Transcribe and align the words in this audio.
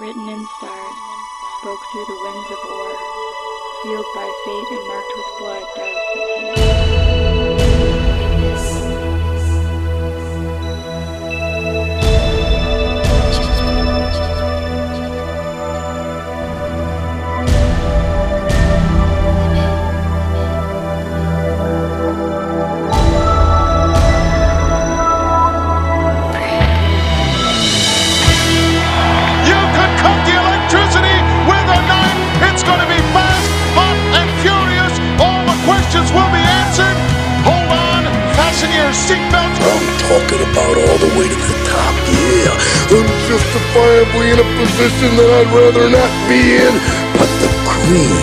written 0.00 0.28
in 0.28 0.44
stars, 0.58 0.96
spoke 1.60 1.78
through 1.92 2.04
the 2.06 2.18
winds 2.20 2.50
of 2.50 2.58
war, 2.68 2.90
sealed 3.82 4.06
by 4.14 4.28
fate 4.44 4.68
and 4.72 4.88
marked 4.88 5.12
with 5.16 5.26
blood, 5.38 5.64
doused 5.76 6.16
in 6.16 6.54
hate. 8.42 8.83
Seatbelts. 38.94 39.58
I'm 39.58 39.84
talking 40.06 40.42
about 40.46 40.74
all 40.78 40.98
the 41.02 41.10
way 41.18 41.26
to 41.26 41.38
the 41.38 41.58
top, 41.66 41.94
yeah. 42.08 42.54
I'm 42.94 43.08
justifiably 43.26 44.26
in 44.32 44.38
a 44.38 44.48
position 44.62 45.10
that 45.18 45.30
I'd 45.42 45.50
rather 45.50 45.90
not 45.90 46.10
be 46.30 46.56
in. 46.62 46.74
But 47.18 47.30
the 47.42 47.50
cream 47.66 48.22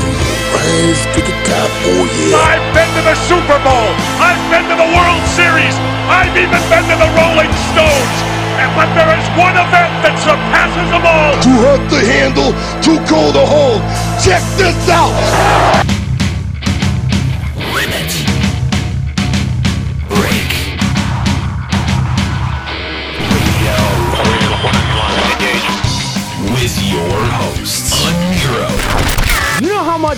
rise 0.56 1.02
to 1.16 1.20
the 1.20 1.36
top, 1.48 1.70
oh 1.92 2.04
yeah. 2.08 2.40
I've 2.56 2.68
been 2.76 2.90
to 2.98 3.02
the 3.04 3.18
Super 3.28 3.60
Bowl. 3.66 3.90
I've 4.22 4.40
been 4.54 4.66
to 4.72 4.76
the 4.80 4.90
World 4.96 5.24
Series. 5.36 5.76
I've 6.08 6.34
even 6.36 6.62
been 6.72 6.86
to 6.88 6.98
the 6.98 7.10
Rolling 7.20 7.52
Stones. 7.74 8.16
And- 8.62 8.72
But 8.78 8.88
there 8.96 9.12
is 9.20 9.28
one 9.36 9.56
event 9.58 9.92
that 10.06 10.16
surpasses 10.22 10.88
them 10.94 11.04
all. 11.06 11.34
Too 11.42 11.60
hot 11.66 11.82
to 11.92 12.00
handle, 12.06 12.52
too 12.86 13.00
cold 13.10 13.34
to 13.36 13.44
hold. 13.46 13.82
Check 14.24 14.44
this 14.56 14.78
out. 14.90 16.01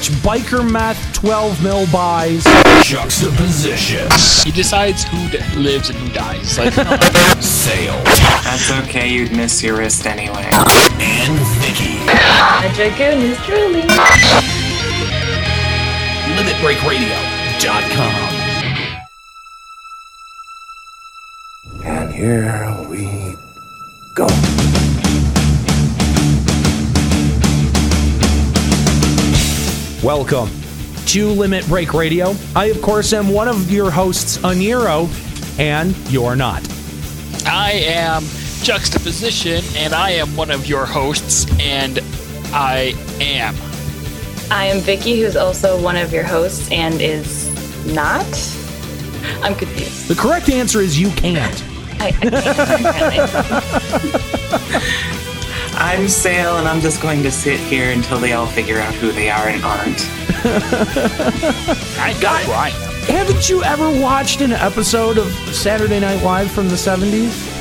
Know 0.03 0.09
much 0.09 0.41
biker 0.41 0.69
math 0.69 1.13
12 1.13 1.63
mil 1.63 1.85
buys? 1.91 2.43
Juxtaposition, 2.83 4.05
He 4.43 4.51
decides 4.51 5.03
who 5.05 5.29
d- 5.29 5.37
lives 5.55 5.89
and 5.89 5.97
who 5.97 6.09
dies. 6.13 6.57
Like, 6.59 6.73
Sayl, 6.73 8.03
That's 8.43 8.69
okay, 8.89 9.07
you'd 9.07 9.31
miss 9.31 9.63
your 9.63 9.77
wrist 9.77 10.05
anyway. 10.05 10.49
and 10.51 11.39
Vicky. 11.61 11.99
Dragoon 12.75 13.21
is 13.21 13.37
truly. 13.45 13.83
LimitBreakRadio.com. 16.35 18.33
And 21.85 22.13
here 22.13 22.75
we 22.89 23.35
go. 24.15 24.27
Welcome 30.03 30.49
to 31.05 31.29
Limit 31.29 31.65
Break 31.67 31.93
Radio. 31.93 32.35
I, 32.57 32.65
of 32.65 32.81
course, 32.81 33.13
am 33.13 33.29
one 33.29 33.47
of 33.47 33.71
your 33.71 33.89
hosts, 33.89 34.37
Aniro, 34.39 35.07
and 35.57 35.95
you're 36.11 36.35
not. 36.35 36.61
I 37.47 37.71
am 37.71 38.23
Juxtaposition, 38.63 39.63
and 39.77 39.93
I 39.93 40.09
am 40.09 40.35
one 40.35 40.51
of 40.51 40.67
your 40.67 40.85
hosts, 40.85 41.45
and 41.57 41.99
I 42.51 42.93
am. 43.21 43.55
I 44.51 44.65
am 44.65 44.81
Vicky, 44.81 45.21
who's 45.21 45.37
also 45.37 45.81
one 45.81 45.95
of 45.95 46.11
your 46.11 46.23
hosts 46.23 46.69
and 46.69 46.99
is 46.99 47.47
not. 47.85 48.25
I'm 49.41 49.55
confused. 49.55 50.09
The 50.09 50.15
correct 50.15 50.49
answer 50.49 50.81
is 50.81 50.99
you 50.99 51.11
can't. 51.11 51.63
I, 52.01 52.07
I 52.07 52.11
can't 52.11 52.85
apparently. 54.51 55.09
I'm 55.75 56.05
Sayl, 56.05 56.59
and 56.59 56.67
I'm 56.67 56.81
just 56.81 57.01
going 57.01 57.23
to 57.23 57.31
sit 57.31 57.59
here 57.59 57.91
until 57.91 58.19
they 58.19 58.33
all 58.33 58.47
figure 58.47 58.79
out 58.79 58.93
who 58.95 59.11
they 59.11 59.29
are 59.29 59.47
and 59.47 59.63
aren't. 59.63 59.99
I 61.99 62.15
got 62.21 62.45
Ryan. 62.47 62.73
Haven't 63.05 63.49
you 63.49 63.63
ever 63.63 63.89
watched 63.89 64.41
an 64.41 64.51
episode 64.53 65.17
of 65.17 65.31
Saturday 65.53 65.99
Night 65.99 66.23
Live 66.23 66.51
from 66.51 66.69
the 66.69 66.75
70s? 66.75 67.51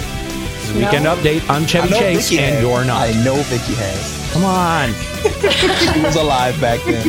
Weekend 0.74 1.04
update. 1.06 1.48
I'm 1.50 1.66
Chevy 1.66 1.88
Chase, 1.88 2.32
and 2.32 2.62
you're 2.62 2.84
not. 2.84 3.08
I 3.08 3.12
know 3.24 3.34
Vicky 3.34 3.74
has. 3.74 4.32
Come 4.32 4.44
on. 4.44 4.92
She 5.22 6.00
was 6.00 6.16
alive 6.16 6.60
back 6.60 6.80
then. 6.84 7.06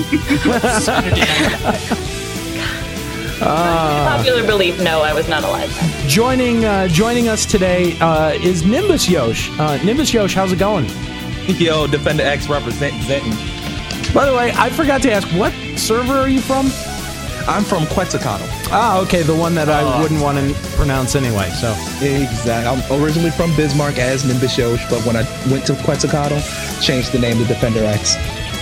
Popular 3.43 4.45
belief, 4.45 4.81
no, 4.81 5.01
I 5.01 5.13
was 5.13 5.27
not 5.27 5.43
alive 5.43 5.73
then. 5.75 6.09
Joining 6.09 6.65
uh, 6.65 6.87
joining 6.87 7.27
us 7.27 7.45
today 7.45 7.97
uh, 7.99 8.31
is 8.31 8.63
Nimbusyosh. 8.63 9.57
Uh, 9.59 9.77
Nimbusyosh, 9.79 10.33
how's 10.33 10.51
it 10.51 10.59
going? 10.59 10.85
Yo, 11.47 11.87
DefenderX 11.87 12.47
representing. 12.49 13.31
By 14.13 14.25
the 14.25 14.35
way, 14.35 14.51
I 14.55 14.69
forgot 14.69 15.01
to 15.03 15.11
ask, 15.11 15.27
what 15.29 15.51
server 15.77 16.13
are 16.13 16.29
you 16.29 16.39
from? 16.39 16.67
I'm 17.45 17.63
from 17.63 17.85
Quetzalcoatl. 17.87 18.45
Ah, 18.71 19.01
okay, 19.01 19.21
the 19.21 19.35
one 19.35 19.53
that 19.55 19.67
I 19.67 20.01
wouldn't 20.01 20.21
want 20.21 20.37
to 20.37 20.53
pronounce 20.77 21.15
anyway. 21.15 21.49
So, 21.49 21.71
Exactly. 22.01 22.53
I'm 22.53 23.01
originally 23.03 23.31
from 23.31 23.53
Bismarck 23.57 23.97
as 23.97 24.23
Nimbusyosh, 24.23 24.89
but 24.89 25.05
when 25.05 25.17
I 25.17 25.23
went 25.51 25.65
to 25.67 25.73
Quetzalcoatl, 25.83 26.39
changed 26.81 27.11
the 27.11 27.19
name 27.19 27.37
to 27.39 27.45
Defender 27.45 27.83
X. 27.83 28.15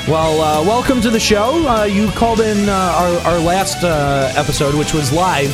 well, 0.07 0.41
uh, 0.41 0.63
welcome 0.65 0.99
to 1.01 1.09
the 1.09 1.19
show. 1.19 1.65
Uh, 1.67 1.83
you 1.83 2.09
called 2.11 2.39
in 2.41 2.67
uh, 2.67 2.71
our, 2.71 3.33
our 3.33 3.39
last 3.39 3.83
uh, 3.83 4.31
episode, 4.35 4.75
which 4.75 4.93
was 4.93 5.11
live, 5.11 5.53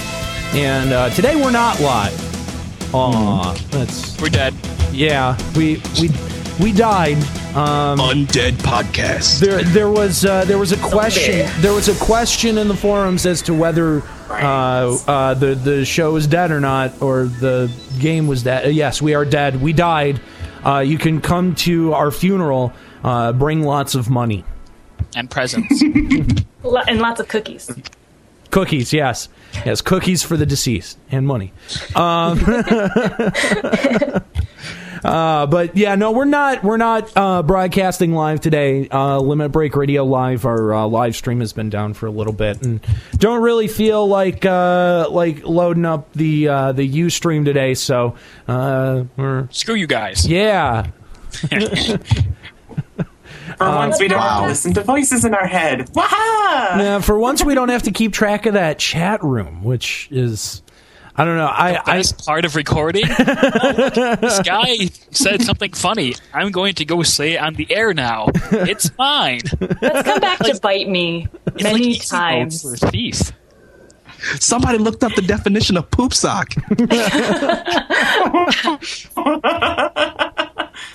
and 0.55 0.91
uh, 0.93 1.09
today 1.11 1.35
we're 1.35 1.51
not 1.51 1.79
live. 1.79 2.93
Aw, 2.95 3.53
that's 3.69 4.19
We're 4.21 4.29
dead. 4.29 4.53
yeah. 4.91 5.37
We 5.55 5.81
we 6.01 6.09
we 6.59 6.71
died. 6.71 7.17
Um, 7.55 7.97
Undead 7.99 8.53
Podcast. 8.53 9.39
There, 9.39 9.63
there 9.63 9.89
was 9.89 10.23
uh, 10.25 10.45
there 10.45 10.57
was 10.57 10.71
a 10.71 10.77
question. 10.77 11.49
There 11.61 11.73
was 11.73 11.89
a 11.89 11.95
question 12.05 12.57
in 12.57 12.67
the 12.67 12.75
forums 12.75 13.25
as 13.25 13.41
to 13.43 13.53
whether 13.53 14.01
uh, 14.29 14.97
uh, 15.07 15.33
the 15.33 15.55
the 15.55 15.83
show 15.85 16.15
is 16.15 16.27
dead 16.27 16.51
or 16.51 16.61
not, 16.61 17.01
or 17.01 17.25
the 17.25 17.69
game 17.99 18.27
was 18.27 18.43
dead. 18.43 18.65
Uh, 18.65 18.69
yes, 18.69 19.01
we 19.01 19.13
are 19.15 19.25
dead. 19.25 19.61
We 19.61 19.73
died. 19.73 20.21
Uh, 20.67 20.79
you 20.79 20.97
can 20.97 21.21
come 21.21 21.55
to 21.55 21.93
our 21.93 22.11
funeral. 22.11 22.73
Uh, 23.03 23.31
bring 23.31 23.63
lots 23.63 23.95
of 23.95 24.09
money, 24.09 24.43
And 25.15 25.29
presents. 25.31 25.81
And 26.87 26.99
lots 26.99 27.19
of 27.21 27.27
cookies. 27.29 27.71
cookies. 28.51 28.91
Yes, 28.91 29.29
yes, 29.65 29.81
cookies 29.81 30.23
for 30.23 30.35
the 30.35 30.45
deceased 30.45 30.97
and 31.09 31.25
money. 31.25 31.53
Um, 31.95 32.37
Uh, 35.07 35.45
but 35.47 35.77
yeah, 35.77 35.95
no, 35.95 36.11
we're 36.11 36.25
not. 36.25 36.63
We're 36.63 36.75
not 36.77 37.11
uh, 37.15 37.41
broadcasting 37.41 38.11
live 38.11 38.41
today. 38.41 38.89
Uh, 38.89 39.19
Limit 39.19 39.53
Break 39.53 39.75
Radio 39.77 40.03
Live. 40.03 40.45
Our 40.45 40.73
uh, 40.73 40.85
live 40.87 41.15
stream 41.15 41.39
has 41.39 41.53
been 41.53 41.69
down 41.69 41.93
for 41.93 42.07
a 42.07 42.11
little 42.11 42.33
bit, 42.33 42.61
and 42.61 42.81
don't 43.13 43.41
really 43.41 43.69
feel 43.69 44.05
like 44.05 44.45
uh, 44.45 45.07
like 45.09 45.45
loading 45.45 45.85
up 45.85 46.11
the 46.11 46.49
uh, 46.49 46.71
the 46.73 46.87
UStream 47.01 47.45
today. 47.45 47.73
So 47.73 48.15
uh, 48.49 49.05
we're 49.15 49.47
Screw 49.49 49.75
you 49.75 49.87
guys. 49.87 50.27
yeah. 50.27 50.91
For 53.57 53.65
once, 53.69 53.99
we 53.99 54.07
don't 54.07 54.21
have 54.21 54.41
to 54.41 54.47
listen 54.47 54.73
to 54.73 54.83
voices 54.83 55.25
in 55.25 55.33
our 55.33 55.47
head. 55.47 55.89
Waha! 55.95 56.79
Yeah, 56.79 56.99
for 56.99 57.17
once, 57.17 57.43
we 57.43 57.55
don't 57.55 57.69
have 57.69 57.83
to 57.83 57.91
keep 57.91 58.13
track 58.13 58.45
of 58.45 58.53
that 58.53 58.77
chat 58.77 59.23
room, 59.23 59.63
which 59.63 60.09
is, 60.11 60.61
I 61.19 61.25
don't 61.25 61.37
know. 61.37 61.47
I, 61.47 61.81
I 61.83 61.97
Best 61.97 62.23
part 62.25 62.45
of 62.45 62.55
recording. 62.55 63.05
Oh, 63.07 63.15
look, 63.95 64.21
this 64.21 64.39
guy 64.41 64.85
said 65.11 65.41
something 65.41 65.73
funny. 65.73 66.13
I'm 66.33 66.51
going 66.51 66.75
to 66.75 66.85
go 66.85 67.01
say 67.01 67.33
it 67.33 67.37
on 67.37 67.55
the 67.55 67.65
air 67.71 67.93
now. 67.93 68.27
It's 68.51 68.95
mine. 68.99 69.41
Let's 69.59 70.07
come 70.07 70.19
back 70.19 70.37
to 70.39 70.59
bite 70.61 70.87
me 70.87 71.27
many 71.61 71.93
like 71.93 72.07
times. 72.07 72.61
for 72.61 72.73
a 72.75 72.91
thief. 72.91 73.31
Somebody 74.39 74.77
looked 74.77 75.03
up 75.03 75.13
the 75.15 75.21
definition 75.23 75.75
of 75.77 75.89
poop 75.91 76.13
sock. 76.13 76.53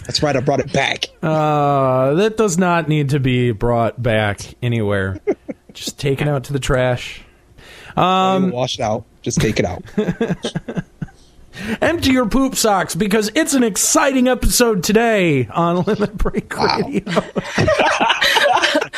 That's 0.06 0.22
right, 0.22 0.36
I 0.36 0.40
brought 0.40 0.60
it 0.60 0.72
back. 0.72 1.06
uh, 1.22 2.14
that 2.14 2.36
does 2.36 2.58
not 2.58 2.88
need 2.88 3.10
to 3.10 3.20
be 3.20 3.52
brought 3.52 4.02
back 4.02 4.40
anywhere. 4.62 5.20
Just 5.72 5.98
taken 5.98 6.28
out 6.28 6.44
to 6.44 6.52
the 6.52 6.58
trash. 6.58 7.22
Um, 7.96 8.50
wash 8.50 8.78
it 8.78 8.82
out. 8.82 9.04
Just 9.22 9.40
take 9.40 9.58
it 9.58 9.64
out. 9.64 9.84
Empty 11.82 12.10
your 12.12 12.26
poop 12.26 12.56
socks 12.56 12.94
because 12.94 13.30
it's 13.34 13.52
an 13.52 13.62
exciting 13.62 14.26
episode 14.26 14.82
today 14.82 15.46
on 15.48 15.82
Limit 15.82 16.16
Break 16.16 16.56
Radio. 16.56 17.02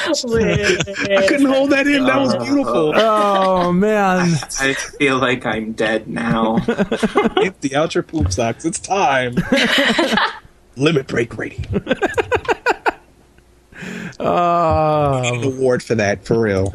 I 0.06 1.26
couldn't 1.28 1.46
hold 1.46 1.70
that 1.70 1.86
in. 1.86 2.04
That 2.04 2.20
was 2.20 2.36
beautiful. 2.36 2.92
Oh 2.94 3.72
man. 3.72 4.34
I 4.60 4.74
feel 4.74 5.18
like 5.18 5.44
I'm 5.44 5.72
dead 5.72 6.06
now. 6.06 6.58
Empty 7.36 7.74
out 7.74 7.94
your 7.94 8.04
poop 8.04 8.32
socks. 8.32 8.64
It's 8.64 8.78
time. 8.78 9.34
Limit 10.76 11.08
break 11.08 11.36
radio. 11.36 11.64
An 14.20 15.44
award 15.44 15.82
for 15.82 15.94
that, 15.96 16.24
for 16.24 16.38
real. 16.40 16.72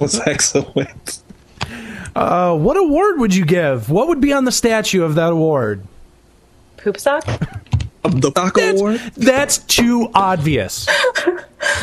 was 0.00 0.20
excellent. 0.26 1.21
Uh, 2.14 2.56
what 2.56 2.76
award 2.76 3.18
would 3.18 3.34
you 3.34 3.44
give? 3.44 3.90
What 3.90 4.08
would 4.08 4.20
be 4.20 4.32
on 4.32 4.44
the 4.44 4.52
statue 4.52 5.02
of 5.02 5.14
that 5.14 5.32
award? 5.32 5.86
Poop 6.76 6.98
sock? 6.98 7.24
The 8.02 8.32
Taco 8.32 8.60
Award? 8.60 9.00
That's 9.16 9.58
too 9.58 10.10
obvious. 10.14 10.88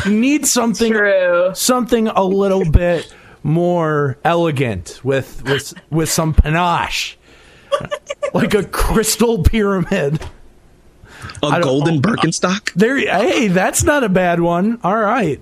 You 0.06 0.12
need 0.12 0.46
something 0.46 0.92
True. 0.92 1.52
something 1.56 2.08
a 2.10 2.24
little 2.24 2.70
bit 2.70 3.14
more 3.42 4.18
elegant 4.26 5.00
with 5.04 5.42
with 5.46 5.74
with 5.90 6.10
some 6.10 6.34
panache. 6.34 7.18
Like 8.34 8.54
a 8.54 8.64
crystal 8.64 9.44
pyramid. 9.44 10.20
A 11.42 11.62
golden 11.62 12.02
Birkenstock? 12.02 12.74
There 12.74 12.98
hey, 12.98 13.48
that's 13.48 13.84
not 13.84 14.04
a 14.04 14.10
bad 14.10 14.42
one. 14.42 14.80
All 14.84 14.98
right. 14.98 15.40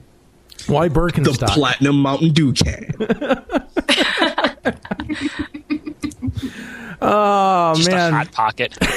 Why 0.68 0.89
Birkenstock? 0.89 1.24
The 1.24 1.45
Birkenstock? 1.45 1.54
Platinum 1.54 2.01
Mountain 2.01 2.34
Dew 2.34 2.54
can. 2.54 2.94
oh 7.02 7.74
Just 7.75 7.90
man. 7.90 8.14
a 8.14 8.18
hot 8.18 8.31
pocket. 8.31 8.78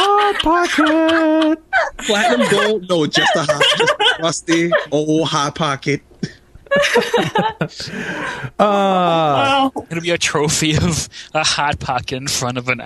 Hot 0.00 0.36
pocket. 0.42 1.58
Platinum 2.06 2.48
gold? 2.50 2.88
No, 2.88 3.06
just 3.06 3.34
a 3.36 3.42
hot, 3.42 3.62
just 3.76 3.92
a 3.92 4.22
rusty 4.22 4.70
old 4.92 5.28
hot 5.28 5.54
pocket. 5.54 6.02
Uh, 8.58 9.70
It'll 9.90 10.02
be 10.02 10.10
a 10.10 10.18
trophy 10.18 10.76
of 10.76 11.08
a 11.34 11.44
hot 11.44 11.80
pocket 11.80 12.12
in 12.16 12.28
front 12.28 12.58
of 12.58 12.68
an 12.68 12.82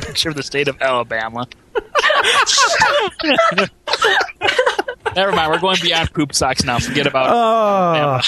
picture 0.00 0.30
of 0.30 0.36
the 0.36 0.42
state 0.42 0.68
of 0.68 0.80
Alabama. 0.80 1.46
Never 5.16 5.32
mind. 5.32 5.50
We're 5.52 5.60
going 5.60 5.78
beyond 5.82 6.12
poop 6.12 6.34
socks 6.34 6.64
now. 6.64 6.78
Forget 6.78 7.06
about 7.06 7.28
oh. 7.30 8.20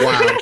Wow. 0.00 0.38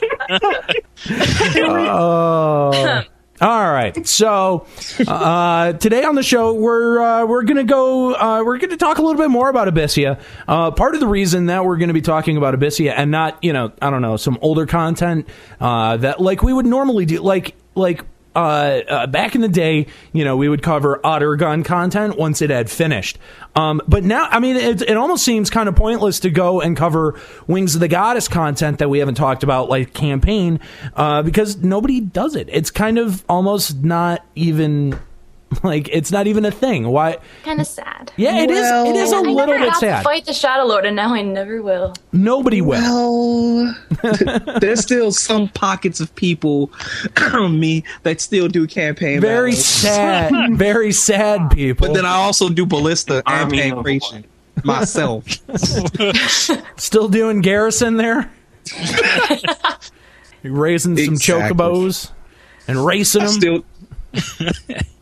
Oh. 2.75 3.03
All 3.41 3.73
right. 3.73 4.07
So 4.07 4.67
uh, 5.09 5.73
today 5.73 6.05
on 6.05 6.15
the 6.15 6.23
show, 6.23 6.55
we're 6.55 7.01
uh, 7.01 7.27
we're 7.27 7.43
gonna 7.43 7.65
go. 7.65 8.15
Uh, 8.15 8.45
we're 8.45 8.59
gonna 8.59 8.77
talk 8.77 8.99
a 8.99 9.03
little 9.03 9.21
bit 9.21 9.31
more 9.31 9.49
about 9.49 9.67
Abyssea. 9.67 10.21
Uh, 10.47 10.71
part 10.71 10.95
of 10.95 11.01
the 11.01 11.09
reason 11.09 11.47
that 11.47 11.65
we're 11.65 11.77
gonna 11.77 11.93
be 11.93 12.03
talking 12.03 12.37
about 12.37 12.55
Abyssea 12.55 12.95
and 12.97 13.11
not, 13.11 13.43
you 13.43 13.53
know, 13.53 13.73
I 13.83 13.91
don't 13.91 14.03
know, 14.03 14.17
some 14.17 14.39
older 14.43 14.65
content 14.65 15.29
uh, 15.61 15.97
that 15.97 16.21
like 16.21 16.43
we 16.43 16.53
would 16.53 16.67
normally 16.67 17.05
do, 17.05 17.21
like 17.21 17.57
like. 17.75 18.05
Uh, 18.35 18.81
uh, 18.89 19.07
back 19.07 19.35
in 19.35 19.43
the 19.43 19.49
day, 19.49 19.87
you 20.13 20.25
know, 20.25 20.37
we 20.37 20.49
would 20.49 20.63
cover 20.63 20.99
Aht 21.05 21.21
Urhgan 21.21 21.65
content 21.65 22.17
once 22.17 22.41
it 22.41 22.51
had 22.51 22.71
finished. 22.71 23.19
Um, 23.55 23.83
but 23.87 24.05
now, 24.05 24.27
I 24.31 24.41
mean, 24.41 24.57
it, 24.57 24.81
it 24.83 24.97
almost 24.97 25.25
seems 25.25 25.51
kind 25.51 25.69
of 25.69 25.77
pointless 25.77 26.21
to 26.21 26.31
go 26.31 26.61
and 26.61 26.77
cover 26.77 27.21
Wings 27.47 27.75
of 27.75 27.81
the 27.81 27.89
Goddess 27.89 28.29
content 28.29 28.79
that 28.79 28.89
we 28.89 29.01
haven't 29.01 29.17
talked 29.17 29.43
about, 29.43 29.69
like 29.69 29.93
campaign, 29.93 30.61
uh, 30.95 31.23
because 31.23 31.59
nobody 31.59 32.01
does 32.01 32.35
it. 32.35 32.49
It's 32.51 32.71
kind 32.71 32.99
of 32.99 33.23
almost 33.29 33.83
not 33.83 34.25
even 34.35 34.99
like 35.63 35.89
it's 35.93 36.11
not 36.11 36.27
even 36.27 36.45
a 36.45 36.51
thing. 36.51 36.89
Why? 36.89 37.19
Kind 37.45 37.61
of 37.61 37.67
sad. 37.67 38.13
Yeah, 38.17 38.39
it 38.43 38.51
is. 38.51 38.67
It 38.67 38.97
is 38.97 39.13
a 39.13 39.17
I 39.17 39.21
little 39.21 39.35
never 39.37 39.59
bit 39.59 39.67
got 39.67 39.75
to 39.75 39.79
sad. 39.81 40.05
fight 40.05 40.25
the 40.27 40.33
Shadow 40.33 40.65
Lord, 40.65 40.85
and 40.87 40.97
now 40.97 41.15
I 41.15 41.23
never 41.23 41.63
will. 41.63 41.95
Nobody 42.13 42.61
will. 42.61 42.81
Well, 42.81 43.77
there's 44.61 44.81
still 44.81 45.13
some 45.13 45.49
pockets 45.49 46.01
of 46.01 46.15
people, 46.15 46.71
me, 47.51 47.85
that 48.03 48.21
still 48.21 48.49
do 48.49 48.67
campaign. 48.67 49.21
Very 49.21 49.51
battles. 49.53 49.65
sad. 49.67 50.33
Very 50.57 50.93
sad 50.93 51.51
people. 51.51 51.89
But 51.89 51.95
then 51.95 52.07
I 52.07 52.15
also 52.15 52.49
do 52.49 52.67
ballista 52.67 53.17
and 53.19 53.23
Army 53.27 53.59
of 53.71 53.75
pancreation 53.77 54.25
myself. 54.65 55.25
Still 56.77 57.09
doing 57.09 57.41
Garrison 57.41 57.97
there. 57.97 58.31
raising 60.43 60.97
some 60.97 61.15
Exactly. 61.15 61.57
chocobos 61.57 62.11
and 62.69 62.85
racing 62.85 63.23
I 63.23 63.39
them. 63.39 63.65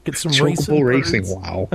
Still 0.04 0.12
Get 0.12 0.16
some 0.18 0.32
chocobo 0.32 0.84
racing. 0.84 1.22
racing. 1.22 1.40
Wow. 1.40 1.68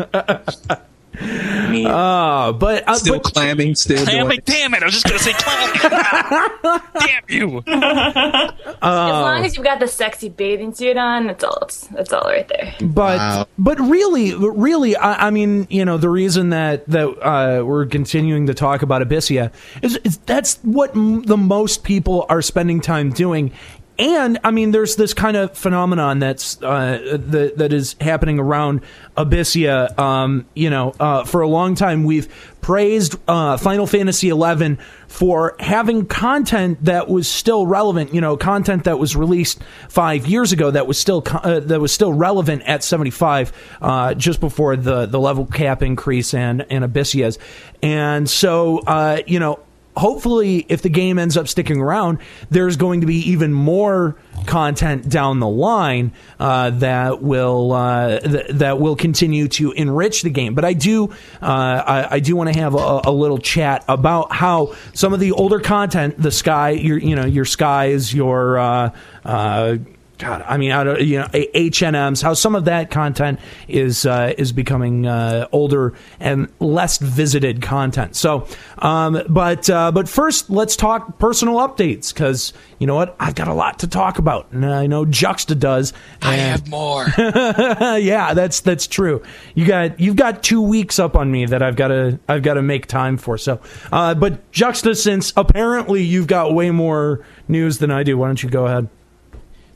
Uh, 1.18 2.52
but 2.52 2.88
uh, 2.88 2.96
Still 2.96 3.16
but, 3.16 3.24
clamming. 3.24 3.74
Still 3.76 3.96
doing. 3.98 4.08
Clamming, 4.08 4.38
it. 4.40 4.46
damn 4.46 4.74
it! 4.74 4.82
I 4.84 4.86
was 4.86 4.94
just 5.02 5.06
gonna 5.06 5.18
say 5.20 5.32
clamming. 5.34 6.82
damn 7.00 7.24
you! 7.30 7.58
as 7.68 8.76
Oh. 8.82 9.22
long 9.22 9.46
as 9.46 9.56
you've 9.56 9.66
got 9.66 9.80
the 9.80 9.88
sexy 9.88 10.28
bathing 10.30 10.74
suit 10.74 10.98
on, 10.98 11.28
that's 11.28 11.44
all. 11.44 11.58
It's, 11.62 11.88
that's 11.88 12.12
all 12.12 12.22
right 12.30 12.46
there. 12.50 12.74
but 12.82 13.18
Wow. 13.18 13.48
but 13.58 13.80
really 13.80 14.34
really 14.36 14.96
I, 14.98 15.28
I 15.28 15.30
mean 15.32 15.68
you 15.70 15.86
know 15.86 15.98
the 15.98 16.10
reason 16.10 16.50
that 16.50 16.86
that 16.90 17.08
uh, 17.08 17.64
we're 17.64 17.86
continuing 17.86 18.48
to 18.48 18.54
talk 18.54 18.82
about 18.82 19.02
Abyssea 19.02 19.52
is, 19.82 19.96
is 20.04 20.18
that's 20.26 20.58
what 20.64 20.96
m- 20.96 21.24
the 21.24 21.38
most 21.38 21.84
people 21.86 22.26
are 22.30 22.42
spending 22.42 22.82
time 22.82 23.12
doing 23.12 23.52
and 23.98 24.40
I 24.44 24.52
mean 24.52 24.72
there's 24.72 24.96
this 24.96 25.14
kind 25.14 25.38
of 25.38 25.58
phenomenon 25.58 26.20
that's 26.20 26.62
uh, 26.62 27.18
that 27.18 27.58
that 27.58 27.74
is 27.74 27.96
happening 28.02 28.40
around 28.40 28.82
Abyssea 29.18 29.98
um, 29.98 30.46
you 30.54 30.70
know 30.70 30.94
uh, 31.00 31.24
for 31.24 31.42
a 31.42 31.48
long 31.48 31.76
time 31.76 32.04
we've 32.04 32.28
praised 32.66 33.16
uh, 33.28 33.58
Final 33.58 33.86
Fantasy 33.86 34.32
XI 34.32 34.78
for 35.08 35.56
having 35.60 36.08
content 36.08 36.84
that 36.84 37.08
was 37.08 37.28
still 37.28 37.68
relevant. 37.68 38.12
You 38.12 38.22
know, 38.22 38.38
content 38.38 38.86
that 38.86 38.98
was 38.98 39.16
released 39.16 39.64
five 39.88 40.26
years 40.26 40.52
ago 40.52 40.72
that 40.72 40.88
was 40.88 40.98
still 40.98 41.22
co- 41.22 41.38
uh, 41.38 41.60
that 41.60 41.80
was 41.80 41.92
still 41.92 42.12
relevant 42.12 42.64
at 42.64 42.84
seventy 42.84 43.12
five, 43.12 43.54
uh, 43.84 44.16
just 44.16 44.40
before 44.40 44.76
the 44.76 45.06
the 45.06 45.20
level 45.20 45.46
cap 45.46 45.84
increase 45.84 46.34
and 46.34 46.66
and 46.72 46.84
Abysseas, 46.84 47.38
and 47.84 48.30
so 48.30 48.80
uh, 48.80 49.22
you 49.28 49.40
know. 49.40 49.60
Hopefully, 49.98 50.66
if 50.68 50.82
the 50.82 50.90
game 50.90 51.18
ends 51.18 51.38
up 51.38 51.48
sticking 51.48 51.80
around, 51.80 52.20
there's 52.50 52.76
going 52.76 53.02
to 53.02 53.08
be 53.08 53.32
even 53.32 53.54
more 53.54 54.18
content 54.46 55.10
down 55.10 55.40
the 55.40 55.48
line 55.48 56.12
uh, 56.40 56.70
that 56.72 57.22
will 57.22 57.72
uh, 57.72 58.20
th- 58.20 58.48
that 58.50 58.80
will 58.80 58.96
continue 58.96 59.48
to 59.48 59.72
enrich 59.72 60.22
the 60.22 60.30
game. 60.30 60.54
But 60.54 60.66
I 60.66 60.74
do 60.74 61.12
uh, 61.42 61.46
I, 61.86 62.08
I 62.16 62.20
do 62.20 62.36
want 62.36 62.52
to 62.54 62.60
have 62.60 62.76
a, 62.76 63.02
a 63.06 63.12
little 63.12 63.38
chat 63.38 63.86
about 63.88 64.32
how 64.32 64.76
some 64.94 65.14
of 65.14 65.20
the 65.20 65.32
older 65.32 65.60
content, 65.60 66.22
the 66.22 66.32
sky, 66.32 66.72
your 66.72 66.98
you 66.98 67.16
know 67.16 67.26
your 67.26 67.46
skies, 67.46 68.14
your 68.14 68.58
uh, 68.58 68.90
uh, 69.24 69.78
God, 70.18 70.46
I 70.48 70.58
mean, 70.58 70.72
out 70.72 70.88
of, 70.88 71.02
you 71.02 71.20
know, 71.20 71.28
H 71.34 71.84
and 71.84 71.96
M's, 71.96 72.22
how 72.22 72.34
some 72.34 72.56
of 72.56 72.66
that 72.66 72.90
content 72.90 73.40
is 73.68 74.06
uh, 74.06 74.34
is 74.38 74.54
becoming 74.54 75.06
uh, 75.06 75.48
older 75.52 75.94
and 76.22 76.48
less 76.60 77.00
visited 77.00 77.62
content. 77.62 78.16
So, 78.16 78.48
um, 78.78 79.22
but 79.28 79.70
uh, 79.70 79.92
but 79.92 80.08
first, 80.08 80.50
let's 80.50 80.78
talk 80.78 81.20
personal 81.20 81.56
updates 81.56 82.14
because 82.14 82.54
you 82.80 82.88
know 82.88 82.96
what, 82.96 83.16
I've 83.20 83.36
got 83.36 83.50
a 83.50 83.54
lot 83.54 83.80
to 83.80 83.88
talk 83.88 84.18
about, 84.18 84.52
and 84.52 84.66
I 84.66 84.88
know 84.88 85.06
Juxta 85.06 85.56
does. 85.56 85.92
I 86.22 86.36
have 86.36 86.70
more. 86.70 87.06
yeah, 87.18 88.34
that's 88.34 88.62
that's 88.62 88.88
true. 88.88 89.22
You 89.54 89.66
got 89.66 90.00
you've 90.00 90.16
got 90.16 90.44
two 90.44 90.62
weeks 90.62 90.98
up 90.98 91.18
on 91.18 91.30
me 91.30 91.46
that 91.46 91.62
I've 91.62 91.76
got 91.76 91.90
to 91.90 92.20
I've 92.30 92.44
got 92.44 92.54
to 92.54 92.62
make 92.62 92.88
time 92.88 93.18
for. 93.18 93.38
So, 93.38 93.60
uh, 93.92 94.16
but 94.16 94.50
Juxta, 94.52 94.96
since 94.96 95.34
apparently 95.36 96.04
you've 96.04 96.28
got 96.28 96.54
way 96.54 96.72
more 96.72 97.26
news 97.50 97.80
than 97.80 97.92
I 97.92 98.04
do, 98.04 98.18
why 98.18 98.28
don't 98.28 98.42
you 98.42 98.50
go 98.50 98.66
ahead? 98.66 98.88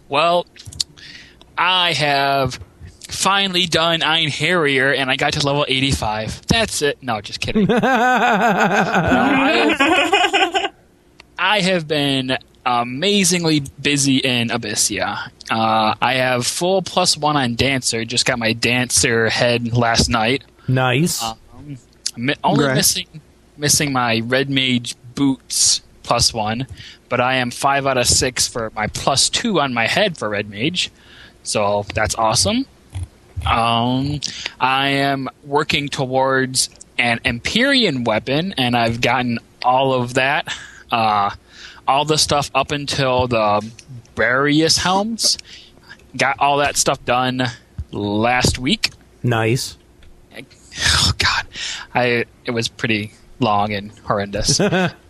Well, 0.09 0.45
I 1.57 1.93
have 1.93 2.59
finally 3.07 3.65
done 3.65 4.01
Einherjar, 4.01 4.95
and 4.97 5.09
I 5.09 5.15
got 5.15 5.33
to 5.33 5.45
level 5.45 5.65
85. 5.67 6.45
That's 6.47 6.81
it. 6.81 7.01
No, 7.01 7.21
just 7.21 7.39
kidding. 7.39 7.65
No, 7.67 7.79
I, 7.81 9.75
have, 9.77 10.73
I 11.37 11.59
have 11.61 11.87
been 11.87 12.37
amazingly 12.65 13.61
busy 13.81 14.17
in 14.17 14.49
Abyssea. 14.49 15.31
Uh, 15.49 15.95
I 16.01 16.13
have 16.15 16.45
full 16.45 16.81
plus 16.81 17.17
one 17.17 17.35
on 17.37 17.55
Dancer. 17.55 18.05
Just 18.05 18.25
got 18.25 18.37
my 18.39 18.53
Dancer 18.53 19.29
head 19.29 19.73
last 19.75 20.09
night. 20.09 20.43
Nice. 20.67 21.23
Mi- 22.15 22.35
only 22.43 22.65
Right. 22.65 22.75
missing 22.75 23.07
missing 23.57 23.91
my 23.91 24.21
red 24.25 24.49
mage 24.49 24.95
boots 25.15 25.81
plus 26.09 26.33
one, 26.33 26.65
but 27.07 27.21
I 27.21 27.35
am 27.35 27.51
five 27.51 27.85
out 27.85 27.99
of 27.99 28.07
six 28.07 28.47
for 28.47 28.71
my 28.75 28.87
plus 28.87 29.29
two 29.29 29.59
on 29.61 29.75
my 29.75 29.85
head 29.85 30.17
for 30.17 30.27
red 30.27 30.49
mage, 30.49 30.89
so 31.43 31.85
that's 31.93 32.15
awesome. 32.15 32.65
Um, 33.45 34.19
I 34.59 34.87
am 34.87 35.29
working 35.43 35.87
towards 35.87 36.71
an 36.97 37.19
Empyrean 37.23 38.05
weapon, 38.05 38.55
and 38.57 38.75
I've 38.75 39.01
gotten 39.01 39.37
all 39.61 39.93
of 39.93 40.15
that, 40.15 40.51
uh, 40.91 41.29
all 41.87 42.05
the 42.05 42.17
stuff 42.17 42.49
up 42.55 42.71
until 42.71 43.27
the 43.27 43.71
Barius 44.15 44.79
helms. 44.79 45.37
Got 46.17 46.39
all 46.39 46.57
that 46.57 46.75
stuff 46.75 47.05
done 47.05 47.43
last 47.91 48.57
week 48.57 48.89
nice. 49.23 49.77
oh 50.37 51.11
god 51.17 51.47
i 51.95 52.23
it 52.45 52.51
was 52.51 52.67
pretty 52.67 53.11
long 53.39 53.73
and 53.73 53.91
horrendous 53.99 54.59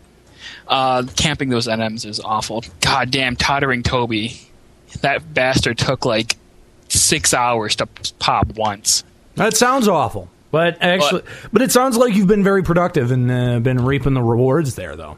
uh 0.69 1.03
camping 1.15 1.49
those 1.49 1.67
nms 1.67 2.05
is 2.05 2.19
awful 2.19 2.63
god 2.81 3.11
damn 3.11 3.35
tottering 3.35 3.83
toby 3.83 4.39
that 5.01 5.33
bastard 5.33 5.77
took 5.77 6.05
like 6.05 6.37
six 6.87 7.33
hours 7.33 7.75
to 7.75 7.85
pop 8.19 8.47
once 8.55 9.03
That 9.35 9.55
sounds 9.55 9.87
awful. 9.87 10.29
But 10.51 10.81
actually, 10.81 11.21
but, 11.53 11.61
it 11.61 11.71
sounds 11.71 11.95
like 11.95 12.13
you've 12.15 12.27
been 12.27 12.43
very 12.43 12.61
productive 12.61 13.11
and 13.11 13.31
uh, 13.31 13.59
been 13.59 13.85
reaping 13.85 14.15
the 14.15 14.21
rewards 14.21 14.75
there, 14.75 14.95
though. 14.95 15.17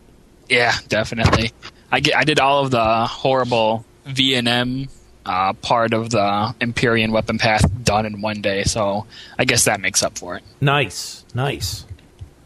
Yeah, 0.50 0.75
definitely. 0.89 1.53
I 1.91 2.01
get, 2.01 2.15
I 2.17 2.24
did 2.24 2.39
all 2.39 2.63
of 2.63 2.70
the 2.70 3.05
horrible 3.08 3.86
V 4.05 4.36
and 4.36 4.48
M 4.48 4.89
uh, 5.25 5.53
part 5.53 5.93
of 5.93 6.10
the 6.10 6.53
Empyrean 6.62 7.12
weapon 7.12 7.38
path 7.38 7.65
done 7.84 8.05
in 8.05 8.22
one 8.22 8.41
day, 8.41 8.63
so 8.63 9.08
I 9.39 9.46
guess 9.46 9.65
that 9.65 9.79
makes 9.79 10.03
up 10.03 10.17
for 10.17 10.36
it. 10.36 10.43
Nice, 10.60 11.25
nice. 11.34 11.86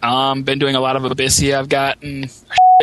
Um, 0.03 0.43
been 0.43 0.59
doing 0.59 0.75
a 0.75 0.79
lot 0.79 0.95
of 0.95 1.01
Abyssea. 1.01 1.57
I've 1.57 1.69
gotten 1.69 2.29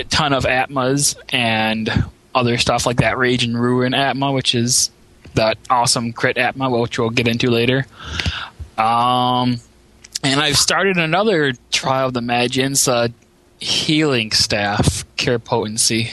ton 0.08 0.32
of 0.32 0.46
Atmas 0.46 1.16
and 1.30 1.90
other 2.34 2.56
stuff 2.56 2.86
like 2.86 2.98
that 2.98 3.18
Rage 3.18 3.44
and 3.44 3.60
Ruin 3.60 3.94
Atma, 3.94 4.32
which 4.32 4.54
is 4.54 4.90
that 5.34 5.58
awesome 5.68 6.12
crit 6.12 6.38
Atma, 6.38 6.70
which 6.70 6.98
we'll 6.98 7.10
get 7.10 7.28
into 7.28 7.50
later. 7.50 7.86
Um, 8.78 9.60
and 10.22 10.40
I've 10.40 10.56
started 10.56 10.96
another 10.96 11.52
trial 11.70 12.08
of 12.08 12.14
the 12.14 12.22
Magians, 12.22 12.88
uh, 12.88 13.08
healing 13.60 14.32
staff, 14.32 15.04
cure 15.16 15.38
potency. 15.38 16.10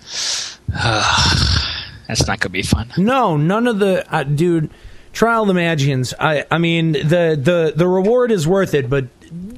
That's 0.68 2.26
not 2.26 2.40
gonna 2.40 2.50
be 2.50 2.62
fun. 2.62 2.92
No, 2.96 3.36
none 3.36 3.66
of 3.66 3.78
the 3.78 4.12
uh, 4.12 4.24
dude. 4.24 4.70
Trial 5.12 5.42
of 5.42 5.48
the 5.48 5.54
Magians. 5.54 6.14
I 6.20 6.44
I 6.50 6.58
mean 6.58 6.92
the 6.92 7.38
the 7.40 7.72
the 7.74 7.88
reward 7.88 8.30
is 8.30 8.46
worth 8.46 8.74
it, 8.74 8.88
but 8.88 9.06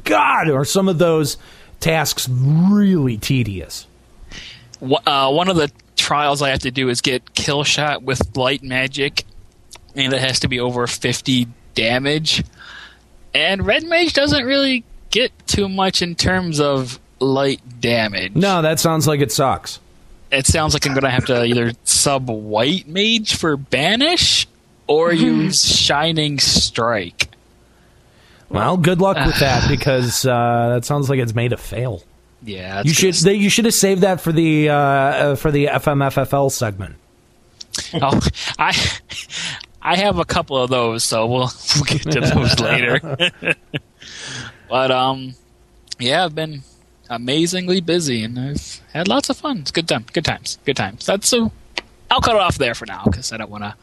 God, 0.04 0.48
are 0.48 0.64
some 0.64 0.88
of 0.88 0.98
those 0.98 1.36
tasks 1.82 2.28
really 2.30 3.18
tedious? 3.18 3.86
Uh, 4.80 5.30
one 5.30 5.48
of 5.48 5.56
the 5.56 5.70
trials 5.96 6.40
I 6.40 6.50
have 6.50 6.60
to 6.60 6.70
do 6.70 6.88
is 6.88 7.00
get 7.02 7.34
kill 7.34 7.64
shot 7.64 8.02
with 8.02 8.36
light 8.36 8.62
magic, 8.62 9.24
and 9.94 10.12
it 10.12 10.20
has 10.20 10.40
to 10.40 10.48
be 10.48 10.58
over 10.58 10.86
fifty 10.86 11.48
damage. 11.74 12.42
And 13.34 13.66
red 13.66 13.84
mage 13.84 14.12
doesn't 14.14 14.44
really 14.44 14.84
get 15.10 15.32
too 15.46 15.68
much 15.68 16.02
in 16.02 16.14
terms 16.14 16.60
of 16.60 16.98
light 17.20 17.60
damage. 17.80 18.34
No, 18.34 18.62
that 18.62 18.80
sounds 18.80 19.06
like 19.06 19.20
it 19.20 19.32
sucks. 19.32 19.78
It 20.30 20.46
sounds 20.46 20.74
like 20.74 20.86
I'm 20.86 20.92
going 20.92 21.02
to 21.04 21.10
have 21.10 21.26
to 21.26 21.44
either 21.44 21.72
sub 21.84 22.28
white 22.28 22.88
mage 22.88 23.36
for 23.36 23.56
banish 23.56 24.48
or 24.86 25.12
use 25.12 25.64
shining 25.64 26.38
strike. 26.38 27.28
Well, 28.52 28.76
good 28.76 29.00
luck 29.00 29.16
with 29.25 29.38
that 29.40 29.68
because 29.71 30.25
uh, 30.26 30.71
that 30.75 30.85
sounds 30.85 31.09
like 31.11 31.18
it's 31.18 31.35
made 31.35 31.49
to 31.49 31.56
fail. 31.56 32.02
Yeah, 32.44 32.82
You 32.85 32.92
should 32.92 33.14
they, 33.14 33.35
you 33.35 33.49
should 33.49 33.66
have 33.66 33.75
saved 33.75 34.00
that 34.02 34.21
for 34.21 34.32
the 34.32 34.68
uh, 34.68 34.75
uh, 34.75 35.35
for 35.37 35.50
the 35.50 35.66
FMFFL 35.66 36.50
segment. 36.50 36.97
Oh, 37.94 38.21
I 38.59 38.76
I 39.80 39.97
have 39.97 40.18
a 40.18 40.25
couple 40.26 40.56
of 40.59 40.68
those, 40.68 41.04
so 41.04 41.26
we'll 41.26 41.50
we'll 41.76 41.85
get 41.85 42.02
to 42.02 42.21
those 42.21 42.61
later. 42.61 43.00
but 44.68 44.90
um, 44.90 45.35
yeah, 45.99 46.25
I've 46.25 46.35
been 46.35 46.62
amazingly 47.09 47.80
busy, 47.80 48.23
and 48.25 48.38
I've 48.38 48.80
had 48.92 49.09
lots 49.09 49.30
of 49.30 49.37
fun. 49.38 49.59
It's 49.61 49.71
good 49.71 49.88
time, 49.88 50.04
good 50.12 50.25
times, 50.25 50.59
good 50.64 50.76
times. 50.76 51.06
That's 51.06 51.28
so. 51.28 51.50
I'll 52.11 52.21
cut 52.21 52.35
it 52.37 52.42
off 52.42 52.59
there 52.59 52.75
for 52.75 52.85
now 52.85 53.04
because 53.06 53.32
I 53.32 53.38
don't 53.38 53.50
want 53.50 53.64
to 53.64 53.75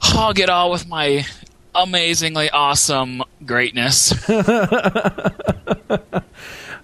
hog 0.00 0.38
it 0.38 0.48
all 0.48 0.70
with 0.70 0.88
my 0.88 1.26
amazingly 1.76 2.50
awesome 2.50 3.22
greatness. 3.44 4.12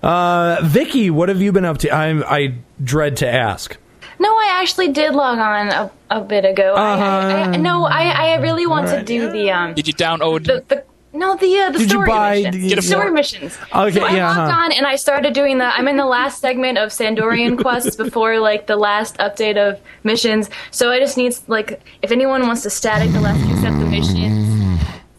Uh, 0.03 0.59
Vicky, 0.65 1.11
what 1.11 1.29
have 1.29 1.41
you 1.41 1.53
been 1.53 1.65
up 1.65 1.79
to? 1.79 1.89
I 1.89 2.11
I 2.39 2.55
dread 2.83 3.17
to 3.19 3.29
ask. 3.29 3.77
No, 4.19 4.29
I 4.31 4.59
actually 4.61 4.89
did 4.89 5.15
log 5.15 5.39
on 5.39 5.69
a, 5.69 5.93
a 6.11 6.21
bit 6.21 6.45
ago. 6.45 6.75
I, 6.75 6.99
I, 6.99 7.43
I, 7.53 7.57
no, 7.57 7.85
I, 7.85 8.09
I 8.33 8.35
really 8.41 8.67
want 8.67 8.89
to 8.89 9.05
do 9.05 9.31
the 9.31 9.53
um 9.53 9.75
Did 9.75 9.87
you 9.87 9.95
download? 9.95 10.45
the, 10.47 10.65
the 10.67 10.85
no 11.17 11.37
the 11.37 11.57
uh, 11.57 11.71
the 11.71 11.79
Did 11.79 11.83
you 11.83 11.89
story 11.91 12.09
buy 12.09 12.35
missions. 12.43 12.63
the- 12.71 12.75
The 12.75 12.83
story 12.83 13.11
missions. 13.13 13.59
Okay, 13.73 13.93
so 14.01 14.05
I 14.05 14.11
yeah, 14.17 14.27
logged 14.37 14.51
huh. 14.53 14.61
on 14.65 14.73
and 14.73 14.87
I 14.89 14.97
started 14.97 15.35
doing 15.35 15.59
the. 15.59 15.67
I'm 15.67 15.87
in 15.87 15.97
the 15.97 16.07
last 16.07 16.41
segment 16.41 16.79
of 16.79 16.93
San 16.93 17.15
d'Orian 17.15 17.57
quests 17.63 17.95
before 17.95 18.41
like 18.41 18.67
the 18.67 18.77
last 18.77 19.19
update 19.19 19.57
of 19.57 19.79
missions. 20.03 20.51
So 20.73 20.91
I 20.91 20.99
just 20.99 21.17
need 21.17 21.33
like 21.47 21.81
if 22.03 22.11
anyone 22.11 22.45
wants 22.49 22.63
to 22.63 22.71
static 22.71 23.13
the 23.13 23.21
last 23.21 23.41
accept 23.53 23.79
the 23.79 23.87
missions. 23.87 24.52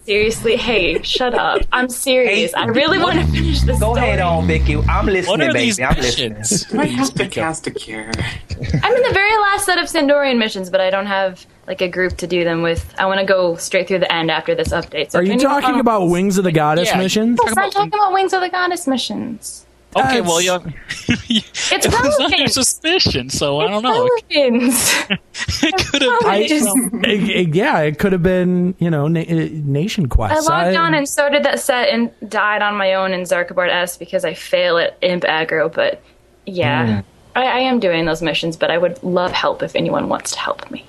Seriously, 0.05 0.57
hey, 0.57 1.01
shut 1.01 1.33
up! 1.33 1.61
I'm 1.71 1.87
serious. 1.87 2.53
I 2.53 2.65
really 2.65 2.99
want 2.99 3.19
to 3.21 3.25
finish 3.27 3.61
this. 3.61 3.79
Go 3.79 3.95
ahead 3.95 4.19
on, 4.19 4.45
Vicky. 4.47 4.75
I'm 4.75 5.05
listening, 5.05 5.29
What 5.31 5.41
are 5.41 5.53
baby. 5.53 5.59
these 5.67 5.79
I'm 5.79 5.95
missions? 5.95 6.37
listening. 6.51 6.81
I 6.81 6.85
have 6.87 7.13
to 7.13 7.27
cast 7.29 7.67
a 7.67 7.71
cure. 7.71 8.11
I'm 8.83 8.93
in 8.95 9.01
the 9.03 9.11
very 9.13 9.35
last 9.37 9.65
set 9.65 9.77
of 9.77 9.87
San 9.87 10.07
d'Orian 10.07 10.37
missions, 10.37 10.69
but 10.69 10.81
I 10.81 10.89
don't 10.89 11.05
have 11.05 11.45
like 11.67 11.79
a 11.81 11.87
group 11.87 12.17
to 12.17 12.27
do 12.27 12.43
them 12.43 12.61
with. 12.61 12.93
I 12.97 13.05
want 13.05 13.21
to 13.21 13.25
go 13.25 13.55
straight 13.55 13.87
through 13.87 13.99
the 13.99 14.13
end 14.13 14.29
after 14.29 14.53
this 14.53 14.69
update. 14.69 15.11
So 15.11 15.19
Are 15.19 15.23
you 15.23 15.39
talking 15.39 15.79
about 15.79 16.09
Wings 16.09 16.37
of 16.37 16.43
the 16.43 16.51
Goddess 16.51 16.89
Yeah. 16.89 16.97
missions? 16.97 17.39
Yes, 17.41 17.53
I'm 17.57 17.71
talking 17.71 17.87
about 17.93 18.11
Wings 18.11 18.33
of 18.33 18.41
the 18.41 18.49
Goddess 18.49 18.85
missions. 18.87 19.65
Okay, 19.95 20.21
well, 20.21 20.41
you 20.41 20.59
It's 21.07 21.85
it 21.85 21.91
was 21.91 22.19
under 22.19 22.47
suspicion, 22.47 23.29
so 23.29 23.59
I 23.61 23.67
don't 23.67 23.83
know. 23.83 24.07
Relevant. 24.31 24.73
It 25.65 25.75
could 25.87 26.01
have 26.01 26.19
been. 26.21 26.47
just- 26.47 26.77
It- 27.05 27.29
it- 27.49 27.55
yeah, 27.55 27.79
it 27.79 27.99
could 27.99 28.11
have 28.11 28.23
been 28.23 28.75
you 28.79 28.89
know 28.89 29.07
na- 29.07 29.21
uh, 29.21 29.49
Nation 29.51 30.05
I 30.05 30.07
Quest. 30.07 30.49
logged 30.49 30.75
on 30.75 30.93
and 30.93 31.07
started 31.07 31.43
that 31.43 31.59
set 31.59 31.89
and 31.89 32.11
died 32.29 32.61
on 32.61 32.75
my 32.75 32.93
own 32.95 33.13
in 33.13 33.21
Xarcabard 33.21 33.69
S 33.69 33.97
because 33.97 34.25
I 34.25 34.33
fail 34.33 34.77
at 34.77 34.97
Imp 35.01 35.23
aggro. 35.23 35.73
But 35.73 36.01
yeah, 36.45 37.01
I, 37.35 37.43
I 37.45 37.59
am 37.59 37.79
doing 37.79 38.05
those 38.05 38.21
missions. 38.21 38.57
But 38.57 38.71
I 38.71 38.77
would 38.77 39.01
love 39.03 39.31
help 39.31 39.63
if 39.63 39.75
anyone 39.75 40.09
wants 40.09 40.31
to 40.31 40.39
help 40.39 40.69
me. 40.71 40.85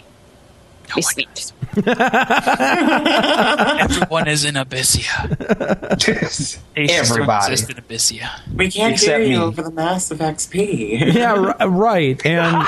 Oh 0.90 0.94
Be 0.96 1.02
sweet. 1.02 1.52
Everyone 3.80 4.28
is 4.28 4.44
in 4.44 4.54
Abyssea. 4.54 5.28
They 6.74 6.86
still 6.86 7.00
Everybody. 7.00 7.52
exist 7.52 7.70
in 7.70 7.76
Abyssea. 7.82 8.28
We 8.54 8.70
can't 8.70 8.92
Except 8.94 9.18
hear 9.18 9.26
you 9.28 9.38
me. 9.38 9.44
over 9.44 9.62
the 9.62 9.70
massive 9.72 10.18
XP. 10.18 11.12
yeah, 11.14 11.32
r- 11.58 11.68
right, 11.68 12.24
and 12.24 12.66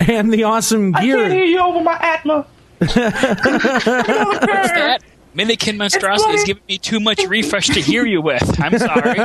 and 0.10 0.32
the 0.32 0.42
awesome 0.44 0.92
gear. 0.92 1.18
I 1.18 1.22
can't 1.22 1.32
hear 1.32 1.44
you 1.44 1.60
over 1.60 1.80
my 1.80 1.96
Atma. 2.00 2.46
What's 2.78 2.94
that? 2.94 4.98
Minikin 5.36 5.76
Monstrosity 5.78 6.34
is 6.34 6.44
giving 6.44 6.62
me 6.68 6.76
too 6.78 7.00
much 7.00 7.24
refresh 7.26 7.68
to 7.68 7.80
hear 7.80 8.04
you 8.04 8.20
with. 8.20 8.42
I'm 8.60 8.76
sorry. 8.78 9.18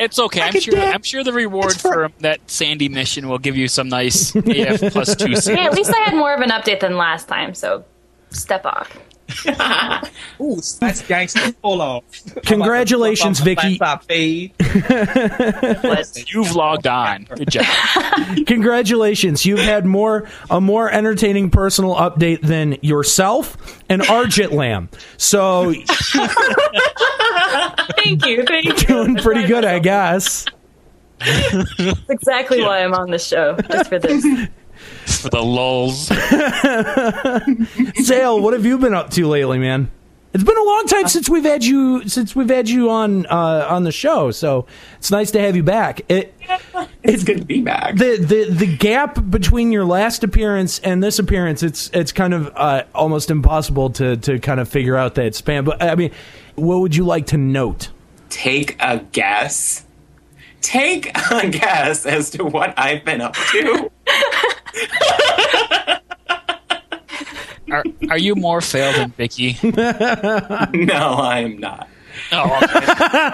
It's 0.00 0.18
okay. 0.18 0.40
I'm 0.40 0.58
sure. 0.58 0.78
I'm 0.78 1.02
sure 1.02 1.22
the 1.22 1.32
reward 1.32 1.74
for 1.74 2.10
that 2.20 2.40
Sandy 2.50 2.88
mission 2.88 3.28
will 3.28 3.38
give 3.38 3.56
you 3.56 3.68
some 3.68 3.88
nice 3.88 4.34
AF 4.34 4.92
plus 4.92 5.14
two. 5.14 5.30
Hey, 5.54 5.66
at 5.66 5.74
least 5.74 5.92
I 5.94 5.98
had 5.98 6.14
more 6.14 6.34
of 6.34 6.40
an 6.40 6.50
update 6.50 6.80
than 6.80 6.96
last 6.96 7.28
time. 7.28 7.54
So 7.54 7.84
step 8.30 8.64
off. 8.64 8.96
Ooh, 10.40 10.60
that's 10.80 11.02
gangster. 11.06 11.54
Hold 11.62 11.80
on. 11.80 12.00
Congratulations, 12.44 13.40
Vicky. 13.40 13.80
You've 16.28 16.54
logged 16.54 16.86
on. 16.86 17.24
Good 17.24 17.50
job. 17.50 17.66
Congratulations, 18.46 19.44
you've 19.44 19.58
had 19.58 19.86
more 19.86 20.28
a 20.48 20.60
more 20.60 20.90
entertaining 20.90 21.50
personal 21.50 21.94
update 21.96 22.40
than 22.42 22.76
yourself 22.82 23.56
and 23.88 24.02
Arjit 24.02 24.52
Lamb. 24.52 24.88
So 25.16 25.72
Thank 27.96 28.26
you. 28.26 28.44
Thank 28.44 28.64
you. 28.64 28.74
doing 28.74 29.16
pretty 29.16 29.46
good, 29.46 29.64
I 29.64 29.78
guess. 29.78 30.46
That's 31.20 32.08
exactly 32.08 32.62
why 32.62 32.82
I'm 32.82 32.94
on 32.94 33.10
the 33.10 33.18
show, 33.18 33.56
just 33.70 33.88
for 33.90 33.98
this. 33.98 34.24
For 35.10 35.28
the 35.28 35.42
lulls. 35.42 36.08
Sayl, 38.00 38.40
what 38.42 38.54
have 38.54 38.64
you 38.64 38.78
been 38.78 38.94
up 38.94 39.10
to 39.10 39.26
lately, 39.26 39.58
man? 39.58 39.90
It's 40.32 40.44
been 40.44 40.56
a 40.56 40.62
long 40.62 40.86
time 40.86 41.08
since 41.08 41.28
we've 41.28 41.42
had 41.44 41.64
you 41.64 42.08
since 42.08 42.36
we've 42.36 42.48
had 42.48 42.68
you 42.68 42.88
on 42.90 43.26
uh, 43.26 43.66
on 43.68 43.82
the 43.82 43.90
show, 43.90 44.30
so 44.30 44.66
it's 44.96 45.10
nice 45.10 45.32
to 45.32 45.40
have 45.40 45.56
you 45.56 45.64
back. 45.64 46.02
It, 46.08 46.32
It's 47.02 47.24
good 47.24 47.38
to 47.38 47.44
be 47.44 47.60
back. 47.62 47.96
the 47.96 48.16
the 48.16 48.48
the 48.48 48.76
gap 48.76 49.18
between 49.28 49.72
your 49.72 49.84
last 49.84 50.22
appearance 50.22 50.78
and 50.78 51.02
this 51.02 51.18
appearance, 51.18 51.64
it's 51.64 51.90
it's 51.92 52.12
kind 52.12 52.32
of 52.32 52.52
uh, 52.54 52.84
almost 52.94 53.28
impossible 53.32 53.90
to 53.90 54.16
to 54.18 54.38
kind 54.38 54.60
of 54.60 54.68
figure 54.68 54.96
out 54.96 55.16
that 55.16 55.34
span. 55.34 55.64
But 55.64 55.82
I 55.82 55.96
mean, 55.96 56.12
what 56.54 56.78
would 56.78 56.94
you 56.94 57.04
like 57.04 57.26
to 57.28 57.36
note? 57.36 57.88
Take 58.28 58.76
a 58.78 58.98
guess. 59.10 59.84
Take 60.60 61.10
a 61.32 61.48
guess 61.50 62.06
as 62.06 62.30
to 62.30 62.44
what 62.44 62.78
I've 62.78 63.04
been 63.04 63.20
up 63.20 63.34
to. 63.34 63.90
Are, 67.70 67.84
are 68.10 68.18
you 68.18 68.34
more 68.34 68.60
failed 68.60 68.96
than 68.96 69.10
Vicky? 69.12 69.56
no, 69.62 69.72
I 69.76 71.40
am 71.44 71.58
not. 71.58 71.88
Oh, 72.32 72.58
okay. 72.62 72.86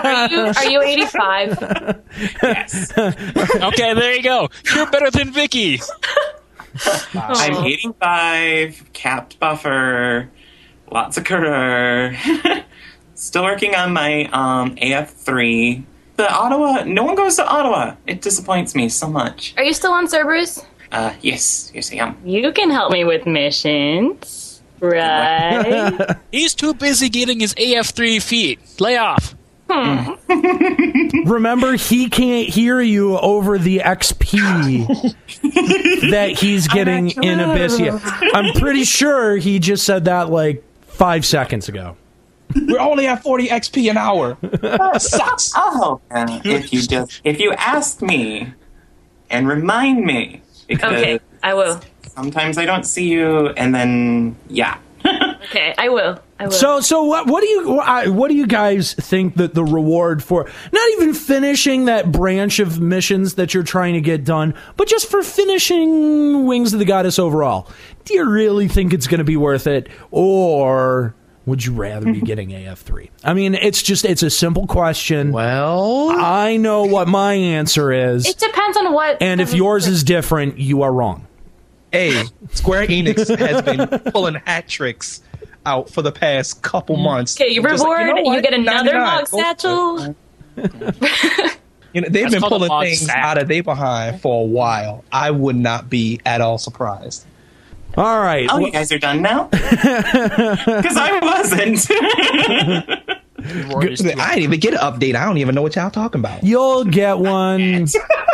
Are 0.08 0.28
you, 0.28 0.40
are 0.40 0.64
you 0.66 0.82
85? 0.82 2.02
Yes. 2.42 2.92
okay, 2.98 3.94
there 3.94 4.14
you 4.14 4.22
go. 4.22 4.48
You're 4.74 4.90
better 4.90 5.10
than 5.10 5.32
Vicky. 5.32 5.80
I'm 7.14 7.64
85, 7.64 8.92
capped 8.92 9.38
buffer, 9.40 10.30
lots 10.90 11.16
of 11.16 11.24
career. 11.24 12.18
Still 13.14 13.44
working 13.44 13.74
on 13.74 13.92
my 13.92 14.24
um, 14.26 14.76
AF3. 14.76 15.82
The 16.16 16.24
Attohwa, 16.24 16.86
no 16.86 17.04
one 17.04 17.14
goes 17.14 17.36
to 17.36 17.44
Attohwa. 17.44 17.96
It 18.06 18.20
disappoints 18.20 18.74
me 18.74 18.88
so 18.88 19.08
much. 19.08 19.54
Are 19.56 19.62
you 19.62 19.72
still 19.72 19.92
on 19.92 20.06
Cerberus? 20.06 20.64
Uh, 20.92 21.14
yes, 21.20 21.70
yes, 21.74 21.92
I 21.92 21.96
am. 21.96 22.16
You 22.24 22.52
can 22.52 22.70
help 22.70 22.92
me 22.92 23.04
with 23.04 23.26
missions. 23.26 24.62
Right. 24.80 26.16
He's 26.32 26.54
too 26.54 26.74
busy 26.74 27.08
getting 27.08 27.40
his 27.40 27.54
AF3 27.54 28.22
feet. 28.22 28.60
Lay 28.80 28.96
off. 28.96 29.34
Remember, 31.26 31.74
he 31.74 32.08
can't 32.08 32.48
hear 32.48 32.80
you 32.80 33.18
over 33.18 33.58
the 33.58 33.78
XP 33.78 34.30
that 36.10 36.36
he's 36.38 36.68
getting 36.68 37.10
in 37.10 37.40
Abyssea. 37.40 38.00
I'm 38.32 38.54
pretty 38.60 38.84
sure 38.84 39.36
he 39.36 39.58
just 39.58 39.84
said 39.84 40.04
that 40.04 40.30
like 40.30 40.62
five 40.82 41.26
seconds 41.26 41.68
ago. 41.68 41.96
We're 42.54 42.78
only 42.78 43.08
at 43.08 43.24
40 43.24 43.48
XP 43.48 43.90
an 43.90 43.96
hour. 43.96 44.38
That 44.40 45.02
sucks. 45.02 45.52
Oh, 45.56 46.00
if 46.12 46.72
you 46.72 46.82
just 46.82 47.20
if 47.24 47.40
you 47.40 47.52
ask 47.54 48.00
me 48.00 48.52
and 49.30 49.48
remind 49.48 50.04
me 50.04 50.42
because 50.66 50.92
Okay, 50.94 51.20
I 51.42 51.54
will. 51.54 51.80
sometimes 52.08 52.58
I 52.58 52.64
don't 52.66 52.84
see 52.84 53.08
you, 53.08 53.48
and 53.50 53.74
then 53.74 54.36
yeah. 54.48 54.78
Okay, 55.46 55.72
I 55.78 55.88
will. 55.90 56.18
I 56.40 56.46
will. 56.46 56.50
So, 56.50 56.80
so 56.80 57.04
what? 57.04 57.28
What 57.28 57.40
do 57.40 57.46
you? 57.48 58.12
What 58.12 58.28
do 58.28 58.34
you 58.34 58.48
guys 58.48 58.94
think 58.94 59.36
that 59.36 59.54
the 59.54 59.62
reward 59.64 60.24
for 60.24 60.50
not 60.72 60.90
even 60.94 61.14
finishing 61.14 61.84
that 61.84 62.10
branch 62.10 62.58
of 62.58 62.80
missions 62.80 63.34
that 63.34 63.54
you're 63.54 63.62
trying 63.62 63.94
to 63.94 64.00
get 64.00 64.24
done, 64.24 64.54
but 64.76 64.88
just 64.88 65.08
for 65.08 65.22
finishing 65.22 66.46
Wings 66.46 66.72
of 66.72 66.80
the 66.80 66.84
Goddess 66.84 67.20
overall? 67.20 67.70
Do 68.04 68.14
you 68.14 68.28
really 68.28 68.66
think 68.66 68.92
it's 68.92 69.06
going 69.06 69.18
to 69.18 69.24
be 69.24 69.36
worth 69.36 69.68
it, 69.68 69.88
or 70.10 71.14
would 71.46 71.64
you 71.64 71.72
rather 71.72 72.12
be 72.12 72.20
getting 72.32 72.50
AF3? 72.50 73.08
I 73.24 73.32
mean, 73.32 73.54
it's 73.54 73.82
just 73.82 74.04
it's 74.04 74.22
a 74.22 74.30
simple 74.30 74.66
question. 74.66 75.32
Well, 75.32 76.10
I 76.10 76.56
know 76.58 76.84
what 76.84 77.08
my 77.08 77.32
answer 77.34 77.92
is, 77.92 78.26
it 78.26 78.38
depends 78.38 78.76
on 78.76 78.92
what. 78.92 79.22
and 79.22 79.40
if 79.40 79.54
yours 79.54 79.86
is 79.86 80.04
different, 80.04 80.58
you 80.58 80.82
are 80.82 80.92
wrong. 80.92 81.26
A 81.92 82.24
Square 82.52 82.86
Enix 82.88 83.34
has 83.38 83.62
been 83.62 83.86
pulling 84.12 84.34
hat 84.34 84.68
tricks 84.68 85.22
out 85.64 85.88
for 85.88 86.02
the 86.02 86.12
past 86.12 86.62
couple 86.62 86.96
months. 86.96 87.40
Okay, 87.40 87.50
you 87.52 87.62
reward. 87.62 88.08
like, 88.08 88.16
you, 88.16 88.24
know 88.24 88.32
you 88.34 88.42
get 88.42 88.54
another 88.54 88.92
99, 88.92 89.00
mog 89.00 89.24
go 89.24 89.26
for 89.26 89.38
it. 89.38 89.42
satchel. 89.42 90.16
You 91.96 92.02
know, 92.02 92.08
they've 92.10 92.24
That's 92.30 92.34
been 92.34 92.42
pulling 92.42 92.88
things 92.88 93.06
sack. 93.06 93.24
out 93.24 93.38
of 93.38 93.48
their 93.48 93.62
behind 93.62 94.20
for 94.20 94.42
a 94.42 94.46
while. 94.46 95.02
I 95.10 95.30
would 95.30 95.56
not 95.56 95.88
be 95.88 96.20
at 96.26 96.42
all 96.42 96.58
surprised. 96.58 97.24
All 97.96 98.20
right. 98.20 98.46
Oh, 98.50 98.56
well- 98.56 98.66
you 98.66 98.72
guys 98.72 98.92
are 98.92 98.98
done 98.98 99.22
now? 99.22 99.48
Because 100.66 100.96
I 100.96 101.18
wasn't. 101.22 101.86
I 104.18 104.34
didn't 104.34 104.42
even 104.42 104.60
get 104.60 104.74
an 104.74 104.80
update. 104.80 105.14
I 105.14 105.24
don't 105.24 105.38
even 105.38 105.54
know 105.54 105.62
what 105.62 105.76
y'all 105.76 105.90
talking 105.90 106.20
about. 106.20 106.42
You'll 106.42 106.84
get 106.84 107.18
one. 107.18 107.86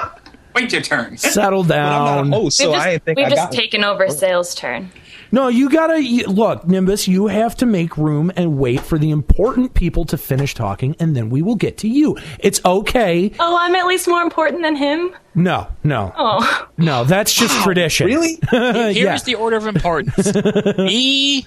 Wait 0.54 0.72
your 0.72 0.82
turn. 0.82 1.16
Settle 1.16 1.64
But 1.64 1.78
I'm 1.78 2.04
not 2.04 2.14
down. 2.16 2.32
a 2.32 2.36
host, 2.36 2.60
We've 2.60 2.66
so 2.66 2.72
just, 2.72 2.86
I 2.86 2.90
didn't 2.92 3.04
think 3.04 3.16
we've 3.18 3.26
I 3.26 3.30
just 3.30 3.50
got 3.50 3.52
taken 3.52 3.84
over 3.84 4.08
sales 4.08 4.54
turn. 4.54 4.90
No, 5.32 5.48
you 5.48 5.70
gotta 5.70 6.02
you- 6.02 6.26
look, 6.26 6.66
Nimbus. 6.68 7.08
You 7.08 7.26
have 7.28 7.56
to 7.56 7.66
make 7.66 7.96
room 7.96 8.30
and 8.36 8.58
wait 8.58 8.80
for 8.80 8.98
the 8.98 9.10
important 9.10 9.72
people 9.74 10.04
to 10.06 10.18
finish 10.18 10.54
talking, 10.54 10.94
and 11.00 11.16
then 11.16 11.30
we 11.30 11.40
will 11.42 11.56
get 11.56 11.78
to 11.78 11.88
you. 11.88 12.16
It's 12.38 12.60
okay. 12.64 13.32
Oh, 13.40 13.56
I'm 13.58 13.74
at 13.74 13.86
least 13.86 14.06
more 14.06 14.22
important 14.22 14.62
than 14.62 14.76
him. 14.76 15.14
No, 15.34 15.66
no, 15.82 16.12
Oh, 16.18 16.68
no. 16.76 17.04
That's 17.04 17.32
just 17.32 17.58
tradition. 17.62 18.06
Really? 18.06 18.38
Here's 18.50 18.96
yeah. 18.96 19.18
the 19.24 19.34
order 19.36 19.56
of 19.56 19.66
importance. 19.66 20.34
Me, 20.78 21.46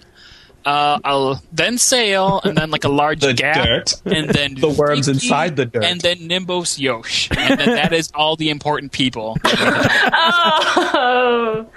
uh, 0.65 0.97
I'll 1.03 1.39
then 1.51 1.75
Sayl, 1.75 2.43
and 2.43 2.57
then 2.57 2.71
like 2.71 2.83
a 2.85 2.89
large 2.89 3.19
The 3.21 3.35
gap, 3.35 3.63
dirt. 3.63 3.93
and 4.05 4.27
then 4.29 4.55
The 4.55 4.69
worms 4.69 5.05
Vicky, 5.05 5.17
inside 5.17 5.55
the 5.55 5.65
dirt. 5.67 5.83
and 5.83 6.01
then 6.01 6.17
Nimbusyosh, 6.27 7.37
and 7.37 7.59
then 7.59 7.69
that 7.75 7.93
is 7.93 8.11
all 8.15 8.35
the 8.35 8.49
important 8.49 8.91
people. 8.91 9.37
oh. 9.45 11.67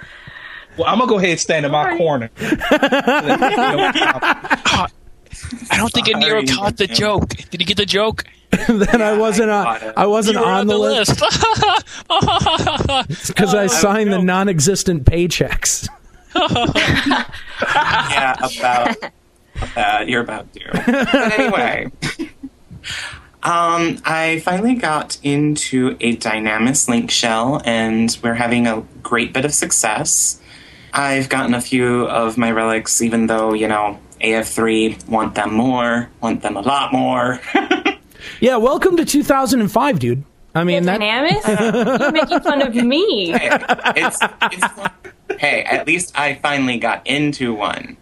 Well, 0.79 0.87
I'm 0.87 0.97
gonna 0.97 1.09
go 1.09 1.17
ahead 1.17 1.31
and 1.31 1.39
stand 1.39 1.65
in 1.65 1.73
my 1.73 1.97
corner. 1.97 2.29
I 5.61 5.75
don't 5.75 5.91
think 5.91 6.07
Nero 6.15 6.41
caught 6.45 6.77
the 6.77 6.87
joke. 6.87 7.35
Did 7.51 7.59
he 7.59 7.65
get 7.65 7.75
the 7.75 7.85
joke? 7.85 8.23
then 8.67 9.01
I 9.01 9.17
wasn't 9.17 9.51
I 9.51 9.87
on. 9.87 9.93
I 9.97 10.07
wasn't 10.07 10.37
You 10.37 10.41
were 10.41 10.47
on, 10.47 10.67
the, 10.67 10.77
list 10.77 11.15
because 13.27 13.53
I 13.63 13.67
signed 13.67 14.13
the 14.13 14.21
non-existent 14.21 15.03
paychecks. 15.03 15.89
yeah, 16.33 17.25
about 18.35 18.95
that. 19.75 20.07
You're 20.07 20.21
about 20.21 20.53
to. 20.53 20.61
But 20.71 21.15
anyway. 21.39 21.91
Um, 23.41 23.99
I 24.03 24.41
finally 24.43 24.75
got 24.75 25.17
into 25.23 25.95
a 25.99 26.15
Dynamis 26.15 26.89
link 26.89 27.11
shell, 27.11 27.61
and 27.65 28.17
we're 28.23 28.33
having 28.33 28.67
a 28.67 28.83
great 29.03 29.33
bit 29.33 29.45
of 29.45 29.53
success. 29.53 30.41
I've 30.93 31.29
gotten 31.29 31.53
a 31.53 31.61
few 31.61 32.05
of 32.07 32.37
my 32.37 32.51
relics, 32.51 33.01
even 33.01 33.27
though, 33.27 33.53
you 33.53 33.67
know, 33.67 33.99
AF3 34.21 35.07
want 35.07 35.35
them 35.35 35.53
more, 35.53 36.09
want 36.21 36.41
them 36.41 36.57
a 36.57 36.61
lot 36.61 36.91
more. 36.93 37.39
Yeah, 38.41 38.55
welcome 38.57 38.95
to 38.97 39.05
2005, 39.05 39.99
dude. 39.99 40.23
I 40.55 40.63
mean 40.63 40.83
that. 40.85 40.99
Dynamis? 41.01 41.99
You're 41.99 42.11
making 42.11 42.39
fun 42.39 42.61
of 42.61 42.73
me. 42.73 43.31
hey, 43.31 43.49
it's, 43.97 44.17
it's, 44.43 44.65
hey, 45.39 45.63
at 45.63 45.85
least 45.87 46.17
I 46.17 46.35
finally 46.35 46.77
got 46.77 47.05
into 47.05 47.53
one. 47.53 47.97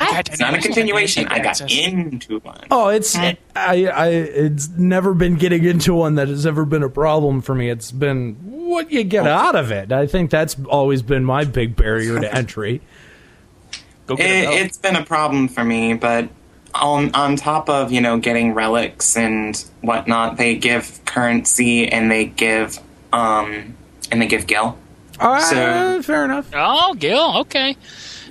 It's 0.00 0.38
not 0.40 0.54
a 0.54 0.58
continuation. 0.60 1.26
I 1.28 1.38
got 1.40 1.60
into 1.70 2.40
one. 2.40 2.60
Oh, 2.70 2.88
it's 2.88 3.16
I, 3.16 3.36
I 3.54 4.06
it's 4.08 4.68
never 4.70 5.14
been 5.14 5.36
getting 5.36 5.64
into 5.64 5.94
one 5.94 6.14
that 6.16 6.28
has 6.28 6.46
ever 6.46 6.64
been 6.64 6.82
a 6.82 6.88
problem 6.88 7.40
for 7.40 7.54
me. 7.54 7.70
It's 7.70 7.90
been 7.90 8.34
what 8.44 8.90
you 8.90 9.04
get 9.04 9.26
out 9.26 9.54
of 9.56 9.70
it. 9.70 9.92
I 9.92 10.06
think 10.06 10.30
that's 10.30 10.56
always 10.68 11.02
been 11.02 11.24
my 11.24 11.44
big 11.44 11.76
barrier 11.76 12.20
to 12.20 12.34
entry. 12.34 12.80
Go 14.06 14.16
get 14.16 14.28
a 14.28 14.52
it, 14.52 14.66
it's 14.66 14.78
been 14.78 14.96
a 14.96 15.04
problem 15.04 15.48
for 15.48 15.64
me, 15.64 15.94
but 15.94 16.28
on 16.74 17.14
on 17.14 17.36
top 17.36 17.68
of 17.68 17.90
you 17.90 18.00
know 18.00 18.18
getting 18.18 18.54
relics 18.54 19.16
and 19.16 19.56
whatnot, 19.80 20.36
they 20.36 20.54
give 20.56 21.00
currency 21.04 21.88
and 21.88 22.10
they 22.10 22.26
give 22.26 22.78
um 23.12 23.74
and 24.10 24.22
they 24.22 24.26
give 24.26 24.46
gil. 24.46 24.78
Uh, 25.18 25.40
So- 25.40 26.02
fair 26.02 26.24
enough. 26.26 26.50
Oh, 26.54 26.94
Gil. 26.94 27.38
Okay, 27.38 27.76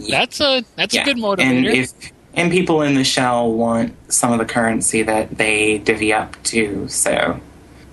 that's 0.10 0.40
a 0.42 0.64
that's 0.76 0.96
a 0.96 1.04
good 1.04 1.18
motivator. 1.18 1.40
And 1.42 1.66
if 1.68 1.92
and 2.34 2.52
people 2.52 2.82
in 2.82 2.96
the 2.96 3.04
shell 3.04 3.52
want 3.52 3.96
some 4.12 4.32
of 4.34 4.40
the 4.40 4.46
currency 4.46 5.02
that 5.04 5.38
they 5.38 5.78
divvy 5.80 6.12
up 6.14 6.36
too, 6.44 6.88
so 6.90 7.40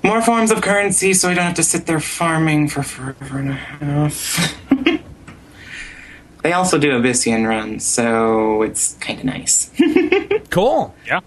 more 0.03 0.21
forms 0.23 0.51
of 0.51 0.61
currency, 0.63 1.15
so 1.15 1.29
I 1.31 1.35
don't 1.35 1.45
have 1.45 1.55
to 1.55 1.63
sit 1.63 1.87
there 1.87 2.01
farming 2.01 2.69
for 2.69 2.83
forever 2.83 3.39
and 3.39 3.51
a 3.51 3.53
half. 3.55 4.59
they 6.43 6.53
also 6.53 6.79
do 6.79 6.97
Abyssian 6.97 7.47
runs, 7.47 7.85
so 7.85 8.63
it's 8.63 8.95
kind 8.95 9.19
of 9.19 9.25
nice. 9.25 9.71
Cool. 10.51 10.95
yeah. 11.07 11.21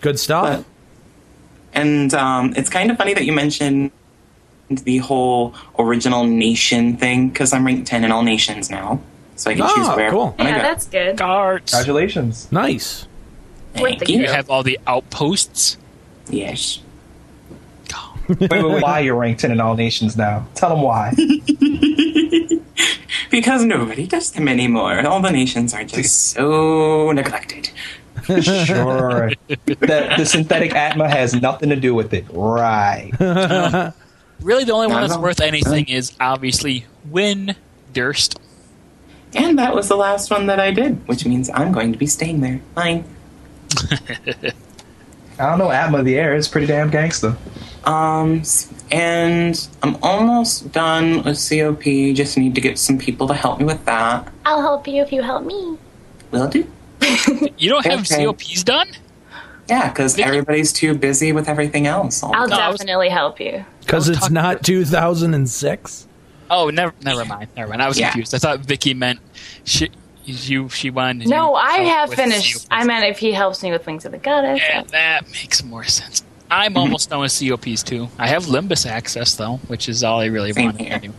Good 0.00 0.18
stuff. 0.18 0.64
But- 0.64 1.78
And 1.78 2.14
um, 2.14 2.54
it's 2.56 2.70
kind 2.70 2.90
of 2.90 2.96
funny 2.96 3.12
that 3.12 3.26
you 3.26 3.32
mentioned 3.32 3.90
the 4.70 4.98
whole 4.98 5.54
original 5.78 6.24
nation 6.24 6.96
thing 6.96 7.28
because 7.28 7.52
I'm 7.52 7.66
ranked 7.66 7.86
10 7.86 8.04
in 8.04 8.12
all 8.12 8.22
nations 8.22 8.70
now. 8.70 9.00
So 9.38 9.50
I 9.50 9.54
can 9.54 9.62
choose 9.68 9.86
Ah, 9.88 9.96
where 9.96 10.10
cool. 10.10 10.34
Yeah, 10.38 10.56
go. 10.56 10.62
that's 10.62 10.86
good. 10.86 11.16
Guards. 11.16 11.72
Congratulations. 11.72 12.50
nice. 12.52 13.06
Thank 13.74 14.08
you. 14.08 14.20
You 14.20 14.26
have 14.26 14.50
all 14.50 14.62
the 14.62 14.78
outposts. 14.86 15.76
Yes. 16.28 16.80
Wait, 18.28 18.50
wait, 18.50 18.62
wait. 18.64 18.82
Why 18.82 19.00
you're 19.00 19.14
ranked 19.16 19.40
10 19.40 19.52
in 19.52 19.60
all 19.60 19.74
nations 19.74 20.16
now? 20.16 20.46
Tell 20.54 20.68
them 20.70 20.82
why. 20.82 21.14
Because 23.30 23.62
nobody 23.64 24.06
does 24.06 24.30
them 24.32 24.48
anymore. 24.48 25.06
All 25.06 25.20
the 25.20 25.30
nations 25.30 25.74
are 25.74 25.84
just 25.84 26.32
so 26.32 27.12
neglected. 27.12 27.70
Sure. 28.42 29.30
the, 29.48 30.14
the 30.16 30.24
synthetic 30.24 30.74
atma 30.74 31.08
has 31.08 31.34
nothing 31.34 31.68
to 31.68 31.76
do 31.76 31.94
with 31.94 32.12
it. 32.14 32.24
Right. 32.30 33.12
Really, 34.40 34.62
the 34.62 34.72
only 34.72 34.86
one 34.86 35.00
that's 35.02 35.18
worth 35.18 35.40
anything 35.40 35.88
is 35.88 36.12
obviously 36.20 36.86
Win 37.06 37.56
Durst. 37.92 38.38
And 39.34 39.58
that 39.58 39.74
was 39.74 39.88
the 39.88 39.96
last 39.96 40.30
one 40.30 40.46
that 40.46 40.58
I 40.60 40.70
did, 40.70 41.06
which 41.06 41.26
means 41.26 41.50
I'm 41.52 41.72
going 41.72 41.92
to 41.92 41.98
be 41.98 42.06
staying 42.06 42.40
there. 42.40 42.60
Fine. 42.74 43.04
I 45.40 45.46
don't 45.50 45.58
know. 45.58 45.70
Atma 45.70 45.98
of 45.98 46.04
the 46.04 46.16
Air 46.18 46.34
is 46.34 46.48
pretty 46.48 46.66
damn 46.66 46.90
gangster. 46.90 47.36
Um, 47.84 48.42
and 48.90 49.68
I'm 49.82 49.96
almost 50.02 50.72
done 50.72 51.22
with 51.22 51.48
COP. 51.48 51.82
Just 52.14 52.36
need 52.36 52.54
to 52.56 52.60
get 52.60 52.78
some 52.78 52.98
people 52.98 53.28
to 53.28 53.34
help 53.34 53.60
me 53.60 53.64
with 53.64 53.84
that. 53.84 54.32
I'll 54.44 54.60
help 54.60 54.88
you 54.88 55.02
if 55.02 55.12
you 55.12 55.22
help 55.22 55.44
me. 55.44 55.78
Will 56.30 56.48
do. 56.48 56.66
You 57.58 57.70
don't 57.70 57.84
have 57.86 58.00
Okay. 58.00 58.24
COPs 58.24 58.62
done? 58.64 58.88
Yeah, 59.68 59.88
because 59.90 60.18
everybody's 60.18 60.72
too 60.72 60.94
busy 60.94 61.32
with 61.32 61.48
everything 61.48 61.86
else. 61.86 62.22
I'll 62.22 62.32
time. 62.32 62.52
I 62.52 62.68
was- 62.68 62.78
definitely 62.80 63.08
help 63.10 63.38
you. 63.40 63.64
Because 63.80 64.08
it's 64.08 64.30
not 64.30 64.62
2006. 64.64 66.07
Oh, 66.50 66.70
never, 66.70 66.92
never 67.02 67.24
mind, 67.24 67.48
never 67.56 67.68
mind. 67.70 67.82
I 67.82 67.88
was 67.88 67.98
Yeah. 67.98 68.10
confused. 68.10 68.34
I 68.34 68.38
thought 68.38 68.60
Vicky 68.60 68.94
meant 68.94 69.20
she, 69.64 69.90
you, 70.24 70.68
she 70.68 70.90
won. 70.90 71.18
No, 71.18 71.54
I 71.54 71.78
have 71.78 72.12
finished. 72.14 72.54
COPs. 72.54 72.66
I 72.70 72.84
meant 72.84 73.04
if 73.04 73.18
he 73.18 73.32
helps 73.32 73.62
me 73.62 73.70
with 73.70 73.86
Wings 73.86 74.04
of 74.04 74.12
the 74.12 74.18
Goddess. 74.18 74.60
Yeah, 74.66 74.82
that 74.90 75.26
makes 75.32 75.62
more 75.64 75.84
sense. 75.84 76.22
I'm 76.50 76.70
Mm-hmm. 76.72 76.78
almost 76.78 77.10
done 77.10 77.20
with 77.20 77.38
COPs 77.38 77.82
too. 77.82 78.08
I 78.18 78.28
have 78.28 78.44
Limbus 78.46 78.86
access 78.86 79.34
though, 79.36 79.56
which 79.68 79.88
is 79.88 80.02
all 80.02 80.20
I 80.20 80.26
really 80.26 80.52
Same 80.54 80.64
want 80.66 80.78
to 80.78 80.98
do. 81.00 81.12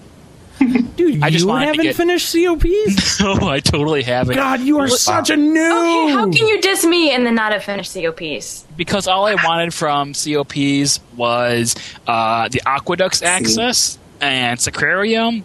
Dude, 0.98 1.24
I 1.24 1.30
just 1.30 1.46
you 1.46 1.52
haven't 1.56 1.84
get- 1.84 1.96
finished 1.96 2.34
COPs? 2.34 3.20
no, 3.22 3.48
I 3.48 3.60
totally 3.62 4.02
haven't. 4.02 4.36
God, 4.36 4.60
you 4.60 4.80
are 4.80 4.88
such 4.90 5.30
a 5.30 5.36
noob. 5.36 6.06
Okay, 6.08 6.14
how 6.14 6.24
can 6.30 6.48
you 6.48 6.60
diss 6.62 6.84
me 6.84 7.12
and 7.12 7.26
then 7.26 7.36
not 7.36 7.54
have 7.54 7.64
finished 7.64 7.94
COPs? 7.94 8.66
because 8.76 9.08
all 9.08 9.26
I 9.28 9.36
wanted 9.36 9.74
from 9.74 10.14
COPs 10.14 11.00
was 11.16 11.76
uh, 12.08 12.50
the 12.50 12.62
Aqueducts 12.66 13.22
access 13.22 13.99
and 14.22 14.60
Sacrarium 14.60 15.44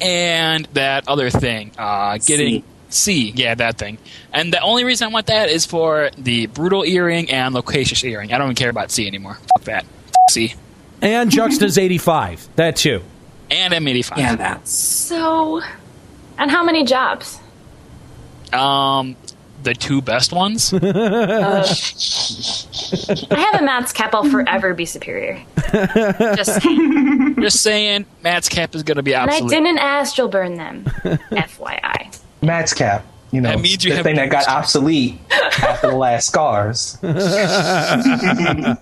and 0.00 0.66
that 0.74 1.08
other 1.08 1.30
thing. 1.30 1.72
Uh, 1.78 2.18
getting 2.18 2.64
C, 2.88 3.30
yeah, 3.34 3.54
that 3.54 3.78
thing. 3.78 3.98
And 4.32 4.52
the 4.52 4.60
only 4.60 4.84
reason 4.84 5.08
I 5.08 5.10
want 5.12 5.26
that 5.26 5.48
is 5.48 5.64
for 5.66 6.10
the 6.18 6.46
Brutal 6.46 6.84
Earring 6.84 7.30
and 7.30 7.54
Loquacious 7.54 8.04
Earring. 8.04 8.32
I 8.32 8.38
don't 8.38 8.48
even 8.48 8.56
care 8.56 8.70
about 8.70 8.90
C 8.90 9.06
anymore. 9.06 9.38
Fuck 9.56 9.64
that. 9.64 9.84
Fuck 9.84 10.30
C. 10.30 10.54
And 11.00 11.30
Juxta's 11.30 11.78
85. 11.78 12.48
That 12.56 12.76
too. 12.76 13.02
And 13.50 13.74
M85. 13.74 14.16
Yeah, 14.16 14.36
that's 14.36 14.70
So, 14.70 15.60
and 16.38 16.50
how 16.50 16.64
many 16.64 16.84
jobs? 16.84 17.38
Um, 18.52 19.16
the 19.62 19.74
two 19.74 20.02
best 20.02 20.32
ones. 20.32 20.72
I 20.74 20.78
have 23.30 23.60
a 23.60 23.64
Maat's 23.64 23.92
cap. 23.92 24.14
I'll 24.14 24.28
forever 24.28 24.74
be 24.74 24.86
superior. 24.86 25.42
Just, 26.36 26.60
Just 26.62 27.60
saying, 27.62 28.06
Maat's 28.22 28.48
cap 28.48 28.74
is 28.74 28.82
going 28.82 28.96
to 28.96 29.02
be 29.02 29.14
and 29.14 29.30
I 29.30 29.40
didn't 29.40 29.78
astral 29.78 30.28
burn 30.28 30.56
them. 30.56 30.84
FYI. 31.30 32.18
Max 32.42 32.72
cap. 32.72 33.04
You 33.30 33.40
know, 33.40 33.50
That 33.50 33.60
means 33.60 33.82
you 33.84 33.90
the 33.92 33.96
have 33.96 34.04
thing 34.04 34.16
that 34.16 34.28
got 34.30 34.46
obsolete 34.48 35.18
after 35.30 35.90
the 35.90 35.96
last 35.96 36.26
scars. 36.28 36.98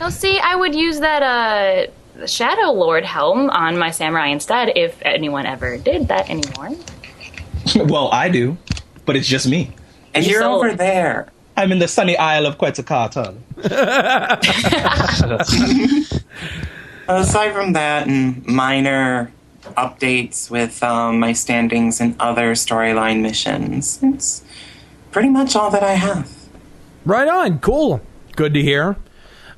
No, 0.00 0.10
see, 0.10 0.36
I 0.40 0.56
would 0.56 0.74
use 0.74 0.98
that 0.98 1.22
uh, 1.22 2.26
Shadow 2.26 2.72
Lord 2.72 3.04
helm 3.04 3.48
on 3.50 3.78
my 3.78 3.92
samurai 3.92 4.26
instead 4.28 4.72
if 4.76 5.00
anyone 5.02 5.46
ever 5.46 5.78
did 5.78 6.08
that 6.08 6.28
anymore. 6.28 6.70
well, 7.86 8.08
I 8.10 8.28
do, 8.28 8.56
but 9.04 9.14
it's 9.14 9.28
just 9.28 9.46
me. 9.46 9.70
And 10.14 10.26
you're 10.26 10.42
sold. 10.42 10.64
over 10.64 10.74
there. 10.74 11.28
I'm 11.56 11.72
in 11.72 11.78
the 11.78 11.88
sunny 11.88 12.16
isle 12.16 12.46
of 12.46 12.58
Quetzalcoatl. 12.58 13.34
Aside 17.08 17.52
from 17.52 17.72
that, 17.74 18.06
and 18.06 18.46
minor 18.46 19.32
updates 19.76 20.50
with 20.50 20.82
um, 20.82 21.18
my 21.18 21.32
standings 21.32 22.00
and 22.00 22.16
other 22.20 22.52
storyline 22.52 23.20
missions, 23.20 23.98
it's 24.02 24.42
pretty 25.10 25.28
much 25.28 25.54
all 25.54 25.70
that 25.70 25.82
I 25.82 25.92
have. 25.92 26.30
Right 27.04 27.28
on. 27.28 27.58
Cool. 27.58 28.00
Good 28.36 28.54
to 28.54 28.62
hear. 28.62 28.96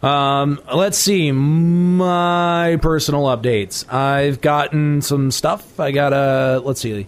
Um, 0.02 0.60
let's 0.74 0.98
see. 0.98 1.30
My 1.32 2.78
personal 2.82 3.24
updates. 3.24 3.90
I've 3.92 4.40
gotten 4.40 5.00
some 5.00 5.30
stuff. 5.30 5.78
I 5.78 5.92
got 5.92 6.12
a. 6.12 6.60
Let's 6.64 6.80
see. 6.80 7.06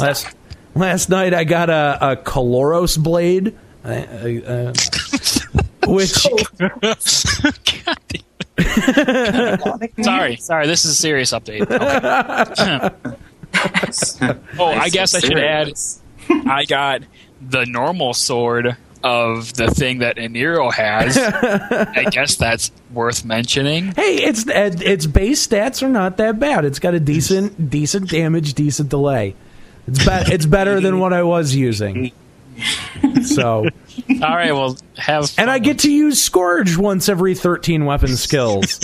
Last 0.00 0.34
last 0.74 1.08
night 1.08 1.34
I 1.34 1.44
got 1.44 1.70
a, 1.70 2.12
a 2.12 2.16
Caloros 2.16 2.98
blade, 3.02 3.56
I, 3.84 3.94
I, 3.94 4.42
uh, 4.46 4.72
which 5.86 6.26
Sorry, 10.02 10.36
sorry. 10.36 10.66
This 10.66 10.84
is 10.84 10.92
a 10.92 10.94
serious 10.94 11.32
update. 11.32 11.62
Okay. 11.62 12.90
oh, 14.58 14.66
I 14.66 14.88
guess 14.88 15.14
I 15.14 15.20
should 15.20 15.38
add. 15.38 15.72
I 16.46 16.64
got 16.64 17.02
the 17.40 17.66
normal 17.66 18.14
sword 18.14 18.76
of 19.02 19.52
the 19.54 19.70
thing 19.70 19.98
that 19.98 20.16
Eniro 20.16 20.72
has. 20.72 21.18
I 21.18 22.04
guess 22.10 22.36
that's 22.36 22.70
worth 22.92 23.24
mentioning. 23.24 23.92
hey, 23.96 24.16
its 24.16 24.44
its 24.46 25.06
base 25.06 25.46
stats 25.46 25.82
are 25.82 25.88
not 25.88 26.16
that 26.16 26.38
bad. 26.38 26.64
It's 26.64 26.78
got 26.78 26.94
a 26.94 27.00
decent 27.00 27.70
decent 27.70 28.08
damage, 28.08 28.54
decent 28.54 28.88
delay. 28.88 29.34
It's 29.86 30.04
be- 30.04 30.32
it's 30.34 30.46
better 30.46 30.80
than 30.80 30.98
what 30.98 31.12
I 31.12 31.22
was 31.22 31.54
using. 31.54 32.12
So, 33.22 33.64
All 34.10 34.18
right, 34.20 34.52
well, 34.52 34.76
have 34.96 35.32
and 35.38 35.50
I 35.50 35.58
get 35.58 35.80
to 35.80 35.90
use 35.90 36.22
Scourge 36.22 36.76
once 36.76 37.08
every 37.08 37.34
thirteen 37.34 37.84
weapon 37.84 38.16
skills. 38.16 38.80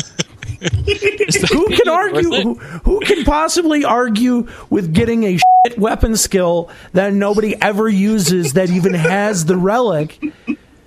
who 0.60 1.68
can 1.68 1.88
argue? 1.88 2.30
Who, 2.30 2.54
who 2.54 3.00
can 3.00 3.24
possibly 3.24 3.84
argue 3.84 4.48
with 4.68 4.92
getting 4.92 5.24
a 5.24 5.38
shit 5.66 5.78
weapon 5.78 6.16
skill 6.16 6.68
that 6.92 7.12
nobody 7.12 7.54
ever 7.62 7.88
uses 7.88 8.54
that 8.54 8.70
even 8.70 8.94
has 8.94 9.44
the 9.46 9.56
relic? 9.56 10.18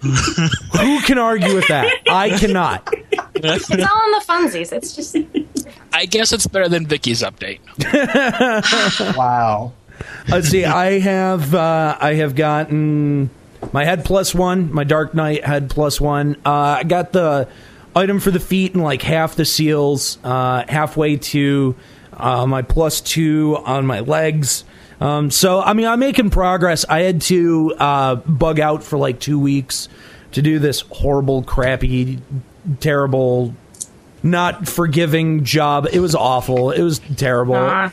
who 0.02 0.99
can 1.02 1.17
argue 1.17 1.56
with 1.56 1.67
that? 1.69 1.89
I 2.10 2.38
cannot. 2.38 2.88
It's 3.36 3.69
all 3.69 3.76
in 4.06 4.12
the 4.12 4.23
funsies. 4.28 4.71
It's 4.73 4.95
just 4.95 5.15
I 5.93 6.06
guess 6.06 6.34
it's 6.34 6.47
better 6.47 6.67
than 6.67 6.86
Vicky's 6.86 7.21
update. 7.23 7.60
Wow. 9.17 9.73
Let's 10.27 10.49
see. 10.49 10.65
I 10.65 10.99
have 10.99 11.53
uh, 11.53 11.97
I 11.99 12.15
have 12.15 12.36
gotten 12.36 13.29
my 13.71 13.86
head 13.86 14.06
plus 14.06 14.34
one, 14.36 14.73
my 14.73 14.84
Dark 14.84 15.13
Knight 15.13 15.45
head 15.45 15.69
plus 15.69 16.01
one. 16.01 16.36
Uh, 16.45 16.77
I 16.79 16.84
got 16.84 17.12
the 17.12 17.47
item 17.95 18.19
for 18.19 18.32
the 18.32 18.39
feet 18.39 18.73
and 18.73 18.84
like 18.84 19.01
half 19.01 19.36
the 19.36 19.45
seals, 19.45 20.17
uh, 20.23 20.63
halfway 20.67 21.17
to 21.17 21.75
uh, 22.13 22.45
my 22.45 22.62
plus 22.62 23.01
two 23.01 23.58
on 23.65 23.86
my 23.86 24.01
legs. 24.01 24.63
Um, 24.99 25.32
so 25.32 25.62
I 25.62 25.73
mean, 25.73 25.86
I'm 25.86 25.99
making 25.99 26.29
progress. 26.29 26.86
I 26.88 27.01
had 27.01 27.21
to 27.23 27.75
uh, 27.77 28.15
bug 28.15 28.60
out 28.60 28.84
for 28.84 28.97
like 28.97 29.19
two 29.19 29.39
weeks 29.39 29.89
to 30.32 30.41
do 30.41 30.60
this 30.60 30.82
horrible, 30.82 31.43
crappy, 31.43 32.19
terrible, 32.79 33.53
not 34.21 34.67
forgiving 34.67 35.43
job. 35.43 35.88
It 35.91 35.99
was 35.99 36.15
awful. 36.15 36.71
It 36.71 36.82
was 36.82 36.99
terrible. 37.17 37.56
Aw. 37.56 37.91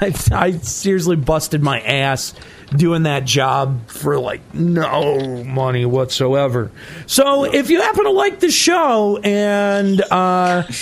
I, 0.00 0.14
I 0.32 0.52
seriously 0.52 1.16
busted 1.16 1.62
my 1.62 1.80
ass 1.80 2.34
doing 2.76 3.04
that 3.04 3.24
job 3.24 3.88
for 3.88 4.18
like 4.18 4.40
no 4.54 5.44
money 5.44 5.84
whatsoever. 5.84 6.70
So 7.06 7.44
if 7.44 7.70
you 7.70 7.80
happen 7.80 8.04
to 8.04 8.10
like 8.10 8.40
the 8.40 8.50
show 8.50 9.18
and 9.18 10.00
uh, 10.10 10.62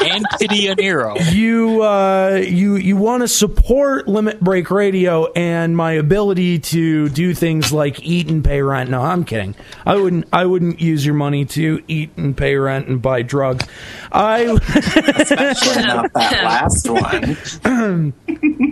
And 0.00 0.24
Kitty 0.38 0.66
Eniro. 0.66 1.32
you 1.32 1.82
uh, 1.82 2.42
you 2.44 2.76
you 2.76 2.96
want 2.96 3.22
to 3.22 3.28
support 3.28 4.08
Limit 4.08 4.40
Break 4.40 4.70
Radio 4.70 5.30
and 5.32 5.76
my 5.76 5.92
ability 5.92 6.58
to 6.60 7.08
do 7.08 7.34
things 7.34 7.72
like 7.72 8.02
eat 8.02 8.28
and 8.28 8.44
pay 8.44 8.62
rent. 8.62 8.90
No, 8.90 9.02
I'm 9.02 9.24
kidding. 9.24 9.54
I 9.86 9.96
wouldn't 9.96 10.26
I 10.32 10.46
wouldn't 10.46 10.80
use 10.80 11.04
your 11.04 11.14
money 11.14 11.44
to 11.46 11.82
eat 11.88 12.10
and 12.16 12.36
pay 12.36 12.56
rent 12.56 12.88
and 12.88 13.00
buy 13.02 13.22
drugs. 13.22 13.66
I 14.10 14.42
Especially 14.42 15.82
not 15.82 16.12
that 16.14 16.44
last 16.44 16.88
one. 16.88 18.12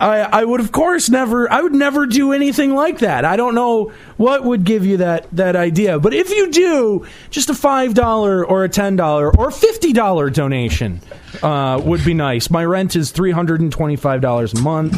I, 0.00 0.20
I 0.20 0.44
would 0.44 0.60
of 0.60 0.70
course 0.70 1.08
never 1.10 1.50
I 1.50 1.60
would 1.60 1.74
never 1.74 2.06
do 2.06 2.32
anything 2.32 2.74
like 2.74 2.98
that. 3.00 3.24
I 3.24 3.36
don't 3.36 3.54
know 3.54 3.92
what 4.16 4.44
would 4.44 4.64
give 4.64 4.86
you 4.86 4.98
that 4.98 5.26
that 5.32 5.56
idea. 5.56 5.98
But 5.98 6.14
if 6.14 6.30
you 6.30 6.50
do, 6.52 7.06
just 7.30 7.50
a 7.50 7.54
five 7.54 7.94
dollar 7.94 8.46
or 8.46 8.62
a 8.64 8.68
ten 8.68 8.94
dollar 8.96 9.36
or 9.36 9.50
fifty 9.50 9.92
dollar 9.92 10.30
donation 10.30 11.00
uh, 11.42 11.80
would 11.84 12.04
be 12.04 12.14
nice. 12.14 12.48
My 12.50 12.64
rent 12.64 12.94
is 12.94 13.10
three 13.10 13.32
hundred 13.32 13.60
and 13.60 13.72
twenty 13.72 13.96
five 13.96 14.20
dollars 14.20 14.54
a 14.54 14.60
month. 14.60 14.94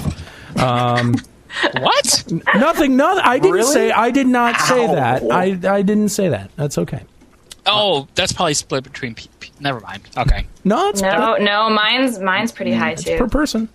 Um, 0.60 1.14
What? 1.80 2.24
nothing. 2.54 2.96
Nothing. 2.96 3.20
I 3.24 3.38
didn't 3.38 3.52
Really? 3.54 3.72
say. 3.72 3.90
I 3.90 4.10
did 4.10 4.26
not 4.26 4.60
say 4.60 4.86
that. 4.86 5.22
I 5.30 5.58
I 5.76 5.82
didn't 5.82 6.10
say 6.10 6.28
that. 6.28 6.50
That's 6.56 6.76
okay. 6.78 7.02
Oh, 7.66 8.06
that's 8.14 8.32
probably 8.32 8.54
split 8.54 8.84
between. 8.84 9.14
P- 9.14 9.28
P- 9.40 9.50
Never 9.60 9.80
mind. 9.80 10.02
Okay. 10.16 10.46
No, 10.64 10.88
it's 10.90 11.02
no, 11.02 11.36
no. 11.36 11.68
Mine's 11.70 12.18
mine's 12.18 12.52
pretty 12.52 12.72
high 12.72 12.94
per, 12.94 13.18
per 13.18 13.28
person. 13.28 13.68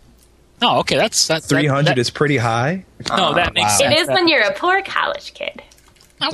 Oh, 0.61 0.79
okay. 0.79 0.97
That's 0.97 1.27
that's 1.27 1.45
Three 1.47 1.67
hundred 1.67 1.91
that, 1.91 1.97
is 1.97 2.09
pretty 2.09 2.37
high. 2.37 2.85
No, 3.09 3.33
that 3.33 3.49
ah, 3.49 3.51
makes 3.53 3.71
wow. 3.71 3.77
sense. 3.77 3.93
It 3.95 3.99
is 4.01 4.07
when 4.07 4.27
you're 4.27 4.41
a 4.41 4.53
poor 4.53 4.81
college 4.81 5.33
kid. 5.33 5.61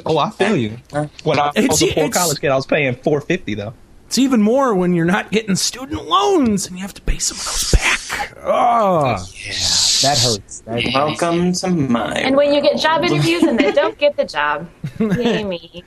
Oh, 0.06 0.18
I 0.18 0.30
feel 0.30 0.56
you. 0.56 0.78
When 1.24 1.40
I 1.40 1.50
It's- 1.56 1.68
was 1.70 1.84
a 1.84 1.94
poor 1.94 2.10
college 2.10 2.40
kid, 2.40 2.50
I 2.52 2.56
was 2.56 2.66
paying 2.66 2.96
four 2.96 3.20
fifty 3.22 3.56
though. 3.56 3.74
It's 4.06 4.18
even 4.18 4.42
more 4.42 4.76
when 4.76 4.94
you're 4.94 5.06
not 5.06 5.32
getting 5.32 5.56
student 5.56 6.06
loans 6.06 6.68
and 6.68 6.76
you 6.76 6.82
have 6.82 6.94
to 6.96 7.02
pay 7.02 7.18
some 7.18 7.38
of 7.38 7.46
those 7.46 7.72
back. 7.72 8.38
Oh. 8.44 9.06
Yeah, 9.34 9.54
that 10.02 10.18
hurts. 10.22 10.60
That 10.66 10.84
Welcome 10.94 11.54
to 11.54 11.70
my. 11.70 12.14
And 12.16 12.36
when 12.36 12.54
you 12.54 12.62
get 12.62 12.78
job 12.78 13.06
interviews 13.06 13.44
and 13.44 13.58
they 13.58 13.72
don't 13.82 13.98
get 13.98 14.18
the 14.18 14.26
job, 14.26 14.70
yay 15.00 15.46
me. 15.46 15.86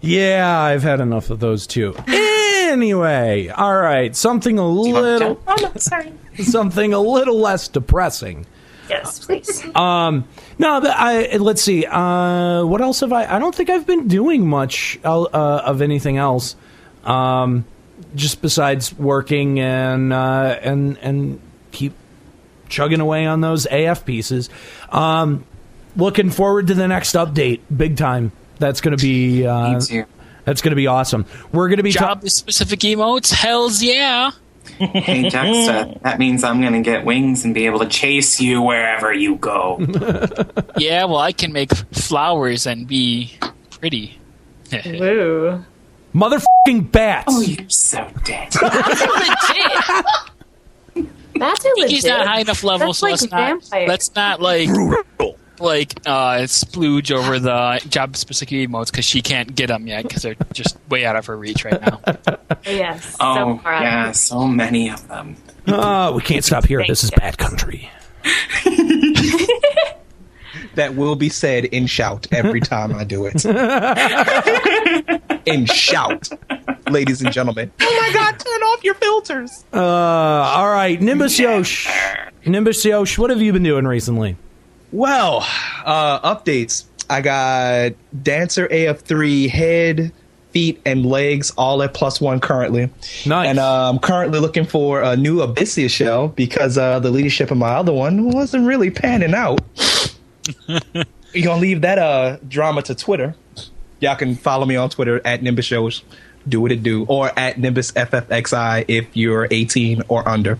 Yeah, 0.00 0.60
I've 0.60 0.82
had 0.82 0.98
enough 1.00 1.30
of 1.30 1.38
those 1.38 1.66
too. 1.68 1.94
Anyway, 2.08 3.48
all 3.48 3.76
right, 3.76 4.14
something 4.16 4.58
a 4.58 4.66
little 4.68 5.40
Oh, 5.46 5.56
no, 5.60 5.72
sorry. 5.76 6.12
Something 6.42 6.92
a 6.92 7.00
little 7.00 7.38
less 7.38 7.68
depressing. 7.68 8.46
Yes, 8.88 9.24
please. 9.24 9.64
Um, 9.74 10.26
no, 10.58 10.80
but 10.80 10.90
I 10.90 11.36
let's 11.36 11.62
see. 11.62 11.86
Uh, 11.86 12.64
what 12.64 12.80
else 12.80 13.00
have 13.00 13.12
I? 13.12 13.36
I 13.36 13.38
don't 13.38 13.54
think 13.54 13.70
I've 13.70 13.86
been 13.86 14.08
doing 14.08 14.46
much 14.46 14.98
uh, 15.04 15.26
of 15.32 15.80
anything 15.80 16.16
else. 16.16 16.56
Um, 17.04 17.64
just 18.14 18.42
besides 18.42 18.92
working 18.98 19.60
and 19.60 20.12
uh, 20.12 20.58
and 20.62 20.98
and 20.98 21.40
keep 21.70 21.92
chugging 22.68 23.00
away 23.00 23.26
on 23.26 23.40
those 23.40 23.66
AF 23.70 24.04
pieces. 24.04 24.50
Um, 24.90 25.44
looking 25.96 26.30
forward 26.30 26.66
to 26.68 26.74
the 26.74 26.88
next 26.88 27.14
update, 27.14 27.60
big 27.74 27.96
time. 27.96 28.32
That's 28.58 28.80
going 28.80 28.96
to 28.96 29.02
be 29.02 29.46
uh, 29.46 29.80
that's 30.44 30.62
going 30.62 30.70
to 30.70 30.76
be 30.76 30.86
awesome. 30.86 31.26
We're 31.52 31.68
going 31.68 31.78
to 31.78 31.82
be 31.82 31.92
ta- 31.92 32.14
Job 32.14 32.28
specific 32.28 32.80
emotes. 32.80 33.32
Hell's 33.32 33.82
yeah. 33.82 34.32
Hey, 34.78 35.28
Juxta, 35.28 35.98
that 36.02 36.18
means 36.18 36.42
I'm 36.44 36.60
going 36.60 36.72
to 36.72 36.80
get 36.80 37.04
wings 37.04 37.44
and 37.44 37.54
be 37.54 37.66
able 37.66 37.80
to 37.80 37.86
chase 37.88 38.40
you 38.40 38.62
wherever 38.62 39.12
you 39.12 39.36
go. 39.36 39.78
Yeah, 40.76 41.04
well, 41.04 41.18
I 41.18 41.32
can 41.32 41.52
make 41.52 41.74
flowers 41.92 42.66
and 42.66 42.86
be 42.86 43.36
pretty. 43.70 44.18
Woo. 44.86 45.62
Motherfucking 46.14 46.90
bats. 46.90 47.26
Oh, 47.28 47.40
you're 47.42 47.68
so 47.68 48.08
dead. 48.24 48.54
legit. 48.54 50.04
That's 51.34 51.64
a 51.64 51.68
legit. 51.76 51.90
He's 51.90 52.04
not 52.04 52.26
high 52.26 52.40
enough 52.40 52.64
level, 52.64 52.88
That's 52.88 52.98
so 53.00 53.06
like 53.06 53.12
let's 53.12 53.30
not, 53.30 53.62
vampire. 53.62 53.88
let's 53.88 54.14
not 54.14 54.40
like 54.40 54.68
like 55.60 55.94
uh, 56.06 56.38
splooge 56.46 57.10
over 57.12 57.38
the 57.38 57.80
job 57.88 58.16
specific 58.16 58.68
emotes 58.68 58.90
because 58.90 59.04
she 59.04 59.22
can't 59.22 59.54
get 59.54 59.68
them 59.68 59.86
yet 59.86 60.02
because 60.04 60.22
they're 60.22 60.36
just 60.52 60.76
way 60.88 61.04
out 61.04 61.16
of 61.16 61.26
her 61.26 61.36
reach 61.36 61.64
right 61.64 61.80
now. 61.80 62.00
Yes. 62.66 63.16
Oh, 63.18 63.56
so 63.56 63.62
far 63.62 63.72
out. 63.72 63.82
yeah, 63.82 64.12
so 64.12 64.46
many 64.46 64.90
of 64.90 65.08
them. 65.08 65.34
Oh, 65.66 66.14
we 66.14 66.20
can't 66.20 66.44
stop 66.44 66.66
here. 66.66 66.84
This 66.86 67.02
is 67.02 67.10
bad 67.10 67.38
country. 67.38 67.90
That 70.74 70.94
will 70.94 71.16
be 71.16 71.28
said 71.28 71.64
in 71.64 71.86
shout 71.86 72.28
every 72.32 72.60
time 72.60 72.94
I 72.94 73.04
do 73.04 73.26
it. 73.26 73.44
in 75.46 75.66
shout, 75.66 76.28
ladies 76.88 77.22
and 77.22 77.32
gentlemen. 77.32 77.72
Oh 77.80 77.98
my 78.00 78.12
god, 78.12 78.38
turn 78.38 78.60
off 78.62 78.84
your 78.84 78.94
filters. 78.94 79.64
Uh, 79.72 79.78
all 79.80 80.70
right, 80.70 81.00
Nimbusyosh. 81.00 81.90
Nimbus 82.46 82.84
Yosh, 82.84 83.18
what 83.18 83.30
have 83.30 83.42
you 83.42 83.52
been 83.52 83.62
doing 83.64 83.84
recently? 83.86 84.36
Well, 84.92 85.46
uh, 85.84 86.34
updates. 86.34 86.84
I 87.08 87.20
got 87.20 87.92
Dancer 88.22 88.68
AF3 88.68 89.48
head, 89.50 90.12
feet, 90.52 90.80
and 90.86 91.04
legs 91.04 91.50
all 91.56 91.82
at 91.82 91.92
plus 91.94 92.20
one 92.20 92.40
currently. 92.40 92.90
Nice. 93.26 93.48
And 93.48 93.58
uh, 93.58 93.88
I'm 93.90 93.98
currently 93.98 94.38
looking 94.38 94.64
for 94.64 95.02
a 95.02 95.16
new 95.16 95.38
Abyssea 95.38 95.90
shell 95.90 96.28
because 96.28 96.78
uh, 96.78 97.00
the 97.00 97.10
leadership 97.10 97.50
of 97.50 97.58
my 97.58 97.70
other 97.70 97.92
one 97.92 98.30
wasn't 98.30 98.66
really 98.66 98.90
panning 98.90 99.34
out. 99.34 99.60
you 101.32 101.42
gonna 101.44 101.60
leave 101.60 101.80
that 101.82 101.98
uh, 101.98 102.38
drama 102.48 102.82
to 102.82 102.94
Twitter. 102.94 103.34
Y'all 104.00 104.16
can 104.16 104.34
follow 104.34 104.64
me 104.64 104.76
on 104.76 104.88
Twitter 104.88 105.20
at 105.24 105.42
Nimbus 105.42 105.66
Shows. 105.66 106.02
Do 106.48 106.60
what 106.60 106.72
it 106.72 106.82
do, 106.82 107.04
or 107.04 107.38
at 107.38 107.58
Nimbus 107.58 107.92
FFXI 107.92 108.86
if 108.88 109.14
you're 109.14 109.46
18 109.50 110.02
or 110.08 110.26
under. 110.26 110.58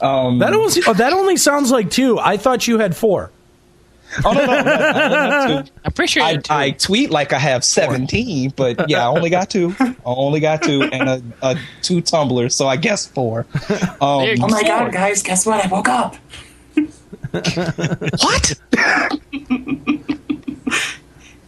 Um, 0.00 0.40
That 0.40 0.52
only, 0.52 0.82
oh, 0.86 0.92
that 0.92 1.14
only 1.14 1.38
sounds 1.38 1.70
like 1.70 1.90
two. 1.90 2.18
I 2.18 2.36
thought 2.36 2.68
you 2.68 2.78
had 2.78 2.94
four. 2.94 3.30
Oh 4.24 4.32
no, 4.32 4.44
no, 4.46 4.62
no, 4.62 4.70
I 4.70 5.04
only 5.04 5.16
have 5.16 5.66
two. 5.66 5.72
I'm 5.84 5.92
pretty 5.92 6.10
sure 6.10 6.22
I, 6.22 6.38
I 6.50 6.70
tweet 6.70 7.10
like 7.10 7.32
I 7.32 7.38
have 7.38 7.64
17, 7.64 8.52
but 8.56 8.88
yeah, 8.88 9.04
I 9.04 9.08
only 9.08 9.30
got 9.30 9.50
two. 9.50 9.74
I 9.80 9.94
only 10.04 10.40
got 10.40 10.62
two 10.62 10.82
and 10.84 11.08
a, 11.08 11.22
a 11.42 11.56
two 11.82 12.00
tumblers, 12.00 12.54
so 12.54 12.66
I 12.66 12.76
guess 12.76 13.06
four. 13.06 13.46
Um, 14.00 14.36
Oh 14.40 14.48
my 14.48 14.62
god, 14.62 14.92
guys, 14.92 15.22
guess 15.22 15.44
what? 15.46 15.64
I 15.64 15.68
woke 15.68 15.88
up. 15.88 16.16
what? 17.32 18.54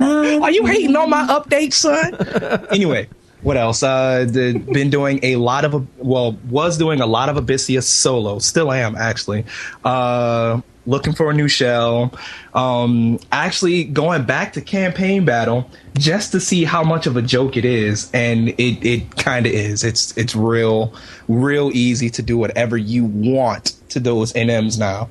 Are 0.00 0.50
you 0.50 0.64
hating 0.66 0.94
on 0.96 1.10
my 1.10 1.26
update, 1.26 1.72
son? 1.72 2.14
anyway, 2.70 3.08
what 3.42 3.56
else? 3.56 3.82
Uh, 3.82 4.24
the, 4.28 4.52
been 4.58 4.90
doing 4.90 5.20
a 5.22 5.36
lot 5.36 5.64
of, 5.64 5.86
well, 5.98 6.32
was 6.48 6.78
doing 6.78 7.00
a 7.00 7.06
lot 7.06 7.28
of 7.28 7.36
Abyssea 7.36 7.82
solo. 7.82 8.38
Still 8.38 8.72
am 8.72 8.96
actually. 8.96 9.44
Uh, 9.84 10.60
looking 10.88 11.12
for 11.12 11.30
a 11.30 11.34
new 11.34 11.46
shell. 11.46 12.12
Um, 12.54 13.20
actually 13.30 13.84
going 13.84 14.24
back 14.24 14.54
to 14.54 14.60
campaign 14.60 15.24
battle 15.24 15.70
just 15.96 16.32
to 16.32 16.40
see 16.40 16.64
how 16.64 16.82
much 16.82 17.06
of 17.06 17.16
a 17.16 17.22
joke 17.22 17.56
it 17.56 17.64
is, 17.64 18.10
and 18.12 18.48
it 18.48 18.84
it 18.84 19.16
kind 19.16 19.46
of 19.46 19.52
is. 19.52 19.84
It's 19.84 20.16
it's 20.16 20.34
real, 20.34 20.94
real 21.28 21.70
easy 21.74 22.10
to 22.10 22.22
do 22.22 22.36
whatever 22.36 22.76
you 22.76 23.04
want 23.04 23.76
to 23.90 24.00
those 24.00 24.32
NMs 24.32 24.78
now. 24.78 25.08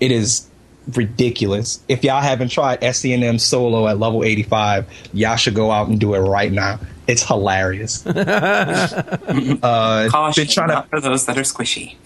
It 0.00 0.10
is 0.10 0.46
ridiculous. 0.94 1.80
If 1.88 2.04
y'all 2.04 2.22
haven't 2.22 2.50
tried 2.50 2.80
SCNM 2.80 3.40
solo 3.40 3.88
at 3.88 3.98
level 3.98 4.22
85, 4.22 4.86
y'all 5.12 5.36
should 5.36 5.54
go 5.54 5.72
out 5.72 5.88
and 5.88 5.98
do 5.98 6.14
it 6.14 6.20
right 6.20 6.52
now. 6.52 6.78
It's 7.08 7.24
hilarious. 7.24 8.06
uh, 8.08 10.08
Caution, 10.10 10.44
been 10.44 10.52
trying 10.52 10.68
to 10.68 10.74
not 10.74 10.90
for 10.90 11.00
those 11.00 11.26
that 11.26 11.38
are 11.38 11.42
squishy. 11.42 11.96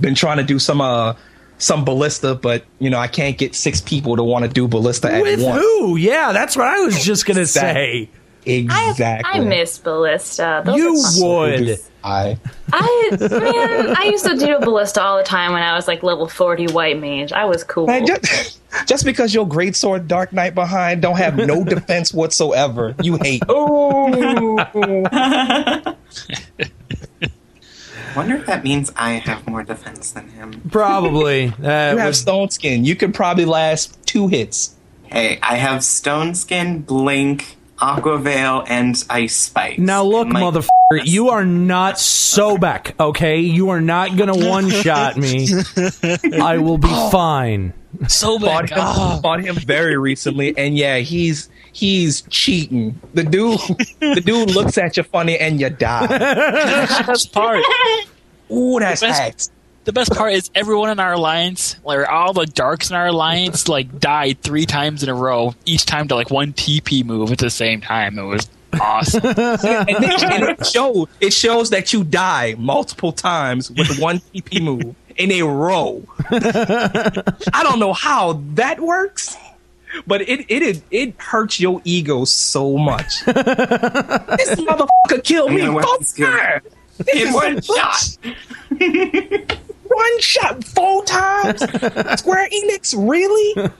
been 0.00 0.14
trying 0.14 0.38
to 0.38 0.42
do 0.42 0.58
some 0.58 0.80
uh 0.80 1.14
some 1.64 1.84
ballista, 1.84 2.34
but 2.34 2.64
you 2.78 2.90
know 2.90 2.98
I 2.98 3.08
can't 3.08 3.38
get 3.38 3.54
six 3.54 3.80
people 3.80 4.16
to 4.16 4.22
want 4.22 4.44
to 4.44 4.50
do 4.50 4.68
ballista 4.68 5.10
at 5.10 5.22
With 5.22 5.42
once. 5.42 5.62
who? 5.62 5.96
Yeah, 5.96 6.32
that's 6.32 6.56
what 6.56 6.66
I 6.66 6.80
was 6.80 7.02
just 7.02 7.24
gonna 7.26 7.46
say. 7.46 8.10
Exactly. 8.46 9.40
I 9.40 9.42
miss 9.42 9.78
Ballista. 9.78 10.62
Those 10.66 10.76
You 10.76 11.24
would. 11.24 11.78
I 12.06 12.38
I 12.70 13.16
man, 13.18 13.96
I 13.96 14.02
used 14.04 14.26
to 14.26 14.36
do 14.36 14.58
Ballista 14.58 15.00
all 15.00 15.16
the 15.16 15.22
time 15.22 15.54
when 15.54 15.62
I 15.62 15.74
was 15.74 15.88
like 15.88 16.02
level 16.02 16.28
forty 16.28 16.66
white 16.66 17.00
mage. 17.00 17.32
I 17.32 17.46
was 17.46 17.64
cool. 17.64 17.86
Man, 17.86 18.04
just, 18.04 18.60
just 18.86 19.06
because 19.06 19.32
your 19.32 19.48
great 19.48 19.74
sword 19.74 20.06
Dark 20.06 20.34
Knight 20.34 20.54
behind 20.54 21.00
don't 21.00 21.16
have 21.16 21.36
no 21.36 21.64
defense 21.74 22.12
whatsoever, 22.12 22.94
you 23.02 23.16
hate. 23.16 23.42
Oh. 23.48 24.66
Wonder 28.16 28.36
if 28.36 28.46
that 28.46 28.64
means 28.64 28.92
I 28.96 29.12
have 29.12 29.46
more 29.48 29.62
defense 29.62 30.10
than 30.12 30.28
him. 30.28 30.62
Probably. 30.70 31.44
You 31.58 31.64
have 31.64 32.04
would- 32.06 32.14
stone 32.16 32.50
skin. 32.50 32.84
You 32.84 32.96
could 32.96 33.14
probably 33.14 33.44
last 33.44 33.98
two 34.06 34.28
hits. 34.28 34.74
Hey, 35.04 35.38
I 35.42 35.56
have 35.56 35.84
Stone 35.84 36.34
Skin, 36.34 36.80
Blink, 36.80 37.56
Aqua 37.78 38.18
Veil, 38.18 38.64
and 38.66 38.96
Ice 39.10 39.36
Spikes. 39.36 39.78
now 39.78 40.02
look, 40.02 40.26
My- 40.28 40.40
motherfucker, 40.42 41.04
you 41.04 41.28
are 41.28 41.44
not 41.44 41.96
Sobek, 41.96 42.98
okay? 42.98 43.38
You 43.40 43.68
are 43.70 43.80
not 43.80 44.16
gonna 44.16 44.36
one 44.48 44.70
shot 44.70 45.16
me. 45.16 45.46
I 46.42 46.58
will 46.58 46.78
be 46.78 46.88
fine. 46.88 47.74
So 48.08 48.38
bad. 48.40 48.70
him, 48.70 48.78
Oh, 48.80 49.18
fought 49.22 49.40
him 49.42 49.56
very 49.56 49.96
recently, 49.96 50.56
and 50.56 50.76
yeah, 50.76 50.98
he's 50.98 51.48
he's 51.72 52.22
cheating. 52.30 53.00
The 53.14 53.24
dude, 53.24 53.58
the 54.00 54.22
dude 54.24 54.50
looks 54.54 54.78
at 54.78 54.96
you 54.96 55.02
funny, 55.02 55.38
and 55.38 55.60
you 55.60 55.70
die. 55.70 56.06
best 57.06 57.32
part. 57.32 57.62
Ooh, 58.50 58.78
that's 58.78 59.00
Best- 59.00 59.20
hacked. 59.20 59.50
The 59.84 59.92
best 59.92 60.12
part 60.12 60.32
is 60.32 60.50
everyone 60.54 60.88
in 60.88 60.98
our 60.98 61.12
alliance, 61.12 61.76
like 61.84 62.08
all 62.08 62.32
the 62.32 62.46
darks 62.46 62.88
in 62.88 62.96
our 62.96 63.08
alliance, 63.08 63.68
like 63.68 64.00
died 64.00 64.40
three 64.40 64.64
times 64.64 65.02
in 65.02 65.10
a 65.10 65.14
row. 65.14 65.54
Each 65.66 65.84
time 65.84 66.08
to 66.08 66.14
like 66.14 66.30
one 66.30 66.54
TP 66.54 67.04
move 67.04 67.30
at 67.32 67.36
the 67.38 67.50
same 67.50 67.82
time. 67.82 68.18
It 68.18 68.22
was 68.22 68.48
awesome. 68.80 69.20
and, 69.26 69.36
it, 69.36 70.22
and 70.24 70.42
it, 70.44 70.66
show, 70.66 71.06
it 71.20 71.34
shows 71.34 71.68
that 71.68 71.92
you 71.92 72.02
die 72.02 72.54
multiple 72.56 73.12
times 73.12 73.70
with 73.70 73.98
one 73.98 74.20
TP 74.20 74.62
move 74.62 74.94
in 75.16 75.32
a 75.32 75.42
row. 75.42 76.02
I 76.30 77.60
don't 77.62 77.78
know 77.78 77.92
how 77.92 78.40
that 78.54 78.80
works, 78.80 79.36
but 80.06 80.22
it 80.22 80.46
it 80.48 80.82
it, 80.90 81.14
hurts 81.20 81.60
your 81.60 81.80
ego 81.84 82.24
so 82.24 82.76
much. 82.76 83.24
this 83.24 83.34
motherfucker 84.56 85.22
killed 85.22 85.52
me 85.52 85.66
four 85.66 85.82
times. 85.82 86.64
In 87.12 87.32
one 87.32 87.60
shot. 87.60 88.18
One 89.86 90.20
shot 90.20 90.64
four 90.64 91.04
times. 91.04 91.60
Square 91.60 92.48
Enix, 92.48 92.94
really? 92.96 93.70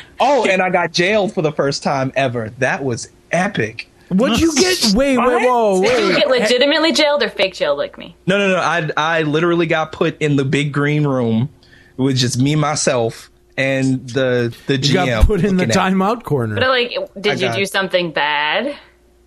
oh, 0.20 0.48
and 0.48 0.62
I 0.62 0.70
got 0.70 0.92
jailed 0.92 1.34
for 1.34 1.42
the 1.42 1.52
first 1.52 1.82
time 1.82 2.12
ever. 2.16 2.50
That 2.58 2.82
was 2.82 3.10
epic. 3.30 3.88
What'd 4.08 4.40
you 4.40 4.54
get? 4.54 4.78
Wait, 4.94 5.16
wait, 5.18 5.48
whoa, 5.48 5.82
Did 5.82 6.08
you 6.08 6.16
get 6.16 6.28
legitimately 6.28 6.92
jailed 6.92 7.22
or 7.22 7.28
fake 7.30 7.54
jailed 7.54 7.78
like 7.78 7.96
me? 7.98 8.14
No, 8.26 8.38
no, 8.38 8.48
no. 8.52 8.58
I 8.58 8.90
I 8.96 9.22
literally 9.22 9.66
got 9.66 9.92
put 9.92 10.20
in 10.20 10.36
the 10.36 10.44
big 10.44 10.72
green 10.72 11.06
room 11.06 11.48
with 11.96 12.16
just 12.16 12.38
me, 12.38 12.54
myself, 12.54 13.30
and 13.56 14.08
the 14.10 14.54
the 14.66 14.78
GM. 14.78 14.88
You 14.88 14.94
got 15.06 15.26
put 15.26 15.44
in 15.44 15.56
the 15.56 15.66
timeout 15.66 16.22
corner. 16.22 16.56
But 16.56 16.68
like, 16.68 16.90
did 17.20 17.32
I 17.32 17.34
you 17.34 17.48
got 17.48 17.56
do 17.56 17.66
something 17.66 18.12
bad? 18.12 18.76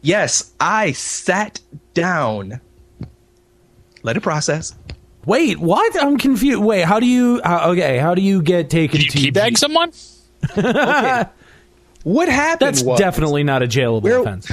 Yes, 0.01 0.53
I 0.59 0.91
sat 0.93 1.59
down. 1.93 2.61
Let 4.03 4.15
it 4.15 4.21
process. 4.21 4.75
Wait, 5.25 5.59
what? 5.59 6.01
I'm 6.01 6.17
confused. 6.17 6.61
Wait, 6.61 6.83
how 6.83 6.99
do 6.99 7.05
you? 7.05 7.41
Uh, 7.43 7.71
okay, 7.71 7.97
how 7.97 8.15
do 8.15 8.21
you 8.21 8.41
get 8.41 8.69
taken 8.69 9.01
Did 9.01 9.13
you 9.15 9.31
to? 9.31 9.39
teabag 9.39 9.57
someone? 9.57 9.91
What 12.07 12.29
happened? 12.29 12.69
That's 12.69 12.83
was, 12.83 12.97
definitely 12.97 13.43
not 13.43 13.63
a 13.63 13.67
jailable 13.67 14.03
We're- 14.03 14.21
offense. 14.21 14.49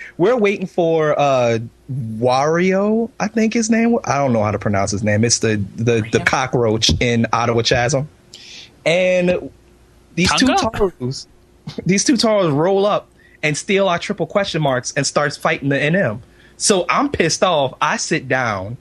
we're 0.16 0.38
waiting 0.38 0.66
for 0.66 1.14
uh 1.20 1.58
Wario, 1.92 3.10
I 3.20 3.28
think 3.28 3.52
his 3.52 3.68
name. 3.68 3.98
I 4.04 4.16
don't 4.16 4.32
know 4.32 4.42
how 4.42 4.50
to 4.50 4.58
pronounce 4.58 4.92
his 4.92 5.02
name. 5.02 5.22
It's 5.22 5.40
the 5.40 5.62
the, 5.76 6.08
the 6.10 6.20
cockroach 6.20 6.90
in 6.98 7.26
Attohwa 7.34 7.66
Chasm. 7.66 8.08
And 8.86 9.50
these 10.14 10.32
two 10.36 10.46
Tonka? 10.46 10.72
Tarus, 10.98 11.26
these 11.84 12.02
two 12.02 12.14
Tarus 12.14 12.50
roll 12.50 12.86
up 12.86 13.10
and 13.42 13.58
steal 13.58 13.90
our 13.90 13.98
triple 13.98 14.26
question 14.26 14.62
marks 14.62 14.94
and 14.96 15.06
starts 15.06 15.36
fighting 15.36 15.68
the 15.68 15.76
NM. 15.76 16.20
So 16.56 16.86
I'm 16.88 17.10
pissed 17.10 17.42
off. 17.42 17.74
I 17.78 17.98
sit 17.98 18.26
down 18.26 18.78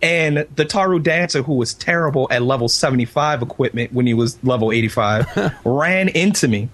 and 0.00 0.46
the 0.56 0.64
Taru 0.64 1.02
dancer, 1.02 1.42
who 1.42 1.52
was 1.52 1.74
terrible 1.74 2.28
at 2.30 2.40
level 2.40 2.70
75 2.70 3.42
equipment 3.42 3.92
when 3.92 4.06
he 4.06 4.14
was 4.14 4.42
level 4.42 4.72
85, 4.72 5.54
ran 5.66 6.08
into 6.08 6.48
me 6.48 6.70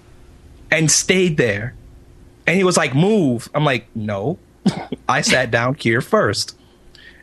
and 0.75 0.91
stayed 0.91 1.37
there. 1.37 1.73
And 2.47 2.57
he 2.57 2.63
was 2.63 2.77
like, 2.77 2.93
move. 2.93 3.49
I'm 3.53 3.65
like, 3.65 3.87
no. 3.95 4.37
I 5.07 5.21
sat 5.21 5.51
down 5.51 5.75
here 5.75 6.01
first. 6.01 6.55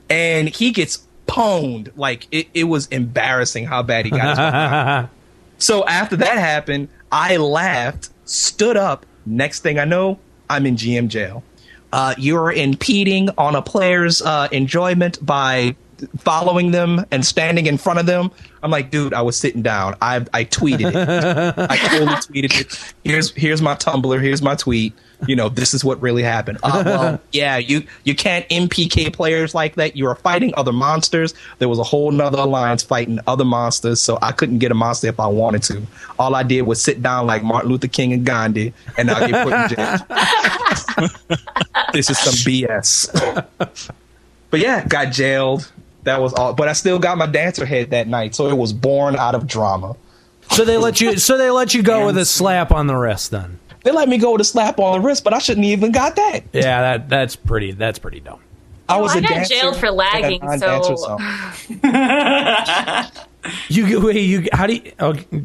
and 0.09 0.49
he 0.49 0.71
gets 0.71 1.07
pwned. 1.27 1.91
Like 1.97 2.27
it, 2.31 2.49
it 2.55 2.65
was 2.65 2.87
embarrassing 2.88 3.67
how 3.67 3.83
bad 3.83 4.05
he 4.05 4.11
got. 4.11 5.09
so 5.59 5.85
after 5.87 6.17
that 6.17 6.37
happened, 6.38 6.88
I 7.11 7.37
laughed, 7.38 8.11
stood 8.25 8.77
up. 8.77 9.07
Next 9.25 9.61
thing 9.61 9.79
I 9.79 9.85
know, 9.85 10.19
I'm 10.51 10.67
in 10.67 10.77
GM 10.77 11.09
jail. 11.09 11.43
Uh, 11.93 12.15
you're 12.19 12.53
impeding 12.53 13.29
on 13.37 13.55
a 13.55 13.62
player's 13.62 14.23
uh, 14.23 14.49
enjoyment 14.51 15.25
by 15.25 15.77
following 16.19 16.71
them 16.71 17.05
and 17.11 17.25
standing 17.25 17.67
in 17.67 17.79
front 17.79 17.99
of 17.99 18.07
them. 18.07 18.31
I'm 18.62 18.71
like, 18.71 18.91
dude, 18.91 19.15
I 19.15 19.23
was 19.23 19.37
sitting 19.37 19.62
down. 19.62 19.97
I 20.01 20.25
I 20.33 20.45
tweeted 20.45 20.95
it. 20.95 20.97
I 21.71 21.77
totally 21.77 22.15
tweeted 22.15 22.61
it. 22.61 22.95
Here's 23.05 23.33
here's 23.33 23.61
my 23.61 23.75
Tumblr. 23.75 24.21
Here's 24.21 24.43
my 24.43 24.55
tweet. 24.55 24.95
You 25.27 25.37
know, 25.37 25.49
this 25.49 25.73
is 25.73 25.85
what 25.85 26.01
really 26.03 26.23
happened. 26.23 26.59
Uh, 26.62 26.83
well, 26.85 27.21
yeah, 27.31 27.57
you 27.57 27.85
you 28.05 28.15
can't 28.15 28.49
MPK 28.49 29.12
players 29.12 29.55
like 29.55 29.77
that. 29.77 29.97
You 29.97 30.07
are 30.09 30.17
fighting 30.17 30.53
other 30.57 30.73
monsters. 30.73 31.35
There 31.59 31.69
was 31.69 31.79
a 31.79 31.85
whole 31.85 32.11
nother 32.11 32.38
alliance 32.38 32.83
fighting 32.83 33.21
other 33.27 33.45
monsters, 33.45 34.01
so 34.01 34.19
I 34.21 34.33
couldn't 34.33 34.59
get 34.59 34.73
a 34.73 34.75
monster 34.75 35.07
if 35.09 35.21
I 35.21 35.29
wanted 35.29 35.62
to. 35.65 35.83
All 36.19 36.35
I 36.35 36.43
did 36.43 36.62
was 36.62 36.83
sit 36.83 37.03
down 37.03 37.27
like 37.27 37.45
Martin 37.45 37.71
Luther 37.71 37.88
King 37.88 38.12
and 38.12 38.27
Gandhi, 38.27 38.73
and 38.99 39.11
I 39.11 39.29
get 39.29 39.45
put 39.45 39.53
in 39.53 39.69
jail. 39.77 39.99
this 41.93 42.11
is 42.11 42.19
some 42.19 42.35
BS. 42.35 43.47
but 44.51 44.61
yeah, 44.61 44.85
got 44.87 45.12
jailed. 45.12 45.71
That 46.05 46.21
was 46.21 46.33
all. 46.35 46.53
But 46.55 46.69
I 46.69 46.73
still 46.73 46.99
got 46.99 47.17
my 47.19 47.27
dancer 47.27 47.65
head 47.65 47.91
that 47.91 48.09
night, 48.09 48.35
so 48.35 48.49
it 48.49 48.57
was 48.57 48.73
born 48.73 49.17
out 49.17 49.35
of 49.35 49.47
drama. 49.47 49.97
So 50.51 50.65
they 50.65 50.77
let 50.77 51.01
you. 51.01 51.17
So 51.19 51.38
they 51.38 51.51
let 51.51 51.75
you 51.75 51.83
go 51.83 52.07
with 52.07 52.19
a 52.19 52.25
slap 52.25 52.73
on 52.73 52.87
the 52.87 52.97
wrist. 52.97 53.31
Then 53.31 53.59
They 53.85 53.93
let 53.93 54.09
me 54.09 54.19
go 54.19 54.33
with 54.33 54.41
a 54.41 54.45
slap 54.45 54.79
on 54.79 55.01
the 55.01 55.07
wrist, 55.07 55.25
but 55.25 55.33
I 55.33 55.38
shouldn't 55.38 55.67
even 55.67 55.93
got 55.93 56.17
that. 56.17 56.41
yeah, 56.53 56.81
that 56.83 57.09
that's 57.09 57.37
pretty. 57.37 57.73
That's 57.73 57.99
pretty 57.99 58.21
dumb. 58.21 58.41
I 58.88 59.01
was 59.01 59.12
oh, 59.12 59.15
I 59.15 59.19
a 59.19 59.23
got 59.23 59.29
dancer 59.31 59.55
jailed 59.55 59.77
for 59.77 59.91
lagging, 59.91 60.43
and 60.43 60.61
non-dancer, 60.61 60.97
so- 60.97 61.19
You 63.69 63.87
get, 63.88 64.03
wait. 64.03 64.21
You 64.21 64.49
how 64.53 64.67
do 64.67 64.75
you? 64.75 64.93
Okay, 65.01 65.43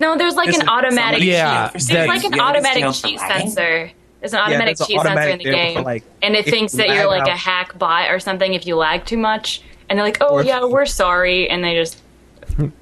No, 0.00 0.16
there's 0.16 0.34
like 0.34 0.48
Is 0.48 0.58
an 0.58 0.68
automatic. 0.68 1.18
somebody 1.20 1.26
Yeah, 1.26 1.70
There's 1.72 1.90
like 2.08 2.24
an 2.24 2.32
You 2.32 2.40
automatic 2.40 2.84
cheat 2.94 3.20
sensor. 3.20 3.90
There's 4.20 4.32
an 4.32 4.40
automatic 4.40 4.76
there's 4.78 4.80
an 4.80 4.86
cheat 4.86 5.00
sensor 5.02 5.28
in 5.28 5.38
the 5.38 5.44
game, 5.44 5.84
like, 5.84 6.02
and 6.22 6.34
it 6.34 6.44
thinks 6.46 6.72
you 6.72 6.78
that 6.78 6.88
you're 6.88 7.08
lag 7.08 7.20
like 7.20 7.28
a 7.28 7.36
hack 7.36 7.78
bot 7.78 8.10
or 8.10 8.18
something 8.18 8.54
if 8.54 8.66
you 8.66 8.74
lag 8.76 9.04
too 9.04 9.18
much, 9.18 9.62
and 9.88 9.98
they're 9.98 10.04
like, 10.06 10.18
"Oh 10.20 10.34
Or 10.34 10.40
if- 10.40 10.46
yeah, 10.46 10.64
we're 10.64 10.86
sorry," 10.86 11.48
and 11.48 11.62
they 11.64 11.74
just 11.74 12.00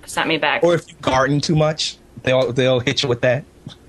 sent 0.06 0.28
me 0.28 0.38
back. 0.38 0.62
or 0.62 0.74
if 0.74 0.88
you 0.88 0.94
garden 1.02 1.40
too 1.40 1.56
much, 1.56 1.96
they'll 2.22 2.52
they'll 2.52 2.80
hit 2.80 3.02
you 3.02 3.08
with 3.08 3.20
that. 3.22 3.44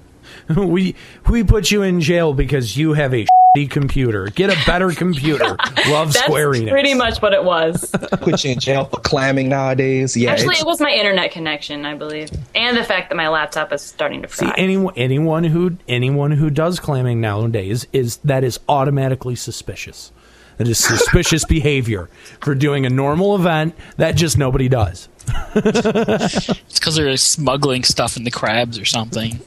we 0.55 0.95
we 1.29 1.43
put 1.43 1.71
you 1.71 1.81
in 1.83 1.99
jail 2.01 2.33
because 2.33 2.77
you 2.77 2.93
have 2.93 3.13
a 3.13 3.25
shitty 3.57 3.69
computer. 3.69 4.27
Get 4.27 4.49
a 4.49 4.65
better 4.65 4.91
computer. 4.91 5.43
Love 5.89 6.13
That's 6.13 6.19
Square 6.19 6.51
Enix. 6.51 6.69
pretty 6.69 6.93
much 6.93 7.21
what 7.21 7.33
it 7.33 7.43
was. 7.43 7.89
Put 8.21 8.43
you 8.43 8.51
in 8.51 8.59
jail 8.59 8.85
for 8.85 8.99
clamming 8.99 9.49
nowadays. 9.49 10.15
Yeah, 10.15 10.31
Actually, 10.31 10.57
it 10.57 10.65
was 10.65 10.79
my 10.79 10.91
internet 10.91 11.31
connection, 11.31 11.85
I 11.85 11.95
believe, 11.95 12.29
and 12.55 12.77
the 12.77 12.83
fact 12.83 13.09
that 13.09 13.15
my 13.15 13.27
laptop 13.29 13.71
is 13.73 13.81
starting 13.81 14.21
to 14.21 14.27
See, 14.29 14.45
fry. 14.45 14.53
anyone 14.57 14.93
anyone 14.95 15.43
who 15.43 15.77
anyone 15.87 16.31
who 16.31 16.49
does 16.49 16.79
clamming 16.79 17.19
nowadays 17.21 17.87
is 17.93 18.17
that 18.17 18.43
is 18.43 18.59
automatically 18.69 19.35
suspicious. 19.35 20.11
That 20.57 20.67
is 20.67 20.77
suspicious 20.83 21.45
behavior 21.49 22.09
for 22.41 22.55
doing 22.55 22.85
a 22.85 22.89
normal 22.89 23.35
event 23.35 23.75
that 23.97 24.15
just 24.15 24.37
nobody 24.37 24.67
does. 24.69 25.07
It's 25.55 26.79
because 26.79 26.95
they're 26.95 27.17
smuggling 27.17 27.83
stuff 27.83 28.15
in 28.17 28.23
the 28.23 28.31
crabs 28.31 28.79
or 28.79 28.85
something. 28.85 29.39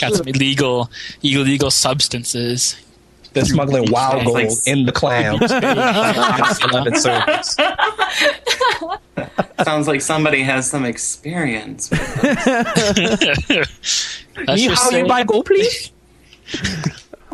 Got 0.00 0.14
some 0.14 0.26
illegal, 0.28 0.90
illegal 1.22 1.70
substances. 1.70 2.76
they're 3.32 3.44
smuggling 3.44 3.90
wild 3.90 4.22
Sounds 4.22 4.32
like- 4.34 4.48
gold 4.48 4.58
in 4.66 4.84
the 4.86 4.92
clams. 4.92 5.40
11 6.72 6.96
servers. 6.96 7.56
Sounds 9.64 9.86
like 9.88 10.00
somebody 10.00 10.42
has 10.42 10.68
some 10.68 10.84
experience. 10.84 11.88
with 11.90 12.02
Let's 14.46 14.60
Me, 14.60 14.66
how 14.68 14.74
say- 14.74 14.98
you 15.02 15.06
buy 15.06 15.22
gold, 15.24 15.46
please? 15.46 15.90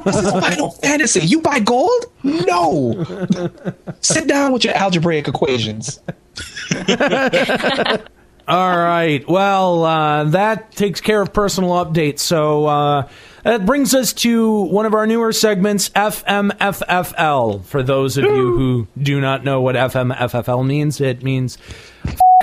This 0.04 0.16
is 0.16 0.30
Final 0.30 0.70
Fantasy. 0.70 1.20
You 1.20 1.40
buy 1.40 1.60
gold? 1.60 2.06
No. 2.22 3.04
Sit 4.00 4.26
down 4.26 4.52
with 4.52 4.64
your 4.64 4.74
algebraic 4.74 5.28
equations. 5.28 6.00
All 8.48 8.78
right. 8.78 9.28
Well, 9.28 9.84
uh, 9.84 10.24
that 10.24 10.72
takes 10.72 11.02
care 11.02 11.20
of 11.20 11.34
personal 11.34 11.70
updates. 11.70 12.20
So 12.20 12.66
uh, 12.66 13.08
that 13.42 13.66
brings 13.66 13.94
us 13.94 14.14
to 14.14 14.62
one 14.62 14.86
of 14.86 14.94
our 14.94 15.06
newer 15.06 15.32
segments, 15.32 15.90
FMFFL. 15.90 17.64
For 17.64 17.82
those 17.82 18.16
of 18.16 18.24
you 18.24 18.56
who 18.56 18.88
do 19.02 19.20
not 19.20 19.44
know 19.44 19.60
what 19.60 19.74
FMFFL 19.74 20.66
means, 20.66 21.00
it 21.00 21.22
means 21.22 21.58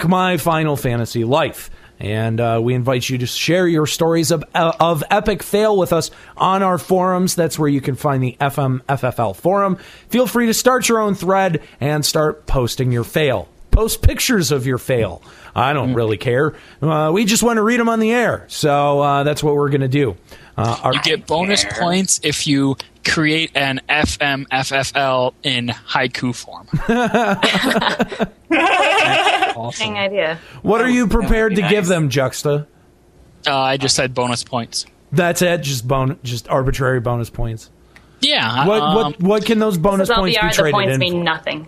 my 0.06 0.38
Final 0.38 0.78
Fantasy 0.78 1.24
life. 1.24 1.72
And 2.00 2.42
uh, 2.42 2.60
we 2.62 2.74
invite 2.74 3.10
you 3.10 3.18
to 3.20 3.26
share 3.26 3.68
your 3.68 3.86
stories 3.86 4.32
of, 4.32 4.44
uh, 4.54 4.74
of 4.80 5.04
epic 5.10 5.42
fail 5.44 5.78
with 5.78 5.94
us 5.94 6.12
on 6.36 6.62
our 6.62 6.78
forums. 6.78 7.36
That's 7.36 7.58
where 7.58 7.70
you 7.70 7.82
can 7.82 7.96
find 7.96 8.22
the 8.22 8.36
FMFFL 8.40 9.36
forum. 9.36 9.78
Feel 10.10 10.28
free 10.28 10.48
to 10.48 10.54
start 10.54 10.90
your 10.90 11.00
own 11.00 11.16
thread 11.16 11.62
and 11.80 12.06
start 12.06 12.48
posting 12.48 12.92
your 12.92 13.04
fail. 13.04 13.48
Post 13.72 14.02
pictures 14.02 14.52
of 14.52 14.66
your 14.66 14.78
fail. 14.78 15.22
I 15.54 15.74
don't 15.74 15.94
really 15.94 16.18
care. 16.18 16.54
Uh, 16.82 17.12
we 17.14 17.26
just 17.26 17.44
want 17.44 17.58
to 17.58 17.64
read 17.64 17.80
them 17.80 17.90
on 17.90 18.00
the 18.00 18.12
air. 18.12 18.46
So 18.48 19.02
uh, 19.02 19.24
that's 19.24 19.42
what 19.42 19.56
we're 19.56 19.70
going 19.70 19.82
to 19.82 19.88
do. 19.88 20.16
Uh, 20.58 20.80
our, 20.84 20.94
You 20.94 21.02
get 21.02 21.28
bonus 21.28 21.64
care. 21.64 21.74
points 21.80 22.20
if 22.24 22.48
you 22.48 22.78
create 23.04 23.52
an 23.56 23.82
FMFFL 23.90 25.34
in 25.44 25.68
haiku 25.68 26.34
form. 26.34 26.68
Dang 28.50 29.98
idea. 29.98 30.40
what 30.62 30.82
are 30.82 30.90
you 30.90 31.08
prepared 31.08 31.56
be 31.56 31.62
to 31.62 31.70
give 31.70 31.88
them, 31.88 32.10
Juxta? 32.10 32.68
Uh, 33.48 33.56
I 33.58 33.78
just 33.78 33.96
said 33.96 34.14
bonus 34.14 34.44
points. 34.44 34.86
That's 35.12 35.42
it. 35.42 35.62
Just 35.62 35.88
bon- 35.88 36.20
just 36.24 36.48
arbitrary 36.50 37.00
bonus 37.00 37.30
points. 37.30 37.70
Yeah. 38.22 38.66
What 38.66 38.82
um, 38.82 38.96
what 38.96 39.22
what 39.22 39.46
can 39.46 39.60
those 39.60 39.78
bonus 39.78 40.08
This 40.08 40.18
is 40.18 40.20
points 40.20 40.38
be 40.38 40.42
LBR, 40.44 40.50
the 40.50 40.56
traded 40.56 40.74
points 40.74 40.94
in? 40.94 41.00
mean 41.00 41.14
for? 41.14 41.24
nothing. 41.24 41.68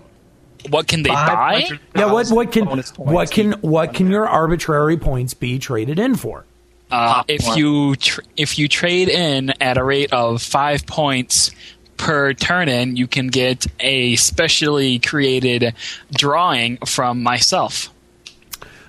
what 0.70 0.88
can 0.88 1.04
they 1.04 1.10
buy? 1.10 1.70
Yeah, 1.96 2.12
what 2.12 2.28
what 2.30 2.52
can 2.52 2.66
what 2.98 3.32
can 3.32 3.52
what 3.62 3.94
can 3.94 4.10
your 4.10 4.28
arbitrary 4.28 4.98
points 4.98 5.34
be 5.34 5.60
traded 5.60 6.00
in 6.00 6.16
for? 6.16 6.46
Uh, 6.90 7.24
if 7.28 7.42
Popcorn. 7.42 7.58
you 7.60 7.96
tr- 7.98 8.22
if 8.38 8.58
you 8.58 8.68
trade 8.68 9.10
in 9.10 9.54
at 9.62 9.78
a 9.78 9.84
rate 9.84 10.14
of 10.14 10.42
five 10.42 10.86
points 10.86 11.52
per 11.98 12.34
turn 12.34 12.70
in, 12.70 12.96
you 12.96 13.08
can 13.08 13.28
get 13.28 13.68
a 13.80 14.16
specially 14.16 15.00
created 15.00 15.74
drawing 16.14 16.78
from 16.86 17.22
myself. 17.24 17.90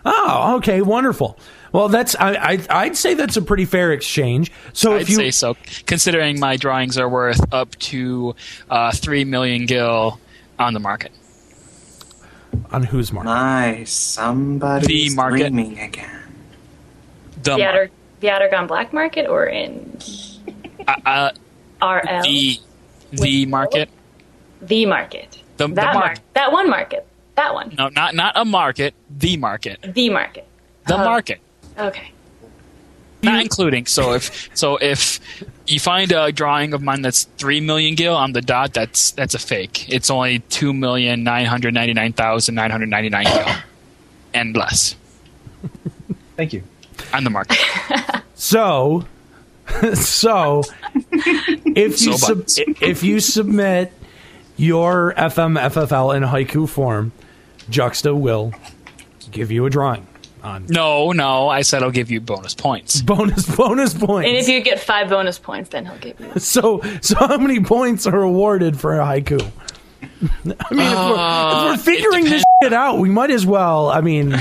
Oh, 0.04 0.56
okay, 0.58 0.80
wonderful. 0.82 1.38
Well, 1.72 1.88
that's 1.88 2.14
I, 2.16 2.34
I 2.34 2.58
I'd 2.70 2.96
say 2.96 3.14
that's 3.14 3.36
a 3.36 3.42
pretty 3.42 3.64
fair 3.64 3.92
exchange. 3.92 4.52
So 4.72 4.94
I'd 4.94 5.02
if 5.02 5.10
you 5.10 5.16
say 5.16 5.30
so, 5.32 5.56
considering 5.86 6.38
my 6.38 6.56
drawings 6.56 6.96
are 6.98 7.08
worth 7.08 7.40
up 7.52 7.74
to 7.90 8.34
uh, 8.70 8.92
three 8.92 9.24
million 9.24 9.66
gil 9.66 10.18
on 10.58 10.72
the 10.72 10.80
market. 10.80 11.12
on 12.70 12.84
whose 12.84 13.12
mark? 13.12 13.26
Nice. 13.26 13.92
Somebody's 13.92 15.10
The 15.10 15.16
market. 15.16 15.38
dreaming 15.52 15.78
again. 15.80 16.17
The 17.42 17.56
The 17.56 17.64
outer, 17.64 17.90
the 18.20 18.30
outer 18.30 18.48
gone 18.48 18.66
black 18.66 18.92
market 18.92 19.26
or 19.28 19.46
in 19.46 19.98
uh, 20.86 20.96
uh, 21.06 21.30
RL? 21.82 22.22
the 22.22 22.58
the 23.12 23.46
market. 23.46 23.88
The 24.62 24.86
market. 24.86 25.38
The- 25.56 25.68
the 25.68 25.74
that 25.74 25.94
market. 25.94 26.20
That 26.34 26.52
one 26.52 26.68
market. 26.70 27.06
That 27.36 27.54
one. 27.54 27.74
No, 27.78 27.88
not 27.88 28.14
not 28.14 28.32
a 28.36 28.44
market. 28.44 28.94
The 29.10 29.36
market. 29.36 29.78
The 29.94 30.10
market. 30.10 30.46
The 30.86 30.94
Oh. 31.00 31.04
market. 31.04 31.40
Okay. 31.78 32.10
Not 33.22 33.42
including. 33.42 33.86
So 33.86 34.14
if 34.14 34.48
so 34.54 34.76
if 34.76 35.18
you 35.66 35.78
find 35.80 36.10
a 36.12 36.30
drawing 36.32 36.72
of 36.72 36.82
mine 36.82 37.02
that's 37.02 37.24
three 37.36 37.60
million 37.60 37.94
gil 37.94 38.14
on 38.14 38.32
the 38.32 38.40
dot, 38.40 38.72
that's 38.74 39.10
that's 39.12 39.34
a 39.34 39.38
fake. 39.38 39.88
It's 39.88 40.08
only 40.10 40.38
two 40.50 40.72
million 40.72 41.24
nine 41.24 41.46
hundred 41.46 41.74
ninety 41.74 41.94
nine 41.94 42.12
thousand 42.12 42.54
nine 42.54 42.70
hundred 42.70 42.88
ninety 42.90 43.08
nine 43.10 43.24
gil 43.24 43.46
and 44.34 44.56
less 44.56 44.94
Thank 46.36 46.52
you. 46.52 46.62
On 47.12 47.24
the 47.24 47.30
market. 47.30 47.58
So, 48.40 49.04
so 49.94 50.62
if 51.04 52.00
you 52.00 52.16
So 52.16 52.44
sub- 52.44 52.44
if 52.80 53.02
you 53.02 53.18
submit 53.18 53.92
your 54.56 55.12
FMFFL 55.14 56.16
in 56.16 56.22
haiku 56.22 56.68
form, 56.68 57.10
Juxta 57.68 58.14
will 58.14 58.54
give 59.32 59.50
you 59.50 59.66
a 59.66 59.70
drawing 59.70 60.06
on 60.44 60.66
No, 60.68 61.10
no, 61.10 61.48
I 61.48 61.62
said 61.62 61.82
I'll 61.82 61.90
give 61.90 62.12
you 62.12 62.20
bonus 62.20 62.54
points. 62.54 63.02
bonus 63.02 63.44
bonus 63.56 63.92
points. 63.92 64.28
And 64.28 64.36
if 64.36 64.48
you 64.48 64.60
get 64.60 64.78
five 64.78 65.08
bonus 65.08 65.38
points, 65.40 65.70
then 65.70 65.84
he'll 65.86 65.98
give 65.98 66.20
you. 66.20 66.38
so 66.38 66.80
so 67.00 67.16
how 67.16 67.38
many 67.38 67.58
points 67.58 68.06
are 68.06 68.22
awarded 68.22 68.78
for 68.78 69.00
a 69.00 69.04
haiku? 69.04 69.42
I 70.00 70.06
mean, 70.40 70.52
if, 70.52 70.68
we're, 70.70 70.76
if 70.76 71.10
we're 71.10 71.16
uh, 71.16 71.76
figuring 71.76 72.24
this 72.24 72.44
shit 72.62 72.72
out, 72.72 72.98
we 72.98 73.08
might 73.08 73.30
as 73.32 73.44
well. 73.44 73.88
I 73.90 74.00
mean, 74.00 74.36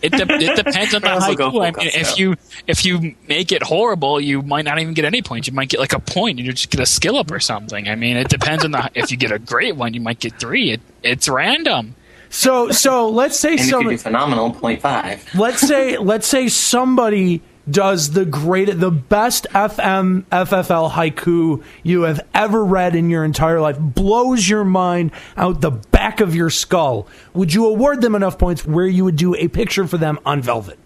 It, 0.00 0.12
de- 0.12 0.32
it 0.34 0.56
depends 0.56 0.94
on 0.94 1.02
the 1.02 1.10
Also 1.10 1.34
go 1.34 1.50
haiku. 1.50 1.62
I 1.62 1.70
mean, 1.78 1.90
if 1.94 2.18
you 2.18 2.36
if 2.66 2.84
you 2.84 3.14
make 3.26 3.50
it 3.52 3.62
horrible, 3.62 4.20
you 4.20 4.42
might 4.42 4.64
not 4.64 4.78
even 4.78 4.94
get 4.94 5.04
any 5.04 5.22
points. 5.22 5.48
You 5.48 5.54
might 5.54 5.68
get 5.68 5.80
like 5.80 5.92
a 5.92 5.98
point, 6.00 6.38
and 6.38 6.46
you 6.46 6.52
just 6.52 6.70
get 6.70 6.80
a 6.80 6.86
skill 6.86 7.16
up 7.16 7.30
or 7.30 7.40
something. 7.40 7.88
I 7.88 7.94
mean, 7.94 8.16
it 8.16 8.28
depends 8.28 8.64
on 8.64 8.70
the. 8.70 8.90
If 8.94 9.10
you 9.10 9.16
get 9.16 9.32
a 9.32 9.38
great 9.38 9.76
one, 9.76 9.94
you 9.94 10.00
might 10.00 10.20
get 10.20 10.38
three. 10.38 10.70
It, 10.72 10.80
it's 11.02 11.28
random. 11.28 11.94
So 12.30 12.70
so 12.70 13.08
let's 13.08 13.38
say 13.38 13.52
And 13.52 13.60
if 13.60 13.66
you 13.66 13.70
somebody 13.72 13.96
do 13.96 14.02
phenomenal, 14.02 14.52
0.5. 14.52 15.38
let's 15.38 15.60
say 15.60 15.96
let's 15.98 16.26
say 16.26 16.48
somebody 16.48 17.40
does 17.70 18.10
the 18.12 18.24
great 18.24 18.66
the 18.78 18.90
best 18.90 19.46
FM 19.50 20.22
FFL 20.24 20.90
haiku 20.92 21.62
you 21.82 22.02
have 22.02 22.26
ever 22.34 22.64
read 22.64 22.94
in 22.96 23.10
your 23.10 23.24
entire 23.24 23.60
life 23.60 23.78
blows 23.78 24.48
your 24.48 24.64
mind 24.64 25.10
out 25.36 25.60
the 25.60 25.70
back 25.70 26.20
of 26.20 26.34
your 26.34 26.50
skull 26.50 27.06
would 27.34 27.52
you 27.52 27.66
award 27.66 28.00
them 28.00 28.14
enough 28.14 28.38
points 28.38 28.64
where 28.64 28.86
you 28.86 29.04
would 29.04 29.16
do 29.16 29.34
a 29.34 29.48
picture 29.48 29.86
for 29.86 29.98
them 29.98 30.18
on 30.24 30.40
velvet 30.40 30.78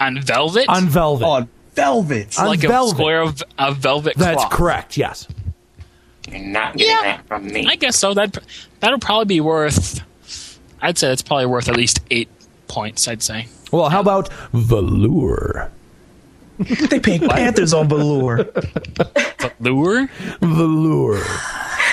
On 0.00 0.20
velvet, 0.20 0.68
on 0.68 0.88
velvet 0.88 1.24
On 1.26 1.48
velvet. 1.74 2.38
on 2.38 2.46
like 2.46 2.60
velvet 2.60 2.92
a 2.92 2.94
square 2.96 3.22
of, 3.22 3.42
of 3.58 3.76
velvet 3.78 4.14
that's 4.16 4.44
correct 4.50 4.96
yes 4.96 5.28
You're 6.28 6.40
not 6.40 6.76
getting 6.76 6.92
Yeah. 6.94 7.02
that 7.02 7.26
from 7.26 7.46
me. 7.46 7.66
I 7.66 7.76
guess 7.76 7.96
so. 7.96 8.12
That 8.14 8.36
that'll 8.80 8.98
probably 8.98 9.24
be 9.26 9.40
worth. 9.40 10.02
I'd 10.82 10.98
say 10.98 11.10
it's 11.10 11.22
probably 11.22 11.46
worth 11.46 11.68
at 11.70 11.76
least 11.76 12.00
eight 12.10 12.28
points. 12.66 13.08
I'd 13.08 13.22
say. 13.22 13.46
Well 13.72 13.88
how 13.88 14.00
about 14.00 14.32
velour 14.52 15.70
they 16.90 16.98
paint 17.00 17.28
panthers 17.30 17.72
on 17.72 17.88
velour 17.88 18.44
Velour? 19.60 20.08
velour 20.40 21.22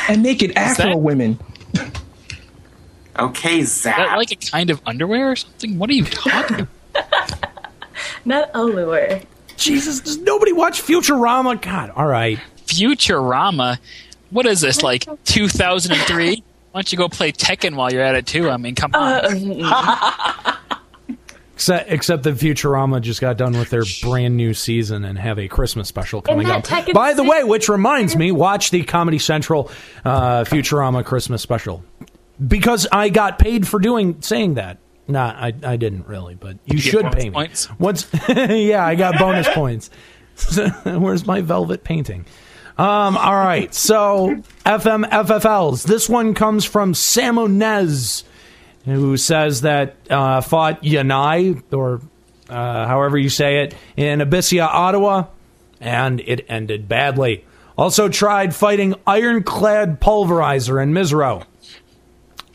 and 0.09 0.21
naked 0.23 0.51
Afro 0.55 0.86
that- 0.86 0.97
women. 0.99 1.39
Okay, 3.17 3.59
Is 3.59 3.82
that 3.84 3.95
Zach. 3.97 4.17
like 4.17 4.32
a 4.32 4.36
kind 4.36 4.69
of 4.69 4.82
underwear 4.86 5.32
or 5.32 5.36
something? 5.38 5.78
What 5.80 5.89
are 5.89 5.93
you 5.93 6.03
talking 6.03 6.67
about? 6.93 7.49
Not 8.26 8.49
allure. 8.53 9.21
jesus 9.55 10.01
does 10.01 10.17
nobody 10.17 10.51
watch 10.51 10.82
futurama 10.82 11.61
god 11.61 11.91
all 11.95 12.07
right 12.07 12.39
Futurama? 12.65 13.78
What 14.32 14.45
is 14.47 14.59
this, 14.61 14.84
like 14.84 15.07
2003? 15.26 16.43
Why 16.71 16.80
don't 16.82 16.91
you 16.91 16.97
go 16.97 17.07
play 17.07 17.32
Tekken 17.32 17.76
while 17.76 17.93
you're 17.93 18.01
at 18.01 18.15
it 18.15 18.26
too? 18.28 18.49
I 18.49 18.57
mean, 18.57 18.76
come 18.76 18.91
on. 18.95 19.23
Uh, 19.63 20.55
Except, 21.56 21.89
except 21.89 22.24
that 22.24 22.36
Futurama 22.36 23.01
just 23.01 23.22
got 23.22 23.38
done 23.38 23.58
with 23.58 23.70
their 23.70 23.84
brand 24.01 24.36
new 24.36 24.53
season 24.53 25.06
and 25.06 25.18
have 25.18 25.39
a 25.39 25.47
Christmas 25.47 25.88
special 25.88 26.22
coming 26.22 26.49
up. 26.49 26.68
By 26.93 27.14
the 27.14 27.24
way, 27.24 27.45
which 27.45 27.70
reminds 27.70 28.16
me, 28.16 28.32
watch 28.32 28.72
the 28.72 28.84
Comedy 28.84 29.20
Central 29.20 29.72
uh, 30.03 30.43
Futurama 30.43 31.06
Christmas 31.06 31.41
special 31.41 31.84
because 32.45 32.88
I 32.91 33.10
got 33.10 33.39
paid 33.39 33.68
for 33.68 33.80
doing 33.80 34.22
saying 34.22 34.56
that. 34.56 34.80
Nah, 35.08 35.28
I, 35.28 35.53
I 35.64 35.78
didn't 35.78 36.08
really, 36.08 36.36
but 36.36 36.58
you, 36.66 36.76
you 36.76 36.80
should 36.80 37.12
pay 37.12 37.26
me. 37.26 37.32
points? 37.32 37.70
Once, 37.80 38.08
yeah, 38.30 38.86
I 38.86 38.95
got 38.95 39.20
bonus 39.20 39.47
points. 39.49 39.89
Where's 40.84 41.26
my 41.26 41.41
velvet 41.41 41.84
painting? 41.84 42.26
Um, 42.78 43.16
all 43.16 43.36
right, 43.36 43.74
so 43.74 44.36
FM 44.66 45.10
FFLs. 45.10 45.84
This 45.84 46.10
one 46.10 46.34
comes 46.34 46.66
from 46.66 46.93
Samonez, 46.93 48.24
who 48.86 49.17
says 49.17 49.61
that 49.61 49.95
uh, 50.09 50.41
fought 50.41 50.81
Yanai, 50.83 51.61
or 51.73 52.01
uh, 52.49 52.88
however 52.88 53.17
you 53.17 53.29
say 53.29 53.63
it, 53.63 53.75
in 53.97 54.19
Abyssea, 54.19 54.69
Attohwa, 54.69 55.27
and 55.81 56.21
it 56.21 56.45
ended 56.47 56.88
badly. 56.88 57.43
Also 57.77 58.07
tried 58.07 58.55
fighting 58.55 58.95
Ironclad 59.05 59.99
Pulverizer 59.99 60.81
in 60.81 60.93
Misareaux. 60.93 61.43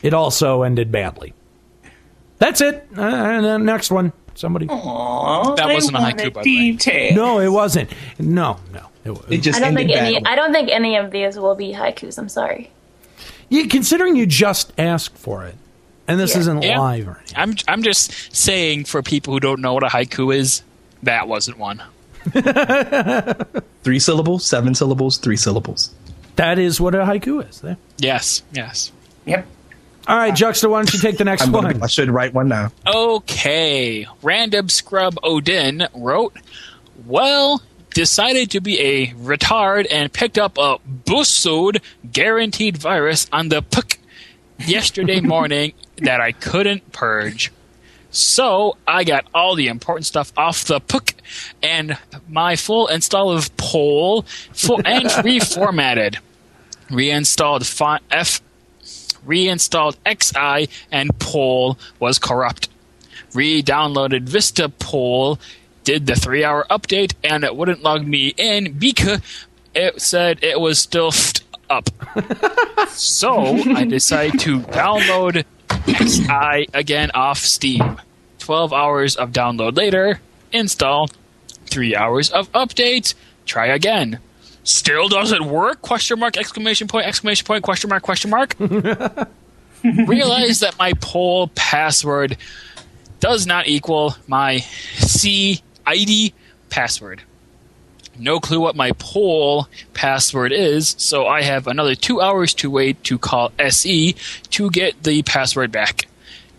It 0.01 0.13
also 0.13 0.63
ended 0.63 0.91
badly. 0.91 1.33
That's 2.39 2.59
it. 2.61 2.87
Uh, 2.97 3.01
and 3.01 3.45
then 3.45 3.65
next 3.65 3.91
one. 3.91 4.13
Somebody. 4.33 4.67
Aw, 4.67 5.55
That 5.55 5.71
wasn't 5.71 5.97
a 5.97 5.99
haiku, 5.99 6.33
by 6.33 6.41
the 6.43 6.77
way. 6.77 7.11
No, 7.13 7.39
it 7.39 7.49
wasn't. 7.49 7.91
No, 8.17 8.57
no. 8.73 8.87
It, 9.03 9.11
wa- 9.11 9.21
It 9.29 9.39
just 9.39 9.57
I 9.57 9.59
don't 9.59 9.77
ended 9.77 9.87
think 9.95 10.01
any. 10.01 10.25
I 10.25 10.35
don't 10.35 10.51
think 10.53 10.69
any 10.71 10.95
of 10.95 11.11
these 11.11 11.37
will 11.37 11.53
be 11.53 11.71
haikus. 11.73 12.17
I'm 12.17 12.29
sorry. 12.29 12.71
Yeah, 13.49 13.67
considering 13.67 14.15
you 14.15 14.25
just 14.25 14.71
asked 14.79 15.17
for 15.17 15.43
it, 15.45 15.55
and 16.11 16.19
this 16.19 16.33
Yeah. 16.33 16.39
isn't 16.39 16.61
Yeah. 16.63 16.79
live 16.79 17.07
or 17.07 17.17
anything. 17.19 17.37
I'm 17.37 17.55
I'm 17.67 17.83
just 17.83 18.35
saying 18.35 18.85
for 18.85 19.01
people 19.01 19.33
who 19.33 19.39
don't 19.39 19.61
know 19.61 19.73
what 19.73 19.83
a 19.83 19.87
haiku 19.87 20.35
is, 20.35 20.61
that 21.03 21.27
wasn't 21.27 21.57
one. 21.57 21.81
Three 23.83 23.99
syllables, 23.99 24.45
seven 24.45 24.75
syllables, 24.75 25.17
three 25.17 25.37
syllables. 25.37 25.91
That 26.35 26.59
is 26.59 26.79
what 26.79 26.93
a 26.95 26.99
haiku 26.99 27.47
is. 27.49 27.61
There. 27.61 27.77
Yes, 27.97 28.43
yes. 28.53 28.91
Yep. 29.25 29.45
All 30.07 30.17
right, 30.17 30.33
Juxta, 30.35 30.69
why 30.69 30.79
don't 30.79 30.93
you 30.93 30.99
take 30.99 31.17
the 31.17 31.23
next 31.25 31.41
I'm 31.45 31.51
gonna, 31.51 31.69
one? 31.69 31.83
I 31.83 31.87
should 31.87 32.09
write 32.09 32.33
one 32.33 32.47
now. 32.47 32.71
Okay. 32.87 34.07
Random 34.21 34.69
Scrub 34.69 35.17
Odin 35.23 35.87
wrote, 35.95 36.35
Well, 37.05 37.61
decided 37.93 38.51
to 38.51 38.61
be 38.61 38.79
a 38.79 39.07
retard 39.13 39.85
and 39.91 40.11
picked 40.11 40.37
up 40.37 40.57
a 40.57 40.77
Busod 41.05 41.81
guaranteed 42.11 42.77
virus 42.77 43.27
on 43.31 43.49
the 43.49 43.61
PUC 43.61 43.97
yesterday 44.67 45.21
morning 45.21 45.73
that 45.97 46.21
I 46.21 46.31
couldn't 46.31 46.91
purge. 46.91 47.51
So 48.11 48.77
I 48.85 49.03
got 49.03 49.25
all 49.33 49.55
the 49.55 49.67
important 49.67 50.05
stuff 50.05 50.33
off 50.35 50.65
the 50.65 50.81
PUC 50.81 51.13
and 51.63 51.97
my 52.27 52.55
full 52.55 52.87
install 52.87 53.31
of 53.31 53.55
POL 53.57 54.23
full 54.53 54.81
and 54.85 55.05
reformatted. 55.05 56.17
Reinstalled 56.89 57.63
F 58.11 58.41
reinstalled 59.25 59.97
XI 60.05 60.67
and 60.91 61.17
POL 61.19 61.77
was 61.99 62.19
corrupt. 62.19 62.69
Re-downloaded 63.33 64.23
Vista 64.23 64.67
POL, 64.67 65.39
did 65.83 66.05
the 66.05 66.15
three-hour 66.15 66.65
update, 66.69 67.13
and 67.23 67.43
it 67.43 67.55
wouldn't 67.55 67.81
log 67.81 68.05
me 68.05 68.33
in 68.37 68.73
because 68.73 69.21
it 69.73 70.01
said 70.01 70.39
it 70.43 70.59
was 70.59 70.79
still 70.79 71.11
up. 71.71 71.89
so 72.89 73.55
I 73.75 73.85
decide 73.85 74.39
to 74.41 74.59
download 74.59 75.45
XI 75.87 76.67
again 76.73 77.11
off 77.13 77.39
Steam. 77.39 77.99
Twelve 78.39 78.73
hours 78.73 79.15
of 79.15 79.31
download 79.31 79.77
later, 79.77 80.19
install. 80.51 81.09
Three 81.67 81.95
hours 81.95 82.29
of 82.29 82.51
update. 82.51 83.13
Try 83.45 83.67
again. 83.67 84.19
Still 84.63 85.07
doesn't 85.07 85.45
work? 85.45 85.81
Question 85.81 86.19
mark, 86.19 86.37
exclamation 86.37 86.87
point, 86.87 87.07
exclamation 87.07 87.45
point, 87.45 87.63
question 87.63 87.89
mark, 87.89 88.03
question 88.03 88.29
mark. 88.29 88.55
Realize 89.83 90.59
that 90.59 90.77
my 90.77 90.93
POL 90.93 91.47
password 91.55 92.37
does 93.19 93.47
not 93.47 93.67
equal 93.67 94.15
my 94.27 94.59
C 94.59 95.61
ID 95.87 96.33
password. 96.69 97.21
No 98.21 98.39
clue 98.39 98.59
what 98.59 98.75
my 98.75 98.91
POL 98.99 99.67
password 99.95 100.51
is, 100.51 100.95
so 100.99 101.25
I 101.25 101.41
have 101.41 101.65
another 101.65 101.95
two 101.95 102.21
hours 102.21 102.53
to 102.55 102.69
wait 102.69 103.03
to 103.05 103.17
call 103.17 103.51
SE 103.57 104.15
to 104.51 104.69
get 104.69 105.01
the 105.01 105.23
password 105.23 105.71
back. 105.71 106.07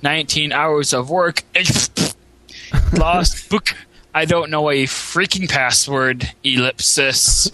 19 0.03 0.51
hours 0.51 0.93
of 0.93 1.09
work. 1.09 1.45
Lost 2.93 3.49
book. 3.49 3.77
I 4.13 4.25
don't 4.25 4.51
know 4.51 4.71
a 4.71 4.87
freaking 4.87 5.49
password. 5.49 6.33
Ellipsis. 6.43 7.53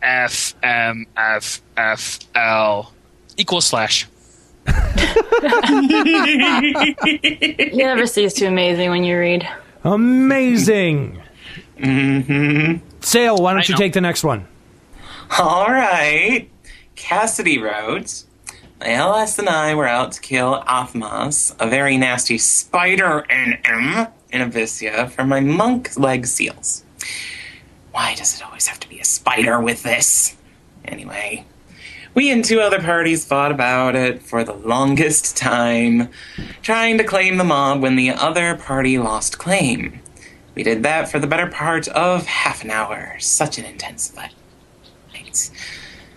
F 0.00 0.54
M 0.62 1.06
F 1.14 1.60
F 1.76 2.20
L 2.34 2.90
equal 3.36 3.60
slash. 3.60 4.08
You 7.72 7.84
never 7.84 8.06
cease 8.06 8.34
to 8.34 8.46
amaze 8.46 8.78
me 8.78 8.88
when 8.88 9.04
you 9.04 9.18
read. 9.18 9.48
Amazing. 9.84 11.20
Mm-hmm. 11.78 12.89
Sayl, 13.00 13.40
why 13.40 13.52
don't 13.52 13.62
I 13.62 13.64
you 13.64 13.74
know. 13.74 13.78
take 13.78 13.92
the 13.92 14.00
next 14.00 14.24
one? 14.24 14.46
All 15.38 15.68
right. 15.68 16.48
Cassidy 16.96 17.58
Rhodes. 17.58 18.26
ALS 18.82 19.38
and 19.38 19.48
I 19.48 19.74
were 19.74 19.86
out 19.86 20.12
to 20.12 20.20
kill 20.20 20.62
Athmas, 20.66 21.54
a 21.60 21.68
very 21.68 21.98
nasty 21.98 22.38
spider 22.38 23.26
NM 23.28 24.10
in 24.30 24.50
Abyssea, 24.50 25.10
for 25.10 25.24
my 25.24 25.40
monk 25.40 25.98
leg 25.98 26.26
seals. 26.26 26.84
Why 27.92 28.14
does 28.14 28.34
it 28.36 28.44
always 28.44 28.68
have 28.68 28.80
to 28.80 28.88
be 28.88 28.98
a 28.98 29.04
spider 29.04 29.60
with 29.60 29.82
this? 29.82 30.36
Anyway, 30.86 31.44
we 32.14 32.30
and 32.30 32.42
two 32.44 32.60
other 32.60 32.80
parties 32.80 33.24
fought 33.24 33.52
about 33.52 33.96
it 33.96 34.22
for 34.22 34.44
the 34.44 34.54
longest 34.54 35.36
time, 35.36 36.08
trying 36.62 36.96
to 36.98 37.04
claim 37.04 37.36
the 37.36 37.44
mob 37.44 37.82
when 37.82 37.96
the 37.96 38.10
other 38.10 38.56
party 38.56 38.98
lost 38.98 39.36
claim. 39.38 39.99
We 40.60 40.64
did 40.64 40.82
that 40.82 41.10
for 41.10 41.18
the 41.18 41.26
better 41.26 41.46
part 41.46 41.88
of 41.88 42.26
half 42.26 42.62
an 42.62 42.70
hour. 42.70 43.16
Such 43.18 43.56
an 43.56 43.64
intense 43.64 44.10
fight. 44.10 44.34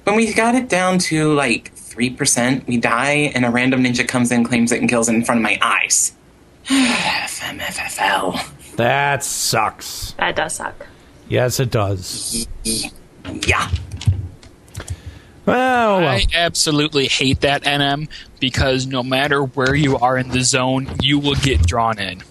When 0.03 0.17
we 0.17 0.33
got 0.33 0.53
it 0.53 0.67
down 0.67 0.99
to 0.99 1.33
like 1.33 1.73
3%, 1.73 2.67
we 2.67 2.75
die, 2.75 3.31
and 3.33 3.45
a 3.45 3.49
random 3.49 3.85
ninja 3.85 4.05
comes 4.05 4.33
in, 4.33 4.43
claims 4.43 4.73
it, 4.73 4.81
and 4.81 4.89
kills 4.89 5.07
it 5.07 5.15
in 5.15 5.23
front 5.23 5.39
of 5.39 5.43
my 5.43 5.57
eyes. 5.61 6.11
FMFFL. 6.65 8.75
That 8.75 9.23
sucks. 9.23 10.11
That 10.17 10.35
does 10.35 10.55
suck. 10.55 10.87
Yes, 11.29 11.61
it 11.61 11.71
does. 11.71 12.45
Yeah. 12.65 13.71
Well, 15.45 16.01
well. 16.01 16.05
I 16.05 16.25
absolutely 16.33 17.07
hate 17.07 17.39
that 17.39 17.63
NM 17.63 18.09
because 18.41 18.87
no 18.87 19.03
matter 19.03 19.41
where 19.41 19.73
you 19.73 19.97
are 19.99 20.17
in 20.17 20.27
the 20.27 20.41
zone, 20.41 20.93
you 21.01 21.17
will 21.17 21.35
get 21.35 21.65
drawn 21.65 21.97
in. 21.97 22.23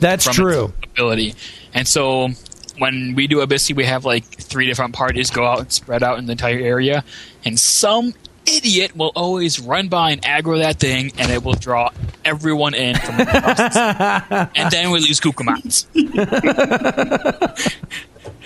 That's 0.00 0.24
from 0.24 0.34
true. 0.34 0.72
its 0.82 0.92
ability. 0.92 1.34
And 1.72 1.86
so 1.86 2.30
when 2.78 3.14
we 3.14 3.26
do 3.26 3.38
Abyssy, 3.38 3.76
we 3.76 3.84
have 3.84 4.04
like 4.04 4.24
three 4.24 4.66
different 4.66 4.94
parties 4.94 5.30
go 5.30 5.46
out 5.46 5.60
and 5.60 5.72
spread 5.72 6.02
out 6.02 6.18
in 6.18 6.26
the 6.26 6.32
entire 6.32 6.58
area, 6.58 7.04
and 7.44 7.60
some 7.60 8.14
idiot 8.46 8.96
will 8.96 9.12
always 9.14 9.60
run 9.60 9.88
by 9.88 10.12
and 10.12 10.22
aggro 10.22 10.58
that 10.58 10.78
thing, 10.78 11.12
and 11.18 11.30
it 11.30 11.44
will 11.44 11.54
draw 11.54 11.90
everyone 12.24 12.74
in 12.74 12.96
from 12.96 13.20
across. 13.20 13.76
and 14.56 14.70
then 14.70 14.90
we 14.90 15.00
lose 15.00 15.20
Kukumats. 15.20 15.86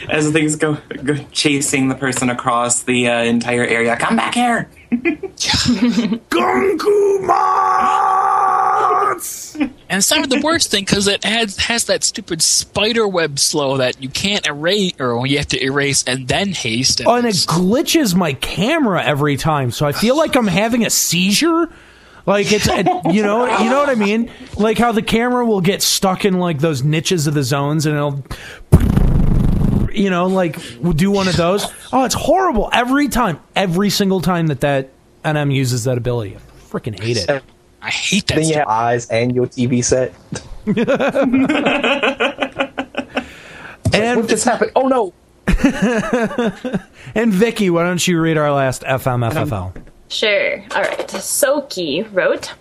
As 0.09 0.31
things 0.33 0.57
go, 0.57 0.77
go 1.05 1.17
chasing 1.33 1.89
the 1.89 1.95
person 1.95 2.29
across 2.29 2.83
the 2.83 3.09
uh, 3.09 3.23
entire 3.23 3.65
area. 3.65 3.97
Come 3.97 4.17
back 4.17 4.35
here. 4.35 4.69
And 9.89 9.99
it's 9.99 10.11
not 10.11 10.29
the 10.31 10.41
worst 10.41 10.71
thing 10.71 10.85
because 10.85 11.07
it 11.07 11.25
has 11.25 11.57
has 11.59 11.85
that 11.85 12.03
stupid 12.05 12.41
spider 12.43 13.07
web 13.07 13.39
slow 13.39 13.77
that 13.77 14.03
you 14.03 14.09
can't 14.09 14.47
erase, 14.47 14.93
or 14.99 15.27
you 15.27 15.37
have 15.39 15.49
to 15.49 15.63
erase 15.63 16.05
and 16.07 16.27
then 16.27 16.53
haste. 16.53 17.01
And 17.01 17.09
Oh, 17.09 17.15
and 17.17 17.27
it 17.27 17.35
glitches 17.35 18.15
my 18.15 18.33
camera 18.35 19.05
every 19.05 19.37
time, 19.37 19.71
so 19.71 19.87
I 19.87 19.93
feel 19.93 20.17
like 20.17 20.37
I'm 20.37 20.47
having 20.47 20.85
a 20.87 20.91
seizure. 20.91 21.69
Like 22.27 22.51
it's, 22.53 22.67
it, 22.67 22.87
you 23.13 23.23
know, 23.23 23.45
you 23.59 23.69
know 23.69 23.79
what 23.81 23.91
I 23.91 23.95
mean. 23.95 24.31
Like 24.57 24.79
how 24.79 24.93
the 24.93 25.03
camera 25.03 25.45
will 25.45 25.61
get 25.61 25.83
stuck 25.83 26.25
in 26.25 26.39
like 26.39 26.59
those 26.59 26.83
niches 26.83 27.27
of 27.27 27.35
the 27.35 27.43
zones, 27.43 27.85
and 27.85 27.95
it'll, 27.95 28.25
you 29.93 30.09
know, 30.11 30.27
like 30.27 30.59
we'll 30.81 30.95
do 30.95 31.11
one 31.11 31.29
of 31.29 31.37
those. 31.37 31.67
Oh, 31.93 32.05
it's 32.05 32.15
horrible 32.15 32.71
every 32.73 33.09
time, 33.09 33.41
every 33.55 33.91
single 33.91 34.21
time 34.21 34.47
that 34.47 34.61
that 34.61 34.91
NM 35.25 35.55
uses 35.55 35.85
that 35.85 35.99
ability. 35.99 36.37
I 36.37 36.39
freaking 36.71 36.99
hate 36.99 37.19
it. 37.19 37.43
I 37.85 37.91
hate 37.91 38.27
that. 38.29 38.37
Then 38.37 38.49
you 38.49 38.55
have 38.55 38.69
eyes 38.69 39.11
and 39.11 39.35
your 39.35 39.47
TV 39.47 39.85
set. 39.85 40.15
And 43.95 44.21
what 44.21 44.29
just 44.29 44.45
happened? 44.45 44.73
Oh 44.75 44.89
no! 44.89 45.13
and 47.15 47.33
Vicky, 47.33 47.71
why 47.71 47.85
don't 47.85 48.07
you 48.07 48.21
read 48.21 48.37
our 48.37 48.53
last 48.53 48.83
FMFFL? 48.83 49.77
Um, 49.77 49.85
sure. 50.09 50.65
All 50.75 50.83
right. 50.83 51.07
Soki 51.09 52.07
wrote, 52.13 52.55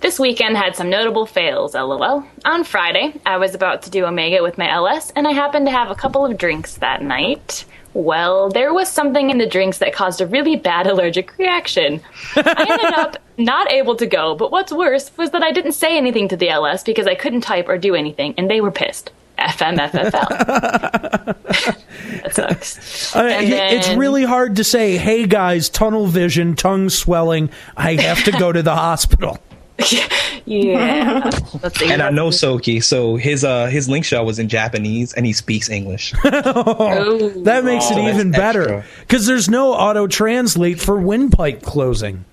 This 0.00 0.18
weekend 0.18 0.56
had 0.56 0.74
some 0.74 0.90
notable 0.90 1.26
fails, 1.26 1.74
lol. 1.74 2.24
On 2.44 2.64
Friday, 2.64 3.20
I 3.24 3.36
was 3.36 3.54
about 3.54 3.82
to 3.82 3.90
do 3.90 4.04
Omega 4.04 4.42
with 4.42 4.58
my 4.58 4.68
LS, 4.68 5.10
and 5.10 5.28
I 5.28 5.32
happened 5.32 5.66
to 5.66 5.72
have 5.72 5.90
a 5.90 5.94
couple 5.94 6.26
of 6.26 6.36
drinks 6.38 6.76
that 6.78 7.02
night. 7.02 7.64
Well, 7.94 8.50
there 8.50 8.74
was 8.74 8.90
something 8.90 9.30
in 9.30 9.38
the 9.38 9.46
drinks 9.46 9.78
that 9.78 9.92
caused 9.92 10.20
a 10.20 10.26
really 10.26 10.56
bad 10.56 10.86
allergic 10.86 11.36
reaction. 11.38 12.00
I 12.36 12.66
ended 12.68 12.92
up 12.98 13.16
not 13.38 13.70
able 13.72 13.96
to 13.96 14.06
go, 14.06 14.34
but 14.34 14.50
what's 14.50 14.72
worse 14.72 15.10
was 15.16 15.30
that 15.30 15.42
I 15.42 15.52
didn't 15.52 15.72
say 15.72 15.96
anything 15.96 16.28
to 16.28 16.36
the 16.36 16.50
LS 16.50 16.82
because 16.82 17.06
I 17.06 17.14
couldn't 17.14 17.42
type 17.42 17.68
or 17.68 17.78
do 17.78 17.94
anything, 17.94 18.34
and 18.36 18.50
they 18.50 18.60
were 18.60 18.72
pissed. 18.72 19.10
FMFFL. 19.38 20.12
that 22.22 22.34
sucks. 22.34 23.14
Uh, 23.16 23.24
it- 23.40 23.74
it's 23.74 23.88
really 23.90 24.24
hard 24.24 24.56
to 24.56 24.64
say, 24.64 24.96
hey 24.96 25.26
guys, 25.26 25.68
tunnel 25.68 26.06
vision, 26.06 26.54
tongue 26.56 26.88
swelling, 26.88 27.50
I 27.76 27.94
have 27.96 28.22
to 28.24 28.32
go 28.32 28.52
to 28.52 28.62
the 28.62 28.74
hospital. 28.76 29.38
Yeah. 30.46 31.30
And 31.84 32.02
I 32.02 32.10
know 32.10 32.28
Soki, 32.28 32.82
so 32.84 33.16
his 33.16 33.44
uh 33.44 33.66
his 33.66 33.88
link 33.88 34.04
shot 34.04 34.26
was 34.26 34.38
in 34.38 34.48
Japanese 34.50 35.14
and 35.14 35.24
he 35.24 35.32
speaks 35.32 35.70
English. 35.70 36.12
Oh. 36.24 37.30
That 37.44 37.64
makes 37.64 37.90
it 37.90 37.96
Oh, 37.96 38.04
that's 38.04 38.14
even 38.14 38.30
better 38.30 38.84
because 39.00 39.24
there's 39.26 39.48
no 39.48 39.72
auto 39.72 40.06
translate 40.06 40.78
for 40.80 41.00
windpipe 41.00 41.62
closing. 41.62 42.24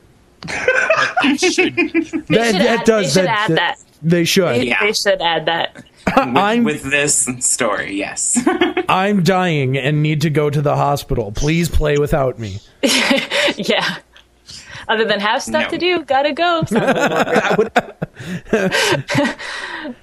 They 0.42 0.48
That, 0.52 1.38
should 1.40 1.76
that 1.78 2.80
add- 2.80 2.86
does 2.86 3.14
they 3.14 3.22
should 3.22 3.28
that, 3.28 3.50
add 3.50 3.58
that. 3.58 3.78
They 4.02 4.26
should. 4.26 4.56
They, 4.56 4.76
they 4.82 4.94
should 4.94 5.22
add 5.22 5.46
that. 5.46 5.84
I'm 6.08 6.64
With 6.64 6.84
this 6.84 7.30
story, 7.40 7.94
yes. 7.94 8.38
I'm 8.90 9.24
dying 9.24 9.78
and 9.78 10.02
need 10.04 10.22
to 10.22 10.30
go 10.30 10.50
to 10.50 10.62
the 10.62 10.76
hospital. 10.76 11.32
Please 11.32 11.70
play 11.70 11.98
without 11.98 12.40
me. 12.40 12.60
Yeah. 13.56 13.98
Other 14.92 15.06
than 15.06 15.22
have 15.22 15.42
stuff 15.42 15.64
No. 15.64 15.70
to 15.70 15.78
do, 15.78 16.04
gotta 16.04 16.34
go. 16.34 16.64
Sounds 16.66 16.72
a 16.74 16.94
little 16.94 17.38
awkward. 17.38 17.72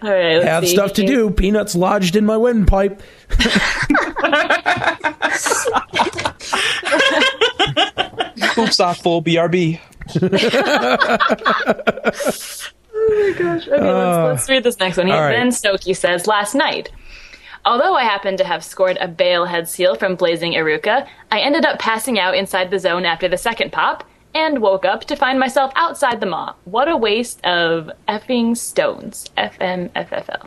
All 0.03 0.11
right. 0.11 0.36
Let's 0.36 0.45
Have 0.47 0.64
see. 0.64 0.70
stuff 0.74 0.95
to 0.95 1.05
do. 1.07 1.30
Peanuts 1.30 1.74
lodged 1.74 2.16
in 2.16 2.24
my 2.24 2.39
windpipe. 2.39 3.03
Oops, 8.59 8.80
off 8.80 9.03
full 9.03 9.22
BRB. 9.22 9.78
oh 10.22 11.18
Okay, 13.11 13.45
let's, 13.45 13.66
uh, 13.68 14.24
let's 14.32 14.49
read 14.49 14.64
this 14.64 14.78
next 14.78 14.97
one. 14.97 15.07
He, 15.07 15.12
all 15.12 15.20
right. 15.20 15.32
Then 15.32 15.49
Stokie 15.49 15.97
says, 15.97 16.26
last 16.26 16.55
night. 16.55 16.91
Although 17.64 17.95
I 17.95 18.05
happened 18.05 18.39
to 18.39 18.45
have 18.45 18.64
scored 18.64 18.97
a 19.01 19.09
Bale 19.09 19.45
head 19.45 19.68
seal 19.68 19.95
from 19.97 20.14
Blazing 20.14 20.53
Eruca, 20.55 21.07
I 21.30 21.41
ended 21.41 21.64
up 21.66 21.78
passing 21.78 22.18
out 22.18 22.34
inside 22.34 22.70
the 22.70 22.78
zone 22.78 23.05
after 23.05 23.28
the 23.28 23.36
second 23.36 23.72
pop 23.72 24.09
and 24.35 24.61
woke 24.61 24.85
up 24.85 25.05
to 25.07 25.16
find 25.16 25.39
myself 25.39 25.72
outside 25.76 26.20
the 26.20 26.26
maw. 26.26 26.55
What 26.64 26.89
a 26.89 26.97
waste 26.97 27.45
of 27.45 27.91
effing 28.09 28.57
stones. 28.57 29.26
FMFFL. 29.37 30.47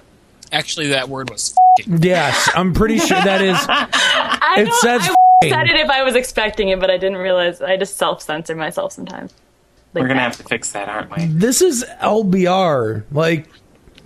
Actually, 0.52 0.88
that 0.88 1.08
word 1.10 1.30
was. 1.30 1.56
Yes, 1.88 2.50
I'm 2.56 2.74
pretty 2.74 3.00
sure 3.00 3.22
that 3.22 3.42
is. 3.42 3.58
I 3.70 4.56
It 4.68 4.74
says 4.76 5.10
I 5.44 5.50
said 5.50 5.68
it 5.70 5.78
if 5.78 5.90
I 5.90 6.04
was 6.04 6.16
expecting 6.16 6.70
it, 6.70 6.80
but 6.80 6.90
I 6.92 6.98
didn't 6.98 7.18
realize. 7.20 7.62
I 7.62 7.78
just 7.78 7.98
self 7.98 8.22
censor 8.22 8.56
myself 8.56 8.92
sometimes. 8.92 9.34
Like 9.94 10.02
We're 10.04 10.08
gonna 10.10 10.20
that. 10.20 10.24
have 10.24 10.38
to 10.38 10.44
fix 10.44 10.72
that, 10.74 10.88
aren't 10.90 11.16
we? 11.16 11.26
This 11.26 11.62
is 11.62 11.86
LBR. 12.02 13.04
Like, 13.12 13.48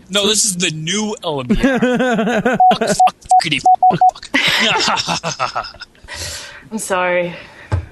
No, 0.09 0.27
this 0.27 0.45
is 0.45 0.57
the 0.57 0.71
new 0.71 1.15
LMB. 1.23 1.55
fuck, 2.73 2.79
fuck, 2.79 3.15
fuckity, 3.43 3.61
fuck, 3.89 4.31
fuck. 5.53 5.85
I'm 6.71 6.77
sorry. 6.77 7.35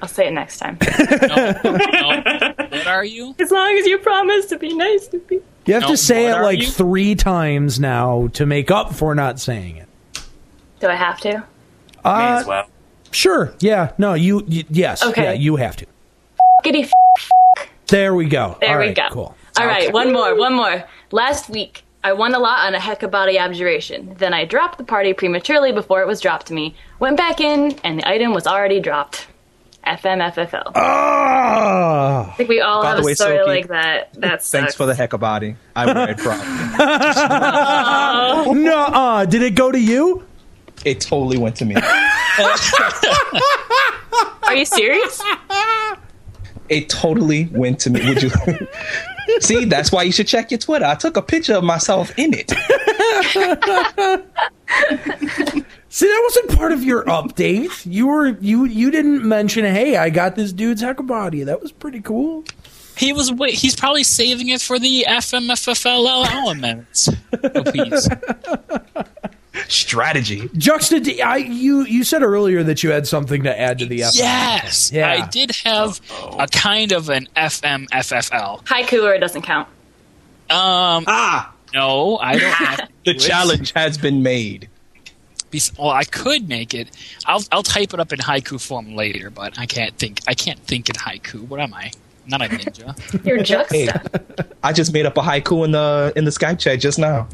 I'll 0.04 0.08
say 0.08 0.26
it 0.28 0.32
next 0.32 0.58
time. 0.58 0.76
no, 1.22 1.54
no. 1.64 2.54
What 2.58 2.86
are 2.86 3.04
you? 3.06 3.34
as 3.40 3.50
long 3.50 3.74
as 3.78 3.86
you 3.86 3.96
promise 3.96 4.44
to 4.46 4.58
be 4.58 4.74
nice 4.74 5.06
to 5.08 5.16
me. 5.30 5.40
you 5.64 5.72
have 5.72 5.84
No, 5.84 5.88
to 5.88 5.96
say 5.96 6.26
it 6.26 6.42
like 6.42 6.58
you? 6.60 6.66
three 6.66 7.14
times 7.14 7.80
now 7.80 8.26
to 8.34 8.44
make 8.44 8.70
up 8.70 8.94
for 8.94 9.14
not 9.14 9.40
saying 9.40 9.78
it. 9.78 9.88
Do 10.80 10.88
I 10.88 10.94
have 10.94 11.18
to? 11.22 11.38
May 11.38 11.42
Uh, 12.04 12.38
as 12.40 12.46
well. 12.46 12.66
sure. 13.12 13.54
Yeah. 13.60 13.92
No, 13.96 14.12
you, 14.12 14.44
y 14.46 14.64
yes. 14.68 15.02
Okay. 15.02 15.22
Yeah, 15.22 15.32
you 15.32 15.56
have 15.56 15.74
to. 15.78 15.86
Giddy 16.64 16.82
f- 16.82 16.90
There 17.86 18.14
we 18.14 18.26
go. 18.26 18.58
There 18.60 18.72
All 18.72 18.78
we 18.80 18.88
right, 18.88 18.94
go. 18.96 19.08
Cool. 19.10 19.34
All 19.58 19.66
right, 19.66 19.90
one 19.90 20.12
more, 20.12 20.34
one 20.36 20.52
more. 20.52 20.84
Last 21.12 21.48
week, 21.48 21.82
I 22.02 22.12
won 22.12 22.34
a 22.34 22.38
lot 22.38 22.66
on 22.66 22.74
a 22.74 22.78
Hecabody 22.78 23.38
abjuration. 23.38 24.14
Then 24.18 24.34
I 24.34 24.44
dropped 24.44 24.76
the 24.76 24.84
party 24.84 25.14
prematurely 25.14 25.72
before 25.72 26.02
it 26.02 26.06
was 26.06 26.20
dropped 26.20 26.46
to 26.48 26.52
me. 26.52 26.74
Went 26.98 27.16
back 27.16 27.40
in, 27.40 27.78
and 27.84 28.00
the 28.00 28.06
item 28.06 28.34
was 28.34 28.46
already 28.46 28.80
dropped. 28.80 29.28
FMFFL. 29.86 30.72
Ah. 30.74 32.30
I 32.32 32.34
think 32.36 32.48
we 32.48 32.60
all 32.60 32.82
By 32.82 32.90
have 32.90 32.98
a 33.00 33.02
way, 33.02 33.14
story 33.14 33.36
Sophie, 33.38 33.48
like 33.50 33.68
that. 33.68 34.12
That 34.14 34.42
sucks. 34.42 34.50
Thanks 34.50 34.74
for 34.74 34.86
the 34.86 34.94
heck 34.94 35.12
of 35.12 35.20
body. 35.20 35.56
I 35.76 35.84
read 35.92 36.18
proud. 36.18 36.44
no. 38.56 38.84
Uh, 38.86 39.24
did 39.26 39.42
it 39.42 39.54
go 39.54 39.70
to 39.72 39.78
you? 39.80 40.24
It 40.84 41.00
totally 41.00 41.38
went 41.38 41.56
to 41.56 41.64
me. 41.64 41.76
Are 44.42 44.54
you 44.54 44.64
serious? 44.64 45.20
It 46.68 46.88
totally 46.88 47.46
went 47.52 47.78
to 47.80 47.90
me. 47.90 48.06
Would 48.08 48.22
you 48.22 48.30
see? 49.40 49.64
That's 49.64 49.92
why 49.92 50.02
you 50.02 50.12
should 50.12 50.26
check 50.28 50.50
your 50.50 50.58
Twitter. 50.58 50.84
I 50.84 50.94
took 50.94 51.16
a 51.16 51.22
picture 51.22 51.54
of 51.54 51.64
myself 51.64 52.12
in 52.18 52.32
it. 52.34 52.52
See, 55.94 56.08
that 56.08 56.20
wasn't 56.24 56.58
part 56.58 56.72
of 56.72 56.82
your 56.82 57.04
update. 57.04 57.70
You 57.86 58.08
were 58.08 58.26
you 58.40 58.64
you 58.64 58.90
didn't 58.90 59.22
mention, 59.22 59.64
hey, 59.64 59.96
I 59.96 60.10
got 60.10 60.34
this 60.34 60.52
dude's 60.52 60.82
body. 60.82 61.44
That 61.44 61.62
was 61.62 61.70
pretty 61.70 62.00
cool. 62.00 62.42
He 62.96 63.12
was. 63.12 63.30
Wait, 63.30 63.54
he's 63.54 63.76
probably 63.76 64.02
saving 64.02 64.48
it 64.48 64.60
for 64.60 64.80
the 64.80 65.04
FMFFL 65.08 66.26
elements. 66.32 67.08
Oh, 67.44 67.62
please. 67.62 68.08
Strategy. 69.68 70.48
Juxta, 70.56 71.22
I 71.24 71.36
you 71.36 71.84
you 71.84 72.02
said 72.02 72.24
earlier 72.24 72.64
that 72.64 72.82
you 72.82 72.90
had 72.90 73.06
something 73.06 73.44
to 73.44 73.56
add 73.56 73.78
to 73.78 73.86
the 73.86 74.02
episode. 74.02 74.18
Yes, 74.18 74.90
Yeah. 74.92 75.08
I 75.12 75.28
did 75.28 75.52
have 75.64 76.00
a 76.40 76.48
kind 76.48 76.90
of 76.90 77.08
an 77.08 77.28
FMFFL. 77.36 78.64
Haiku 78.64 79.04
or 79.04 79.14
it 79.14 79.20
doesn't 79.20 79.42
count. 79.42 79.68
Um, 80.50 81.04
Ah, 81.06 81.54
no, 81.72 82.18
I 82.18 82.36
don't. 82.36 82.50
Have 82.50 82.76
to 82.88 82.88
the 83.04 83.10
it. 83.12 83.18
challenge 83.20 83.72
has 83.76 83.96
been 83.96 84.24
made. 84.24 84.68
Bes- 85.54 85.72
Well, 85.78 85.90
I 85.90 86.04
could 86.04 86.48
make 86.48 86.74
it. 86.74 86.88
I'll 87.26 87.42
I'll 87.52 87.62
type 87.62 87.94
it 87.94 88.00
up 88.00 88.12
in 88.12 88.18
haiku 88.18 88.60
form 88.60 88.94
later, 88.96 89.30
but 89.30 89.58
I 89.58 89.66
can't 89.66 89.96
think. 89.98 90.20
I 90.26 90.34
can't 90.34 90.58
think 90.60 90.88
in 90.88 90.96
haiku. 90.96 91.46
What 91.48 91.60
am 91.60 91.72
I? 91.74 91.92
Not 92.26 92.42
a 92.42 92.46
ninja. 92.46 93.24
You're 93.26 93.36
Hey, 93.38 93.86
juxta. 93.86 94.46
I 94.62 94.72
just 94.72 94.92
made 94.92 95.06
up 95.06 95.16
a 95.16 95.20
haiku 95.20 95.64
in 95.64 95.70
the 95.72 96.12
in 96.16 96.24
the 96.24 96.30
Skype 96.30 96.58
chat 96.58 96.80
just 96.80 96.98
now. 96.98 97.28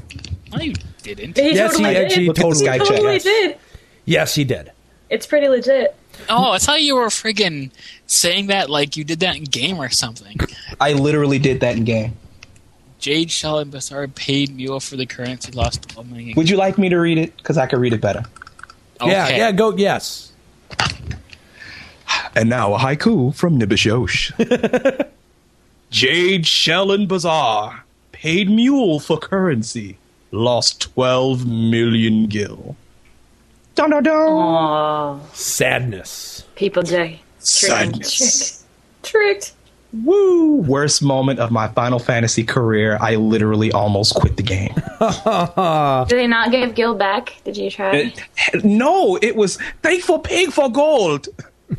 no, 0.53 0.61
you 0.61 0.75
didn't. 1.03 1.37
He 1.39 1.55
Yes, 1.55 1.73
totally 1.73 1.89
he 1.91 1.95
did. 1.95 2.05
actually 2.05 2.27
Look 2.27 2.39
at 2.39 2.43
the 2.43 2.43
totally 2.43 2.67
Skype 2.67 2.79
chat. 2.79 2.87
totally 2.89 3.13
yes. 3.15 3.23
did. 3.25 3.59
Yes, 4.05 4.35
he 4.35 4.45
did. 4.45 4.73
It's 5.09 5.27
pretty 5.27 5.49
legit. 5.49 5.97
Oh, 6.29 6.51
I 6.53 6.59
thought 6.59 6.83
you 6.83 6.97
were 6.97 7.07
friggin' 7.07 7.71
saying 8.07 8.49
that 8.49 8.69
like 8.69 8.97
you 8.97 9.05
did 9.05 9.21
that 9.21 9.37
in 9.37 9.45
game 9.45 9.79
or 9.79 9.89
something. 9.89 10.37
I 10.81 10.93
literally 10.93 11.39
did 11.39 11.61
that 11.61 11.77
in 11.77 11.85
game. 11.85 12.17
Jade 13.01 13.31
Shell 13.31 13.59
and 13.61 13.71
Bazaar 13.71 14.09
paid 14.09 14.55
Mule 14.55 14.79
for 14.81 14.97
the 14.97 15.07
currency 15.07 15.51
lost 15.53 15.89
12 15.89 16.11
million. 16.11 16.35
Would 16.37 16.51
you 16.51 16.57
like 16.57 16.79
me 16.79 16.89
to 16.91 16.97
read 16.97 17.19
it? 17.19 17.37
Because 17.39 17.57
I 17.59 17.67
can 17.67 17.81
read 17.81 17.93
it 17.93 18.01
better. 18.01 18.23
Yeah, 19.05 19.25
Okay. 19.27 19.39
yeah, 19.39 19.53
go 19.53 19.75
yes. 19.77 20.33
And 22.35 22.49
now 22.49 22.75
a 22.75 22.79
haiku 22.79 23.35
from 23.35 23.59
Nimbusyosh. 23.59 24.33
Jade 25.91 26.47
Shell 26.47 26.93
and 26.93 27.09
Bazaar 27.09 27.85
paid 28.13 28.51
mule 28.51 29.01
for 29.01 29.19
currency, 29.19 29.97
lost 30.31 30.81
12 30.95 31.47
million 31.47 32.27
gil. 32.27 32.77
Dun 33.75 33.91
dun 33.91 34.03
dun. 34.03 34.15
Oh, 34.17 35.21
Sadness. 35.33 36.45
people 36.55 36.83
day. 36.83 37.23
Sadness. 37.39 38.65
Tricked. 39.03 39.53
Woo! 39.93 40.57
Worst 40.57 41.03
moment 41.03 41.41
of 41.41 41.51
my 41.51 41.69
Final 41.69 41.99
Fantasy 41.99 42.45
career. 42.45 42.97
I 43.01 43.17
literally 43.17 43.73
almost 43.73 44.15
quit 44.15 44.37
the 44.37 44.43
game. 44.43 44.75
Did 46.09 46.19
they 46.19 46.27
not 46.27 46.51
give 46.53 46.75
Gil 46.75 46.95
back? 46.95 47.41
Did 47.45 47.57
you 47.57 47.71
try? 47.71 47.97
It- 48.53 48.65
no, 48.65 49.17
it 49.21 49.35
was 49.35 49.59
thankful 49.83 50.21
pig 50.21 50.53
for 50.53 50.71
gold. 50.71 51.29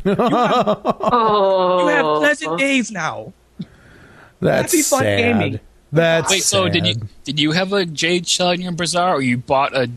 oh, 0.04 1.80
You 1.80 1.86
have 1.88 2.04
oh. 2.04 2.18
pleasant 2.20 2.58
days 2.58 2.90
now. 2.90 3.32
That's 4.40 4.72
Happy 4.72 4.82
fun 4.82 5.00
sad. 5.00 5.18
gaming. 5.18 5.60
That's 5.92 6.30
Wait, 6.30 6.42
so 6.42 6.68
did 6.68 6.86
you 6.86 6.94
did 7.24 7.38
you 7.38 7.52
have 7.52 7.72
a 7.72 7.84
Jade 7.84 8.26
Shell 8.26 8.52
in 8.52 8.62
your 8.62 8.72
Bazaar, 8.72 9.14
or 9.14 9.22
you 9.22 9.36
bought 9.36 9.76
a 9.76 9.90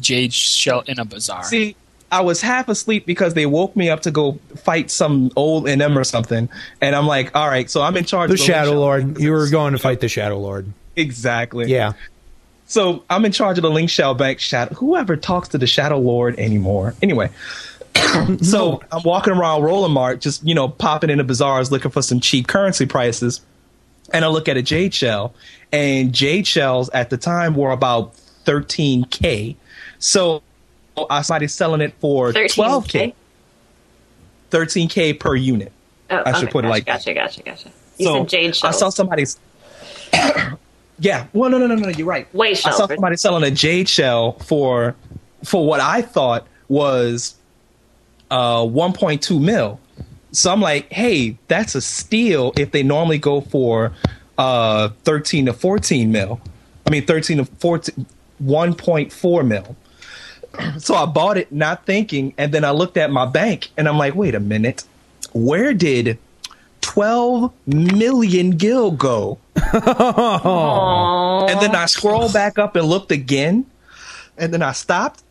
Jade 0.00 0.32
Shell 0.32 0.82
in 0.86 0.98
a 0.98 1.04
Bazaar? 1.04 1.42
See, 1.44 1.74
I 2.12 2.20
was 2.22 2.40
half 2.40 2.68
asleep 2.68 3.06
because 3.06 3.34
they 3.34 3.46
woke 3.46 3.76
me 3.76 3.88
up 3.88 4.00
to 4.02 4.10
go 4.10 4.32
fight 4.56 4.90
some 4.90 5.30
old 5.36 5.66
NM 5.66 5.96
or 5.96 6.04
something, 6.04 6.48
and 6.80 6.96
I'm 6.96 7.06
like, 7.06 7.34
all 7.36 7.48
right, 7.48 7.70
so 7.70 7.82
I'm 7.82 7.96
in 7.96 8.04
charge. 8.04 8.28
the 8.28 8.34
of 8.34 8.38
the 8.38 8.44
Shadow. 8.44 8.72
Lord? 8.72 9.20
You 9.20 9.30
were 9.30 9.48
going 9.48 9.72
to 9.72 9.78
fight 9.78 10.00
the 10.00 10.08
Shadow 10.08 10.38
Lord. 10.38 10.72
Exactly. 10.96 11.66
Yeah. 11.66 11.92
So 12.66 13.04
I'm 13.10 13.24
in 13.24 13.32
charge 13.32 13.58
of 13.58 13.62
the 13.62 13.70
Link 13.70 13.90
Shell 13.90 14.14
Bank 14.14 14.40
Shadow. 14.40 14.74
Whoever 14.74 15.16
talks 15.16 15.48
to 15.48 15.58
the 15.58 15.66
Shadow 15.66 15.98
Lord 15.98 16.38
anymore? 16.38 16.94
Anyway. 17.02 17.30
so 18.42 18.80
I'm 18.92 19.02
walking 19.04 19.32
around 19.32 19.62
Roller 19.62 19.88
Mart, 19.88 20.20
just 20.20 20.44
you 20.46 20.54
know, 20.54 20.68
popping 20.68 21.10
into 21.10 21.24
bazaars 21.24 21.72
looking 21.72 21.90
for 21.90 22.02
some 22.02 22.20
cheap 22.20 22.46
currency 22.46 22.86
prices, 22.86 23.40
and 24.12 24.24
I 24.24 24.28
look 24.28 24.48
at 24.48 24.56
a 24.56 24.62
jade 24.62 24.94
shell, 24.94 25.34
and 25.72 26.12
jade 26.12 26.46
shells 26.46 26.88
at 26.90 27.10
the 27.10 27.16
time 27.16 27.54
were 27.54 27.72
about 27.72 28.14
13k. 28.44 29.56
So 29.98 30.42
I 31.08 31.22
saw 31.22 31.22
somebody 31.22 31.48
selling 31.48 31.80
it 31.80 31.94
for 32.00 32.32
12k, 32.32 33.14
13k 34.50 35.18
per 35.18 35.34
unit. 35.36 35.72
Oh, 36.10 36.22
I 36.26 36.32
should 36.32 36.44
okay, 36.44 36.52
put 36.52 36.64
it 36.64 36.68
like 36.68 36.86
gotcha, 36.86 37.14
gotcha, 37.14 37.42
gotcha. 37.42 37.70
You 37.98 38.06
so 38.06 38.14
said 38.18 38.28
jade 38.28 38.56
I 38.62 38.70
saw 38.72 38.88
somebody's. 38.88 39.38
yeah. 40.98 41.26
Well, 41.32 41.50
no, 41.50 41.58
no, 41.58 41.66
no, 41.66 41.76
no. 41.76 41.88
You're 41.88 42.06
right. 42.06 42.26
White 42.34 42.66
I 42.66 42.70
saw 42.70 42.86
somebody 42.86 43.16
selling 43.16 43.44
a 43.44 43.50
jade 43.50 43.88
shell 43.88 44.32
for 44.32 44.96
for 45.44 45.64
what 45.64 45.80
I 45.80 46.02
thought 46.02 46.46
was 46.68 47.36
uh 48.30 48.62
1.2 48.62 49.40
mil. 49.40 49.80
So 50.32 50.52
I'm 50.52 50.60
like, 50.60 50.92
hey, 50.92 51.36
that's 51.48 51.74
a 51.74 51.80
steal 51.80 52.52
if 52.56 52.72
they 52.72 52.82
normally 52.82 53.18
go 53.18 53.40
for 53.40 53.92
uh 54.38 54.88
13 55.04 55.46
to 55.46 55.52
14 55.52 56.10
mil. 56.10 56.40
I 56.86 56.90
mean 56.90 57.06
13 57.06 57.38
to 57.38 57.44
14 57.44 58.06
1.4 58.42 59.46
mil. 59.46 59.76
So 60.78 60.94
I 60.94 61.06
bought 61.06 61.36
it 61.36 61.52
not 61.52 61.86
thinking, 61.86 62.34
and 62.38 62.52
then 62.52 62.64
I 62.64 62.70
looked 62.70 62.96
at 62.96 63.10
my 63.10 63.26
bank 63.26 63.68
and 63.76 63.88
I'm 63.88 63.98
like, 63.98 64.14
wait 64.14 64.34
a 64.34 64.40
minute, 64.40 64.84
where 65.32 65.74
did 65.74 66.18
12 66.80 67.52
million 67.66 68.52
gil 68.52 68.90
go? 68.90 69.38
And 69.54 69.70
then 71.60 71.74
I 71.74 71.86
scrolled 71.86 72.32
back 72.32 72.58
up 72.58 72.76
and 72.76 72.86
looked 72.86 73.12
again, 73.12 73.66
and 74.38 74.52
then 74.52 74.62
I 74.62 74.72
stopped, 74.72 75.22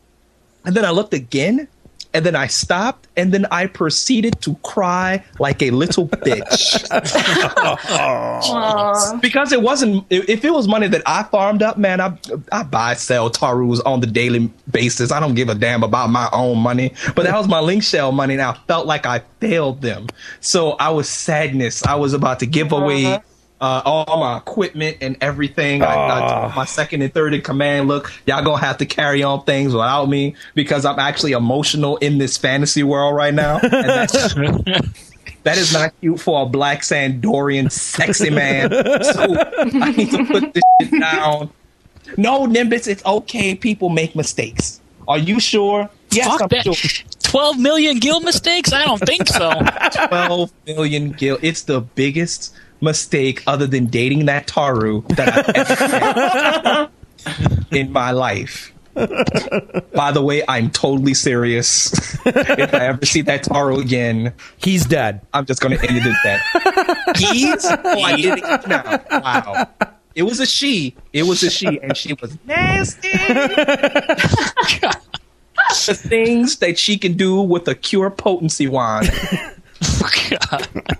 and 0.65 0.75
then 0.75 0.86
I 0.86 0.91
looked 0.91 1.13
again, 1.13 1.67
and 2.14 2.26
then 2.26 2.36
I 2.36 2.47
stopped, 2.47 3.07
and 3.16 3.32
then 3.32 3.45
I 3.51 3.68
proceeded 3.68 4.41
to 4.41 4.55
cry 4.64 5.24
like 5.39 5.62
a 5.62 5.72
little 5.72 6.07
bitch. 6.07 6.89
because 9.22 9.51
it 9.51 9.62
wasn't, 9.62 10.05
if 10.10 10.39
if 10.39 10.45
it 10.45 10.51
was 10.51 10.68
money 10.68 10.88
that 10.88 11.03
I 11.05 11.24
farmed 11.24 11.62
up, 11.62 11.78
man, 11.78 12.01
I, 12.01 12.18
I 12.51 12.64
buy, 12.64 12.93
sell 12.95 13.30
Tarus 13.30 13.82
on 13.86 13.99
the 13.99 14.07
daily 14.07 14.51
basis. 14.72 15.12
I 15.12 15.20
don't 15.20 15.36
give 15.36 15.49
a 15.49 15.55
damn 15.55 15.84
about 15.84 16.10
my 16.10 16.30
own 16.32 16.60
money, 16.60 16.93
but 17.16 17.24
that 17.24 17.36
was 17.36 17.47
my 17.47 17.60
Link 17.60 17.84
Shell 17.84 18.12
money, 18.14 18.34
and 18.36 18.41
I 18.41 18.53
felt 18.68 18.88
like 18.88 19.05
I 19.05 19.20
failed 19.39 19.82
them. 19.82 20.07
So 20.39 20.72
I 20.72 20.89
was 20.89 21.10
sadness. 21.10 21.86
I 21.86 21.95
was 21.95 22.14
about 22.14 22.39
to 22.39 22.45
give 22.45 22.72
away 22.72 23.05
uh-huh. 23.05 23.20
Uh, 23.62 23.82
all 23.84 24.20
my 24.22 24.38
equipment 24.38 24.95
and 25.01 25.18
everything. 25.20 25.82
I, 25.84 25.88
I 25.93 26.41
told 26.41 26.55
my 26.55 26.64
second 26.64 27.01
and 27.01 27.14
third 27.14 27.34
in 27.34 27.41
command, 27.41 27.89
look, 27.89 28.10
y'all 28.26 28.41
gonna 28.41 28.62
have 28.62 28.78
to 28.78 28.86
carry 28.86 29.22
on 29.22 29.43
things 29.43 29.74
without 29.74 30.05
me 30.05 30.36
because 30.55 30.86
I'm 30.86 30.97
actually 30.97 31.34
emotional 31.34 31.97
in 31.97 32.20
this 32.20 32.38
fantasy 32.38 32.84
world 32.84 33.16
right 33.16 33.34
now. 33.34 33.60
And 33.62 33.72
that's, 33.72 34.34
that 35.43 35.57
is 35.57 35.74
not 35.74 35.93
cute 35.99 36.22
for 36.22 36.43
a 36.43 36.45
black 36.45 36.84
San 36.84 37.20
d'Orian 37.20 37.70
sexy 37.70 38.30
man. 38.30 38.70
So 38.72 39.36
I 39.82 39.91
need 39.91 40.12
to 40.12 40.26
put 40.26 40.53
this 40.53 40.64
shit 40.82 40.99
down. 41.01 41.49
No, 42.18 42.45
Nimbus, 42.45 42.88
it's 42.88 43.05
okay. 43.05 43.55
People 43.55 43.89
make 43.89 44.16
mistakes. 44.16 44.80
Are 45.07 45.18
you 45.18 45.39
sure? 45.39 45.89
Yes, 46.12 46.28
Fuck 46.28 46.41
I'm 46.43 46.47
that. 46.49 46.76
sure. 46.76 47.05
12 47.24 47.60
million 47.60 47.99
guild 47.99 48.24
mistakes? 48.24 48.74
I 48.74 48.86
don't 48.86 48.99
think 48.99 49.28
so. 49.28 49.51
12 50.07 50.51
million 50.66 51.12
gil. 51.12 51.38
It's 51.41 51.64
the 51.64 51.82
biggest 51.82 52.55
mistake 52.82 53.43
other 53.47 53.67
than 53.67 53.88
dating 53.88 54.25
that 54.25 54.47
Taru 54.47 55.07
that 55.15 55.30
I've 55.30 55.49
ever 55.55 56.89
made 57.71 57.80
in 57.80 57.91
my 57.91 58.11
life. 58.11 58.73
By 58.95 60.11
the 60.11 60.21
way, 60.21 60.43
I'm 60.47 60.71
totally 60.71 61.13
serious. 61.13 61.93
if 62.25 62.73
I 62.73 62.88
ever 62.88 63.05
see 63.05 63.21
that 63.21 63.43
Taru 63.43 63.80
again, 63.80 64.34
He's 64.57 64.86
dead. 64.86 65.21
I'm 65.34 65.45
just 65.45 65.61
going 65.61 65.77
to 65.77 65.88
end 65.88 65.97
it 65.97 66.05
at 66.05 66.23
that. 66.23 67.17
He's? 67.17 67.65
Oh, 67.65 68.01
I 68.01 68.15
did 68.15 68.39
it 68.39 68.67
now. 68.67 69.03
Wow. 69.21 69.67
It 70.15 70.23
was 70.23 70.39
a 70.39 70.45
she. 70.45 70.95
It 71.13 71.23
was 71.23 71.43
a 71.43 71.49
she, 71.49 71.80
and 71.82 71.95
she 71.95 72.13
was 72.13 72.38
nasty. 72.45 73.09
the 75.86 75.93
things 75.93 76.57
that 76.57 76.77
she 76.77 76.97
can 76.97 77.13
do 77.13 77.41
with 77.41 77.67
a 77.67 77.75
cure 77.75 78.09
potency 78.09 78.67
wand. 78.67 79.11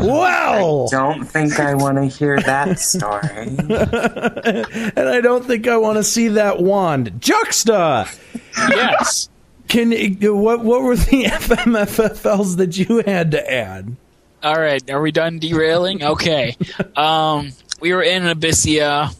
Well, 0.00 0.88
Don't 0.88 1.24
think 1.24 1.58
I 1.58 1.74
want 1.74 1.96
to 1.96 2.04
hear 2.04 2.38
that 2.40 2.78
story. 2.78 3.22
and 4.96 5.08
I 5.08 5.20
don't 5.20 5.44
think 5.44 5.66
I 5.66 5.76
want 5.78 5.96
to 5.96 6.04
see 6.04 6.28
that 6.28 6.60
wand. 6.60 7.20
Juxta, 7.20 8.08
yes. 8.56 9.28
can 9.68 9.90
what 10.20 10.62
what 10.62 10.82
were 10.82 10.96
the 10.96 11.24
FMFFLs 11.24 12.56
that 12.58 12.76
you 12.76 13.02
had 13.06 13.32
to 13.32 13.52
add? 13.52 13.96
All 14.42 14.60
right, 14.60 14.88
are 14.90 15.00
we 15.00 15.10
done 15.12 15.38
derailing? 15.38 16.04
Okay. 16.04 16.56
Um, 16.94 17.52
we 17.80 17.92
were 17.92 18.02
in 18.02 18.24
Abyssea 18.24 19.14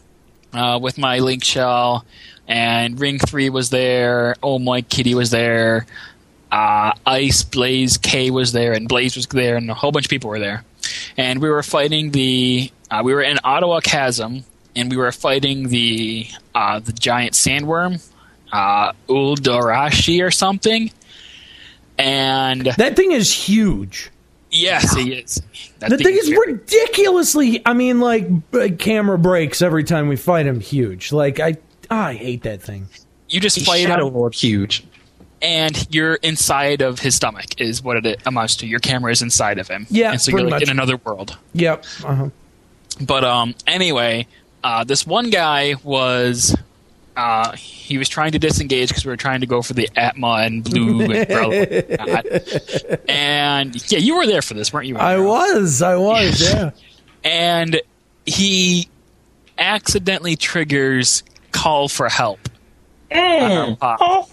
uh, 0.53 0.79
with 0.81 0.99
my 0.99 1.19
Link 1.19 1.43
Shell, 1.43 2.05
and 2.47 3.01
Ring 3.01 3.19
3 3.19 3.51
was 3.51 3.71
there. 3.71 4.37
Oh 4.43 4.59
My 4.59 4.83
Kitty 4.83 5.15
was 5.15 5.31
there. 5.31 5.87
Uh, 6.53 6.93
Ice, 7.07 7.43
Blaze, 7.43 7.99
K 7.99 8.31
was 8.31 8.53
there, 8.53 8.73
and 8.73 8.89
Blaze 8.89 9.17
was 9.17 9.27
there, 9.27 9.57
and 9.57 9.71
a 9.71 9.75
whole 9.75 9.93
bunch 9.93 10.07
of 10.07 10.11
people 10.11 10.31
were 10.31 10.39
there. 10.39 10.65
And 11.17 11.41
we 11.43 11.49
were 11.51 11.63
fighting 11.63 12.11
the. 12.13 12.71
Uh, 12.91 13.03
we 13.05 13.13
were 13.15 13.23
in 13.23 13.37
Attohwa 13.39 13.83
Chasm, 13.83 14.45
and 14.77 14.91
we 14.91 14.97
were 14.97 15.11
fighting 15.13 15.69
the 15.69 16.29
uh, 16.55 16.79
the 16.79 16.93
giant 16.93 17.33
sandworm, 17.35 18.01
uh, 18.53 18.93
Ulhuadshi 19.09 20.25
or 20.25 20.31
something. 20.31 20.91
And 21.99 22.67
That 22.67 22.95
thing 22.97 23.13
is 23.13 23.33
huge. 23.33 24.11
yes, 24.51 24.95
he 24.95 25.15
is. 25.15 25.43
That 25.79 25.91
The 25.91 25.99
thing 25.99 26.17
is 26.17 26.29
very- 26.29 26.53
ridiculously. 26.53 27.63
I 27.67 27.73
mean, 27.73 28.01
like 28.01 28.29
camera 28.79 29.19
breaks 29.19 29.63
every 29.63 29.85
time 29.85 30.09
we 30.09 30.17
fight 30.17 30.47
him. 30.47 30.61
Huge. 30.61 31.11
Like 31.13 31.41
I, 31.41 31.57
I 31.91 32.15
hate 32.15 32.43
that 32.43 32.63
thing. 32.63 32.89
you 33.29 33.41
just 33.41 33.61
fight 33.65 33.81
him 33.81 33.89
Shadow 33.91 34.09
Lord, 34.09 34.35
huge. 34.35 34.85
And 35.43 35.87
you're 35.95 36.15
inside 36.17 36.81
of 36.83 36.99
his 37.01 37.15
stomach 37.15 37.61
is 37.61 37.83
what 37.83 38.05
it 38.05 38.21
amounts 38.27 38.57
to. 38.57 38.67
Your 38.67 38.81
camera 38.81 39.13
is 39.13 39.23
inside 39.23 39.59
of 39.59 39.69
him. 39.69 39.87
Yeah, 39.91 40.13
and 40.13 40.21
so 40.21 40.31
you're 40.31 40.41
like 40.43 40.51
much. 40.51 40.63
in 40.63 40.71
another 40.71 40.97
world. 40.97 41.37
Yep. 41.55 41.85
Uh-huh. 42.05 42.31
But 43.01 43.25
um, 43.25 43.55
anyway, 43.67 44.27
uh, 44.65 44.85
this 44.85 45.07
one 45.07 45.31
guy 45.31 45.75
was 45.85 46.57
uh, 47.17 47.53
he 47.57 47.99
was 47.99 48.09
trying 48.09 48.33
to 48.33 48.39
disengage 48.39 48.89
because 48.89 49.05
we 49.05 49.11
were 49.11 49.17
trying 49.17 49.41
to 49.41 49.47
go 49.47 49.63
for 49.63 49.75
the 49.75 49.89
Atma 49.97 50.39
and 50.41 50.65
blue 50.65 51.01
umbrella, 51.03 51.55
and 51.55 51.89
whatnot. 51.99 53.01
and 53.09 53.93
yeah, 53.93 53.99
you 53.99 54.17
were 54.17 54.27
there 54.27 54.43
for 54.43 54.55
this, 54.55 54.73
weren't 54.73 54.87
you? 54.87 54.97
I 54.97 55.19
was. 55.19 55.83
I 55.83 55.97
was. 55.97 56.41
Yeah. 56.53 56.71
and 57.25 57.81
he 58.25 58.89
accidentally 59.59 60.37
triggers 60.37 61.23
call 61.53 61.89
for 61.89 62.09
help. 62.09 62.49
on 63.11 63.19
our 63.53 63.77
pop. 63.77 64.31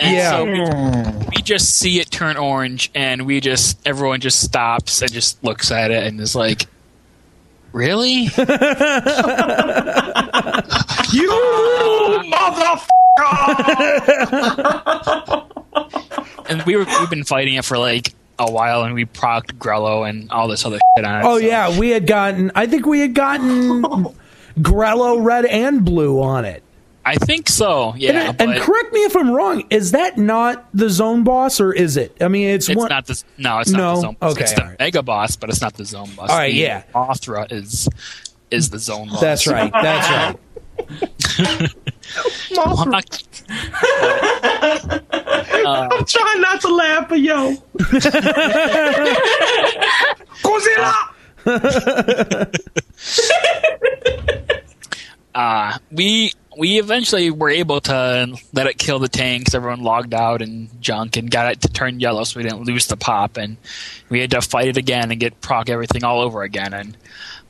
And 0.00 0.14
Yeah. 0.16 0.30
so 0.30 0.44
we, 0.44 0.58
hmm. 0.58 1.28
we 1.36 1.42
just 1.42 1.76
see 1.78 2.00
it 2.00 2.10
turn 2.10 2.36
orange, 2.36 2.90
and 2.94 3.26
we 3.26 3.40
just 3.40 3.78
everyone 3.86 4.20
just 4.20 4.40
stops 4.40 5.02
and 5.02 5.12
just 5.12 5.42
looks 5.44 5.70
at 5.70 5.90
it 5.90 6.04
and 6.06 6.18
is 6.20 6.34
like, 6.34 6.66
Really? 7.72 8.24
You 11.12 11.28
motherfucker! 12.30 12.88
and 16.48 16.62
we 16.62 16.76
were 16.76 16.84
we've 16.84 17.10
been 17.10 17.24
fighting 17.24 17.54
it 17.54 17.64
for 17.64 17.78
like 17.78 18.14
a 18.38 18.50
while, 18.50 18.82
and 18.84 18.94
we 18.94 19.04
procced 19.04 19.52
Grello 19.58 20.08
and 20.08 20.30
all 20.30 20.48
this 20.48 20.64
other 20.64 20.78
shit 20.96 21.04
on 21.04 21.20
it. 21.20 21.24
Oh 21.26 21.38
so- 21.38 21.46
yeah, 21.46 21.78
we 21.78 21.90
had 21.90 22.06
gotten. 22.06 22.50
I 22.54 22.66
think 22.66 22.86
we 22.86 23.00
had 23.00 23.14
gotten 23.14 23.82
Grello 24.60 25.22
red 25.22 25.44
and 25.44 25.84
blue 25.84 26.20
on 26.22 26.44
it. 26.44 26.62
I 27.04 27.14
think 27.16 27.48
so. 27.48 27.94
Yeah, 27.96 28.28
and, 28.28 28.36
but 28.38 28.48
and 28.48 28.60
correct 28.60 28.92
me 28.92 29.00
if 29.00 29.16
I'm 29.16 29.30
wrong. 29.30 29.64
Is 29.70 29.92
that 29.92 30.18
not 30.18 30.68
the 30.74 30.90
zone 30.90 31.24
boss, 31.24 31.60
or 31.60 31.72
is 31.72 31.96
it? 31.96 32.16
I 32.20 32.28
mean, 32.28 32.48
it's, 32.50 32.68
it's 32.68 32.76
one. 32.76 32.88
not 32.88 33.06
the 33.06 33.22
no, 33.38 33.58
it's 33.60 33.70
not 33.70 33.78
No? 33.78 33.94
the 33.94 34.00
zone. 34.00 34.16
Boss. 34.20 34.32
Okay, 34.32 34.42
it's 34.42 34.52
the 34.52 34.62
all 34.62 34.68
right. 34.68 34.78
mega 34.78 35.02
boss, 35.02 35.36
but 35.36 35.48
it's 35.50 35.60
not 35.62 35.74
the 35.74 35.84
zone 35.84 36.10
boss. 36.16 36.30
All 36.30 36.36
right, 36.36 36.52
The 36.52 36.58
yeah. 36.58 36.82
Mothra 36.94 37.50
is 37.50 37.88
is 38.50 38.70
the 38.70 38.78
zone 38.78 39.08
boss. 39.08 39.20
That's 39.20 39.46
right. 39.46 39.72
That's 39.72 40.10
right. 40.10 40.36
I'm 45.66 45.92
uh, 45.92 46.04
trying 46.04 46.40
not 46.40 46.60
to 46.62 46.74
laugh, 46.74 47.08
but 47.08 47.20
yo. 47.20 47.54
Godzilla! 50.42 50.94
Uh, 55.34 55.78
we 55.90 56.32
we 56.56 56.78
eventually 56.78 57.30
were 57.30 57.50
able 57.50 57.80
to 57.80 58.36
let 58.52 58.66
it 58.66 58.76
kill 58.78 58.98
the 58.98 59.08
tanks. 59.08 59.54
Everyone 59.54 59.82
logged 59.82 60.14
out 60.14 60.42
and 60.42 60.68
junk 60.82 61.16
and 61.16 61.30
got 61.30 61.52
it 61.52 61.60
to 61.62 61.68
turn 61.68 62.00
yellow, 62.00 62.24
so 62.24 62.38
we 62.38 62.42
didn't 62.42 62.64
lose 62.64 62.86
the 62.86 62.96
pop. 62.96 63.36
And 63.36 63.56
we 64.08 64.20
had 64.20 64.32
to 64.32 64.40
fight 64.40 64.68
it 64.68 64.76
again 64.76 65.10
and 65.10 65.20
get 65.20 65.40
proc 65.40 65.68
everything 65.68 66.04
all 66.04 66.20
over 66.20 66.42
again. 66.42 66.74
And 66.74 66.96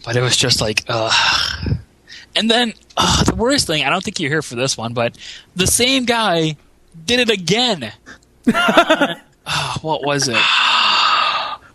but 0.05 0.17
it 0.17 0.21
was 0.21 0.37
just 0.37 0.61
like, 0.61 0.85
ugh. 0.89 1.77
And 2.37 2.51
then 2.51 2.75
uh, 2.97 3.25
the 3.25 3.35
worst 3.35 3.67
thing, 3.67 3.85
I 3.85 3.91
don't 3.91 4.05
think 4.05 4.21
you're 4.21 4.31
here 4.31 4.43
for 4.43 4.55
this 4.55 4.77
one, 4.77 4.95
but 4.95 5.17
the 5.57 5.67
same 5.67 6.05
guy 6.05 6.57
did 7.07 7.21
it 7.21 7.31
again. 7.31 7.93
Uh, 9.53 9.79
what 9.81 10.05
was 10.05 10.29
it? 10.29 10.37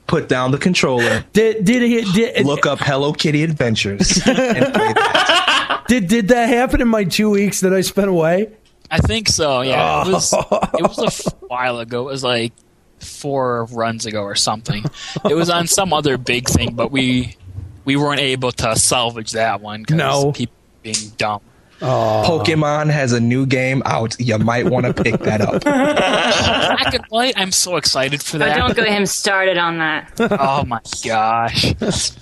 Put 0.08 0.30
down 0.30 0.52
the 0.52 0.58
controller. 0.58 1.26
Did 1.34 1.66
did 1.66 1.82
he 1.82 2.02
did 2.14 2.46
Look 2.46 2.66
up 2.66 2.80
Hello 2.80 3.12
Kitty 3.12 3.44
Adventures. 3.44 4.22
and 4.26 4.74
did 5.88 6.08
did 6.08 6.28
that 6.28 6.48
happen 6.50 6.82
in 6.82 6.88
my 6.88 7.04
two 7.06 7.30
weeks 7.30 7.62
that 7.62 7.74
I 7.74 7.82
spent 7.82 8.10
away? 8.10 8.52
I 8.92 9.00
think 9.00 9.28
so. 9.28 9.62
Yeah, 9.62 10.02
it 10.04 10.08
oh. 10.08 10.12
was. 10.14 10.34
Oh. 10.34 10.60
It 10.78 10.82
was 10.84 11.00
a 11.00 11.08
f- 11.08 11.34
while 11.48 11.80
ago. 11.80 12.02
It 12.08 12.12
was 12.12 12.24
like 12.24 12.54
four 13.00 13.66
runs 13.72 14.06
ago 14.06 14.22
or 14.22 14.36
something. 14.36 14.84
It 15.28 15.34
was 15.34 15.50
on 15.50 15.68
some 15.68 15.92
other 15.92 16.18
big 16.18 16.48
thing, 16.48 16.76
but 16.76 16.92
we 16.92 17.36
we 17.84 17.96
weren't 17.96 18.22
able 18.22 18.52
to 18.52 18.76
salvage 18.76 19.32
that 19.32 19.62
one 19.62 19.82
because 19.82 19.98
No. 19.98 20.32
people 20.32 20.54
being 20.84 20.96
dumb. 21.18 21.42
Oh. 21.88 22.24
Pokemon 22.28 22.90
has 22.90 23.12
a 23.12 23.20
new 23.20 23.46
game 23.46 23.84
out. 23.86 24.20
You 24.20 24.38
might 24.40 24.66
want 24.66 24.86
to 24.88 24.94
pick 24.94 25.20
that 25.22 25.42
up. 25.42 25.62
Black 25.64 26.94
and 26.94 27.06
white. 27.10 27.34
I'm 27.38 27.52
so 27.52 27.76
excited 27.78 28.24
for 28.24 28.38
Oh, 28.38 28.40
that. 28.40 28.58
don't 28.58 28.76
get 28.76 28.88
him 28.88 29.06
started 29.06 29.58
on 29.58 29.78
that. 29.78 30.12
oh 30.20 30.64
my 30.66 30.80
gosh, 31.04 31.74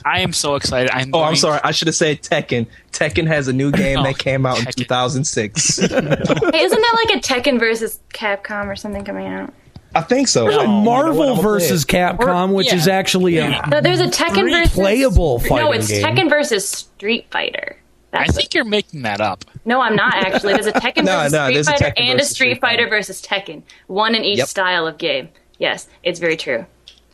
I 0.06 0.20
am 0.22 0.34
so 0.34 0.56
excited. 0.56 0.92
I'm 0.92 1.12
Oh, 1.14 1.24
I'm 1.24 1.36
sorry. 1.36 1.60
I 1.64 1.72
should 1.72 1.88
have 1.88 1.96
said 1.96 2.22
Tekken. 2.22 2.68
Tekken 2.92 3.26
has 3.28 3.48
a 3.48 3.54
new 3.54 3.72
game 3.72 4.00
Oh, 4.00 4.04
that 4.04 4.18
came 4.18 4.46
out 4.46 4.60
in 4.60 4.66
2006. 4.66 5.78
Hey, 5.84 5.86
isn't 5.88 6.82
that 6.82 7.06
like 7.08 7.18
a 7.18 7.20
Tekken 7.22 7.60
versus 7.60 8.00
Capcom 8.14 8.68
or 8.68 8.76
something 8.76 9.04
coming 9.06 9.28
out? 9.28 9.54
I 9.96 10.02
think 10.02 10.28
so. 10.28 10.44
There's 10.46 10.58
a 10.58 10.62
You 10.62 10.68
Marvel 10.68 11.36
I'm 11.38 11.42
versus 11.44 11.86
Capcom, 11.86 12.18
Clapcom, 12.18 12.54
which 12.54 12.68
yeah. 12.68 12.76
is 12.76 12.88
actually 12.88 13.38
a 13.38 13.62
No, 13.68 13.80
there's 13.82 14.00
a 14.00 14.08
Tekken 14.08 14.50
versus 14.50 14.74
playable 14.74 15.42
No, 15.50 15.72
it's 15.72 15.88
game. 15.88 16.04
Tekken 16.04 16.30
versus 16.30 16.68
Street 16.68 17.28
Fighter. 17.32 17.78
I 18.14 18.26
That's 18.26 18.36
think 18.38 18.54
you're 18.54 18.64
making 18.64 19.02
that 19.04 19.20
up. 19.22 19.44
no, 19.66 19.82
I'm 19.82 19.96
not 19.96 20.14
actually. 20.16 20.54
There's 20.54 20.68
a 20.68 20.72
Tekken 20.74 21.04
No, 21.06 21.18
versus 21.18 21.34
no, 21.34 21.44
Street 21.46 21.54
there's 21.56 21.68
a 21.68 21.72
Fighter 21.72 21.86
Tekken 21.86 21.94
and 22.12 22.20
a 22.20 22.24
Street 22.24 22.36
Street 22.36 22.62
Fighter 22.62 22.78
Fighter. 22.84 22.90
versus 22.90 23.22
Tekken. 23.22 23.64
One 23.88 24.14
in 24.16 24.24
each 24.24 24.38
Yep. 24.40 24.48
style 24.48 24.88
of 24.88 24.98
game. 24.98 25.30
Yes, 25.58 25.88
it's 26.04 26.20
very 26.20 26.38
true. 26.38 26.66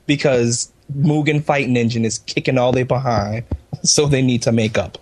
because 0.07 0.71
Mugen 0.97 1.43
Fighting 1.43 1.77
Engine 1.77 2.03
is 2.05 2.17
kicking 2.19 2.57
all 2.57 2.71
they 2.71 2.83
behind, 2.83 3.43
so 3.83 4.07
they 4.07 4.21
need 4.23 4.41
to 4.41 4.51
make 4.51 4.77
up. 4.77 4.97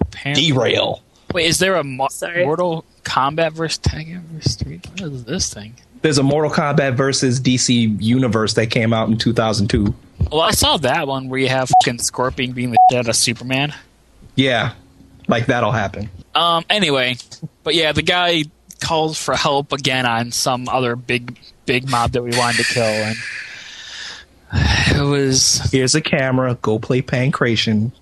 Apparently. 0.00 0.50
Derail. 0.50 1.02
Wait, 1.32 1.46
is 1.46 1.58
there 1.58 1.76
a 1.76 1.84
Mo- 1.84 2.08
Mortal 2.44 2.84
Kombat 3.04 3.52
versus 3.52 3.78
Tekken 3.78 4.22
versus 4.24 4.52
Street? 4.52 4.86
What 5.00 5.12
is 5.12 5.24
this 5.24 5.52
thing? 5.52 5.74
There's 6.02 6.18
a 6.18 6.22
Mortal 6.22 6.50
Kombat 6.50 6.96
versus 6.96 7.40
DC 7.40 8.00
Universe 8.02 8.54
that 8.54 8.66
came 8.70 8.92
out 8.92 9.08
in 9.08 9.16
2002. 9.16 9.94
Well, 10.30 10.40
I 10.42 10.50
saw 10.52 10.76
that 10.78 11.06
one 11.08 11.28
where 11.28 11.40
you 11.40 11.48
have 11.48 11.70
fucking 11.82 11.98
Scorpion 12.00 12.52
being 12.52 12.70
the 12.70 12.76
shit 12.90 12.98
out 12.98 13.08
of 13.08 13.16
Superman. 13.16 13.74
Yeah, 14.36 14.74
like 15.28 15.46
that'll 15.46 15.72
happen. 15.72 16.10
Um. 16.34 16.64
Anyway, 16.68 17.16
but 17.62 17.74
yeah, 17.74 17.92
the 17.92 18.02
guy 18.02 18.44
calls 18.80 19.22
for 19.22 19.34
help 19.34 19.72
again 19.72 20.06
on 20.06 20.32
some 20.32 20.68
other 20.68 20.96
big 20.96 21.38
big 21.66 21.88
mob 21.88 22.12
that 22.12 22.22
we 22.22 22.36
wanted 22.36 22.64
to 22.64 22.74
kill, 22.74 22.84
and 22.84 23.16
it 24.96 25.02
was 25.02 25.70
Here's 25.70 25.94
a 25.94 26.00
camera. 26.00 26.56
Go 26.62 26.78
play 26.78 27.02
Pankration. 27.02 27.92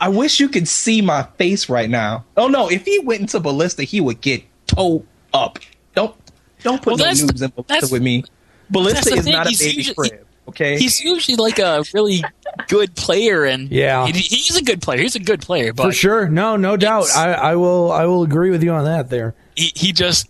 I 0.00 0.08
wish 0.08 0.40
you 0.40 0.48
could 0.48 0.68
see 0.68 1.02
my 1.02 1.24
face 1.38 1.68
right 1.68 1.90
now. 1.90 2.24
Oh 2.36 2.48
no! 2.48 2.68
If 2.68 2.84
he 2.84 2.98
went 3.00 3.22
into 3.22 3.40
Ballista, 3.40 3.84
he 3.84 4.00
would 4.00 4.20
get 4.20 4.42
towed 4.66 5.06
up. 5.32 5.58
Don't 5.94 6.14
don't 6.62 6.82
put 6.82 6.98
Well, 6.98 7.14
no 7.14 7.26
noobs 7.26 7.42
in 7.42 7.50
Ballista 7.50 7.92
with 7.92 8.02
me. 8.02 8.24
Ballista 8.70 9.14
is 9.14 9.24
thing, 9.24 9.32
not 9.32 9.46
a 9.46 9.50
he's 9.50 9.60
baby 9.60 9.76
usually-. 9.76 10.10
Okay, 10.48 10.78
he's 10.78 11.00
usually 11.00 11.36
like 11.36 11.58
a 11.58 11.84
really 11.94 12.22
good 12.68 12.94
player, 12.94 13.44
and 13.44 13.70
Yeah. 13.70 14.06
he's 14.06 14.56
a 14.56 14.62
good 14.62 14.82
player. 14.82 15.00
He's 15.00 15.16
a 15.16 15.20
good 15.20 15.40
player, 15.40 15.72
but 15.72 15.84
for 15.84 15.92
sure. 15.92 16.28
No, 16.28 16.56
no 16.56 16.76
doubt. 16.76 17.06
I, 17.16 17.32
I 17.32 17.56
will. 17.56 17.90
I 17.90 18.04
will 18.04 18.22
agree 18.22 18.50
with 18.50 18.62
you 18.62 18.72
on 18.72 18.84
that. 18.84 19.08
There. 19.10 19.34
he, 19.56 19.72
he 19.74 19.92
just 19.92 20.28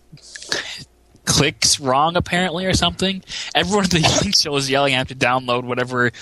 clicks 1.24 1.80
wrong 1.80 2.16
apparently 2.16 2.66
or 2.66 2.74
something. 2.74 3.22
Everyone 3.54 3.84
at 3.84 3.90
the 3.90 4.00
young 4.22 4.32
show 4.32 4.54
is 4.56 4.70
yelling 4.70 4.94
I 4.94 4.98
have 4.98 5.08
to 5.08 5.14
download 5.14 5.64
whatever 5.64 6.12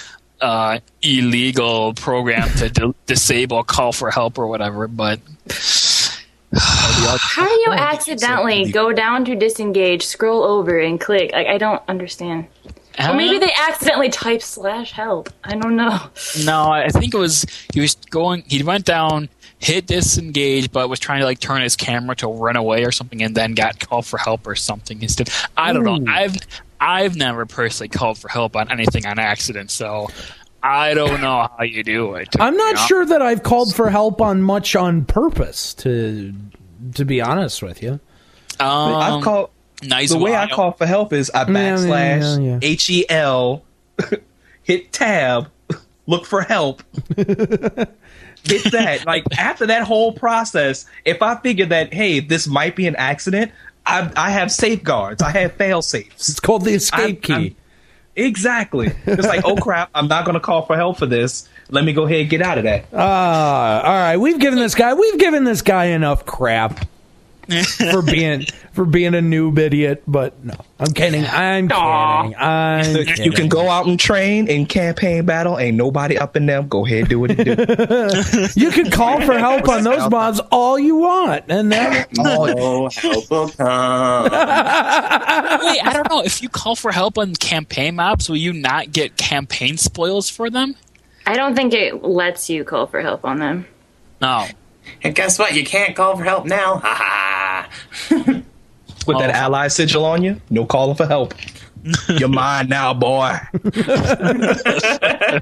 uh, 0.40 0.78
illegal 1.02 1.92
program 1.94 2.48
to 2.58 2.70
di- 2.70 2.94
disable 3.06 3.62
call 3.62 3.92
for 3.92 4.10
help 4.10 4.38
or 4.38 4.46
whatever. 4.46 4.88
But 4.88 5.20
How 6.54 7.46
do 7.46 7.52
you 7.52 7.72
accidentally 7.72 8.70
go 8.70 8.92
down 8.92 9.24
to 9.26 9.34
disengage, 9.34 10.02
scroll 10.04 10.44
over, 10.44 10.78
and 10.78 11.00
click? 11.00 11.32
Like 11.32 11.46
I 11.46 11.58
don't 11.58 11.82
understand. 11.88 12.46
Or 12.98 13.14
maybe 13.14 13.38
they 13.38 13.52
accidentally 13.68 14.10
typed 14.10 14.42
slash 14.42 14.92
help. 14.92 15.30
I 15.44 15.56
don't 15.56 15.76
know. 15.76 15.98
no, 16.44 16.70
I 16.70 16.88
think 16.88 17.14
it 17.14 17.18
was 17.18 17.46
he 17.72 17.80
was 17.80 17.94
going. 18.10 18.44
He 18.46 18.62
went 18.62 18.84
down. 18.84 19.28
Hit 19.58 19.86
disengage, 19.86 20.72
but 20.72 20.88
was 20.88 20.98
trying 20.98 21.20
to 21.20 21.24
like 21.24 21.38
turn 21.38 21.62
his 21.62 21.76
camera 21.76 22.16
to 22.16 22.26
run 22.26 22.56
away 22.56 22.84
or 22.84 22.90
something, 22.90 23.22
and 23.22 23.32
then 23.32 23.54
got 23.54 23.78
called 23.78 24.04
for 24.04 24.18
help 24.18 24.44
or 24.48 24.56
something 24.56 25.00
instead. 25.00 25.30
I 25.56 25.72
don't 25.72 25.84
know. 25.84 26.12
I've 26.12 26.34
I've 26.80 27.14
never 27.14 27.46
personally 27.46 27.88
called 27.88 28.18
for 28.18 28.26
help 28.26 28.56
on 28.56 28.72
anything 28.72 29.06
on 29.06 29.20
accident, 29.20 29.70
so 29.70 30.08
I 30.64 30.94
don't 30.94 31.20
know 31.20 31.48
how 31.56 31.62
you 31.62 31.84
do 31.84 32.14
it. 32.14 32.28
I'm 32.40 32.56
not 32.56 32.70
honest. 32.70 32.88
sure 32.88 33.06
that 33.06 33.22
I've 33.22 33.44
called 33.44 33.72
for 33.72 33.88
help 33.88 34.20
on 34.20 34.42
much 34.42 34.74
on 34.74 35.04
purpose. 35.04 35.74
To 35.74 36.34
to 36.94 37.04
be 37.04 37.20
honest 37.20 37.62
with 37.62 37.84
you. 37.84 38.00
Um, 38.58 38.94
I've 38.94 39.22
called 39.22 39.50
nice 39.82 40.10
the 40.10 40.18
way 40.18 40.34
I 40.34 40.48
call 40.48 40.72
for 40.72 40.86
help 40.86 41.12
is 41.12 41.30
I 41.30 41.42
Yeah, 41.42 41.46
yeah, 41.48 41.76
backslash 41.76 42.44
yeah, 42.44 42.50
yeah. 42.52 42.58
H 42.62 42.90
E 42.90 43.04
L, 43.08 43.62
hit 44.62 44.92
tab, 44.92 45.48
look 46.06 46.26
for 46.26 46.42
help. 46.42 46.82
hit 47.16 48.72
that. 48.72 49.02
Like 49.06 49.24
after 49.38 49.66
that 49.66 49.82
whole 49.84 50.12
process, 50.12 50.86
if 51.04 51.22
I 51.22 51.36
figure 51.36 51.66
that 51.66 51.92
hey, 51.92 52.20
this 52.20 52.46
might 52.46 52.76
be 52.76 52.86
an 52.86 52.96
accident, 52.96 53.52
I, 53.86 54.10
I 54.16 54.30
have 54.30 54.50
safeguards. 54.52 55.22
I 55.22 55.30
have 55.30 55.52
fail 55.54 55.82
safes. 55.82 56.28
It's 56.28 56.40
called 56.40 56.64
the 56.64 56.72
escape 56.74 57.28
I'm- 57.30 57.42
key. 57.42 57.56
Exactly. 58.14 58.92
It's 59.06 59.26
like, 59.26 59.40
oh 59.46 59.56
crap, 59.56 59.88
I'm 59.94 60.06
not 60.06 60.26
going 60.26 60.34
to 60.34 60.40
call 60.40 60.66
for 60.66 60.76
help 60.76 60.98
for 60.98 61.06
this. 61.06 61.48
Let 61.70 61.82
me 61.82 61.94
go 61.94 62.04
ahead 62.04 62.20
and 62.20 62.28
get 62.28 62.42
out 62.42 62.58
of 62.58 62.64
that. 62.64 62.84
Ah, 62.92 63.80
all 63.80 63.90
right. 63.94 64.18
We've 64.18 64.38
given 64.38 64.58
this 64.58 64.74
guy. 64.74 64.92
We've 64.92 65.18
given 65.18 65.44
this 65.44 65.62
guy 65.62 65.86
enough 65.86 66.26
crap 66.26 66.86
for 67.90 68.02
being 68.02 68.44
for 68.72 68.84
being 68.84 69.14
a 69.14 69.18
noob 69.18 69.58
idiot. 69.58 70.02
But 70.06 70.42
no, 70.44 70.54
I'm 70.78 70.92
kidding. 70.92 71.24
I'm 71.26 71.68
kidding. 71.68 72.34
I'm 72.36 72.82
kidding. 72.94 73.24
You 73.24 73.32
can 73.32 73.48
go 73.48 73.68
out 73.68 73.86
and 73.86 73.98
train 74.00 74.48
in 74.48 74.66
campaign 74.66 75.24
battle. 75.24 75.58
Ain't 75.58 75.76
nobody 75.76 76.18
up 76.18 76.36
in 76.36 76.46
them. 76.46 76.68
Go 76.68 76.84
ahead, 76.86 77.08
do 77.08 77.20
what 77.20 77.36
you 77.36 77.44
do. 77.44 77.56
You 78.54 78.70
can 78.70 78.90
call 78.90 79.20
for 79.22 79.38
help 79.38 79.68
on 79.68 79.84
those 79.84 80.08
mobs 80.10 80.40
all 80.50 80.78
you 80.78 80.96
want, 80.96 81.44
and 81.48 81.70
then 81.70 82.06
Oh, 82.18 82.88
help 82.90 83.30
will 83.30 83.48
come. 83.48 84.24
Wait, 84.24 84.30
I 84.32 85.90
don't 85.92 86.08
know. 86.10 86.22
If 86.22 86.42
you 86.42 86.48
call 86.48 86.76
for 86.76 86.92
help 86.92 87.18
on 87.18 87.34
campaign 87.34 87.96
mobs, 87.96 88.28
will 88.28 88.36
you 88.36 88.52
not 88.52 88.92
get 88.92 89.16
campaign 89.16 89.76
spoils 89.76 90.28
for 90.28 90.50
them? 90.50 90.74
I 91.26 91.34
don't 91.34 91.54
think 91.54 91.72
it 91.72 92.02
lets 92.02 92.50
you 92.50 92.64
call 92.64 92.86
for 92.86 93.00
help 93.00 93.24
on 93.24 93.38
them. 93.38 93.66
No. 94.20 94.46
And 95.02 95.14
guess 95.14 95.38
what? 95.38 95.54
You 95.54 95.64
can't 95.64 95.94
call 95.94 96.16
for 96.16 96.24
help 96.24 96.46
now. 96.46 96.78
Ha 96.78 97.68
ha. 98.10 98.42
With 99.06 99.18
that 99.18 99.30
Oh. 99.30 99.32
ally 99.38 99.68
sigil 99.68 100.04
on 100.04 100.22
you, 100.22 100.40
no 100.50 100.64
calling 100.66 100.96
for 100.96 101.06
help. 101.06 101.34
You're 102.08 102.28
mine 102.28 102.68
now, 102.68 102.94
boy. 102.94 103.36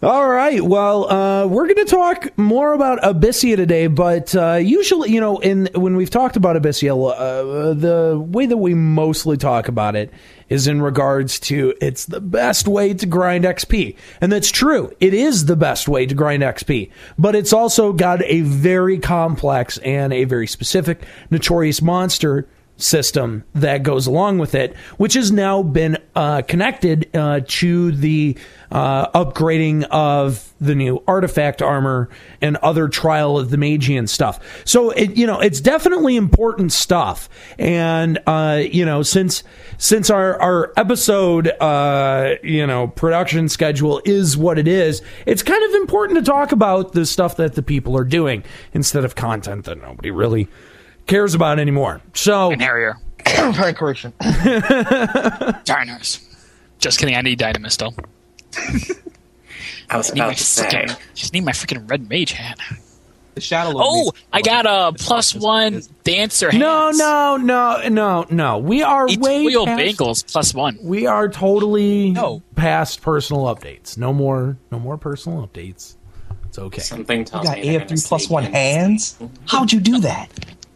All 0.00 0.28
right. 0.28 0.62
Well, 0.62 1.10
uh, 1.10 1.46
we're 1.48 1.64
going 1.64 1.84
to 1.84 1.90
talk 1.90 2.38
more 2.38 2.72
about 2.72 3.00
Abyssea 3.02 3.56
today, 3.56 3.88
but 3.88 4.32
uh, 4.36 4.54
usually, 4.54 5.10
you 5.10 5.20
know, 5.20 5.38
in 5.38 5.68
when 5.74 5.96
we've 5.96 6.08
talked 6.10 6.36
about 6.36 6.54
Abyssea, 6.54 6.92
uh, 6.94 7.74
the 7.74 8.16
way 8.16 8.46
that 8.46 8.58
we 8.58 8.74
mostly 8.74 9.36
talk 9.36 9.66
about 9.66 9.96
it 9.96 10.12
is 10.48 10.66
in 10.66 10.82
regards 10.82 11.38
to 11.40 11.74
it's 11.80 12.04
the 12.04 12.20
best 12.20 12.66
way 12.66 12.94
to 12.94 13.06
grind 13.06 13.44
XP, 13.44 13.96
and 14.20 14.32
that's 14.32 14.50
true. 14.50 14.92
It 15.00 15.14
is 15.14 15.46
the 15.46 15.56
best 15.56 15.88
way 15.88 16.06
to 16.06 16.14
grind 16.14 16.42
XP, 16.42 16.90
but 17.18 17.34
it's 17.34 17.52
also 17.52 17.92
got 17.92 18.22
a 18.24 18.40
very 18.40 18.98
complex 18.98 19.78
and 19.78 20.12
a 20.12 20.24
very 20.24 20.46
specific 20.46 21.04
notorious 21.30 21.82
monster 21.82 22.48
system 22.78 23.44
that 23.54 23.82
goes 23.82 24.06
along 24.06 24.38
with 24.38 24.54
it, 24.54 24.74
which 24.96 25.14
has 25.14 25.30
now 25.30 25.62
been 25.62 25.98
uh, 26.14 26.42
connected 26.42 27.14
uh, 27.14 27.40
to 27.46 27.92
the 27.92 28.38
uh, 28.70 29.10
upgrading 29.10 29.84
of 29.84 30.52
the 30.60 30.74
new 30.74 31.02
artifact 31.06 31.60
armor 31.62 32.08
and 32.40 32.56
other 32.58 32.88
trial 32.88 33.38
of 33.38 33.50
the 33.50 33.56
Magian 33.56 34.06
stuff. 34.06 34.40
So 34.64 34.90
it, 34.90 35.16
you 35.16 35.26
know, 35.26 35.40
it's 35.40 35.60
definitely 35.60 36.16
important 36.16 36.72
stuff. 36.72 37.28
And 37.58 38.18
uh, 38.26 38.62
you 38.70 38.84
know, 38.84 39.02
since 39.02 39.42
since 39.76 40.10
our 40.10 40.40
our 40.40 40.72
episode, 40.76 41.48
uh, 41.60 42.34
you 42.42 42.66
know, 42.66 42.88
production 42.88 43.48
schedule 43.48 44.00
is 44.04 44.36
what 44.36 44.58
it 44.58 44.68
is, 44.68 45.02
it's 45.26 45.42
kind 45.42 45.62
of 45.64 45.74
important 45.80 46.18
to 46.18 46.24
talk 46.24 46.52
about 46.52 46.92
the 46.92 47.06
stuff 47.06 47.36
that 47.36 47.54
the 47.54 47.62
people 47.62 47.96
are 47.96 48.04
doing 48.04 48.44
instead 48.72 49.04
of 49.04 49.14
content 49.14 49.64
that 49.64 49.80
nobody 49.80 50.10
really 50.10 50.48
cares 51.08 51.34
about 51.34 51.58
anymore. 51.58 52.00
So 52.14 52.52
And 52.52 52.62
Harrier. 52.62 52.96
Fine 53.26 53.74
correction. 53.74 54.12
Diners. 55.64 56.20
Just 56.78 56.98
kidding. 57.00 57.16
I 57.16 57.20
need 57.22 57.38
Dynamis 57.40 57.72
still. 57.72 57.94
I 59.90 59.96
was 59.96 60.06
Just 60.06 60.14
need, 60.14 60.20
my 60.20 60.26
about 60.26 60.36
to 60.36 60.44
say. 60.44 60.64
freaking, 60.66 60.98
just 61.14 61.32
need 61.32 61.44
my 61.44 61.52
freaking 61.52 61.90
red 61.90 62.08
mage 62.08 62.32
hat. 62.32 62.58
The 63.34 63.40
shadow. 63.40 63.72
Oh, 63.76 64.12
I 64.32 64.42
got 64.42 64.66
a 64.66 64.92
plus 64.98 65.34
one 65.34 65.82
dancer 66.04 66.50
hands. 66.50 66.60
no, 66.60 66.90
no, 66.90 67.36
no, 67.36 67.88
no, 67.88 68.26
no. 68.30 68.58
We 68.58 68.82
are 68.82 69.06
way 69.06 69.12
Ethereal 69.40 69.66
past, 69.66 69.78
Bangles 69.78 70.22
plus 70.24 70.54
one. 70.54 70.78
We 70.82 71.06
are 71.06 71.28
totally 71.28 72.10
No. 72.10 72.42
past 72.56 73.00
personal 73.00 73.44
updates. 73.44 73.96
No 73.96 74.12
more, 74.12 74.56
no 74.70 74.78
more 74.78 74.98
personal 74.98 75.46
updates. 75.46 75.94
It's 76.46 76.58
okay. 76.58 76.80
Something 76.80 77.20
You 77.20 77.24
tells 77.24 77.46
got 77.46 77.58
me 77.58 77.62
they're 77.70 77.80
AF3 77.80 77.88
gonna 77.88 78.00
plus 78.08 78.22
sneak 78.22 78.30
one 78.30 78.44
in. 78.44 78.52
hands? 78.52 79.18
How'd 79.46 79.72
you 79.72 79.80
do 79.80 80.00
that? 80.00 80.28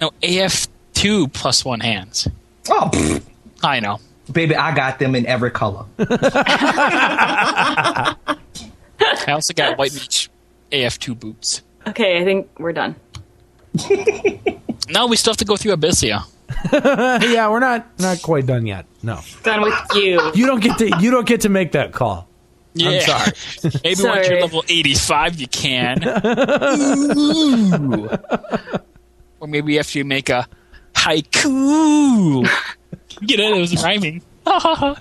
No, 0.02 0.10
AF2 0.20 1.32
plus 1.32 1.64
one 1.64 1.78
hands. 1.78 2.26
Oh, 2.68 2.90
pfft. 2.92 3.22
I 3.62 3.78
know. 3.78 4.00
baby, 4.32 4.56
I 4.56 4.74
got 4.74 4.98
them 4.98 5.14
in 5.14 5.24
every 5.26 5.52
color. 5.52 5.84
I 6.00 8.16
also 9.28 9.54
got 9.54 9.78
white 9.78 9.92
Beach 9.92 10.28
AF2 10.72 11.20
boots. 11.20 11.62
Okay, 11.86 12.20
I 12.20 12.24
think 12.24 12.48
we're 12.58 12.72
done. 12.72 12.96
No, 14.90 15.06
we 15.06 15.14
still 15.16 15.30
have 15.32 15.36
to 15.38 15.44
go 15.44 15.56
through 15.56 15.76
Abyssea. 15.76 16.24
yeah, 17.32 17.48
we're 17.48 17.60
not 17.60 17.86
not 18.00 18.20
quite 18.20 18.44
done 18.46 18.66
yet. 18.66 18.84
No, 19.02 19.20
Done 19.44 19.62
with 19.62 19.74
you. 19.94 20.20
you 20.34 20.44
don't 20.44 20.60
get 20.60 20.76
to 20.78 20.90
you 20.98 21.10
don't 21.12 21.26
get 21.26 21.42
to 21.42 21.48
make 21.48 21.70
that 21.72 21.92
call. 21.92 22.26
Yeah. 22.74 22.90
I'm 22.90 23.00
sorry. 23.00 23.32
Maybe 23.84 24.02
once 24.02 24.28
you're 24.28 24.40
level 24.40 24.64
85, 24.68 25.40
you 25.40 25.46
can. 25.46 26.02
Ooh. 29.42 29.44
or 29.44 29.48
maybe 29.48 29.78
after 29.78 29.98
you 29.98 30.04
make 30.04 30.28
a 30.28 30.46
haiku. 30.94 32.48
You 33.24 33.36
know, 33.36 33.54
it 33.54 33.60
was 33.60 33.82
rhyming. 33.84 34.22
Oh 34.46 34.96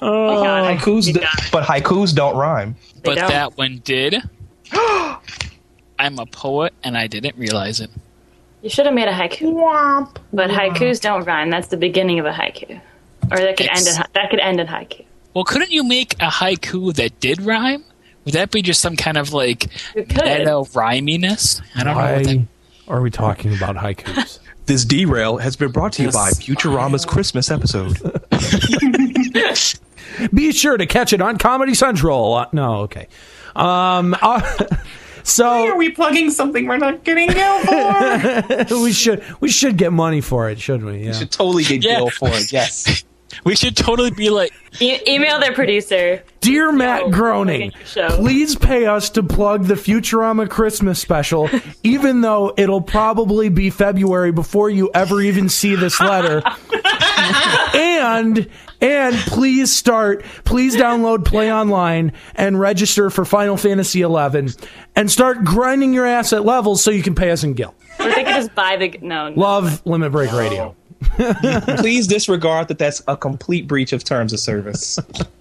God. 0.00 0.78
Haikus, 0.78 1.04
d- 1.14 1.20
but 1.50 1.64
haikus 1.64 2.14
don't 2.14 2.36
rhyme. 2.36 2.76
But 3.02 3.14
don't. 3.16 3.30
that 3.30 3.56
one 3.56 3.80
did. 3.84 4.16
I'm 4.72 6.18
a 6.18 6.26
poet 6.26 6.74
and 6.84 6.98
I 6.98 7.06
didn't 7.06 7.36
realize 7.38 7.80
it. 7.80 7.90
You 8.60 8.68
should 8.68 8.84
have 8.86 8.94
made 8.94 9.08
a 9.08 9.12
haiku. 9.12 10.10
But 10.32 10.50
haikus 10.50 11.00
don't 11.00 11.24
rhyme. 11.24 11.48
That's 11.48 11.68
the 11.68 11.76
beginning 11.78 12.18
of 12.18 12.26
a 12.26 12.32
haiku. 12.32 12.78
Or 13.30 13.38
that 13.38 13.56
could 13.56 13.68
end 13.68 13.80
in 13.80 13.86
Ex- 13.88 13.96
ha- 13.96 14.06
that 14.14 14.28
could 14.30 14.40
end 14.40 14.60
in 14.60 14.66
haiku. 14.66 15.04
Well, 15.32 15.44
couldn't 15.44 15.70
you 15.70 15.84
make 15.84 16.14
a 16.14 16.28
haiku 16.28 16.94
that 16.96 17.18
did 17.20 17.40
rhyme? 17.40 17.84
Would 18.26 18.34
that 18.34 18.50
be 18.50 18.60
just 18.60 18.80
some 18.82 18.96
kind 18.96 19.16
of 19.16 19.32
like 19.32 19.68
You 19.94 20.04
could. 20.04 20.16
meta 20.24 20.50
rhyminess? 20.74 21.62
I 21.74 21.84
don't 21.84 21.96
know. 21.96 22.46
What 22.86 22.86
that, 22.86 22.92
Why 22.92 22.98
are 22.98 23.02
we 23.02 23.10
talking 23.10 23.54
about 23.54 23.76
haikus? 23.76 24.38
This 24.66 24.84
derail 24.84 25.36
has 25.36 25.54
been 25.54 25.70
brought 25.70 25.92
to 25.92 26.02
you 26.02 26.10
by 26.10 26.30
Futurama's 26.30 27.04
Christmas 27.04 27.52
episode. 27.52 27.96
Be 30.34 30.50
sure 30.50 30.76
to 30.76 30.86
catch 30.86 31.12
it 31.12 31.20
on 31.20 31.38
Comedy 31.38 31.72
Central. 31.72 32.34
Uh, 32.34 32.46
no, 32.52 32.78
okay. 32.80 33.06
Um, 33.54 34.16
uh, 34.20 34.40
Why 34.58 34.66
so 35.22 35.68
are 35.68 35.76
we 35.76 35.90
plugging 35.90 36.32
something 36.32 36.66
we're 36.66 36.78
not 36.78 37.04
getting 37.04 37.28
Gil 37.28 37.60
for? 37.60 38.82
we 38.82 38.92
should 38.92 39.22
we 39.40 39.50
should 39.50 39.76
get 39.76 39.92
money 39.92 40.20
for 40.20 40.50
it, 40.50 40.58
shouldn't 40.60 40.90
we? 40.90 40.98
Yeah. 40.98 41.06
You 41.06 41.14
should 41.14 41.30
totally 41.30 41.62
get 41.62 41.84
Yeah. 41.84 41.98
Gil 41.98 42.10
for 42.10 42.28
it. 42.30 42.52
Yes. 42.52 43.04
We 43.44 43.56
should 43.56 43.76
totally 43.76 44.10
be 44.10 44.30
like, 44.30 44.52
E- 44.80 45.00
email 45.08 45.40
their 45.40 45.54
producer. 45.54 46.22
Dear 46.40 46.70
Matt 46.70 47.02
Yo, 47.02 47.10
Groening, 47.10 47.66
look 47.66 47.74
at 47.74 47.96
your 47.96 48.10
show. 48.10 48.16
please 48.16 48.54
pay 48.56 48.86
us 48.86 49.10
to 49.10 49.22
plug 49.22 49.64
the 49.64 49.74
Futurama 49.74 50.48
Christmas 50.50 51.00
special, 51.00 51.48
even 51.82 52.20
though 52.20 52.52
it'll 52.56 52.82
probably 52.82 53.48
be 53.48 53.70
February 53.70 54.32
before 54.32 54.68
you 54.70 54.90
ever 54.94 55.20
even 55.20 55.48
see 55.48 55.74
this 55.74 55.98
letter. 56.00 56.42
and 57.74 58.48
and 58.80 59.16
please 59.16 59.74
start, 59.74 60.22
please 60.44 60.76
download 60.76 61.24
Play 61.24 61.52
Online 61.52 62.12
and 62.34 62.60
register 62.60 63.08
for 63.10 63.24
Final 63.24 63.56
Fantasy 63.56 64.02
XI, 64.02 64.54
and 64.94 65.10
start 65.10 65.44
grinding 65.44 65.94
your 65.94 66.06
ass 66.06 66.32
at 66.32 66.44
levels 66.44 66.82
so 66.82 66.90
you 66.90 67.02
can 67.02 67.14
pay 67.14 67.30
us 67.30 67.42
in 67.42 67.54
Gil. 67.54 67.74
Or 67.98 68.04
they 68.06 68.24
could 68.24 68.34
just 68.34 68.54
buy 68.54 68.76
the 68.76 68.98
no. 69.00 69.30
no. 69.30 69.40
Love 69.40 69.84
Limit 69.86 70.12
Break 70.12 70.32
Radio. 70.32 70.76
Please 71.78 72.06
disregard 72.06 72.68
that 72.68 72.78
that's 72.78 73.02
a 73.06 73.16
complete 73.16 73.66
breach 73.68 73.92
of 73.92 74.02
terms 74.04 74.32
of 74.32 74.40
service. 74.40 74.98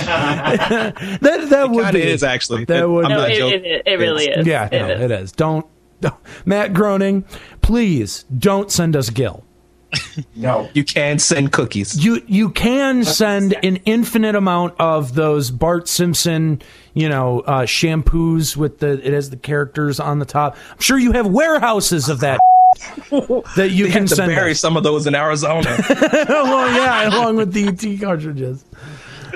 That 0.00 1.46
that 1.50 1.70
would 1.70 1.84
Kind 1.84 1.94
be 1.94 2.02
is 2.02 2.22
actually. 2.22 2.64
That 2.64 2.88
would 2.88 3.04
I'm 3.04 3.10
No, 3.10 3.18
not 3.18 3.30
it, 3.30 3.38
joking. 3.38 3.64
it, 3.64 3.82
it 3.86 3.98
really 3.98 4.26
is. 4.26 4.46
Yeah, 4.46 4.68
no, 4.72 4.88
is. 4.88 5.00
it 5.00 5.10
is. 5.10 5.32
Don't, 5.32 5.66
don't, 6.00 6.14
Matt 6.44 6.72
Groening, 6.72 7.24
please 7.62 8.24
don't 8.38 8.70
send 8.70 8.96
us 8.96 9.10
Gil. 9.10 9.44
no. 10.36 10.68
You 10.72 10.84
can 10.84 11.18
send 11.18 11.52
cookies. 11.52 12.02
You 12.02 12.22
you 12.26 12.50
can 12.50 13.04
send 13.04 13.54
an 13.64 13.76
infinite 13.84 14.34
amount 14.36 14.74
of 14.78 15.14
those 15.14 15.50
Bart 15.50 15.88
Simpson, 15.88 16.62
you 16.94 17.08
know, 17.08 17.40
uh, 17.40 17.62
shampoos 17.62 18.56
with 18.56 18.78
the 18.78 19.04
it 19.06 19.12
has 19.12 19.30
the 19.30 19.36
characters 19.36 19.98
on 20.00 20.18
the 20.20 20.24
top. 20.24 20.56
I'm 20.70 20.80
sure 20.80 20.98
you 20.98 21.12
have 21.12 21.26
warehouses 21.26 22.08
of 22.08 22.20
that 22.20 22.38
that 23.56 23.70
you 23.70 23.86
You 23.86 23.92
can 23.92 24.08
send. 24.08 24.28
bury 24.34 24.52
us. 24.52 24.60
some 24.60 24.76
of 24.76 24.82
those 24.82 25.06
in 25.06 25.14
Arizona. 25.14 25.76
well, 26.28 26.72
yeah, 26.74 27.08
along 27.08 27.36
with 27.36 27.52
the 27.52 27.68
ET 27.68 28.00
cartridges. 28.00 28.64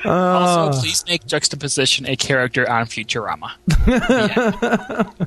also, 0.04 0.10
uh, 0.10 0.72
please 0.80 1.04
make 1.06 1.26
juxtaposition 1.26 2.06
a 2.06 2.16
character 2.16 2.68
on 2.70 2.86
Futurama. 2.86 3.50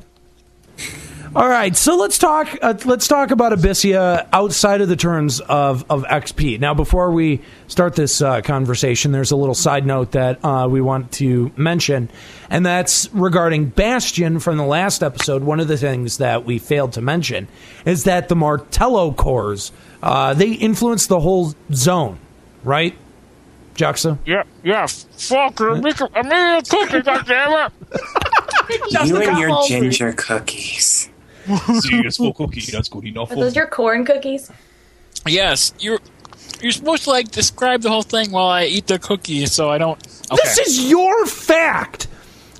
All 1.36 1.48
right, 1.48 1.76
so 1.76 1.96
let's 1.96 2.16
talk. 2.18 2.48
Uh, 2.62 2.74
let's 2.86 3.06
talk 3.06 3.30
about 3.30 3.52
Abyssea 3.52 4.26
outside 4.32 4.80
of 4.80 4.88
the 4.88 4.96
terms 4.96 5.40
of 5.40 5.84
of 5.90 6.04
XP. 6.04 6.58
Now, 6.58 6.72
before 6.74 7.10
we 7.10 7.42
start 7.66 7.94
this 7.96 8.22
uh, 8.22 8.40
conversation, 8.40 9.12
there's 9.12 9.30
a 9.30 9.36
little 9.36 9.54
side 9.54 9.84
note 9.84 10.12
that 10.12 10.42
uh, 10.42 10.66
we 10.70 10.80
want 10.80 11.12
to 11.12 11.52
mention, 11.56 12.08
and 12.48 12.64
that's 12.64 13.12
regarding 13.12 13.66
Bastion 13.66 14.40
from 14.40 14.56
the 14.56 14.64
last 14.64 15.02
episode. 15.02 15.42
One 15.42 15.60
of 15.60 15.68
the 15.68 15.76
things 15.76 16.16
that 16.18 16.44
we 16.44 16.58
failed 16.58 16.94
to 16.94 17.02
mention 17.02 17.48
is 17.84 18.04
that 18.04 18.28
the 18.28 18.36
Martello 18.36 19.12
cores 19.12 19.70
uh, 20.02 20.32
they 20.34 20.52
influence 20.52 21.06
the 21.08 21.20
whole 21.20 21.54
zone, 21.72 22.18
right? 22.64 22.96
Juxta. 23.74 24.18
Yeah, 24.24 24.44
yeah. 24.64 24.86
Fuck, 24.86 25.60
I 25.60 25.74
made 25.80 26.00
a 26.00 26.62
cookie, 26.62 27.00
goddammit. 27.02 27.72
You 29.08 29.16
and 29.18 29.38
your 29.38 29.66
ginger 29.66 30.12
cookies. 30.14 31.10
Seriously, 31.80 32.32
cookie. 32.36 32.60
That's 32.70 32.88
good 32.88 33.04
enough. 33.06 33.30
Are 33.32 33.36
those 33.36 33.56
your 33.56 33.66
corn 33.66 34.04
cookies? 34.04 34.50
Yes, 35.26 35.72
you're. 35.78 35.98
You're 36.60 36.72
supposed 36.72 37.04
to 37.04 37.10
like 37.10 37.30
describe 37.30 37.82
the 37.82 37.88
whole 37.90 38.02
thing 38.02 38.32
while 38.32 38.46
I 38.48 38.64
eat 38.64 38.86
the 38.86 38.98
cookie, 38.98 39.46
so 39.46 39.68
I 39.70 39.78
don't. 39.78 39.98
Okay. 40.30 40.40
This 40.44 40.58
is 40.58 40.90
your 40.90 41.26
fact. 41.26 42.08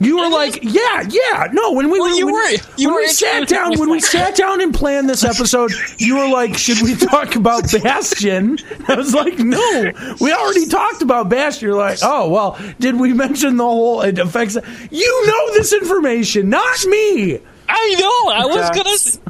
You 0.01 0.19
were 0.19 0.29
like, 0.29 0.61
yeah, 0.63 1.03
yeah. 1.09 1.49
No, 1.53 1.73
when 1.73 1.91
we 1.91 1.99
Well, 1.99 2.09
when, 2.11 2.17
you 2.19 2.27
when- 2.27 2.35
were- 2.35 2.51
you 2.77 2.89
when 2.89 2.95
were 2.95 3.01
we 3.01 3.09
sat 3.09 3.49
down 3.49 3.77
when 3.79 3.91
we 3.91 3.99
sat 3.99 4.37
down 4.37 4.61
and 4.61 4.73
planned 4.73 5.09
this 5.11 5.25
episode, 5.25 5.73
you 5.99 6.17
were 6.17 6.29
like, 6.29 6.57
should 6.57 6.81
we 6.83 6.95
talk 6.95 7.35
about 7.35 7.65
Bastion? 7.83 8.59
I 8.89 8.95
was 8.95 9.13
like, 9.13 9.39
no, 9.41 9.91
we 10.21 10.33
already 10.33 10.67
talked 10.67 11.03
about 11.03 11.29
Bastion. 11.29 11.69
You're 11.69 11.77
like, 11.79 11.99
oh 12.03 12.29
well, 12.29 12.57
did 12.79 12.95
we 13.01 13.13
mention 13.13 13.57
the 13.57 13.65
whole 13.65 14.03
it 14.03 14.21
affects? 14.21 14.57
You 14.93 15.27
know 15.27 15.55
this 15.55 15.73
information, 15.73 16.49
not 16.51 16.85
me. 16.87 17.41
I 17.69 17.95
know. 17.99 18.33
I 18.33 18.47
was 18.47 18.71
That's- 18.71 19.17
gonna. 19.17 19.25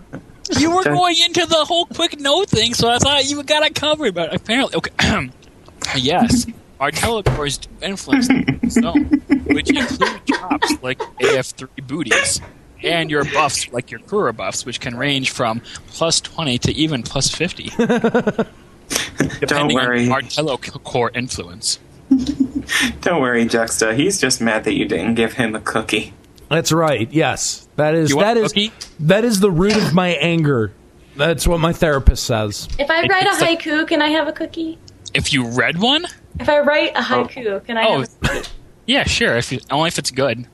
You 0.58 0.74
were 0.74 0.82
going 0.84 1.16
into 1.26 1.44
the 1.44 1.64
whole 1.66 1.84
quick 1.86 2.18
note 2.18 2.48
thing, 2.48 2.72
so 2.72 2.88
I 2.88 2.98
thought 2.98 3.28
you 3.28 3.42
got 3.42 3.64
it 3.64 3.74
covered. 3.74 4.14
But 4.14 4.34
apparently, 4.34 4.76
okay. 4.76 5.30
yes, 5.96 6.46
Martello 6.80 7.22
cores 7.22 7.58
do 7.58 7.68
influence 7.82 8.28
the 8.28 8.70
zone, 8.70 9.04
which 9.48 9.68
include 9.68 10.24
drops 10.24 10.82
like 10.82 10.98
AF3 11.20 11.68
booties, 11.86 12.40
and 12.82 13.10
your 13.10 13.24
buffs 13.24 13.70
like 13.72 13.90
your 13.90 14.00
Kura 14.00 14.32
buffs, 14.32 14.64
which 14.64 14.80
can 14.80 14.96
range 14.96 15.30
from 15.30 15.60
plus 15.88 16.20
20 16.22 16.56
to 16.60 16.72
even 16.72 17.02
plus 17.02 17.28
50. 17.28 17.70
Don't 19.40 19.74
worry. 19.74 20.04
On 20.04 20.08
Martello 20.08 20.56
core 20.56 21.10
influence. 21.14 21.78
Don't 23.02 23.20
worry, 23.20 23.44
Juxta. 23.44 23.94
He's 23.94 24.18
just 24.18 24.40
mad 24.40 24.64
that 24.64 24.74
you 24.74 24.86
didn't 24.86 25.14
give 25.14 25.34
him 25.34 25.54
a 25.54 25.60
cookie. 25.60 26.14
That's 26.48 26.72
right. 26.72 27.10
Yes, 27.12 27.68
that 27.76 27.94
is 27.94 28.10
You 28.10 28.16
want 28.16 28.26
that 28.26 28.36
a 28.38 28.44
is 28.44 28.52
cookie? 28.52 28.72
that 29.00 29.24
is 29.24 29.40
the 29.40 29.50
root 29.50 29.76
of 29.76 29.94
my 29.94 30.08
anger. 30.08 30.72
That's 31.16 31.46
what 31.46 31.60
my 31.60 31.72
therapist 31.72 32.24
says. 32.24 32.68
If 32.78 32.90
I 32.90 33.02
write 33.06 33.26
a 33.26 33.44
haiku, 33.44 33.86
can 33.88 34.00
I 34.00 34.08
have 34.08 34.28
a 34.28 34.32
cookie? 34.32 34.78
If 35.14 35.32
you 35.32 35.48
read 35.48 35.78
one, 35.78 36.04
If 36.38 36.48
I 36.48 36.60
write 36.60 36.92
a 36.96 37.00
haiku, 37.00 37.64
can 37.64 37.76
I 37.76 37.86
oh, 37.86 38.00
have 38.00 38.08
a 38.24 38.44
yeah, 38.86 39.04
sure. 39.04 39.36
If 39.36 39.52
you, 39.52 39.60
only 39.70 39.88
if 39.88 39.98
it's 39.98 40.10
good. 40.10 40.46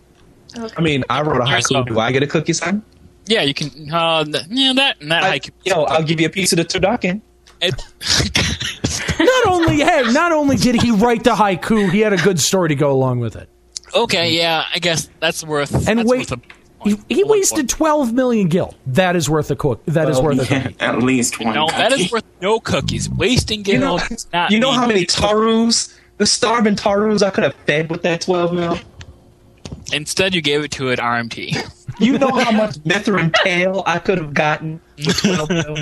I 0.76 0.80
mean, 0.80 1.04
I 1.10 1.20
wrote 1.22 1.40
a 1.40 1.44
haiku. 1.44 1.86
Do 1.86 1.98
I 2.00 2.10
get 2.12 2.22
a 2.22 2.26
cookie, 2.26 2.52
son? 2.52 2.82
Yeah, 3.26 3.42
you 3.42 3.54
can. 3.54 3.68
Uh, 3.92 4.24
yeah, 4.48 4.72
that 4.74 5.00
and 5.00 5.10
that 5.12 5.22
I, 5.22 5.38
haiku. 5.38 5.50
yo, 5.64 5.84
I'll 5.84 6.02
give 6.02 6.20
you 6.20 6.26
a 6.26 6.30
piece 6.30 6.52
of 6.52 6.56
the 6.56 6.64
turducken. 6.64 7.20
It, 7.60 7.74
Not 9.18 9.46
only 9.46 9.78
hey, 9.78 10.02
not 10.12 10.32
only 10.32 10.56
did 10.56 10.82
he 10.82 10.90
write 10.90 11.24
the 11.24 11.34
haiku, 11.34 11.90
he 11.90 12.00
had 12.00 12.12
a 12.12 12.16
good 12.16 12.40
story 12.40 12.68
to 12.70 12.74
go 12.74 12.90
along 12.90 13.20
with 13.20 13.36
it. 13.36 13.48
Okay, 13.94 14.36
yeah, 14.36 14.64
I 14.74 14.78
guess 14.78 15.08
that's 15.20 15.44
worth. 15.44 15.88
And 15.88 16.00
that's 16.00 16.08
wait, 16.10 16.30
worth 16.30 16.32
a, 16.32 16.88
he, 16.88 16.98
he 17.08 17.24
wasted 17.24 17.68
twelve 17.68 18.12
million 18.12 18.48
gil. 18.48 18.74
That 18.86 19.16
is 19.16 19.30
worth 19.30 19.50
a 19.50 19.56
cook. 19.56 19.84
That 19.86 20.08
is 20.10 20.16
Well, 20.18 20.36
worth 20.36 20.50
a 20.50 20.62
cookie. 20.62 20.76
at 20.80 20.98
least 20.98 21.40
one. 21.40 21.54
no, 21.54 21.66
that 21.68 21.90
cookie. 21.92 22.04
is 22.04 22.12
worth 22.12 22.24
no 22.42 22.60
cookies. 22.60 23.08
Wasting 23.08 23.60
You 23.60 23.64
gil 23.64 23.80
know, 23.80 23.98
does 23.98 24.26
not. 24.32 24.50
you 24.50 24.58
know 24.60 24.72
how 24.72 24.86
many 24.86 25.06
Tarus, 25.06 25.96
the 26.18 26.26
starving 26.26 26.74
Tarus, 26.76 27.22
I 27.22 27.30
could 27.30 27.44
have 27.44 27.54
fed 27.66 27.90
with 27.90 28.02
that 28.02 28.20
12 28.22 28.52
mil? 28.52 28.78
Instead, 29.92 30.34
you 30.34 30.40
gave 30.42 30.62
it 30.64 30.70
to 30.72 30.90
an 30.90 30.96
RMT. 30.98 32.00
You 32.00 32.18
know 32.18 32.30
how 32.30 32.50
much 32.50 32.74
Mithran 32.78 33.32
tail 33.44 33.82
I 33.86 33.98
could 34.00 34.18
have 34.18 34.34
gotten 34.34 34.80
with 34.98 35.16
12 35.22 35.48
mil? 35.50 35.76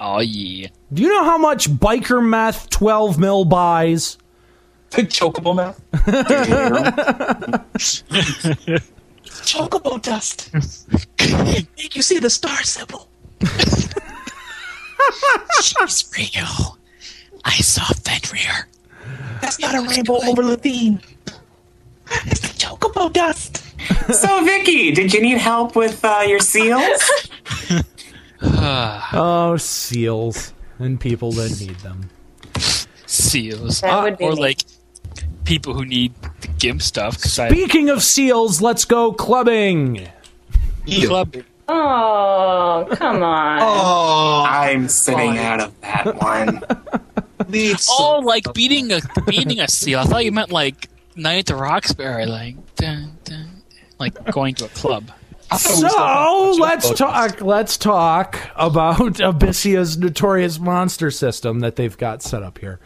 Oh 0.00 0.20
yeah. 0.20 0.68
Do 0.92 1.02
you 1.02 1.08
know 1.08 1.24
how 1.24 1.38
much 1.38 1.68
biker 1.70 2.24
meth 2.24 2.70
twelve 2.70 3.18
mil 3.18 3.44
buys? 3.44 4.16
The 4.90 5.02
chocobo 5.02 5.54
mouth. 5.54 5.80
Chocobo 9.48 10.02
dust. 10.02 10.50
Make 11.76 11.96
you 11.96 12.02
see 12.02 12.18
the 12.18 12.30
star 12.30 12.62
symbol. 12.62 13.08
She's 15.62 16.10
real. 16.16 16.78
I 17.44 17.56
saw 17.56 17.84
Fenrir. 18.04 18.68
That's 19.40 19.58
not 19.58 19.74
a 19.74 19.82
rainbow 19.88 20.18
over 20.26 20.42
Levine. 20.42 21.00
It's 22.26 22.40
the 22.40 22.48
Chocobo 22.58 23.12
dust. 23.12 23.64
So, 24.12 24.44
Vicky, 24.44 24.92
did 24.92 25.12
you 25.12 25.20
need 25.20 25.38
help 25.38 25.76
with 25.76 26.04
uh, 26.04 26.24
your 26.26 26.40
seals? 26.40 27.02
Oh, 28.40 29.56
seals 29.56 30.52
and 30.78 31.00
people 31.00 31.32
that 31.32 31.58
need 31.60 31.76
them. 31.80 32.08
Seals. 33.06 33.80
That 33.80 34.02
would 34.04 34.16
be 34.18 34.24
or 34.24 34.32
me. 34.34 34.40
like 34.40 34.60
people 35.48 35.72
who 35.72 35.86
need 35.86 36.12
the 36.42 36.48
GIMP 36.58 36.82
stuff. 36.82 37.22
Cause 37.22 37.38
I 37.38 37.48
Speaking 37.48 37.88
of 37.88 38.02
seals, 38.02 38.60
let's 38.60 38.84
go 38.84 39.12
clubbing. 39.14 40.06
club. 40.86 41.34
Oh, 41.66 42.86
come 42.92 43.22
on. 43.22 43.58
Oh, 43.62 44.44
I'm 44.46 44.88
sitting 44.88 45.38
out 45.38 45.60
of 45.60 45.80
that 45.80 46.14
one. 46.20 46.60
leads. 47.48 47.88
Oh, 47.90 48.20
like 48.22 48.52
beating 48.52 48.92
a 48.92 49.00
beating 49.26 49.60
a 49.60 49.68
seal. 49.68 50.00
I 50.00 50.04
thought 50.04 50.24
you 50.24 50.32
meant 50.32 50.52
like 50.52 50.90
Night 51.16 51.38
at 51.38 51.46
the 51.46 51.56
Roxbury, 51.56 52.26
like 52.26 52.56
dun, 52.76 53.16
dun, 53.24 53.62
like 53.98 54.12
going 54.32 54.54
to 54.56 54.66
a 54.66 54.68
club. 54.68 55.10
So 55.56 56.52
let's 56.60 56.90
talk. 56.90 57.40
Let's 57.40 57.78
talk 57.78 58.38
about 58.54 58.98
Abyssea's 58.98 59.96
notorious 59.96 60.58
monster 60.58 61.10
system 61.10 61.60
that 61.60 61.76
they've 61.76 61.96
got 61.96 62.22
set 62.22 62.42
up 62.42 62.58
here. 62.58 62.80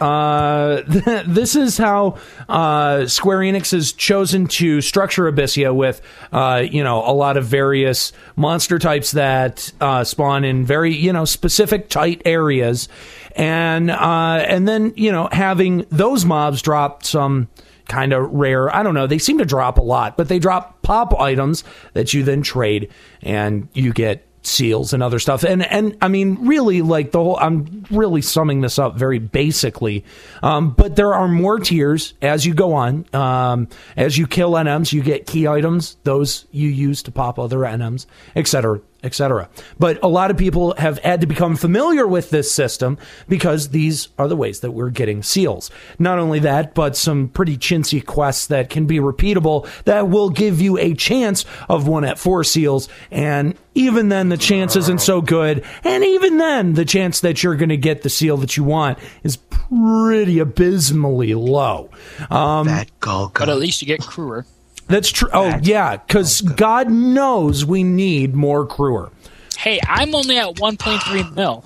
Uh, 0.00 0.82
this 1.26 1.56
is 1.56 1.78
how 1.78 2.18
uh, 2.48 3.06
Square 3.06 3.38
Enix 3.38 3.72
has 3.72 3.92
chosen 3.92 4.46
to 4.48 4.82
structure 4.82 5.30
Abyssea 5.30 5.74
with, 5.74 6.02
uh, 6.32 6.62
you 6.70 6.84
know, 6.84 6.98
a 6.98 7.12
lot 7.12 7.36
of 7.38 7.46
various 7.46 8.12
monster 8.36 8.78
types 8.78 9.12
that 9.12 9.72
uh, 9.80 10.04
spawn 10.04 10.44
in 10.44 10.64
very, 10.64 10.94
you 10.94 11.12
know, 11.12 11.24
specific 11.24 11.88
tight 11.88 12.20
areas, 12.26 12.88
and 13.34 13.90
uh, 13.90 14.44
and 14.46 14.68
then 14.68 14.92
you 14.96 15.10
know 15.10 15.28
having 15.32 15.86
those 15.90 16.24
mobs 16.24 16.60
drop 16.60 17.04
some 17.04 17.48
kind 17.88 18.12
of 18.12 18.30
rare. 18.32 18.74
I 18.74 18.82
don't 18.82 18.94
know. 18.94 19.06
They 19.06 19.18
seem 19.18 19.38
to 19.38 19.44
drop 19.44 19.78
a 19.78 19.82
lot, 19.82 20.16
but 20.16 20.28
they 20.28 20.38
drop 20.38 20.82
pop 20.82 21.18
items 21.18 21.64
that 21.92 22.14
you 22.14 22.22
then 22.22 22.42
trade 22.42 22.90
and 23.22 23.68
you 23.72 23.92
get 23.92 24.26
seals 24.46 24.92
and 24.92 25.02
other 25.02 25.18
stuff. 25.18 25.42
And 25.42 25.64
and 25.64 25.96
I 26.00 26.08
mean, 26.08 26.46
really, 26.46 26.82
like 26.82 27.10
the 27.10 27.22
whole. 27.22 27.36
I'm 27.36 27.84
really 27.90 28.22
summing 28.22 28.60
this 28.60 28.78
up 28.78 28.96
very 28.96 29.18
basically, 29.18 30.04
um, 30.42 30.70
but 30.70 30.96
there 30.96 31.14
are 31.14 31.28
more 31.28 31.58
tiers 31.58 32.14
as 32.22 32.46
you 32.46 32.54
go 32.54 32.74
on. 32.74 33.06
Um, 33.14 33.68
as 33.96 34.16
you 34.16 34.26
kill 34.26 34.52
NMs, 34.52 34.92
you 34.92 35.02
get 35.02 35.26
key 35.26 35.48
items. 35.48 35.96
Those 36.04 36.46
you 36.50 36.68
use 36.68 37.02
to 37.04 37.12
pop 37.12 37.38
other 37.38 37.58
NMs, 37.58 38.06
etc 38.36 38.80
etc. 39.04 39.48
But 39.78 40.02
a 40.02 40.08
lot 40.08 40.30
of 40.30 40.36
people 40.36 40.74
have 40.78 40.98
had 40.98 41.20
to 41.20 41.26
become 41.26 41.56
familiar 41.56 42.06
with 42.06 42.30
this 42.30 42.50
system 42.50 42.98
because 43.28 43.68
these 43.68 44.08
are 44.18 44.26
the 44.26 44.36
ways 44.36 44.60
that 44.60 44.72
we're 44.72 44.90
getting 44.90 45.22
seals. 45.22 45.70
Not 45.98 46.18
only 46.18 46.38
that, 46.40 46.74
but 46.74 46.96
some 46.96 47.28
pretty 47.28 47.56
chintzy 47.56 48.04
quests 48.04 48.46
that 48.48 48.70
can 48.70 48.86
be 48.86 48.98
repeatable 48.98 49.68
that 49.84 50.08
will 50.08 50.30
give 50.30 50.60
you 50.60 50.78
a 50.78 50.94
chance 50.94 51.44
of 51.68 51.86
one 51.86 52.04
at 52.04 52.18
four 52.18 52.42
seals. 52.42 52.88
And 53.10 53.56
even 53.74 54.08
then, 54.08 54.28
the 54.28 54.36
chance 54.36 54.76
isn't 54.76 55.00
so 55.00 55.20
good. 55.20 55.64
And 55.82 56.04
even 56.04 56.38
then, 56.38 56.74
the 56.74 56.84
chance 56.84 57.20
that 57.20 57.42
you're 57.42 57.56
going 57.56 57.68
to 57.68 57.76
get 57.76 58.02
the 58.02 58.10
seal 58.10 58.36
that 58.38 58.56
you 58.56 58.64
want 58.64 58.98
is 59.22 59.36
pretty 59.36 60.38
abysmally 60.38 61.34
low. 61.34 61.90
Um, 62.30 62.66
that 62.68 62.88
Golga. 63.00 63.40
But 63.40 63.48
at 63.48 63.58
least 63.58 63.82
you 63.82 63.86
get 63.86 64.00
cruor. 64.00 64.44
That's 64.86 65.10
true. 65.10 65.30
Oh, 65.32 65.58
yeah, 65.62 65.96
because 65.96 66.40
God 66.42 66.90
knows 66.90 67.64
we 67.64 67.82
need 67.84 68.34
more 68.34 68.66
cruor. 68.66 69.10
Hey, 69.56 69.80
I'm 69.86 70.14
only 70.14 70.36
at 70.38 70.54
1.3 70.56 71.34
mil. 71.34 71.64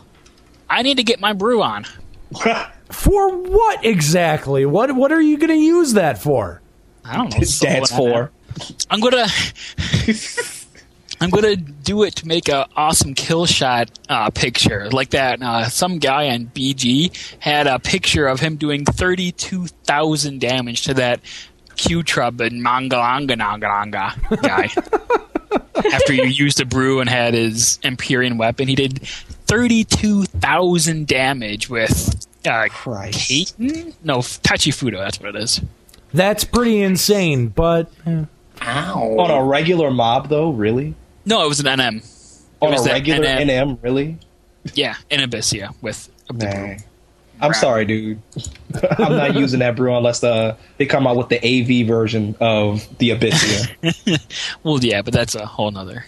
I 0.71 0.83
need 0.83 0.99
to 0.99 1.03
get 1.03 1.21
my 1.21 1.33
brew 1.33 1.63
on. 1.63 1.85
For 2.91 3.37
what 3.37 3.85
exactly? 3.85 4.65
What 4.67 4.95
what 4.95 5.13
are 5.13 5.21
you 5.21 5.37
going 5.37 5.51
to 5.51 5.57
use 5.57 5.93
that 5.95 6.23
for? 6.23 6.63
I 7.05 7.17
don't 7.17 7.31
know. 7.33 7.39
His 7.39 7.59
dad's 7.59 7.91
someone- 7.91 8.31
for. 8.31 8.31
I'm 8.91 9.01
gonna. 9.01 9.27
I'm 11.21 11.31
gonna 11.31 11.57
do 11.57 12.05
it 12.05 12.15
to 12.17 12.29
make 12.29 12.49
a 12.49 12.69
awesome 12.77 13.15
kill 13.15 13.45
shot 13.45 13.91
uh, 14.09 14.31
picture 14.31 14.89
like 14.91 15.11
that. 15.11 15.43
Uh, 15.43 15.69
some 15.69 15.99
guy 15.99 16.29
on 16.31 16.47
BG 16.47 17.13
had 17.41 17.67
a 17.67 17.79
picture 17.81 18.27
of 18.29 18.39
him 18.41 18.57
doing 18.57 18.85
thirty-two 18.85 19.67
thousand 19.67 20.41
damage 20.41 20.83
to 20.83 20.95
that 20.95 21.21
Q 21.79 22.03
Trub 22.03 22.41
and 22.41 22.63
Mangalangananga 22.65 24.43
guy. 24.43 24.69
After 25.95 26.13
you 26.13 26.25
used 26.25 26.61
a 26.61 26.67
brew 26.67 27.01
and 27.01 27.09
had 27.09 27.33
his 27.35 27.79
Empyrean 27.83 28.37
weapon, 28.37 28.69
he 28.69 28.75
did 28.75 29.01
thirty-two 29.47 30.25
thousand 30.25 31.07
damage 31.07 31.71
with 31.71 32.27
uh, 32.47 32.67
Christ. 32.69 33.31
Kaiten? 33.31 33.95
No, 34.05 34.19
Tachi: 34.19 34.73
Fudo. 34.73 34.99
That's 34.99 35.19
what 35.21 35.35
it 35.35 35.43
is. 35.43 35.61
That's 36.13 36.45
pretty 36.45 36.83
insane, 36.83 37.49
but 37.49 37.91
eh. 38.07 38.25
Ow. 38.63 39.17
On 39.19 39.31
a 39.31 39.45
regular 39.45 39.91
mob, 39.91 40.29
though, 40.29 40.51
really? 40.51 40.95
No, 41.25 41.45
it 41.45 41.49
was 41.49 41.61
an 41.61 41.67
NM. 41.67 41.97
It 41.99 42.43
On 42.61 42.73
was 42.73 42.87
a 42.87 42.91
regular 42.91 43.25
NM. 43.25 43.47
NM, 43.47 43.79
really? 43.83 44.19
Yeah, 44.75 44.97
in 45.11 45.21
Abyssea 45.21 45.75
with 45.81 46.09
a 46.29 46.33
big 46.33 46.51
brew. 46.51 46.67
Nah. 46.69 46.77
I'm 47.41 47.55
sorry, 47.55 47.85
dude. 47.85 48.21
I'm 48.99 49.17
not 49.17 49.35
using 49.35 49.61
that 49.61 49.77
brew 49.77 49.97
unless 49.97 50.23
uh, 50.25 50.57
they 50.77 50.87
come 50.87 51.07
out 51.07 51.17
with 51.17 51.29
the 51.29 51.39
AV 51.39 51.87
version 51.87 52.35
of 52.41 52.87
the 52.99 53.11
Abyssea. 53.11 54.21
Well, 54.63 54.83
yeah, 54.85 55.03
but 55.03 55.15
that's 55.15 55.35
a 55.35 55.47
whole 55.47 55.71
nother 55.71 56.05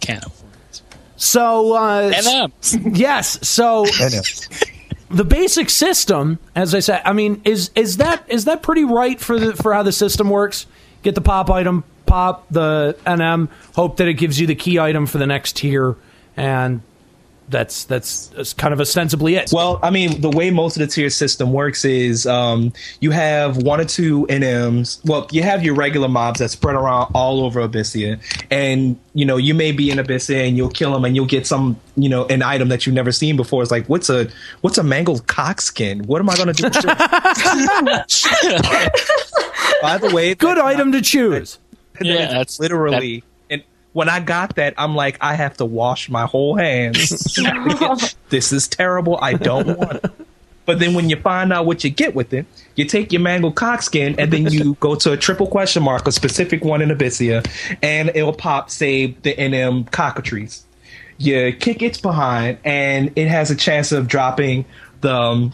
can 0.00 0.22
of 0.24 0.42
worms. 0.42 0.82
so 1.16 1.72
uh, 1.74 2.12
NM. 2.12 2.96
yes, 2.96 3.46
so 3.46 3.86
the 5.10 5.24
basic 5.24 5.70
system, 5.70 6.38
as 6.54 6.74
I 6.74 6.80
said, 6.80 7.02
I 7.04 7.12
mean, 7.12 7.42
is 7.44 7.70
is 7.74 7.98
that 7.98 8.24
is 8.28 8.46
that 8.46 8.62
pretty 8.62 8.84
right 8.84 9.20
for 9.20 9.38
the 9.38 9.54
for 9.54 9.72
how 9.72 9.82
the 9.82 9.92
system 9.92 10.30
works? 10.30 10.66
Get 11.02 11.14
the 11.14 11.20
pop 11.20 11.50
item, 11.50 11.84
pop 12.06 12.46
the 12.50 12.96
NM, 13.06 13.48
hope 13.74 13.98
that 13.98 14.08
it 14.08 14.14
gives 14.14 14.40
you 14.40 14.46
the 14.46 14.54
key 14.54 14.78
item 14.78 15.06
for 15.06 15.18
the 15.18 15.26
next 15.26 15.56
tier, 15.56 15.96
and 16.36 16.80
that's 17.48 17.84
that's, 17.84 18.26
that's 18.28 18.52
kind 18.52 18.74
of 18.74 18.80
ostensibly 18.80 19.36
it. 19.36 19.50
Well, 19.52 19.78
I 19.82 19.90
mean, 19.90 20.20
the 20.20 20.30
way 20.30 20.50
most 20.50 20.76
of 20.76 20.80
the 20.80 20.86
tier 20.86 21.10
system 21.10 21.52
works 21.52 21.84
is 21.84 22.26
um, 22.26 22.72
you 23.00 23.10
have 23.12 23.56
one 23.58 23.80
or 23.80 23.84
two 23.84 24.26
NMs. 24.26 25.00
Well, 25.04 25.28
you 25.30 25.42
have 25.42 25.64
your 25.64 25.74
regular 25.74 26.08
mobs 26.08 26.40
that 26.40 26.50
spread 26.50 26.74
around 26.74 27.12
all 27.14 27.44
over 27.44 27.66
Abyssea, 27.66 28.20
and 28.50 28.98
you 29.14 29.24
know 29.24 29.36
you 29.36 29.54
may 29.54 29.72
be 29.72 29.90
in 29.90 29.98
Abyssea 29.98 30.46
and 30.48 30.56
you'll 30.56 30.70
kill 30.70 30.92
them 30.92 31.04
and 31.04 31.14
you'll 31.14 31.26
get 31.26 31.46
some 31.46 31.78
you 31.96 32.08
know 32.08 32.26
an 32.26 32.42
item 32.42 32.68
that 32.68 32.86
you've 32.86 32.94
never 32.94 33.12
seen 33.12 33.36
before. 33.36 33.62
It's 33.62 33.70
like 33.70 33.86
what's 33.86 34.10
a 34.10 34.28
what's 34.62 34.78
a 34.78 34.82
mangled 34.82 35.26
cock 35.26 35.60
skin? 35.60 36.04
What 36.04 36.20
am 36.20 36.30
I 36.30 36.36
going 36.36 36.52
to 36.52 36.62
do? 36.62 36.64
with? 36.64 36.82
By 39.82 39.98
the 39.98 40.10
way, 40.12 40.34
good 40.34 40.58
item 40.58 40.92
to 40.92 41.00
choose. 41.00 41.58
Yeah, 42.00 42.26
that's 42.28 42.60
literally. 42.60 43.14
and 43.16 43.22
when 43.96 44.10
I 44.10 44.20
got 44.20 44.56
that, 44.56 44.74
I'm 44.76 44.94
like, 44.94 45.16
I 45.22 45.32
have 45.36 45.56
to 45.56 45.64
wash 45.64 46.10
my 46.10 46.26
whole 46.26 46.54
hands. 46.54 47.08
this 48.28 48.52
is 48.52 48.68
terrible. 48.68 49.18
I 49.22 49.32
don't 49.32 49.78
want 49.78 50.04
it. 50.04 50.10
But 50.66 50.80
then 50.80 50.92
when 50.92 51.08
you 51.08 51.16
find 51.16 51.50
out 51.50 51.64
what 51.64 51.82
you 51.82 51.88
get 51.88 52.14
with 52.14 52.34
it, 52.34 52.44
you 52.74 52.84
take 52.84 53.10
your 53.10 53.22
mangled 53.22 53.54
cockskin 53.54 54.16
and 54.18 54.30
then 54.30 54.52
you 54.52 54.74
go 54.80 54.96
to 54.96 55.12
a 55.12 55.16
triple 55.16 55.46
question 55.46 55.82
mark, 55.82 56.06
a 56.06 56.12
specific 56.12 56.62
one 56.62 56.82
in 56.82 56.90
Abyssea, 56.90 57.48
and 57.82 58.10
it'll 58.14 58.34
pop, 58.34 58.68
save 58.68 59.22
the 59.22 59.32
NM 59.32 59.90
cockatrice. 59.90 60.64
You 61.16 61.56
kick 61.58 61.80
its 61.80 61.98
behind, 61.98 62.58
and 62.66 63.10
it 63.16 63.28
has 63.28 63.50
a 63.50 63.56
chance 63.56 63.92
of 63.92 64.08
dropping 64.08 64.66
the 65.00 65.14
um, 65.14 65.52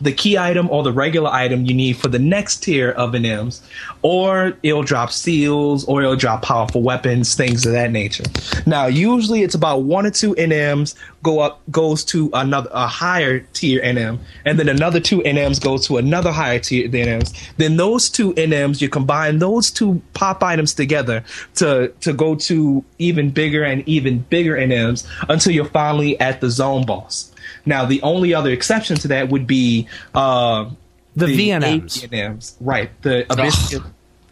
the 0.00 0.12
key 0.12 0.36
item 0.38 0.68
or 0.70 0.82
the 0.82 0.92
regular 0.92 1.30
item 1.30 1.64
you 1.64 1.74
need 1.74 1.96
for 1.96 2.08
the 2.08 2.18
next 2.18 2.58
tier 2.58 2.90
of 2.92 3.12
NMs, 3.12 3.60
or 4.02 4.56
it'll 4.62 4.82
drop 4.82 5.10
seals, 5.10 5.84
or 5.86 6.02
it'll 6.02 6.16
drop 6.16 6.42
powerful 6.42 6.82
weapons, 6.82 7.34
things 7.34 7.66
of 7.66 7.72
that 7.72 7.90
nature. 7.90 8.24
Now, 8.66 8.86
usually 8.86 9.42
it's 9.42 9.54
about 9.54 9.82
one 9.82 10.06
or 10.06 10.10
two 10.10 10.34
NMs 10.34 10.94
go 11.22 11.40
up 11.40 11.60
goes 11.70 12.04
to 12.04 12.30
another 12.34 12.70
a 12.72 12.86
higher 12.86 13.40
tier 13.52 13.82
NM, 13.82 14.18
and 14.44 14.58
then 14.58 14.68
another 14.68 15.00
two 15.00 15.20
NMs 15.22 15.60
go 15.60 15.76
to 15.78 15.96
another 15.96 16.30
higher 16.30 16.58
tier 16.58 16.88
NMs. 16.88 17.32
Then 17.56 17.76
those 17.76 18.08
two 18.08 18.32
NMs, 18.34 18.80
you 18.80 18.88
combine 18.88 19.38
those 19.38 19.70
two 19.70 20.00
pop 20.14 20.42
items 20.42 20.74
together 20.74 21.24
to 21.56 21.88
to 22.00 22.12
go 22.12 22.34
to 22.36 22.84
even 22.98 23.30
bigger 23.30 23.64
and 23.64 23.86
even 23.88 24.20
bigger 24.30 24.56
NMs 24.56 25.06
until 25.28 25.52
you're 25.52 25.64
finally 25.64 26.18
at 26.20 26.40
the 26.40 26.50
zone 26.50 26.86
boss. 26.86 27.32
Now, 27.64 27.84
the 27.84 28.00
only 28.02 28.34
other 28.34 28.50
exception 28.50 28.96
to 28.98 29.08
that 29.08 29.28
would 29.28 29.46
be 29.46 29.88
uh, 30.14 30.70
The 31.14 31.26
VNMs. 31.26 32.04
eight 32.04 32.10
VNMs, 32.10 32.54
right? 32.60 32.90
The 33.02 33.30
Abyss 33.32 33.76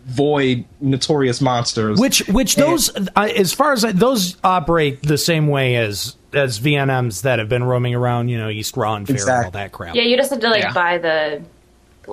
Void 0.07 0.65
Notorious 0.81 1.41
Monsters. 1.41 1.99
Which 1.99 2.27
which 2.29 2.57
those 2.57 2.91
uh, 2.95 3.23
as 3.23 3.53
far 3.55 3.73
as 3.73 3.85
I, 3.87 3.93
those 3.93 4.37
operate 4.45 5.03
the 5.03 5.17
same 5.17 5.49
way 5.49 5.77
as 5.77 6.15
as 6.35 6.61
VNMs 6.61 7.23
that 7.23 7.39
have 7.39 7.49
been 7.49 7.65
roaming 7.65 7.95
around, 7.95 8.29
you 8.29 8.37
know, 8.37 8.51
East 8.51 8.75
Ronfaure 8.75 8.97
and 8.99 9.09
all 9.11 9.15
Exactly. 9.15 9.51
that 9.53 9.73
crap. 9.73 9.95
Yeah, 9.95 10.03
you 10.03 10.17
just 10.19 10.31
have 10.31 10.41
to 10.41 10.51
like 10.51 10.63
Yeah. 10.65 10.73
buy 10.75 10.99
the 10.99 11.43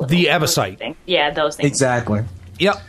The 0.07 0.25
Abyssite. 0.27 0.95
Yeah, 1.05 1.31
those 1.31 1.57
things. 1.57 1.67
Exactly. 1.67 2.23
Yep. 2.59 2.81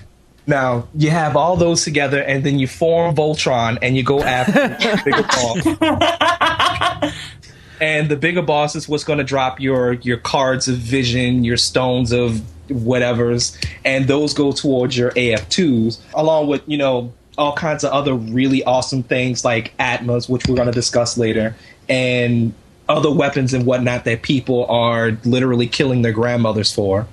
Now 0.46 0.86
you 0.94 1.10
have 1.10 1.36
all 1.36 1.56
those 1.56 1.82
together, 1.84 2.22
and 2.22 2.44
then 2.44 2.58
you 2.60 2.68
form 2.68 3.14
Voltron, 3.16 3.78
and 3.82 3.96
you 3.96 4.02
go 4.04 4.22
after 4.22 4.52
the 4.68 5.02
bigger 5.04 5.22
boss. 5.22 7.12
and 7.83 8.09
the 8.09 8.16
bigger 8.16 8.43
boss 8.43 8.76
is 8.76 8.89
what's 8.89 9.03
going 9.03 9.18
to 9.18 9.24
drop 9.24 9.61
your 9.61 9.95
your 9.95 10.16
cards 10.16 10.68
of 10.68 10.76
vision, 10.76 11.43
your 11.43 11.57
stones 11.57 12.12
of 12.12 12.41
whatever's, 12.70 13.59
and 13.85 14.07
those 14.07 14.33
go 14.33 14.53
towards 14.53 14.97
your 14.97 15.11
AF2s, 15.11 15.99
along 16.14 16.47
with 16.47 16.62
you 16.66 16.78
know 16.78 17.12
all 17.37 17.55
kinds 17.55 17.83
of 17.83 17.91
other 17.91 18.14
really 18.14 18.62
awesome 18.62 19.03
things 19.03 19.45
like 19.45 19.74
Atmas, 19.80 20.28
which 20.28 20.47
we're 20.47 20.55
going 20.55 20.66
to 20.66 20.72
discuss 20.72 21.18
later, 21.18 21.57
and 21.89 22.55
other 22.89 23.11
weapons 23.11 23.53
and 23.53 23.66
whatnot 23.66 24.05
that 24.05 24.22
people 24.22 24.64
are 24.66 25.18
literally 25.24 25.66
killing 25.66 26.03
their 26.03 26.12
grandmothers 26.12 26.72
for. 26.72 27.07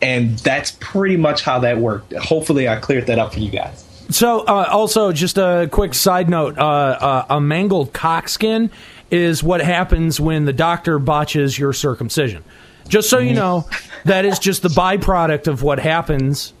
And 0.00 0.38
that's 0.38 0.76
pretty 0.78 1.16
much 1.16 1.42
how 1.42 1.58
that 1.60 1.78
worked. 1.78 2.14
Hopefully, 2.14 2.68
I 2.68 2.76
cleared 2.76 3.06
that 3.08 3.18
up 3.18 3.34
for 3.34 3.40
you 3.40 3.50
guys. 3.50 3.82
So, 4.08 4.40
uh, 4.40 4.68
also, 4.70 5.12
just 5.12 5.36
a 5.36 5.68
quick 5.70 5.92
side 5.92 6.30
note: 6.30 6.56
uh, 6.56 6.62
uh, 6.62 7.26
a 7.30 7.40
mangled 7.40 7.92
cockskin 7.92 8.70
is 9.10 9.42
what 9.42 9.60
happens 9.60 10.18
when 10.20 10.44
the 10.44 10.52
doctor 10.52 10.98
botches 10.98 11.58
your 11.58 11.72
circumcision. 11.72 12.42
Just 12.88 13.10
so 13.10 13.18
you 13.18 13.30
mm-hmm. 13.30 13.36
know, 13.36 13.68
that 14.04 14.24
is 14.24 14.38
just 14.38 14.62
the 14.62 14.68
byproduct 14.68 15.48
of 15.48 15.62
what 15.62 15.78
happens 15.78 16.52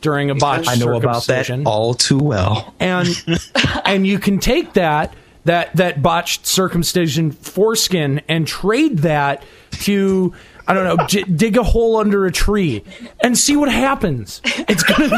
during 0.00 0.30
a 0.30 0.34
botched 0.34 0.68
I 0.68 0.74
know 0.76 0.96
about 0.96 1.26
that 1.26 1.46
circumcision. 1.46 1.66
all 1.66 1.94
too 1.94 2.18
well. 2.18 2.74
and 2.80 3.08
and 3.84 4.06
you 4.06 4.18
can 4.18 4.38
take 4.38 4.74
that 4.74 5.14
that 5.44 5.74
that 5.76 6.02
botched 6.02 6.46
circumcision 6.46 7.32
foreskin 7.32 8.20
and 8.28 8.46
trade 8.46 8.98
that 8.98 9.42
to 9.70 10.34
I 10.70 10.72
don't 10.72 10.84
know 10.84 11.04
j- 11.08 11.24
dig 11.24 11.56
a 11.56 11.64
hole 11.64 11.96
under 11.96 12.26
a 12.26 12.32
tree 12.32 12.84
and 13.24 13.36
see 13.36 13.56
what 13.56 13.72
happens. 13.72 14.40
It's 14.44 14.84
gonna 14.84 15.08
be... 15.08 15.16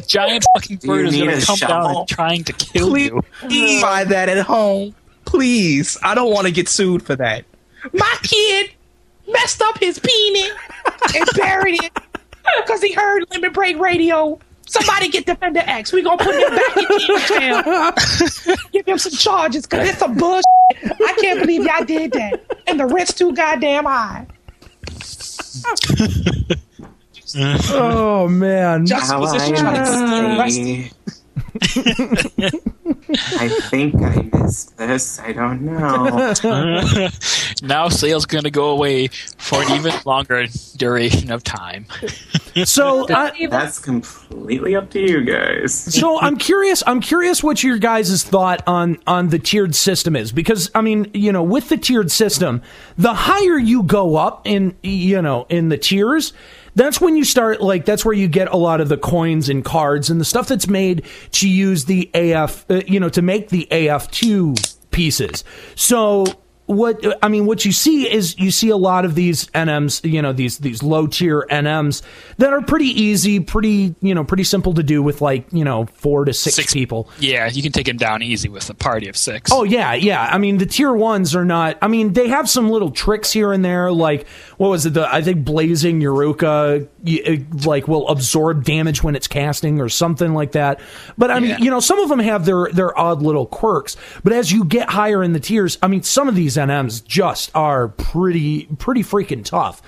giant 0.06 0.44
fucking 0.54 0.76
bird 0.84 1.06
is 1.08 1.16
gonna 1.16 1.32
come 1.40 1.56
down 1.56 1.56
shovel. 1.56 1.98
and 2.00 2.08
trying 2.08 2.44
to 2.44 2.52
kill 2.52 2.90
Please, 2.90 3.06
you. 3.10 3.22
please 3.40 3.82
buy 3.82 4.04
that 4.04 4.28
at 4.28 4.46
home. 4.46 4.94
Please. 5.24 5.98
I 6.04 6.14
don't 6.14 6.32
want 6.32 6.46
to 6.46 6.52
get 6.52 6.68
sued 6.68 7.02
for 7.02 7.16
that. 7.16 7.44
My 7.92 8.16
kid 8.22 8.70
messed 9.26 9.60
up 9.60 9.76
his 9.78 9.98
penis 9.98 10.52
and 11.16 11.28
buried 11.34 11.82
it 11.82 11.92
because 12.58 12.80
he 12.80 12.92
heard 12.92 13.24
Limit 13.32 13.52
Break 13.52 13.76
Radio. 13.80 14.38
Somebody 14.68 15.08
get 15.08 15.26
DefenderX. 15.26 15.92
We 15.92 16.02
gonna 16.02 16.16
put 16.22 16.34
him 16.34 16.50
back 16.54 16.76
in 16.76 17.18
jail. 17.26 18.58
Give 18.72 18.86
him 18.86 18.98
some 18.98 19.12
charges 19.12 19.66
because 19.66 19.88
it's 19.88 20.02
a 20.02 20.06
bullshit. 20.08 20.44
I 20.74 21.16
can't 21.20 21.40
believe 21.40 21.64
y'all 21.64 21.84
did 21.84 22.12
that. 22.12 22.44
And 22.66 22.80
the 22.80 22.86
rent's 22.86 23.14
too 23.14 23.32
goddamn 23.32 23.84
high. 23.84 24.26
oh 27.70 28.28
man, 28.28 28.86
I, 28.92 30.90
I 33.38 33.48
think 33.70 33.94
I 34.02 34.28
missed 34.32 34.76
this. 34.76 35.20
I 35.20 35.32
don't 35.32 35.62
know. 35.62 36.04
now 37.62 37.88
Sayl's 37.88 38.26
going 38.26 38.44
to 38.44 38.50
go 38.50 38.70
away 38.70 39.08
for 39.38 39.62
an 39.62 39.70
even 39.72 39.92
longer 40.04 40.46
duration 40.76 41.30
of 41.30 41.44
time. 41.44 41.86
So 42.64 43.06
I, 43.14 43.46
that's 43.48 43.78
completely 43.78 44.74
up 44.74 44.90
to 44.90 45.00
you 45.00 45.24
guys. 45.24 45.74
so 45.94 46.20
I'm 46.20 46.36
curious. 46.36 46.82
I'm 46.86 47.00
curious 47.00 47.42
what 47.42 47.62
your 47.62 47.78
guys' 47.78 48.24
thought 48.24 48.62
on 48.66 48.98
on 49.06 49.28
the 49.28 49.38
tiered 49.38 49.74
system 49.74 50.16
is 50.16 50.32
because 50.32 50.70
I 50.74 50.80
mean, 50.80 51.10
you 51.12 51.32
know, 51.32 51.42
with 51.42 51.68
the 51.68 51.76
tiered 51.76 52.10
system, 52.10 52.62
the 52.96 53.14
higher 53.14 53.58
you 53.58 53.82
go 53.82 54.16
up 54.16 54.46
in 54.46 54.76
you 54.82 55.20
know 55.20 55.46
in 55.48 55.68
the 55.68 55.78
tiers, 55.78 56.32
that's 56.74 57.00
when 57.00 57.16
you 57.16 57.24
start 57.24 57.60
like 57.60 57.84
that's 57.84 58.04
where 58.04 58.14
you 58.14 58.28
get 58.28 58.48
a 58.48 58.56
lot 58.56 58.80
of 58.80 58.88
the 58.88 58.98
coins 58.98 59.48
and 59.48 59.64
cards 59.64 60.08
and 60.08 60.20
the 60.20 60.24
stuff 60.24 60.48
that's 60.48 60.68
made 60.68 61.04
to 61.32 61.48
use 61.48 61.86
the 61.86 62.10
AF, 62.14 62.64
uh, 62.70 62.82
you 62.86 63.00
know, 63.00 63.08
to 63.08 63.22
make 63.22 63.48
the 63.48 63.66
AF2 63.70 64.76
pieces. 64.90 65.44
So 65.74 66.24
what 66.66 67.04
I 67.22 67.28
mean, 67.28 67.46
what 67.46 67.64
you 67.64 67.72
see 67.72 68.12
is 68.12 68.38
you 68.38 68.50
see 68.50 68.70
a 68.70 68.76
lot 68.76 69.04
of 69.04 69.14
these 69.14 69.46
NMs, 69.46 70.08
you 70.10 70.20
know, 70.20 70.32
these 70.32 70.58
these 70.58 70.82
low 70.82 71.06
tier 71.06 71.46
NMs 71.50 72.02
that 72.38 72.52
are 72.52 72.60
pretty 72.60 72.86
easy, 72.86 73.38
pretty 73.38 73.94
you 74.00 74.14
know, 74.14 74.24
pretty 74.24 74.44
simple 74.44 74.74
to 74.74 74.82
do 74.82 75.02
with 75.02 75.20
like 75.20 75.46
you 75.52 75.64
know 75.64 75.86
four 75.94 76.24
to 76.24 76.32
six, 76.32 76.72
people. 76.72 77.08
Yeah, 77.20 77.48
you 77.48 77.62
can 77.62 77.70
take 77.70 77.86
him 77.86 77.96
down 77.96 78.22
easy 78.22 78.48
with 78.48 78.68
a 78.68 78.74
party 78.74 79.08
of 79.08 79.16
six. 79.16 79.50
Oh 79.52 79.62
yeah, 79.62 79.94
yeah. 79.94 80.28
I 80.30 80.38
mean, 80.38 80.58
the 80.58 80.66
tier 80.66 80.92
ones 80.92 81.36
are 81.36 81.44
not. 81.44 81.78
I 81.80 81.88
mean, 81.88 82.12
they 82.12 82.28
have 82.28 82.50
some 82.50 82.68
little 82.68 82.90
tricks 82.90 83.30
here 83.32 83.52
and 83.52 83.64
there. 83.64 83.92
Like 83.92 84.26
what 84.56 84.68
was 84.68 84.86
it? 84.86 84.94
The 84.94 85.12
I 85.12 85.22
think 85.22 85.44
blazing 85.44 86.00
Eruca 86.00 86.88
uh, 87.06 87.68
like 87.68 87.86
will 87.86 88.08
absorb 88.08 88.64
damage 88.64 89.04
when 89.04 89.14
it's 89.14 89.28
casting 89.28 89.80
or 89.80 89.88
something 89.88 90.34
like 90.34 90.52
that. 90.52 90.80
But 91.16 91.30
I 91.30 91.38
mean, 91.38 91.58
you 91.60 91.70
know, 91.70 91.80
some 91.80 92.00
of 92.00 92.08
them 92.08 92.18
have 92.18 92.44
their 92.44 92.68
their 92.72 92.98
odd 92.98 93.22
little 93.22 93.46
quirks. 93.46 93.96
But 94.24 94.32
as 94.32 94.50
you 94.50 94.64
get 94.64 94.90
higher 94.90 95.22
in 95.22 95.32
the 95.32 95.40
tiers, 95.40 95.78
I 95.80 95.86
mean, 95.86 96.02
some 96.02 96.28
of 96.28 96.34
these 96.34 96.55
NMs 96.56 97.04
just 97.04 97.50
are 97.54 97.88
pretty 97.88 98.66
pretty 98.78 99.02
freaking 99.02 99.44
tough. 99.44 99.82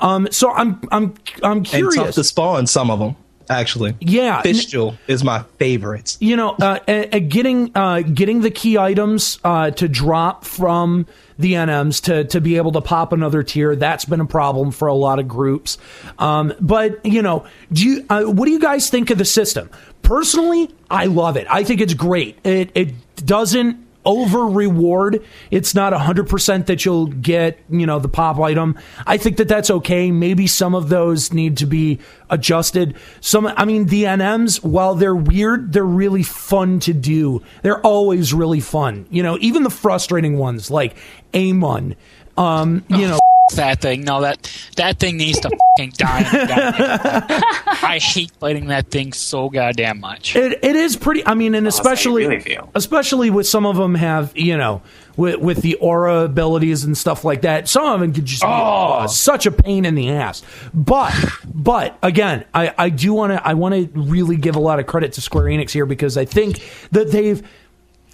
Um, 0.00 0.28
so 0.30 0.50
I'm 0.52 0.80
I'm 0.90 1.14
I'm 1.42 1.58
And 1.58 1.66
tough 1.66 1.70
curious. 1.74 2.14
to 2.16 2.24
spawn 2.24 2.66
some 2.66 2.90
of 2.90 2.98
them, 2.98 3.14
actually. 3.48 3.94
Yeah. 4.00 4.42
Fistule 4.42 4.96
is 5.06 5.22
my 5.22 5.44
favorite. 5.58 6.16
you 6.20 6.34
know, 6.36 6.50
uh, 6.60 6.80
uh, 6.88 6.90
uh, 7.12 7.18
getting 7.20 7.70
uh, 7.76 8.00
getting 8.00 8.40
the 8.40 8.50
key 8.50 8.76
items 8.78 9.38
uh, 9.44 9.70
to 9.72 9.86
drop 9.88 10.44
from 10.44 11.06
the 11.38 11.52
NMs 11.52 12.02
to 12.04 12.24
to 12.24 12.40
be 12.40 12.56
able 12.56 12.72
to 12.72 12.80
pop 12.80 13.12
another 13.12 13.42
tier. 13.44 13.76
That's 13.76 14.04
been 14.04 14.20
a 14.20 14.26
problem 14.26 14.72
for 14.72 14.88
a 14.88 14.94
lot 14.94 15.20
of 15.20 15.28
groups. 15.28 15.78
Um, 16.18 16.52
but 16.60 17.04
you 17.06 17.22
know, 17.22 17.44
do 17.72 17.86
you 17.86 18.04
uh, 18.10 18.24
what 18.24 18.46
do 18.46 18.50
you 18.52 18.60
guys 18.60 18.90
think 18.90 19.10
of 19.10 19.18
the 19.18 19.24
system? 19.24 19.70
Personally, 20.02 20.68
I 20.90 21.06
love 21.06 21.36
it. 21.36 21.46
I 21.48 21.62
think 21.62 21.80
it's 21.80 21.94
great. 21.94 22.38
It 22.44 22.70
it 22.74 22.92
doesn't 23.24 23.86
over 24.04 24.46
reward. 24.46 25.24
It's 25.50 25.74
not 25.74 25.92
100% 25.92 26.66
that 26.66 26.84
you'll 26.84 27.06
get, 27.06 27.58
you 27.70 27.86
know, 27.86 27.98
the 27.98 28.08
pop 28.08 28.38
item. 28.38 28.78
I 29.06 29.16
think 29.16 29.36
that 29.36 29.48
that's 29.48 29.70
okay. 29.70 30.10
Maybe 30.10 30.46
some 30.46 30.74
of 30.74 30.88
those 30.88 31.32
need 31.32 31.56
to 31.58 31.66
be 31.66 31.98
adjusted. 32.30 32.96
Some, 33.20 33.46
I 33.46 33.64
mean, 33.64 33.86
the 33.86 34.04
NMs, 34.04 34.62
while 34.62 34.94
they're 34.94 35.14
weird, 35.14 35.72
they're 35.72 35.84
really 35.84 36.22
fun 36.22 36.80
to 36.80 36.92
do. 36.92 37.42
They're 37.62 37.80
always 37.80 38.34
really 38.34 38.60
fun. 38.60 39.06
You 39.10 39.22
know, 39.22 39.38
even 39.40 39.62
the 39.62 39.70
frustrating 39.70 40.38
ones 40.38 40.70
like 40.70 40.96
Amon, 41.34 41.96
um, 42.36 42.84
you 42.88 43.08
know, 43.08 43.18
that 43.56 43.80
thing. 43.80 44.02
No, 44.02 44.20
that 44.22 44.50
that 44.76 44.98
thing 44.98 45.16
needs 45.16 45.40
to 45.40 45.50
fucking 45.76 45.92
die. 45.96 46.24
I 47.82 47.98
hate 48.02 48.30
fighting 48.32 48.66
that 48.66 48.90
thing 48.90 49.12
so 49.12 49.48
goddamn 49.48 50.00
much. 50.00 50.36
It, 50.36 50.58
it 50.62 50.76
is 50.76 50.96
pretty. 50.96 51.26
I 51.26 51.34
mean, 51.34 51.54
and 51.54 51.66
especially 51.66 52.26
really 52.26 52.40
feel. 52.40 52.70
especially 52.74 53.30
with 53.30 53.46
some 53.46 53.66
of 53.66 53.76
them 53.76 53.94
have 53.94 54.36
you 54.36 54.56
know 54.56 54.82
with 55.16 55.36
with 55.36 55.62
the 55.62 55.76
aura 55.76 56.24
abilities 56.24 56.84
and 56.84 56.96
stuff 56.96 57.24
like 57.24 57.42
that. 57.42 57.68
Some 57.68 57.86
of 57.86 58.00
them 58.00 58.12
could 58.12 58.24
just 58.24 58.42
be 58.42 58.48
oh, 58.50 59.06
such 59.06 59.46
a 59.46 59.50
pain 59.50 59.84
in 59.84 59.94
the 59.94 60.10
ass. 60.10 60.42
But 60.72 61.14
but 61.44 61.98
again, 62.02 62.44
I 62.54 62.74
I 62.76 62.88
do 62.88 63.12
want 63.12 63.32
to 63.32 63.46
I 63.46 63.54
want 63.54 63.74
to 63.74 64.00
really 64.00 64.36
give 64.36 64.56
a 64.56 64.60
lot 64.60 64.80
of 64.80 64.86
credit 64.86 65.12
to 65.14 65.20
Square 65.20 65.44
Enix 65.44 65.70
here 65.70 65.86
because 65.86 66.16
I 66.16 66.24
think 66.24 66.62
that 66.92 67.10
they've 67.10 67.42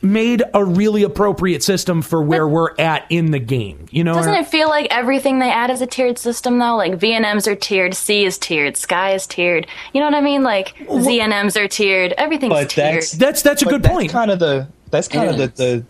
made 0.03 0.43
a 0.55 0.65
really 0.65 1.03
appropriate 1.03 1.63
system 1.63 2.03
for 2.03 2.23
where 2.23 2.47
we're 2.47 2.75
at 2.79 3.05
in 3.11 3.31
the 3.33 3.39
game. 3.39 3.87
You 3.91 4.05
know, 4.05 4.15
Doesn't 4.15 4.35
it 4.35 4.47
feel 4.47 4.69
like 4.69 4.87
everything 4.91 5.39
they 5.41 5.51
add 5.51 5.71
is 5.71 5.81
a 5.83 5.87
tiered 5.87 6.19
system 6.19 6.59
though? 6.59 6.77
Like 6.77 6.93
VNMs 6.95 7.47
are 7.47 7.57
tiered, 7.57 7.95
C 7.95 8.25
is 8.25 8.39
tiered, 8.39 8.77
Sky 8.77 9.13
is 9.15 9.27
tiered. 9.27 9.67
You 9.93 10.01
know 10.01 10.07
what 10.07 10.15
I 10.15 10.21
mean? 10.21 10.43
Like 10.43 10.75
ZNMs 10.87 11.57
are 11.61 11.69
tiered. 11.69 12.13
Everything's 12.17 12.53
But 12.53 12.71
tiered. 12.71 12.95
that's 12.97 13.13
that's 13.13 13.43
that's 13.43 13.63
a 13.63 13.65
but 13.65 13.71
good 13.73 13.83
that's 13.83 13.95
point. 13.95 14.13
Kind 14.13 14.31
of 14.31 14.39
the 14.39 14.69
that's 14.91 15.09
kind 15.09 15.31
of 15.31 15.37
the, 15.37 15.47
the 15.49 15.85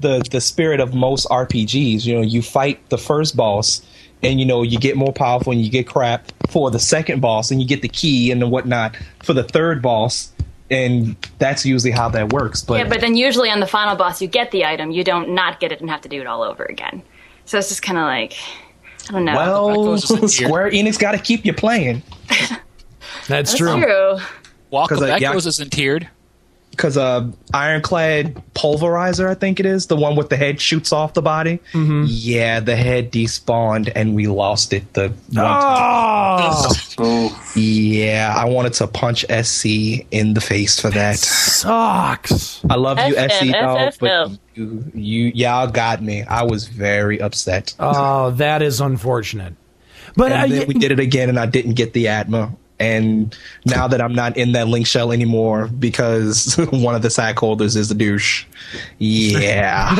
the 0.00 0.28
the 0.30 0.40
spirit 0.40 0.80
of 0.80 0.92
most 0.94 1.26
RPGs. 1.28 2.04
You 2.04 2.16
know, 2.16 2.22
you 2.22 2.42
fight 2.42 2.88
the 2.90 2.98
first 2.98 3.36
boss, 3.36 3.82
and 4.22 4.40
you 4.40 4.46
know 4.46 4.62
you 4.62 4.78
get 4.78 4.96
more 4.96 5.12
powerful, 5.12 5.52
and 5.52 5.62
you 5.62 5.70
get 5.70 5.86
crap 5.86 6.30
for 6.50 6.70
the 6.70 6.80
second 6.80 7.20
boss, 7.20 7.50
and 7.50 7.62
you 7.62 7.68
get 7.68 7.82
the 7.82 7.88
key 7.88 8.30
and 8.32 8.42
the 8.42 8.48
whatnot 8.48 8.96
for 9.22 9.32
the 9.32 9.44
third 9.44 9.80
boss, 9.80 10.32
and 10.70 11.16
that's 11.38 11.64
usually 11.64 11.90
how 11.92 12.08
that 12.10 12.32
works. 12.32 12.62
But, 12.62 12.78
yeah, 12.78 12.88
but 12.88 13.00
then 13.00 13.16
usually 13.16 13.50
on 13.50 13.60
the 13.60 13.66
final 13.66 13.96
boss 13.96 14.22
you 14.22 14.28
get 14.28 14.50
the 14.50 14.64
item, 14.64 14.90
you 14.90 15.04
don't 15.04 15.30
not 15.30 15.60
get 15.60 15.72
it 15.72 15.80
and 15.80 15.90
have 15.90 16.00
to 16.02 16.08
do 16.08 16.20
it 16.20 16.26
all 16.26 16.42
over 16.42 16.64
again. 16.64 17.02
So 17.44 17.58
it's 17.58 17.68
just 17.68 17.82
kind 17.82 17.98
of 17.98 18.04
like 18.04 18.34
I 19.08 19.12
don't 19.12 19.24
know. 19.24 19.34
well, 19.34 19.98
Square 19.98 20.70
Enix 20.70 20.98
got 20.98 21.12
to 21.12 21.18
keep 21.18 21.44
you 21.44 21.52
playing. 21.52 22.02
That's, 23.28 23.56
true. 23.56 23.68
That's 23.68 23.84
true. 23.84 24.18
Walk 24.70 24.88
'Cause, 24.88 25.02
of 25.02 25.08
uh, 25.10 25.16
yeah. 25.20 25.30
Echoes 25.30 25.46
isn't 25.46 25.70
tiered. 25.72 26.08
Because 26.76 26.96
uh, 26.96 27.30
Ironclad 27.52 28.42
Pulverizer, 28.54 29.28
I 29.28 29.34
think 29.34 29.60
it 29.60 29.66
is 29.66 29.86
the 29.86 29.96
one 29.96 30.16
with 30.16 30.28
the 30.28 30.36
head 30.36 30.60
shoots 30.60 30.92
off 30.92 31.14
the 31.14 31.22
body. 31.22 31.60
Mm-hmm. 31.72 32.04
Yeah, 32.08 32.60
the 32.60 32.76
head 32.76 33.12
despawned 33.12 33.92
and 33.94 34.14
we 34.14 34.26
lost 34.26 34.72
it. 34.72 34.92
The 34.94 35.08
one 35.08 35.16
Oh, 35.36 37.48
Yeah, 37.54 38.34
I 38.36 38.46
wanted 38.46 38.72
to 38.74 38.86
punch 38.86 39.24
SC 39.30 39.66
in 40.10 40.34
the 40.34 40.40
face 40.40 40.80
for 40.80 40.90
that. 40.90 41.16
sucks. 41.16 42.64
I 42.68 42.76
love 42.76 42.98
you, 43.08 43.14
SC 43.14 43.44
him, 43.44 43.52
dog, 43.52 43.94
but 44.00 44.30
you, 44.54 44.84
you, 44.94 45.24
y'all 45.34 45.68
got 45.68 46.02
me. 46.02 46.22
I 46.22 46.44
was 46.44 46.68
very 46.68 47.20
upset. 47.20 47.74
Oh, 47.78 48.30
that 48.32 48.62
is 48.62 48.80
unfortunate. 48.80 49.54
But 50.16 50.32
and 50.32 50.42
I, 50.42 50.48
then 50.48 50.68
we 50.68 50.74
did 50.74 50.92
it 50.92 51.00
again, 51.00 51.28
and 51.28 51.38
I 51.38 51.46
didn't 51.46 51.74
get 51.74 51.92
the 51.92 52.08
Atma. 52.08 52.54
And 52.80 53.36
now 53.66 53.86
that 53.88 54.00
I'm 54.00 54.14
not 54.14 54.36
in 54.36 54.52
that 54.52 54.66
link 54.68 54.86
shell 54.86 55.12
anymore 55.12 55.68
because 55.68 56.54
one 56.70 56.94
of 56.94 57.02
the 57.02 57.10
sack 57.10 57.38
holders 57.38 57.76
is 57.76 57.90
a 57.90 57.94
douche. 57.94 58.46
Yeah. 58.98 59.90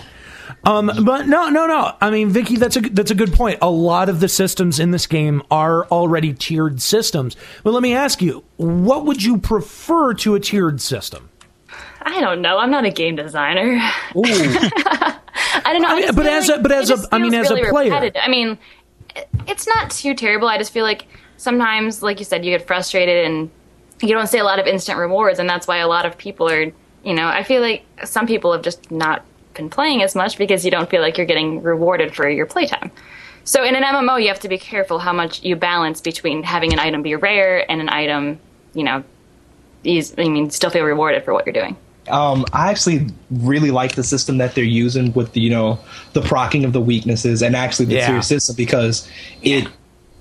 Um, 0.64 0.90
but 1.04 1.28
no, 1.28 1.48
no, 1.48 1.66
no. 1.66 1.92
I 2.00 2.10
mean, 2.10 2.30
Vicky, 2.30 2.56
that's 2.56 2.76
a 2.76 2.80
that's 2.80 3.12
a 3.12 3.14
good 3.14 3.32
point. 3.32 3.58
A 3.62 3.70
lot 3.70 4.08
of 4.08 4.18
the 4.18 4.28
systems 4.28 4.80
in 4.80 4.90
this 4.90 5.06
game 5.06 5.42
are 5.48 5.86
already 5.86 6.32
tiered 6.34 6.82
systems. 6.82 7.36
But 7.62 7.72
let 7.72 7.84
me 7.84 7.94
ask 7.94 8.20
you, 8.20 8.42
what 8.56 9.04
would 9.06 9.22
you 9.22 9.38
prefer 9.38 10.12
to 10.14 10.34
a 10.34 10.40
tiered 10.40 10.80
system? 10.80 11.28
I 12.02 12.20
don't 12.20 12.42
know. 12.42 12.58
I'm 12.58 12.72
not 12.72 12.84
a 12.84 12.90
game 12.90 13.14
designer. 13.14 13.78
I 13.80 15.18
don't 15.66 15.82
know. 15.82 15.88
I 15.88 15.92
I 15.92 15.94
mean, 15.94 16.02
just 16.06 16.16
but 16.16 16.26
as 16.26 16.48
like 16.48 16.58
a- 16.58 16.62
but 16.62 16.72
as 16.72 16.90
a- 16.90 16.96
just 16.96 17.08
I 17.12 17.18
mean, 17.18 17.30
feels 17.30 17.46
as 17.50 17.58
a 17.58 17.70
player. 17.70 17.90
repetitive. 17.90 18.22
I 18.24 18.28
mean, 18.28 18.48
it- 18.50 18.58
it's 19.46 19.66
not 19.66 19.90
too 19.90 20.14
terrible. 20.14 20.48
I 20.48 20.58
just 20.58 20.72
feel 20.72 20.84
like 20.84 21.06
sometimes, 21.36 22.02
like 22.02 22.18
you 22.18 22.24
said, 22.24 22.44
you 22.44 22.56
get 22.56 22.66
frustrated 22.66 23.24
and 23.24 23.50
you 24.02 24.08
don't 24.08 24.26
see 24.26 24.38
a 24.38 24.44
lot 24.44 24.58
of 24.58 24.66
instant 24.66 24.98
rewards, 24.98 25.38
and 25.38 25.48
that's 25.48 25.66
why 25.66 25.78
a 25.78 25.88
lot 25.88 26.06
of 26.06 26.16
people 26.18 26.48
are. 26.48 26.72
You 27.04 27.14
know, 27.14 27.28
I 27.28 27.44
feel 27.44 27.62
like 27.62 27.84
some 28.04 28.26
people 28.26 28.52
have 28.52 28.62
just 28.62 28.90
not 28.90 29.24
been 29.54 29.70
playing 29.70 30.02
as 30.02 30.14
much 30.14 30.38
because 30.38 30.64
you 30.64 30.70
don't 30.70 30.90
feel 30.90 31.00
like 31.00 31.16
you're 31.16 31.26
getting 31.26 31.62
rewarded 31.62 32.14
for 32.14 32.28
your 32.28 32.46
playtime. 32.46 32.90
So 33.44 33.62
in 33.62 33.76
an 33.76 33.84
MMO, 33.84 34.20
you 34.20 34.26
have 34.26 34.40
to 34.40 34.48
be 34.48 34.58
careful 34.58 34.98
how 34.98 35.12
much 35.12 35.44
you 35.44 35.54
balance 35.54 36.00
between 36.00 36.42
having 36.42 36.72
an 36.72 36.80
item 36.80 37.02
be 37.02 37.14
rare 37.14 37.70
and 37.70 37.80
an 37.80 37.88
item, 37.88 38.40
you 38.74 38.82
know, 38.82 39.04
is, 39.84 40.14
I 40.18 40.28
mean, 40.28 40.50
still 40.50 40.68
feel 40.68 40.84
rewarded 40.84 41.24
for 41.24 41.32
what 41.32 41.46
you're 41.46 41.52
doing. 41.52 41.76
Um, 42.08 42.44
I 42.52 42.70
actually 42.70 43.06
really 43.30 43.70
like 43.70 43.94
the 43.96 44.02
system 44.04 44.38
that 44.38 44.54
they're 44.54 44.64
using 44.64 45.12
with 45.12 45.32
the, 45.32 45.40
you 45.40 45.50
know 45.50 45.78
the 46.12 46.22
procking 46.22 46.64
of 46.64 46.72
the 46.72 46.80
weaknesses 46.80 47.42
and 47.42 47.56
actually 47.56 47.86
the 47.86 47.94
Yeah. 47.96 48.06
tier 48.08 48.22
system 48.22 48.54
because 48.56 49.08
it 49.42 49.66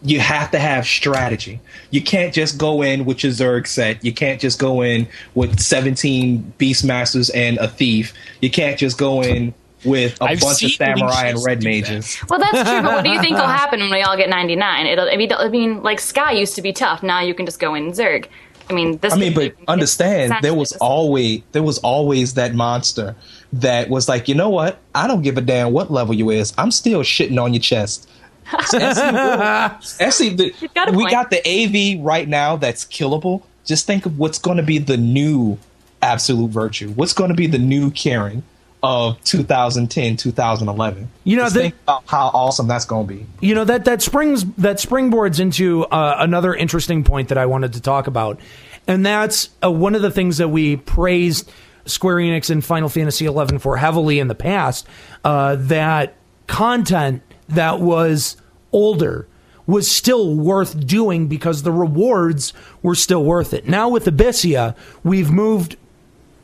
you 0.03 0.20
have 0.20 0.52
to 0.52 0.60
have 0.60 0.86
strategy. 0.86 1.60
You 1.90 2.02
can't 2.02 2.32
just 2.34 2.60
go 2.60 2.84
in 2.84 3.06
with 3.06 3.24
your 3.24 3.32
Zerg 3.32 3.66
set. 3.66 4.03
You 4.06 4.14
can't 4.14 4.40
just 4.40 4.60
go 4.60 4.82
in 4.84 5.07
with 5.34 5.60
17 5.60 6.53
Beastmasters 6.60 7.32
and 7.34 7.57
a 7.57 7.68
thief. 7.68 8.14
You 8.40 8.52
can't 8.52 8.78
just 8.78 8.99
go 8.99 9.22
in 9.24 9.53
with 9.84 10.20
a 10.22 10.26
I've 10.26 10.40
bunch 10.41 10.64
of 10.64 10.72
samurai 10.72 11.28
and 11.30 11.44
red 11.44 11.60
do 11.60 11.64
that. 11.64 11.70
mages. 11.70 12.18
Well, 12.30 12.40
that's 12.40 12.70
true, 12.70 12.82
but 12.84 12.94
what 12.94 13.03
do 13.03 13.10
you 13.12 13.20
think 13.20 13.38
will 13.38 13.48
happen 13.48 13.80
when 13.80 13.90
we 13.91 14.02
all 14.02 14.18
get 14.18 14.30
99? 14.30 14.86
It'll, 14.86 15.10
I 15.10 15.16
mean, 15.16 15.32
I 15.34 15.48
mean, 15.48 15.82
like 15.82 15.99
Sky 15.99 16.34
used 16.34 16.56
to 16.56 16.62
be 16.62 16.74
tough. 16.74 17.02
Now 17.02 17.22
you 17.22 17.34
can 17.34 17.45
just 17.48 17.60
go 17.60 17.74
in 17.74 17.91
Zerg. 17.91 18.26
I 18.70 18.74
mean, 18.74 18.98
this. 18.98 19.14
I 19.14 19.18
mean, 19.18 19.34
but 19.34 19.56
understand 19.68 20.34
there 20.42 20.54
was 20.54 20.74
always 20.74 21.42
there 21.52 21.64
was 21.64 21.78
always 21.80 22.34
that 22.34 22.56
monster 22.56 23.16
that 23.54 23.90
was 23.90 24.10
like, 24.10 24.28
you 24.28 24.36
know 24.36 24.50
what? 24.50 24.80
I 24.94 25.08
don't 25.08 25.22
give 25.22 25.38
a 25.38 25.42
damn 25.42 25.72
what 25.72 25.92
level 25.92 26.14
you 26.14 26.30
is. 26.30 26.54
I'm 26.58 26.72
still 26.72 27.02
shitting 27.02 27.42
on 27.42 27.54
your 27.54 27.62
chest. 27.62 28.10
Actually, 28.54 30.30
the, 30.30 30.54
got 30.76 30.92
we 30.92 31.04
point. 31.04 31.12
got 31.12 31.30
the 31.32 31.42
AV 31.48 32.04
right 32.06 32.28
now 32.28 32.56
that's 32.56 32.86
killable. 32.86 33.44
Just 33.66 33.88
think 33.88 34.06
of 34.06 34.20
what's 34.20 34.38
going 34.38 34.58
to 34.58 34.64
be 34.64 34.78
the 34.78 34.98
new 34.98 35.58
absolute 36.02 36.52
virtue. 36.52 36.92
What's 36.92 37.14
going 37.14 37.30
to 37.30 37.36
be 37.36 37.48
the 37.48 37.58
new 37.58 37.90
Kirin 37.90 38.44
of 38.86 39.22
2010, 39.24 40.18
2011. 40.18 41.10
You 41.24 41.38
know, 41.38 41.44
Just 41.44 41.56
the- 41.56 41.62
think 41.62 41.76
about 41.84 42.03
how 42.06 42.28
awesome 42.28 42.68
that's 42.68 42.86
going 42.86 43.07
to 43.07 43.14
be. 43.14 43.26
You 43.41 43.56
know 43.56 43.66
that 43.66 43.86
that 43.86 44.02
springs 44.02 44.45
that 44.57 44.78
springboards 44.78 45.40
into 45.40 45.86
uh, 45.86 46.18
another 46.20 46.53
interesting 46.53 47.03
point 47.03 47.30
that 47.30 47.38
I 47.38 47.45
wanted 47.48 47.74
to 47.74 47.82
talk 47.82 48.07
about, 48.07 48.40
and 48.88 49.06
that's 49.06 49.49
uh, 49.64 49.72
one 49.72 49.95
of 49.95 50.02
the 50.02 50.12
things 50.12 50.38
that 50.38 50.49
we 50.49 50.78
praised 50.78 51.52
Square 51.86 52.18
Enix 52.18 52.49
and 52.49 52.64
Final 52.64 52.90
Fantasy 52.90 53.26
XI 53.26 53.57
for 53.57 53.78
heavily 53.78 54.20
in 54.20 54.28
the 54.28 54.36
past. 54.36 54.88
Uh, 55.24 55.56
that 55.57 56.16
content 56.48 57.22
that 57.49 57.80
was 57.80 58.38
older 58.72 59.28
was 59.68 59.90
still 59.90 60.36
worth 60.36 60.86
doing 60.86 61.28
because 61.28 61.64
the 61.64 61.72
rewards 61.72 62.53
were 62.84 62.94
still 62.95 63.24
worth 63.24 63.52
it. 63.53 63.68
Now 63.68 63.90
with 63.90 64.06
Abyssea, 64.06 64.76
we've 65.03 65.32
moved 65.32 65.76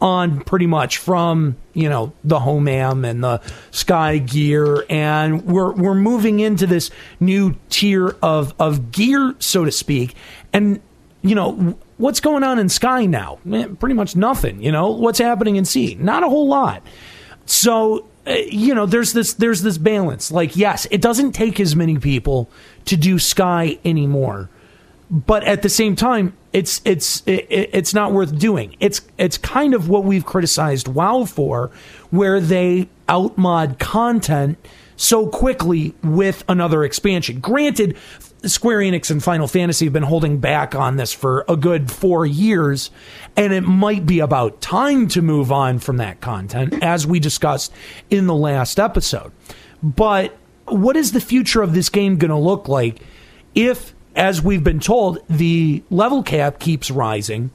on 0.02 0.42
pretty 0.42 0.66
much 0.66 0.98
from 0.98 1.56
you 1.74 1.88
know 1.88 2.12
the 2.24 2.40
Homam 2.40 3.08
and 3.08 3.24
the 3.24 3.42
sky 3.70 4.18
gear. 4.18 4.86
And 4.90 5.46
we're 5.46 5.72
we're 5.72 5.96
moving 5.96 6.40
into 6.40 6.68
this 6.68 6.90
new 7.20 7.56
tier 7.70 8.16
of 8.22 8.54
of 8.60 8.92
gear 8.92 9.36
so 9.40 9.64
to 9.64 9.72
speak. 9.72 10.16
And 10.52 10.82
you 11.22 11.36
know 11.36 11.78
what's 11.98 12.20
going 12.20 12.44
on 12.44 12.58
in 12.60 12.68
sky 12.68 13.06
now? 13.06 13.40
Eh, 13.52 13.68
pretty 13.80 13.96
much 13.96 14.16
nothing 14.16 14.62
you 14.62 14.72
know? 14.72 14.90
What's 14.90 15.20
happening 15.20 15.56
in 15.56 15.66
sea 15.66 15.96
not 16.00 16.24
a 16.24 16.30
whole 16.30 16.48
lot. 16.48 16.84
So 17.46 18.08
uh, 18.26 18.32
you 18.32 18.74
know 18.74 18.86
there's 18.86 19.14
this 19.14 19.34
there's 19.36 19.62
this 19.62 19.78
balance. 19.78 20.32
Like 20.32 20.56
yes 20.58 20.88
it 20.90 21.02
doesn't 21.02 21.34
take 21.34 21.60
as 21.60 21.76
many 21.76 22.00
people 22.00 22.50
to 22.86 22.98
do 22.98 23.20
sky 23.20 23.78
anymore 23.86 24.50
but 25.12 25.44
at 25.44 25.62
the 25.62 25.70
same 25.70 25.96
time 25.96 26.36
it's 26.54 26.82
it's 26.86 27.22
it, 27.26 27.46
it's 27.50 27.94
not 27.94 28.14
worth 28.14 28.38
doing. 28.40 28.76
It's 28.80 29.02
it's 29.18 29.38
kind 29.38 29.74
of 29.74 29.90
what 29.90 30.06
we've 30.06 30.26
criticized 30.26 30.88
WoW 30.88 31.26
for 31.26 31.70
where 32.10 32.40
they 32.40 32.90
outmod 33.08 33.78
content 33.78 34.58
so 34.96 35.28
quickly 35.28 35.94
with 36.02 36.44
another 36.48 36.84
expansion. 36.84 37.40
Granted 37.42 37.98
Square 38.44 38.80
Enix 38.80 39.12
and 39.12 39.24
Final 39.24 39.48
Fantasy 39.48 39.86
have 39.86 39.94
been 39.94 40.04
holding 40.04 40.40
back 40.40 40.74
on 40.74 40.96
this 40.96 41.14
for 41.14 41.46
a 41.48 41.56
good 41.56 41.92
4 41.92 42.26
years 42.26 42.90
and 43.36 43.54
it 43.54 43.62
might 43.62 44.06
be 44.06 44.20
about 44.20 44.62
time 44.62 45.08
to 45.10 45.22
move 45.22 45.52
on 45.52 45.80
from 45.80 45.98
that 45.98 46.22
content 46.22 46.82
as 46.82 47.06
we 47.06 47.20
discussed 47.20 47.72
in 48.10 48.28
the 48.28 48.36
last 48.36 48.80
episode. 48.80 49.32
But 49.84 50.36
what 50.66 50.96
is 50.96 51.12
the 51.12 51.22
future 51.22 51.62
of 51.62 51.74
this 51.74 51.90
game 51.90 52.18
going 52.18 52.30
to 52.30 52.38
look 52.38 52.68
like 52.68 53.02
if, 53.54 53.94
as 54.16 54.42
we've 54.42 54.64
been 54.64 54.80
told, 54.80 55.20
the 55.30 55.84
level 55.90 56.24
cap 56.24 56.60
keeps 56.60 56.92
rising 56.92 57.52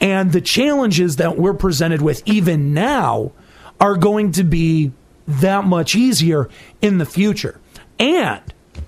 And 0.00 0.32
the 0.32 0.40
challenges 0.40 1.16
that 1.16 1.38
we're 1.38 1.54
presented 1.54 2.02
with 2.02 2.22
even 2.26 2.74
now 2.74 3.32
are 3.80 3.96
going 3.96 4.32
to 4.32 4.44
be 4.44 4.92
that 5.26 5.64
much 5.64 5.94
easier 5.94 6.48
in 6.82 6.98
the 6.98 7.06
future. 7.06 7.60
And 7.98 8.42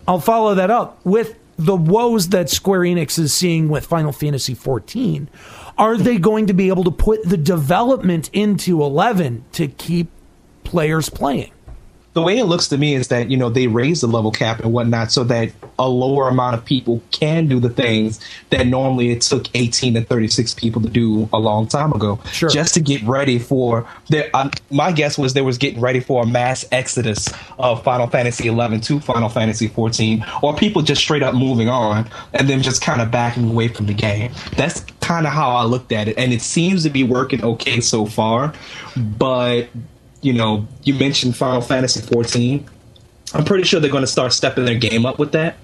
I'll 0.06 0.20
follow 0.20 0.54
that 0.54 0.70
up 0.70 1.04
with 1.04 1.36
the 1.58 1.76
woes 1.76 2.28
that 2.30 2.50
Square 2.50 2.80
Enix 2.80 3.18
is 3.18 3.32
seeing 3.32 3.68
with 3.68 3.86
Final 3.86 4.12
Fantasy 4.12 4.54
XIV. 4.54 5.28
Are 5.78 5.96
they 5.96 6.18
going 6.18 6.46
to 6.48 6.54
be 6.54 6.68
able 6.68 6.84
to 6.84 6.90
put 6.90 7.22
the 7.22 7.36
development 7.36 8.28
into 8.32 8.82
11 8.82 9.44
to 9.52 9.68
keep 9.68 10.08
players 10.64 11.08
playing? 11.08 11.52
The 12.16 12.22
way 12.22 12.38
it 12.38 12.46
looks 12.46 12.68
to 12.68 12.78
me 12.78 12.94
is 12.94 13.08
that 13.08 13.30
you 13.30 13.36
know 13.36 13.50
they 13.50 13.66
raise 13.66 14.00
the 14.00 14.06
level 14.06 14.30
cap 14.30 14.60
and 14.60 14.72
whatnot 14.72 15.12
so 15.12 15.22
that 15.22 15.52
a 15.78 15.86
lower 15.86 16.28
amount 16.30 16.54
of 16.54 16.64
people 16.64 17.02
can 17.10 17.46
do 17.46 17.60
the 17.60 17.68
things 17.68 18.18
that 18.48 18.66
normally 18.66 19.10
it 19.10 19.20
took 19.20 19.46
18 19.54 19.92
to 19.92 20.00
36 20.02 20.54
people 20.54 20.80
to 20.80 20.88
do 20.88 21.28
a 21.34 21.38
long 21.38 21.66
time 21.68 21.92
ago 21.92 22.18
Sure. 22.32 22.48
just 22.48 22.72
to 22.72 22.80
get 22.80 23.02
ready 23.02 23.38
for 23.38 23.86
their, 24.08 24.30
uh, 24.32 24.48
my 24.70 24.92
guess 24.92 25.18
was 25.18 25.34
they 25.34 25.42
was 25.42 25.58
getting 25.58 25.78
ready 25.78 26.00
for 26.00 26.22
a 26.22 26.26
mass 26.26 26.64
exodus 26.72 27.28
of 27.58 27.84
final 27.84 28.06
fantasy 28.06 28.48
11 28.48 28.80
to 28.80 28.98
final 28.98 29.28
fantasy 29.28 29.68
14 29.68 30.24
or 30.42 30.56
people 30.56 30.80
just 30.80 31.02
straight 31.02 31.22
up 31.22 31.34
moving 31.34 31.68
on 31.68 32.08
and 32.32 32.48
then 32.48 32.62
just 32.62 32.80
kind 32.80 33.02
of 33.02 33.10
backing 33.10 33.50
away 33.50 33.68
from 33.68 33.84
the 33.84 33.94
game 33.94 34.32
that's 34.56 34.80
kind 35.02 35.26
of 35.26 35.34
how 35.34 35.50
i 35.50 35.64
looked 35.64 35.92
at 35.92 36.08
it 36.08 36.16
and 36.16 36.32
it 36.32 36.40
seems 36.40 36.82
to 36.82 36.88
be 36.88 37.04
working 37.04 37.44
okay 37.44 37.78
so 37.78 38.06
far 38.06 38.54
but 38.96 39.68
you 40.22 40.32
know, 40.32 40.66
you 40.82 40.94
mentioned 40.94 41.36
Final 41.36 41.60
Fantasy 41.60 42.00
14. 42.00 42.68
I'm 43.34 43.44
pretty 43.44 43.64
sure 43.64 43.80
they're 43.80 43.90
going 43.90 44.02
to 44.04 44.08
start 44.08 44.32
stepping 44.32 44.64
their 44.64 44.78
game 44.78 45.04
up 45.04 45.18
with 45.18 45.32
that. 45.32 45.56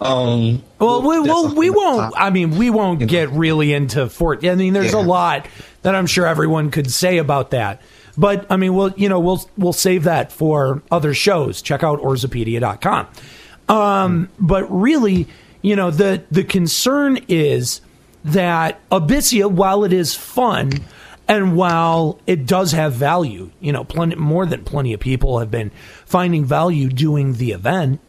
Um, 0.00 0.62
Well, 0.78 1.02
we, 1.02 1.20
well, 1.20 1.54
we 1.54 1.68
won't. 1.70 2.14
I 2.16 2.30
mean, 2.30 2.56
we 2.56 2.70
won't 2.70 3.06
get 3.06 3.28
really 3.30 3.72
into 3.72 4.08
Fort. 4.08 4.44
I 4.44 4.54
mean, 4.54 4.72
there's 4.72 4.94
a 4.94 5.00
lot 5.00 5.46
that 5.82 5.94
I'm 5.94 6.06
sure 6.06 6.26
everyone 6.26 6.70
could 6.70 6.90
say 6.90 7.18
about 7.18 7.50
that. 7.50 7.82
But 8.16 8.46
I 8.50 8.56
mean, 8.56 8.74
we'll 8.74 8.92
you 8.96 9.08
know 9.08 9.20
we'll 9.20 9.48
we'll 9.56 9.72
save 9.72 10.04
that 10.04 10.32
for 10.32 10.82
other 10.90 11.14
shows. 11.14 11.62
Check 11.62 11.82
out 11.82 12.00
Orzopedia.com. 12.00 13.08
Um, 13.68 14.28
but 14.38 14.64
really, 14.70 15.26
you 15.62 15.76
know, 15.76 15.90
the 15.90 16.22
the 16.30 16.44
concern 16.44 17.18
is 17.28 17.80
that 18.24 18.80
Abyssea, 18.90 19.50
while 19.50 19.84
it 19.84 19.92
is 19.92 20.14
fun 20.14 20.72
and 21.30 21.56
while 21.56 22.18
it 22.26 22.44
does 22.44 22.72
have 22.72 22.92
value, 22.92 23.50
you 23.60 23.72
know, 23.72 23.84
plenty 23.84 24.16
more 24.16 24.44
than 24.44 24.64
plenty 24.64 24.92
of 24.92 25.00
people 25.00 25.38
have 25.38 25.50
been 25.50 25.70
finding 26.04 26.44
value 26.44 26.88
doing 26.88 27.34
the 27.34 27.52
event 27.52 28.00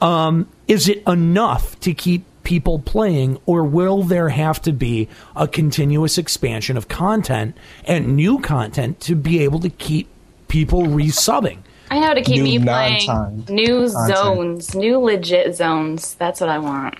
um, 0.00 0.48
is 0.68 0.88
it 0.88 1.02
enough 1.06 1.78
to 1.80 1.94
keep 1.94 2.24
people 2.42 2.78
playing, 2.78 3.38
or 3.46 3.64
will 3.64 4.02
there 4.02 4.28
have 4.28 4.60
to 4.62 4.72
be 4.72 5.08
a 5.34 5.48
continuous 5.48 6.18
expansion 6.18 6.76
of 6.76 6.88
content 6.88 7.56
and 7.84 8.14
new 8.14 8.38
content 8.40 9.00
to 9.00 9.14
be 9.14 9.42
able 9.42 9.58
to 9.60 9.70
keep 9.70 10.08
people 10.48 10.82
resubbing? 10.82 11.58
I 11.90 12.00
know 12.00 12.14
to 12.14 12.22
keep 12.22 12.42
New 12.42 12.58
me 12.58 12.64
playing 12.64 13.06
new 13.48 13.88
content. 13.88 14.16
zones, 14.16 14.74
new 14.74 14.98
legit 14.98 15.54
zones. 15.54 16.14
That's 16.14 16.40
what 16.40 16.50
I 16.50 16.58
want. 16.58 16.96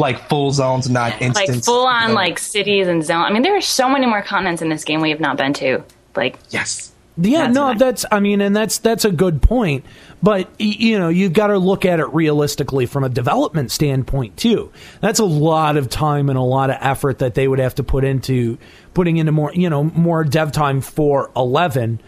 Like 0.00 0.28
full 0.28 0.50
zones, 0.50 0.90
not 0.90 1.20
instance. 1.22 1.48
Like 1.48 1.64
full 1.64 1.86
on 1.86 2.14
like 2.14 2.38
cities 2.38 2.88
and 2.88 3.04
zone. 3.04 3.22
I 3.24 3.30
mean, 3.32 3.42
there 3.42 3.56
are 3.56 3.60
so 3.60 3.88
many 3.88 4.06
more 4.06 4.22
continents 4.22 4.62
in 4.62 4.68
this 4.68 4.82
game 4.84 5.00
we 5.00 5.10
have 5.10 5.20
not 5.20 5.36
been 5.36 5.52
to. 5.54 5.84
Like 6.16 6.36
yes. 6.50 6.92
Yeah, 7.16 7.42
That's 7.42 7.54
no, 7.54 7.64
I- 7.66 7.74
that's 7.74 8.04
I 8.10 8.20
mean, 8.20 8.40
and 8.40 8.56
that's 8.56 8.78
that's 8.78 9.04
a 9.04 9.10
good 9.12 9.42
point. 9.42 9.84
But 10.22 10.48
you 10.58 10.98
know, 10.98 11.08
you've 11.08 11.32
got 11.32 11.48
to 11.48 11.58
look 11.58 11.84
at 11.84 12.00
it 12.00 12.06
realistically 12.14 12.86
from 12.86 13.04
a 13.04 13.08
development 13.08 13.70
standpoint 13.70 14.36
too. 14.36 14.70
That's 15.00 15.18
a 15.18 15.24
lot 15.24 15.76
of 15.76 15.88
time 15.90 16.28
and 16.28 16.38
a 16.38 16.42
lot 16.42 16.70
of 16.70 16.76
effort 16.80 17.18
that 17.18 17.34
they 17.34 17.46
would 17.48 17.58
have 17.58 17.74
to 17.76 17.82
put 17.82 18.04
into 18.04 18.58
putting 18.94 19.18
into 19.18 19.32
more, 19.32 19.52
you 19.54 19.68
know, 19.68 19.84
more 19.84 20.24
dev 20.24 20.52
time 20.52 20.80
for 20.80 21.30
eleven. 21.36 22.00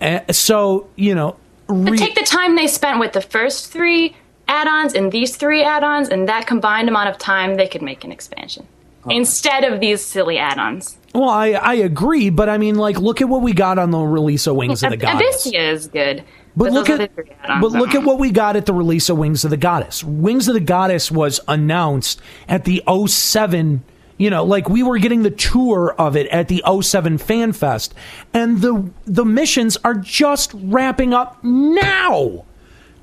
Uh, 0.00 0.20
so 0.30 0.88
you 0.96 1.14
know, 1.14 1.36
But 1.66 1.96
take 1.98 2.14
the 2.14 2.24
time 2.24 2.56
they 2.56 2.66
spent 2.66 3.00
with 3.00 3.12
the 3.12 3.22
first 3.22 3.70
three 3.72 4.16
add-ons 4.48 4.94
and 4.94 5.10
these 5.12 5.36
three 5.36 5.62
add-ons, 5.62 6.08
and 6.08 6.28
that 6.28 6.46
combined 6.46 6.88
amount 6.88 7.08
of 7.08 7.18
time, 7.18 7.56
they 7.56 7.66
could 7.68 7.82
make 7.82 8.04
an 8.04 8.12
expansion 8.12 8.66
instead 9.10 9.64
of 9.64 9.80
these 9.80 10.02
silly 10.04 10.38
add-ons. 10.38 10.96
Well, 11.14 11.28
I, 11.28 11.50
I 11.52 11.74
agree, 11.74 12.30
but 12.30 12.48
I 12.48 12.56
mean, 12.58 12.76
like, 12.76 12.98
look 12.98 13.20
at 13.20 13.28
what 13.28 13.42
we 13.42 13.52
got 13.52 13.78
on 13.78 13.90
the 13.90 13.98
release 14.00 14.46
of 14.46 14.56
Wings 14.56 14.82
of 14.82 14.90
the 14.90 14.96
Ab- 14.96 15.00
Goddess. 15.20 15.46
Abyssea 15.46 15.72
is 15.72 15.86
good, 15.88 16.24
But, 16.56 16.64
but, 16.64 16.72
look 16.72 16.88
at 16.90 16.94
other 16.94 17.06
three 17.08 17.30
add-ons, 17.42 17.60
but 17.62 17.72
look 17.78 17.94
at 17.94 18.02
what 18.02 18.18
we 18.18 18.30
got 18.30 18.56
at 18.56 18.66
the 18.66 18.72
release 18.72 19.08
of 19.10 19.18
Wings 19.18 19.44
of 19.44 19.50
the 19.50 19.56
Goddess. 19.56 20.02
Wings 20.02 20.48
of 20.48 20.54
the 20.54 20.60
Goddess 20.60 21.10
was 21.10 21.38
announced 21.46 22.20
at 22.48 22.64
the 22.64 22.82
07, 23.06 23.84
you 24.16 24.30
know, 24.30 24.42
like 24.44 24.68
we 24.70 24.82
were 24.82 24.98
getting 24.98 25.22
the 25.22 25.30
tour 25.30 25.94
of 25.98 26.16
it 26.16 26.26
at 26.28 26.48
the 26.48 26.62
07 26.80 27.18
Fan 27.18 27.52
Fest, 27.52 27.94
and 28.32 28.60
the 28.62 28.90
the 29.04 29.24
missions 29.24 29.76
are 29.84 29.94
just 29.94 30.52
wrapping 30.54 31.12
up 31.12 31.42
now. 31.44 32.44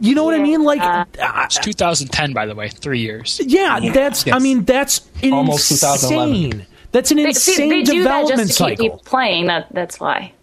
You 0.02 0.16
know 0.16 0.24
what 0.26 0.34
I 0.34 0.40
mean? 0.40 0.64
Like, 0.64 0.82
uh, 0.82 1.06
It's 1.46 1.60
2010, 1.60 2.34
by 2.34 2.46
the 2.46 2.56
way, 2.56 2.70
three 2.70 3.00
years. 3.00 3.40
yeah, 3.46 3.80
that's. 3.94 4.28
I 4.28 4.40
mean, 4.40 4.66
that's 4.66 5.02
Almost 5.24 5.70
2011. 5.70 6.36
insane. 6.46 6.66
That's 6.92 7.12
an 7.12 7.18
They, 7.18 7.32
see, 7.34 7.52
insane 7.54 7.70
they 7.70 7.84
do 7.84 8.04
that 8.04 8.10
development 8.28 8.48
just 8.50 8.58
to 8.58 8.64
keep 8.66 8.70
cycle. 8.80 8.84
people 8.98 9.02
playing. 9.06 9.46
That 9.48 9.68
that's 9.72 10.00
why. 10.00 10.34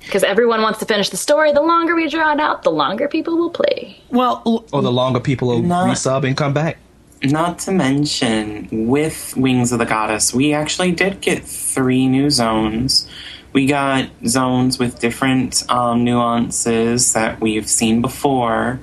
Because 0.00 0.22
everyone 0.22 0.62
wants 0.62 0.78
to 0.78 0.84
finish 0.86 1.08
the 1.08 1.16
story. 1.16 1.52
The 1.52 1.60
longer 1.62 1.94
we 1.96 2.08
draw 2.08 2.32
it 2.32 2.38
out, 2.40 2.62
the 2.62 2.70
longer 2.70 3.08
people 3.08 3.36
will 3.36 3.50
play. 3.50 4.00
Well, 4.10 4.42
l- 4.46 4.64
Or 4.72 4.80
the 4.82 4.92
longer 4.92 5.18
people 5.20 5.48
will 5.48 5.60
Not- 5.62 5.88
resub 5.88 6.24
and 6.24 6.36
come 6.36 6.52
back. 6.52 6.78
Not 7.24 7.58
to 7.60 7.72
mention, 7.72 8.68
with 8.70 9.34
Wings 9.36 9.72
of 9.72 9.80
the 9.80 9.84
Goddess, 9.86 10.32
we 10.32 10.54
actually 10.54 10.92
did 10.92 11.20
get 11.20 11.42
three 11.44 12.06
new 12.06 12.30
zones. 12.30 13.08
We 13.52 13.66
got 13.66 14.08
zones 14.26 14.78
with 14.78 15.00
different 15.00 15.64
um, 15.68 16.04
nuances 16.04 17.12
that 17.14 17.40
we've 17.40 17.68
seen 17.68 18.00
before. 18.00 18.78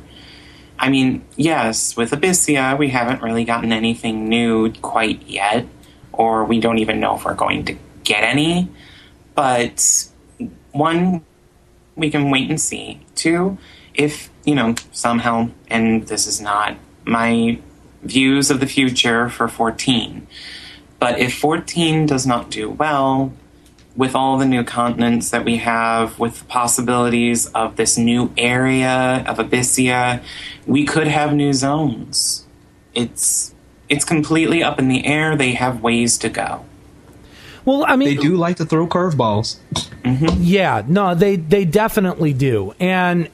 I 0.77 0.89
mean, 0.89 1.23
yes, 1.35 1.95
with 1.95 2.11
Abyssea, 2.11 2.77
we 2.77 2.89
haven't 2.89 3.21
really 3.21 3.45
gotten 3.45 3.71
anything 3.71 4.27
new 4.27 4.71
quite 4.73 5.25
yet, 5.27 5.65
or 6.11 6.45
we 6.45 6.59
don't 6.59 6.79
even 6.79 6.99
know 6.99 7.15
if 7.15 7.25
we're 7.25 7.33
going 7.33 7.65
to 7.65 7.77
get 8.03 8.23
any. 8.23 8.69
But 9.35 10.07
one, 10.71 11.23
we 11.95 12.09
can 12.09 12.29
wait 12.29 12.49
and 12.49 12.59
see. 12.59 13.01
Two, 13.15 13.57
if, 13.93 14.29
you 14.43 14.55
know, 14.55 14.75
somehow, 14.91 15.49
and 15.69 16.07
this 16.07 16.27
is 16.27 16.41
not 16.41 16.77
my 17.05 17.59
views 18.03 18.51
of 18.51 18.59
the 18.59 18.67
future 18.67 19.29
for 19.29 19.47
14, 19.47 20.27
but 20.99 21.19
if 21.19 21.37
14 21.37 22.05
does 22.05 22.27
not 22.27 22.49
do 22.49 22.69
well, 22.69 23.33
with 23.95 24.13
all 24.13 24.37
the 24.37 24.45
new 24.45 24.63
continents 24.63 25.29
that 25.29 25.45
we 25.45 25.57
have, 25.57 26.19
with 26.19 26.39
the 26.39 26.45
possibilities 26.45 27.47
of 27.47 27.77
this 27.77 27.97
new 27.97 28.31
area 28.37 29.23
of 29.27 29.37
Abyssea, 29.37 30.21
we 30.65 30.85
could 30.85 31.07
have 31.07 31.33
new 31.33 31.53
zones. 31.53 32.45
It's 32.93 33.53
it's 33.87 34.03
completely 34.03 34.63
up 34.63 34.79
in 34.79 34.87
the 34.87 35.05
air. 35.05 35.35
They 35.35 35.53
have 35.53 35.81
ways 35.81 36.17
to 36.19 36.29
go. 36.29 36.65
well, 37.63 37.85
I 37.87 37.95
mean, 37.95 38.15
They 38.15 38.21
do 38.21 38.35
like 38.35 38.57
to 38.57 38.65
throw 38.65 38.87
curveballs. 38.87 39.57
Yeah, 40.37 40.83
no, 40.87 41.15
they 41.15 41.35
they 41.37 41.65
definitely 41.65 42.33
do. 42.33 42.73
And 42.79 43.29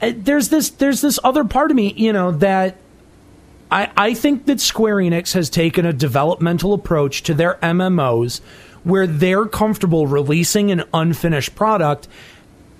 uh, 0.00 0.12
there's 0.14 0.48
this 0.50 0.70
there's 0.70 1.00
this 1.00 1.18
other 1.24 1.44
part 1.44 1.70
of 1.70 1.76
me, 1.76 1.92
you 1.96 2.12
know, 2.12 2.30
that 2.32 2.76
I 3.70 3.90
I 3.96 4.14
think 4.14 4.46
that 4.46 4.60
Square 4.60 4.96
Enix 4.96 5.34
has 5.34 5.50
taken 5.50 5.84
a 5.84 5.92
developmental 5.92 6.72
approach 6.72 7.22
to 7.24 7.34
their 7.34 7.54
MMOs 7.62 8.40
where 8.86 9.08
they're 9.08 9.46
comfortable 9.46 10.06
releasing 10.06 10.70
an 10.70 10.84
unfinished 10.94 11.56
product 11.56 12.06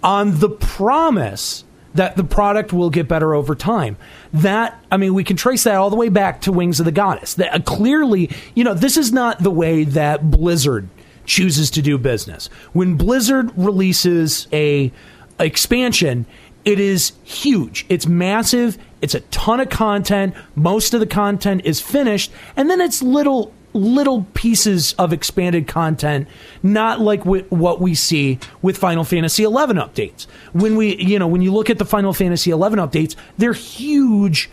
on 0.05 0.39
the 0.39 0.49
promise 0.49 1.65
that 1.95 2.17
the 2.17 2.23
product 2.23 2.73
will 2.73 2.91
get 2.91 3.09
better 3.09 3.35
over 3.35 3.57
time. 3.57 3.97
That 4.33 4.81
I 4.93 4.99
mean, 4.99 5.15
we 5.15 5.25
can 5.25 5.37
trace 5.37 5.65
that 5.65 5.75
all 5.75 5.91
the 5.91 5.97
way 5.97 6.09
back 6.09 6.43
to 6.43 6.53
Wings 6.53 6.79
of 6.79 6.87
the 6.87 6.93
Goddess. 6.93 7.35
That 7.35 7.53
uh, 7.53 7.59
clearly, 7.59 8.31
you 8.55 8.63
know, 8.63 8.73
this 8.73 8.97
is 8.97 9.13
not 9.13 9.43
the 9.43 9.51
way 9.51 9.83
that 9.83 10.31
Blizzard 10.31 10.89
chooses 11.25 11.73
to 11.73 11.83
do 11.83 11.99
business. 11.99 12.47
When 12.73 12.97
Blizzard 12.97 13.51
releases 13.59 14.47
a 14.53 14.93
expansion, 15.41 16.25
it 16.65 16.79
is 16.79 17.15
huge. 17.25 17.85
It's 17.89 18.07
massive. 18.07 18.79
It's 19.03 19.17
a 19.17 19.21
ton 19.21 19.59
of 19.59 19.71
content. 19.71 20.35
Most 20.55 20.95
of 20.95 21.01
the 21.01 21.07
content 21.07 21.63
is 21.65 21.81
finished, 21.81 22.31
and 22.55 22.71
then 22.71 22.81
it's 22.81 23.03
little 23.03 23.53
little 23.77 24.27
pieces 24.35 24.95
of 24.95 25.13
expanded 25.13 25.69
content, 25.69 26.27
not 26.63 27.01
like 27.01 27.25
what 27.25 27.81
we 27.81 27.95
see 27.95 28.39
with 28.63 28.77
Final 28.77 29.05
Fantasy 29.05 29.45
XI 29.45 29.49
updates. 29.51 30.27
When 30.53 30.77
we, 30.77 30.97
you 30.97 31.19
know, 31.19 31.27
when 31.27 31.43
you 31.43 31.53
look 31.53 31.71
at 31.71 31.79
the 31.79 31.85
Final 31.85 32.13
Fantasy 32.13 32.51
XI 32.51 32.57
updates, 32.57 33.15
they're 33.39 33.53
huge 33.53 34.51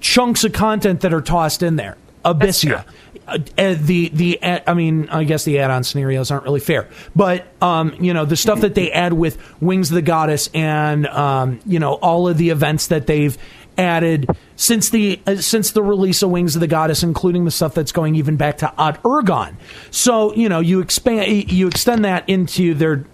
chunks 0.00 0.44
of 0.44 0.52
content 0.52 1.00
that 1.00 1.12
are 1.12 1.20
tossed 1.20 1.62
in 1.62 1.76
there. 1.76 1.96
Abyssea. 2.24 2.84
Uh, 3.26 3.38
uh, 3.58 3.76
the 3.78 4.08
the 4.08 4.42
uh, 4.42 4.60
I 4.66 4.74
mean 4.74 5.08
I 5.08 5.24
guess 5.24 5.44
the 5.44 5.60
add-on 5.60 5.84
scenarios 5.84 6.30
aren't 6.30 6.44
really 6.44 6.60
fair, 6.60 6.88
but 7.14 7.46
um, 7.62 7.94
you 8.00 8.12
know 8.12 8.24
the 8.24 8.36
stuff 8.36 8.60
that 8.62 8.74
they 8.74 8.90
add 8.90 9.12
with 9.12 9.38
Wings 9.60 9.90
of 9.90 9.94
the 9.94 10.02
Goddess 10.02 10.50
and 10.52 11.06
um, 11.06 11.60
you 11.64 11.78
know 11.78 11.94
all 11.94 12.28
of 12.28 12.38
the 12.38 12.50
events 12.50 12.88
that 12.88 13.06
they've 13.06 13.36
added 13.80 14.28
since 14.56 14.90
the 14.90 15.18
uh, 15.26 15.36
since 15.36 15.72
the 15.72 15.82
release 15.82 16.22
of 16.22 16.30
Wings 16.30 16.54
of 16.54 16.60
the 16.60 16.66
Goddess, 16.66 17.02
including 17.02 17.44
the 17.44 17.50
stuff 17.50 17.74
that's 17.74 17.92
going 17.92 18.14
even 18.14 18.36
back 18.36 18.58
to 18.58 18.72
Aht 18.78 19.02
Urhgan. 19.02 19.54
So 19.90 20.34
you 20.34 20.48
know 20.48 20.60
you 20.60 20.80
expand 20.80 21.50
you 21.50 21.66
extend 21.66 22.04
that 22.04 22.28
into 22.28 22.74
their 22.74 23.04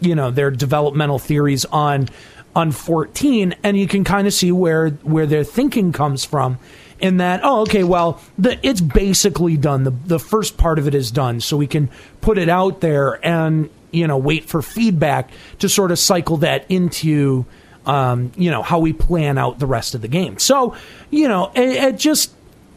you 0.00 0.14
know 0.14 0.30
their 0.30 0.50
developmental 0.50 1.18
theories 1.18 1.64
on 1.66 2.08
on 2.54 2.72
14 2.72 3.54
and 3.62 3.76
you 3.76 3.86
can 3.86 4.02
kind 4.02 4.26
of 4.26 4.32
see 4.32 4.50
where 4.50 4.90
where 4.90 5.26
their 5.26 5.44
thinking 5.44 5.92
comes 5.92 6.24
from 6.24 6.58
in 6.98 7.18
that 7.18 7.40
oh 7.42 7.62
okay 7.62 7.84
well 7.84 8.20
the, 8.38 8.58
it's 8.66 8.80
basically 8.80 9.58
done 9.58 9.84
the 9.84 9.90
the 9.90 10.18
first 10.18 10.56
part 10.56 10.78
of 10.78 10.88
it 10.88 10.94
is 10.94 11.10
done 11.10 11.38
so 11.38 11.56
we 11.56 11.66
can 11.66 11.90
put 12.22 12.38
it 12.38 12.48
out 12.48 12.80
there 12.80 13.24
and 13.26 13.68
you 13.90 14.06
know 14.06 14.16
wait 14.16 14.44
for 14.44 14.62
feedback 14.62 15.30
to 15.58 15.68
sort 15.68 15.90
of 15.90 15.98
cycle 15.98 16.38
that 16.38 16.64
into 16.70 17.44
um, 17.86 18.32
you 18.36 18.50
know 18.50 18.62
how 18.62 18.78
we 18.78 18.92
plan 18.92 19.38
out 19.38 19.58
the 19.58 19.66
rest 19.66 19.94
of 19.94 20.02
the 20.02 20.08
game 20.08 20.38
so 20.38 20.74
you 21.10 21.28
know 21.28 21.50
it, 21.54 21.68
it 21.70 21.96
just 21.96 22.32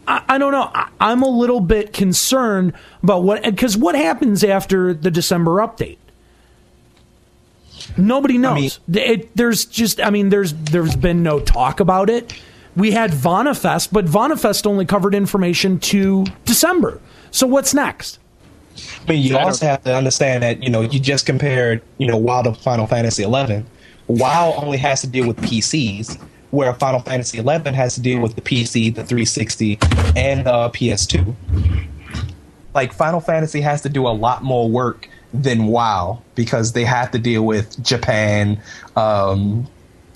I, 0.07 0.23
I 0.27 0.37
don't 0.37 0.51
know 0.51 0.69
I, 0.73 0.89
i'm 0.99 1.23
a 1.23 1.29
little 1.29 1.59
bit 1.59 1.93
concerned 1.93 2.73
about 3.03 3.23
what 3.23 3.43
because 3.43 3.77
what 3.77 3.95
happens 3.95 4.43
after 4.43 4.93
the 4.93 5.11
december 5.11 5.57
update 5.57 5.97
Nobody 7.97 8.37
knows. 8.37 8.79
it, 8.93 9.35
there's 9.35 9.65
just, 9.65 9.99
I 10.01 10.09
mean, 10.09 10.29
there's 10.29 10.53
there's 10.53 10.95
been 10.95 11.23
no 11.23 11.39
talk 11.39 11.79
about 11.79 12.09
it. 12.09 12.33
We 12.75 12.91
had 12.91 13.11
VanaFest, 13.11 13.91
but 13.91 14.05
VanaFest 14.05 14.65
only 14.65 14.85
covered 14.85 15.15
information 15.15 15.79
to 15.79 16.25
December. 16.45 17.01
So 17.31 17.47
what's 17.47 17.73
next? 17.73 18.19
I 18.77 19.11
mean, 19.11 19.23
you 19.23 19.37
also 19.37 19.65
have 19.65 19.83
to 19.83 19.93
understand 19.93 20.43
that 20.43 20.63
you 20.63 20.69
know 20.69 20.81
you 20.81 20.99
just 20.99 21.25
compared 21.25 21.81
you 21.97 22.07
know 22.07 22.17
Wild 22.17 22.45
to 22.45 22.53
Final 22.53 22.87
Fantasy 22.87 23.23
eleven. 23.23 23.65
WoW 24.09 24.55
only 24.57 24.77
has 24.77 25.01
to 25.01 25.07
deal 25.07 25.27
with 25.27 25.37
PCs, 25.37 26.19
where 26.51 26.73
Final 26.73 26.99
Fantasy 26.99 27.37
eleven 27.37 27.73
has 27.75 27.93
to 27.95 28.01
deal 28.01 28.19
with 28.19 28.35
the 28.35 28.41
PC, 28.41 28.93
the 28.93 29.03
360, 29.03 29.77
and 30.15 30.45
the 30.45 30.69
PS2. 30.71 31.35
Like 32.73 32.91
Final 32.91 33.21
Fantasy 33.21 33.61
has 33.61 33.81
to 33.83 33.89
do 33.89 34.07
a 34.07 34.09
lot 34.09 34.43
more 34.43 34.67
work 34.67 35.07
than 35.33 35.67
WoW 35.67 36.21
because 36.35 36.73
they 36.73 36.83
have 36.85 37.11
to 37.11 37.19
deal 37.19 37.45
with 37.45 37.81
Japan, 37.83 38.59
um, 38.95 39.67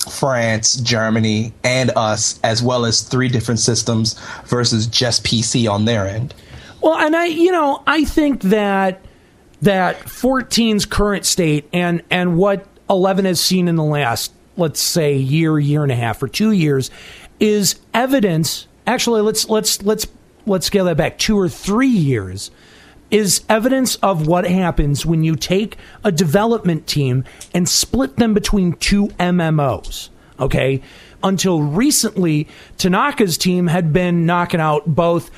France, 0.09 0.75
Germany, 0.77 1.53
and 1.63 1.91
us, 1.95 2.39
as 2.43 2.63
well 2.63 2.85
as 2.85 3.01
three 3.01 3.27
different 3.27 3.59
systems 3.59 4.19
versus 4.45 4.87
just 4.87 5.23
PC 5.23 5.69
on 5.69 5.85
their 5.85 6.07
end. 6.07 6.33
Well, 6.81 6.95
and 6.97 7.15
I, 7.15 7.27
you 7.27 7.51
know, 7.51 7.83
I 7.85 8.05
think 8.05 8.41
that 8.41 9.05
that 9.61 9.99
14's 9.99 10.85
current 10.85 11.25
state 11.25 11.69
and 11.71 12.03
and 12.09 12.37
what 12.37 12.65
11 12.93 13.25
has 13.25 13.41
seen 13.41 13.67
in 13.67 13.75
the 13.75 13.83
last, 13.83 14.31
let's 14.55 14.79
say, 14.79 15.15
year, 15.15 15.59
year 15.59 15.83
and 15.83 15.91
a 15.91 15.95
half, 15.95 16.21
or 16.23 16.27
two 16.27 16.51
years, 16.51 16.91
is 17.39 17.79
evidence. 17.93 18.67
Actually, 18.87 19.21
let's 19.21 19.49
let's 19.49 19.81
let's 19.81 20.07
let's 20.45 20.67
scale 20.67 20.85
that 20.85 20.97
back 20.97 21.17
two 21.17 21.37
or 21.37 21.49
three 21.49 21.87
years 21.87 22.51
is 23.11 23.43
evidence 23.47 23.95
of 23.97 24.27
what 24.27 24.47
happens 24.47 25.05
when 25.05 25.23
you 25.23 25.35
take 25.35 25.77
a 26.03 26.11
development 26.11 26.87
team 26.87 27.23
and 27.53 27.69
split 27.69 28.15
them 28.15 28.33
between 28.33 28.73
two 28.73 29.07
MMOs. 29.19 30.09
Okay. 30.39 30.81
Until 31.21 31.61
recently, 31.61 32.47
Tanaka's 32.77 33.37
team 33.37 33.67
had 33.67 33.93
been 33.93 34.25
knocking 34.25 34.59
out 34.59 34.87
both 34.87 35.29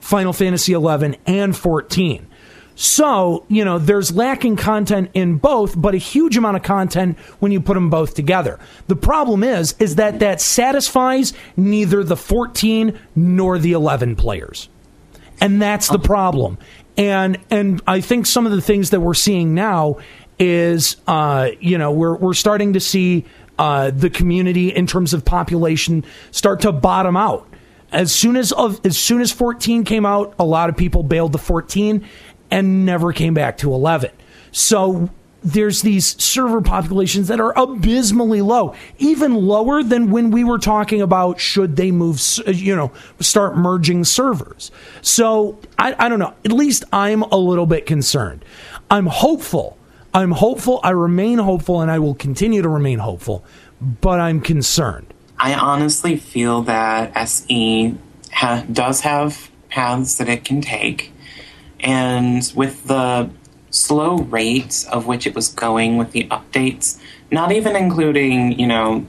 Final 0.00 0.32
Fantasy 0.32 0.72
11 0.72 1.16
and 1.26 1.56
14. 1.56 2.26
So, 2.76 3.44
you 3.48 3.64
know, 3.64 3.78
there's 3.78 4.12
lacking 4.12 4.56
content 4.56 5.10
in 5.14 5.38
both, 5.38 5.80
but 5.80 5.94
a 5.94 5.98
huge 5.98 6.36
amount 6.36 6.56
of 6.56 6.64
content 6.64 7.18
when 7.38 7.52
you 7.52 7.60
put 7.60 7.74
them 7.74 7.88
both 7.88 8.14
together. 8.14 8.58
The 8.88 8.96
problem 8.96 9.44
is, 9.44 9.74
is 9.78 9.96
that 9.96 10.18
that 10.18 10.40
satisfies 10.40 11.32
neither 11.56 12.02
the 12.02 12.16
14 12.16 12.98
nor 13.14 13.58
the 13.58 13.72
11 13.72 14.16
players. 14.16 14.68
And 15.40 15.62
that's 15.62 15.88
the 15.88 15.98
problem 15.98 16.58
and 16.96 17.38
and 17.50 17.82
I 17.86 18.00
think 18.00 18.26
some 18.26 18.46
of 18.46 18.52
the 18.52 18.60
things 18.60 18.90
that 18.90 19.00
we're 19.00 19.14
seeing 19.14 19.54
now 19.54 19.98
is 20.38 20.96
uh, 21.06 21.50
you 21.60 21.78
know 21.78 21.92
we're 21.92 22.16
we're 22.16 22.34
starting 22.34 22.74
to 22.74 22.80
see 22.80 23.24
uh, 23.58 23.90
the 23.90 24.10
community 24.10 24.68
in 24.74 24.86
terms 24.86 25.14
of 25.14 25.24
population 25.24 26.04
start 26.30 26.60
to 26.60 26.72
bottom 26.72 27.16
out. 27.16 27.48
As 27.92 28.12
soon 28.12 28.36
as 28.36 28.50
of, 28.50 28.84
as 28.84 28.98
soon 28.98 29.20
as 29.20 29.30
14 29.30 29.84
came 29.84 30.04
out, 30.04 30.34
a 30.38 30.44
lot 30.44 30.68
of 30.68 30.76
people 30.76 31.04
bailed 31.04 31.30
the 31.30 31.38
14 31.38 32.04
and 32.50 32.86
never 32.86 33.12
came 33.12 33.34
back 33.34 33.58
to 33.58 33.72
11. 33.72 34.10
So 34.52 35.10
there's 35.44 35.82
these 35.82 36.20
server 36.22 36.62
populations 36.62 37.28
that 37.28 37.38
are 37.38 37.56
abysmally 37.58 38.40
low, 38.40 38.74
even 38.98 39.34
lower 39.34 39.82
than 39.82 40.10
when 40.10 40.30
we 40.30 40.42
were 40.42 40.58
talking 40.58 41.02
about 41.02 41.38
should 41.38 41.76
they 41.76 41.90
move, 41.90 42.20
uh, 42.46 42.50
you 42.50 42.74
know, 42.74 42.90
start 43.20 43.56
merging 43.56 44.04
servers. 44.04 44.70
So 45.02 45.58
I, 45.78 45.94
I 45.98 46.08
don't 46.08 46.18
know. 46.18 46.32
At 46.44 46.52
least 46.52 46.84
I'm 46.92 47.22
a 47.22 47.36
little 47.36 47.66
bit 47.66 47.84
concerned. 47.84 48.44
I'm 48.90 49.06
hopeful. 49.06 49.76
I'm 50.14 50.30
hopeful. 50.30 50.80
I 50.82 50.90
remain 50.90 51.38
hopeful, 51.38 51.80
and 51.80 51.90
I 51.90 51.98
will 51.98 52.14
continue 52.14 52.62
to 52.62 52.68
remain 52.68 53.00
hopeful. 53.00 53.44
But 53.80 54.20
I'm 54.20 54.40
concerned. 54.40 55.12
I 55.38 55.54
honestly 55.54 56.16
feel 56.16 56.62
that 56.62 57.14
SE 57.16 57.98
ha- 58.32 58.64
does 58.72 59.00
have 59.00 59.50
paths 59.68 60.16
that 60.16 60.28
it 60.28 60.44
can 60.44 60.60
take, 60.60 61.12
and 61.84 62.50
with 62.56 62.86
the 62.88 63.30
slow 63.70 64.16
rate 64.16 64.86
of 64.90 65.06
which 65.06 65.26
it 65.26 65.34
was 65.34 65.48
going 65.48 65.98
with 65.98 66.12
the 66.12 66.24
updates, 66.28 66.98
not 67.30 67.52
even 67.52 67.76
including, 67.76 68.58
you 68.58 68.66
know, 68.66 69.06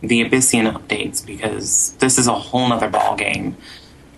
the 0.00 0.24
Abyssian 0.24 0.70
updates, 0.72 1.24
because 1.24 1.92
this 1.94 2.18
is 2.18 2.26
a 2.26 2.34
whole 2.34 2.68
nother 2.68 2.88
ball 2.88 3.16
game. 3.16 3.56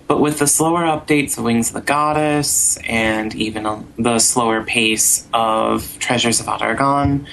But 0.07 0.21
with 0.21 0.39
the 0.39 0.47
slower 0.47 0.83
updates 0.83 1.39
of 1.39 1.45
Wings 1.45 1.69
of 1.69 1.75
the 1.75 1.81
Goddess 1.81 2.77
and 2.89 3.35
even 3.35 3.67
a, 3.67 3.85
the 3.99 4.19
slower 4.19 4.63
pace 4.63 5.27
of 5.33 5.99
Treasures 5.99 6.39
of 6.39 6.47
Urhgan, 6.47 7.27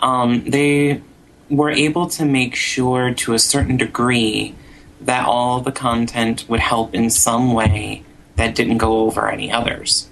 um, 0.00 0.44
they 0.48 1.02
were 1.48 1.70
able 1.70 2.08
to 2.10 2.24
make 2.24 2.54
sure 2.54 3.14
to 3.14 3.34
a 3.34 3.38
certain 3.38 3.76
degree 3.76 4.54
that 5.00 5.26
all 5.26 5.60
the 5.60 5.72
content 5.72 6.44
would 6.48 6.60
help 6.60 6.94
in 6.94 7.10
some 7.10 7.52
way 7.52 8.04
that 8.36 8.54
didn't 8.54 8.78
go 8.78 9.00
over 9.00 9.28
any 9.28 9.50
others 9.50 10.08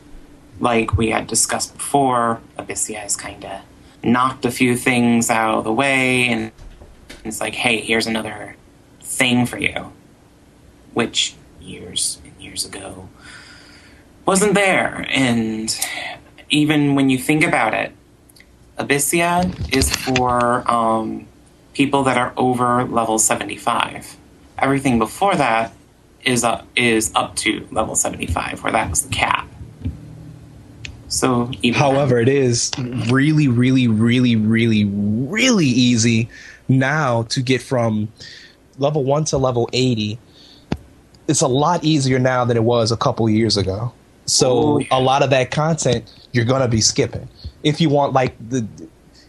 like 0.62 0.96
we 0.96 1.10
had 1.10 1.26
discussed 1.26 1.74
before, 1.74 2.40
Abyssea 2.56 2.94
has 2.94 3.16
kind 3.16 3.44
of 3.44 3.60
knocked 4.04 4.44
a 4.44 4.50
few 4.50 4.76
things 4.76 5.28
out 5.28 5.58
of 5.58 5.64
the 5.64 5.72
way, 5.72 6.28
and 6.28 6.52
it's 7.24 7.40
like, 7.40 7.54
hey, 7.54 7.80
here's 7.80 8.06
another 8.06 8.56
thing 9.00 9.44
for 9.44 9.58
you, 9.58 9.92
which 10.94 11.34
years 11.60 12.20
and 12.24 12.32
years 12.40 12.64
ago 12.64 13.08
wasn't 14.24 14.54
there. 14.54 15.04
And 15.10 15.76
even 16.48 16.94
when 16.94 17.10
you 17.10 17.18
think 17.18 17.44
about 17.44 17.74
it, 17.74 17.92
Abyssea 18.78 19.74
is 19.76 19.94
for 19.94 20.68
um, 20.70 21.26
people 21.74 22.04
that 22.04 22.16
are 22.16 22.32
over 22.36 22.84
level 22.84 23.18
75. 23.18 24.16
Everything 24.58 25.00
before 25.00 25.34
that 25.34 25.72
is 26.24 26.44
up, 26.44 26.66
is 26.76 27.12
up 27.14 27.36
to 27.36 27.66
level 27.70 27.94
75, 27.94 28.62
where 28.62 28.72
that 28.72 28.90
was 28.90 29.02
the 29.02 29.12
cap. 29.12 29.48
So, 31.08 31.50
however, 31.74 32.18
it 32.18 32.28
is 32.28 32.70
really, 32.78 33.46
really, 33.46 33.86
really, 33.86 34.34
really, 34.34 34.84
really 34.86 35.66
easy 35.66 36.30
now 36.68 37.24
to 37.24 37.42
get 37.42 37.60
from 37.60 38.08
level 38.78 39.04
one 39.04 39.24
to 39.26 39.36
level 39.36 39.68
80. 39.74 40.18
It's 41.28 41.42
a 41.42 41.48
lot 41.48 41.84
easier 41.84 42.18
now 42.18 42.46
than 42.46 42.56
it 42.56 42.64
was 42.64 42.90
a 42.90 42.96
couple 42.96 43.28
years 43.28 43.58
ago. 43.58 43.92
So, 44.24 44.50
oh, 44.50 44.78
yeah. 44.78 44.86
a 44.90 45.00
lot 45.00 45.22
of 45.22 45.28
that 45.30 45.50
content 45.50 46.10
you're 46.32 46.46
going 46.46 46.62
to 46.62 46.68
be 46.68 46.80
skipping. 46.80 47.28
If 47.62 47.78
you 47.78 47.90
want, 47.90 48.14
like, 48.14 48.34
the, 48.48 48.66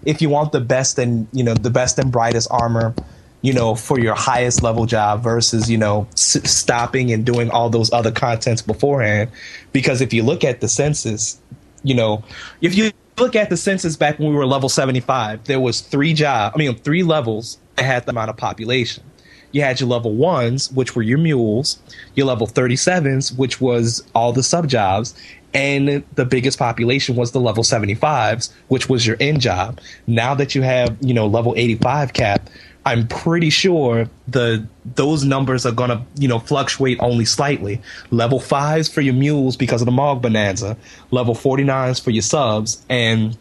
if 0.06 0.22
you 0.22 0.30
want 0.30 0.54
the 0.54 0.62
best 0.62 0.98
and, 0.98 1.28
you 1.34 1.44
know, 1.44 1.54
the 1.54 1.70
best 1.70 2.00
and 2.00 2.12
brightest 2.12 2.48
armor, 2.50 2.96
you 3.44 3.52
know, 3.52 3.76
for 3.76 4.00
your 4.00 4.16
highest 4.16 4.64
level 4.64 4.86
job 4.86 5.22
versus, 5.22 5.70
you 5.70 5.78
know, 5.78 6.08
s- 6.14 6.50
stopping 6.50 7.12
and 7.12 7.26
doing 7.26 7.52
all 7.52 7.70
those 7.70 7.92
other 7.92 8.12
contents 8.12 8.62
beforehand. 8.62 9.30
Because 9.74 10.00
if 10.00 10.14
you 10.14 10.24
look 10.24 10.46
at 10.46 10.62
the 10.62 10.70
census, 10.70 11.40
you 11.84 11.94
know, 11.94 12.24
if 12.62 12.74
you 12.74 12.92
look 13.18 13.36
at 13.36 13.50
the 13.50 13.58
census 13.58 13.98
back 13.98 14.18
when 14.18 14.30
we 14.30 14.36
were 14.36 14.46
level 14.46 14.70
75, 14.70 15.44
there 15.44 15.60
was 15.60 15.82
three 15.82 16.14
job, 16.14 16.54
I 16.56 16.58
mean, 16.58 16.74
three 16.78 17.04
levels 17.04 17.58
that 17.76 17.84
had 17.84 18.06
the 18.06 18.12
amount 18.12 18.30
of 18.30 18.38
population. 18.38 19.04
You 19.52 19.62
had 19.62 19.80
your 19.80 19.90
level 19.90 20.14
ones, 20.14 20.72
which 20.72 20.96
were 20.96 21.04
your 21.04 21.20
mules, 21.20 21.80
your 22.16 22.26
level 22.26 22.48
37s, 22.48 23.38
which 23.38 23.60
was 23.60 24.04
all 24.16 24.32
the 24.32 24.42
sub 24.42 24.68
jobs, 24.68 25.14
and 25.54 26.04
the 26.16 26.26
biggest 26.26 26.58
population 26.58 27.16
was 27.16 27.34
the 27.34 27.42
level 27.42 27.64
75s, 27.64 28.52
which 28.70 28.90
was 28.90 29.06
your 29.06 29.18
end 29.20 29.42
job. 29.42 29.80
Now 30.08 30.34
that 30.34 30.56
you 30.56 30.62
have, 30.64 30.98
you 31.02 31.14
know, 31.14 31.28
level 31.28 31.54
85 31.56 32.14
cap, 32.14 32.50
I'm 32.86 33.08
pretty 33.08 33.50
sure 33.50 34.10
the 34.28 34.66
those 34.96 35.24
numbers 35.24 35.66
are 35.66 35.72
gonna 35.72 36.06
you 36.16 36.28
know 36.28 36.40
fluctuate 36.40 36.98
only 37.02 37.26
slightly. 37.26 37.82
Level 38.12 38.40
fives 38.40 38.90
for 38.90 39.02
your 39.02 39.14
mules 39.14 39.56
because 39.56 39.82
of 39.82 39.86
the 39.86 39.92
Mog 39.92 40.22
Bonanza, 40.22 40.78
level 41.12 41.34
49s 41.34 42.02
for 42.02 42.12
your 42.12 42.22
subs, 42.22 42.84
and 42.90 43.38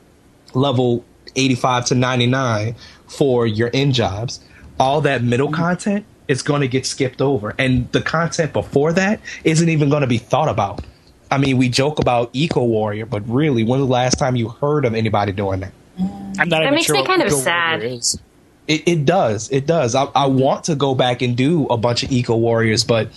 level 0.55 1.05
85 1.35 1.87
to 1.87 1.95
99 1.95 2.75
for 3.07 3.47
your 3.47 3.71
end 3.73 3.95
jobs. 3.95 4.41
All 4.79 5.01
that 5.03 5.23
middle 5.23 5.49
mm-hmm. 5.49 5.57
content 5.57 6.07
is 6.29 6.43
going 6.43 6.61
to 6.61 6.69
get 6.69 6.87
skipped 6.87 7.21
over. 7.21 7.55
And 7.59 7.91
the 7.93 8.01
content 8.01 8.53
before 8.53 8.93
that 8.95 9.21
isn't 9.45 9.69
even 9.69 9.89
going 9.91 10.03
to 10.03 10.07
be 10.07 10.19
thought 10.19 10.49
about. 10.49 10.85
I 11.31 11.39
mean, 11.39 11.57
we 11.57 11.69
joke 11.69 11.99
about 11.99 12.31
Eco 12.35 12.63
Warrior, 12.65 13.07
but 13.07 13.27
really, 13.29 13.65
when's 13.65 13.83
the 13.83 13.91
last 13.91 14.19
time 14.19 14.37
you 14.37 14.49
heard 14.49 14.85
of 14.85 14.95
anybody 14.95 15.33
doing 15.33 15.61
that? 15.61 15.73
Mm. 15.99 16.39
I'm 16.39 16.49
not 16.49 16.59
That 16.59 16.63
even 16.63 16.75
makes 16.75 16.87
sure 16.87 16.95
me 16.95 17.01
what 17.01 17.09
kind 17.09 17.23
of 17.23 17.29
Eco 17.29 17.39
sad. 17.39 18.03
It, 18.69 18.87
it 18.87 19.05
does. 19.05 19.51
It 19.51 19.67
does. 19.67 19.95
I, 19.95 20.05
I 20.15 20.27
want 20.27 20.65
to 20.65 20.75
go 20.75 20.95
back 20.95 21.23
and 21.23 21.37
do 21.37 21.67
a 21.67 21.77
bunch 21.77 22.03
of 22.03 22.13
Eco 22.13 22.37
Warriors, 22.37 22.85
but, 22.85 23.09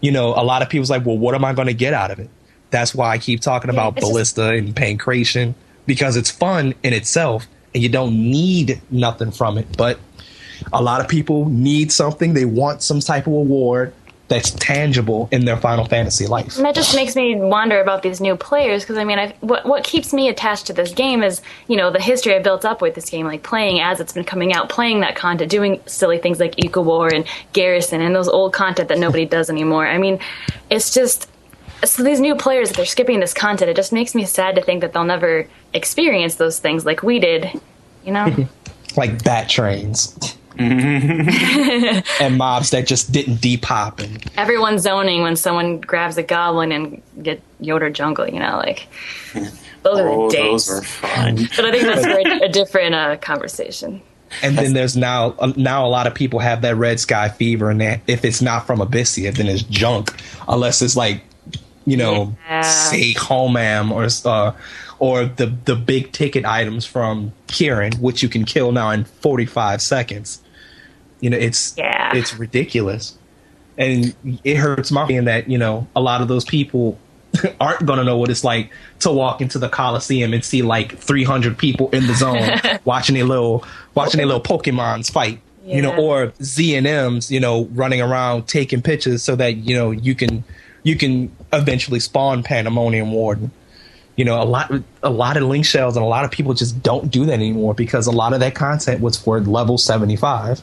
you 0.00 0.10
know, 0.10 0.28
a 0.28 0.42
lot 0.42 0.62
of 0.62 0.68
people's 0.68 0.90
like, 0.90 1.04
well, 1.04 1.18
what 1.18 1.34
am 1.34 1.44
I 1.44 1.52
going 1.52 1.68
to 1.68 1.74
get 1.74 1.92
out 1.92 2.10
of 2.10 2.18
it? 2.18 2.30
That's 2.70 2.94
why 2.94 3.10
I 3.10 3.18
keep 3.18 3.40
talking 3.40 3.70
about 3.70 3.96
it's 3.96 4.00
just- 4.00 4.12
Ballista 4.12 4.48
and 4.50 4.74
Pankration 4.74 5.54
because 5.86 6.16
it's 6.16 6.30
fun 6.30 6.74
in 6.82 6.92
itself 6.92 7.46
and 7.74 7.82
you 7.82 7.88
don't 7.88 8.14
need 8.14 8.80
nothing 8.90 9.30
from 9.30 9.58
it. 9.58 9.76
But 9.76 9.98
a 10.72 10.82
lot 10.82 11.00
of 11.00 11.08
people 11.08 11.48
need 11.48 11.92
something. 11.92 12.34
They 12.34 12.44
want 12.44 12.82
some 12.82 13.00
type 13.00 13.26
of 13.26 13.32
award 13.32 13.94
that's 14.28 14.50
tangible 14.52 15.28
in 15.32 15.44
their 15.44 15.56
Final 15.56 15.84
Fantasy 15.84 16.26
life. 16.26 16.56
And 16.56 16.64
that 16.66 16.74
just 16.74 16.94
makes 16.94 17.16
me 17.16 17.34
wonder 17.34 17.80
about 17.80 18.02
these 18.02 18.20
new 18.20 18.36
players 18.36 18.82
because 18.82 18.98
I 18.98 19.04
mean, 19.04 19.18
i 19.18 19.34
what 19.40 19.66
what 19.66 19.84
keeps 19.84 20.12
me 20.12 20.28
attached 20.28 20.66
to 20.66 20.72
this 20.72 20.92
game 20.92 21.22
is 21.22 21.40
you 21.66 21.76
know 21.76 21.90
the 21.90 22.00
history 22.00 22.34
I 22.34 22.38
built 22.40 22.64
up 22.64 22.82
with 22.82 22.94
this 22.94 23.08
game, 23.08 23.26
like 23.26 23.42
playing 23.42 23.80
as 23.80 24.00
it's 24.00 24.12
been 24.12 24.24
coming 24.24 24.52
out, 24.52 24.68
playing 24.68 25.00
that 25.00 25.16
content, 25.16 25.50
doing 25.50 25.80
silly 25.86 26.18
things 26.18 26.38
like 26.38 26.62
Eco 26.62 26.82
War 26.82 27.12
and 27.12 27.26
Garrison 27.52 28.00
and 28.00 28.14
those 28.14 28.28
old 28.28 28.52
content 28.52 28.88
that 28.88 28.98
nobody 28.98 29.24
does 29.24 29.50
anymore. 29.50 29.86
I 29.86 29.98
mean, 29.98 30.20
it's 30.70 30.92
just 30.92 31.30
so 31.84 32.02
these 32.02 32.20
new 32.20 32.34
players 32.34 32.68
that 32.68 32.76
they're 32.76 32.86
skipping 32.86 33.20
this 33.20 33.34
content. 33.34 33.70
It 33.70 33.76
just 33.76 33.92
makes 33.92 34.14
me 34.14 34.24
sad 34.24 34.56
to 34.56 34.62
think 34.62 34.82
that 34.82 34.92
they'll 34.92 35.04
never 35.04 35.46
experience 35.72 36.34
those 36.34 36.58
things 36.58 36.84
like 36.84 37.02
we 37.02 37.18
did. 37.18 37.60
You 38.04 38.12
know, 38.12 38.48
Like 38.96 39.22
bat 39.22 39.48
trains. 39.48 40.36
and 42.20 42.36
mobs 42.38 42.70
that 42.70 42.86
just 42.86 43.12
didn't 43.12 43.36
depop 43.36 44.00
and 44.02 44.24
everyone's 44.36 44.82
zoning 44.82 45.22
when 45.22 45.36
someone 45.36 45.80
grabs 45.80 46.16
a 46.18 46.22
goblin 46.22 46.72
and 46.72 47.02
get 47.22 47.40
Yhoator 47.62 47.92
jungle. 47.92 48.28
You 48.28 48.40
know, 48.40 48.56
like 48.58 48.88
those 49.82 49.98
are 50.00 50.08
Oh, 50.08 50.28
the 50.30 50.36
those 50.36 50.66
days. 50.66 50.68
were 50.68 50.82
fun. 50.82 51.36
But 51.56 51.64
I 51.64 51.70
think 51.70 51.84
that's 51.84 52.04
for 52.04 52.18
a, 52.18 52.46
a 52.46 52.48
different 52.48 52.94
uh, 52.94 53.16
conversation. 53.18 54.02
And 54.42 54.58
then 54.58 54.74
there's 54.74 54.96
now 54.96 55.34
uh, 55.38 55.52
now 55.56 55.86
a 55.86 55.88
lot 55.88 56.06
of 56.06 56.14
people 56.14 56.38
have 56.40 56.62
that 56.62 56.76
red 56.76 57.00
sky 57.00 57.28
fever, 57.30 57.70
and 57.70 57.80
that 57.80 58.00
if 58.06 58.24
it's 58.24 58.42
not 58.42 58.66
from 58.66 58.80
Abyssea, 58.80 59.34
then 59.34 59.46
it's 59.46 59.62
junk, 59.62 60.12
unless 60.46 60.82
it's 60.82 60.96
like, 60.96 61.22
you 61.86 61.96
know, 61.96 62.36
Yeah. 62.46 62.60
say 62.60 63.14
Homam 63.14 63.90
or 63.90 64.06
uh, 64.30 64.52
or 64.98 65.24
the 65.24 65.46
the 65.64 65.76
big 65.76 66.12
ticket 66.12 66.44
items 66.44 66.84
from 66.84 67.32
Kirin, 67.46 67.98
which 68.00 68.22
you 68.22 68.28
can 68.28 68.44
kill 68.44 68.70
now 68.72 68.90
in 68.90 69.04
45 69.04 69.80
seconds. 69.80 70.42
You 71.20 71.30
know, 71.30 71.36
it's 71.36 71.74
Yeah. 71.76 72.14
it's 72.14 72.34
ridiculous, 72.38 73.16
and 73.76 74.14
it 74.44 74.56
hurts 74.56 74.90
my 74.90 75.06
feeling 75.06 75.24
that 75.26 75.48
you 75.48 75.58
know 75.58 75.86
a 75.96 76.00
lot 76.00 76.20
of 76.20 76.28
those 76.28 76.44
people 76.44 76.98
aren't 77.60 77.84
gonna 77.84 78.04
know 78.04 78.16
what 78.16 78.30
it's 78.30 78.44
like 78.44 78.70
to 79.00 79.10
walk 79.10 79.40
into 79.40 79.58
the 79.58 79.68
Coliseum 79.68 80.32
and 80.32 80.44
see 80.44 80.62
like 80.62 80.96
300 80.98 81.58
people 81.58 81.90
in 81.90 82.06
the 82.06 82.14
zone 82.14 82.78
watching 82.84 83.16
a 83.16 83.24
little 83.24 83.64
watching 83.94 84.20
a 84.20 84.26
little 84.26 84.40
Pokemons 84.42 85.10
fight. 85.10 85.40
You 85.66 85.82
know, 85.82 85.94
or 85.96 86.32
Z 86.42 86.76
and 86.76 86.86
M's, 86.86 87.30
you 87.30 87.40
know, 87.40 87.66
running 87.74 88.00
around 88.00 88.48
taking 88.48 88.80
pictures 88.80 89.22
so 89.22 89.36
that 89.36 89.56
you 89.56 89.76
know 89.76 89.90
you 89.90 90.14
can 90.14 90.42
you 90.82 90.96
can 90.96 91.30
eventually 91.52 92.00
spawn 92.00 92.42
Pandemonium 92.42 93.12
Warden. 93.12 93.50
You 94.16 94.24
know, 94.24 94.40
a 94.40 94.44
lot 94.44 94.72
a 95.02 95.10
lot 95.10 95.36
of 95.36 95.42
link 95.42 95.66
shells 95.66 95.94
and 95.94 96.02
a 96.02 96.08
lot 96.08 96.24
of 96.24 96.30
people 96.30 96.54
just 96.54 96.82
don't 96.82 97.10
do 97.10 97.26
that 97.26 97.34
anymore 97.34 97.74
because 97.74 98.06
a 98.06 98.10
lot 98.12 98.32
of 98.32 98.40
that 98.40 98.54
content 98.54 99.02
was 99.02 99.18
for 99.18 99.40
level 99.40 99.76
75 99.76 100.62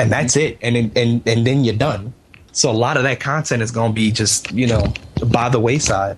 and 0.00 0.10
that's 0.12 0.36
it 0.36 0.58
and 0.62 0.76
then- 0.76 0.92
and 0.96 1.22
and 1.26 1.46
then 1.46 1.64
you're 1.64 1.74
done. 1.76 2.12
So 2.52 2.70
a 2.70 2.72
lot 2.86 2.96
of 2.96 3.04
that 3.04 3.20
content 3.20 3.62
is 3.62 3.70
going 3.70 3.92
to 3.92 3.94
be 3.94 4.10
just, 4.10 4.50
you 4.52 4.66
know, 4.66 4.92
by 5.26 5.48
the 5.48 5.60
wayside. 5.60 6.16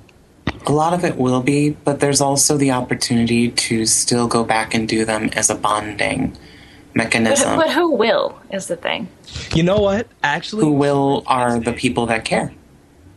A 0.66 0.72
lot 0.72 0.94
of 0.94 1.04
it 1.04 1.16
will 1.16 1.42
be, 1.42 1.70
but 1.70 2.00
there's 2.00 2.20
also 2.20 2.56
the 2.56 2.70
opportunity 2.70 3.50
to 3.50 3.84
still 3.84 4.26
go 4.28 4.42
back 4.44 4.74
and 4.74 4.88
do 4.88 5.04
them 5.04 5.28
as 5.34 5.50
a 5.50 5.54
bonding 5.54 6.30
But, 6.30 6.96
mechanism. 6.96 7.56
but 7.58 7.70
who 7.70 7.90
will 7.92 8.38
is 8.50 8.66
the 8.68 8.76
thing. 8.76 9.08
You 9.54 9.62
know 9.62 9.80
what? 9.80 10.06
Actually, 10.22 10.64
Who 10.64 10.72
will 10.72 11.22
are 11.26 11.58
the 11.58 11.72
people 11.72 12.06
that 12.06 12.24
care. 12.24 12.52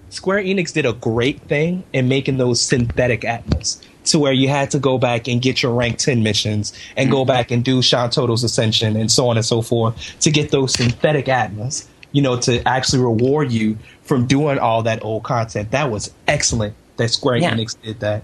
Square 0.10 0.44
Enix 0.44 0.74
did 0.74 0.86
a 0.86 0.94
great 0.94 1.42
thing 1.42 1.84
in 1.94 2.08
making 2.08 2.38
those 2.38 2.60
synthetic 2.62 3.24
atmas 3.26 3.82
to 4.06 4.20
where 4.20 4.34
you 4.34 4.48
had 4.48 4.72
to 4.72 4.80
go 4.80 4.98
back 4.98 5.28
and 5.28 5.42
get 5.42 5.64
your 5.64 5.74
rank 5.74 5.98
10 5.98 6.24
missions 6.24 6.74
and 6.96 7.12
go 7.12 7.22
mm-hmm. 7.22 7.28
back 7.28 7.52
and 7.52 7.64
do 7.64 7.80
Shantoto's 7.80 8.44
Ascension 8.44 8.96
and 8.96 9.12
so 9.12 9.30
on 9.30 9.38
and 9.38 9.46
so 9.46 9.62
forth 9.62 10.20
to 10.22 10.32
get 10.32 10.52
those 10.52 10.74
synthetic 10.74 11.28
atmas, 11.28 11.88
you 12.12 12.22
know, 12.22 12.40
to 12.42 12.66
actually 12.68 13.02
reward 13.02 13.52
you 13.52 13.78
from 14.04 14.26
doing 14.28 14.60
all 14.60 14.84
that 14.84 15.04
old 15.04 15.24
content. 15.24 15.72
That 15.72 15.92
was 15.92 16.14
excellent 16.28 16.76
that 16.98 17.10
Square 17.10 17.38
Yeah. 17.38 17.54
Enix 17.54 17.76
did 17.82 18.00
that. 18.00 18.24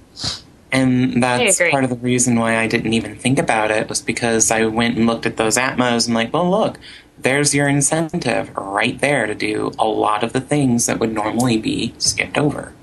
And 0.71 1.21
that's 1.21 1.59
part 1.69 1.83
of 1.83 1.89
the 1.89 1.97
reason 1.97 2.39
why 2.39 2.57
I 2.57 2.67
didn't 2.67 2.93
even 2.93 3.15
think 3.15 3.37
about 3.37 3.71
it 3.71 3.89
was 3.89 4.01
because 4.01 4.51
I 4.51 4.65
went 4.65 4.97
and 4.97 5.05
looked 5.05 5.25
at 5.25 5.35
those 5.35 5.57
Atmas 5.57 6.05
and 6.05 6.15
like, 6.15 6.33
well, 6.33 6.49
look, 6.49 6.79
there's 7.19 7.53
your 7.53 7.67
incentive 7.67 8.55
right 8.55 8.97
there 8.99 9.27
to 9.27 9.35
do 9.35 9.73
a 9.77 9.85
lot 9.85 10.23
of 10.23 10.31
the 10.33 10.41
things 10.41 10.85
that 10.85 10.99
would 10.99 11.13
normally 11.13 11.57
be 11.57 11.93
skipped 11.97 12.37
over. 12.37 12.73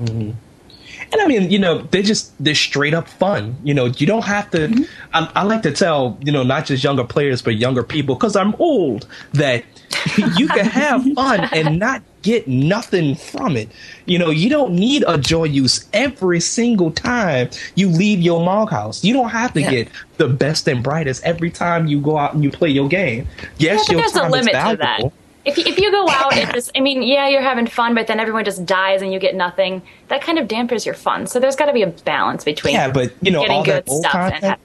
Mm-hmm. 0.00 0.32
And 1.12 1.20
I 1.22 1.26
mean, 1.26 1.50
you 1.50 1.58
know, 1.58 1.82
they're 1.90 2.02
just 2.02 2.32
they're 2.42 2.54
straight 2.54 2.94
up 2.94 3.08
fun. 3.08 3.56
You 3.64 3.74
know, 3.74 3.86
you 3.86 4.06
don't 4.06 4.24
have 4.24 4.50
to. 4.50 4.68
Mm-hmm. 4.68 4.82
I, 5.14 5.30
I 5.36 5.42
like 5.44 5.62
to 5.62 5.72
tell 5.72 6.18
you 6.22 6.32
know 6.32 6.42
not 6.42 6.66
just 6.66 6.84
younger 6.84 7.04
players 7.04 7.42
but 7.42 7.56
younger 7.56 7.82
people 7.82 8.14
because 8.14 8.36
I'm 8.36 8.54
old 8.58 9.06
that 9.32 9.64
you 10.36 10.48
can 10.48 10.66
have 10.66 11.04
fun 11.14 11.48
and 11.52 11.78
not 11.78 12.02
get 12.22 12.46
nothing 12.46 13.14
from 13.14 13.56
it. 13.56 13.70
You 14.04 14.18
know, 14.18 14.30
you 14.30 14.50
don't 14.50 14.74
need 14.74 15.02
a 15.04 15.16
Joyeuse 15.16 15.86
every 15.92 16.40
single 16.40 16.90
time 16.90 17.48
you 17.74 17.88
leave 17.88 18.20
your 18.20 18.44
mog 18.44 18.70
house. 18.70 19.02
You 19.02 19.14
don't 19.14 19.30
have 19.30 19.54
to 19.54 19.60
Yeah. 19.62 19.70
get 19.70 19.88
the 20.18 20.28
best 20.28 20.68
and 20.68 20.82
brightest 20.82 21.24
every 21.24 21.50
time 21.50 21.86
you 21.86 22.00
go 22.00 22.18
out 22.18 22.34
and 22.34 22.42
you 22.44 22.50
play 22.50 22.68
your 22.68 22.88
game. 22.88 23.26
Yes, 23.56 23.86
but 23.86 23.92
your 23.92 24.00
there's 24.02 24.16
a 24.16 24.18
time 24.20 24.26
is 24.26 24.32
limit 24.32 24.52
to 24.52 24.76
that. 24.78 25.12
If 25.48 25.56
you, 25.56 25.64
if 25.66 25.78
you 25.78 25.90
go 25.90 26.08
out 26.08 26.36
and 26.36 26.50
just, 26.54 26.70
I 26.76 26.80
mean, 26.80 27.02
yeah, 27.02 27.26
you're 27.28 27.40
having 27.40 27.66
fun, 27.66 27.94
but 27.94 28.06
then 28.06 28.20
everyone 28.20 28.44
just 28.44 28.66
dies 28.66 29.00
and 29.00 29.12
you 29.12 29.18
get 29.18 29.34
nothing. 29.34 29.82
That 30.08 30.20
kind 30.20 30.38
of 30.38 30.46
dampers 30.46 30.84
your 30.84 30.94
fun. 30.94 31.26
So 31.26 31.40
there's 31.40 31.56
got 31.56 31.66
to 31.66 31.72
be 31.72 31.82
a 31.82 31.86
balance 31.86 32.44
between 32.44 32.74
Yeah, 32.74 32.90
but 32.90 33.14
you 33.22 33.30
know 33.30 33.40
getting 33.40 33.56
all 33.56 33.64
that 33.64 33.88
old 33.88 34.04
content. 34.04 34.60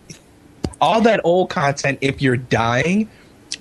all 0.81 1.01
that 1.01 1.21
old 1.23 1.49
content. 1.49 1.99
If 2.01 2.21
you're 2.21 2.37
dying, 2.37 3.09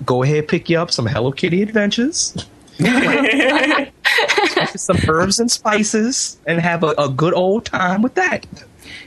go 0.05 0.23
ahead 0.23 0.49
pick 0.49 0.69
you 0.69 0.79
up 0.79 0.91
some 0.91 1.07
Hello 1.07 1.31
Kitty 1.31 1.63
adventures, 1.63 2.37
some 4.75 4.97
herbs 5.09 5.39
and 5.39 5.51
spices, 5.51 6.39
and 6.47 6.61
have 6.61 6.83
a, 6.83 6.95
a 6.99 7.09
good 7.09 7.35
old 7.35 7.65
time 7.65 8.03
with 8.03 8.15
that. 8.15 8.47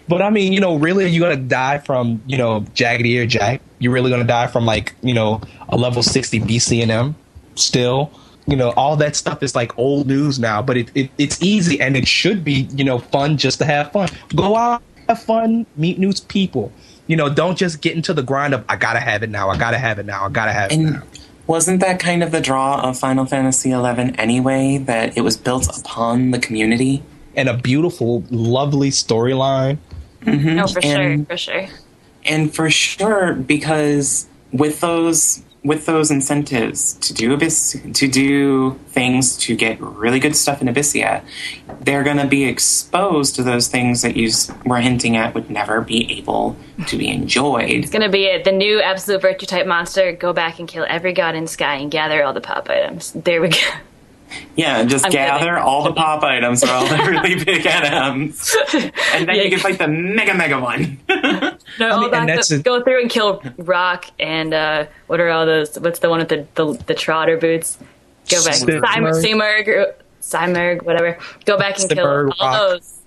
But 0.08 0.22
I 0.22 0.30
mean, 0.30 0.54
you 0.54 0.60
know, 0.60 0.76
really, 0.76 1.08
you're 1.08 1.28
gonna 1.28 1.42
die 1.42 1.80
from 1.80 2.22
you 2.28 2.38
know 2.38 2.66
jagged 2.74 3.06
ear 3.06 3.26
jack. 3.26 3.62
You're 3.80 3.92
really 3.92 4.12
gonna 4.12 4.24
die 4.24 4.48
from 4.48 4.66
like 4.66 4.94
you 5.02 5.14
know 5.14 5.42
a 5.70 5.76
level 5.76 6.04
sixty 6.04 6.40
BCNM. 6.40 7.16
Still, 7.56 8.12
you 8.48 8.56
know, 8.56 8.72
all 8.72 8.96
that 8.98 9.16
stuff 9.16 9.42
is 9.42 9.56
like 9.56 9.78
old 9.78 10.08
news 10.08 10.40
now. 10.40 10.62
But 10.62 10.78
it, 10.78 10.92
it 10.96 11.10
it's 11.18 11.42
easy 11.42 11.80
and 11.82 11.98
it 11.98 12.08
should 12.08 12.44
be 12.44 12.68
you 12.76 12.84
know 12.84 13.00
fun 13.00 13.38
just 13.38 13.60
to 13.60 13.66
have 13.66 13.92
fun. 13.92 14.10
Go 14.36 14.56
out, 14.56 14.82
have 15.08 15.22
fun, 15.22 15.66
meet 15.76 16.00
new 16.00 16.14
people. 16.28 16.72
You 17.08 17.16
know, 17.16 17.30
don't 17.34 17.58
just 17.58 17.82
get 17.82 17.96
into 17.96 18.14
the 18.14 18.24
grind 18.24 18.54
of 18.54 18.66
I 18.70 18.76
gotta 18.76 19.00
have 19.00 19.24
it 19.24 19.30
now. 19.30 19.50
I 19.50 19.58
gotta 19.58 19.78
have 19.78 20.00
it 20.00 20.06
now. 20.06 20.26
I 20.26 20.30
gotta 20.30 20.52
have 20.52 20.72
it 20.72 20.78
now. 20.78 21.02
And 21.02 21.04
wasn't 21.48 21.80
that 21.82 22.00
kind 22.00 22.24
of 22.24 22.32
the 22.32 22.42
draw 22.42 22.82
of 22.82 22.98
Final 22.98 23.26
Fantasy 23.26 23.70
XI 23.70 24.14
anyway? 24.18 24.78
That 24.78 25.18
it 25.18 25.22
was 25.22 25.38
built 25.38 25.78
upon 25.78 26.32
the 26.32 26.40
community? 26.40 27.04
And 27.36 27.50
a 27.50 27.58
beautiful, 27.58 28.24
lovely 28.32 28.90
storyline. 28.90 29.78
Mm-hmm. 30.22 30.56
No, 30.56 30.68
for 30.68 30.82
sure, 30.82 31.26
for 31.26 31.38
sure. 31.38 31.68
and 32.24 32.56
for 32.56 32.70
sure 32.72 33.34
because 33.36 34.28
with 34.52 34.80
those 34.80 35.44
with 35.66 35.88
those 35.88 36.12
incentives 36.12 36.94
to 36.94 37.14
do 37.14 37.34
Abyss, 37.34 37.78
to 37.94 38.08
do 38.08 38.80
things 38.90 39.36
to 39.40 39.56
get 39.56 39.82
really 39.82 40.20
good 40.20 40.36
stuff 40.36 40.62
in 40.62 40.68
Abyssea, 40.68 41.24
they're 41.82 42.04
going 42.04 42.18
to 42.18 42.28
be 42.28 42.46
exposed 42.46 43.36
to 43.36 43.44
those 43.44 43.68
things 43.68 44.04
that 44.04 44.16
you 44.16 44.30
were 44.64 44.78
hinting 44.78 45.18
at 45.18 45.34
would 45.34 45.50
never 45.50 45.82
be 45.82 46.20
able 46.20 46.56
to 46.88 46.98
be 46.98 47.10
enjoyed. 47.10 47.84
It's 47.84 47.92
gonna 47.92 48.10
be 48.10 48.26
it. 48.26 48.44
The 48.44 48.52
new 48.52 48.82
absolute 48.82 49.22
virtue 49.22 49.46
type 49.46 49.66
monster. 49.66 50.12
Go 50.12 50.34
back 50.34 50.60
and 50.60 50.68
kill 50.68 50.86
every 50.88 51.14
god 51.14 51.36
in 51.36 51.48
sky 51.48 51.76
and 51.76 51.90
gather 51.90 52.24
all 52.24 52.34
the 52.34 52.42
pop 52.42 52.70
items. 52.70 53.12
There 53.14 53.42
we 53.42 53.50
go. 53.50 53.58
Yeah, 54.56 54.84
just 54.86 55.06
I'm 55.06 55.12
gather 55.12 55.46
kidding. 55.46 55.56
all 55.64 55.84
the 55.84 55.94
pop 55.94 56.24
items 56.24 56.64
or 56.64 56.70
all 56.70 56.86
the 56.88 56.98
really 57.10 57.44
big 57.44 57.66
items, 57.68 58.56
and 58.74 59.28
then 59.28 59.36
Yeah. 59.36 59.44
you 59.44 59.50
can 59.52 59.62
like 59.62 59.78
the 59.78 59.88
mega 59.88 60.34
mega 60.34 60.60
one. 60.60 60.98
No, 61.80 61.90
all 61.92 62.02
mean, 62.02 62.12
back 62.12 62.30
and 62.30 62.42
to- 62.42 62.56
a- 62.56 62.60
go 62.60 62.82
through 62.84 63.02
and 63.02 63.10
kill 63.10 63.42
Roc 63.58 64.06
and 64.20 64.54
uh, 64.54 64.86
what 65.08 65.20
are 65.20 65.30
all 65.30 65.46
those? 65.46 65.78
What's 65.80 66.00
the 66.00 66.10
one 66.10 66.20
with 66.20 66.30
the 66.30 66.48
the, 66.56 66.74
the 66.88 66.94
Trotter 66.94 67.38
boots? 67.38 67.78
Go 68.30 68.44
back, 68.44 68.56
Simurgh. 68.56 68.82
Simurgh, 68.82 69.24
Simurgh, 69.24 69.94
Simurgh, 70.22 70.84
whatever. 70.84 71.18
Go 71.46 71.58
back 71.58 71.80
and 71.80 71.90
kill 71.90 72.08
all 72.08 72.24
Roc. 72.24 72.38
those. 72.40 73.00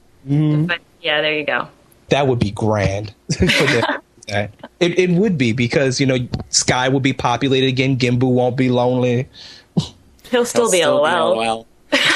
But 0.67 0.81
yeah, 1.03 1.21
there 1.21 1.35
you 1.39 1.45
go. 1.45 1.69
that 2.11 2.27
would 2.27 2.39
be 2.39 2.51
grand. 2.51 3.15
for 3.33 3.47
them 3.47 3.49
to 3.49 3.67
do 3.67 3.81
that. 4.29 4.51
it, 4.81 4.99
it 4.99 5.11
would 5.11 5.37
be 5.39 5.53
because 5.53 5.99
you 6.01 6.07
know 6.07 6.19
Sky 6.51 6.89
will 6.89 7.01
be 7.01 7.13
populated 7.13 7.67
again. 7.69 7.97
Gimbu 7.97 8.31
won't 8.31 8.57
be 8.57 8.69
lonely. 8.69 9.27
He'll 10.31 10.45
still 10.45 10.71
be 10.71 10.85
LOL. 10.85 11.67
right 11.93 12.09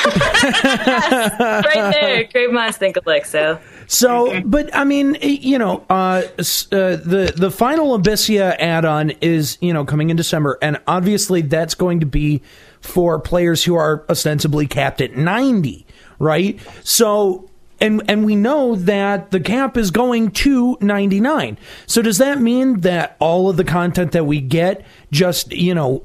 there. 1.93 2.25
Great 2.25 2.53
minds 2.53 2.77
think 2.77 2.97
alike. 2.97 3.25
So 3.25 3.59
So, 3.87 4.43
but 4.45 4.75
I 4.75 4.85
mean, 4.85 5.17
you 5.21 5.59
know, 5.59 5.85
uh, 5.91 5.93
uh, 5.93 6.23
the 6.39 7.33
the 7.37 7.51
final 7.51 7.99
Abyssea 7.99 8.57
add-on 8.59 9.11
is 9.21 9.59
you 9.61 9.73
know 9.73 9.85
coming 9.85 10.11
in 10.11 10.17
December, 10.17 10.59
and 10.63 10.81
obviously 10.87 11.43
that's 11.43 11.75
going 11.75 12.01
to 12.01 12.07
be 12.07 12.43
for 12.81 13.19
players 13.21 13.65
who 13.65 13.75
are 13.75 14.05
ostensibly 14.09 14.67
capped 14.67 15.01
at 15.01 15.17
ninety, 15.17 15.87
right? 16.19 16.59
So. 16.83 17.49
And, 17.81 18.09
and 18.09 18.25
we 18.25 18.37
know 18.37 18.77
that 18.77 19.33
the 19.33 19.41
cap 19.41 19.77
is 19.77 19.91
going 19.91 20.31
to 20.31 20.79
99. 20.81 21.59
So 21.89 22.01
does 22.01 22.19
that 22.19 22.41
mean 22.41 22.83
that 22.83 23.17
all 23.19 23.51
of 23.51 23.57
the 23.57 23.65
content 23.65 24.13
that 24.13 24.25
we 24.25 24.41
get 24.41 24.87
just, 25.11 25.51
you 25.51 25.75
know, 25.75 26.05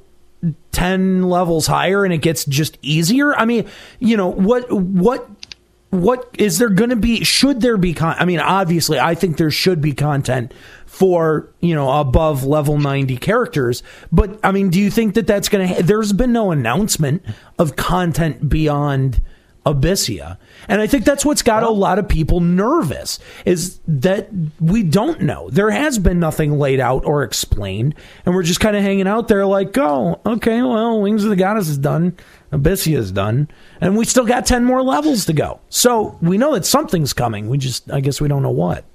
10 0.71 1.23
levels 1.23 1.67
higher 1.67 2.03
and 2.03 2.13
it 2.13 2.19
gets 2.19 2.45
just 2.45 2.77
easier? 2.81 3.35
I 3.35 3.45
mean, 3.45 3.67
you 3.99 4.17
know, 4.17 4.27
what 4.27 4.71
what 4.71 5.29
what 5.89 6.29
is 6.37 6.57
there 6.57 6.69
going 6.69 6.89
to 6.89 6.97
be 6.97 7.23
should 7.23 7.61
there 7.61 7.77
be 7.77 7.93
con- 7.93 8.15
i 8.19 8.25
mean 8.25 8.41
obviously 8.41 8.99
i 8.99 9.15
think 9.15 9.37
there 9.37 9.49
should 9.49 9.79
be 9.79 9.93
content 9.93 10.53
for 10.85 11.49
you 11.61 11.73
know 11.73 11.89
above 11.89 12.43
level 12.43 12.77
90 12.77 13.15
characters 13.17 13.83
but 14.11 14.37
i 14.43 14.51
mean 14.51 14.69
do 14.69 14.81
you 14.81 14.91
think 14.91 15.13
that 15.13 15.25
that's 15.25 15.47
going 15.47 15.65
to 15.65 15.75
ha- 15.75 15.81
there's 15.81 16.11
been 16.11 16.33
no 16.33 16.51
announcement 16.51 17.23
of 17.57 17.77
content 17.77 18.49
beyond 18.49 19.21
abyssea. 19.67 20.37
And 20.67 20.81
i 20.81 20.87
think 20.87 21.05
that's 21.05 21.25
what's 21.25 21.41
got 21.41 21.63
a 21.63 21.69
lot 21.69 21.99
of 21.99 22.07
people 22.07 22.39
nervous 22.39 23.19
is 23.45 23.79
that 23.87 24.29
we 24.59 24.83
don't 24.83 25.21
know. 25.21 25.49
There 25.49 25.69
has 25.69 25.99
been 25.99 26.19
nothing 26.19 26.57
laid 26.57 26.79
out 26.79 27.05
or 27.05 27.23
explained 27.23 27.95
and 28.25 28.33
we're 28.33 28.43
just 28.43 28.59
kind 28.59 28.75
of 28.75 28.83
hanging 28.83 29.07
out 29.07 29.27
there 29.27 29.45
like 29.45 29.77
oh 29.77 30.19
okay 30.25 30.61
well 30.61 31.01
wings 31.01 31.23
of 31.23 31.29
the 31.29 31.35
goddess 31.35 31.67
is 31.67 31.77
done. 31.77 32.15
Abyssea 32.51 32.97
is 32.97 33.11
done. 33.11 33.49
And 33.81 33.97
we 33.97 34.05
still 34.05 34.25
got 34.25 34.45
10 34.45 34.63
more 34.63 34.81
levels 34.81 35.25
to 35.25 35.33
go. 35.33 35.59
So 35.69 36.17
we 36.21 36.37
know 36.37 36.53
that 36.53 36.65
something's 36.65 37.13
coming. 37.13 37.49
We 37.49 37.57
just 37.57 37.91
i 37.91 37.99
guess 37.99 38.21
we 38.21 38.27
don't 38.27 38.43
know 38.43 38.51
what. 38.51 38.85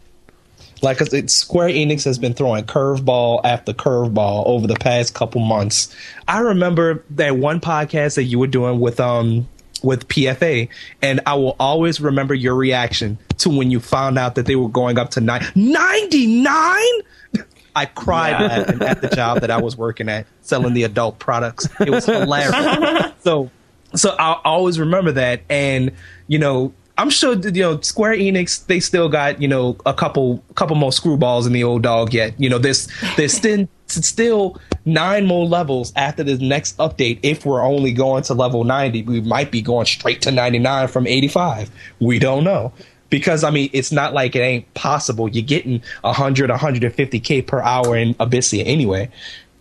Like 0.82 1.00
it's 1.00 1.32
Square 1.32 1.68
Enix 1.68 2.04
has 2.06 2.18
been 2.18 2.34
throwing 2.34 2.64
curveball 2.64 3.42
after 3.44 3.72
curveball 3.72 4.46
over 4.46 4.66
the 4.66 4.74
past 4.74 5.14
couple 5.14 5.40
months. 5.40 5.94
I 6.26 6.40
remember 6.40 7.04
that 7.10 7.36
one 7.36 7.60
podcast 7.60 8.16
that 8.16 8.24
you 8.24 8.40
were 8.40 8.48
doing 8.48 8.80
with 8.80 8.98
um 8.98 9.48
with 9.82 10.08
PFA, 10.08 10.68
and 11.02 11.20
I 11.26 11.34
will 11.34 11.56
always 11.58 12.00
remember 12.00 12.34
your 12.34 12.54
reaction 12.54 13.18
to 13.38 13.48
when 13.50 13.70
you 13.70 13.80
found 13.80 14.18
out 14.18 14.34
that 14.36 14.46
they 14.46 14.56
were 14.56 14.68
going 14.68 14.98
up 14.98 15.10
to 15.12 15.20
nine 15.20 15.44
ninety 15.54 16.26
nine. 16.42 17.44
I 17.74 17.86
cried 17.86 18.32
Yeah. 18.32 18.86
at 18.86 19.00
the 19.00 19.08
job 19.08 19.40
that 19.40 19.50
I 19.50 19.60
was 19.60 19.76
working 19.78 20.08
at, 20.10 20.26
selling 20.42 20.74
the 20.74 20.82
adult 20.82 21.18
products. 21.18 21.66
It 21.80 21.88
was 21.88 22.04
hilarious. 22.04 23.12
so, 23.24 23.50
so 23.94 24.14
I'll 24.18 24.42
always 24.44 24.78
remember 24.78 25.12
that, 25.12 25.40
and 25.48 25.90
you 26.26 26.38
know, 26.38 26.74
I'm 26.98 27.08
sure 27.08 27.34
you 27.34 27.62
know 27.62 27.80
Square 27.80 28.16
Enix. 28.16 28.66
They 28.66 28.78
still 28.80 29.08
got 29.08 29.40
you 29.40 29.48
know 29.48 29.78
a 29.86 29.94
couple, 29.94 30.44
couple 30.54 30.76
more 30.76 30.90
screwballs 30.90 31.46
in 31.46 31.52
the 31.54 31.64
old 31.64 31.82
dog 31.82 32.12
yet. 32.12 32.38
You 32.38 32.50
know, 32.50 32.58
there's 32.58 32.88
there's 33.16 33.32
still 33.32 33.66
still 33.92 34.60
nine 34.84 35.26
more 35.26 35.46
levels 35.46 35.92
after 35.96 36.22
the 36.22 36.38
next 36.38 36.76
update. 36.78 37.18
If 37.22 37.46
we're 37.46 37.64
only 37.64 37.92
going 37.92 38.22
to 38.24 38.34
level 38.34 38.64
90, 38.64 39.02
we 39.02 39.20
might 39.20 39.50
be 39.50 39.62
going 39.62 39.86
straight 39.86 40.22
to 40.22 40.30
99 40.30 40.88
from 40.88 41.06
85. 41.06 41.70
We 42.00 42.18
don't 42.18 42.44
know 42.44 42.72
because 43.10 43.44
I 43.44 43.50
mean 43.50 43.68
it's 43.72 43.92
not 43.92 44.14
like 44.14 44.34
it 44.34 44.40
ain't 44.40 44.74
possible. 44.74 45.28
You're 45.28 45.44
getting 45.44 45.82
100, 46.00 46.50
150k 46.50 47.46
per 47.46 47.60
hour 47.60 47.96
in 47.96 48.14
Abyssea 48.14 48.64
anyway. 48.66 49.10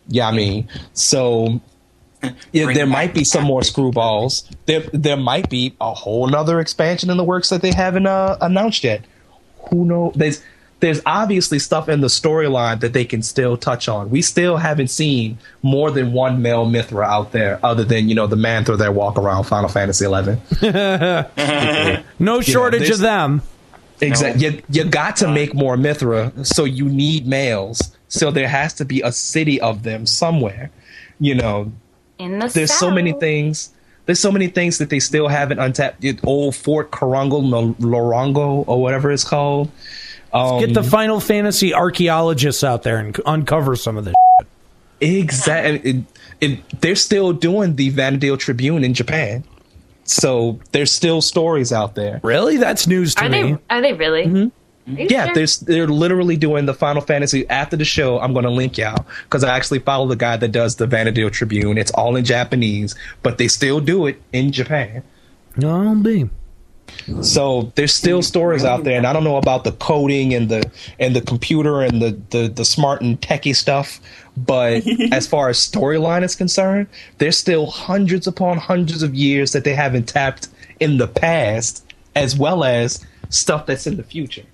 Yeah, 0.08 0.30
I 0.30 0.32
mean, 0.32 0.68
so 0.94 1.62
yeah, 2.52 2.72
there 2.74 2.86
might 2.86 3.14
be 3.14 3.24
some 3.24 3.44
more 3.44 3.62
screwballs. 3.62 4.50
There, 4.66 4.82
there 4.94 5.18
might 5.18 5.50
be 5.50 5.76
a 5.82 5.94
whole 5.94 6.28
nother 6.28 6.60
expansion 6.60 7.10
in 7.10 7.18
the 7.18 7.24
works 7.24 7.50
that 7.50 7.62
they 7.62 7.72
haven't 7.72 8.08
uh, 8.08 8.38
announced 8.42 8.84
yet. 8.84 9.04
Who 9.70 9.86
knows? 9.86 10.14
There's, 10.16 10.44
there's 10.82 11.02
obviously 11.06 11.60
stuff 11.60 11.88
in 11.88 12.02
the 12.02 12.08
storyline 12.08 12.82
that 12.82 12.94
they 12.94 13.06
can 13.06 13.22
still 13.24 13.56
touch 13.56 13.88
on. 13.88 14.10
We 14.10 14.22
still 14.22 14.58
haven't 14.58 14.90
seen 14.90 15.38
more 15.64 15.90
than 15.92 16.12
one 16.12 16.42
male 16.42 16.66
Mithra 16.66 17.06
out 17.06 17.32
there, 17.32 17.60
other 17.64 17.84
than 17.84 18.10
you 18.10 18.16
know 18.16 18.28
the 18.28 18.36
man 18.36 18.66
Manthra 18.66 18.78
that 18.80 18.94
walk 18.94 19.18
around 19.18 19.46
Final 19.46 19.70
Fantasy 19.70 20.04
Eleven. 20.06 20.42
no 22.20 22.42
shortage 22.42 22.82
there's- 22.82 22.96
of 22.96 23.00
them 23.00 23.42
Exactly. 24.02 24.46
You 24.48 24.64
you 24.70 24.84
got 24.86 25.18
to 25.18 25.28
make 25.28 25.54
more 25.54 25.78
Mithra, 25.78 26.32
so 26.44 26.64
you 26.64 26.90
need 26.90 27.28
males. 27.28 27.96
So 28.08 28.32
there 28.32 28.48
has 28.48 28.74
to 28.76 28.86
be 28.86 29.02
a 29.02 29.12
city 29.12 29.62
of 29.62 29.84
them 29.84 30.06
somewhere. 30.06 30.72
You 31.20 31.36
know, 31.36 31.72
in 32.18 32.40
the 32.40 32.48
there's 32.48 32.74
so 32.74 32.90
many 32.90 33.14
things. 33.14 33.70
There's 34.08 34.20
so 34.20 34.32
many 34.32 34.48
things 34.48 34.80
that 34.80 34.90
they 34.90 35.00
still 35.00 35.28
haven't 35.28 35.60
untapped. 35.60 36.04
It- 36.04 36.20
Old 36.26 36.56
Fort 36.56 36.92
Corongo, 36.92 37.48
Lo- 37.48 37.76
Lorongo, 37.80 38.68
or 38.68 38.82
whatever 38.82 39.12
it's 39.12 39.24
called. 39.24 39.72
Um, 40.34 40.60
get 40.60 40.74
the 40.74 40.84
final 40.84 41.20
fantasy 41.20 41.74
archaeologists 41.74 42.64
out 42.64 42.84
there 42.84 42.98
and 42.98 43.20
uncover 43.26 43.76
some 43.76 43.98
of 43.98 44.06
this 44.06 44.14
Exactly. 45.02 45.90
It, 45.90 46.06
it, 46.40 46.82
they're 46.82 46.96
still 46.96 47.34
doing 47.34 47.76
the 47.76 47.92
Vana'diel 47.92 48.38
Tribune 48.38 48.84
in 48.84 48.94
Japan. 48.94 49.44
So 50.04 50.60
there's 50.72 50.92
still 50.92 51.22
stories 51.22 51.72
out 51.74 51.96
there. 51.96 52.20
really 52.24 52.58
that's 52.58 52.88
news 52.88 53.16
to 53.16 53.26
Are 53.26 53.30
me 53.30 53.54
they? 53.54 53.58
Are 53.70 53.82
they 53.82 53.94
really? 53.94 54.24
Are 54.26 54.52
Yeah, 54.86 55.26
sure? 55.26 55.36
there's 55.36 55.60
they're 55.60 55.88
literally 55.88 56.38
doing 56.38 56.66
the 56.66 56.74
Final 56.74 57.02
Fantasy 57.02 57.48
after 57.50 57.78
the 57.78 57.86
show. 57.86 58.20
I'm 58.20 58.34
going 58.34 58.46
to 58.46 58.52
link 58.52 58.78
y'all 58.78 59.06
because 59.24 59.44
I 59.44 59.56
actually 59.56 59.80
follow 59.80 60.08
the 60.08 60.16
guy 60.16 60.38
that 60.38 60.52
does 60.52 60.76
the 60.76 60.88
Vana'diel 60.88 61.32
Tribune. 61.32 61.78
It's 61.78 61.92
all 61.92 62.16
in 62.16 62.26
Japanese, 62.26 62.96
but 63.24 63.38
they 63.38 63.48
still 63.48 63.80
do 63.80 64.06
it 64.06 64.22
in 64.34 64.52
Japan. 64.52 65.04
No, 65.56 65.82
I'll 65.82 65.96
be 65.96 66.30
So 67.22 67.72
there's 67.76 67.94
still 67.94 68.22
stories 68.22 68.64
out 68.64 68.84
there, 68.84 68.98
and 68.98 69.06
I 69.08 69.14
don't 69.14 69.24
know 69.24 69.38
about 69.38 69.64
the 69.64 69.72
coding 69.74 70.34
and 70.34 70.50
the 70.50 70.70
and 71.00 71.16
the 71.16 71.22
computer 71.22 71.82
and 71.82 72.02
the 72.02 72.20
the, 72.30 72.48
the 72.48 72.66
smart 72.66 73.02
and 73.02 73.20
techie 73.20 73.56
stuff, 73.56 74.00
but 74.38 74.84
as 75.12 75.28
far 75.28 75.50
as 75.50 75.58
storyline 75.58 76.24
is 76.24 76.36
concerned, 76.36 76.88
there's 77.18 77.38
still 77.38 77.68
hundreds 77.68 78.28
upon 78.28 78.58
hundreds 78.58 79.04
of 79.04 79.14
years 79.16 79.52
that 79.52 79.64
they 79.64 79.74
haven't 79.74 80.08
tapped 80.08 80.48
in 80.80 80.98
the 80.98 81.08
past, 81.08 81.86
as 82.16 82.38
well 82.38 82.64
as 82.64 83.06
stuff 83.30 83.66
that's 83.66 83.88
in 83.88 83.98
the 83.98 84.04
future. 84.04 84.46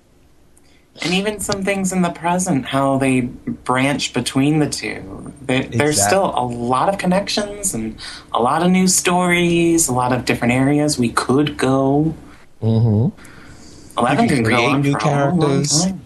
and 1.02 1.14
even 1.14 1.38
some 1.40 1.62
things 1.62 1.92
in 1.92 2.02
the 2.02 2.10
present, 2.10 2.66
how 2.66 2.98
they 2.98 3.20
branch 3.20 4.12
between 4.12 4.58
the 4.58 4.68
two. 4.68 5.32
There, 5.42 5.62
There's 5.62 6.02
still 6.02 6.32
a 6.34 6.44
lot 6.44 6.88
of 6.88 6.98
connections 6.98 7.72
and 7.72 7.96
a 8.32 8.40
lot 8.42 8.62
of 8.62 8.70
new 8.70 8.88
stories, 8.88 9.88
a 9.88 9.92
lot 9.92 10.12
of 10.12 10.24
different 10.24 10.54
areas 10.54 10.98
we 10.98 11.10
could 11.10 11.56
go. 11.56 12.14
Mm-hmm. 12.62 13.98
Eleven 13.98 14.24
You 14.24 14.28
can 14.28 14.36
can 14.36 14.44
create 14.44 14.72
new 14.78 14.92
for 14.92 14.98
a 14.98 15.04
long 15.26 15.40
characters. 15.40 15.84
time. 15.84 16.00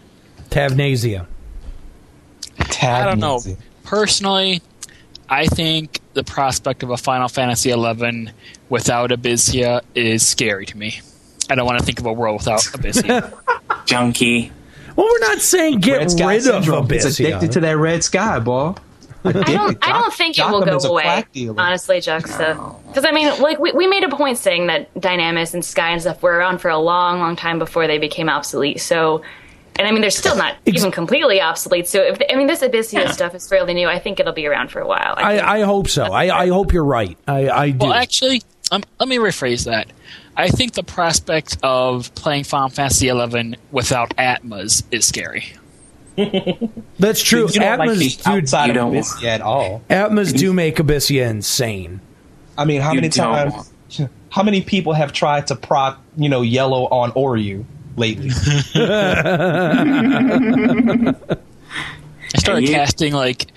Tavnazia. 0.51 1.27
I 2.83 3.05
don't 3.05 3.19
know. 3.20 3.41
Personally, 3.85 4.61
I 5.29 5.47
think 5.47 6.01
the 6.15 6.24
prospect 6.24 6.83
of 6.83 6.91
a 6.91 6.97
Final 6.97 7.29
Fantasy 7.29 7.70
XI 7.70 8.29
without 8.69 9.11
Abyssea 9.11 9.83
is 9.95 10.27
scary 10.27 10.66
to 10.66 10.77
me. 10.77 11.01
I 11.51 11.55
don't 11.55 11.66
want 11.66 11.79
to 11.79 11.85
think 11.85 11.99
of 12.01 12.07
a 12.07 12.12
world 12.12 12.41
without 12.41 12.61
Abyssea. 12.61 13.33
Junkie. 13.87 14.53
well 14.97 15.07
we're 15.11 15.19
not 15.29 15.39
saying 15.39 15.81
get 15.81 15.99
Red 15.99 16.11
Sky 16.11 16.27
rid 16.35 16.37
of 16.39 16.43
syndrome. 16.65 16.91
It's 16.93 17.05
addicted 17.19 17.53
to 17.53 17.61
that 17.61 17.77
red 17.79 18.05
sky, 18.05 18.39
boy. 18.39 18.74
I 19.24 19.32
don't. 19.32 19.78
I 19.82 19.93
don't 19.93 20.12
think 20.12 20.39
it 20.39 20.47
will 20.47 20.62
go 20.62 20.78
away. 20.78 21.24
Honestly, 21.57 22.01
Juxta. 22.01 22.74
Because 22.89 23.05
I 23.05 23.12
mean, 23.12 23.40
like 23.40 23.59
we, 23.59 23.73
we 23.73 23.86
made 23.86 24.05
a 24.05 24.09
point 24.09 24.39
saying 24.39 24.66
that 24.66 24.93
Dynamis 24.94 25.55
and 25.55 25.65
Sky 25.65 25.90
and 25.90 26.01
stuff 26.01 26.23
were 26.23 26.32
around 26.32 26.59
for 26.59 26.69
a 26.70 26.78
long, 26.78 27.20
long 27.20 27.36
time 27.36 27.59
before 27.59 27.86
they 27.86 27.99
became 27.99 28.28
obsolete. 28.28 28.81
So, 28.81 29.23
and 29.77 29.86
I 29.86 29.90
mean, 29.90 30.01
they're 30.01 30.11
still 30.11 30.36
not 30.36 30.57
even 30.66 30.90
completely 30.90 31.40
obsolete. 31.40 31.89
So, 31.89 32.03
if 32.03 32.19
I 32.31 32.35
mean, 32.36 32.47
this 32.47 32.61
Abyssea 32.61 33.11
stuff 33.11 33.35
is 33.35 33.49
fairly 33.49 33.74
new. 33.74 33.89
I 33.89 33.99
think 33.99 34.20
it'll 34.20 34.32
be 34.32 34.47
around 34.47 34.70
for 34.70 34.81
a 34.81 34.86
while. 34.86 35.15
I, 35.16 35.39
I, 35.39 35.59
I 35.59 35.61
hope 35.62 35.89
so. 35.89 36.05
I, 36.05 36.44
I 36.44 36.49
hope 36.49 36.73
you're 36.73 36.85
right. 36.85 37.16
I, 37.27 37.49
I 37.49 37.70
do. 37.70 37.86
well, 37.86 37.94
actually, 37.94 38.43
um, 38.70 38.82
let 38.99 39.09
me 39.09 39.16
rephrase 39.16 39.65
that. 39.66 39.89
I 40.36 40.49
think 40.49 40.73
the 40.73 40.82
prospect 40.82 41.59
of 41.62 42.15
playing 42.15 42.44
Final 42.44 42.70
Fantasy 42.70 43.09
XI 43.09 43.57
without 43.70 44.15
Atmas 44.16 44.82
is 44.90 45.07
scary. 45.07 45.53
That's 46.98 47.22
true. 47.22 47.48
You 47.52 47.60
don't 47.60 47.78
like 47.78 47.90
the 47.98 48.09
dude, 48.09 48.26
outside 48.26 48.66
you 48.66 48.72
don't- 48.74 48.93
Abyssea 48.94 49.24
at 49.24 49.40
all. 49.40 49.82
Atmas 49.89 50.32
do 50.32 50.52
make 50.52 50.76
Abyssea 50.76 51.28
insane. 51.28 52.01
I 52.59 52.64
mean, 52.64 52.80
how 52.80 52.90
You 52.90 52.97
many 52.97 53.09
don't. 53.09 53.51
times? 53.51 53.72
How 54.30 54.43
many 54.43 54.62
people 54.62 54.93
have 54.94 55.12
tried 55.12 55.47
to 55.48 55.56
proc, 55.56 55.98
you 56.16 56.28
know, 56.28 56.40
yellow 56.43 56.84
on 56.89 57.12
Ouryu 57.12 57.64
lately? 57.97 58.30
I 62.34 62.39
started 62.39 62.62
you- 62.68 62.74
casting 62.74 63.12
like 63.12 63.48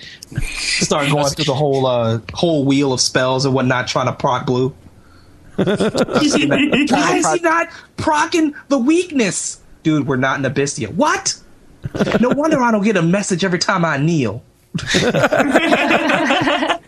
Start 0.42 1.10
going 1.10 1.26
through 1.28 1.46
the 1.46 1.54
whole 1.54 1.86
uh, 1.86 2.20
whole 2.34 2.66
wheel 2.66 2.92
of 2.94 3.00
spells 3.00 3.46
and 3.46 3.54
whatnot, 3.54 3.88
trying 3.88 4.08
to 4.08 4.14
proc 4.14 4.46
blue. 4.46 4.76
Why 5.56 5.64
is 6.22 6.34
he 6.36 6.46
not 6.48 7.70
procking 7.96 8.54
the 8.68 8.78
weakness? 8.78 9.62
Dude, 9.84 10.06
we're 10.08 10.18
not 10.18 10.44
in 10.44 10.52
Abyssea. 10.52 10.94
What? 10.94 11.40
No 12.20 12.30
wonder 12.30 12.62
I 12.62 12.72
don't 12.72 12.84
get 12.84 12.98
a 12.98 13.02
message 13.02 13.44
every 13.44 13.60
time 13.60 13.86
I 13.86 13.98
kneel. 13.98 14.44
and 14.94 15.16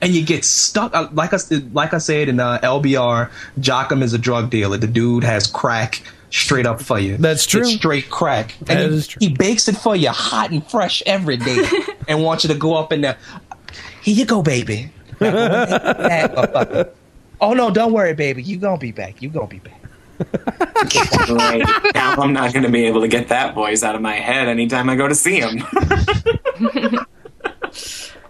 and 0.00 0.14
you 0.14 0.24
get 0.24 0.44
stuck. 0.44 0.94
uh, 0.94 1.08
Like 1.12 1.32
I 1.32 1.36
s- 1.36 1.52
like 1.72 1.94
I 1.94 1.98
said 1.98 2.28
in 2.28 2.38
uh, 2.40 2.58
LBR, 2.62 3.30
Joachim 3.60 4.02
is 4.02 4.12
a 4.12 4.18
drug 4.18 4.50
dealer. 4.50 4.76
The 4.76 4.86
dude 4.86 5.24
has 5.24 5.46
crack 5.46 6.02
straight 6.30 6.66
up 6.66 6.80
for 6.80 6.98
you. 6.98 7.16
That's 7.16 7.46
true. 7.46 7.62
It's 7.62 7.72
straight 7.74 8.10
crack, 8.10 8.54
and 8.60 8.68
That 8.68 8.90
he, 8.90 9.02
true. 9.02 9.18
he 9.20 9.28
bakes 9.34 9.68
it 9.68 9.76
for 9.76 9.96
you 9.96 10.10
hot 10.10 10.50
and 10.50 10.64
fresh 10.66 11.02
every 11.06 11.36
day, 11.38 11.64
and 12.08 12.22
wants 12.22 12.44
you 12.44 12.48
to 12.48 12.58
go 12.58 12.74
up 12.74 12.92
in 12.92 13.00
there. 13.00 13.16
Here 14.02 14.14
you 14.14 14.26
go, 14.26 14.42
baby. 14.42 14.90
Now 15.20 15.30
go 15.32 15.38
and 15.38 15.98
make 15.98 16.08
that 16.08 16.34
motherfucker. 16.34 16.90
Oh 17.38 17.52
no, 17.52 17.70
don't 17.70 17.92
worry, 17.92 18.14
baby. 18.14 18.42
You 18.42 18.56
gonna 18.56 18.78
be 18.78 18.92
back. 18.92 19.20
You 19.20 19.28
gonna 19.28 19.46
be 19.46 19.58
back. 19.58 19.78
Right. 21.28 21.62
now 21.94 22.14
I'm 22.16 22.32
not 22.32 22.52
going 22.52 22.62
to 22.64 22.70
be 22.70 22.84
able 22.86 23.00
to 23.00 23.08
get 23.08 23.28
that 23.28 23.54
voice 23.54 23.82
out 23.82 23.94
of 23.94 24.02
my 24.02 24.14
head 24.14 24.48
anytime 24.48 24.88
I 24.88 24.96
go 24.96 25.08
to 25.08 25.14
see 25.14 25.40
him. 25.40 25.62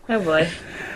Oh 0.08 0.22
boy. 0.22 0.48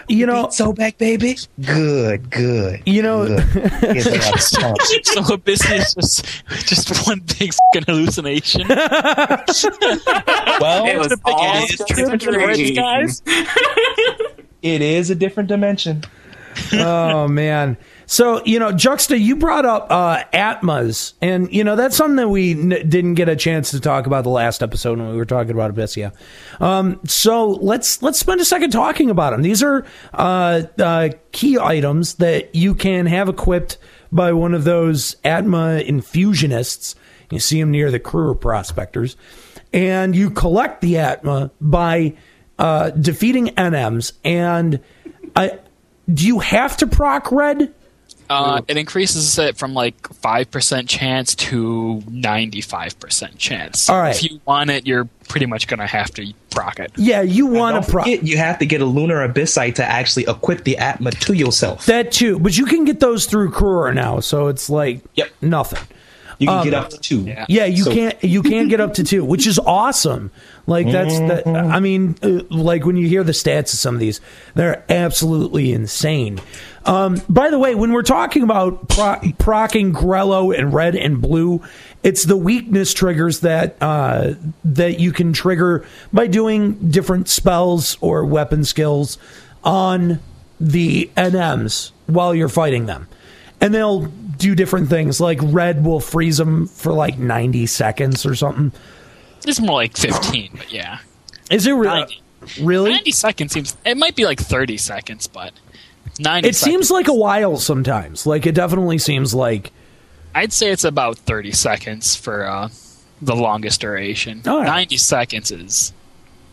You 0.09 0.27
know, 0.27 0.51
So 0.51 0.73
back, 0.73 0.99
baby. 0.99 1.37
Good, 1.61 2.31
good. 2.31 2.83
you 2.87 3.03
know, 3.03 3.27
good. 3.27 3.53
Get 3.53 4.05
that 4.05 4.35
stomp. 4.39 4.77
so 5.05 5.21
Abyssy 5.23 5.79
is 5.79 5.95
just 5.95 6.69
just 6.69 7.07
one 7.09 7.21
big 7.39 7.53
fucking 7.53 7.85
hallucination. 7.87 8.67
well, 8.69 10.87
it 10.87 10.99
was 10.99 11.13
all 11.25 11.41
ass 11.43 11.69
just 11.71 11.87
trip 11.89 12.09
a 12.09 12.13
into 12.13 12.31
the 12.31 12.73
guys. 12.75 13.23
it 14.63 14.83
is 14.83 15.11
a 15.11 15.15
different 15.15 15.49
dimension. 15.49 16.03
oh 16.75 17.27
man. 17.29 17.77
So 18.11 18.43
you 18.45 18.59
know, 18.59 18.73
Juxta, 18.73 19.17
you 19.17 19.37
brought 19.37 19.65
up 19.65 19.87
uh, 19.89 20.25
Atmas, 20.33 21.15
and 21.23 21.51
you 21.55 21.63
know 21.63 21.77
that's 21.77 21.97
something 21.97 22.17
that 22.17 22.29
we 22.29 22.51
n- 22.51 22.89
didn't 22.89 23.15
get 23.15 23.29
a 23.29 23.37
chance 23.37 23.71
to 23.71 23.79
talk 23.79 24.07
about 24.07 24.25
the 24.25 24.31
last 24.31 24.65
episode 24.65 24.99
when 24.99 25.11
we 25.11 25.17
were 25.17 25.25
talking 25.25 25.53
about 25.53 25.73
Abyssea. 25.73 26.13
Um, 26.61 26.99
so 27.07 27.51
let's 27.51 28.03
let's 28.03 28.19
spend 28.19 28.41
a 28.41 28.45
second 28.45 28.71
talking 28.71 29.11
about 29.11 29.31
them. 29.31 29.43
These 29.43 29.63
are 29.63 29.87
uh, 30.13 30.63
uh, 30.77 31.11
key 31.31 31.57
items 31.57 32.17
that 32.17 32.53
you 32.53 32.75
can 32.75 33.07
have 33.07 33.29
equipped 33.29 33.79
by 34.11 34.33
one 34.33 34.55
of 34.55 34.65
those 34.65 35.15
Atma 35.25 35.81
infusionists. 35.81 36.97
You 37.31 37.39
see 37.39 37.61
them 37.61 37.71
near 37.71 37.93
the 37.93 38.01
Cruor 38.01 38.35
prospectors, 38.35 39.17
and 39.73 40.17
you 40.17 40.31
collect 40.31 40.81
the 40.81 40.99
Atma 40.99 41.53
by 41.61 42.17
uh, 42.59 42.91
defeating 42.91 43.51
NMs. 43.51 44.15
And 44.25 44.81
I 45.37 45.61
do 46.13 46.27
you 46.27 46.41
have 46.41 46.77
to 46.79 46.89
proc 46.89 47.31
red? 47.31 47.73
Uh, 48.31 48.63
it 48.69 48.77
increases 48.77 49.39
it 49.41 49.57
from 49.59 49.75
like 49.75 50.09
five 50.15 50.51
percent 50.51 50.89
chance 50.89 51.35
to 51.35 52.01
ninety-five 52.09 52.99
percent 53.01 53.37
chance. 53.39 53.91
All 53.91 53.99
right. 54.01 54.15
If 54.15 54.31
you 54.31 54.41
want 54.47 54.71
it, 54.71 54.87
you're 54.87 55.07
pretty 55.29 55.47
much 55.47 55.67
gonna 55.67 55.87
have 55.87 56.11
to 56.15 56.33
proc 56.51 56.79
it. 56.79 56.93
Yeah, 56.97 57.23
you 57.23 57.47
want 57.47 57.85
to 57.85 57.91
proc 57.91 58.05
forget, 58.05 58.23
you 58.23 58.37
have 58.39 58.59
to 58.61 58.67
get 58.67 58.81
a 58.81 58.85
lunar 58.85 59.27
abyssite 59.29 59.75
to 59.77 59.85
actually 59.85 60.25
equip 60.29 60.63
the 60.65 60.79
Atma 60.79 61.11
to 61.11 61.33
yourself. 61.35 61.87
that 61.87 62.13
too, 62.13 62.39
but 62.39 62.57
you 62.57 62.67
can 62.67 62.85
get 62.85 63.01
those 63.01 63.27
through 63.27 63.51
Cruor 63.51 63.93
now, 63.93 64.21
so 64.21 64.47
it's 64.47 64.71
like 64.71 65.03
Yep. 65.17 65.29
nothing. 65.43 65.81
You 66.39 66.47
can 66.47 66.59
Um, 66.59 66.65
get 66.65 66.73
up 66.75 66.89
to 66.91 66.99
two. 66.99 67.21
Yeah. 67.23 67.45
Yeah, 67.51 67.67
you 67.67 67.85
So- 67.85 67.93
can't 67.93 68.25
you 68.25 68.43
can't 68.43 68.71
get 68.71 68.81
up 68.81 68.95
to 68.95 69.05
two, 69.05 69.25
which 69.25 69.47
is 69.47 69.59
awesome. 69.59 70.31
Like 70.67 70.91
that's 70.91 71.19
that. 71.19 71.47
I 71.49 71.81
mean, 71.81 72.15
uh, 72.23 72.43
like 72.49 72.87
when 72.87 72.97
you 72.97 73.09
hear 73.09 73.23
the 73.25 73.33
stats 73.33 73.73
of 73.75 73.79
some 73.81 73.95
of 73.95 74.01
these, 74.01 74.21
they're 74.55 74.83
absolutely 74.89 75.73
insane. 75.73 76.41
Um, 76.87 77.21
by 77.29 77.51
the 77.51 77.59
way, 77.59 77.75
when 77.75 77.93
we're 77.93 78.03
talking 78.03 78.43
about 78.43 78.89
pro- 78.89 79.21
procking 79.39 79.93
Grello 79.93 80.57
and 80.57 80.73
red 80.73 80.97
and 80.97 81.21
blue, 81.21 81.63
it's 82.03 82.25
the 82.25 82.37
weakness 82.37 82.95
triggers 82.95 83.41
that 83.41 83.77
uh, 83.83 84.33
that 84.65 84.99
you 84.99 85.13
can 85.13 85.33
trigger 85.35 85.85
by 86.13 86.27
doing 86.27 86.91
different 86.91 87.29
spells 87.29 87.99
or 88.01 88.25
weapon 88.25 88.65
skills 88.65 89.19
on 89.63 90.21
the 90.59 91.11
NMs 91.17 91.93
while 92.07 92.35
you're 92.35 92.49
fighting 92.49 92.87
them. 92.87 93.09
And 93.61 93.75
they'll 93.75 94.07
do 94.07 94.55
different 94.55 94.89
things. 94.89 95.21
Like 95.21 95.39
red 95.43 95.85
will 95.85 96.01
freeze 96.01 96.39
them 96.39 96.67
for 96.67 96.93
like 96.95 97.19
90 97.19 97.67
seconds 97.67 98.25
or 98.25 98.35
something. 98.35 98.73
It's 99.47 99.61
more 99.61 99.75
like 99.77 99.97
fifteen, 99.97 100.51
but 100.57 100.73
yeah, 100.73 101.01
Is 101.51 101.67
it 101.67 101.73
re- 101.73 101.87
90. 101.89 102.23
really? 102.63 102.91
ninety 102.93 103.11
seconds 103.13 103.53
seems. 103.53 103.77
It 103.85 103.97
might 103.99 104.17
be 104.17 104.25
like 104.25 104.39
thirty 104.41 104.77
seconds, 104.77 105.27
but 105.27 105.53
ninety. 106.21 106.49
It 106.49 106.57
seems 106.57 106.91
like 106.91 107.09
a 107.09 107.15
while 107.15 107.57
sometimes. 107.57 108.27
Like 108.27 108.47
it 108.47 108.55
definitely 108.55 108.99
seems 108.99 109.35
like 109.35 109.73
I'd 110.35 110.53
say 110.53 110.71
it's 110.71 110.85
about 110.85 111.19
thirty 111.19 111.53
seconds 111.53 112.15
for 112.15 112.47
uh, 112.47 112.69
the 113.21 113.35
longest 113.35 113.81
duration. 113.81 114.43
All 114.47 114.59
right. 114.59 114.67
Ninety 114.67 114.97
seconds 114.97 115.51
is 115.51 115.93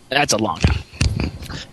that's 0.10 0.34
a 0.34 0.38
long 0.38 0.60
time. 0.60 0.84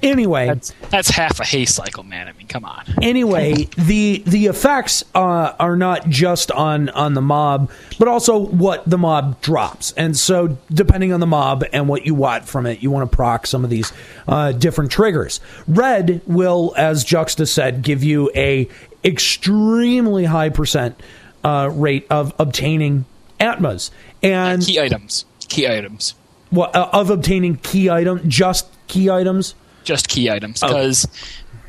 Anyway. 0.02 0.46
That's 0.46 0.72
that's 0.90 1.08
half 1.10 1.40
a 1.40 1.44
hay 1.44 1.64
cycle, 1.64 2.02
man. 2.02 2.28
I 2.28 2.32
mean, 2.32 2.46
come 2.46 2.64
on. 2.64 2.84
anyway, 3.02 3.68
the 3.76 4.22
the 4.26 4.46
effects 4.46 5.04
uh, 5.14 5.54
are 5.58 5.76
not 5.76 6.08
just 6.08 6.50
on 6.50 6.88
on 6.90 7.14
the 7.14 7.22
mob, 7.22 7.70
but 7.98 8.08
also 8.08 8.38
what 8.38 8.88
the 8.88 8.98
mob 8.98 9.40
drops. 9.40 9.92
And 9.96 10.16
so, 10.16 10.56
depending 10.72 11.12
on 11.12 11.20
the 11.20 11.26
mob 11.26 11.64
and 11.72 11.88
what 11.88 12.06
you 12.06 12.14
want 12.14 12.46
from 12.48 12.66
it, 12.66 12.82
you 12.82 12.90
want 12.90 13.10
to 13.10 13.16
proc 13.16 13.46
some 13.46 13.64
of 13.64 13.70
these 13.70 13.92
uh, 14.28 14.52
different 14.52 14.90
triggers. 14.90 15.40
Red 15.66 16.20
will, 16.26 16.74
as 16.76 17.04
Juxta 17.04 17.46
said, 17.46 17.82
give 17.82 18.02
you 18.02 18.30
a 18.34 18.68
extremely 19.04 20.24
high 20.24 20.48
percent 20.48 20.98
uh, 21.44 21.70
rate 21.72 22.06
of 22.10 22.32
obtaining 22.38 23.04
atmas 23.40 23.90
and 24.22 24.62
Key 24.62 24.80
items. 24.80 25.26
Key 25.48 25.68
items. 25.68 26.14
what 26.50 26.74
uh, 26.74 26.88
of 26.92 27.10
obtaining 27.10 27.56
key 27.56 27.90
item, 27.90 28.26
just 28.28 28.66
key 28.86 29.10
items. 29.10 29.54
Just 29.84 30.08
key 30.08 30.30
items 30.30 30.62
Oh. 30.62 30.68
because 30.68 31.06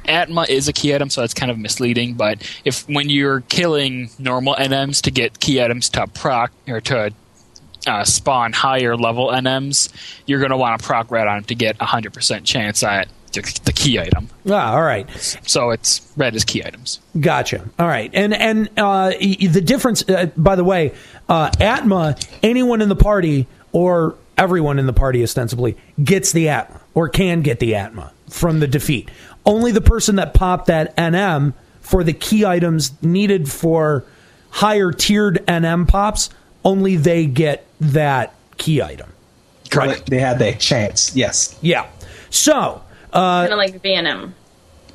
Atma 0.08 0.46
is 0.48 0.68
a 0.68 0.74
key 0.74 0.94
item, 0.94 1.10
so 1.10 1.22
that's 1.22 1.34
kind 1.34 1.52
of 1.52 1.58
misleading. 1.58 2.14
But 2.14 2.42
if 2.64 2.88
when 2.88 3.10
you're 3.10 3.42
killing 3.42 4.10
normal 4.20 4.56
NMs 4.56 5.02
to 5.04 5.12
get 5.12 5.40
key 5.40 5.62
items 5.64 5.90
to 5.90 6.06
proc 6.08 6.52
or 6.68 6.80
to 6.82 7.12
uh, 7.88 8.04
spawn 8.04 8.54
higher 8.54 8.96
level 8.96 9.28
NMs, 9.30 9.90
you're 10.26 10.40
going 10.40 10.52
to 10.52 10.58
want 10.58 10.80
to 10.80 10.86
proc 10.86 11.10
red 11.12 11.28
on 11.28 11.38
'em 11.38 11.44
to 11.46 11.56
get 11.56 11.76
a 11.80 11.86
hundred 11.86 12.14
percent 12.14 12.46
chance 12.46 12.84
at 12.84 13.08
the, 13.34 13.74
key 13.76 14.00
item. 14.00 14.30
Ah, 14.50 14.74
all 14.76 14.82
right. 14.82 15.10
So 15.44 15.72
it's 15.72 16.02
red 16.16 16.36
is 16.36 16.46
key 16.46 16.64
items. 16.64 17.00
Gotcha. 17.20 17.68
All 17.78 17.88
right, 17.88 18.10
and 18.14 18.34
and 18.34 18.70
uh, 18.78 19.10
the 19.10 19.62
difference. 19.62 20.08
Uh, 20.08 20.28
by 20.38 20.56
the 20.56 20.64
way, 20.64 20.94
uh, 21.28 21.52
Atma, 21.60 22.16
anyone 22.44 22.82
in 22.82 22.90
the 22.90 22.96
party 22.96 23.48
or 23.72 24.16
everyone 24.38 24.80
in 24.80 24.86
the 24.86 24.94
party 24.94 25.22
ostensibly 25.24 25.76
gets 26.02 26.32
the 26.32 26.48
Atma 26.50 26.80
or 26.96 27.10
can 27.10 27.42
get 27.42 27.60
the 27.60 27.76
Atma 27.76 28.12
from 28.30 28.60
the 28.60 28.68
defeat. 28.68 29.10
Only 29.46 29.72
the 29.72 29.82
person 29.82 30.16
that 30.16 30.34
popped 30.34 30.66
that 30.68 30.96
NM 30.98 31.54
for 31.82 32.04
the 32.04 32.14
key 32.14 32.44
items 32.44 32.92
needed 33.04 33.52
for 33.52 34.04
higher 34.50 34.92
tiered 34.92 35.46
NM 35.48 35.88
pops, 35.88 36.32
only 36.64 36.96
they 36.96 37.28
get 37.28 37.66
that 37.80 38.34
key 38.58 38.82
item. 38.82 39.12
Correct. 39.70 40.10
They 40.10 40.20
had 40.20 40.40
their 40.40 40.54
chance. 40.54 41.16
Yes. 41.16 41.58
Yeah. 41.62 41.88
So. 42.30 42.82
Uh, 43.14 43.42
kind 43.42 43.54
of 43.54 43.58
like 43.58 43.82
V&M. 43.82 44.34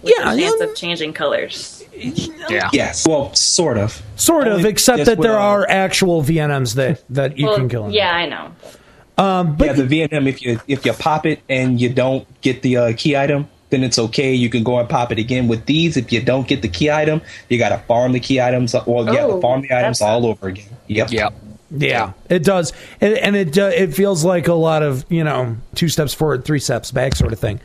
yeah, 0.02 0.34
The 0.34 0.40
chance 0.40 0.54
yeah, 0.58 0.66
of 0.66 0.74
changing 0.74 1.12
colors. 1.12 1.84
Yeah. 1.94 2.70
Yes. 2.72 3.06
Well, 3.06 3.34
sort 3.34 3.76
of. 3.78 4.02
sort 4.16 4.48
of, 4.48 4.64
except 4.64 5.04
that 5.04 5.20
there 5.20 5.38
uh, 5.38 5.42
are 5.42 5.66
actual 5.68 6.22
VNMs 6.22 6.74
that 6.74 7.02
that 7.10 7.36
you 7.38 7.46
well, 7.46 7.56
can 7.56 7.68
kill. 7.68 7.86
in 7.86 7.92
yeah, 7.92 8.12
I 8.12 8.26
know. 8.26 8.52
Um, 9.20 9.56
but 9.56 9.66
yeah, 9.66 9.72
the 9.74 9.82
VNM. 10.08 10.28
If 10.28 10.42
you 10.42 10.60
if 10.66 10.84
you 10.86 10.92
pop 10.92 11.26
it 11.26 11.40
and 11.48 11.80
you 11.80 11.88
don't 11.92 12.26
get 12.40 12.62
the 12.62 12.76
uh, 12.76 12.92
key 12.96 13.16
item, 13.16 13.48
then 13.70 13.84
it's 13.84 13.98
okay. 13.98 14.32
You 14.32 14.48
can 14.48 14.64
go 14.64 14.78
and 14.78 14.88
pop 14.88 15.12
it 15.12 15.18
again. 15.18 15.46
With 15.48 15.66
these, 15.66 15.96
if 15.96 16.10
you 16.12 16.22
don't 16.22 16.48
get 16.48 16.62
the 16.62 16.68
key 16.68 16.90
item, 16.90 17.20
you 17.48 17.58
got 17.58 17.68
to 17.70 17.78
farm 17.86 18.12
the 18.12 18.20
key 18.20 18.40
items. 18.40 18.74
Or 18.74 19.04
you 19.04 19.06
have 19.12 19.16
to 19.16 19.34
Oh, 19.34 19.40
farm 19.40 19.62
the 19.62 19.72
items 19.72 20.00
all 20.00 20.26
over 20.26 20.48
again. 20.48 20.68
Yep. 20.86 21.10
Yep. 21.12 21.34
Yeah, 21.72 22.14
it 22.28 22.42
does, 22.42 22.72
and, 23.00 23.14
and 23.14 23.36
it 23.36 23.56
uh, 23.56 23.70
it 23.72 23.94
feels 23.94 24.24
like 24.24 24.48
a 24.48 24.54
lot 24.54 24.82
of 24.82 25.04
you 25.08 25.22
know 25.22 25.56
two 25.76 25.88
steps 25.88 26.12
forward, 26.12 26.44
three 26.44 26.58
steps 26.58 26.90
back 26.90 27.14
sort 27.14 27.32
of 27.32 27.38
thing. 27.38 27.60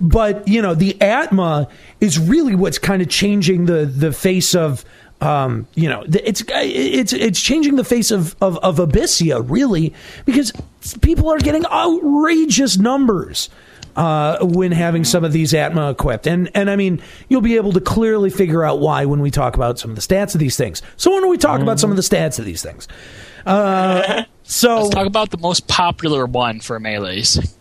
But 0.00 0.46
you 0.46 0.62
know, 0.62 0.76
the 0.76 1.00
Atma 1.02 1.66
is 2.00 2.20
really 2.20 2.54
what's 2.54 2.78
kind 2.78 3.02
of 3.02 3.08
changing 3.08 3.66
the 3.66 3.84
the 3.84 4.12
face 4.12 4.54
of 4.54 4.84
um, 5.20 5.66
you 5.74 5.88
know 5.88 6.04
it's 6.06 6.44
it's 6.48 7.12
it's 7.12 7.40
changing 7.40 7.76
the 7.76 7.84
face 7.84 8.10
of 8.10 8.36
of, 8.40 8.56
of 8.58 8.76
Abyssea 8.76 9.44
really 9.48 9.92
because 10.24 10.52
people 11.02 11.28
are 11.30 11.38
getting 11.38 11.66
outrageous 11.66 12.78
numbers. 12.78 13.50
Uh, 13.96 14.38
when 14.42 14.70
having 14.70 15.02
some 15.02 15.24
of 15.24 15.32
these 15.32 15.52
Atma 15.52 15.90
equipped, 15.90 16.28
and 16.28 16.48
and 16.54 16.70
I 16.70 16.76
mean, 16.76 17.02
you'll 17.28 17.40
be 17.40 17.56
able 17.56 17.72
to 17.72 17.80
clearly 17.80 18.30
figure 18.30 18.62
out 18.62 18.78
why 18.78 19.06
when 19.06 19.20
we 19.20 19.28
talk 19.32 19.56
about 19.56 19.80
some 19.80 19.90
of 19.90 19.96
the 19.96 20.02
stats 20.02 20.34
of 20.36 20.38
these 20.38 20.56
things. 20.56 20.82
So 20.96 21.12
when 21.12 21.28
we 21.28 21.36
talk 21.36 21.60
about 21.60 21.80
some 21.80 21.90
of 21.90 21.96
the 21.96 22.02
stats 22.02 22.38
of 22.38 22.44
these 22.44 22.62
things, 22.62 22.86
uh, 23.44 24.22
so 24.44 24.82
Let's 24.82 24.90
talk 24.90 25.06
about 25.08 25.30
the 25.30 25.38
most 25.38 25.66
popular 25.66 26.26
one 26.26 26.60
for 26.60 26.78
melees. 26.78 27.56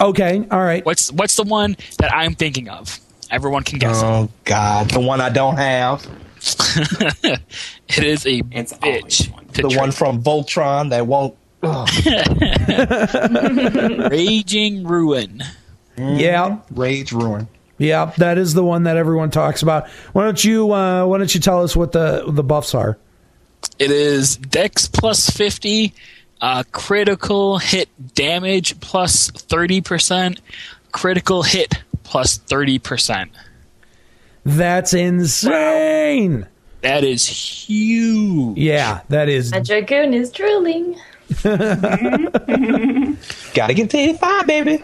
okay, 0.00 0.46
all 0.50 0.62
right. 0.64 0.82
What's 0.86 1.12
what's 1.12 1.36
the 1.36 1.42
one 1.42 1.76
that 1.98 2.10
I'm 2.14 2.36
thinking 2.36 2.70
of? 2.70 2.98
Everyone 3.30 3.62
can 3.62 3.78
guess. 3.78 4.00
Oh 4.02 4.30
God, 4.44 4.88
the 4.88 5.00
one 5.00 5.20
I 5.20 5.28
don't 5.28 5.56
have, 5.58 6.06
it 7.24 8.04
is 8.04 8.26
a 8.26 8.42
It's 8.50 8.72
bitch. 8.74 9.32
one. 9.32 9.46
the 9.52 9.62
trick. 9.62 9.76
one 9.78 9.92
from 9.92 10.22
Voltron 10.22 10.90
that 10.90 11.06
won't. 11.06 11.36
Raging 14.10 14.84
Ruin. 14.84 15.42
Yeah, 15.96 16.58
Rage 16.70 17.12
ruin. 17.12 17.48
Yeah, 17.78 18.12
that 18.16 18.38
is 18.38 18.54
the 18.54 18.64
one 18.64 18.84
that 18.84 18.96
everyone 18.96 19.30
talks 19.30 19.62
about. 19.62 19.88
Why 20.12 20.24
don't 20.24 20.42
you 20.42 20.72
uh, 20.72 21.06
Why 21.06 21.18
don't 21.18 21.34
you 21.34 21.40
tell 21.40 21.62
us 21.62 21.76
what 21.76 21.92
the 21.92 22.24
the 22.26 22.42
buffs 22.42 22.74
are? 22.74 22.98
It 23.78 23.90
is 23.90 24.36
Dex 24.36 24.88
plus 24.88 25.30
50, 25.30 25.92
uh, 26.40 26.64
critical 26.72 27.58
hit 27.58 27.88
damage 28.14 28.78
plus 28.80 29.30
30%, 29.30 30.38
critical 30.90 31.42
hit 31.42 31.74
plus 32.02 32.38
30%. 32.38 33.28
That's 34.44 34.94
insane. 34.94 36.46
That 36.80 37.04
is 37.04 37.26
huge. 37.26 38.58
Yeah, 38.58 39.00
that 39.08 39.28
is. 39.28 39.52
A 39.52 39.60
dragoon 39.60 40.14
is 40.14 40.32
drooling. 40.32 40.96
Gotta 41.42 43.16
get 43.74 43.90
to 43.90 43.98
85, 43.98 44.46
baby. 44.46 44.82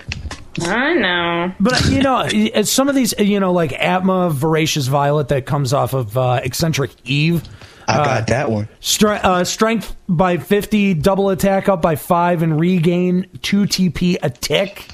I 0.63 0.95
know. 0.95 1.53
But 1.61 1.85
you 1.87 2.03
know, 2.03 2.29
some 2.63 2.89
of 2.89 2.95
these, 2.95 3.15
you 3.19 3.41
know, 3.41 3.53
like 3.53 3.73
Atma 3.73 4.31
Voracious 4.31 4.87
Violet 4.87 5.29
that 5.29 5.47
comes 5.47 5.73
off 5.73 5.93
of 5.93 6.17
uh, 6.17 6.41
Eccentric 6.43 6.91
Eve. 7.05 7.43
I 7.89 8.05
got 8.05 8.27
that 8.27 8.51
one. 8.51 8.69
Stre- 8.81 9.23
uh, 9.25 9.45
strength 9.45 9.97
by 10.09 10.37
50, 10.37 10.95
double 10.95 11.31
attack 11.31 11.71
up 11.71 11.81
by 11.81 11.97
5, 11.97 12.43
and 12.43 12.61
regain 12.61 13.27
2 13.41 13.63
TP 13.63 14.19
a 14.23 14.29
tick. 14.29 14.85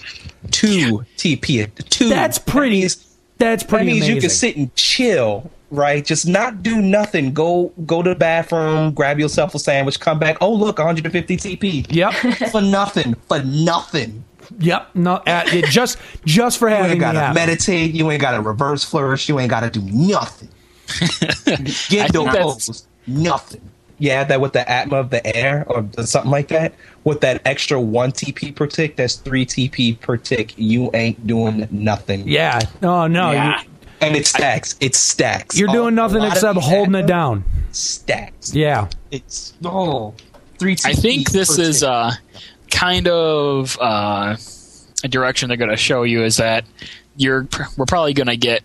Two 0.53 1.05
TP. 1.17 1.65
a 1.65 1.67
Two. 1.83 2.09
That's 2.09 2.39
pretty. 2.39 2.83
That 2.83 2.97
means, 3.41 3.51
that's 3.51 3.63
that 3.63 3.69
pretty 3.69 3.87
means 3.87 4.09
you 4.09 4.21
can 4.21 4.31
sit 4.31 4.57
and 4.57 4.75
chill, 4.75 5.51
right? 5.71 6.05
Just 6.05 6.27
not 6.27 6.63
do 6.63 6.81
nothing. 6.81 7.33
Go 7.33 7.73
go 7.87 8.03
to 8.03 8.11
the 8.11 8.17
bathroom, 8.17 8.93
grab 8.93 9.19
yourself 9.19 9.55
a 9.55 9.59
sandwich, 9.59 10.01
come 10.01 10.19
back. 10.19 10.37
Oh 10.41 10.53
look, 10.53 10.79
150 10.79 11.37
TP. 11.37 11.87
Yep. 11.91 12.51
for 12.51 12.61
nothing. 12.61 13.15
For 13.29 13.43
nothing. 13.43 14.25
Yep. 14.59 14.95
No, 14.95 15.15
uh, 15.27 15.43
it 15.47 15.67
just 15.67 15.99
just 16.25 16.59
for 16.59 16.69
You 16.69 16.75
having 16.77 16.93
ain't 16.93 17.01
gotta 17.01 17.19
the 17.19 17.35
meditate. 17.35 17.95
You 17.95 18.11
ain't 18.11 18.21
gotta 18.21 18.41
reverse 18.41 18.85
flourish. 18.85 19.29
You 19.29 19.41
ain't 19.41 19.51
gotta 19.51 19.71
do 19.71 19.81
nothing. 19.83 20.49
Get 21.45 22.13
think 22.13 22.13
that's- 22.13 22.67
those. 22.67 22.87
Nothing. 23.07 23.61
Yeah, 23.99 24.25
that 24.25 24.41
with 24.41 24.53
the 24.55 24.69
Atma 24.69 24.97
of 24.97 25.11
the 25.11 25.25
air 25.37 25.65
or 25.69 25.87
something 26.05 26.31
like 26.31 26.49
that. 26.49 26.75
With 27.05 27.21
that 27.21 27.43
extra 27.45 27.79
one 27.81 28.13
TP 28.13 28.55
per 28.55 28.67
tick, 28.67 28.97
that's 28.97 29.17
three 29.17 29.45
TP 29.45 30.01
per 30.01 30.17
tick. 30.17 30.55
You 30.57 30.91
ain't 30.95 31.27
doing 31.27 31.69
nothing. 31.71 32.27
Yeah. 32.27 32.61
Oh 32.83 33.07
no. 33.07 33.31
Yeah. 33.33 33.61
You, 33.63 33.69
And 34.01 34.17
it 34.17 34.27
stacks. 34.27 34.75
It 34.81 34.95
stacks. 34.95 35.59
you're 35.59 35.69
A 35.69 35.73
doing 35.73 35.95
nothing 35.95 36.23
except 36.25 36.59
holding 36.61 36.95
it 36.95 37.07
down. 37.07 37.45
Stacks. 37.73 38.55
Yeah. 38.55 38.89
It's 39.11 39.53
oh 39.65 40.15
three 40.59 40.77
TP. 40.77 40.87
I 40.87 40.93
think 40.95 41.31
this 41.31 41.57
per 41.57 41.63
is 41.63 41.81
tick. 41.81 41.89
uh, 41.91 42.13
kind 42.71 43.07
of 43.09 43.79
uh, 43.81 44.37
a 45.05 45.09
direction 45.09 45.49
they're 45.49 45.59
going 45.59 45.71
to 45.71 45.77
show 45.77 46.05
you 46.05 46.25
is 46.25 46.39
that 46.39 46.65
you're 47.17 47.47
we're 47.77 47.85
probably 47.87 48.15
going 48.15 48.29
to 48.29 48.37
get 48.39 48.63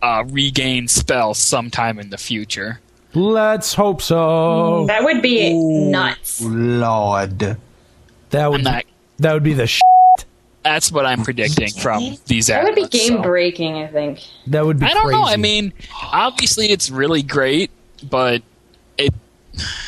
uh, 0.00 0.24
regain 0.28 0.88
spell 0.88 1.34
sometime 1.34 1.98
in 1.98 2.08
the 2.10 2.18
future. 2.18 2.80
Let's 3.14 3.74
hope 3.74 4.00
so. 4.00 4.86
That 4.86 5.04
would 5.04 5.20
be 5.20 5.52
nuts. 5.52 6.40
Lord. 6.42 7.58
That 8.32 8.50
would 8.50 8.64
not- 8.64 8.84
that 9.18 9.32
would 9.34 9.42
be 9.44 9.54
the 9.54 9.66
sh- 9.66 9.80
That's 10.64 10.92
what 10.92 11.06
I'm 11.06 11.22
predicting 11.24 11.70
from 11.70 12.16
these. 12.26 12.46
That 12.48 12.62
would 12.64 12.74
be 12.76 12.86
game 12.86 13.16
so. 13.16 13.22
breaking, 13.22 13.76
I 13.76 13.86
think. 13.88 14.20
that 14.48 14.64
would 14.64 14.78
be. 14.78 14.86
I 14.86 14.94
don't 14.94 15.10
know. 15.10 15.24
I 15.24 15.36
mean, 15.36 15.72
obviously 16.12 16.70
it's 16.70 16.88
really 16.90 17.22
great, 17.22 17.70
but 18.08 18.42
it. 18.98 19.12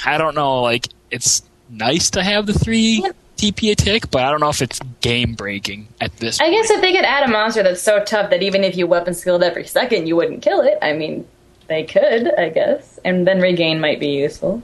I 0.04 0.18
don't 0.18 0.34
know. 0.34 0.62
Like 0.62 0.88
it's 1.10 1.42
nice 1.70 2.10
to 2.10 2.22
have 2.24 2.46
the 2.46 2.52
three 2.54 3.04
TP 3.36 3.70
a 3.70 3.74
tick, 3.76 4.10
but 4.10 4.22
I 4.24 4.30
don't 4.30 4.40
know 4.40 4.48
if 4.48 4.62
it's 4.62 4.80
game 5.00 5.34
breaking 5.34 5.86
at 6.00 6.16
this. 6.18 6.40
I 6.40 6.44
point. 6.46 6.56
guess 6.62 6.70
if 6.70 6.80
they 6.80 6.92
could 6.92 7.04
add 7.04 7.28
a 7.28 7.30
monster 7.32 7.62
that's 7.62 7.80
so 7.82 8.02
tough 8.04 8.30
that 8.30 8.42
even 8.42 8.64
if 8.64 8.76
you 8.76 8.86
weapon 8.88 9.14
skilled 9.14 9.42
every 9.44 9.66
second, 9.66 10.06
you 10.08 10.16
wouldn't 10.16 10.42
kill 10.42 10.60
it. 10.60 10.78
I 10.82 10.92
mean, 10.92 11.24
they 11.68 11.84
could, 11.84 12.32
I 12.38 12.48
guess. 12.48 12.98
And 13.04 13.26
then 13.28 13.40
regain 13.40 13.80
might 13.80 14.00
be 14.00 14.08
useful. 14.08 14.60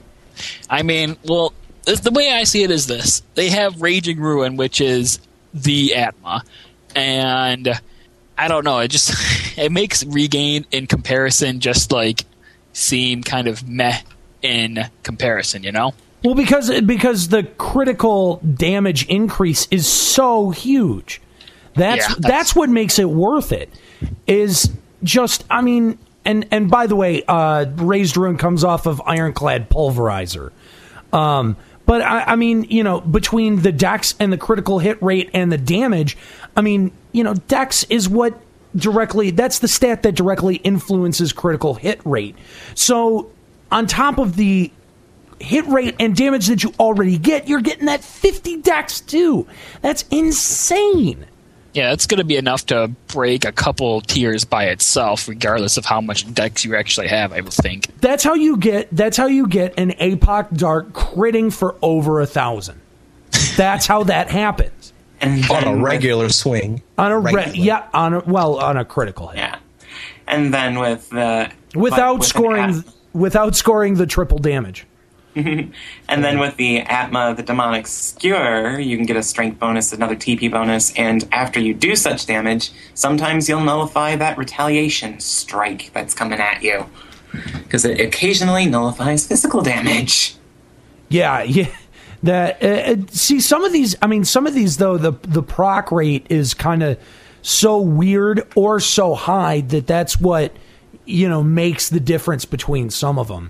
I 0.69 0.81
mean, 0.83 1.15
well, 1.25 1.53
the- 1.85 2.11
way 2.11 2.31
I 2.31 2.43
see 2.43 2.63
it 2.63 2.71
is 2.71 2.87
this: 2.87 3.21
they 3.35 3.49
have 3.49 3.81
Raging 3.81 4.19
Ruin, 4.19 4.57
which 4.57 4.81
is 4.81 5.19
the 5.53 5.95
Atma, 5.95 6.43
and 6.95 7.79
I 8.37 8.47
don't 8.47 8.63
know. 8.63 8.79
It 8.79 8.89
just 8.89 9.13
it 9.57 9.71
makes 9.71 10.03
regain 10.05 10.65
in 10.71 10.87
comparison 10.87 11.59
just 11.59 11.91
like 11.91 12.25
seem 12.73 13.23
kind 13.23 13.47
of 13.47 13.67
meh 13.67 13.99
in 14.41 14.89
comparison. 15.03 15.63
You 15.63 15.71
know? 15.71 15.93
Well, 16.23 16.35
because 16.35 16.69
because 16.81 17.29
the 17.29 17.43
critical 17.43 18.37
damage 18.37 19.07
increase 19.07 19.67
is 19.71 19.87
so 19.87 20.51
huge. 20.51 21.21
That's 21.73 22.01
Yeah, 22.01 22.07
that's, 22.07 22.19
that's- 22.21 22.55
what 22.55 22.69
makes 22.69 22.99
it 22.99 23.09
worth 23.09 23.51
it. 23.51 23.69
Is 24.27 24.69
just 25.03 25.43
I 25.49 25.61
mean, 25.61 25.97
and 26.25 26.45
and 26.51 26.69
by 26.69 26.85
the 26.87 26.95
way, 26.95 27.23
uh, 27.27 27.65
Razed 27.75 28.17
Ruin 28.17 28.37
comes 28.37 28.63
off 28.63 28.85
of 28.85 29.01
ironclad 29.05 29.69
pulverizer. 29.69 30.51
Um, 31.13 31.57
but 31.85 32.01
I, 32.01 32.23
I 32.23 32.35
mean, 32.35 32.63
you 32.65 32.83
know, 32.83 33.01
between 33.01 33.61
the 33.61 33.71
dex 33.71 34.15
and 34.19 34.31
the 34.31 34.37
critical 34.37 34.79
hit 34.79 35.01
rate 35.01 35.29
and 35.33 35.51
the 35.51 35.57
damage, 35.57 36.17
I 36.55 36.61
mean, 36.61 36.91
you 37.11 37.23
know, 37.23 37.33
dex 37.33 37.83
is 37.85 38.07
what 38.07 38.39
directly 38.75 39.31
that's 39.31 39.59
the 39.59 39.67
stat 39.67 40.03
that 40.03 40.15
directly 40.15 40.55
influences 40.55 41.33
critical 41.33 41.75
hit 41.75 41.99
rate. 42.05 42.35
So 42.75 43.31
on 43.71 43.87
top 43.87 44.17
of 44.17 44.35
the 44.35 44.71
hit 45.39 45.65
rate 45.67 45.95
and 45.99 46.15
damage 46.15 46.47
that 46.47 46.63
you 46.63 46.73
already 46.79 47.17
get, 47.17 47.47
you're 47.47 47.61
getting 47.61 47.85
that 47.85 48.03
50 48.03 48.57
dex 48.61 49.01
too. 49.01 49.47
That's 49.81 50.05
insane. 50.11 51.25
Yeah, 51.73 51.93
it's 51.93 52.05
going 52.05 52.17
to 52.17 52.25
be 52.25 52.35
enough 52.35 52.65
to 52.67 52.89
break 53.07 53.45
a 53.45 53.51
couple 53.51 54.01
tiers 54.01 54.43
by 54.43 54.65
itself, 54.65 55.27
regardless 55.27 55.77
of 55.77 55.85
how 55.85 56.01
much 56.01 56.31
dex 56.33 56.65
you 56.65 56.75
actually 56.75 57.07
have. 57.07 57.31
I 57.31 57.39
would 57.41 57.53
think. 57.53 57.87
That's 58.01 58.23
how 58.23 58.33
you 58.33 58.57
get 58.57 58.89
that's 58.91 59.15
how 59.17 59.27
you 59.27 59.47
get 59.47 59.73
an 59.79 59.91
APOC 59.91 60.57
Dark 60.57 60.91
critting 60.91 61.53
for 61.53 61.75
over 61.81 62.19
a 62.19 62.25
thousand. 62.27 62.81
That's 63.55 63.85
how 63.87 64.03
that 64.03 64.29
happens. 64.29 64.93
And 65.23 65.45
on 65.51 65.61
a 65.61 65.65
then 65.65 65.81
with- 65.83 65.91
regular 65.91 66.29
swing. 66.29 66.81
On 66.97 67.11
a 67.11 67.19
re- 67.19 67.31
Regular. 67.31 67.55
yeah, 67.63 67.87
on 67.93 68.15
a 68.15 68.19
well, 68.21 68.57
on 68.59 68.75
a 68.75 68.83
critical 68.83 69.27
hit. 69.27 69.37
Yeah. 69.37 69.59
And 70.25 70.51
then 70.51 70.79
with 70.79 71.09
the 71.11 71.51
Without 71.75 72.19
with 72.19 72.27
scoring 72.27 72.83
without 73.13 73.55
scoring 73.55 73.93
the 73.93 74.07
triple 74.07 74.39
damage. 74.39 74.87
and 75.35 75.73
then 76.07 76.39
with 76.39 76.57
the 76.57 76.79
Atma, 76.81 77.33
the 77.35 77.43
demonic 77.43 77.87
skewer, 77.87 78.79
you 78.79 78.97
can 78.97 79.05
get 79.05 79.15
a 79.15 79.23
strength 79.23 79.59
bonus, 79.59 79.93
another 79.93 80.15
TP 80.15 80.51
bonus, 80.51 80.93
and 80.95 81.27
after 81.31 81.59
you 81.59 81.73
do 81.73 81.95
such 81.95 82.25
damage, 82.25 82.71
sometimes 82.95 83.47
you'll 83.47 83.61
nullify 83.61 84.15
that 84.17 84.37
retaliation 84.37 85.19
strike 85.19 85.91
that's 85.93 86.13
coming 86.13 86.39
at 86.39 86.61
you. 86.61 86.85
Because 87.31 87.85
it 87.85 88.01
occasionally 88.01 88.65
nullifies 88.65 89.25
physical 89.25 89.61
damage. 89.61 90.35
Yeah, 91.07 91.43
yeah. 91.43 91.73
That 92.23 92.61
uh, 92.61 92.67
uh, 92.67 92.95
see 93.09 93.39
some 93.39 93.63
of 93.63 93.71
these. 93.71 93.95
I 94.01 94.07
mean, 94.07 94.25
some 94.25 94.45
of 94.45 94.53
these 94.53 94.77
though 94.77 94.97
the 94.97 95.13
the 95.23 95.41
proc 95.41 95.91
rate 95.91 96.27
is 96.29 96.53
kind 96.53 96.83
of 96.83 96.99
so 97.41 97.79
weird 97.79 98.47
or 98.55 98.79
so 98.79 99.15
high 99.15 99.61
that 99.61 99.87
that's 99.87 100.19
what 100.19 100.55
you 101.05 101.27
know 101.27 101.41
makes 101.41 101.89
the 101.89 101.99
difference 101.99 102.45
between 102.45 102.89
some 102.89 103.17
of 103.17 103.27
them. 103.27 103.49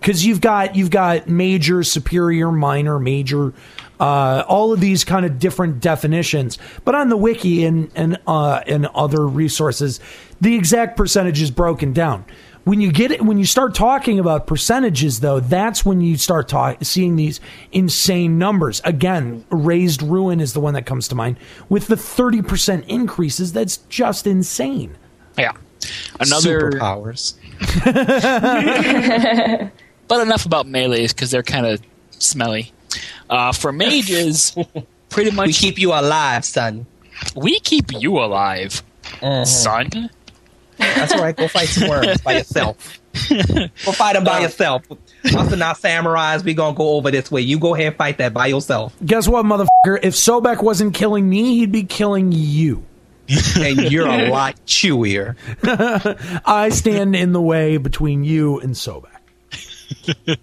Because 0.00 0.24
you've 0.24 0.40
got 0.40 0.76
you've 0.76 0.90
got 0.90 1.28
major, 1.28 1.82
superior, 1.82 2.50
minor, 2.50 2.98
major, 2.98 3.52
uh, 4.00 4.44
all 4.48 4.72
of 4.72 4.80
these 4.80 5.04
kind 5.04 5.26
of 5.26 5.38
different 5.38 5.80
definitions. 5.80 6.58
But 6.84 6.94
on 6.94 7.10
the 7.10 7.16
wiki 7.16 7.64
and 7.64 7.90
and 7.94 8.18
uh, 8.26 8.62
and 8.66 8.86
other 8.86 9.26
resources, 9.26 10.00
the 10.40 10.56
exact 10.56 10.96
percentage 10.96 11.40
is 11.42 11.50
broken 11.50 11.92
down. 11.92 12.24
When 12.64 12.80
you 12.80 12.92
get 12.92 13.10
it, 13.10 13.22
when 13.22 13.38
you 13.38 13.46
start 13.46 13.74
talking 13.74 14.18
about 14.18 14.46
percentages, 14.46 15.20
though, 15.20 15.40
that's 15.40 15.84
when 15.84 16.02
you 16.02 16.16
start 16.18 16.46
talk, 16.48 16.84
seeing 16.84 17.16
these 17.16 17.40
insane 17.72 18.38
numbers. 18.38 18.82
Again, 18.84 19.44
Razed 19.50 20.02
Ruin 20.02 20.40
is 20.40 20.52
the 20.52 20.60
one 20.60 20.74
that 20.74 20.84
comes 20.84 21.08
to 21.08 21.14
mind 21.14 21.38
with 21.68 21.86
the 21.86 21.96
thirty 21.96 22.42
percent 22.42 22.84
increases. 22.86 23.52
That's 23.52 23.78
just 23.88 24.26
insane. 24.26 24.96
Yeah. 25.38 25.52
Another 26.20 26.70
superpowers. 26.70 27.34
but 30.10 30.20
enough 30.20 30.44
about 30.44 30.66
melees 30.66 31.14
because 31.14 31.30
they're 31.30 31.42
kind 31.42 31.64
of 31.64 31.80
smelly. 32.10 32.72
Uh, 33.30 33.52
for 33.52 33.72
mages, 33.72 34.54
pretty 35.08 35.30
much 35.30 35.46
We 35.46 35.52
keep 35.54 35.78
you 35.78 35.92
alive, 35.94 36.44
son. 36.44 36.84
we 37.34 37.60
keep 37.60 37.92
you 37.92 38.18
alive, 38.18 38.82
son. 39.44 40.10
That's 40.76 41.14
right. 41.14 41.36
Go 41.36 41.46
fight 41.48 41.68
some 41.68 41.88
worms 41.88 42.20
by 42.22 42.38
yourself. 42.38 42.98
Go 43.28 43.92
fight 43.92 44.14
them 44.14 44.24
by 44.24 44.40
yourself. 44.40 44.82
Us 44.90 45.52
and 45.52 45.62
our 45.62 45.74
samurais, 45.74 46.42
we 46.44 46.54
gonna 46.54 46.76
go 46.76 46.90
over 46.96 47.10
this 47.10 47.30
way. 47.30 47.42
You 47.42 47.58
go 47.58 47.74
ahead 47.74 47.88
and 47.88 47.96
fight 47.96 48.18
that 48.18 48.32
by 48.32 48.46
yourself. 48.46 48.94
Guess 49.04 49.28
what, 49.28 49.44
motherfucker? 49.44 49.98
If 50.02 50.14
Sobek 50.14 50.62
wasn't 50.62 50.94
killing 50.94 51.28
me, 51.28 51.58
he'd 51.58 51.72
be 51.72 51.84
killing 51.84 52.32
you. 52.32 52.84
And 53.60 53.92
you're 53.92 54.08
a 54.08 54.28
lot 54.28 54.56
chewier. 54.66 55.36
I 56.44 56.70
stand 56.70 57.14
in 57.14 57.32
the 57.32 57.40
way 57.40 57.76
between 57.76 58.24
you 58.24 58.58
and 58.58 58.74
Sobek. 58.74 59.19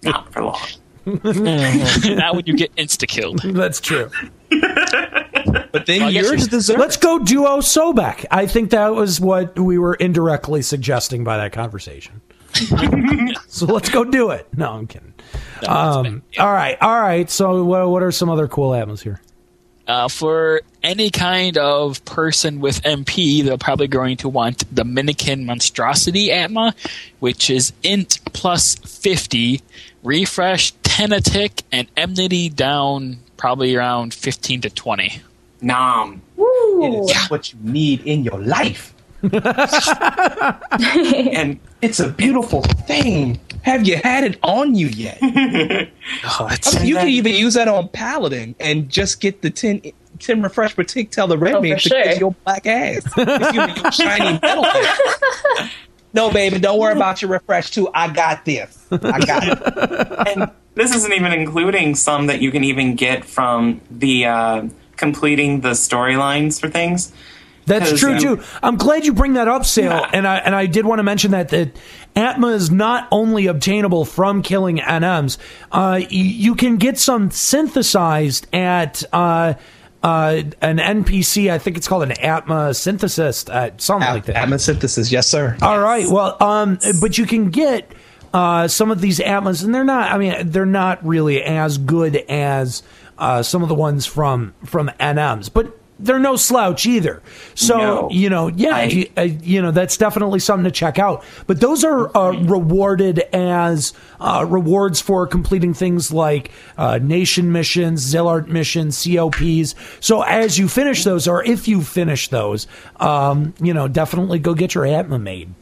Not 0.03 0.32
for 0.34 0.44
long. 0.44 0.68
Not 1.06 2.36
when 2.36 2.45
you 2.45 2.56
get 2.57 2.76
insta 2.76 3.07
killed. 3.07 3.41
That's 3.44 3.80
true. 3.80 4.10
But 4.49 5.72
But 5.72 5.86
then 5.86 5.99
Well, 6.02 6.10
I 6.10 6.11
guess 6.11 6.26
yours 6.26 6.41
we- 6.44 6.48
deserves. 6.49 6.80
Let's 6.80 6.98
go 6.98 7.19
duo 7.19 7.57
Sobek. 7.60 8.26
I 8.32 8.45
think 8.48 8.72
that 8.72 8.90
was 8.90 9.19
what 9.22 9.57
we 9.57 9.78
were 9.78 9.94
indirectly 9.95 10.61
suggesting 10.61 11.24
by 11.24 11.38
that 11.38 11.53
conversation. 11.53 12.22
so 13.48 13.65
let's 13.68 13.90
go 13.90 14.03
do 14.03 14.32
it. 14.32 14.48
No, 14.56 14.72
I'm 14.74 14.88
kidding. 14.88 15.14
Um, 15.68 16.24
all 16.40 16.52
right, 16.52 16.78
all 16.82 16.99
right. 16.99 17.30
So 17.30 17.64
what, 17.64 17.90
what 17.90 18.03
are 18.03 18.11
some 18.11 18.30
other 18.30 18.48
cool 18.48 18.74
atmas 18.74 19.02
here? 19.02 19.22
Uh, 19.88 20.09
for 20.09 20.61
any 20.84 21.09
kind 21.09 21.57
of 21.57 22.03
person 22.03 22.59
with 22.59 22.81
MP, 22.84 23.43
they're 23.43 23.57
probably 23.57 23.88
going 23.88 24.18
to 24.18 24.27
want 24.27 24.64
the 24.76 24.84
Minikin 24.84 25.45
Monstrosity 25.45 26.31
Atma, 26.31 26.76
which 27.19 27.49
is 27.49 27.72
int 27.84 28.19
plus 28.34 28.76
50, 28.76 29.61
refresh 30.03 30.73
10 30.84 31.14
a 31.14 31.22
tick, 31.22 31.64
and 31.72 31.88
enmity 31.95 32.49
down 32.49 33.18
probably 33.38 33.76
around 33.76 34.14
15 34.14 34.61
to 34.61 34.69
20. 34.69 35.22
Nom. 35.61 36.22
It 36.38 37.09
is 37.09 37.30
what 37.30 37.53
you 37.53 37.59
need 37.61 38.01
in 38.01 38.23
your 38.23 38.39
life. 38.39 38.93
And 40.77 41.59
It's 41.81 41.99
a 41.99 42.09
beautiful 42.09 42.61
thing. 42.61 43.39
Have 43.68 43.85
you 43.85 43.98
had 43.98 44.23
it 44.23 44.39
on 44.44 44.76
you 44.76 44.88
yet? 44.88 45.18
I 45.22 45.89
mean, 46.80 46.85
you 46.88 46.95
can 46.95 47.10
even 47.10 47.34
use 47.34 47.56
that 47.56 47.68
on 47.68 47.89
Paladin 47.89 48.56
and 48.61 48.88
just 48.89 49.19
get 49.19 49.41
the 49.41 49.49
10, 49.49 49.81
10 50.19 50.41
refresh 50.41 50.73
per 50.73 50.84
tick, 50.84 51.11
tell 51.11 51.27
the 51.27 51.38
red 51.38 51.56
Oh, 51.56 51.61
mage 51.61 51.84
for 51.84 51.89
to 51.89 51.95
kiss 51.95 52.11
sure. 52.14 52.19
your 52.19 52.31
black 52.45 52.65
ass. 52.65 53.03
If 53.18 53.53
your 53.84 53.91
shiny 53.91 54.39
metal 54.41 54.64
thing. 54.64 55.69
No, 56.14 56.31
baby, 56.31 56.60
don't 56.60 56.80
worry 56.80 56.94
about 56.95 57.22
your 57.22 57.30
refresh 57.30 57.72
too. 57.72 57.89
I 57.94 58.07
got 58.14 58.45
this. 58.45 58.85
I 58.89 59.19
got 59.19 59.44
it. 59.45 60.27
and 60.38 60.49
this 60.76 60.95
isn't 60.95 61.11
even 61.11 61.34
including 61.34 61.95
some 61.95 62.27
that 62.27 62.41
you 62.41 62.52
can 62.52 62.64
even 62.64 62.95
get 62.95 63.26
from 63.26 63.81
the 63.91 64.27
uh, 64.27 64.68
completing 64.95 65.60
the 65.60 65.72
storylines 65.72 66.57
for 66.57 66.69
things. 66.69 67.11
That's 67.68 67.99
true 67.99 68.14
um, 68.14 68.19
too. 68.19 68.44
I'm 68.64 68.77
glad 68.77 69.06
you 69.06 69.14
bring 69.14 69.34
that 69.34 69.48
up, 69.48 69.64
Sayl. 69.64 70.10
And 70.14 70.27
I 70.27 70.38
and 70.38 70.56
I 70.56 70.65
did 70.65 70.85
want 70.85 70.99
to 70.99 71.03
mention 71.03 71.31
that 71.31 71.49
that 71.49 71.76
Atma 72.15 72.48
is 72.48 72.72
not 72.72 73.07
only 73.11 73.48
obtainable 73.48 74.06
from 74.06 74.41
killing 74.41 74.77
NMs. 74.77 75.38
Uh, 75.72 75.99
y- 75.99 76.07
you 76.10 76.56
can 76.56 76.77
get 76.77 76.98
some 76.98 77.30
synthesized 77.30 78.48
at 78.56 79.03
uh, 79.14 79.53
uh, 80.02 80.41
an 80.61 80.77
NPC. 80.77 81.52
I 81.52 81.60
think 81.60 81.77
it's 81.77 81.88
called 81.88 82.03
an 82.03 82.14
Atma 82.14 82.69
synthesist, 82.72 83.49
uh, 83.49 83.72
something 83.77 84.07
like 84.10 84.26
that. 84.26 84.38
Atma 84.38 84.60
synthesis, 84.60 85.11
yes, 85.11 85.27
sir. 85.27 85.57
All 85.61 85.80
right. 85.80 86.07
Well, 86.07 86.41
um, 86.41 86.80
but 87.02 87.18
you 87.18 87.26
can 87.26 87.49
get 87.49 87.91
uh, 88.34 88.68
some 88.68 88.91
of 88.91 89.02
these 89.02 89.19
atmas, 89.19 89.64
and 89.64 89.73
they're 89.73 89.84
not. 89.84 90.11
I 90.11 90.18
mean, 90.18 90.49
they're 90.49 90.65
not 90.65 91.06
really 91.06 91.44
as 91.44 91.77
good 91.77 92.15
as 92.15 92.84
uh, 93.18 93.44
some 93.44 93.64
of 93.64 93.69
the 93.69 93.76
ones 93.76 94.06
from 94.06 94.53
from 94.64 94.89
NMs, 94.99 95.52
but 95.52 95.77
they're 95.99 96.19
no 96.19 96.36
slouch 96.36 96.86
either. 96.86 97.22
So 97.56 97.78
No. 97.78 98.10
you 98.11 98.30
know, 98.30 98.48
yeah, 98.48 98.76
I- 98.76 98.84
you, 98.84 99.10
uh, 99.18 99.22
you 99.22 99.61
know, 99.61 99.72
that's 99.72 99.98
definitely 99.98 100.40
something 100.40 100.64
to 100.65 100.72
check 100.72 100.99
out. 100.99 101.24
But 101.48 101.60
those 101.60 101.84
are 101.84 102.15
uh, 102.15 102.32
rewarded 102.32 103.19
as 103.34 103.94
uh, 104.19 104.45
rewards 104.48 105.02
for 105.02 105.26
completing 105.28 105.74
things 105.74 106.11
like 106.11 106.52
uh, 106.78 106.99
nation 107.02 107.52
missions, 107.52 108.03
Zilart 108.14 108.48
missions, 108.48 109.03
COPs. 109.03 109.76
So 109.99 110.22
as 110.24 110.57
you 110.57 110.68
finish 110.68 111.03
those, 111.03 111.28
or 111.28 111.44
if 111.44 111.68
you 111.68 111.82
finish 111.82 112.28
those, 112.30 112.68
um, 112.99 113.53
you 113.61 113.74
know, 113.74 113.88
definitely 113.88 114.40
go 114.40 114.53
get 114.53 114.76
your 114.76 114.86
Atma 114.86 115.19
made. 115.19 115.53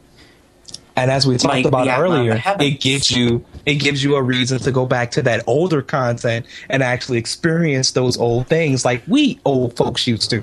And 0.96 1.10
as 1.10 1.26
we 1.26 1.36
talked 1.36 1.54
Like 1.54 1.66
about 1.66 1.86
Atma 1.88 2.04
of 2.04 2.10
the 2.10 2.16
earlier, 2.16 2.42
it 2.60 2.80
gives 2.80 3.10
you 3.10 3.44
it 3.66 3.74
gives 3.74 4.02
you 4.02 4.16
a 4.16 4.22
reason 4.22 4.58
to 4.60 4.72
go 4.72 4.86
back 4.86 5.10
to 5.12 5.22
that 5.22 5.44
older 5.46 5.82
content 5.82 6.46
and 6.70 6.82
actually 6.82 7.18
experience 7.18 7.90
those 7.90 8.16
old 8.16 8.46
things 8.48 8.84
like 8.84 9.02
we 9.06 9.38
old 9.44 9.76
folks 9.76 10.06
used 10.06 10.30
to. 10.30 10.42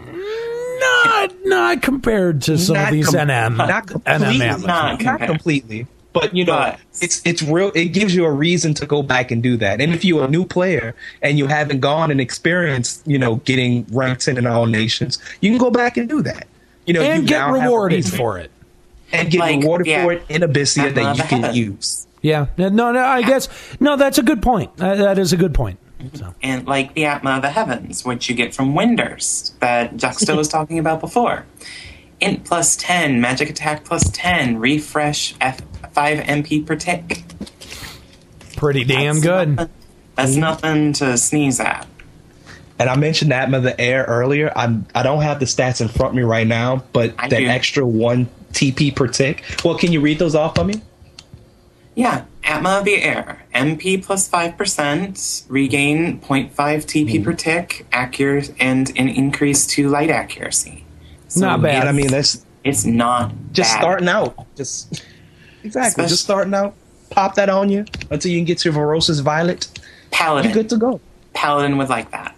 Not 0.79 1.31
not 1.45 1.81
compared 1.81 2.41
to 2.43 2.57
some 2.57 2.75
Not 2.75 2.87
of 2.89 2.93
these 2.93 3.09
com- 3.09 3.27
NM 3.27 3.57
not 3.57 3.87
completely, 3.87 4.25
NM 4.39 4.41
atlas. 4.49 4.63
not 4.65 5.01
not 5.01 5.19
completely. 5.21 5.87
But 6.13 6.35
you 6.35 6.45
know, 6.45 6.53
But- 6.55 6.79
it's 7.01 7.21
it's 7.25 7.41
real. 7.41 7.71
It 7.73 7.85
gives 7.85 8.13
you 8.13 8.25
a 8.25 8.31
reason 8.31 8.75
to 8.75 8.85
go 8.85 9.01
back 9.01 9.31
and 9.31 9.41
do 9.41 9.57
that. 9.57 9.81
And 9.81 9.93
if 9.93 10.05
you're 10.05 10.25
a 10.25 10.27
new 10.29 10.45
player 10.45 10.93
and 11.23 11.39
you 11.39 11.47
haven't 11.47 11.79
gone 11.79 12.11
and 12.11 12.21
experienced, 12.21 13.01
you 13.07 13.17
know, 13.17 13.37
getting 13.37 13.87
ranked 13.91 14.27
in 14.27 14.45
all 14.45 14.67
nations, 14.67 15.17
you 15.41 15.49
can 15.49 15.57
go 15.57 15.71
back 15.71 15.97
and 15.97 16.07
do 16.07 16.21
that. 16.21 16.45
You 16.85 16.93
know, 16.93 17.01
and 17.01 17.23
you 17.23 17.27
get 17.29 17.39
now 17.39 17.47
have 17.47 17.55
a 17.55 17.63
rewarded 17.63 18.05
for 18.05 18.37
it. 18.37 18.51
And 19.13 19.29
get 19.31 19.39
Like, 19.39 19.59
rewarded 19.61 19.87
yeah. 19.87 20.03
for 20.03 20.13
it 20.13 20.23
in 20.29 20.41
Abyssea 20.41 20.89
Atma 20.89 20.93
that 21.03 21.17
you 21.17 21.23
can 21.23 21.41
heavens. 21.41 21.57
use. 21.57 22.07
Yeah. 22.21 22.47
No, 22.57 22.69
no, 22.69 22.99
I 22.99 23.21
guess 23.21 23.47
no. 23.79 23.95
That's 23.95 24.17
a 24.17 24.23
good 24.23 24.41
point. 24.41 24.75
That, 24.77 24.97
that 24.97 25.19
is 25.19 25.31
a 25.33 25.37
good 25.37 25.53
point. 25.53 25.79
So. 26.15 26.33
and 26.43 26.67
like 26.67 26.95
the 26.95 27.05
Atma 27.05 27.37
of 27.37 27.41
the 27.43 27.49
Heavens, 27.49 28.03
which 28.03 28.27
you 28.27 28.35
get 28.35 28.53
from 28.53 28.73
Windurst 28.73 29.57
that 29.59 29.95
Juxta 29.95 30.35
was 30.35 30.47
talking 30.49 30.77
about 30.79 30.99
before. 30.99 31.45
Int 32.19 32.43
plus 32.43 32.75
10, 32.75 33.21
magic 33.21 33.49
attack 33.49 33.85
plus 33.85 34.09
10, 34.13 34.57
refresh 34.59 35.33
F- 35.39 35.61
5 35.93 36.19
MP 36.19 36.65
per 36.65 36.75
tick. 36.75 37.23
Pretty 38.57 38.83
damn 38.83 39.15
That's 39.15 39.25
good. 39.25 39.49
nothing- 39.55 39.73
That's 40.15 40.31
mm-hmm. 40.31 40.39
nothing 40.41 40.93
to 40.93 41.17
sneeze 41.17 41.59
at. 41.59 41.87
And 42.79 42.89
I 42.89 42.95
mentioned 42.95 43.31
Atma 43.31 43.57
of 43.57 43.63
the 43.63 43.79
Air 43.79 44.03
earlier. 44.07 44.51
I'm 44.55 44.85
I 44.95 45.03
don't 45.03 45.21
have 45.21 45.39
the 45.39 45.45
stats 45.45 45.79
in 45.79 45.87
front 45.87 46.11
of 46.11 46.15
me 46.15 46.23
right 46.23 46.45
now, 46.47 46.83
but 46.91 47.13
I 47.17 47.29
that 47.29 47.39
do. 47.39 47.47
extra 47.47 47.85
one 47.85 48.27
TP 48.53 48.95
per 48.95 49.07
tick. 49.07 49.43
Well, 49.63 49.77
can 49.77 49.91
you 49.91 49.99
read 50.01 50.19
those 50.19 50.35
off 50.35 50.55
for 50.55 50.63
me? 50.63 50.81
Yeah, 51.95 52.25
Atma 52.43 52.81
the 52.83 53.01
Air. 53.03 53.43
MP 53.53 54.03
plus 54.03 54.27
5%, 54.29 55.43
regain 55.47 56.19
0.5 56.21 56.85
TP 56.85 57.17
Hmm. 57.17 57.23
per 57.23 57.33
tick, 57.33 57.85
accurate, 57.91 58.53
and 58.59 58.89
an 58.97 59.09
increase 59.09 59.67
to 59.67 59.89
light 59.89 60.09
accuracy. 60.09 60.85
So 61.27 61.41
Not 61.41 61.61
bad. 61.61 61.87
I 61.87 61.91
mean, 61.91 62.07
that's 62.07 62.45
It's 62.63 62.85
not 62.85 63.31
just 63.51 63.73
bad. 63.73 63.79
starting 63.81 64.07
out. 64.09 64.33
Just 64.55 65.03
exactly, 65.63 65.87
Especially- 65.89 66.09
just 66.09 66.23
starting 66.23 66.53
out. 66.53 66.73
Pop 67.09 67.35
that 67.35 67.49
on 67.49 67.69
you 67.69 67.85
until 68.09 68.31
you 68.31 68.39
can 68.39 68.45
get 68.45 68.65
your 68.65 68.73
Voracious 68.73 69.19
Violet. 69.19 69.67
Paladin. 70.09 70.49
You're 70.51 70.63
good 70.63 70.69
to 70.69 70.77
go. 70.77 70.99
Paladin 71.33 71.77
would 71.77 71.89
like 71.89 72.09
that. 72.11 72.35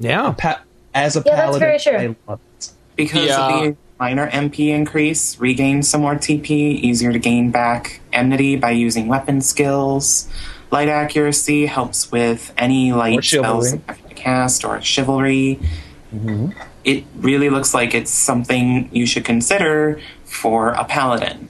Yeah. 0.00 0.32
Pa- 0.36 0.60
as 0.94 1.16
a 1.16 1.18
Yeah, 1.20 1.36
that's 1.36 1.40
paladin, 1.58 1.60
very 1.60 1.78
true. 1.78 1.92
I 1.92 2.30
love 2.30 2.40
it. 2.58 2.70
Because 2.96 3.26
Yeah. 3.26 3.48
of 3.48 3.62
the 3.64 3.76
minor 3.98 4.30
MP 4.30 4.68
increase, 4.68 5.38
regain 5.40 5.82
some 5.82 6.00
more 6.02 6.14
TP, 6.14 6.50
easier 6.50 7.12
to 7.12 7.18
gain 7.18 7.50
back 7.50 8.00
enmity 8.12 8.56
by 8.56 8.70
using 8.70 9.08
weapon 9.08 9.40
skills. 9.40 10.28
Light 10.70 10.88
accuracy 10.88 11.66
helps 11.66 12.12
with 12.12 12.52
any 12.56 12.92
light 12.92 13.24
spells 13.24 13.70
chivalry. 13.70 13.82
that 13.86 14.16
cast 14.16 14.64
or 14.64 14.80
chivalry. 14.80 15.58
Mm-hmm. 16.14 16.50
It 16.84 17.04
really 17.16 17.50
looks 17.50 17.74
like 17.74 17.94
it's 17.94 18.10
something 18.10 18.88
you 18.92 19.06
should 19.06 19.24
consider 19.24 20.00
for 20.24 20.70
a 20.70 20.84
paladin, 20.84 21.48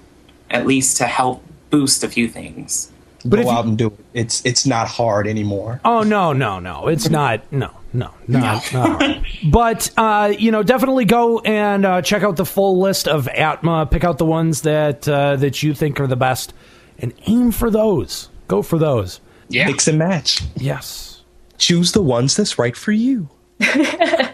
at 0.51 0.67
least 0.67 0.97
to 0.99 1.05
help 1.07 1.45
boost 1.71 2.03
a 2.03 2.09
few 2.09 2.29
things. 2.29 2.91
But 3.25 3.41
if 3.41 3.45
Go 3.47 3.51
you- 3.53 3.57
out 3.59 3.65
and 3.67 3.77
do 3.77 3.87
it. 3.89 3.95
It's 4.15 4.45
it's 4.47 4.65
not 4.67 4.89
hard 4.89 5.27
anymore. 5.27 5.81
Oh 5.85 6.03
no, 6.03 6.33
no, 6.33 6.59
no! 6.61 6.87
It's 6.89 7.09
not. 7.11 7.41
No, 7.53 7.71
no, 7.93 8.11
not. 8.27 8.73
not. 8.73 9.19
But 9.45 9.91
uh, 9.97 10.33
you 10.39 10.51
know, 10.51 10.63
definitely 10.63 11.05
go 11.05 11.41
and 11.41 11.85
uh, 11.85 12.03
check 12.03 12.23
out 12.23 12.37
the 12.37 12.47
full 12.47 12.81
list 12.81 13.09
of 13.09 13.29
Atma. 13.29 13.87
Pick 13.87 14.05
out 14.05 14.19
the 14.19 14.25
ones 14.25 14.63
that 14.63 15.09
uh, 15.09 15.37
that 15.37 15.63
you 15.63 15.75
think 15.75 16.01
are 16.01 16.07
the 16.07 16.17
best, 16.17 16.53
and 16.99 17.13
aim 17.27 17.53
for 17.53 17.71
those. 17.71 18.29
Go 18.49 18.63
for 18.63 18.79
those. 18.79 19.21
Yeah. 19.49 19.67
Mix 19.67 19.89
and 19.89 19.99
match. 19.99 20.43
Yes. 20.57 21.23
Choose 21.57 21.93
the 21.93 22.03
ones 22.03 22.37
that's 22.37 22.59
right 22.59 22.77
for 22.77 22.93
you. 22.93 23.29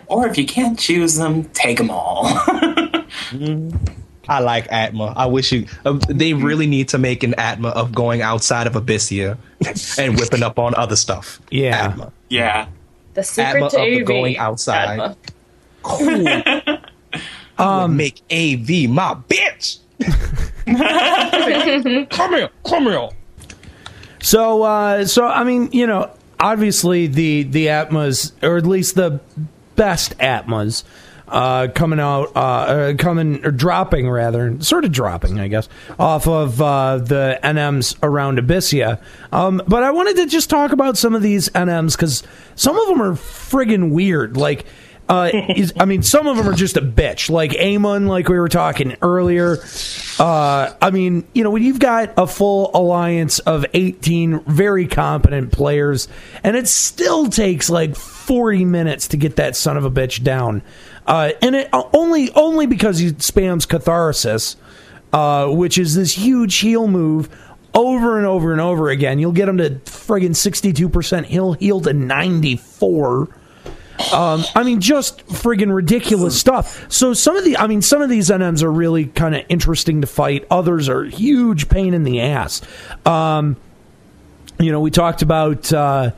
Or 0.07 0.29
if 0.29 0.39
you 0.39 0.47
can't 0.47 0.79
choose 0.79 1.17
them, 1.17 1.45
take 1.55 1.79
them 1.79 1.91
all. 1.91 2.25
I 4.29 4.41
like 4.41 4.71
Atma. 4.71 5.13
I 5.17 5.27
wish 5.27 5.51
you. 5.51 5.67
Uh, 5.85 5.99
they 6.09 6.35
really 6.35 6.67
need 6.67 6.91
to 6.91 6.99
make 6.99 7.25
an 7.25 7.35
Atma 7.35 7.71
of 7.71 7.93
going 7.93 8.23
outside 8.23 8.67
of 8.67 8.75
Abyssea 8.75 9.37
and 9.99 10.19
whipping 10.19 10.43
up 10.43 10.59
on 10.59 10.75
other 10.77 10.95
stuff. 10.95 11.41
Yeah. 11.51 11.89
Atma. 11.89 12.13
yeah. 12.29 12.69
The 13.15 13.23
secret 13.23 13.57
Atma 13.57 13.71
to 13.71 13.77
of 13.77 13.83
the 13.87 14.01
AV. 14.01 14.07
going 14.07 14.37
outside. 14.37 14.99
Atma. 14.99 15.17
Cool. 15.83 16.29
I 17.59 17.83
would 17.83 17.89
make 17.93 18.21
AV 18.31 18.91
my 18.91 19.15
bitch. 19.29 19.79
come 22.11 22.35
here, 22.35 22.51
come 22.67 22.85
here. 22.85 23.09
So, 24.21 24.63
uh, 24.63 25.07
so 25.07 25.27
I 25.27 25.45
mean, 25.45 25.71
you 25.73 25.87
know, 25.87 26.11
obviously 26.41 27.07
the 27.07 27.45
the 27.45 27.69
Atmas, 27.69 28.33
or 28.43 28.57
at 28.57 28.67
least 28.67 28.97
the 28.97 29.21
best 29.77 30.15
Atmas, 30.19 30.83
uh, 31.35 31.67
coming 31.75 31.99
out, 31.99 32.31
uh, 32.37 32.39
uh, 32.39 32.95
coming 32.95 33.45
or 33.45 33.51
dropping 33.51 34.09
rather, 34.09 34.57
sort 34.63 34.85
of 34.85 34.93
dropping, 34.93 35.41
I 35.41 35.49
guess, 35.49 35.69
off 35.99 36.29
of 36.29 36.63
uh, 36.63 36.99
the 36.99 37.41
NMs 37.43 37.97
around 38.05 38.39
Abyssea. 38.39 39.03
Um, 39.33 39.61
but 39.67 39.83
I 39.83 39.91
wanted 39.91 40.17
to 40.19 40.27
just 40.27 40.49
talk 40.49 40.71
about 40.71 40.97
some 40.97 41.13
of 41.13 41.23
these 41.23 41.49
NMs 41.49 41.97
because 41.97 42.23
some 42.55 42.79
of 42.79 42.87
them 42.87 43.03
are 43.03 43.13
friggin' 43.13 43.91
weird. 43.91 44.37
Like. 44.39 44.65
Uh, 45.07 45.31
is, 45.55 45.71
I 45.79 45.85
mean, 45.85 46.03
some 46.03 46.27
of 46.27 46.39
them 46.39 46.49
are 46.49 46.55
just 46.55 46.79
a 46.79 46.81
bitch, 46.81 47.29
like 47.29 47.55
Amon, 47.57 48.07
like 48.07 48.27
we 48.31 48.39
were 48.39 48.49
talking 48.49 48.97
earlier. 49.03 49.59
Uh, 50.19 50.73
I 50.81 50.91
mean, 50.93 51.29
you 51.35 51.45
know, 51.45 51.51
when 51.51 51.63
you've 51.63 51.79
got 51.79 52.15
a 52.17 52.27
full 52.27 52.71
alliance 52.73 53.39
of 53.41 53.67
18 53.75 54.45
very 54.45 54.87
competent 54.87 55.53
players, 55.53 56.09
and 56.43 56.57
it 56.57 56.69
still 56.69 57.29
takes 57.29 57.69
like 57.69 57.97
40 57.97 58.65
minutes 58.65 59.09
to 59.09 59.19
get 59.19 59.37
that 59.37 59.57
son 59.57 59.77
of 59.77 59.85
a 59.85 59.91
bitch 59.91 60.23
down, 60.23 60.63
uh, 61.07 61.33
and 61.43 61.55
it 61.55 61.69
only 61.73 62.31
only 62.33 62.67
because 62.67 62.99
he 62.99 63.13
spams 63.13 63.69
catharsis, 63.69 64.57
uh, 65.13 65.49
which 65.49 65.79
is 65.79 65.95
this 65.95 66.15
huge 66.15 66.57
heal 66.59 66.87
move 66.89 67.29
over 67.75 68.17
and 68.17 68.27
over 68.27 68.53
and 68.53 68.61
over 68.61 68.89
again. 68.89 69.19
You'll 69.19 69.33
get 69.33 69.49
him 69.49 69.59
to 69.59 69.71
friggin' 69.71 70.31
62%. 70.31 71.25
He'll 71.27 71.55
heal 71.55 71.81
to 71.81 71.93
94. 71.93 73.29
Um, 74.13 74.45
I 74.55 74.63
mean, 74.65 74.81
just 74.81 75.27
friggin' 75.27 75.75
ridiculous 75.75 76.39
stuff. 76.39 76.87
So 76.91 77.15
some 77.15 77.37
of 77.37 77.45
the, 77.45 77.57
I 77.57 77.67
mean, 77.67 77.83
some 77.83 78.01
of 78.01 78.09
these 78.09 78.31
NMs 78.31 78.63
are 78.63 78.73
really 78.73 79.07
kind 79.07 79.35
of 79.35 79.45
interesting 79.49 80.01
to 80.03 80.07
fight. 80.07 80.47
Others 80.51 80.89
are 80.89 81.05
huge 81.05 81.69
pain 81.69 81.95
in 81.95 82.05
the 82.05 82.21
ass. 82.21 82.61
Um, 83.05 83.57
you 84.61 84.71
know, 84.71 84.81
we 84.81 84.91
talked 84.91 85.23
about. 85.23 85.73
Uh, 85.73 86.13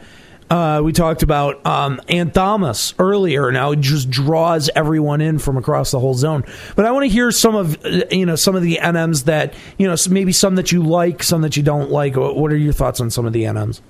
uh, 0.51 0.81
we 0.85 0.93
talked 0.93 1.23
about 1.23 1.65
um, 1.67 2.01
Anthamas 2.09 2.95
earlier. 2.99 3.51
Now 3.51 3.73
it 3.73 3.81
just 3.81 4.11
draws 4.11 4.71
everyone 4.77 5.21
in 5.21 5.39
from 5.39 5.57
across 5.57 5.91
the 5.91 5.99
whole 6.01 6.15
zone. 6.15 6.45
But 6.77 6.85
I 6.85 6.91
want 6.93 7.05
to 7.05 7.09
hear 7.09 7.31
some 7.33 7.55
of 7.55 7.85
uh, 7.85 8.03
you 8.11 8.27
know 8.27 8.37
some 8.37 8.55
of 8.57 8.63
the 8.63 8.79
NMs 8.81 9.25
that 9.25 9.55
you 9.79 9.87
know 9.89 9.97
maybe 10.11 10.33
some 10.33 10.55
that 10.57 10.71
you 10.73 10.83
like, 10.83 11.23
some 11.23 11.43
that 11.43 11.57
you 11.57 11.63
don't 11.63 11.91
like. 11.91 12.17
What 12.17 12.37
what 12.37 12.53
are 12.53 12.57
your 12.57 12.73
thoughts 12.73 13.01
on 13.01 13.11
some 13.11 13.27
of 13.27 13.33
the 13.33 13.43
NMs? 13.45 13.81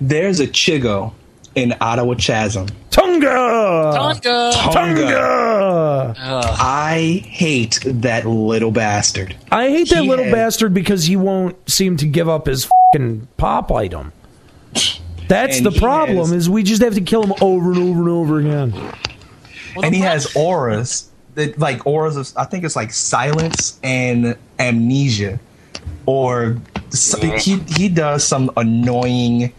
There's 0.00 0.40
a 0.40 0.46
Chigo 0.46 1.14
in 1.54 1.70
Attohwa 1.70 2.18
Chasm. 2.18 2.68
Tonga! 2.90 3.92
Tonga! 3.94 4.52
Tonga! 4.72 6.14
I 6.18 7.22
hate 7.26 7.78
that 7.84 8.26
little 8.26 8.70
bastard. 8.70 9.36
I 9.52 9.68
hate 9.70 9.88
that 9.90 10.02
He 10.02 10.08
little 10.08 10.24
had- 10.26 10.32
bastard 10.34 10.72
because 10.74 11.04
he 11.04 11.16
won't 11.16 11.56
seem 11.70 11.96
to 11.98 12.06
give 12.06 12.28
up 12.28 12.46
his 12.46 12.68
fucking 12.94 13.28
pop 13.36 13.70
item. 13.72 14.12
That's 15.28 15.56
And 15.58 15.66
the 15.66 15.72
problem 15.72 16.18
has- 16.18 16.32
is 16.32 16.50
we 16.50 16.62
just 16.62 16.82
have 16.82 16.94
to 16.94 17.00
kill 17.00 17.22
him 17.24 17.32
over 17.40 17.72
and 17.72 17.82
over 17.82 18.00
and 18.00 18.08
over 18.08 18.38
again. 18.40 18.74
and 19.82 19.94
he 19.94 20.00
has 20.00 20.34
auras 20.36 21.08
that 21.34 21.58
like 21.58 21.86
auras 21.86 22.16
of 22.16 22.28
I 22.36 22.44
think 22.44 22.64
it's 22.64 22.76
like 22.76 22.92
silence 22.92 23.78
and 23.82 24.36
amnesia, 24.58 25.38
or 26.06 26.56
so- 26.90 27.18
he 27.38 27.58
he 27.76 27.88
does 27.88 28.24
some 28.24 28.50
annoying. 28.56 29.52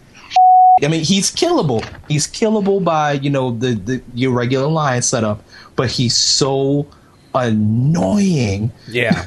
I 0.82 0.86
mean, 0.88 1.04
he's 1.04 1.30
killable. 1.30 1.84
He's 2.08 2.26
killable 2.26 2.82
by 2.82 3.12
you 3.12 3.30
know 3.30 3.50
the 3.52 3.74
the 3.74 4.02
your 4.14 4.32
regular 4.32 4.68
line 4.68 5.02
setup, 5.02 5.42
but 5.76 5.90
he's 5.90 6.16
so 6.16 6.86
annoying. 7.34 8.72
Yeah. 8.88 9.26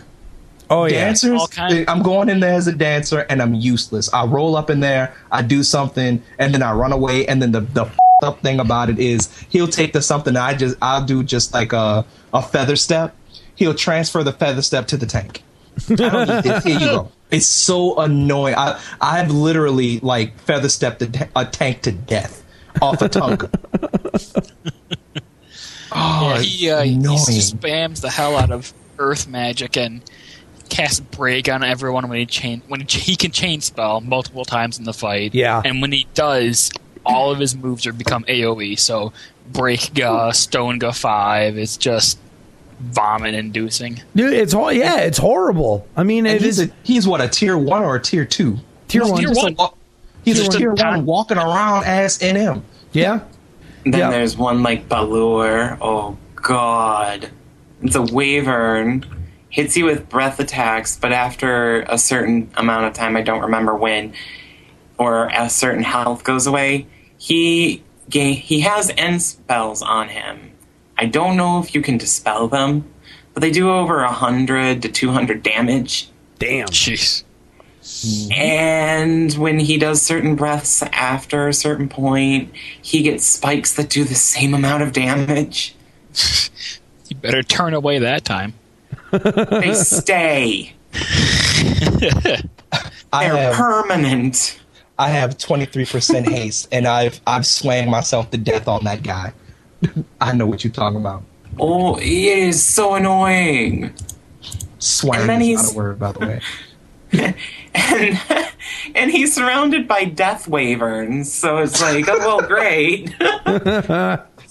Oh 0.72 0.85
yeah. 0.85 1.06
Dancers, 1.06 1.39
All 1.39 1.48
kind- 1.48 1.85
I'm 1.89 2.02
going 2.02 2.30
in 2.30 2.39
there 2.39 2.53
as 2.53 2.65
a 2.68 2.72
dancer 2.72 3.26
and 3.30 3.41
I'm 3.41 3.53
useless. 3.53 4.11
I 4.14 4.26
roll 4.26 4.56
up 4.56 4.69
in 4.69 4.80
there, 4.80 5.14
I 5.31 5.41
do 5.43 5.61
something, 5.64 6.23
and 6.39 6.53
then 6.53 6.64
I 6.64 6.72
run 6.73 6.91
away. 6.93 7.27
And 7.27 7.41
then 7.41 7.52
the 7.52 7.60
the 7.61 7.85
f- 7.85 7.98
up 8.23 8.39
thing 8.41 8.60
about 8.60 8.89
it 8.89 8.98
is 8.99 9.30
he'll 9.49 9.68
take 9.68 9.93
the 9.93 10.02
something 10.02 10.35
I 10.38 10.53
just 10.53 10.77
I'll 10.81 11.03
do 11.06 11.23
just 11.23 11.53
like 11.53 11.73
a 11.73 12.06
a 12.34 12.41
feather 12.41 12.76
step. 12.77 13.15
He'll 13.56 13.73
transfer 13.76 14.23
the 14.23 14.31
feather 14.34 14.61
step 14.61 14.88
to 14.88 14.98
the 14.98 15.06
tank. 15.06 15.43
I 15.89 15.95
don't 15.95 16.27
need 16.30 16.43
this. 16.43 16.64
Here 16.64 16.80
you 16.80 16.85
go. 16.88 17.11
It's 17.31 17.48
so 17.48 17.98
annoying. 17.99 18.56
I 18.57 18.80
I've 19.02 19.31
literally 19.31 19.99
like 19.99 20.38
feather 20.39 20.69
stepped 20.69 21.02
a, 21.02 21.30
a 21.35 21.45
tank 21.45 21.81
to 21.84 21.91
death 21.91 22.43
off 22.81 23.02
a 23.02 23.10
tongue. 23.10 23.41
oh, 25.91 26.39
Yeah, 26.39 26.41
he, 26.41 26.69
uh, 26.72 26.81
he 26.84 26.93
annoying. 26.95 27.18
spams 27.18 28.02
the 28.02 28.10
hell 28.10 28.38
out 28.38 28.52
of 28.52 28.73
Earth 28.99 29.27
Magic 29.27 29.77
and 29.77 30.02
casts 30.82 30.99
break 30.99 31.49
on 31.49 31.64
everyone 31.64 32.08
when 32.10 32.20
he 32.20 32.26
chain 32.26 32.62
when 32.68 32.82
he, 32.82 32.99
he 32.99 33.16
can 33.16 33.32
chain 33.32 33.62
spell 33.62 34.02
multiple 34.02 34.45
times 34.45 34.78
in 34.80 34.86
the 34.86 34.94
fight. 34.94 35.34
Yeah. 35.34 35.62
and 35.64 35.82
when 35.82 35.91
he 35.91 36.08
does, 36.14 36.72
all 37.06 37.32
of 37.32 37.40
his 37.40 37.56
moves 37.56 37.86
are 37.88 37.94
become 37.94 38.24
AOE. 38.26 38.78
So 38.80 39.14
break 39.52 39.94
Ga, 39.94 40.32
Stone 40.32 40.80
Ga 40.80 40.91
five. 40.91 41.58
It's 41.58 41.78
just 41.78 42.18
vomit 42.80 43.36
inducing. 43.36 44.02
Dude, 44.16 44.34
it's 44.34 44.53
hor- 44.53 44.74
yeah, 44.74 45.02
it's 45.02 45.18
horrible. 45.20 45.88
I 45.95 46.03
mean, 46.03 46.26
And 46.26 46.36
it 46.38 46.41
he's 46.41 46.60
is 46.60 46.70
a, 46.70 46.74
he's 46.84 47.08
what 47.08 47.22
a 47.22 47.28
tier 47.28 47.58
one 47.58 47.84
or 47.84 47.95
a 47.95 48.02
tier 48.02 48.26
two? 48.26 48.58
Tier 48.88 49.03
He's 49.03 49.12
one. 49.12 49.22
just 49.22 49.40
a 49.44 49.45
Tier 49.48 49.56
wa- 49.58 49.74
he's 50.24 50.38
Just 50.38 50.53
a 50.53 50.56
a 50.56 50.60
tier 50.60 50.76
con- 50.76 50.98
one 50.98 51.06
walking 51.06 51.38
around 51.38 51.86
as 51.86 52.18
NM. 52.20 52.62
yeah. 52.91 53.20
Then 53.84 53.94
Yeah. 53.99 54.10
there's 54.12 54.36
one 54.38 54.62
like 54.64 54.88
Balur. 54.90 55.78
Oh 55.82 56.18
god. 56.36 57.30
It's 57.84 57.95
a 57.95 58.02
wyvern. 58.02 59.06
Hits 59.52 59.78
you 59.78 59.86
with 59.86 60.10
breath 60.10 60.40
attacks, 60.40 60.98
but 60.98 61.11
after 61.11 61.82
a 61.82 61.98
certain 61.98 62.49
amount 62.56 62.86
of 62.86 62.94
time, 62.94 63.15
I 63.15 63.22
don't 63.22 63.41
remember 63.41 63.76
when, 63.76 64.14
or 64.98 65.28
a 65.28 65.49
certain 65.49 65.84
health 65.84 66.23
goes 66.23 66.48
away, 66.48 66.88
he 67.18 67.84
ga- 68.10 68.34
he 68.34 68.61
has 68.61 68.91
end 68.98 69.22
spells 69.22 69.82
on 69.82 70.10
him. 70.10 70.52
I 70.98 71.06
don't 71.06 71.38
know 71.38 71.60
if 71.60 71.76
you 71.76 71.82
can 71.82 71.98
dispel 71.98 72.48
them, 72.48 72.86
but 73.34 73.41
they 73.41 73.52
do 73.52 73.69
over 73.69 74.03
hundred 74.06 74.82
to 74.84 74.90
two 74.90 75.11
hundred 75.11 75.44
damage. 75.44 76.10
Damn. 76.40 76.68
Jeez. 76.68 77.23
And 78.32 79.34
when 79.34 79.60
he 79.60 79.78
does 79.78 80.02
certain 80.02 80.36
breaths 80.36 80.82
after 80.84 81.48
a 81.48 81.53
certain 81.53 81.90
point, 81.90 82.52
he 82.82 83.02
gets 83.02 83.26
spikes 83.26 83.73
that 83.73 83.90
do 83.90 84.03
the 84.03 84.15
same 84.15 84.53
amount 84.53 84.84
of 84.84 84.94
damage. 84.94 85.76
You 87.10 87.18
better 87.18 87.44
turn 87.44 87.73
away 87.73 87.99
that 87.99 88.23
time. 88.23 88.53
They 89.11 89.73
stay. 89.73 90.73
I 93.13 93.27
They're 93.27 93.35
have 93.35 93.55
permanent. 93.55 94.59
I 94.97 95.09
have 95.09 95.38
twenty 95.38 95.65
three 95.65 95.85
percent 95.85 96.27
haste, 96.27 96.67
and 96.71 96.88
I've 96.88 97.19
I've 97.27 97.45
swang 97.45 97.89
myself 97.89 98.29
to 98.31 98.38
death 98.38 98.67
on 98.67 98.83
that 98.85 99.03
guy. 99.03 99.33
I 100.21 100.33
know 100.33 100.45
what 100.45 100.63
you're 100.63 100.71
talking 100.73 100.99
about. 100.99 101.23
Oh, 101.59 101.97
it 101.97 102.05
is 102.05 102.63
so 102.63 102.95
annoying. 102.95 103.93
Swang 104.79 105.29
is 105.29 105.41
he's- 105.41 105.63
not 105.63 105.73
a 105.73 105.77
word, 105.77 105.99
by 105.99 106.11
the 106.11 106.19
way. 106.19 106.41
And 107.73 108.19
and 108.95 109.11
he's 109.11 109.33
surrounded 109.33 109.88
by 109.88 110.05
death 110.05 110.47
wyverns, 110.47 111.31
so 111.33 111.57
it's 111.59 111.81
like, 111.81 112.05
oh 112.09 112.17
well, 112.19 112.41
great. 112.41 113.09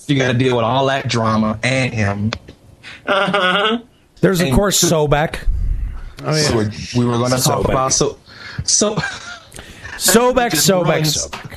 You 0.07 0.19
got 0.19 0.33
to 0.33 0.35
deal 0.39 0.57
with 0.57 0.65
all 0.65 0.87
that 0.87 1.09
drama 1.09 1.59
and 1.63 1.93
him. 1.95 2.31
Uh-huh. 3.07 3.79
There's 4.21 4.41
of 4.41 4.49
And- 4.49 4.57
course 4.57 4.83
Sobek. 4.83 5.41
Oh 6.25 6.33
So 6.37 6.51
yeah. 6.51 6.57
we're- 6.57 6.71
we 6.97 7.05
were 7.07 7.19
going 7.19 7.31
to 7.33 7.43
talk 7.43 7.65
about 7.67 7.93
so 7.93 8.19
so 8.65 8.95
Sobek, 9.97 10.51
Sobek, 10.53 10.87
ruins- 10.95 11.27
Sobek. 11.29 11.55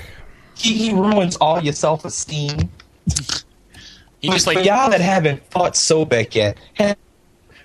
he, 0.56 0.74
he 0.74 0.94
ruins 0.94 1.36
all 1.38 1.62
your 1.62 1.74
self 1.74 2.06
esteem. 2.06 2.70
He 4.20 4.30
just 4.30 4.46
For 4.46 4.54
like 4.54 4.66
y'all 4.66 4.90
that 4.90 5.02
haven't 5.02 5.44
fought 5.52 5.74
Sobek 5.74 6.34
yet, 6.36 6.58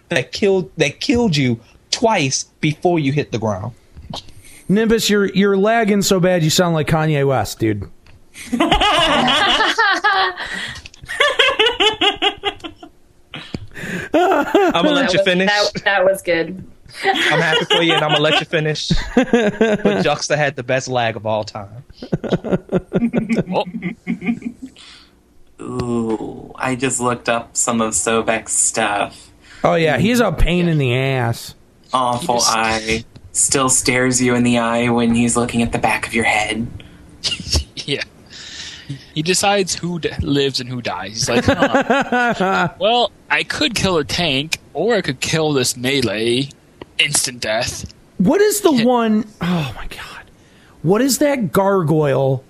that 0.08 0.32
killed 0.32 0.70
that 0.76 0.98
killed 1.00 1.36
you 1.36 1.60
twice 1.92 2.44
before 2.60 2.98
you 2.98 3.12
hit 3.12 3.30
the 3.32 3.38
ground. 3.38 3.74
Nimbus, 4.68 5.08
you're 5.08 5.26
you're 5.26 5.56
lagging 5.56 6.02
so 6.02 6.18
bad 6.20 6.42
you 6.42 6.50
sound 6.50 6.74
like 6.74 6.88
Kanye 6.88 7.24
West, 7.26 7.58
dude. 7.60 7.88
I'm 14.14 14.72
gonna 14.84 14.90
let 14.90 15.12
you 15.12 15.22
finish. 15.22 15.48
That, 15.48 15.84
that 15.84 16.04
was 16.04 16.22
good. 16.22 16.64
I'm 17.04 17.40
happy 17.40 17.64
for 17.66 17.82
you, 17.82 17.92
and 17.92 18.04
I'm 18.04 18.10
gonna 18.12 18.22
let 18.22 18.40
you 18.40 18.46
finish. 18.46 18.90
But 19.14 20.02
Juxta 20.02 20.36
had 20.36 20.56
the 20.56 20.62
best 20.62 20.88
lag 20.88 21.16
of 21.16 21.26
all 21.26 21.44
time. 21.44 21.84
oh, 23.50 23.64
Ooh, 25.60 26.52
I 26.56 26.76
just 26.76 27.00
looked 27.00 27.28
up 27.28 27.56
some 27.56 27.80
of 27.80 27.92
Sobek's 27.92 28.52
stuff. 28.52 29.30
Oh 29.64 29.74
yeah, 29.74 29.98
he's 29.98 30.20
a 30.20 30.32
pain 30.32 30.68
in 30.68 30.78
the 30.78 30.94
ass. 30.94 31.54
Awful 31.92 32.36
just- 32.36 32.50
eye. 32.50 33.04
Still 33.32 33.68
stares 33.68 34.20
you 34.20 34.34
in 34.34 34.42
the 34.42 34.58
eye 34.58 34.88
when 34.88 35.14
he's 35.14 35.36
looking 35.36 35.62
at 35.62 35.70
the 35.70 35.78
back 35.78 36.06
of 36.08 36.14
your 36.14 36.24
head. 36.24 36.66
yeah. 38.88 38.96
He 39.14 39.22
decides 39.22 39.74
who 39.74 39.98
d- 39.98 40.10
lives 40.20 40.60
and 40.60 40.68
who 40.68 40.80
dies. 40.82 41.10
He's 41.10 41.28
like, 41.28 41.44
huh. 41.44 42.74
well, 42.78 43.12
I 43.30 43.42
could 43.44 43.74
kill 43.74 43.98
a 43.98 44.04
tank, 44.04 44.58
or 44.74 44.94
I 44.94 45.02
could 45.02 45.20
kill 45.20 45.52
this 45.52 45.76
melee. 45.76 46.50
Instant 46.98 47.40
death. 47.40 47.92
What 48.18 48.40
is 48.40 48.62
the 48.62 48.72
one 48.72 49.24
oh 49.40 49.72
my 49.76 49.86
god. 49.86 50.30
What 50.82 51.00
is 51.00 51.18
that 51.18 51.52
gargoyle 51.52 52.44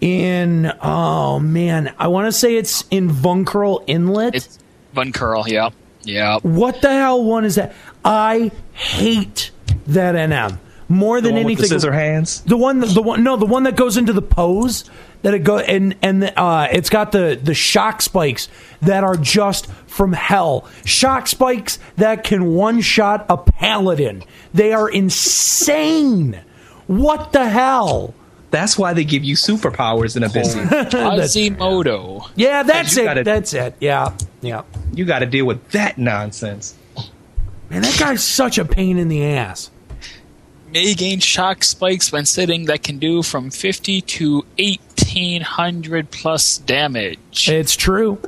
in 0.00 0.72
oh 0.82 1.40
man, 1.40 1.94
I 1.98 2.08
want 2.08 2.26
to 2.26 2.32
say 2.32 2.56
it's 2.56 2.84
in 2.90 3.10
Vunkerl 3.10 3.82
Inlet. 3.86 4.34
It's 4.34 4.58
Von 4.92 5.12
yeah, 5.12 5.44
Yep. 5.46 5.72
Yep. 6.04 6.44
what 6.44 6.80
the 6.80 6.88
hell 6.90 7.22
one 7.24 7.44
is 7.44 7.56
that? 7.56 7.74
I 8.04 8.50
hate 8.72 9.50
that 9.88 10.14
NM. 10.14 10.58
more 10.88 11.20
than 11.20 11.34
one 11.34 11.44
with 11.44 11.46
anything. 11.46 11.62
the 11.62 11.68
scissor 11.68 11.92
hands? 11.92 12.40
The 12.42 12.56
one, 12.56 12.80
the 12.80 13.02
one, 13.02 13.22
no, 13.22 13.36
the 13.36 13.46
one 13.46 13.64
that 13.64 13.76
goes 13.76 13.96
into 13.96 14.12
the 14.12 14.22
pose 14.22 14.84
that 15.22 15.34
it 15.34 15.40
go 15.40 15.58
and 15.58 15.96
and 16.02 16.24
uh, 16.36 16.68
it's 16.72 16.90
got 16.90 17.12
the 17.12 17.38
the 17.42 17.54
shock 17.54 18.02
spikes 18.02 18.48
that 18.82 19.04
are 19.04 19.16
just 19.16 19.66
from 19.86 20.12
hell. 20.12 20.68
Shock 20.84 21.26
spikes 21.26 21.78
that 21.96 22.24
can 22.24 22.54
one 22.54 22.80
shot 22.80 23.26
a 23.28 23.36
paladin. 23.36 24.22
They 24.54 24.72
are 24.72 24.88
insane. 24.88 26.40
What 26.86 27.32
the 27.32 27.48
hell? 27.48 28.14
That's 28.50 28.76
why 28.76 28.94
they 28.94 29.04
give 29.04 29.22
you 29.22 29.36
superpowers 29.36 30.16
in 30.16 30.24
Abyssea. 30.24 30.90
Quasimodo. 30.90 32.28
Yeah, 32.34 32.64
that's 32.64 32.96
it. 32.96 33.04
gotta- 33.04 33.22
that's 33.22 33.54
it. 33.54 33.76
Yeah, 33.78 34.12
yeah. 34.40 34.62
you 34.92 35.04
got 35.04 35.20
to 35.20 35.26
deal 35.26 35.44
with 35.46 35.68
that 35.70 35.98
nonsense. 35.98 36.74
Man, 37.68 37.82
that 37.82 37.96
guy's 38.00 38.24
such 38.24 38.58
a 38.58 38.64
pain 38.64 38.98
in 38.98 39.08
the 39.08 39.24
ass. 39.24 39.70
May 40.72 40.94
gain 40.94 41.18
shock 41.20 41.64
spikes 41.64 42.12
when 42.12 42.24
sitting 42.26 42.66
that 42.66 42.82
can 42.82 42.98
do 42.98 43.22
from 43.22 43.50
50 43.50 44.00
to 44.02 44.34
1800 44.58 46.10
plus 46.10 46.58
damage. 46.58 47.48
It's 47.48 47.74
true. 47.76 48.20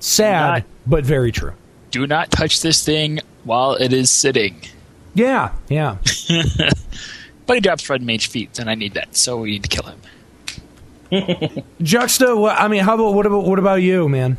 Sad, 0.00 0.64
Not- 0.64 0.64
but 0.86 1.04
very 1.04 1.32
true. 1.32 1.52
Do 1.90 2.06
not 2.06 2.30
touch 2.30 2.60
this 2.62 2.84
thing 2.84 3.20
while 3.44 3.74
it 3.74 3.92
is 3.92 4.10
sitting. 4.10 4.60
Yeah, 5.14 5.52
yeah. 5.68 5.96
But 7.44 7.54
he 7.54 7.60
drops 7.60 7.90
red 7.90 8.02
mage 8.02 8.28
feet, 8.28 8.58
and 8.60 8.70
I 8.70 8.76
need 8.76 8.94
that, 8.94 9.16
so 9.16 9.38
we 9.38 9.50
need 9.50 9.64
to 9.64 9.68
kill 9.68 9.92
him. 11.10 11.62
Juxta. 11.82 12.36
What, 12.36 12.56
I 12.58 12.68
mean, 12.68 12.84
how 12.84 12.94
about 12.94 13.14
what 13.14 13.26
about 13.26 13.44
what 13.44 13.58
about 13.58 13.82
you, 13.82 14.08
man? 14.08 14.38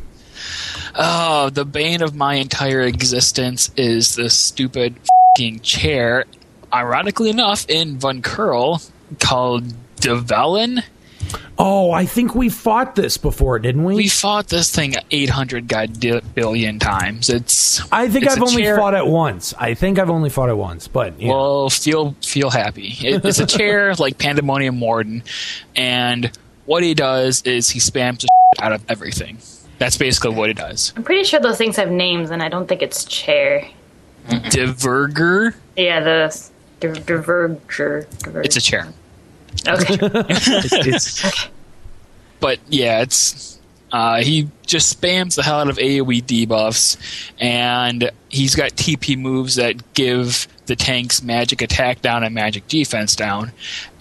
Oh, 0.95 1.49
the 1.49 1.65
bane 1.65 2.01
of 2.01 2.15
my 2.15 2.35
entire 2.35 2.81
existence 2.81 3.69
is 3.75 4.15
this 4.15 4.33
stupid 4.39 4.95
fing 5.37 5.59
chair. 5.59 6.23
Ironically 6.73 7.29
enough, 7.29 7.65
in 7.69 7.97
Vunkerl, 7.97 8.89
called 9.19 9.63
Develen. 9.97 10.83
Oh, 11.57 11.91
I 11.91 12.05
think 12.05 12.33
we 12.35 12.49
fought 12.49 12.95
this 12.95 13.17
before, 13.17 13.59
didn't 13.59 13.83
we? 13.83 13.95
We 13.95 14.07
fought 14.07 14.47
this 14.47 14.71
thing 14.75 14.95
800 15.11 15.67
god 15.67 15.99
billion 16.33 16.79
times. 16.79 17.29
It's. 17.29 17.79
I 17.91 18.09
think 18.09 18.25
it's 18.25 18.35
I've 18.35 18.41
only 18.41 18.63
chair- 18.63 18.75
fought 18.77 18.95
it 18.95 19.05
once. 19.05 19.53
I 19.59 19.73
think 19.75 19.99
I've 19.99 20.09
only 20.09 20.29
fought 20.29 20.49
it 20.49 20.57
once, 20.57 20.87
but 20.87 21.19
yeah. 21.21 21.29
Well, 21.29 21.69
feel 21.69 22.15
feel 22.23 22.49
happy. 22.49 22.95
It, 23.01 23.23
it's 23.23 23.39
a 23.39 23.45
chair 23.45 23.93
like 23.99 24.17
Pandemonium 24.17 24.79
Warden, 24.79 25.23
and 25.75 26.31
what 26.65 26.81
he 26.83 26.93
does 26.95 27.43
is 27.43 27.69
he 27.69 27.79
spams 27.79 28.21
the 28.21 28.27
shit 28.55 28.63
out 28.65 28.73
of 28.73 28.83
everything. 28.89 29.37
That's 29.77 29.97
basically 29.97 30.35
what 30.35 30.49
he 30.49 30.53
does. 30.53 30.91
I'm 30.95 31.03
pretty 31.03 31.23
sure 31.23 31.39
those 31.39 31.57
things 31.57 31.75
have 31.77 31.91
names, 31.91 32.31
and 32.31 32.41
I 32.41 32.49
don't 32.49 32.67
think 32.67 32.81
it's 32.81 33.05
chair. 33.05 33.67
Diverger. 34.27 35.53
Yeah, 35.75 35.99
the 35.99 36.49
the 36.91 36.99
diverger. 36.99 38.05
diverger. 38.05 38.45
It's 38.45 38.57
a 38.57 38.61
chair. 38.61 38.87
Okay. 39.67 39.97
It's, 40.29 40.73
it's 41.23 41.49
but 42.39 42.59
yeah, 42.67 43.01
it's 43.01 43.52
uh, 43.93 44.21
he 44.23 44.49
just 44.65 44.99
spams 44.99 45.35
the 45.35 45.43
hell 45.43 45.59
out 45.59 45.69
of 45.69 45.77
AOE 45.77 46.23
debuffs, 46.23 46.97
and 47.39 48.11
he's 48.27 48.55
got 48.55 48.71
TP 48.71 49.17
moves 49.17 49.55
that 49.55 49.93
give 49.93 50.47
the 50.65 50.75
tanks 50.75 51.21
magic 51.21 51.61
attack 51.61 52.01
down 52.01 52.23
and 52.23 52.33
magic 52.33 52.67
defense 52.67 53.15
down. 53.15 53.51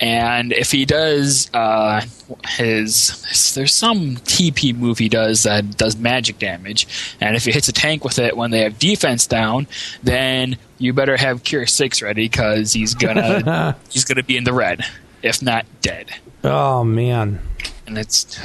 And 0.01 0.53
if 0.53 0.71
he 0.71 0.87
does 0.87 1.51
uh, 1.53 2.01
his, 2.49 3.53
there's 3.55 3.75
some 3.75 4.17
TP 4.17 4.75
move 4.75 4.97
he 4.99 5.11
does 5.11 5.43
that 5.43 5.77
does 5.77 5.97
magic 5.99 6.39
damage, 6.39 6.89
and 7.21 7.37
if 7.37 7.45
he 7.45 7.53
hits 7.53 7.69
a 7.69 7.73
tank 7.73 8.03
with 8.03 8.19
it 8.19 8.37
when 8.37 8.51
they 8.51 8.61
have 8.61 8.79
defense 8.79 9.27
down, 9.27 9.69
then 10.03 10.57
you 10.79 10.95
better 10.95 11.19
have 11.19 11.45
Cure 11.45 11.67
Six 11.67 12.01
ready 12.01 12.25
because 12.25 12.73
he's 12.73 12.95
gonna 12.95 13.77
he's 13.91 14.07
gonna 14.07 14.23
be 14.25 14.39
in 14.39 14.45
the 14.45 14.55
red, 14.55 14.85
if 15.23 15.43
not 15.43 15.67
dead 15.83 16.11
oh 16.45 16.85
man. 16.85 17.41
and 17.87 17.99
it's 17.99 18.39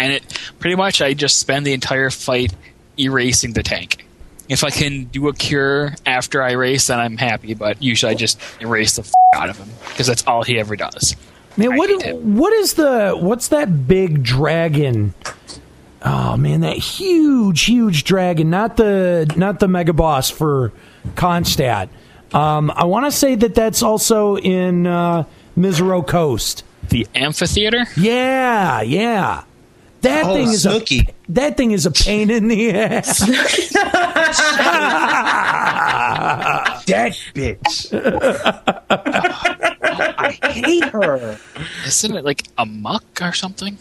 and 0.00 0.12
it 0.14 0.40
pretty 0.58 0.76
much 0.76 1.00
I 1.02 1.14
just 1.14 1.38
spend 1.38 1.66
the 1.66 1.72
entire 1.72 2.10
fight 2.10 2.54
erasing 2.98 3.52
the 3.52 3.62
tank. 3.62 4.06
If 4.48 4.64
I 4.64 4.70
can 4.70 5.04
do 5.04 5.28
a 5.28 5.32
cure 5.32 5.94
after 6.06 6.42
I 6.42 6.50
erase, 6.50 6.88
then 6.88 6.98
I'm 6.98 7.16
happy. 7.16 7.54
But 7.54 7.80
usually 7.82 8.12
I 8.12 8.14
just 8.16 8.40
erase 8.60 8.96
the 8.96 9.02
f- 9.02 9.12
out 9.36 9.48
of 9.48 9.58
him 9.58 9.68
because 9.90 10.06
that's 10.08 10.26
all 10.26 10.42
he 10.42 10.58
ever 10.58 10.74
does. 10.74 11.14
Man, 11.56 11.72
I 11.72 11.76
what 11.76 12.14
what 12.16 12.52
is 12.54 12.74
the 12.74 13.16
what's 13.18 13.48
that 13.48 13.86
big 13.86 14.22
dragon? 14.22 15.14
Oh 16.02 16.36
man, 16.36 16.62
that 16.62 16.78
huge, 16.78 17.62
huge 17.62 18.04
dragon. 18.04 18.50
Not 18.50 18.76
the 18.76 19.32
not 19.36 19.60
the 19.60 19.68
mega 19.68 19.92
boss 19.92 20.30
for 20.30 20.72
Kronstadt. 21.14 21.88
Um, 22.32 22.72
I 22.74 22.84
want 22.84 23.06
to 23.06 23.12
say 23.12 23.34
that 23.34 23.54
that's 23.54 23.82
also 23.82 24.36
in 24.36 24.86
uh, 24.86 25.24
Misareaux 25.56 26.06
Coast. 26.06 26.64
The 26.88 27.06
amphitheater. 27.14 27.84
Yeah, 27.96 28.82
yeah. 28.82 29.44
That 30.02 30.24
Oh, 30.24 30.34
thing 30.34 30.48
is 30.48 30.62
Snooky. 30.62 31.00
a 31.00 31.14
that 31.32 31.56
thing 31.56 31.72
is 31.72 31.84
a 31.86 31.90
pain 31.90 32.30
in 32.30 32.48
the 32.48 32.72
ass. 32.72 33.20
That 36.86 37.12
bitch. 37.34 37.88
I 40.18 40.30
hate 40.52 40.84
her. 40.84 41.38
Isn't 41.86 42.16
it 42.16 42.24
like 42.24 42.44
a 42.58 42.66
muck 42.66 43.04
or 43.20 43.32
something? 43.32 43.78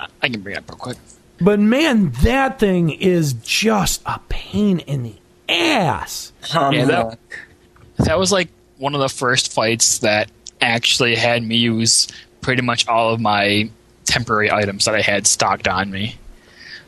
I- 0.00 0.06
I 0.22 0.28
can 0.28 0.40
bring 0.40 0.56
it 0.56 0.58
up 0.58 0.70
real 0.70 0.78
quick. 0.78 0.96
but 1.40 1.60
man, 1.60 2.12
that 2.22 2.58
thing 2.58 2.90
is 2.90 3.34
just 3.34 4.00
a 4.06 4.18
pain 4.28 4.80
in 4.80 5.02
the 5.02 5.14
ass. 5.48 6.32
Um, 6.54 6.72
Yeah, 6.72 6.84
that, 6.86 7.18
that 7.98 8.18
was 8.18 8.32
like 8.32 8.48
one 8.78 8.94
of 8.94 9.00
the 9.00 9.08
first 9.08 9.52
fights 9.52 9.98
that 9.98 10.30
actually 10.60 11.14
had 11.14 11.42
me 11.42 11.56
use 11.56 12.08
pretty 12.40 12.62
much 12.62 12.86
all 12.88 13.12
of 13.12 13.20
my 13.20 13.68
temporary 14.06 14.50
items 14.50 14.84
that 14.86 14.94
I 14.94 15.02
had 15.02 15.26
stocked 15.26 15.68
on 15.68 15.90
me. 15.90 16.16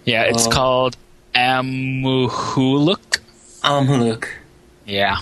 Yeah, 0.05 0.23
it's 0.23 0.47
Oh. 0.47 0.51
called 0.51 0.97
Amhuluk. 1.35 3.19
look, 3.65 4.29
Yeah. 4.87 5.19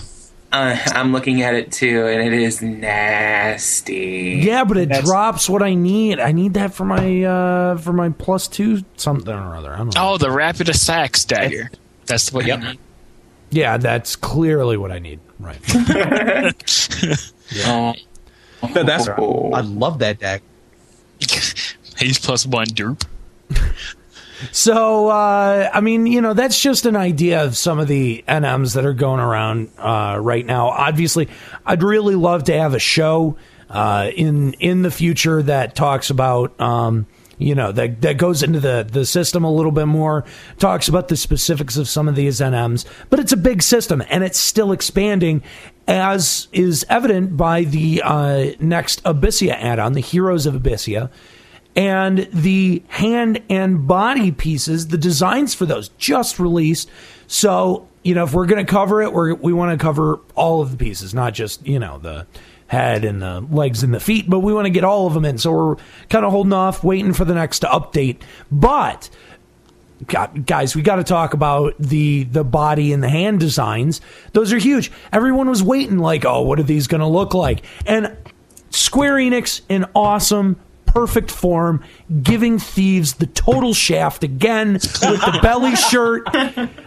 uh, 0.53 0.77
I'm 0.93 1.11
looking 1.11 1.41
at 1.41 1.53
it 1.53 1.71
too, 1.71 2.07
and 2.07 2.21
it 2.21 2.33
is 2.33 2.61
nasty. 2.61 4.39
Yeah, 4.43 4.63
but 4.63 4.77
it 4.77 4.89
That's- 4.89 5.05
drops 5.05 5.49
what 5.49 5.61
I 5.61 5.73
need. 5.73 6.19
I 6.19 6.31
need 6.31 6.53
that 6.53 6.73
for 6.73 6.85
my 6.85 7.23
uh 7.23 7.77
for 7.77 7.91
my 7.93 8.09
plus 8.09 8.47
two 8.47 8.83
something 8.95 9.33
or 9.33 9.55
other. 9.55 9.73
I 9.73 9.77
don't 9.77 9.93
know. 9.93 10.11
Oh, 10.13 10.17
the 10.17 10.31
Rapid 10.31 10.73
Sax 10.75 11.25
dagger. 11.25 11.69
That's 12.05 12.31
what 12.31 12.45
Yep. 12.45 12.59
you 12.61 12.67
need. 12.69 12.79
Yeah, 13.49 13.77
that's 13.77 14.15
clearly 14.15 14.77
what 14.77 14.91
I 14.91 14.99
need. 14.99 15.19
Right. 15.39 15.59
Oh. 17.65 17.93
that's 18.73 19.07
right. 19.07 19.17
I 19.19 19.61
love 19.61 19.99
that 19.99 20.19
deck. 20.19 20.41
He's 21.99 22.19
plus 22.19 22.45
one 22.45 22.67
derp. 22.67 23.03
So, 24.51 25.07
uh, 25.07 25.69
I 25.73 25.81
mean, 25.81 26.05
you 26.05 26.21
know, 26.21 26.33
that's 26.33 26.61
just 26.61 26.85
an 26.85 26.95
idea 26.95 27.43
of 27.43 27.57
some 27.57 27.79
of 27.79 27.87
the 27.87 28.23
NMs 28.27 28.75
that 28.75 28.85
are 28.85 28.93
going 28.93 29.19
around 29.19 29.71
uh, 29.79 30.19
right 30.21 30.45
now. 30.45 30.67
Obviously, 30.69 31.27
I'd 31.65 31.81
really 31.81 32.15
love 32.15 32.43
to 32.45 32.57
have 32.57 32.73
a 32.75 32.79
show 32.79 33.37
uh, 33.69 34.11
in 34.15 34.53
in 34.53 34.83
the 34.83 34.91
future 34.91 35.41
that 35.43 35.75
talks 35.75 36.09
about. 36.09 36.59
Um, 36.61 37.07
you 37.39 37.53
know 37.53 37.71
that 37.71 38.01
that 38.01 38.17
goes 38.17 38.41
into 38.41 38.59
the 38.59 38.87
the 38.89 39.05
system 39.05 39.43
a 39.43 39.51
little 39.51 39.71
bit 39.71 39.85
more 39.85 40.25
talks 40.57 40.87
about 40.87 41.07
the 41.07 41.15
specifics 41.15 41.77
of 41.77 41.87
some 41.87 42.07
of 42.07 42.15
these 42.15 42.39
NMs 42.39 42.83
but 43.11 43.19
it's 43.19 43.31
a 43.31 43.37
big 43.37 43.61
system 43.61 44.01
and 44.09 44.23
it's 44.23 44.39
still 44.39 44.71
expanding 44.71 45.43
as 45.87 46.47
is 46.51 46.83
evident 46.89 47.37
by 47.37 47.63
the 47.63 48.01
uh, 48.03 48.51
next 48.59 49.03
Abyssea 49.03 49.51
add-on 49.51 49.93
the 49.93 50.01
Heroes 50.01 50.47
of 50.47 50.55
Abyssea 50.55 51.11
and 51.77 52.27
the 52.33 52.83
hand 52.87 53.41
and 53.49 53.87
body 53.87 54.31
pieces, 54.31 54.87
the 54.87 54.97
designs 54.97 55.53
for 55.53 55.67
those 55.67 55.89
just 55.97 56.39
released. 56.39 56.89
So, 57.27 57.87
you 58.03 58.15
know, 58.15 58.23
if 58.23 58.33
we're 58.33 58.47
going 58.47 58.65
to 58.65 58.69
cover 58.69 59.01
it, 59.03 59.13
we're, 59.13 59.35
we 59.35 59.53
want 59.53 59.79
to 59.79 59.81
cover 59.81 60.19
all 60.35 60.61
of 60.61 60.71
the 60.71 60.77
pieces, 60.77 61.13
not 61.13 61.35
just, 61.35 61.65
you 61.65 61.77
know, 61.77 61.99
the 61.99 62.25
head 62.65 63.05
and 63.05 63.21
the 63.21 63.41
legs 63.51 63.83
and 63.83 63.93
the 63.93 63.99
feet, 63.99 64.27
but 64.27 64.39
we 64.39 64.53
want 64.53 64.65
to 64.65 64.71
get 64.71 64.83
all 64.83 65.05
of 65.05 65.13
them 65.13 65.23
in. 65.23 65.37
So 65.37 65.51
we're 65.51 65.75
kind 66.09 66.25
of 66.25 66.31
holding 66.31 66.51
off, 66.51 66.83
waiting 66.83 67.13
for 67.13 67.25
the 67.25 67.35
next 67.35 67.61
update. 67.61 68.21
But 68.51 69.09
God, 70.07 70.45
guys, 70.45 70.75
we 70.75 70.81
got 70.81 70.97
to 70.97 71.03
talk 71.03 71.33
about 71.33 71.75
the 71.79 72.23
the 72.23 72.43
body 72.43 72.91
and 72.91 73.01
the 73.01 73.09
hand 73.09 73.39
designs. 73.39 74.01
Those 74.33 74.51
are 74.51 74.57
huge. 74.57 74.91
Everyone 75.13 75.49
was 75.49 75.63
waiting, 75.63 75.97
like, 75.97 76.25
oh, 76.25 76.41
what 76.41 76.59
are 76.59 76.63
these 76.63 76.87
going 76.87 77.01
to 77.01 77.07
look 77.07 77.33
like? 77.33 77.63
And 77.85 78.15
Square 78.69 79.15
Enix, 79.15 79.61
in 79.69 79.85
awesome, 79.95 80.59
perfect 80.97 81.29
form, 81.29 81.83
giving 82.23 82.57
thieves 82.57 83.13
the 83.15 83.27
total 83.27 83.71
shaft 83.71 84.23
again 84.23 84.73
with 84.73 84.81
the 85.01 85.39
belly 85.43 85.75
shirt, 85.91 86.27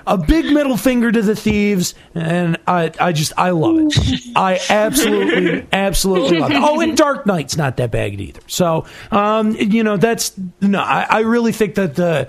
a 0.04 0.18
big 0.18 0.46
middle 0.46 0.76
finger 0.76 1.12
to 1.12 1.22
the 1.22 1.36
thieves, 1.36 1.94
and 2.12 2.56
I, 2.66 2.90
I 2.98 3.12
just, 3.12 3.32
I 3.36 3.50
love 3.50 3.76
it. 3.78 4.20
I 4.34 4.58
absolutely, 4.68 5.64
absolutely 5.72 6.38
love 6.40 6.50
it. 6.50 6.56
Oh, 6.60 6.80
and 6.80 6.96
Dark 6.96 7.24
Knight's 7.24 7.56
not 7.56 7.76
that 7.76 7.92
bad 7.92 8.20
either. 8.20 8.40
So, 8.48 8.84
um, 9.12 9.54
you 9.54 9.84
know, 9.84 9.96
that's 9.96 10.32
no, 10.60 10.80
I, 10.80 11.06
I 11.08 11.20
really 11.20 11.52
think 11.52 11.76
that 11.76 11.94
the 11.94 12.28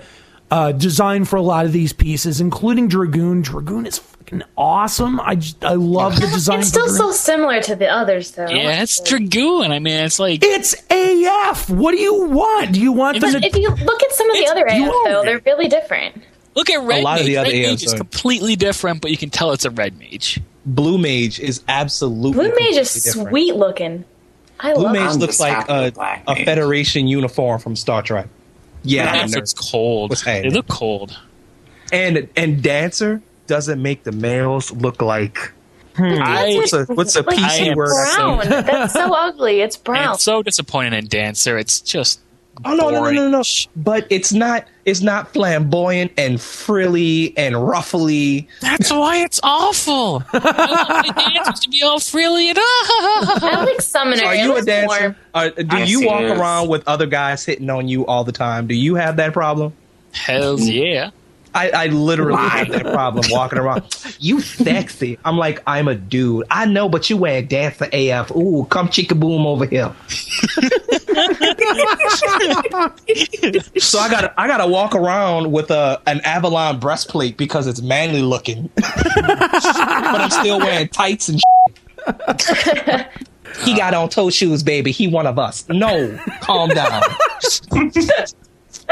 uh, 0.52 0.70
design 0.70 1.24
for 1.24 1.36
a 1.36 1.42
lot 1.42 1.66
of 1.66 1.72
these 1.72 1.92
pieces, 1.92 2.40
including 2.40 2.86
Dragoon, 2.86 3.42
Dragoon 3.42 3.86
is 3.86 3.98
fucking 4.32 4.40
fucking 4.40 4.52
awesome. 4.56 5.20
I 5.20 5.34
just, 5.36 5.64
I 5.64 5.74
love 5.74 6.16
the 6.16 6.26
design. 6.32 6.60
It's 6.60 6.68
still 6.68 6.88
so 6.88 7.12
similar 7.12 7.60
to 7.62 7.76
the 7.76 7.88
others, 7.88 8.32
though. 8.32 8.48
Yeah, 8.48 8.82
it's 8.82 9.00
Dragoon. 9.00 9.70
I 9.72 9.78
mean, 9.78 9.94
it's 10.04 10.18
like 10.18 10.40
It's 10.42 10.74
AF. 10.90 11.70
What 11.70 11.92
do 11.92 11.98
you 11.98 12.24
want? 12.24 12.72
Do 12.72 12.80
you 12.80 12.92
want 12.92 13.20
them 13.20 13.32
But 13.32 13.40
to? 13.40 13.46
if 13.46 13.56
you 13.56 13.68
look 13.70 14.02
at 14.02 14.12
some 14.12 14.30
of 14.30 14.36
the 14.36 14.46
other 14.48 14.66
AF, 14.66 14.92
though, 15.04 15.22
they're 15.24 15.40
really 15.44 15.68
different. 15.68 16.22
look 16.54 16.70
at 16.70 16.82
Red 16.82 17.00
a 17.00 17.04
lot 17.04 17.20
of 17.20 17.26
Mage. 17.26 17.26
the 17.26 17.36
other 17.38 17.50
Red 17.50 17.62
Mage 17.62 17.80
AFs 17.80 17.84
is 17.86 17.94
are- 17.94 17.98
completely 17.98 18.56
different, 18.56 19.00
but 19.02 19.10
you 19.10 19.16
can 19.16 19.30
tell 19.30 19.52
it's 19.52 19.64
a 19.64 19.70
Red 19.70 19.98
Mage. 19.98 20.40
Blue 20.64 20.96
Mage 20.98 21.40
is 21.40 21.62
absolutely 21.68 22.32
Blue 22.50 22.54
Mage 22.54 22.76
is 22.76 22.92
different. 23.02 23.28
sweet 23.30 23.56
looking. 23.56 24.04
I 24.60 24.74
Blue 24.74 24.84
love 24.84 24.92
Mage 24.92 25.02
I'm 25.14 25.18
looks 25.18 25.40
like 25.40 25.68
a, 25.68 25.92
a 26.28 26.36
Federation 26.44 27.08
uniform 27.08 27.58
from 27.60 27.74
Star 27.74 28.00
Trek. 28.02 28.28
Yeah, 28.84 29.06
That's 29.12 29.32
nerd. 29.32 29.38
what's 29.38 29.54
cold. 29.54 30.10
What's 30.10 30.22
They 30.24 30.50
look 30.50 30.68
cold. 30.68 31.18
and 31.92 32.28
and 32.36 32.62
Dancer 32.62 33.22
doesn't 33.46 33.80
make 33.82 34.04
the 34.04 34.12
males 34.12 34.70
look 34.72 35.02
like 35.02 35.52
I, 35.98 36.54
what's 36.56 36.72
a 36.72 36.84
what's 36.86 37.16
a 37.16 37.22
Like, 37.22 37.38
I 37.38 37.58
PC 37.58 37.66
am 37.68 37.76
word? 37.76 37.88
brown. 38.16 38.38
That's 38.64 38.94
so 38.94 39.12
ugly. 39.14 39.60
It's 39.60 39.76
brown. 39.76 40.08
I'm 40.12 40.16
so 40.18 40.42
disappointed 40.42 40.94
in 40.94 41.06
Dancer. 41.06 41.58
It's 41.58 41.80
just 41.80 42.20
Oh 42.66 42.74
no, 42.74 42.90
no, 42.90 43.04
no, 43.04 43.10
no, 43.10 43.28
no! 43.30 43.42
But 43.76 44.06
it's 44.10 44.30
not. 44.30 44.66
It's 44.84 45.00
not 45.00 45.32
flamboyant 45.32 46.12
and 46.18 46.38
frilly 46.38 47.32
and 47.38 47.56
ruffly. 47.66 48.46
That's 48.60 48.90
why 48.90 49.22
it's 49.24 49.40
awful. 49.42 50.22
I 50.34 51.02
want 51.04 51.16
my 51.16 51.30
dancers 51.34 51.60
to 51.60 51.70
be 51.70 51.82
all 51.82 51.98
frilly 51.98 52.50
and 52.50 52.58
I 52.60 53.64
like 53.66 53.80
Summoner. 53.80 54.24
Are 54.24 54.34
you 54.34 54.54
a 54.56 54.62
dancer? 54.62 55.00
more- 55.08 55.16
Uh, 55.34 55.48
do 55.48 55.78
Yes, 55.78 55.88
you 55.88 56.06
walk 56.06 56.22
is. 56.22 56.32
around 56.32 56.68
with 56.68 56.86
other 56.86 57.06
guys 57.06 57.44
hitting 57.44 57.70
on 57.70 57.88
you 57.88 58.04
all 58.06 58.22
the 58.22 58.32
time? 58.32 58.66
Do 58.66 58.74
you 58.74 58.96
have 58.96 59.16
that 59.16 59.32
problem? 59.32 59.72
Hells 60.12 60.68
yeah. 60.68 61.10
I, 61.54 61.70
I 61.70 61.86
literally 61.86 62.32
Why? 62.32 62.48
have 62.48 62.68
that 62.70 62.82
problem 62.92 63.24
walking 63.30 63.58
around. 63.58 63.84
You 64.18 64.40
sexy. 64.40 65.18
I'm 65.24 65.36
like, 65.36 65.60
I'm 65.66 65.88
a 65.88 65.96
dude. 65.96 66.46
I 66.48 66.64
know, 66.64 66.88
but 66.88 67.10
you 67.10 67.16
wear 67.16 67.38
a 67.38 67.42
dancer 67.42 67.88
AF. 67.92 68.30
Ooh, 68.30 68.66
come 68.70 68.86
chicka 68.86 69.18
boom 69.18 69.46
over 69.46 69.66
here. 69.66 69.92
so 73.80 73.98
I 73.98 74.08
gotta 74.08 74.32
I 74.40 74.46
gotta 74.46 74.68
walk 74.68 74.94
around 74.94 75.50
with 75.50 75.72
a 75.72 76.00
an 76.06 76.20
Avalon 76.20 76.78
breastplate 76.78 77.36
because 77.36 77.66
it's 77.66 77.82
manly 77.82 78.22
looking. 78.22 78.70
but 78.76 79.24
I'm 79.26 80.30
still 80.30 80.60
wearing 80.60 80.88
tights 80.88 81.28
and. 81.28 81.40
He 83.64 83.76
got 83.76 83.92
on 83.94 84.08
toe 84.08 84.30
shoes, 84.30 84.62
baby. 84.62 84.92
He 84.92 85.08
one 85.08 85.26
of 85.26 85.38
us. 85.38 85.68
No, 85.68 86.18
calm 86.40 86.70
down. 86.70 87.02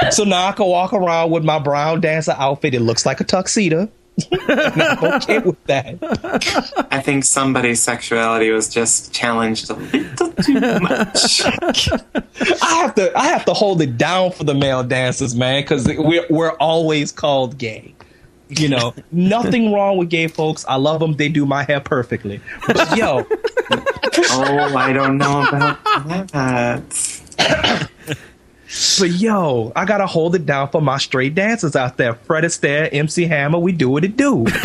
So 0.10 0.24
now 0.24 0.48
I 0.48 0.52
can 0.52 0.66
walk 0.66 0.92
around 0.92 1.30
with 1.30 1.44
my 1.44 1.58
brown 1.58 2.00
dancer 2.00 2.34
outfit. 2.36 2.74
It 2.74 2.80
looks 2.80 3.06
like 3.06 3.20
a 3.20 3.24
tuxedo. 3.24 3.88
I'm 4.48 5.04
okay 5.14 5.38
with 5.38 5.62
that. 5.66 6.86
I 6.90 7.00
think 7.00 7.24
somebody's 7.24 7.80
sexuality 7.80 8.50
was 8.50 8.68
just 8.68 9.12
challenged 9.12 9.70
a 9.70 9.74
little 9.74 10.32
too 10.32 10.60
much. 10.80 11.42
I 12.62 12.74
have 12.74 12.94
to 12.96 13.12
I 13.16 13.28
have 13.28 13.44
to 13.46 13.54
hold 13.54 13.80
it 13.82 13.96
down 13.96 14.32
for 14.32 14.44
the 14.44 14.54
male 14.54 14.82
dancers, 14.82 15.34
man, 15.34 15.62
because 15.62 15.86
we're 15.86 16.26
we're 16.28 16.52
always 16.56 17.12
called 17.12 17.56
gay. 17.56 17.94
You 18.48 18.68
know, 18.68 18.94
nothing 19.12 19.72
wrong 19.72 19.96
with 19.96 20.10
gay 20.10 20.26
folks. 20.26 20.64
I 20.68 20.74
love 20.74 20.98
them. 20.98 21.14
They 21.14 21.28
do 21.28 21.46
my 21.46 21.62
hair 21.62 21.80
perfectly. 21.80 22.40
But 22.66 22.96
yo, 22.96 23.24
oh, 23.70 24.76
I 24.76 24.92
don't 24.92 25.18
know 25.18 25.46
about 25.46 26.32
that. 26.32 27.90
but 28.98 29.10
yo, 29.10 29.72
I 29.74 29.84
gotta 29.84 30.06
hold 30.06 30.34
it 30.34 30.46
down 30.46 30.68
for 30.70 30.80
my 30.80 30.98
straight 30.98 31.34
dancers 31.34 31.74
out 31.76 31.96
there. 31.96 32.14
Fred 32.14 32.44
Astaire, 32.44 32.88
MC 32.92 33.26
Hammer, 33.26 33.58
we 33.58 33.72
do 33.72 33.90
what 33.90 34.04
it 34.04 34.16
do. 34.16 34.46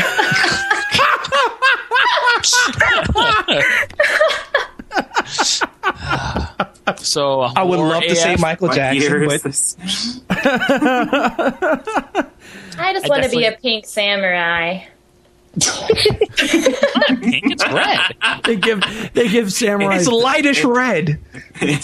So 6.97 7.41
I 7.41 7.63
would 7.63 7.77
more 7.77 7.87
love 7.87 8.03
to 8.03 8.15
say 8.15 8.33
AF. 8.33 8.39
Michael 8.39 8.69
Jackson, 8.69 9.25
but? 9.25 9.45
I 12.77 12.93
just 12.93 13.05
I 13.05 13.09
want 13.09 13.23
to 13.23 13.29
be 13.29 13.45
a 13.45 13.53
pink 13.53 13.85
samurai. 13.85 14.83
Pink, 15.59 17.51
it's 17.51 17.65
red. 17.67 18.15
They 18.43 18.55
give 18.55 18.81
they 19.13 19.29
give 19.29 19.51
samurai. 19.53 19.97
it's 19.97 20.07
lightish 20.07 20.63
red. 20.63 21.19
It, 21.61 21.81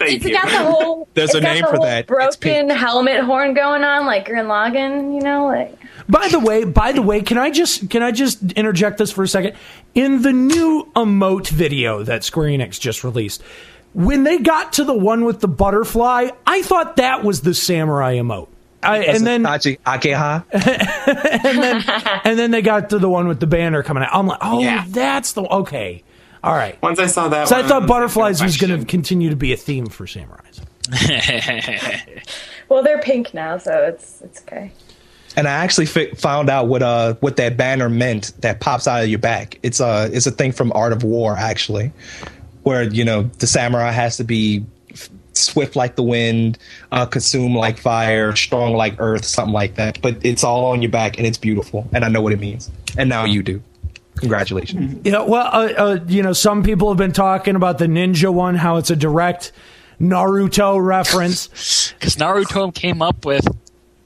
Thank 0.00 0.12
it's 0.12 0.24
you. 0.24 0.32
got 0.32 0.46
the 0.46 0.70
whole. 0.70 1.08
There's 1.14 1.34
a 1.34 1.40
name 1.40 1.62
the 1.62 1.68
for 1.70 1.78
that. 1.78 2.00
It's 2.00 2.36
Broken 2.36 2.68
helmet 2.68 3.24
horn 3.24 3.54
going 3.54 3.82
on, 3.82 4.06
like 4.06 4.26
Gurren 4.26 4.46
Lagann. 4.46 5.14
You 5.14 5.20
know, 5.20 5.46
like 5.46 5.78
By 6.08 6.28
the 6.28 6.38
way, 6.38 6.64
by 6.64 6.92
the 6.92 7.00
way, 7.00 7.22
can 7.22 7.38
I 7.38 7.50
just 7.50 7.88
can 7.88 8.02
I 8.02 8.10
just 8.10 8.52
interject 8.52 8.98
this 8.98 9.10
for 9.10 9.22
a 9.22 9.28
second? 9.28 9.56
In 9.94 10.22
the 10.22 10.32
new 10.32 10.90
emote 10.94 11.48
video 11.48 12.02
that 12.02 12.24
Square 12.24 12.50
Enix 12.50 12.78
just 12.78 13.04
released, 13.04 13.42
when 13.94 14.24
they 14.24 14.38
got 14.38 14.74
to 14.74 14.84
the 14.84 14.94
one 14.94 15.24
with 15.24 15.40
the 15.40 15.48
butterfly, 15.48 16.28
I 16.46 16.62
thought 16.62 16.96
that 16.96 17.24
was 17.24 17.40
the 17.40 17.54
samurai 17.54 18.16
emote. 18.16 18.48
I, 18.82 18.98
and 19.04 19.26
then 19.26 19.42
Tachi 19.42 19.78
Ageha. 19.80 20.44
and 21.44 21.62
then 21.62 21.84
and 22.24 22.38
then 22.38 22.50
they 22.50 22.62
got 22.62 22.90
to 22.90 22.98
the 22.98 23.08
one 23.08 23.26
with 23.28 23.40
the 23.40 23.46
banner 23.46 23.82
coming 23.82 24.02
out. 24.04 24.10
I'm 24.12 24.26
like, 24.26 24.38
oh, 24.40 24.60
Yeah. 24.60 24.84
that's 24.88 25.32
the 25.32 25.42
okay. 25.42 26.02
All 26.44 26.54
right. 26.54 26.80
Once 26.80 26.98
I 27.00 27.06
saw 27.06 27.28
that, 27.28 27.48
So 27.48 27.56
I 27.56 27.64
thought 27.64 27.88
butterflies 27.88 28.40
was 28.42 28.56
going 28.56 28.78
to 28.78 28.86
continue 28.86 29.30
to 29.30 29.36
be 29.36 29.52
a 29.52 29.56
theme 29.56 29.86
for 29.86 30.06
samurais. 30.06 30.60
well, 32.68 32.82
they're 32.82 33.00
pink 33.00 33.34
now, 33.34 33.58
so 33.58 33.72
it's 33.84 34.20
it's 34.22 34.40
okay. 34.42 34.72
And 35.36 35.46
I 35.46 35.52
actually 35.52 35.86
fi- 35.86 36.10
found 36.12 36.48
out 36.48 36.68
what 36.68 36.82
uh 36.82 37.14
what 37.20 37.36
that 37.36 37.56
banner 37.56 37.88
meant 37.88 38.32
that 38.40 38.60
pops 38.60 38.88
out 38.88 39.02
of 39.02 39.08
your 39.08 39.18
back. 39.18 39.58
It's 39.62 39.80
a 39.80 40.08
it's 40.12 40.26
a 40.26 40.30
thing 40.30 40.52
from 40.52 40.72
Art 40.74 40.92
of 40.92 41.02
War 41.02 41.34
actually, 41.36 41.92
where 42.62 42.82
you 42.84 43.04
know 43.04 43.24
the 43.38 43.46
samurai 43.46 43.90
has 43.90 44.16
to 44.18 44.24
be 44.24 44.58
f- 44.58 44.64
swift 45.38 45.76
like 45.76 45.96
the 45.96 46.02
wind, 46.02 46.58
uh, 46.92 47.06
consume 47.06 47.54
like 47.54 47.78
fire, 47.78 48.34
strong 48.36 48.74
like 48.74 48.96
earth, 48.98 49.24
something 49.24 49.54
like 49.54 49.74
that. 49.76 50.00
But 50.02 50.18
it's 50.22 50.44
all 50.44 50.66
on 50.66 50.82
your 50.82 50.90
back 50.90 51.18
and 51.18 51.26
it's 51.26 51.38
beautiful, 51.38 51.88
and 51.92 52.04
I 52.04 52.08
know 52.08 52.20
what 52.20 52.32
it 52.32 52.40
means. 52.40 52.70
And 52.96 53.08
now 53.08 53.24
you 53.24 53.42
do. 53.42 53.62
Congratulations. 54.16 55.00
Yeah, 55.04 55.22
well, 55.22 55.46
uh, 55.46 55.72
uh, 55.76 55.98
you 56.08 56.22
know, 56.22 56.32
some 56.32 56.62
people 56.62 56.88
have 56.88 56.98
been 56.98 57.12
talking 57.12 57.54
about 57.54 57.78
the 57.78 57.86
ninja 57.86 58.32
one, 58.32 58.56
how 58.56 58.76
it's 58.76 58.90
a 58.90 58.96
direct 58.96 59.52
Naruto 60.00 60.82
reference. 60.84 61.48
Because 61.98 62.14
Naruto 62.14 62.72
came 62.72 63.02
up 63.02 63.26
with 63.26 63.44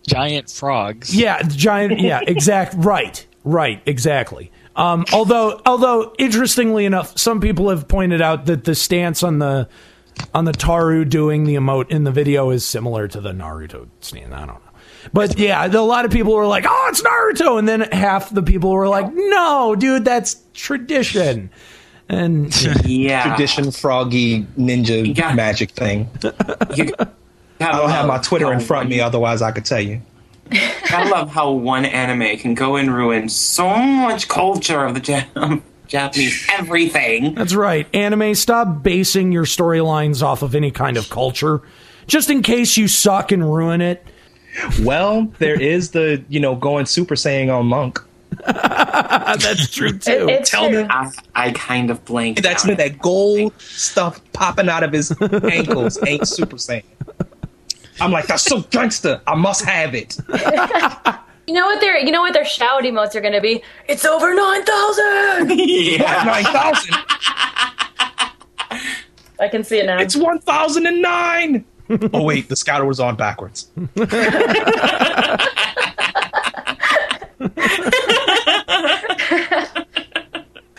giant 0.07 0.49
frogs. 0.51 1.15
Yeah, 1.15 1.43
giant. 1.43 2.01
Yeah, 2.01 2.21
exact. 2.27 2.75
Right, 2.79 3.27
right, 3.45 3.83
exactly. 3.85 4.51
Um, 4.75 5.05
although, 5.13 5.61
although 5.67 6.15
interestingly 6.19 6.87
enough, 6.87 7.19
some 7.19 7.41
people 7.41 7.69
have 7.69 7.89
pointed 7.89 8.23
out 8.23 8.47
that 8.47 8.65
the 8.65 8.75
stance 8.75 9.23
on 9.23 9.41
the 9.41 9.69
on 10.35 10.45
the 10.45 10.53
Taru 10.53 11.09
doing 11.09 11.45
the 11.45 11.55
emote 11.57 11.91
in 11.91 12.05
the 12.05 12.11
video 12.13 12.51
is 12.51 12.65
similar 12.65 13.09
to 13.09 13.21
the 13.21 13.33
Naruto 13.33 13.89
stance. 14.01 14.33
I 14.33 14.39
don't 14.41 14.49
know. 14.49 14.59
But 15.13 15.39
yeah, 15.39 15.67
a 15.67 15.81
lot 15.81 16.05
of 16.05 16.11
people 16.13 16.33
were 16.35 16.47
like, 16.47 16.65
"Oh, 16.69 16.87
it's 16.89 17.03
Naruto," 17.03 17.59
and 17.59 17.69
then 17.69 17.81
half 17.93 18.31
the 18.31 18.43
people 18.43 18.71
were 18.71 18.89
like, 18.89 19.07
"No, 19.13 19.75
dude, 19.77 20.05
that's 20.05 20.37
tradition." 20.55 21.51
And 22.09 22.55
Yeah. 22.85 23.23
Tradition 23.35 23.71
froggy 23.73 24.43
ninja 24.59 25.17
Yeah. 25.17 25.35
magic 25.35 25.71
thing. 25.73 26.09
You 26.77 26.93
I 27.61 27.71
don't 27.79 27.91
have 27.91 28.07
my 28.07 28.19
Twitter 28.19 28.53
in 28.53 28.59
front 28.61 28.87
of 28.87 28.91
me, 28.91 29.01
otherwise 29.01 29.41
I 29.43 29.53
could 29.53 29.65
tell 29.65 29.81
you. 29.81 30.01
I 30.53 31.09
love 31.09 31.31
how 31.31 31.53
one 31.53 31.85
anime 31.85 32.37
can 32.39 32.55
go 32.55 32.77
and 32.77 32.93
ruin 32.93 33.29
so 33.29 33.69
much 33.77 34.27
culture 34.29 34.85
of 34.85 34.95
the 34.95 35.01
Jap- 35.01 35.63
Japanese 35.93 36.47
everything. 36.51 37.35
That's 37.35 37.55
right. 37.55 37.87
Anime, 37.95 38.35
stop 38.35 38.83
basing 38.83 39.31
your 39.31 39.45
storylines 39.45 40.23
off 40.23 40.41
of 40.43 40.55
any 40.55 40.71
kind 40.71 40.97
of 40.97 41.11
culture. 41.11 41.61
Just 42.07 42.31
in 42.31 42.43
case 42.43 42.79
you 42.79 42.89
suck 42.89 43.31
and 43.31 43.45
ruin 43.55 43.83
it. 43.83 44.03
Well, 44.81 45.31
there 45.39 45.61
is 45.61 45.91
the 45.91 46.25
you 46.31 46.41
know 46.41 46.57
going 46.57 46.87
Super 46.87 47.15
Saiyan 47.15 47.55
on 47.55 47.67
Monk. 47.67 48.01
That's 48.47 49.69
true 49.69 49.93
too. 49.99 50.27
it's 50.31 50.49
Tell 50.51 50.69
true. 50.71 50.85
me 50.85 50.89
I, 50.91 51.11
I 51.35 51.51
kind 51.53 51.91
of 51.91 52.03
blanked. 52.07 52.43
that's 52.43 52.67
out. 52.67 52.79
that 52.79 52.99
gold 52.99 53.53
stuff 53.61 54.21
popping 54.33 54.71
out 54.71 54.83
of 54.83 54.91
his 54.93 55.15
ankles 55.45 55.99
ain't 56.07 56.27
Super 56.27 56.57
Saiyan. 56.57 56.85
I'm 58.01 58.11
like 58.11 58.27
that's 58.27 58.43
so 58.45 58.63
gangster. 58.63 59.21
I 59.27 59.35
must 59.35 59.65
have 59.67 59.95
it. 59.95 60.17
You 61.47 61.55
know 61.55 61.67
what 61.67 61.81
their 61.81 61.99
you 61.99 62.13
know 62.13 62.21
what 62.21 62.35
their 62.35 62.45
shout 62.45 62.85
emotes 62.85 63.15
are 63.17 63.21
gonna 63.21 63.41
be? 63.41 63.63
It's 63.89 64.05
over 64.05 64.33
nine 64.35 64.65
thousand. 64.65 65.59
yeah. 65.59 66.25
Nine 66.25 66.45
thousand. 66.45 66.95
I 69.41 69.49
can 69.51 69.65
see 69.65 69.79
it 69.79 69.87
now. 69.87 69.99
It's 69.99 70.15
one 70.17 70.39
thousand 70.39 70.87
and 70.87 71.03
nine. 71.03 71.65
Oh 72.15 72.23
wait, 72.23 72.49
the 72.49 72.57
scouter 72.57 72.87
was 72.87 73.01
on 73.01 73.17
backwards. 73.17 73.69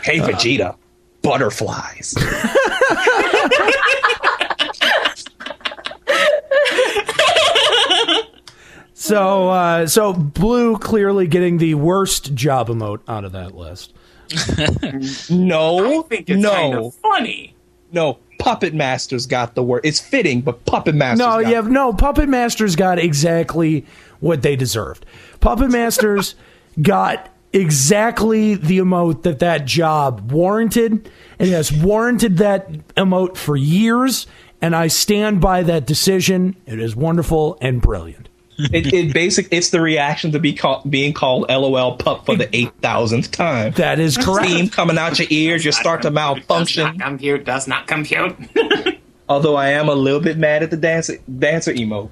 hey 0.02 0.18
Vegeta, 0.18 0.76
butterflies. 1.22 2.14
So, 9.04 9.50
uh, 9.50 9.86
so 9.86 10.14
blue 10.14 10.78
clearly 10.78 11.26
getting 11.26 11.58
the 11.58 11.74
worst 11.74 12.34
job 12.34 12.68
emote 12.68 13.00
out 13.06 13.26
of 13.26 13.32
that 13.32 13.54
list. 13.54 13.92
No, 15.30 16.00
I 16.00 16.02
think 16.08 16.30
it's 16.30 16.40
no, 16.42 16.50
kind 16.50 16.74
of 16.74 16.94
funny. 16.94 17.54
no. 17.92 18.18
Puppet 18.38 18.72
Masters 18.72 19.26
got 19.26 19.54
the 19.54 19.62
word. 19.62 19.82
It's 19.84 20.00
fitting, 20.00 20.40
but 20.40 20.64
Puppet 20.64 20.94
Masters. 20.94 21.18
No, 21.18 21.42
got 21.42 21.50
yeah, 21.50 21.60
no. 21.60 21.92
Puppet 21.92 22.28
Masters 22.30 22.76
got 22.76 22.98
exactly 22.98 23.84
what 24.20 24.40
they 24.40 24.56
deserved. 24.56 25.04
Puppet 25.40 25.70
Masters 25.70 26.34
got 26.82 27.28
exactly 27.52 28.54
the 28.54 28.78
emote 28.78 29.22
that 29.22 29.38
that 29.40 29.66
job 29.66 30.32
warranted, 30.32 31.10
and 31.38 31.50
has 31.50 31.70
warranted 31.70 32.38
that 32.38 32.70
emote 32.96 33.36
for 33.36 33.56
years. 33.56 34.26
And 34.62 34.74
I 34.74 34.88
stand 34.88 35.42
by 35.42 35.62
that 35.62 35.86
decision. 35.86 36.56
It 36.66 36.80
is 36.80 36.96
wonderful 36.96 37.58
and 37.60 37.82
brilliant. 37.82 38.28
It, 38.58 38.92
it 38.92 39.12
basic. 39.14 39.48
It's 39.50 39.70
the 39.70 39.80
reaction 39.80 40.32
to 40.32 40.38
be 40.38 40.52
call, 40.52 40.82
being 40.88 41.12
called 41.12 41.48
LOL 41.48 41.96
pup 41.96 42.26
for 42.26 42.36
the 42.36 42.54
eight 42.54 42.72
thousandth 42.80 43.30
time. 43.30 43.72
That 43.72 43.98
is 43.98 44.16
correct. 44.16 44.48
Steam 44.48 44.68
coming 44.68 44.98
out 44.98 45.18
your 45.18 45.28
ears. 45.30 45.64
You 45.64 45.72
start 45.72 46.02
to 46.02 46.08
Does 46.08 46.14
malfunction. 46.14 46.84
not 46.84 46.98
compute. 46.98 47.44
Does 47.44 47.66
not 47.66 47.86
compute. 47.86 48.36
Although 49.28 49.56
I 49.56 49.68
am 49.70 49.88
a 49.88 49.94
little 49.94 50.20
bit 50.20 50.36
mad 50.36 50.62
at 50.62 50.70
the 50.70 50.76
dancer 50.76 51.18
dancer 51.38 51.72
emo. 51.72 52.10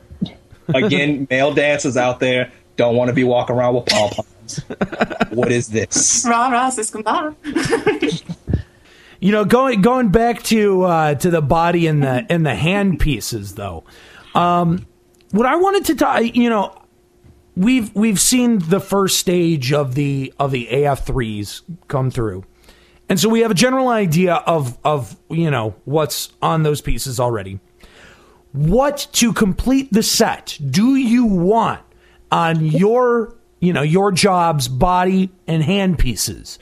Again, 0.68 1.26
male 1.30 1.52
dancers 1.52 1.96
out 1.96 2.20
there 2.20 2.50
don't 2.76 2.96
want 2.96 3.08
to 3.08 3.14
be 3.14 3.24
walking 3.24 3.54
around 3.54 3.74
with 3.74 3.86
pom 3.86 4.10
poms. 4.10 4.58
What 5.30 5.52
is 5.52 5.68
this? 5.68 6.24
Rah 6.28 6.48
rah, 6.48 6.70
siskumba. 6.70 7.36
You 9.20 9.30
know, 9.30 9.44
going 9.44 9.82
going 9.82 10.08
back 10.08 10.42
to 10.44 10.82
uh, 10.82 11.14
to 11.14 11.30
the 11.30 11.40
body 11.40 11.86
and 11.86 12.02
the 12.02 12.26
and 12.28 12.44
the 12.44 12.56
hand 12.56 12.98
pieces, 12.98 13.54
though. 13.54 13.84
Um, 14.34 14.84
what 15.32 15.46
I 15.46 15.56
wanted 15.56 15.86
to 15.86 15.94
talk, 15.96 16.22
you 16.22 16.48
know, 16.48 16.74
we've 17.56 17.94
we've 17.94 18.20
seen 18.20 18.58
the 18.58 18.80
first 18.80 19.18
stage 19.18 19.72
of 19.72 19.94
the 19.94 20.32
of 20.38 20.52
the 20.52 20.84
AF 20.84 21.04
threes 21.06 21.62
come 21.88 22.10
through, 22.10 22.44
and 23.08 23.18
so 23.18 23.28
we 23.28 23.40
have 23.40 23.50
a 23.50 23.54
general 23.54 23.88
idea 23.88 24.34
of 24.34 24.78
of 24.84 25.16
you 25.28 25.50
know 25.50 25.74
what's 25.84 26.32
on 26.40 26.62
those 26.62 26.80
pieces 26.80 27.18
already. 27.18 27.58
What 28.52 29.08
to 29.14 29.32
complete 29.32 29.90
the 29.92 30.02
set 30.02 30.58
do 30.70 30.94
you 30.94 31.24
want 31.24 31.80
on 32.30 32.64
your 32.64 33.34
you 33.60 33.72
know 33.72 33.82
your 33.82 34.12
job's 34.12 34.68
body 34.68 35.30
and 35.46 35.62
hand 35.62 35.98
pieces? 35.98 36.58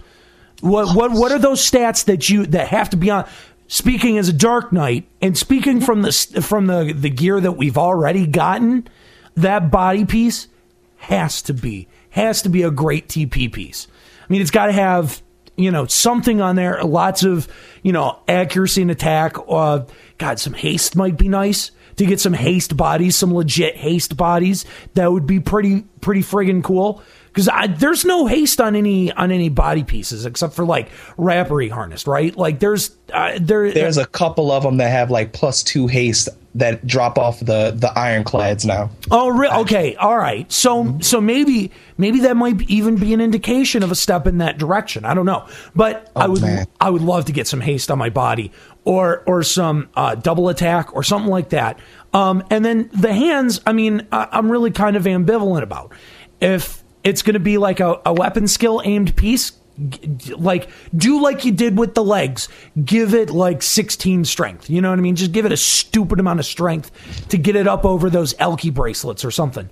What 0.61 0.95
what 0.95 1.11
what 1.11 1.33
are 1.33 1.39
those 1.39 1.61
stats 1.69 2.05
that 2.05 2.29
you 2.29 2.47
that 2.47 2.69
have 2.69 2.91
to 2.91 2.97
be 2.97 3.11
on? 3.11 3.29
Speaking 3.73 4.19
as 4.19 4.29
a 4.29 4.33
Dark 4.33 4.73
Knight 4.73 5.07
and 5.23 5.39
speaking 5.39 5.81
from 5.81 6.03
the 6.03 6.11
from 6.43 6.67
the 6.67 6.93
the 6.93 7.09
gear 7.09 7.41
that 7.41 7.53
we've 7.53 7.79
already 7.79 8.27
gotten, 8.27 8.89
that 9.37 9.71
body 9.71 10.05
piece 10.05 10.49
has 10.97 11.41
to 11.43 11.55
be 11.55 11.87
has 12.11 12.43
to 12.43 12.49
be 12.49 12.65
a 12.65 12.73
great 12.73 13.07
TP 13.07 13.51
piece. 13.51 13.87
I 14.23 14.27
mean, 14.33 14.43
it's 14.43 14.51
got 14.51 14.67
to 14.67 14.73
have 14.73 15.23
you 15.57 15.71
know 15.71 15.87
something 15.87 16.41
on 16.41 16.57
there. 16.57 16.83
Lots 16.83 17.23
of 17.23 17.47
you 17.85 17.93
know 17.93 18.19
accuracy 18.27 18.83
and 18.83 18.91
attack. 18.91 19.37
Uh, 19.49 19.85
God, 20.19 20.41
some 20.41 20.55
haste 20.55 20.97
might 20.97 21.17
be 21.17 21.29
nice 21.29 21.71
to 21.95 22.07
get 22.07 22.19
some 22.19 22.33
haste 22.33 22.77
bodies, 22.77 23.15
some 23.15 23.33
legit 23.33 23.77
haste 23.77 24.17
bodies. 24.17 24.65
That 24.95 25.13
would 25.13 25.29
be 25.29 25.39
pretty 25.39 25.83
pretty 26.01 26.23
friggin' 26.23 26.65
cool. 26.65 27.05
Because 27.33 27.49
there's 27.79 28.05
no 28.05 28.27
haste 28.27 28.61
on 28.61 28.75
any 28.75 29.13
on 29.13 29.31
any 29.31 29.49
body 29.49 29.85
pieces 29.85 30.27
except 30.27 30.55
for 30.55 30.65
like 30.65 30.91
rappery 31.17 31.71
harness, 31.71 32.07
right? 32.07 32.37
Like 32.37 32.59
there's 32.59 32.97
uh, 33.13 33.39
there 33.41 33.71
There's 33.73 33.97
a 33.99 34.07
couple 34.07 34.51
of 34.51 34.63
them 34.63 34.79
that 34.79 34.91
have 34.91 35.11
like 35.11 35.33
plus 35.33 35.63
two 35.63 35.87
haste 35.87 36.29
that 36.55 36.85
drop 36.85 37.17
off 37.17 37.39
the 37.39 37.73
the 37.77 37.93
ironclads 37.97 38.65
now. 38.65 38.91
Oh, 39.11 39.29
re- 39.29 39.49
okay, 39.49 39.95
all 39.97 40.19
right. 40.19 40.51
So, 40.51 40.99
so 41.01 41.21
maybe, 41.21 41.71
maybe 41.97 42.21
that 42.21 42.37
might 42.37 42.63
even 42.63 42.97
be 42.97 43.15
an 43.15 43.21
indication 43.21 43.83
of 43.83 43.91
a 43.93 43.95
step 43.95 44.27
in 44.27 44.39
that 44.39 44.59
direction. 44.59 45.05
I 45.05 45.15
don't 45.15 45.27
know, 45.27 45.47
but 45.77 46.11
I 46.17 46.27
would, 46.27 46.43
man. 46.43 46.67
I 46.81 46.91
would 46.91 47.03
love 47.03 47.27
to 47.27 47.33
get 47.33 47.47
some 47.47 47.61
haste 47.61 47.91
on 47.91 47.99
my 47.99 48.11
body, 48.11 48.51
or, 48.85 49.23
or 49.27 49.45
some 49.45 49.91
uh, 49.95 50.17
double 50.17 50.49
attack, 50.49 50.95
or 50.95 51.05
something 51.05 51.31
like 51.31 51.51
that. 51.51 51.79
Um, 52.13 52.43
and 52.51 52.65
then 52.65 52.91
the 52.93 53.13
hands. 53.13 53.61
I 53.65 53.73
mean, 53.73 54.09
I, 54.11 54.27
I'm 54.33 54.51
really 54.51 54.73
kind 54.73 54.97
of 54.97 55.05
ambivalent 55.05 55.63
about 55.63 55.93
if 56.41 56.83
it's 57.05 57.23
going 57.23 57.35
to 57.35 57.41
be 57.41 57.59
like 57.59 57.81
a, 57.81 58.01
a 58.05 58.13
weapon 58.13 58.47
skill 58.49 58.83
aimed 58.85 59.17
piece. 59.17 59.53
g- 59.89 60.35
Like, 60.35 60.69
do 60.95 61.23
like 61.23 61.45
you 61.45 61.53
did 61.53 61.79
with 61.79 61.95
the 61.95 62.05
legs. 62.05 62.49
Give 62.85 63.15
it 63.15 63.31
like 63.31 63.63
16 63.63 64.25
strength. 64.25 64.69
You 64.69 64.81
know 64.81 64.91
what 64.91 64.99
I 64.99 65.03
mean? 65.03 65.17
Just 65.17 65.33
give 65.33 65.47
it 65.47 65.53
a 65.53 65.57
stupid 65.57 66.21
amount 66.21 66.41
of 66.41 66.47
strength 66.47 66.91
to 67.31 67.39
get 67.39 67.57
it 67.57 67.67
up 67.67 67.85
over 67.85 68.11
those 68.11 68.35
Elky 68.35 68.73
bracelets 68.73 69.25
or 69.25 69.31
something. 69.31 69.69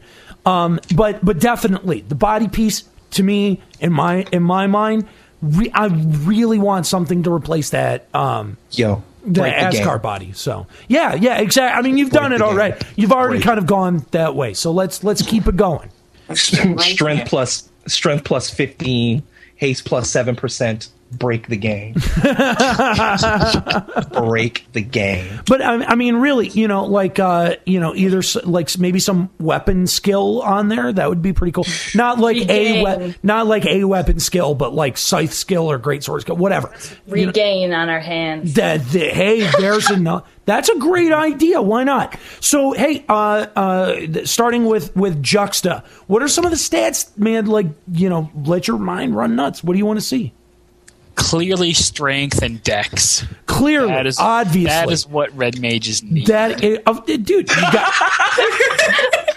Um, 0.47 0.81
but 0.95 1.23
but 1.25 1.41
definitely 1.41 2.01
the 2.03 2.15
body 2.15 2.49
piece 2.49 2.85
to 3.13 3.23
me 3.23 3.61
in 3.81 3.93
my 3.93 4.25
in 4.33 4.43
my 4.43 4.67
mind, 4.67 5.07
re- 5.43 5.71
I 5.75 5.87
really 5.87 6.59
want 6.59 6.87
something 6.87 7.23
to 7.25 7.33
replace 7.33 7.71
that 7.71 8.07
um, 8.15 8.57
Yo, 8.71 9.03
the 9.25 9.41
break 9.41 9.55
game. 9.57 9.67
Askar 9.83 9.99
body. 9.99 10.33
So 10.33 10.67
yeah, 10.87 11.15
yeah, 11.15 11.39
exactly. 11.41 11.79
I 11.79 11.83
mean, 11.83 11.99
you've 11.99 12.11
done 12.11 12.33
it 12.33 12.41
already. 12.41 12.79
You've 12.97 13.13
already 13.13 13.39
Break. 13.39 13.45
kind 13.45 13.59
of 13.59 13.67
gone 13.67 14.07
that 14.13 14.35
way. 14.35 14.55
So 14.55 14.71
let's 14.73 15.05
let's 15.05 15.21
keep 15.23 15.47
it 15.49 15.57
going. 15.57 15.91
Strength 16.35 17.29
plus 17.29 17.69
strength 17.87 18.25
plus 18.25 18.51
fifteen, 18.51 19.23
haste 19.57 19.85
plus 19.85 19.89
plus 20.01 20.11
seven 20.11 20.37
percent. 20.37 20.89
Break 21.11 21.49
the 21.49 21.57
game. 21.57 21.95
break 24.13 24.67
the 24.73 24.83
game. 24.83 25.41
But 25.47 25.63
I, 25.63 25.85
I 25.85 25.95
mean, 25.95 26.17
really, 26.17 26.49
you 26.49 26.69
know, 26.69 26.85
like 26.85 27.19
uh, 27.19 27.57
you 27.65 27.81
know, 27.81 27.95
either 27.95 28.23
like 28.45 28.77
maybe 28.79 28.99
some 29.01 29.31
weapon 29.39 29.87
skill 29.87 30.43
on 30.43 30.69
there 30.69 30.93
that 30.93 31.09
would 31.09 31.23
be 31.23 31.33
pretty 31.33 31.53
cool. 31.53 31.67
Not 31.95 32.19
like 32.19 32.37
a 32.49 32.85
we- 32.85 33.15
not 33.23 33.47
like 33.47 33.65
a 33.67 33.85
weapon 33.85 34.21
skill, 34.21 34.55
but 34.55 34.75
like 34.75 34.99
scythe 34.99 35.33
skill 35.33 35.71
or 35.71 35.79
great 35.79 36.05
sword 36.05 36.23
skill, 36.23 36.37
whatever. 36.37 36.73
You 37.07 37.17
know, 37.23 37.27
Regain 37.29 37.73
on 37.73 37.89
our 37.89 38.01
hands. 38.01 38.55
that, 38.55 38.85
that- 38.85 39.13
hey, 39.13 39.49
there's 39.59 39.91
enough. 39.91 40.29
That's 40.45 40.69
a 40.71 40.79
great 40.79 41.13
idea. 41.13 41.61
Why 41.61 41.85
not? 41.85 42.19
So, 42.41 42.73
hey, 42.73 43.05
uh, 43.09 43.47
uh, 43.55 44.25
starting 44.25 44.65
with 44.65 44.95
with 44.97 45.23
Juxta, 45.23 45.85
what 46.07 46.23
are 46.23 46.29
some 46.29 46.45
of 46.45 46.51
the 46.51 46.57
stats, 46.57 47.17
man? 47.19 47.47
Like, 47.47 47.67
you 47.93 48.09
know, 48.09 48.31
let 48.45 48.67
your 48.67 48.79
mind 48.79 49.15
run 49.15 49.37
nuts. 49.37 49.63
What 49.63 49.75
do 49.75 49.79
you 49.79 49.87
want 49.87 49.99
to 49.99 50.05
see? 50.05 50.33
Clearly, 51.19 51.73
strength 51.75 52.43
and 52.43 52.63
dex. 52.63 53.27
Clearly, 53.47 53.89
That 53.89 54.07
is 54.07 54.19
obviously, 54.19 54.65
that 54.67 54.91
is 54.91 55.07
what 55.07 55.37
red 55.37 55.61
mages 55.61 56.03
need. 56.03 56.27
that 56.29 56.63
is, 56.63 56.79
uh, 56.87 56.93
dude. 57.05 57.29
You 57.31 57.45
got 57.73 57.95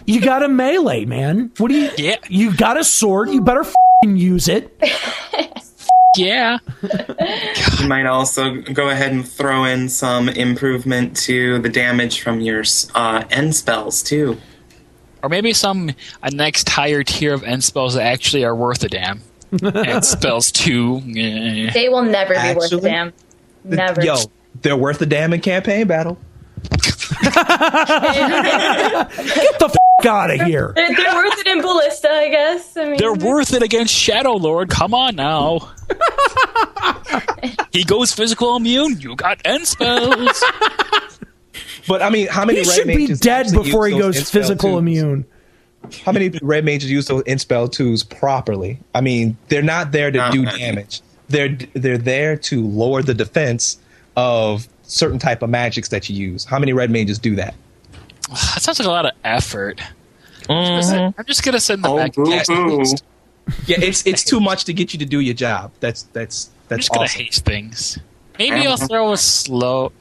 you 0.06 0.22
got 0.22 0.44
a 0.44 0.48
melee, 0.48 1.06
man. 1.06 1.52
What 1.58 1.70
do 1.70 1.76
you? 1.78 1.90
Yeah. 1.98 2.18
You 2.30 2.56
got 2.56 2.78
a 2.78 2.84
sword. 2.84 3.30
You 3.30 3.41
better 3.41 3.66
fing 4.03 4.16
use 4.16 4.48
it. 4.48 4.72
yeah, 6.18 6.60
You 7.80 7.88
might 7.88 8.06
also 8.06 8.56
go 8.62 8.90
ahead 8.90 9.12
and 9.12 9.28
throw 9.28 9.64
in 9.66 9.90
some 9.90 10.30
improvement 10.30 11.16
to 11.18 11.60
the 11.60 11.70
damage 11.70 12.22
from 12.22 12.41
your 12.41 12.64
uh, 12.95 13.24
end 13.32 13.56
spells 13.56 14.03
too. 14.03 14.38
or 15.24 15.30
maybe 15.30 15.53
some 15.53 15.91
a 16.22 16.30
next 16.32 16.68
higher 16.70 17.03
tier 17.03 17.34
of 17.34 17.44
end 17.44 17.64
spells 17.64 17.94
that 17.95 18.03
actually 18.03 18.44
are 18.44 18.56
worth 18.56 18.84
a 18.84 18.90
damn. 18.90 19.22
end 19.64 20.06
spells 20.06 20.52
too. 20.52 21.02
They 21.73 21.90
will 21.90 22.03
never 22.03 22.34
be 22.34 22.53
worth 22.56 22.72
a 22.72 22.82
damn. 22.82 23.14
Never. 23.64 24.03
Yo, 24.03 24.15
they're 24.61 24.76
worth 24.78 24.99
the 24.99 25.06
damn 25.06 25.34
in 25.34 25.41
campaign 25.41 25.88
battle. 25.88 26.18
Get 27.22 27.34
the 29.60 29.69
f- 29.69 30.06
out 30.06 30.32
of 30.32 30.41
here. 30.41 30.73
They're, 30.76 30.95
they're 30.95 31.15
worth 31.15 31.40
it 31.40 31.48
in 31.48 31.61
ballista, 31.61 32.10
I 32.10 32.30
guess. 32.30 32.76
I 32.78 32.86
mean, 32.86 32.98
They're 32.98 33.14
worth 33.14 33.53
it 33.53 33.61
against 33.64 33.94
Shadow 33.94 34.34
Lord. 34.34 34.69
Come 34.69 34.94
on 34.94 35.15
now. 35.15 35.72
he 37.72 37.84
goes 37.84 38.11
physical 38.14 38.56
immune. 38.56 38.99
You 38.99 39.15
got 39.15 39.41
end 39.45 39.68
spells. 39.68 40.44
But 41.88 42.02
I 42.02 42.10
mean, 42.10 42.28
how 42.28 42.45
many 42.45 42.60
He 42.61 42.68
red 42.69 42.76
should 42.76 42.88
be 42.88 43.07
dead 43.07 43.48
before 43.53 43.88
he 43.88 43.98
goes 43.98 44.30
physical 44.30 44.72
twos? 44.72 44.80
immune. 44.80 45.26
How 46.03 46.12
many 46.12 46.30
red 46.41 46.64
mages 46.64 46.91
use 46.91 47.08
those 47.08 47.24
in-spell 47.24 47.68
twos 47.68 48.03
properly? 48.03 48.80
I 48.95 49.02
mean, 49.02 49.38
they're 49.48 49.62
not 49.62 49.91
there 49.91 50.12
to 50.12 50.18
Not 50.18 50.32
do 50.32 50.44
many. 50.44 50.60
damage. 50.60 51.02
They're 51.28 51.58
they're 51.74 51.98
there 51.98 52.38
to 52.38 52.66
lower 52.68 53.02
the 53.02 53.14
defense 53.14 53.78
of 54.16 54.68
certain 54.84 55.20
type 55.20 55.41
of 55.41 55.49
magics 55.49 55.90
that 55.90 56.10
you 56.10 56.16
use. 56.16 56.44
How 56.45 56.60
many 56.60 56.74
red 56.74 56.91
mages 56.91 57.18
do 57.20 57.36
that? 57.36 57.56
that 58.30 58.62
sounds 58.62 58.80
like 58.80 58.88
a 58.88 58.91
lot 58.91 59.06
of 59.06 59.14
effort. 59.24 59.82
I'm 60.49 61.14
just 61.26 61.44
gonna 61.44 61.58
mm-hmm. 61.58 61.60
send 61.60 61.84
them 61.84 61.91
Oh, 61.91 61.98
back. 61.98 62.14
boo 62.14 62.26
to 62.26 62.44
boo. 62.48 62.84
Yeah, 63.66 63.78
it's 63.82 64.06
it's 64.06 64.24
too 64.24 64.40
much 64.40 64.66
to 64.66 64.74
get 64.74 64.94
you 64.94 64.99
to 64.99 65.06
do 65.06 65.20
your 65.20 65.34
job. 65.34 65.72
That's 65.80 66.03
that's 66.14 66.48
I'm 66.48 66.53
that's 66.70 66.80
just 66.82 66.91
gonna 66.91 67.03
awesome. 67.06 67.22
haste 67.22 67.45
things. 67.45 67.99
Maybe 68.38 68.66
I'll 68.66 68.74
uh-huh. 68.74 68.88
throw 68.88 69.12
a 69.14 69.18
slow. 69.18 69.91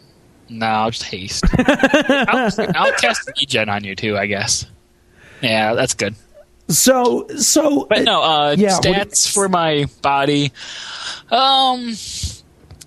No, 0.49 0.67
I'll 0.67 0.91
just 0.91 1.05
haste. 1.05 1.45
I'll, 1.59 2.51
I'll 2.75 2.93
cast 2.95 3.31
regen 3.39 3.69
on 3.69 3.85
you 3.85 3.95
too, 3.95 4.19
I 4.19 4.27
guess. 4.27 4.67
Yeah, 5.43 5.75
that's 5.75 5.95
good. 5.95 6.15
So, 6.69 7.27
so, 7.39 7.87
But 7.89 8.03
no, 8.05 8.23
uh, 8.23 8.55
yeah, 8.57 8.79
do 8.81 8.91
you- 8.91 8.95
stats 8.95 9.33
for 9.33 9.49
my 9.49 9.87
body. 10.03 10.53
Um, 11.31 11.95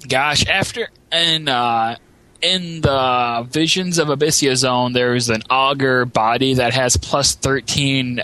gosh, 0.07 0.47
after 0.47 0.87
and 1.11 1.49
uh, 1.49 1.97
in 2.41 2.81
the 2.81 3.45
Visions 3.49 3.99
of 3.99 4.07
Abyssea 4.07 4.55
Zone, 4.55 4.93
there's 4.93 5.29
an 5.29 5.41
auger 5.49 6.05
body 6.05 6.55
that 6.55 6.73
has 6.73 6.95
plus 6.97 7.35
13 7.35 8.21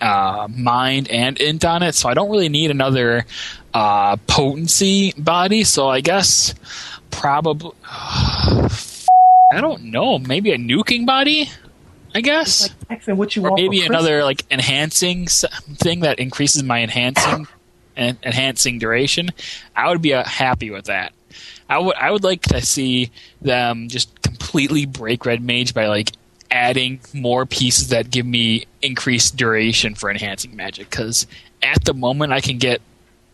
uh, 0.00 0.48
mind 0.50 1.08
and 1.10 1.40
int 1.40 1.64
on 1.64 1.82
it, 1.82 1.94
so 1.94 2.08
I 2.08 2.14
don't 2.14 2.30
really 2.30 2.48
need 2.48 2.70
another 2.70 3.24
uh, 3.74 4.16
potency 4.26 5.12
body. 5.16 5.62
So 5.64 5.88
I 5.88 6.00
guess 6.00 6.54
probably. 7.10 7.72
I 9.50 9.60
don't 9.62 9.84
know. 9.84 10.18
Maybe 10.18 10.52
a 10.52 10.58
nuking 10.58 11.06
body. 11.06 11.50
I 12.14 12.20
guess. 12.20 12.70
Jackson, 12.88 13.16
what 13.16 13.36
you 13.36 13.42
or 13.42 13.50
want? 13.50 13.62
maybe 13.62 13.84
another 13.84 14.24
like 14.24 14.44
enhancing 14.50 15.26
thing 15.26 16.00
that 16.00 16.18
increases 16.18 16.62
my 16.62 16.82
enhancing 16.82 17.46
and 17.96 18.16
enhancing 18.22 18.78
duration. 18.78 19.30
I 19.76 19.88
would 19.88 20.02
be 20.02 20.14
uh, 20.14 20.24
happy 20.24 20.70
with 20.70 20.86
that. 20.86 21.12
I 21.68 21.78
would 21.78 21.94
I 21.96 22.10
would 22.10 22.24
like 22.24 22.42
to 22.42 22.60
see 22.62 23.10
them 23.42 23.88
just 23.88 24.22
completely 24.22 24.86
break 24.86 25.26
red 25.26 25.42
mage 25.42 25.74
by 25.74 25.86
like 25.86 26.12
adding 26.50 27.00
more 27.12 27.44
pieces 27.44 27.88
that 27.88 28.10
give 28.10 28.24
me 28.24 28.64
increased 28.80 29.36
duration 29.36 29.94
for 29.94 30.10
enhancing 30.10 30.56
magic 30.56 30.88
because 30.88 31.26
at 31.62 31.84
the 31.84 31.92
moment 31.92 32.32
I 32.32 32.40
can 32.40 32.56
get 32.56 32.80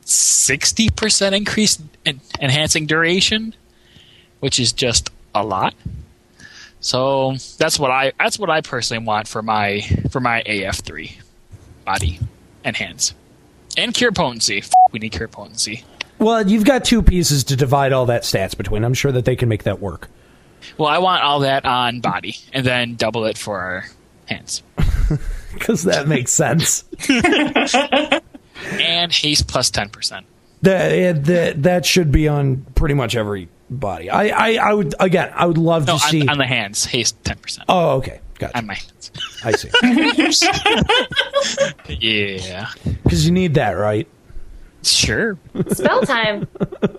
60% 0.04 1.32
increased 1.32 1.80
en- 2.04 2.20
enhancing 2.40 2.86
duration 2.86 3.54
which 4.40 4.58
is 4.58 4.72
just 4.72 5.10
a 5.32 5.44
lot 5.44 5.74
so 6.84 7.34
that's 7.56 7.78
what 7.78 7.90
I 7.90 8.12
that's 8.18 8.38
what 8.38 8.50
I 8.50 8.60
personally 8.60 9.06
want 9.06 9.26
for 9.26 9.40
my 9.40 9.80
for 10.10 10.20
my 10.20 10.42
AF3 10.42 11.12
body 11.86 12.20
and 12.62 12.76
hands 12.76 13.14
and 13.78 13.94
cure 13.94 14.12
potency. 14.12 14.58
F- 14.58 14.70
we 14.92 14.98
need 14.98 15.12
cure 15.12 15.26
potency. 15.26 15.82
Well, 16.18 16.46
you've 16.46 16.66
got 16.66 16.84
two 16.84 17.02
pieces 17.02 17.42
to 17.44 17.56
divide 17.56 17.94
all 17.94 18.04
that 18.06 18.24
stats 18.24 18.54
between. 18.54 18.84
I'm 18.84 18.92
sure 18.92 19.12
that 19.12 19.24
they 19.24 19.34
can 19.34 19.48
make 19.48 19.62
that 19.62 19.80
work. 19.80 20.10
Well, 20.76 20.90
I 20.90 20.98
want 20.98 21.22
all 21.22 21.40
that 21.40 21.64
on 21.64 22.00
body 22.00 22.36
and 22.52 22.66
then 22.66 22.96
double 22.96 23.24
it 23.24 23.38
for 23.38 23.58
our 23.58 23.86
hands 24.26 24.62
Because 25.54 25.84
that 25.84 26.06
makes 26.06 26.32
sense. 26.32 26.84
and 27.08 29.10
haste 29.10 29.46
plus 29.46 29.52
plus 29.52 29.70
ten 29.70 29.88
percent. 29.88 30.26
That, 30.60 30.92
eh, 30.92 31.12
that 31.12 31.62
that 31.62 31.86
should 31.86 32.12
be 32.12 32.28
on 32.28 32.66
pretty 32.74 32.94
much 32.94 33.16
every 33.16 33.48
body. 33.70 34.10
I, 34.10 34.28
I, 34.28 34.70
I 34.70 34.74
would 34.74 34.94
again. 35.00 35.32
I 35.34 35.46
would 35.46 35.58
love 35.58 35.86
No, 35.86 35.94
to 35.94 35.98
see. 36.00 36.22
on, 36.22 36.28
on 36.30 36.38
the 36.38 36.46
hands, 36.46 36.84
haste 36.84 37.22
ten 37.24 37.36
percent. 37.38 37.64
oh, 37.68 37.92
okay, 37.98 38.20
gotcha. 38.38 38.58
On 38.58 38.66
my 38.66 38.74
hands. 38.74 39.10
I 39.44 39.52
see. 39.52 39.70
yeah, 41.88 42.68
Because 43.02 43.26
you 43.26 43.32
need 43.32 43.54
that, 43.54 43.72
right? 43.72 44.06
sure. 44.82 45.38
Spell 45.72 46.02
time. 46.02 46.46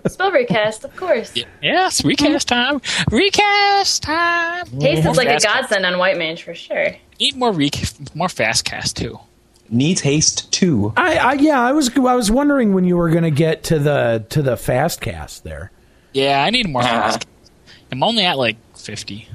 Spell 0.08 0.32
recast, 0.32 0.84
of 0.84 0.94
course. 0.96 1.32
Yes, 1.62 2.04
recast 2.04 2.48
time. 2.48 2.80
Recast 3.12 4.02
time. 4.02 4.66
Haste 4.80 5.04
More 5.04 5.12
is 5.12 5.16
like 5.16 5.28
a 5.28 5.40
fast- 5.40 5.44
godsend 5.44 5.86
on 5.86 5.98
White 5.98 6.18
Mage 6.18 6.42
for 6.42 6.54
sure. 6.54 6.96
Need 7.20 7.36
more 7.36 7.52
rec- 7.52 8.14
more 8.14 8.28
fast 8.28 8.64
cast 8.64 8.96
too. 8.96 9.18
needs 9.68 10.00
haste 10.00 10.52
too. 10.52 10.92
I, 10.96 11.16
I 11.16 11.32
yeah. 11.34 11.60
I 11.60 11.72
was 11.72 11.90
I 11.96 12.14
was 12.14 12.30
wondering 12.30 12.74
when 12.74 12.84
you 12.84 12.96
were 12.96 13.10
going 13.10 13.24
to 13.24 13.30
get 13.30 13.62
to 13.64 13.78
the 13.78 14.24
to 14.30 14.42
the 14.42 14.56
fast 14.56 15.00
cast 15.00 15.44
there. 15.44 15.70
Yeah, 16.16 16.42
I 16.42 16.48
need 16.48 16.68
more 16.70 16.82
uh-huh. 16.82 17.00
fast. 17.02 17.26
cast. 17.26 17.52
I'm 17.92 18.02
only 18.02 18.24
at 18.24 18.38
like 18.38 18.56
fifty. 18.74 19.28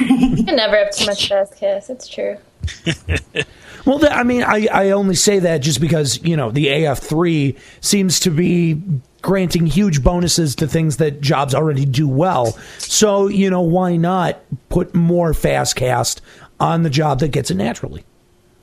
You 0.00 0.44
can 0.44 0.56
never 0.56 0.76
have 0.76 0.90
too 0.90 1.06
much 1.06 1.28
fast 1.28 1.56
cast. 1.56 1.90
It's 1.90 2.08
true. 2.08 2.36
Well, 3.86 3.98
th- 3.98 4.12
I 4.12 4.22
mean, 4.22 4.42
I, 4.42 4.66
I 4.72 4.90
only 4.92 5.14
say 5.14 5.40
that 5.40 5.58
just 5.58 5.78
because 5.78 6.22
you 6.22 6.38
know 6.38 6.50
the 6.50 6.68
AF3 6.68 7.58
seems 7.82 8.18
to 8.20 8.30
be 8.30 8.82
granting 9.20 9.66
huge 9.66 10.02
bonuses 10.02 10.54
to 10.56 10.66
things 10.66 10.96
that 10.96 11.20
jobs 11.20 11.54
already 11.54 11.84
do 11.84 12.08
well. 12.08 12.52
So 12.78 13.28
you 13.28 13.50
know, 13.50 13.60
why 13.60 13.96
not 13.96 14.40
put 14.70 14.94
more 14.94 15.34
fast 15.34 15.76
cast 15.76 16.22
on 16.58 16.82
the 16.82 16.88
job 16.88 17.20
that 17.20 17.28
gets 17.28 17.50
it 17.50 17.56
naturally? 17.56 18.04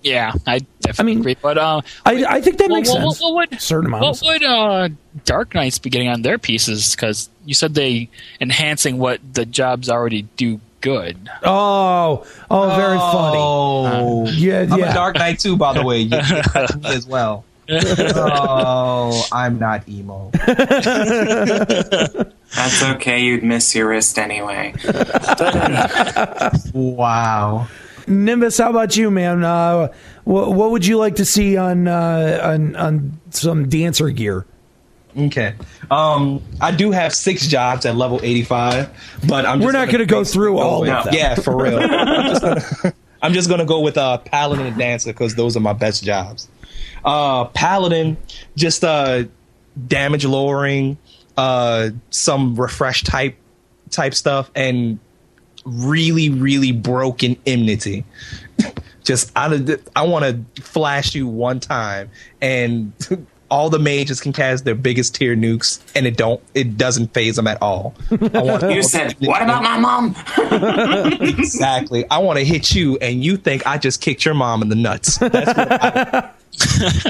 Yeah, 0.04 0.34
I 0.48 0.60
definitely 0.82 1.18
i 1.18 1.20
agree. 1.20 1.38
But 1.42 1.58
uh, 1.58 1.82
I, 2.06 2.26
I 2.26 2.42
think 2.42 2.58
that 2.58 2.70
well, 2.70 2.78
makes 2.78 2.90
well, 2.90 3.12
sense. 3.12 3.22
What, 3.22 3.34
what 3.34 3.50
would 3.52 3.62
certain 3.62 3.92
what 3.92 4.22
would 4.24 4.44
uh, 4.44 4.90
Dark 5.26 5.54
Knights 5.54 5.80
be 5.80 5.90
getting 5.90 6.08
on 6.08 6.22
their 6.24 6.38
pieces? 6.38 6.96
Because 6.96 7.30
you 7.46 7.54
said 7.54 7.76
they 7.76 8.10
enhancing 8.40 8.98
what 8.98 9.20
the 9.34 9.46
jobs 9.46 9.90
already 9.90 10.24
do 10.38 10.60
good. 10.82 11.30
Oh, 11.44 12.26
oh, 12.50 12.76
very 12.76 12.98
Oh, 13.00 14.26
funny. 14.26 14.38
Yeah, 14.38 14.68
I'm 14.72 14.80
yeah. 14.80 14.92
a 14.92 14.94
Dark 14.94 15.16
Knight 15.18 15.40
too, 15.40 15.56
by 15.56 15.74
the 15.74 15.84
way. 15.84 16.00
You, 16.00 16.18
you 16.18 16.42
as 16.86 17.06
well. 17.06 17.46
oh, 17.70 19.28
I'm 19.32 19.58
not 19.60 19.88
emo. 19.88 20.32
That's 22.56 22.84
okay. 22.84 23.22
You'd 23.22 23.44
miss 23.44 23.74
your 23.74 23.88
wrist 23.88 24.20
anyway. 24.20 24.74
Wow. 26.74 27.68
Nimbus, 28.08 28.58
how 28.58 28.70
about 28.70 28.96
you, 28.96 29.12
man? 29.12 29.44
Uh, 29.44 29.92
what, 30.24 30.54
what 30.54 30.72
would 30.72 30.86
you 30.86 30.98
like 30.98 31.16
to 31.18 31.26
see 31.26 31.58
on 31.58 31.88
uh, 31.88 32.40
on 32.44 32.76
on 32.76 33.20
some 33.32 33.70
dancer 33.70 34.10
gear? 34.10 34.46
Okay. 35.18 35.56
Um, 35.90 36.42
I 36.62 36.72
do 36.72 36.92
have 36.92 37.14
six 37.14 37.46
jobs 37.48 37.86
at 37.86 37.96
level 37.96 38.20
85, 38.24 38.90
but 39.28 39.46
I'm. 39.46 39.60
We're 39.60 39.74
not 39.74 39.88
going 39.88 40.00
to 40.00 40.06
go 40.06 40.24
through 40.24 40.58
all 40.58 40.88
of 40.88 41.06
them. 41.06 41.14
Yeah, 41.14 41.36
for 41.36 41.62
real. 41.62 41.80
I'm 41.80 42.28
just 42.28 42.96
just 43.34 43.50
gonna 43.50 43.66
go 43.66 43.82
with 43.82 43.98
uh, 43.98 44.18
paladin 44.20 44.66
and 44.66 44.78
dancer 44.78 45.12
because 45.12 45.36
those 45.36 45.58
are 45.58 45.60
my 45.62 45.74
best 45.74 46.04
jobs. 46.04 46.48
Uh, 47.04 47.46
paladin, 47.46 48.18
just 48.56 48.84
uh, 48.84 49.24
damage 49.88 50.26
lowering, 50.26 50.98
uh, 51.38 51.90
some 52.10 52.56
refresh 52.56 53.04
type 53.04 53.36
type 53.90 54.14
stuff, 54.14 54.50
and 54.56 55.00
really, 55.66 56.30
really 56.30 56.72
broken 56.72 57.38
enmity. 57.46 58.06
just 59.04 59.32
out 59.36 59.54
of 59.54 59.66
the, 59.66 59.82
I 59.96 60.04
want 60.04 60.56
to 60.56 60.62
flash 60.62 61.16
you 61.16 61.28
one 61.28 61.60
time, 61.60 62.10
and 62.42 62.94
all 63.52 63.70
the 63.70 63.80
mages 63.80 64.22
can 64.22 64.32
cast 64.32 64.64
their 64.64 64.76
biggest 64.76 65.16
tier 65.16 65.36
nukes, 65.36 65.82
and 65.96 66.08
it 66.08 66.18
don't 66.18 66.42
it 66.54 66.78
doesn't 66.78 67.14
phase 67.14 67.36
them 67.36 67.48
at 67.48 67.62
all. 67.62 67.94
I 68.12 68.42
want 68.42 68.64
You 68.64 68.84
said, 68.84 69.16
"What 69.20 69.42
about 69.42 69.64
my 69.64 69.78
mom?" 69.78 70.16
exactly. 71.22 72.06
I 72.10 72.20
want 72.20 72.40
to 72.40 72.46
hit 72.46 72.74
you, 72.74 72.98
and 73.00 73.24
you 73.24 73.38
think 73.38 73.68
I 73.68 73.78
just 73.78 74.02
kicked 74.02 74.26
your 74.26 74.34
mom 74.34 74.62
in 74.62 74.70
the 74.70 74.76
nuts. 74.76 75.18
That's 75.18 75.48
what 75.48 75.72
I, 75.72 76.32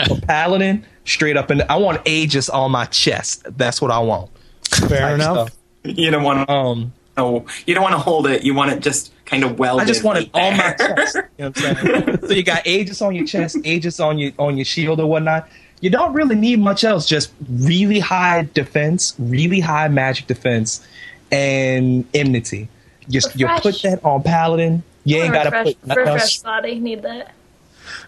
For 0.07 0.21
paladin, 0.21 0.85
straight 1.05 1.37
up, 1.37 1.49
and 1.49 1.61
I 1.63 1.77
want 1.77 2.01
Aegis 2.07 2.49
on 2.49 2.71
my 2.71 2.85
chest. 2.85 3.45
That's 3.57 3.81
what 3.81 3.91
I 3.91 3.99
want. 3.99 4.29
Fair 4.63 5.15
enough. 5.15 5.49
stuff. 5.49 5.57
You 5.83 6.11
don't 6.11 6.23
want 6.23 6.47
to. 6.47 6.53
Um, 6.53 6.93
no, 7.17 7.45
you 7.65 7.73
don't 7.73 7.83
want 7.83 7.93
to 7.93 7.99
hold 7.99 8.27
it. 8.27 8.43
You 8.43 8.53
want 8.53 8.71
it 8.71 8.79
just 8.81 9.13
kind 9.25 9.43
of 9.43 9.59
welded. 9.59 9.83
I 9.83 9.85
just 9.85 10.03
want 10.03 10.19
it 10.19 10.29
right 10.33 10.51
on 10.51 10.57
my 10.57 10.73
chest. 10.73 11.15
You 11.15 11.21
know 11.21 11.49
what 11.49 11.65
I'm 11.65 11.75
saying? 11.75 12.19
so 12.27 12.33
you 12.33 12.43
got 12.43 12.65
Aegis 12.65 13.01
on 13.01 13.15
your 13.15 13.25
chest, 13.25 13.57
Aegis 13.63 13.99
on 13.99 14.17
your 14.17 14.31
on 14.39 14.57
your 14.57 14.65
shield 14.65 14.99
or 14.99 15.07
whatnot. 15.07 15.47
You 15.81 15.89
don't 15.89 16.13
really 16.13 16.35
need 16.35 16.59
much 16.59 16.83
else. 16.83 17.07
Just 17.07 17.33
really 17.49 17.99
high 17.99 18.47
defense, 18.53 19.15
really 19.17 19.59
high 19.59 19.87
magic 19.87 20.27
defense, 20.27 20.85
and 21.31 22.05
enmity. 22.13 22.69
Just 23.09 23.37
you 23.37 23.47
Refresh. 23.47 23.63
put 23.63 23.81
that 23.81 24.05
on 24.05 24.23
paladin. 24.23 24.83
You 25.03 25.17
ain't 25.17 25.33
got 25.33 25.43
to 25.43 25.49
refresh, 25.49 25.65
put 25.65 25.87
nothing 25.87 26.03
refresh 26.03 26.21
else. 26.21 26.37
body. 26.37 26.79
Need 26.79 27.01
that. 27.01 27.33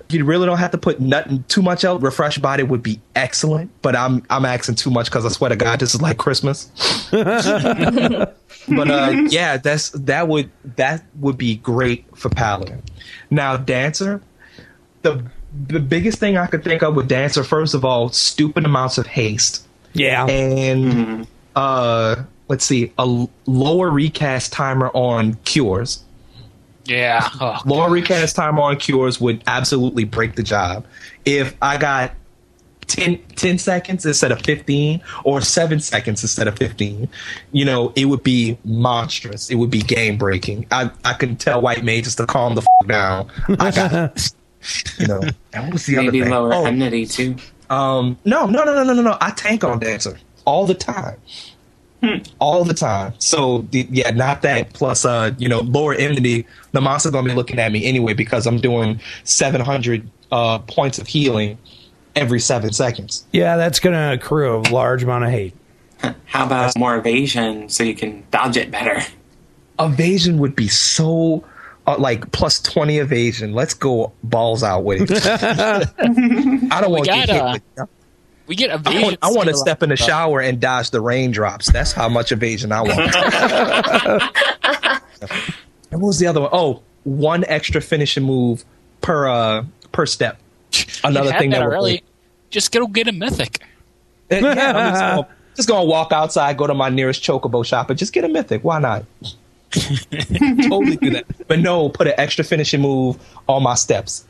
You 0.10 0.24
really 0.24 0.46
don't 0.46 0.60
have 0.60 0.72
to 0.72 0.78
put 0.78 1.00
nothing 1.00 1.44
too 1.48 1.62
much 1.62 1.84
else. 1.84 2.02
Refresh 2.02 2.38
body 2.38 2.64
would 2.64 2.84
be 2.84 3.02
excellent, 3.16 3.72
but 3.82 3.96
I'm 3.96 4.24
I'm 4.30 4.46
asking 4.46 4.76
too 4.76 4.92
much 4.92 5.08
because 5.08 5.26
I 5.26 5.30
swear 5.30 5.50
to 5.50 5.56
God, 5.56 5.80
this 5.80 5.96
is 5.96 6.02
like 6.02 6.18
Christmas. 6.18 6.70
but 8.68 8.90
uh, 8.90 9.11
yeah, 9.30 9.57
that's 9.57 9.90
that 9.91 10.27
would 10.27 10.49
that 10.76 11.03
would 11.19 11.38
be 11.38 11.57
great 11.57 12.06
for 12.18 12.30
paladin. 12.30 12.81
Now 13.30 13.57
dancer, 13.57 14.22
the 15.02 15.23
the 15.68 15.80
biggest 15.80 16.19
thing 16.19 16.38
I 16.38 16.48
could 16.48 16.64
think 16.64 16.81
of 16.81 16.95
with 16.95 17.07
dancer, 17.07 17.44
first 17.44 17.73
of 17.73 17.85
all, 17.85 18.10
stupid 18.10 18.65
amounts 18.65 18.98
of 18.98 19.07
haste. 19.07 19.68
Yeah, 19.94 20.26
and 20.26 21.27
uh, 21.56 22.23
let's 22.48 22.65
see, 22.65 22.91
a 22.98 23.27
lower 23.45 23.90
recast 23.90 24.52
timer 24.52 24.90
on 24.94 25.35
cures. 25.45 26.03
Yeah. 26.85 27.30
Oh, 27.40 27.60
Lower 27.65 27.90
recast 27.90 28.35
timer 28.35 28.61
on 28.61 28.77
cures 28.77 29.22
would 29.22 29.41
absolutely 29.48 30.03
break 30.03 30.35
the 30.35 30.44
job. 30.44 30.85
If 31.26 31.56
I 31.61 31.77
got 31.77 32.11
10, 32.88 33.18
10 33.36 33.58
seconds 33.58 34.06
instead 34.06 34.32
of 34.32 34.42
15 34.42 35.02
or 35.24 35.42
7 35.42 35.80
seconds 35.80 36.24
instead 36.24 36.48
of 36.48 36.58
15, 36.58 37.08
you 37.52 37.66
know, 37.66 37.92
it 37.96 38.06
would 38.06 38.24
be 38.24 38.58
monstrous. 38.66 39.50
It 39.50 39.56
would 39.56 39.70
be 39.72 39.82
game 39.82 40.18
breaking. 40.18 40.66
I, 40.72 40.92
I 41.06 41.14
can 41.14 41.36
tell 41.36 41.62
white 41.62 41.84
mages 41.84 42.16
to 42.16 42.26
calm 42.26 42.56
the 42.56 42.62
f- 42.62 42.88
down. 42.88 43.32
I 43.60 43.72
got, 43.72 44.32
you 45.00 45.08
know, 45.08 45.22
and 45.54 45.64
what 45.66 45.74
was 45.74 45.86
the 45.86 45.96
Maybe 45.98 46.22
other 46.22 46.26
thing? 46.26 46.32
lower 46.32 46.54
Oh, 46.54 46.66
enmity 46.66 47.06
too. 47.06 47.36
um, 47.70 48.18
no, 48.26 48.46
no, 48.46 48.64
no, 48.64 48.74
no, 48.74 48.84
no, 48.84 48.94
no, 48.94 49.02
no. 49.02 49.18
I 49.22 49.32
tank 49.32 49.64
on 49.64 49.80
dancer 49.80 50.18
all 50.46 50.66
the 50.66 50.74
time, 50.76 51.18
all 52.40 52.64
the 52.66 52.74
time. 52.74 53.14
So 53.20 53.60
the, 53.72 53.88
yeah, 53.90 54.12
not 54.12 54.42
that. 54.42 54.74
Plus, 54.74 55.06
uh, 55.06 55.32
you 55.38 55.48
know, 55.48 55.62
lower 55.62 55.94
enmity. 55.94 56.46
The 56.74 56.82
monster 56.82 57.12
gonna 57.12 57.30
be 57.30 57.36
looking 57.36 57.60
at 57.60 57.72
me 57.72 57.86
anyway 57.86 58.14
because 58.14 58.46
I'm 58.46 58.58
doing 58.60 59.00
700 59.24 60.10
uh 60.32 60.60
points 60.60 60.98
of 61.00 61.08
healing 61.08 61.58
every 62.15 62.40
seven 62.40 62.72
seconds. 62.73 63.26
yeah, 63.31 63.57
that's 63.57 63.80
going 63.80 63.94
to 63.95 64.14
accrue 64.14 64.57
a 64.57 64.61
large 64.72 65.03
amount 65.03 65.23
of 65.26 65.30
hate. 65.31 65.53
How 66.26 66.45
about 66.45 66.77
more 66.77 66.95
evasion 66.98 67.69
so 67.69 67.84
you 67.84 67.95
can 67.95 68.23
dodge 68.31 68.57
it 68.57 68.69
better? 68.72 69.02
evasion 69.80 70.38
would 70.38 70.56
be 70.56 70.68
so 70.68 71.44
uh, 71.88 71.95
like 71.98 72.31
plus 72.31 72.61
20 72.61 72.99
evasion. 72.99 73.53
Let's 73.53 73.73
go 73.73 74.11
balls 74.23 74.64
out 74.64 74.84
with 74.84 75.10
it. 75.10 75.26
I 75.26 76.81
don't 76.81 76.91
want 76.91 77.06
to 77.06 77.11
get 77.11 77.30
hit 77.30 77.38
gotta- 77.40 77.61
with 77.77 77.90
We 78.48 78.56
get 78.56 78.69
I 78.72 78.76
evasion. 78.76 79.02
want, 79.02 79.18
I 79.22 79.31
want 79.31 79.49
to 79.49 79.56
step 79.56 79.81
in 79.81 79.90
the 79.90 79.95
shower 79.98 80.41
and 80.41 80.60
dodge 80.60 80.91
the 80.91 81.02
raindrops. 81.02 81.72
That's 81.72 81.91
how 81.94 82.07
much 82.10 82.31
evasion 82.31 82.72
I 82.72 82.81
want. 82.81 83.15
and 83.15 84.22
what 86.02 86.07
was 86.07 86.19
the 86.19 86.27
other 86.27 86.41
one? 86.41 86.49
Oh, 86.53 86.84
one 87.03 87.44
extra 87.45 87.81
finishing 87.81 88.23
move 88.23 88.64
per 89.02 89.27
uh 89.27 89.65
per 89.91 90.06
step. 90.06 90.40
Another 91.04 91.32
thing 91.32 91.50
that, 91.52 91.60
that 91.60 91.68
would 91.68 91.76
already. 91.76 92.04
Just 92.50 92.72
go 92.72 92.88
get 92.88 93.08
a 93.08 93.12
mythic. 93.12 93.64
Uh, 94.32 94.36
yeah, 94.36 94.48
I'm 94.48 94.91
just, 94.91 95.02
gonna, 95.02 95.28
just 95.56 95.70
gonna 95.70 95.86
walk 95.86 96.12
outside, 96.12 96.58
go 96.58 96.68
to 96.68 96.74
my 96.74 96.90
nearest 96.90 97.24
chocobo 97.24 97.66
shop, 97.66 97.90
and 97.90 98.00
just 98.00 98.14
get 98.14 98.24
a 98.24 98.30
mythic. 98.30 98.64
Why 98.64 98.80
not? 98.80 99.06
totally 99.72 100.98
do 100.98 101.10
that. 101.12 101.26
But 101.48 101.60
no, 101.60 101.90
put 101.90 102.08
an 102.08 102.14
extra 102.18 102.44
finishing 102.44 102.82
move 102.82 103.18
on 103.48 103.64
my 103.64 103.76
steps, 103.76 104.26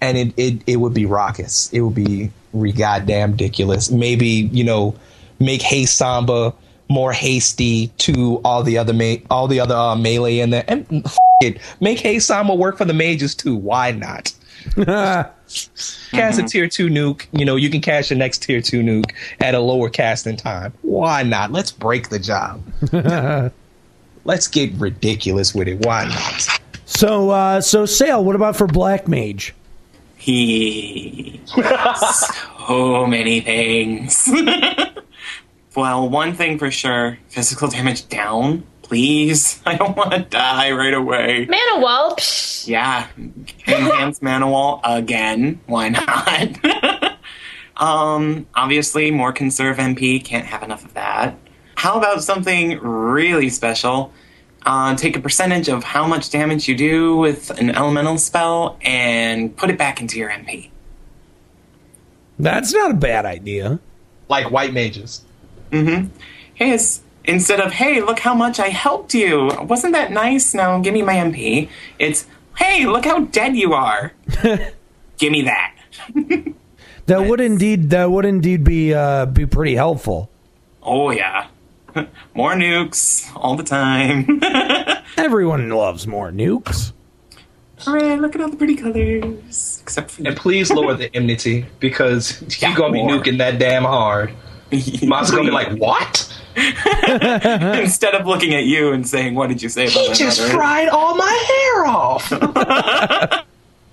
and 0.00 0.16
it 0.16 0.34
it, 0.36 0.62
it 0.66 0.76
would 0.76 0.94
be 0.94 1.06
raucous. 1.06 1.70
It 1.72 1.80
would 1.80 1.94
be 1.94 2.30
re 2.52 2.72
goddamn 2.72 3.32
ridiculous. 3.32 3.90
Maybe 3.90 4.26
you 4.26 4.64
know, 4.64 4.94
make 5.38 5.62
haste 5.62 5.96
samba 5.96 6.54
more 6.88 7.12
hasty 7.12 7.88
to 7.98 8.40
all 8.44 8.62
the 8.62 8.78
other 8.78 8.92
ma- 8.92 9.16
all 9.30 9.48
the 9.48 9.60
other 9.60 9.74
uh, 9.74 9.96
melee 9.96 10.38
in 10.38 10.50
there, 10.50 10.64
and 10.66 10.86
f- 11.04 11.16
it 11.42 11.60
make 11.80 12.00
haste 12.00 12.26
samba 12.28 12.54
work 12.54 12.78
for 12.78 12.84
the 12.84 12.94
mages 12.94 13.34
too. 13.34 13.54
Why 13.54 13.92
not? 13.92 14.32
Cast 16.10 16.38
a 16.38 16.42
tier 16.42 16.68
two 16.68 16.88
nuke. 16.88 17.26
You 17.32 17.44
know, 17.44 17.56
you 17.56 17.70
can 17.70 17.80
cash 17.80 18.08
the 18.08 18.14
next 18.14 18.38
tier 18.42 18.60
two 18.60 18.82
nuke 18.82 19.12
at 19.40 19.54
a 19.54 19.60
lower 19.60 19.88
casting 19.88 20.36
time. 20.36 20.72
Why 20.82 21.22
not? 21.22 21.52
Let's 21.52 21.70
break 21.70 22.08
the 22.08 22.18
job. 22.18 22.62
Let's 24.24 24.48
get 24.48 24.72
ridiculous 24.74 25.54
with 25.54 25.68
it. 25.68 25.86
Why 25.86 26.04
not? 26.08 26.60
So, 26.84 27.30
uh, 27.30 27.60
so 27.60 27.84
Sayl, 27.84 28.24
what 28.24 28.34
about 28.34 28.56
for 28.56 28.66
Black 28.66 29.06
Mage? 29.06 29.54
He 30.16 31.40
so 32.66 33.06
many 33.06 33.40
things. 33.40 34.28
well, 35.76 36.08
one 36.08 36.34
thing 36.34 36.58
for 36.58 36.70
sure: 36.70 37.18
physical 37.28 37.68
damage 37.68 38.08
down. 38.08 38.64
Please, 38.86 39.60
I 39.66 39.74
don't 39.74 39.96
want 39.96 40.12
to 40.12 40.20
die 40.20 40.70
right 40.70 40.94
away. 40.94 41.46
Mana 41.48 41.80
wall. 41.80 42.14
Psh. 42.14 42.68
Yeah, 42.68 43.08
enhance 43.66 44.22
mana 44.22 44.48
wall 44.48 44.80
again. 44.84 45.60
Why 45.66 45.88
not? 45.88 47.18
um, 47.76 48.46
obviously, 48.54 49.10
more 49.10 49.32
conserve 49.32 49.78
MP. 49.78 50.24
Can't 50.24 50.46
have 50.46 50.62
enough 50.62 50.84
of 50.84 50.94
that. 50.94 51.36
How 51.74 51.98
about 51.98 52.22
something 52.22 52.78
really 52.78 53.48
special? 53.48 54.12
Uh, 54.64 54.94
take 54.96 55.16
a 55.16 55.20
percentage 55.20 55.68
of 55.68 55.82
how 55.82 56.06
much 56.06 56.30
damage 56.30 56.68
you 56.68 56.76
do 56.76 57.16
with 57.16 57.50
an 57.58 57.70
elemental 57.70 58.18
spell 58.18 58.78
and 58.82 59.56
put 59.56 59.68
it 59.68 59.78
back 59.78 60.00
into 60.00 60.16
your 60.18 60.30
MP. 60.30 60.70
That's 62.38 62.72
not 62.72 62.92
a 62.92 62.94
bad 62.94 63.26
idea. 63.26 63.80
Like 64.28 64.50
white 64.50 64.72
mages. 64.72 65.24
Mm-hmm. 65.70 66.08
Hey, 66.54 66.70
it's, 66.72 67.00
instead 67.26 67.60
of 67.60 67.72
"Hey, 67.72 68.00
look 68.00 68.20
how 68.20 68.34
much 68.34 68.58
I 68.60 68.68
helped 68.68 69.14
you," 69.14 69.50
wasn't 69.62 69.92
that 69.92 70.12
nice? 70.12 70.54
Now 70.54 70.78
give 70.80 70.94
me 70.94 71.02
my 71.02 71.14
MP. 71.14 71.68
It's 71.98 72.26
"Hey, 72.56 72.86
look 72.86 73.04
how 73.04 73.20
dead 73.20 73.56
you 73.56 73.72
are." 73.74 74.12
give 75.18 75.32
me 75.32 75.42
that. 75.42 75.74
That 77.06 77.26
would 77.28 77.40
indeed 77.40 77.90
that 77.90 78.10
would 78.10 78.24
indeed 78.24 78.64
be 78.64 78.92
uh, 78.92 79.26
be 79.26 79.46
pretty 79.46 79.76
helpful. 79.76 80.28
Oh 80.82 81.10
yeah, 81.10 81.46
more 82.34 82.54
nukes 82.54 83.30
all 83.36 83.56
the 83.56 83.62
time. 83.62 84.40
Everyone 85.16 85.68
loves 85.70 86.06
more 86.06 86.30
nukes. 86.32 86.92
Hooray! 87.78 88.16
Look 88.16 88.34
at 88.34 88.40
all 88.40 88.48
the 88.48 88.56
pretty 88.56 88.74
colors. 88.74 89.78
Except 89.82 90.10
for 90.10 90.22
you. 90.22 90.28
And 90.28 90.36
please 90.36 90.70
lower 90.72 90.94
the 90.94 91.14
enmity 91.14 91.66
because 91.78 92.42
you're 92.60 92.74
gonna 92.74 92.92
be 92.92 93.02
more. 93.02 93.10
nuking 93.10 93.38
that 93.38 93.58
damn 93.58 93.84
hard. 93.84 94.32
Mom's 95.02 95.30
gonna 95.30 95.44
be 95.44 95.50
like, 95.50 95.76
"What? 95.78 96.25
Instead 97.82 98.14
of 98.14 98.26
looking 98.26 98.54
at 98.54 98.64
you 98.64 98.92
and 98.92 99.06
saying, 99.06 99.34
"What 99.34 99.48
did 99.48 99.62
you 99.62 99.68
say 99.68 99.84
about 99.88 100.06
He 100.08 100.14
just 100.14 100.40
mother?" 100.40 100.54
fried 100.54 100.88
all 100.88 101.14
my 101.16 101.72
hair 101.74 101.86
off." 101.86 102.28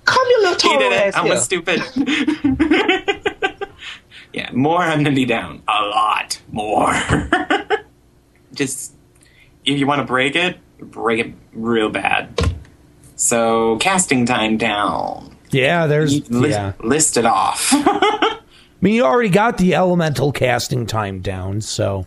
Come, 0.04 0.26
you 0.28 0.38
little 0.42 0.54
He 0.54 0.58
tall 0.60 0.78
did 0.78 0.92
it. 0.92 1.02
ass 1.02 1.16
I'm 1.16 1.24
here. 1.26 1.34
a 1.34 1.38
stupid. 1.40 1.80
yeah, 4.32 4.50
more 4.52 4.82
enmity 4.84 5.24
down. 5.24 5.62
A 5.68 5.82
lot 5.82 6.40
more. 6.50 6.92
Just 8.52 8.92
if 9.64 9.78
you 9.78 9.86
want 9.86 10.00
to 10.00 10.06
break 10.06 10.36
it, 10.36 10.58
break 10.78 11.20
it 11.26 11.32
real 11.52 11.88
bad. 11.90 12.54
So 13.16 13.76
casting 13.78 14.26
time 14.26 14.56
down. 14.58 15.36
Yeah, 15.50 15.86
there's 15.86 16.28
List, 16.30 16.50
yeah. 16.58 16.72
list 16.80 17.16
it 17.16 17.24
off. 17.24 17.68
I 17.72 18.38
mean, 18.80 18.94
you 18.94 19.04
already 19.04 19.28
got 19.30 19.56
the 19.56 19.74
elemental 19.74 20.32
casting 20.32 20.84
time 20.86 21.20
down, 21.20 21.60
so 21.60 22.06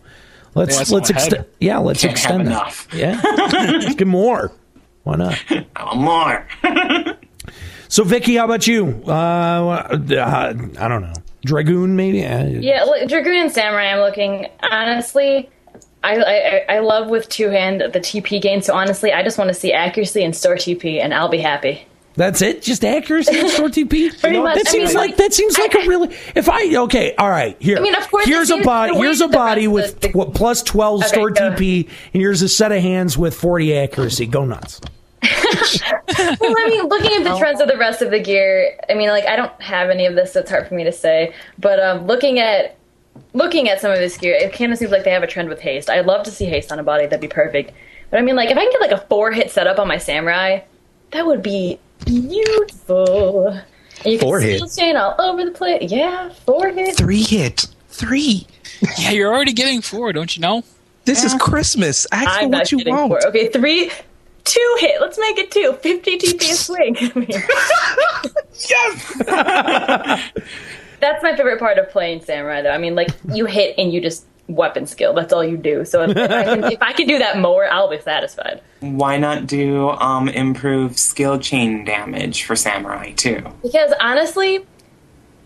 let's 0.57 0.73
Yeah, 0.73 0.77
that's 0.79 0.91
let's 0.91 1.09
extend. 1.09 1.45
Yeah, 1.59 1.77
let's 1.79 2.01
Can't 2.01 2.11
have 2.17 2.41
extend 2.41 2.47
that. 2.47 2.51
enough. 2.51 2.87
Yeah, 2.93 3.21
let's 3.23 3.95
get 3.95 4.07
more. 4.07 4.51
Why 5.03 5.15
not? 5.15 5.41
I 5.75 5.83
want 5.95 5.99
more. 6.01 7.17
So, 7.89 8.03
Vicky, 8.03 8.35
how 8.35 8.43
about 8.43 8.67
you? 8.67 9.01
Uh, 9.07 9.11
uh, 9.11 10.53
I 10.77 10.87
don't 10.89 11.01
know. 11.01 11.13
Dragoon, 11.45 11.95
maybe. 11.95 12.25
Uh, 12.25 12.43
Yeah, 12.45 12.83
look, 12.83 13.07
Dragoon 13.07 13.37
and 13.37 13.49
Samurai. 13.51 13.93
I'm 13.93 13.99
looking 13.99 14.47
honestly. 14.69 15.49
I, 16.03 16.17
I 16.69 16.75
I 16.75 16.79
love 16.79 17.07
with 17.09 17.29
two 17.29 17.49
hand 17.49 17.79
the 17.81 17.99
TP 18.01 18.41
gain. 18.41 18.61
So 18.61 18.75
honestly, 18.75 19.13
I 19.13 19.23
just 19.23 19.37
want 19.37 19.47
to 19.47 19.53
see 19.53 19.71
accuracy 19.71 20.21
and 20.23 20.35
store 20.35 20.55
TP, 20.55 21.01
and 21.01 21.13
I'll 21.13 21.29
be 21.29 21.37
happy. 21.39 21.87
That's 22.17 22.41
it. 22.41 22.63
Just 22.63 22.83
accuracy 22.83 23.39
and 23.39 23.49
short 23.51 23.73
TP. 23.73 24.19
Pretty 24.19 24.39
much. 24.39 24.55
That 24.57 24.67
I 24.67 24.71
seems 24.71 24.89
mean, 24.89 24.97
like 24.97 25.17
that 25.17 25.33
seems 25.33 25.57
like 25.57 25.75
a 25.75 25.87
really. 25.87 26.09
If 26.35 26.49
I 26.49 26.75
okay, 26.75 27.13
all 27.15 27.29
right. 27.29 27.55
Here, 27.61 27.77
I 27.77 27.79
mean, 27.79 27.93
of 27.93 28.09
course, 28.09 28.25
here's 28.25 28.49
a 28.49 28.57
body. 28.63 28.95
Here's 28.95 29.21
a 29.21 29.27
body 29.27 29.67
rest 29.67 30.01
with 30.01 30.13
tw- 30.13 30.33
plus 30.33 30.63
twelve 30.63 31.01
Okay, 31.01 31.09
store. 31.09 31.29
TP, 31.29 31.85
and 31.85 32.21
here's 32.21 32.41
a 32.41 32.49
set 32.49 32.71
of 32.71 32.81
hands 32.81 33.19
with 33.19 33.35
forty 33.35 33.77
accuracy. 33.77 34.25
Go 34.25 34.45
nuts. 34.45 34.81
well, 35.23 36.55
I 36.57 36.67
mean, 36.69 36.87
looking 36.87 37.13
at 37.13 37.23
the 37.23 37.37
trends 37.37 37.61
of 37.61 37.67
the 37.67 37.77
rest 37.77 38.01
of 38.01 38.09
the 38.09 38.19
gear, 38.19 38.79
I 38.89 38.95
mean, 38.95 39.09
like 39.09 39.25
I 39.25 39.35
don't 39.35 39.61
have 39.61 39.91
any 39.91 40.07
of 40.07 40.15
this, 40.15 40.33
so 40.33 40.39
it's 40.39 40.49
hard 40.49 40.67
for 40.67 40.73
me 40.73 40.83
to 40.85 40.91
say. 40.91 41.35
But 41.59 41.79
um, 41.79 42.07
looking 42.07 42.39
at 42.39 42.77
looking 43.33 43.69
at 43.69 43.79
some 43.79 43.91
of 43.91 43.99
this 43.99 44.17
gear, 44.17 44.33
it 44.33 44.53
kind 44.53 44.71
of 44.71 44.79
seems 44.79 44.89
like 44.89 45.03
they 45.03 45.11
have 45.11 45.23
a 45.23 45.27
trend 45.27 45.49
with 45.49 45.59
haste. 45.59 45.87
I'd 45.87 46.07
love 46.07 46.23
to 46.23 46.31
see 46.31 46.45
haste 46.45 46.71
on 46.71 46.79
a 46.79 46.83
body; 46.83 47.05
that'd 47.05 47.21
be 47.21 47.27
perfect. 47.27 47.73
But 48.09 48.19
I 48.19 48.23
mean, 48.23 48.35
like 48.35 48.49
if 48.49 48.57
I 48.57 48.61
can 48.61 48.71
get 48.71 48.81
like 48.81 48.91
a 48.91 49.05
four 49.05 49.31
hit 49.31 49.51
setup 49.51 49.77
on 49.77 49.87
my 49.87 49.99
samurai, 49.99 50.61
that 51.11 51.27
would 51.27 51.43
be 51.43 51.79
beautiful. 52.05 53.47
And 54.03 54.13
you 54.13 54.19
Four 54.19 54.39
can 54.39 54.49
hit? 54.49 54.57
skill 54.69 54.85
chain 54.85 54.95
all 54.95 55.15
over 55.19 55.43
the 55.45 55.51
place. 55.51 55.91
Yeah, 55.91 56.29
four 56.45 56.69
hit. 56.69 56.95
Three 56.97 57.23
hit. 57.23 57.67
Three. 57.89 58.45
Yeah, 58.99 59.11
you're 59.11 59.33
already 59.33 59.53
getting 59.53 59.81
four, 59.81 60.13
don't 60.13 60.35
you 60.35 60.41
know? 60.41 60.63
This 61.05 61.23
is 61.23 61.33
Christmas. 61.35 62.05
Ask 62.11 62.29
I'm 62.29 62.49
what 62.49 62.57
not 62.57 62.71
you 62.71 62.77
getting 62.79 62.95
want. 62.95 63.09
four. 63.09 63.27
Okay, 63.29 63.47
three, 63.49 63.89
two 64.43 64.75
hit. 64.79 65.01
Let's 65.01 65.17
make 65.17 65.37
it 65.39 65.49
two. 65.51 65.73
Fifty 65.81 66.17
TP 66.17 66.41
a 66.51 66.53
swing. 66.53 66.95
I 67.01 67.11
mean, 67.17 67.27
That's 70.99 71.21
my 71.23 71.35
favorite 71.35 71.59
part 71.59 71.77
of 71.77 71.89
playing 71.89 72.21
samurai, 72.23 72.61
though. 72.61 72.71
I 72.71 72.77
mean, 72.77 72.95
like 72.95 73.09
you 73.33 73.45
hit 73.45 73.75
and 73.77 73.91
you 73.93 74.01
just 74.01 74.25
weapon 74.47 74.85
skill. 74.85 75.13
That's 75.13 75.33
all 75.33 75.43
you 75.43 75.57
do. 75.57 75.85
So 75.85 76.03
if, 76.03 76.15
if, 76.15 76.31
I, 76.31 76.43
can, 76.43 76.63
if 76.65 76.81
I 76.81 76.93
can 76.93 77.07
do 77.07 77.19
that 77.19 77.39
more, 77.39 77.65
I'll 77.65 77.89
be 77.89 77.99
satisfied. 77.99 78.61
Why 78.79 79.17
not 79.17 79.47
do 79.47 79.89
um, 79.89 80.29
improve 80.29 80.97
skill 80.97 81.39
chain 81.39 81.83
damage 81.85 82.43
for 82.43 82.55
samurai 82.55 83.11
too? 83.11 83.45
Because 83.61 83.93
honestly, 83.99 84.65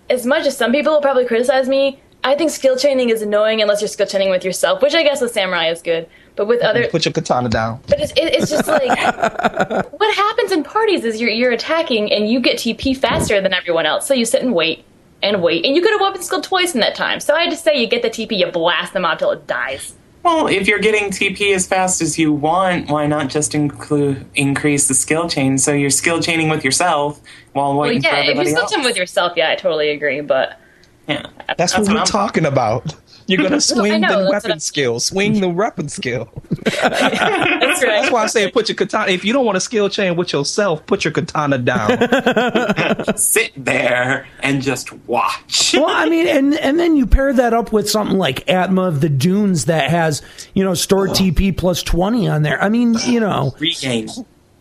as 0.10 0.26
much 0.26 0.46
as 0.46 0.58
some 0.58 0.72
people 0.72 0.94
will 0.94 1.02
probably 1.02 1.26
criticize 1.26 1.68
me, 1.68 2.00
I 2.24 2.36
think 2.36 2.52
skill 2.52 2.78
chaining 2.78 3.10
is 3.10 3.22
annoying 3.24 3.62
unless 3.62 3.82
you're 3.82 3.88
skill 3.88 4.06
chaining 4.06 4.30
with 4.30 4.46
yourself, 4.46 4.82
which 4.82 4.94
I 4.94 5.02
guess 5.02 5.22
with 5.22 5.32
samurai 5.32 5.70
is 5.70 5.82
good. 5.82 6.08
But 6.36 6.48
with 6.48 6.62
other, 6.62 6.88
Put 6.88 7.04
your 7.06 7.14
katana 7.14 7.50
down. 7.50 7.82
but 7.88 8.00
it's, 8.00 8.12
it, 8.14 8.34
it's 8.34 8.50
just 8.50 8.68
like 8.68 8.88
what 9.92 10.16
happens 10.16 10.52
in 10.52 10.64
parties 10.64 11.04
is 11.04 11.20
you're 11.20 11.30
you're 11.30 11.52
attacking 11.52 12.12
and 12.12 12.30
you 12.30 12.40
get 12.40 12.58
TP 12.58 12.96
faster 12.96 13.42
than 13.42 13.54
everyone 13.54 13.86
else, 13.86 14.08
so 14.08 14.14
you 14.14 14.26
sit 14.26 14.42
and 14.42 14.54
wait 14.54 14.86
and 15.24 15.42
wait, 15.42 15.66
and 15.66 15.76
you 15.76 15.82
could 15.82 15.92
have 15.92 16.02
weapon 16.02 16.22
skill 16.22 16.42
twice 16.42 16.74
in 16.74 16.82
that 16.82 16.96
time. 16.96 17.20
So 17.20 17.36
I 17.36 17.42
had 17.44 17.52
to 17.52 17.58
say 17.58 17.80
you 17.80 17.88
get 17.88 18.02
the 18.02 18.10
TP, 18.10 18.38
you 18.38 18.48
blast 18.48 18.94
them 18.94 19.06
out 19.06 19.20
till 19.20 19.32
it 19.32 19.48
dies. 19.48 19.94
Well, 20.24 20.46
if 20.48 20.68
you're 20.68 20.80
getting 20.80 21.10
TP 21.10 21.56
as 21.56 21.66
fast 21.66 22.00
as 22.02 22.20
you 22.20 22.32
want, 22.32 22.90
why 22.92 23.08
not 23.08 23.30
just 23.30 23.56
include 23.56 24.24
increase 24.36 24.88
the 24.88 24.94
skill 24.94 25.28
chain 25.28 25.58
so 25.58 25.74
you're 25.74 25.90
skill 25.90 26.22
chaining 26.22 26.48
with 26.48 26.64
yourself 26.64 27.20
while 27.54 27.72
Well, 27.72 27.80
waiting 27.80 28.04
for 28.04 28.10
everybody 28.10 28.28
yeah, 28.28 28.42
if 28.42 28.46
you're 28.46 28.46
skill 28.46 28.62
else? 28.64 28.72
chain 28.72 28.84
with 28.84 28.98
yourself, 28.98 29.34
yeah, 29.36 29.50
I 29.50 29.56
totally 29.56 29.90
agree. 29.90 30.22
But 30.22 30.60
yeah, 31.08 31.26
That's, 31.58 31.74
what 31.74 31.88
what 31.88 31.94
we're 31.94 32.00
I'm 32.02 32.06
talking 32.06 32.46
about. 32.46 32.94
You're 33.32 33.44
gonna 33.44 33.62
swing 33.62 34.02
know, 34.02 34.26
the 34.26 34.30
weapon 34.30 34.60
skill. 34.60 35.00
Swing 35.00 35.40
the 35.40 35.50
weapon 35.50 35.88
skill. 35.88 36.30
That's 36.64 36.82
right. 36.82 37.82
That's 37.82 38.12
why 38.12 38.24
I 38.24 38.28
say 38.28 38.52
put 38.52 38.68
your 38.68 38.76
katana. 38.76 39.12
If 39.12 39.24
you 39.24 39.32
don't 39.32 39.46
want 39.46 39.58
a 39.58 39.62
skill 39.62 39.88
chain 39.90 40.18
with 40.18 40.34
yourself, 40.34 40.86
put 40.86 41.06
your 41.06 41.14
katana 41.14 41.58
down. 41.58 41.98
Sit 43.18 43.54
there 43.56 44.28
and 44.42 44.62
just 44.62 44.92
watch. 45.08 45.74
well, 45.74 45.86
I 45.88 46.10
mean, 46.10 46.28
and 46.28 46.56
and 46.56 46.78
then 46.78 46.98
you 46.98 47.08
pair 47.08 47.32
that 47.32 47.54
up 47.54 47.72
with 47.72 47.90
something 47.90 48.18
like 48.18 48.50
Atma 48.50 48.84
of 48.84 49.00
the 49.00 49.10
Dunes 49.10 49.66
that 49.66 49.90
has 49.90 50.22
you 50.54 50.64
know 50.64 50.74
store 50.74 51.08
TP 51.08 51.56
plus 51.56 51.84
twenty 51.84 52.28
on 52.28 52.42
there. 52.42 52.62
I 52.62 52.68
mean, 52.68 52.96
you 53.06 53.22
know, 53.22 53.56
Regain. 53.60 54.10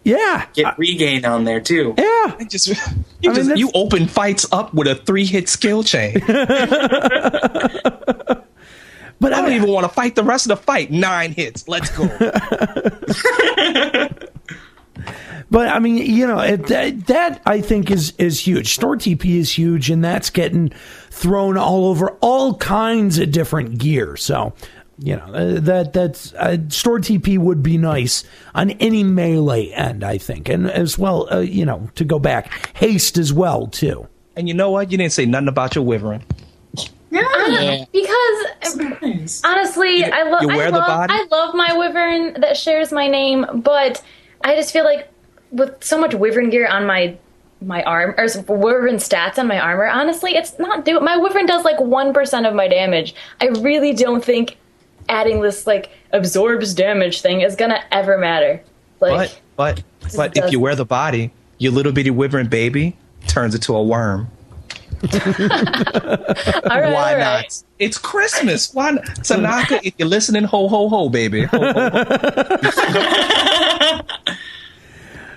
Yeah, 0.04 0.46
Get 0.54 0.78
regain 0.78 1.24
on 1.24 1.44
there 1.44 1.60
too. 1.60 1.94
yeah. 1.98 2.36
just 2.48 2.68
you, 2.68 2.74
mean, 3.22 3.34
just 3.34 3.48
that's- 3.48 3.58
you 3.58 3.70
open 3.74 4.06
fights 4.08 4.46
up 4.52 4.72
with 4.74 4.86
a 4.88 4.94
three 4.94 5.26
hit 5.26 5.48
skill 5.48 5.82
chain. 5.82 6.22
But 9.22 9.34
I 9.34 9.36
I 9.36 9.40
don't 9.42 9.50
mean, 9.50 9.58
even 9.58 9.70
want 9.70 9.84
to 9.84 9.90
fight 9.92 10.14
the 10.14 10.24
rest 10.24 10.46
of 10.46 10.48
the 10.58 10.64
fight. 10.64 10.90
Nine 10.90 11.34
hits. 11.34 11.68
Let's 11.68 11.90
go. 11.90 12.06
But 15.50 15.66
I 15.68 15.80
mean, 15.80 15.96
you 15.96 16.26
know, 16.28 16.38
it, 16.38 16.68
that, 16.68 17.06
that 17.08 17.42
I 17.44 17.60
think 17.60 17.90
is 17.90 18.12
is 18.18 18.46
huge. 18.46 18.72
Store 18.72 18.96
TP 18.96 19.36
is 19.36 19.58
huge, 19.58 19.90
and 19.90 20.04
that's 20.04 20.30
getting 20.30 20.68
thrown 21.10 21.56
all 21.56 21.86
over 21.86 22.10
all 22.20 22.54
kinds 22.54 23.18
of 23.18 23.32
different 23.32 23.78
gear. 23.78 24.16
So, 24.16 24.52
you 25.02 25.16
know, 25.16 25.24
uh, 25.32 25.60
that 25.60 25.92
that's 25.92 26.32
uh, 26.34 26.58
store 26.68 26.98
TP 26.98 27.38
would 27.38 27.62
be 27.62 27.78
nice 27.78 28.22
on 28.54 28.70
any 28.72 29.02
melee 29.02 29.70
end, 29.70 30.04
I 30.04 30.18
think, 30.18 30.48
and 30.48 30.70
as 30.70 30.98
well, 30.98 31.26
uh, 31.32 31.38
you 31.40 31.64
know, 31.64 31.88
to 31.94 32.04
go 32.04 32.18
back, 32.18 32.70
haste 32.76 33.16
as 33.18 33.32
well 33.32 33.66
too. 33.66 34.06
and 34.36 34.46
you 34.46 34.54
know 34.54 34.70
what? 34.70 34.92
You 34.92 34.98
didn't 34.98 35.12
say 35.12 35.26
nothing 35.26 35.48
about 35.48 35.74
your 35.74 35.84
wyvern. 35.84 36.22
Yeah. 37.10 37.84
Because 37.92 38.76
Nice. 39.02 39.42
honestly, 39.44 40.04
I 40.04 40.22
love 40.30 40.42
you 40.42 40.50
I 40.50 40.56
wear 40.56 40.70
the 40.70 40.78
love 40.78 40.86
body? 40.86 41.12
I 41.12 41.26
love 41.30 41.54
my 41.54 41.72
wyvern 41.72 42.40
that 42.40 42.56
shares 42.56 42.92
my 42.92 43.08
name, 43.08 43.46
but 43.54 44.00
I 44.44 44.54
just 44.54 44.72
feel 44.72 44.84
like 44.84 45.08
with 45.50 45.82
so 45.82 45.98
much 45.98 46.14
wyvern 46.14 46.50
gear 46.50 46.68
on 46.68 46.86
my 46.86 47.16
my 47.62 47.82
arm 47.82 48.14
or 48.16 48.26
wyvern 48.56 48.96
stats 48.96 49.38
on 49.38 49.46
my 49.48 49.58
armor, 49.58 49.86
honestly, 49.86 50.36
it's 50.36 50.58
not 50.58 50.84
do 50.84 51.00
my 51.00 51.16
wyvern 51.16 51.46
does 51.46 51.64
like 51.64 51.80
one 51.80 52.12
percent 52.14 52.46
of 52.46 52.54
my 52.54 52.68
damage. 52.68 53.14
I 53.40 53.46
really 53.48 53.92
don't 53.92 54.24
think 54.24 54.56
adding 55.08 55.40
this 55.40 55.66
like 55.66 55.90
absorbs 56.12 56.74
damage 56.74 57.20
thing 57.20 57.40
is 57.40 57.56
gonna 57.56 57.82
ever 57.92 58.18
matter. 58.18 58.60
Like 59.00 59.40
But 59.56 59.82
but 60.10 60.16
but 60.16 60.36
if 60.36 60.52
you 60.52 60.60
wear 60.60 60.74
the 60.74 60.84
body, 60.84 61.30
your 61.58 61.72
little 61.72 61.92
bitty 61.92 62.10
wyvern 62.10 62.48
baby 62.48 62.96
turns 63.26 63.54
into 63.54 63.74
a 63.74 63.82
worm. 63.82 64.28
all 65.12 65.18
right, 65.18 65.26
Why 66.66 66.68
all 66.68 66.92
right. 66.92 67.18
not? 67.18 67.62
It's 67.78 67.96
Christmas. 67.96 68.74
Why 68.74 68.90
not? 68.90 69.24
Tanaka, 69.24 69.80
if 69.82 69.94
you're 69.96 70.08
listening, 70.08 70.44
ho 70.44 70.68
ho 70.68 70.88
ho, 70.90 71.08
baby. 71.08 71.44
Ho, 71.44 71.58
ho, 71.58 71.90
ho. 72.62 74.00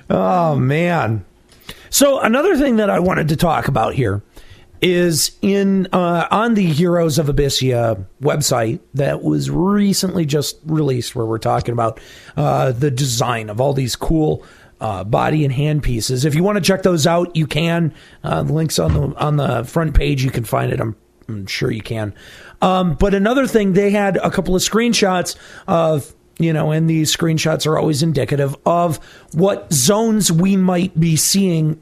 Oh 0.09 0.55
man. 0.55 1.23
So 1.89 2.19
another 2.19 2.57
thing 2.57 2.75
that 2.75 2.89
I 2.89 2.99
wanted 2.99 3.29
to 3.29 3.35
talk 3.35 3.67
about 3.67 3.93
here 3.95 4.21
is 4.83 5.31
in 5.41 5.87
uh, 5.93 6.27
on 6.29 6.55
the 6.55 6.65
Heroes 6.65 7.17
of 7.17 7.27
Abyssea 7.27 8.05
website 8.21 8.81
that 8.93 9.23
was 9.23 9.49
recently 9.49 10.25
just 10.25 10.59
released, 10.65 11.15
where 11.15 11.25
we're 11.25 11.37
talking 11.37 11.71
about 11.71 12.01
uh, 12.35 12.73
the 12.73 12.91
design 12.91 13.49
of 13.49 13.61
all 13.61 13.73
these 13.73 13.95
cool 13.95 14.45
uh, 14.81 15.05
body 15.05 15.45
and 15.45 15.53
hand 15.53 15.83
pieces. 15.83 16.25
If 16.25 16.35
you 16.35 16.43
want 16.43 16.57
to 16.57 16.61
check 16.61 16.83
those 16.83 17.07
out, 17.07 17.33
you 17.33 17.47
can. 17.47 17.93
Uh, 18.25 18.43
the 18.43 18.51
links 18.51 18.77
on 18.77 18.93
the 18.93 19.17
on 19.17 19.37
the 19.37 19.63
front 19.63 19.95
page. 19.95 20.21
You 20.21 20.31
can 20.31 20.43
find 20.43 20.71
it. 20.71 20.81
I'm, 20.81 20.97
I'm 21.29 21.47
sure 21.47 21.71
you 21.71 21.81
can. 21.81 22.13
Um, 22.61 22.95
but 22.95 23.13
another 23.13 23.47
thing, 23.47 23.73
they 23.73 23.89
had 23.89 24.17
a 24.17 24.29
couple 24.29 24.53
of 24.53 24.61
screenshots 24.61 25.37
of 25.65 26.13
you 26.39 26.51
know, 26.51 26.71
and 26.71 26.89
these 26.89 27.15
screenshots 27.15 27.65
are 27.67 27.77
always 27.77 28.03
indicative 28.03 28.57
of 28.65 28.97
what 29.33 29.71
zones 29.71 30.31
we 30.31 30.57
might 30.57 30.99
be 30.99 31.15
seeing 31.15 31.81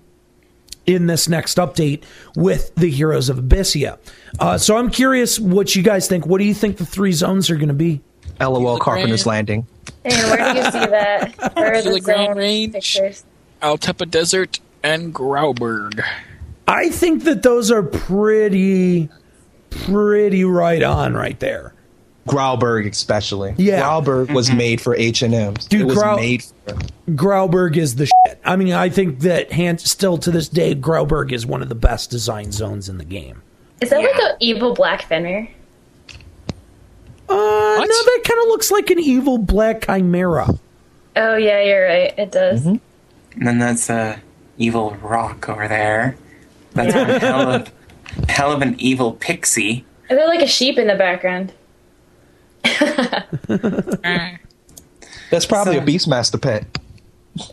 in 0.86 1.08
this 1.08 1.28
next 1.28 1.58
update 1.58 2.04
with 2.36 2.74
the 2.76 2.90
Heroes 2.90 3.30
of 3.30 3.38
Abyssea. 3.38 3.98
Uh, 4.40 4.58
so 4.58 4.78
I'm 4.78 4.90
curious 4.90 5.40
what 5.40 5.76
you 5.76 5.84
guys 5.84 6.08
think. 6.08 6.26
What 6.26 6.40
do 6.40 6.46
you 6.46 6.54
think 6.54 6.78
the 6.78 6.86
three 6.86 7.12
zones 7.12 7.50
are 7.50 7.56
going 7.56 7.68
to 7.68 7.74
be? 7.74 8.02
LOL 8.40 8.80
Carpenter's 8.80 9.26
Landing. 9.26 9.68
And 10.04 10.14
where 10.32 10.54
do 10.54 10.60
you 10.60 10.66
see 10.66 10.90
that? 10.90 11.36
Where 11.56 11.76
are 11.76 11.82
the 11.82 12.00
Gila 12.00 12.26
zone 12.26 12.38
Range. 12.38 12.74
pictures? 12.74 13.24
Altepa 13.62 14.10
Desert 14.10 14.60
and 14.82 15.14
Grauberg. 15.14 16.04
I 16.68 16.90
think 16.90 17.24
that 17.26 17.44
those 17.44 17.70
are 17.70 17.84
pretty, 17.84 19.10
pretty 19.70 20.44
right 20.44 20.82
on 20.82 21.14
right 21.14 21.40
there. 21.40 21.74
Grauberg, 22.28 22.88
especially. 22.90 23.54
Yeah. 23.58 23.82
Grauberg 23.82 24.34
was 24.34 24.52
made 24.52 24.80
for 24.80 24.96
H 24.96 25.22
and 25.22 25.34
M's. 25.34 25.66
Dude, 25.66 25.82
it 25.82 25.86
was 25.86 25.98
Grau- 25.98 26.16
made 26.16 26.44
for. 26.44 26.74
Grauberg 27.10 27.78
is 27.78 27.96
the 27.96 28.06
shit. 28.06 28.40
I 28.46 28.56
mean, 28.56 28.74
I 28.74 28.90
think 28.90 29.22
that 29.22 29.52
hand, 29.52 29.82
still 29.82 30.18
to 30.20 30.32
this 30.32 30.48
day, 30.48 30.76
Grauberg 30.76 31.32
is 31.32 31.46
one 31.46 31.62
of 31.62 31.70
the 31.70 31.76
best 31.76 32.12
design 32.12 32.52
zones 32.52 32.90
in 32.90 32.98
the 32.98 33.06
game. 33.06 33.42
Is 33.82 33.90
that 33.90 34.02
like 34.02 34.16
an 34.16 34.38
evil 34.40 34.74
black 34.74 35.02
Fenrir? 35.04 35.50
Uh, 37.28 37.34
no, 37.34 37.86
that 37.88 38.22
kind 38.26 38.40
of 38.42 38.48
looks 38.50 38.70
like 38.70 38.90
an 38.92 39.00
evil 39.00 39.38
black 39.38 39.86
chimera. 39.86 40.48
Oh 41.16 41.36
yeah, 41.36 41.62
you're 41.62 41.86
right. 41.86 42.14
It 42.18 42.32
does. 42.32 42.62
Mm-hmm. 42.62 43.40
And 43.40 43.48
then 43.48 43.60
that's 43.60 43.90
a 43.90 44.22
evil 44.58 44.92
rock 45.02 45.50
over 45.50 45.68
there. 45.68 46.18
That's 46.74 46.94
one 46.94 47.08
hell 47.08 47.50
of 47.50 47.72
hell 48.30 48.52
of 48.52 48.62
an 48.62 48.76
evil 48.80 49.14
pixie. 49.14 49.86
Is 50.10 50.18
there 50.18 50.28
like 50.28 50.42
a 50.42 50.48
sheep 50.48 50.78
in 50.78 50.88
the 50.88 50.96
background? 50.96 51.54
That's 55.30 55.46
probably 55.46 55.76
So- 55.76 55.82
a 55.82 55.86
Beastmaster 55.86 56.42
pet. 56.42 56.66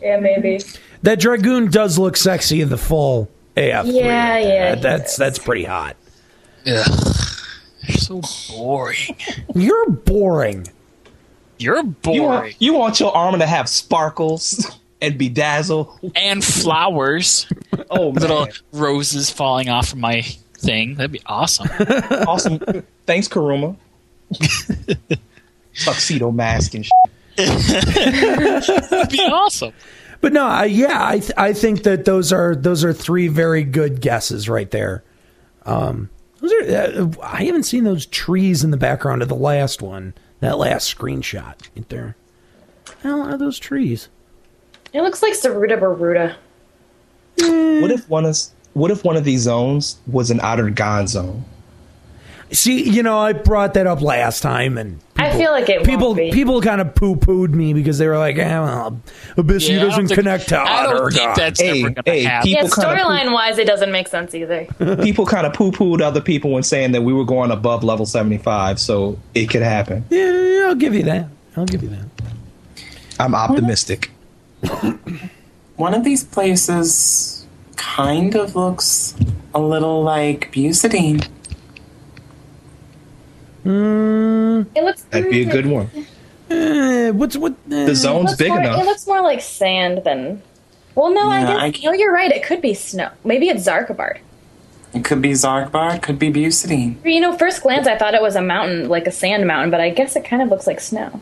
Yeah, 0.01 0.19
maybe. 0.19 0.59
That 1.03 1.19
dragoon 1.21 1.71
does 1.71 1.97
look 1.97 2.17
sexy 2.17 2.59
in 2.61 2.67
the 2.69 2.77
full 2.77 3.29
AF. 3.55 3.85
Yeah, 3.85 4.37
yeah, 4.37 4.75
he 4.75 4.81
that's 4.81 5.15
that's 5.15 5.39
pretty 5.39 5.63
hot. 5.63 5.95
Ugh. 6.67 6.85
They're 7.87 7.95
so 7.97 8.21
boring. 8.49 9.15
You're 9.55 9.89
boring. 9.89 10.67
You're 11.57 11.77
You 11.77 11.83
boring. 11.83 12.21
want, 12.23 12.55
you 12.61 12.73
want 12.73 12.99
your 12.99 13.15
armor 13.15 13.37
to 13.37 13.45
have 13.45 13.69
sparkles 13.69 14.69
and 15.01 15.17
bedazzle. 15.17 16.11
and 16.15 16.43
flowers. 16.43 17.47
Oh, 17.89 18.11
man. 18.11 18.21
Little 18.21 18.47
roses 18.73 19.29
falling 19.29 19.69
off 19.69 19.87
from 19.89 20.01
my 20.01 20.21
thing. 20.57 20.95
That'd 20.95 21.13
be 21.13 21.21
awesome. 21.25 21.69
awesome. 22.27 22.59
Thanks, 23.05 23.27
Karuma. 23.29 23.77
Tuxedo 25.83 26.31
mask 26.31 26.73
and 26.75 26.85
shit. 26.85 26.91
That'd 28.89 29.09
be 29.11 29.19
awesome. 29.19 29.73
But 30.21 30.33
no, 30.33 30.45
I, 30.45 30.65
yeah, 30.65 31.07
I 31.07 31.19
th- 31.19 31.31
I 31.37 31.53
think 31.53 31.83
that 31.83 32.05
those 32.05 32.33
are 32.33 32.55
those 32.55 32.83
are 32.83 32.91
three 32.91 33.27
very 33.29 33.63
good 33.63 34.01
guesses 34.01 34.49
right 34.49 34.69
there. 34.69 35.03
Um, 35.65 36.09
those 36.41 36.51
are 36.51 36.61
uh, 36.63 37.11
I 37.23 37.45
haven't 37.45 37.63
seen 37.63 37.85
those 37.85 38.05
trees 38.05 38.63
in 38.63 38.71
the 38.71 38.77
background 38.77 39.21
of 39.21 39.29
the 39.29 39.35
last 39.35 39.81
one. 39.81 40.13
That 40.41 40.57
last 40.57 40.95
screenshot 40.95 41.55
right 41.75 41.87
there. 41.89 42.15
How 43.03 43.21
are 43.21 43.37
those 43.37 43.59
trees? 43.59 44.09
It 44.91 45.01
looks 45.01 45.21
like 45.21 45.33
Sarutabaruta. 45.33 46.35
What 47.81 47.91
if 47.91 48.09
one 48.09 48.25
is? 48.25 48.51
What 48.73 48.91
if 48.91 49.03
one 49.03 49.15
of 49.15 49.23
these 49.23 49.41
zones 49.41 49.99
was 50.07 50.31
an 50.31 50.39
Outer 50.41 50.69
God 50.69 51.07
zone? 51.09 51.45
See, 52.51 52.89
you 52.89 53.03
know, 53.03 53.19
I 53.19 53.33
brought 53.33 53.75
that 53.75 53.85
up 53.85 54.01
last 54.01 54.41
time, 54.41 54.77
and 54.79 54.99
I 55.17 55.37
feel 55.37 55.51
like 55.51 55.69
it 55.69 55.83
people 55.83 56.07
won't 56.07 56.17
be. 56.17 56.31
people 56.31 56.61
kind 56.61 56.81
of 56.81 56.95
poo 56.95 57.15
pooed 57.15 57.49
me 57.53 57.73
because 57.73 57.99
they 57.99 58.07
were 58.07 58.17
like, 58.17 58.37
eh, 58.37 58.59
well, 58.59 58.99
Abyssea 59.37 59.75
Yeah, 59.75 59.81
doesn't 59.81 60.07
think- 60.07 60.17
connect 60.19 60.49
to 60.49 60.59
I 60.59 60.83
don't 60.83 61.11
think 61.13 61.25
God. 61.27 61.35
that's 61.37 61.61
Hey, 61.61 61.81
ever 61.81 61.89
gonna 61.91 62.01
hey, 62.05 62.23
happen. 62.23 62.49
Yeah, 62.49 62.61
People 62.63 62.69
kinda 62.83 62.95
storyline 63.03 63.33
wise, 63.33 63.59
it 63.59 63.67
doesn't 63.67 63.91
make 63.91 64.07
sense 64.07 64.33
either. 64.33 64.65
People 65.03 65.27
kind 65.27 65.45
of 65.45 65.53
poo 65.53 65.71
pooed 65.71 66.01
other 66.01 66.21
people 66.21 66.49
when 66.51 66.63
saying 66.63 66.91
that 66.93 67.03
we 67.03 67.13
were 67.13 67.25
going 67.25 67.51
above 67.51 67.83
level 67.83 68.07
seventy 68.07 68.39
five, 68.39 68.79
so 68.79 69.19
it 69.35 69.47
could 69.51 69.61
happen. 69.61 70.03
Yeah, 70.09 70.31
yeah, 70.31 70.65
I'll 70.69 70.75
give 70.75 70.95
you 70.95 71.03
that. 71.03 71.27
I'll 71.55 71.65
give 71.65 71.83
you 71.83 71.89
that. 71.89 72.05
I'm 73.19 73.35
optimistic. 73.35 74.09
One 75.75 75.93
of 75.93 76.03
these 76.03 76.23
places 76.23 77.45
kind 77.75 78.35
of 78.35 78.55
looks 78.55 79.15
a 79.53 79.59
little 79.59 80.01
like 80.03 80.51
Beaucedine. 83.65 84.65
It 84.75 84.83
looks. 84.83 85.01
That'd 85.03 85.29
be 85.29 85.41
a 85.41 85.51
good 85.51 85.65
one. 85.65 85.89
Eh, 86.49 87.11
what's 87.11 87.37
what? 87.37 87.53
eh, 87.71 87.85
The 87.85 87.95
zone's 87.95 88.25
looks 88.31 88.37
big 88.37 88.49
more, 88.49 88.59
enough. 88.59 88.81
It 88.81 88.85
looks 88.85 89.05
more 89.07 89.21
like 89.21 89.41
sand 89.41 90.01
than. 90.03 90.41
Well, 90.95 91.13
no, 91.13 91.29
Yeah, 91.31 91.55
I 91.55 91.65
I 91.65 91.69
guess. 91.69 91.83
no, 91.83 91.93
you're 91.93 92.11
right. 92.11 92.31
It 92.31 92.43
could 92.43 92.61
be 92.61 92.73
snow. 92.73 93.09
Maybe 93.23 93.49
it's 93.49 93.67
Xarcabard. 93.67 94.17
It 94.91 95.05
could 95.05 95.21
be 95.21 95.31
Zarkbar, 95.33 95.95
it 95.97 96.01
could 96.01 96.17
be 96.17 96.31
Beaucedine. 96.31 96.95
You 97.05 97.19
know, 97.19 97.37
first 97.37 97.61
glance, 97.61 97.85
I 97.85 97.95
thought 97.95 98.15
it 98.15 98.23
was 98.23 98.35
a 98.35 98.41
mountain, 98.41 98.89
like 98.89 99.05
a 99.05 99.11
sand 99.11 99.45
mountain, 99.45 99.69
but 99.69 99.79
I 99.79 99.91
guess 99.91 100.15
it 100.15 100.25
kind 100.25 100.41
of 100.41 100.49
looks 100.49 100.65
like 100.65 100.79
snow. 100.79 101.21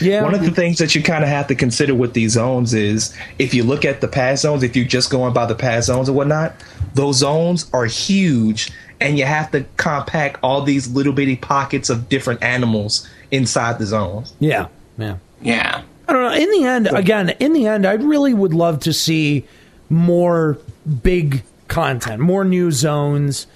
Yeah. 0.00 0.22
One 0.22 0.34
of 0.34 0.42
the 0.42 0.50
things 0.50 0.78
that 0.78 0.94
you 0.94 1.02
kind 1.02 1.22
of 1.22 1.30
have 1.30 1.46
to 1.48 1.54
consider 1.54 1.94
with 1.94 2.14
these 2.14 2.32
zones 2.32 2.74
is 2.74 3.16
if 3.38 3.54
you 3.54 3.62
look 3.64 3.84
at 3.84 4.00
the 4.00 4.08
past 4.08 4.42
zones, 4.42 4.62
if 4.62 4.76
you're 4.76 4.84
just 4.84 5.10
going 5.10 5.32
by 5.32 5.46
the 5.46 5.54
past 5.54 5.86
zones 5.86 6.08
and 6.08 6.16
whatnot, 6.16 6.54
those 6.94 7.16
zones 7.18 7.70
are 7.72 7.86
huge 7.86 8.72
and 9.00 9.18
you 9.18 9.24
have 9.24 9.50
to 9.52 9.64
compact 9.76 10.38
all 10.42 10.62
these 10.62 10.88
little 10.88 11.12
bitty 11.12 11.36
pockets 11.36 11.90
of 11.90 12.08
different 12.08 12.42
animals 12.42 13.08
inside 13.30 13.78
the 13.78 13.86
zones. 13.86 14.34
Yeah, 14.40 14.68
yeah. 14.98 15.18
Yeah. 15.42 15.82
I 16.08 16.12
don't 16.12 16.22
know. 16.22 16.32
In 16.32 16.50
the 16.50 16.64
end, 16.64 16.86
again, 16.88 17.30
in 17.40 17.52
the 17.52 17.66
end, 17.66 17.86
I 17.86 17.94
really 17.94 18.34
would 18.34 18.54
love 18.54 18.80
to 18.80 18.92
see 18.92 19.44
more 19.88 20.58
big 21.02 21.42
content, 21.68 22.20
more 22.20 22.44
new 22.44 22.70
zones. 22.70 23.46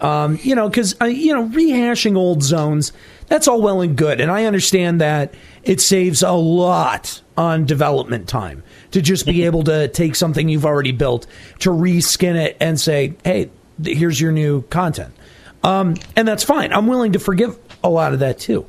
Um, 0.00 0.38
you 0.42 0.54
know, 0.54 0.68
because 0.68 1.00
uh, 1.00 1.06
you 1.06 1.32
know, 1.32 1.48
rehashing 1.48 2.16
old 2.16 2.42
zones 2.42 2.92
that's 3.28 3.48
all 3.48 3.62
well 3.62 3.80
and 3.80 3.96
good, 3.96 4.20
and 4.20 4.30
I 4.30 4.44
understand 4.44 5.00
that 5.00 5.34
it 5.64 5.80
saves 5.80 6.22
a 6.22 6.32
lot 6.32 7.20
on 7.36 7.64
development 7.64 8.28
time 8.28 8.62
to 8.92 9.02
just 9.02 9.26
be 9.26 9.42
able 9.46 9.64
to 9.64 9.88
take 9.88 10.14
something 10.14 10.48
you've 10.48 10.66
already 10.66 10.92
built, 10.92 11.26
to 11.60 11.70
reskin 11.70 12.36
it, 12.36 12.56
and 12.60 12.80
say, 12.80 13.14
"Hey, 13.24 13.50
here's 13.82 14.20
your 14.20 14.32
new 14.32 14.62
content," 14.62 15.14
um, 15.62 15.94
and 16.16 16.26
that's 16.26 16.44
fine. 16.44 16.72
I'm 16.72 16.86
willing 16.86 17.12
to 17.12 17.18
forgive 17.18 17.58
a 17.82 17.88
lot 17.88 18.12
of 18.12 18.20
that 18.20 18.38
too. 18.38 18.66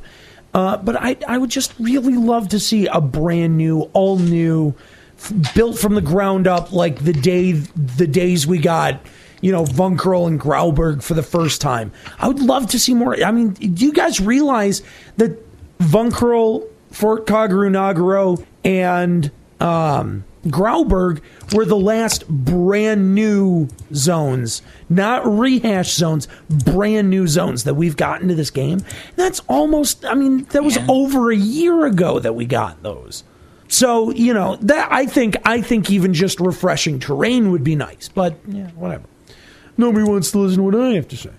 Uh, 0.53 0.77
but 0.77 0.95
I, 0.95 1.17
I 1.27 1.37
would 1.37 1.49
just 1.49 1.73
really 1.79 2.15
love 2.15 2.49
to 2.49 2.61
see 2.61 2.87
a 2.87 3.01
brand 3.01 3.57
new, 3.57 3.81
all 3.91 4.17
new, 4.17 4.73
f- 5.17 5.53
built 5.53 5.77
from 5.77 5.95
the 5.95 6.01
ground 6.01 6.47
up, 6.47 6.71
like 6.71 7.03
the 7.03 7.11
day, 7.11 7.51
the 7.51 8.07
days 8.07 8.47
we 8.47 8.59
got, 8.59 9.01
you 9.41 9.51
know, 9.51 9.65
Vunkerl 9.65 10.27
and 10.27 10.39
Grauberg 10.39 11.03
for 11.03 11.13
the 11.13 11.23
first 11.23 11.59
time. 11.59 11.91
I 12.19 12.29
would 12.29 12.39
love 12.39 12.69
to 12.69 12.79
see 12.79 12.93
more. 12.93 13.21
I 13.21 13.31
mean, 13.31 13.49
do 13.49 13.85
you 13.85 13.91
guys 13.91 14.21
realize 14.21 14.81
that 15.17 15.37
Vunkerl, 15.79 16.65
Fort 16.95 17.25
Karugo-Narugo, 17.25 18.45
and 18.63 19.29
um, 19.59 20.23
Grauberg 20.45 21.21
were 21.53 21.65
the 21.65 21.75
last 21.75 22.25
brand 22.29 23.13
new 23.13 23.67
zones, 23.93 24.61
not 24.87 25.25
rehash 25.27 25.93
zones, 25.93 26.29
brand 26.49 27.09
new 27.09 27.27
zones 27.27 27.65
that 27.65 27.73
we've 27.73 27.97
gotten 27.97 28.29
to 28.29 28.35
this 28.35 28.49
game. 28.49 28.79
That's 29.17 29.41
almost, 29.49 30.05
I 30.05 30.13
mean, 30.13 30.45
that 30.51 30.63
was 30.63 30.77
over 30.87 31.31
a 31.31 31.35
year 31.35 31.85
ago 31.85 32.19
that 32.19 32.33
we 32.33 32.45
got 32.45 32.81
those. 32.81 33.25
So, 33.67 34.11
you 34.11 34.33
know, 34.33 34.55
that 34.61 34.89
I 34.89 35.05
think 35.05 35.35
I 35.43 35.59
think 35.59 35.91
even 35.91 36.13
just 36.13 36.39
refreshing 36.39 36.99
terrain 36.99 37.51
would 37.51 37.63
be 37.65 37.75
nice, 37.75 38.07
but 38.07 38.37
yeah, 38.47 38.69
whatever. 38.69 39.03
Nobody 39.77 40.05
wants 40.05 40.31
to 40.31 40.37
listen 40.37 40.59
to 40.59 40.63
what 40.63 40.75
I 40.75 40.93
have 40.93 41.09
to 41.09 41.17
say. 41.17 41.31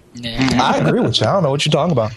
I 0.59 0.79
agree 0.79 1.01
with 1.01 1.19
you. 1.19 1.27
I 1.27 1.33
don't 1.33 1.45
know 1.45 1.51
what 1.51 1.65
you're 1.65 1.73
talking 1.73 1.93
about. 1.93 2.13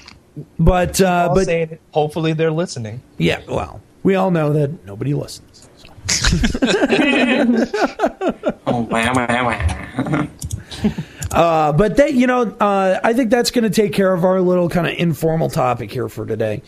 But 0.58 1.00
uh 1.02 1.32
but 1.34 1.46
saying 1.46 1.70
it, 1.72 1.82
hopefully 1.92 2.34
they're 2.34 2.52
listening. 2.52 3.02
yeah, 3.18 3.42
well, 3.48 3.82
we 4.04 4.16
all 4.16 4.32
know 4.32 4.54
that 4.54 4.86
nobody 4.86 5.14
listens. 5.14 5.68
Oh, 8.72 8.82
wow, 8.82 9.14
wow, 9.16 9.46
wow. 9.48 10.28
Uh, 11.32 11.72
but 11.74 11.98
that 11.98 12.14
you 12.14 12.28
know, 12.28 12.44
uh, 12.60 13.00
I 13.04 13.14
think 13.14 13.30
that's 13.30 13.52
going 13.52 13.64
to 13.64 13.70
take 13.70 13.94
care 13.94 14.14
of 14.14 14.24
our 14.24 14.42
little 14.42 14.70
kind 14.70 14.88
of 14.88 14.94
informal 14.98 15.50
topic 15.50 15.92
here 15.92 16.10
for 16.10 16.26
today. 16.26 16.62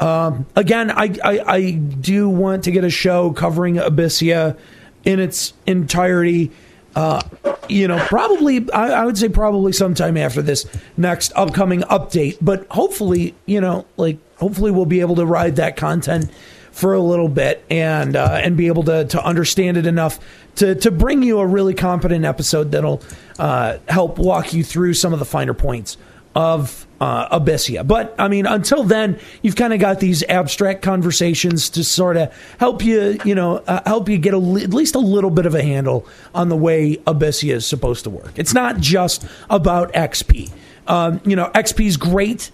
Um, 0.00 0.46
again, 0.56 0.90
I, 0.90 1.14
I 1.24 1.40
I 1.46 1.70
do 1.72 2.28
want 2.28 2.64
to 2.64 2.70
get 2.72 2.84
a 2.84 2.90
show 2.90 3.32
covering 3.32 3.76
Abyssea 3.76 4.56
in 5.04 5.20
its 5.20 5.52
entirety. 5.66 6.50
Uh, 6.94 7.20
you 7.68 7.88
know, 7.88 7.98
probably 8.06 8.70
I, 8.72 8.90
I 8.90 9.04
would 9.04 9.18
say 9.18 9.28
probably 9.28 9.72
sometime 9.72 10.16
after 10.16 10.42
this 10.42 10.66
next 10.96 11.32
upcoming 11.34 11.80
update. 11.82 12.38
But 12.40 12.66
hopefully, 12.70 13.34
you 13.46 13.60
know, 13.60 13.86
like 13.96 14.18
hopefully 14.38 14.70
we'll 14.70 14.86
be 14.86 15.00
able 15.00 15.16
to 15.16 15.26
ride 15.26 15.56
that 15.56 15.76
content 15.76 16.30
for 16.70 16.92
a 16.92 17.00
little 17.00 17.28
bit 17.28 17.64
and 17.70 18.16
uh, 18.16 18.38
and 18.42 18.56
be 18.56 18.66
able 18.66 18.82
to 18.84 19.04
to 19.06 19.24
understand 19.24 19.76
it 19.76 19.86
enough 19.86 20.18
to 20.56 20.74
to 20.74 20.90
bring 20.90 21.22
you 21.22 21.38
a 21.38 21.46
really 21.46 21.74
competent 21.74 22.24
episode 22.24 22.72
that'll 22.72 23.02
uh, 23.38 23.78
help 23.88 24.18
walk 24.18 24.52
you 24.52 24.64
through 24.64 24.94
some 24.94 25.12
of 25.12 25.18
the 25.18 25.24
finer 25.24 25.54
points 25.54 25.96
of 26.34 26.86
uh, 27.00 27.38
Abyssea. 27.38 27.86
But 27.86 28.14
I 28.18 28.28
mean, 28.28 28.46
until 28.46 28.82
then, 28.82 29.18
you've 29.42 29.56
kind 29.56 29.72
of 29.72 29.80
got 29.80 30.00
these 30.00 30.22
abstract 30.24 30.82
conversations 30.82 31.70
to 31.70 31.84
sort 31.84 32.16
of 32.16 32.34
help 32.58 32.84
you, 32.84 33.18
you 33.24 33.34
know, 33.34 33.58
uh, 33.58 33.80
help 33.86 34.08
you 34.08 34.18
get 34.18 34.34
li- 34.34 34.64
at 34.64 34.74
least 34.74 34.94
a 34.94 35.00
little 35.00 35.30
bit 35.30 35.46
of 35.46 35.54
a 35.54 35.62
handle 35.62 36.06
on 36.34 36.48
the 36.48 36.56
way 36.56 36.96
Abyssea 37.06 37.54
is 37.54 37.66
supposed 37.66 38.04
to 38.04 38.10
work. 38.10 38.32
It's 38.36 38.54
not 38.54 38.78
just 38.78 39.26
about 39.50 39.92
XP. 39.92 40.50
Um, 40.86 41.20
you 41.24 41.36
know, 41.36 41.50
XP 41.54 41.86
is 41.86 41.96
great 41.96 42.50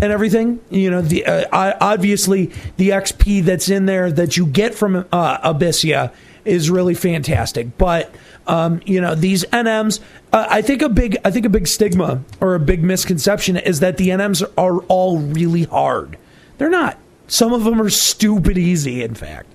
and 0.00 0.12
everything. 0.12 0.60
You 0.70 0.90
know, 0.90 1.00
the 1.00 1.24
uh, 1.24 1.76
obviously 1.80 2.52
the 2.76 2.90
XP 2.90 3.44
that's 3.44 3.68
in 3.68 3.86
there 3.86 4.10
that 4.12 4.36
you 4.36 4.46
get 4.46 4.74
from 4.74 5.06
uh, 5.10 5.52
Abyssea 5.52 6.12
is 6.44 6.70
really 6.70 6.94
fantastic. 6.94 7.76
But 7.78 8.14
um, 8.46 8.80
you 8.86 9.00
know, 9.00 9.14
these 9.14 9.44
NMs, 9.46 10.00
uh, 10.32 10.46
I 10.48 10.62
think 10.62 10.82
a 10.82 10.88
big, 10.88 11.16
I 11.24 11.30
think 11.30 11.46
a 11.46 11.48
big 11.48 11.66
stigma 11.66 12.22
or 12.40 12.54
a 12.54 12.60
big 12.60 12.82
misconception 12.82 13.56
is 13.56 13.80
that 13.80 13.96
the 13.96 14.08
NMs 14.10 14.42
are 14.56 14.78
all 14.88 15.18
really 15.18 15.64
hard. 15.64 16.16
They're 16.58 16.70
not. 16.70 16.98
Some 17.28 17.52
of 17.52 17.64
them 17.64 17.80
are 17.82 17.90
stupid 17.90 18.56
easy. 18.56 19.02
In 19.02 19.14
fact, 19.14 19.48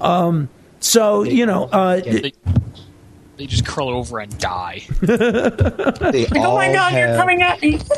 um, 0.00 0.48
so 0.80 1.22
you 1.24 1.44
know, 1.46 1.64
uh, 1.72 2.00
They, 2.00 2.32
they 3.36 3.46
just 3.46 3.66
curl 3.66 3.88
over 3.90 4.18
and 4.20 4.36
die. 4.38 4.82
They 5.00 6.26
oh 6.36 6.42
all 6.50 6.56
my 6.56 6.72
god, 6.72 6.94
you're 6.94 7.16
coming 7.16 7.42
at 7.42 7.60
me. 7.62 7.80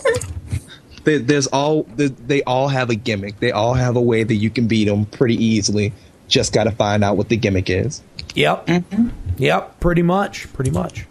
There- 1.04 1.20
there's 1.20 1.46
all 1.46 1.84
there- 1.96 2.08
they 2.08 2.42
all 2.42 2.68
have 2.68 2.90
a 2.90 2.94
gimmick. 2.94 3.38
They 3.40 3.50
all 3.52 3.72
have 3.74 3.96
a 3.96 4.00
way 4.00 4.24
that 4.24 4.34
you 4.34 4.50
can 4.50 4.66
beat 4.66 4.86
them 4.86 5.06
pretty 5.06 5.42
easily. 5.42 5.92
Just 6.26 6.52
got 6.52 6.64
to 6.64 6.70
find 6.72 7.02
out 7.04 7.16
what 7.16 7.28
the 7.30 7.36
gimmick 7.36 7.70
is. 7.70 8.02
Yep. 8.34 8.68
Yep. 9.38 9.80
Pretty 9.80 10.02
much. 10.02 10.52
Pretty 10.52 10.70
much. 10.70 11.06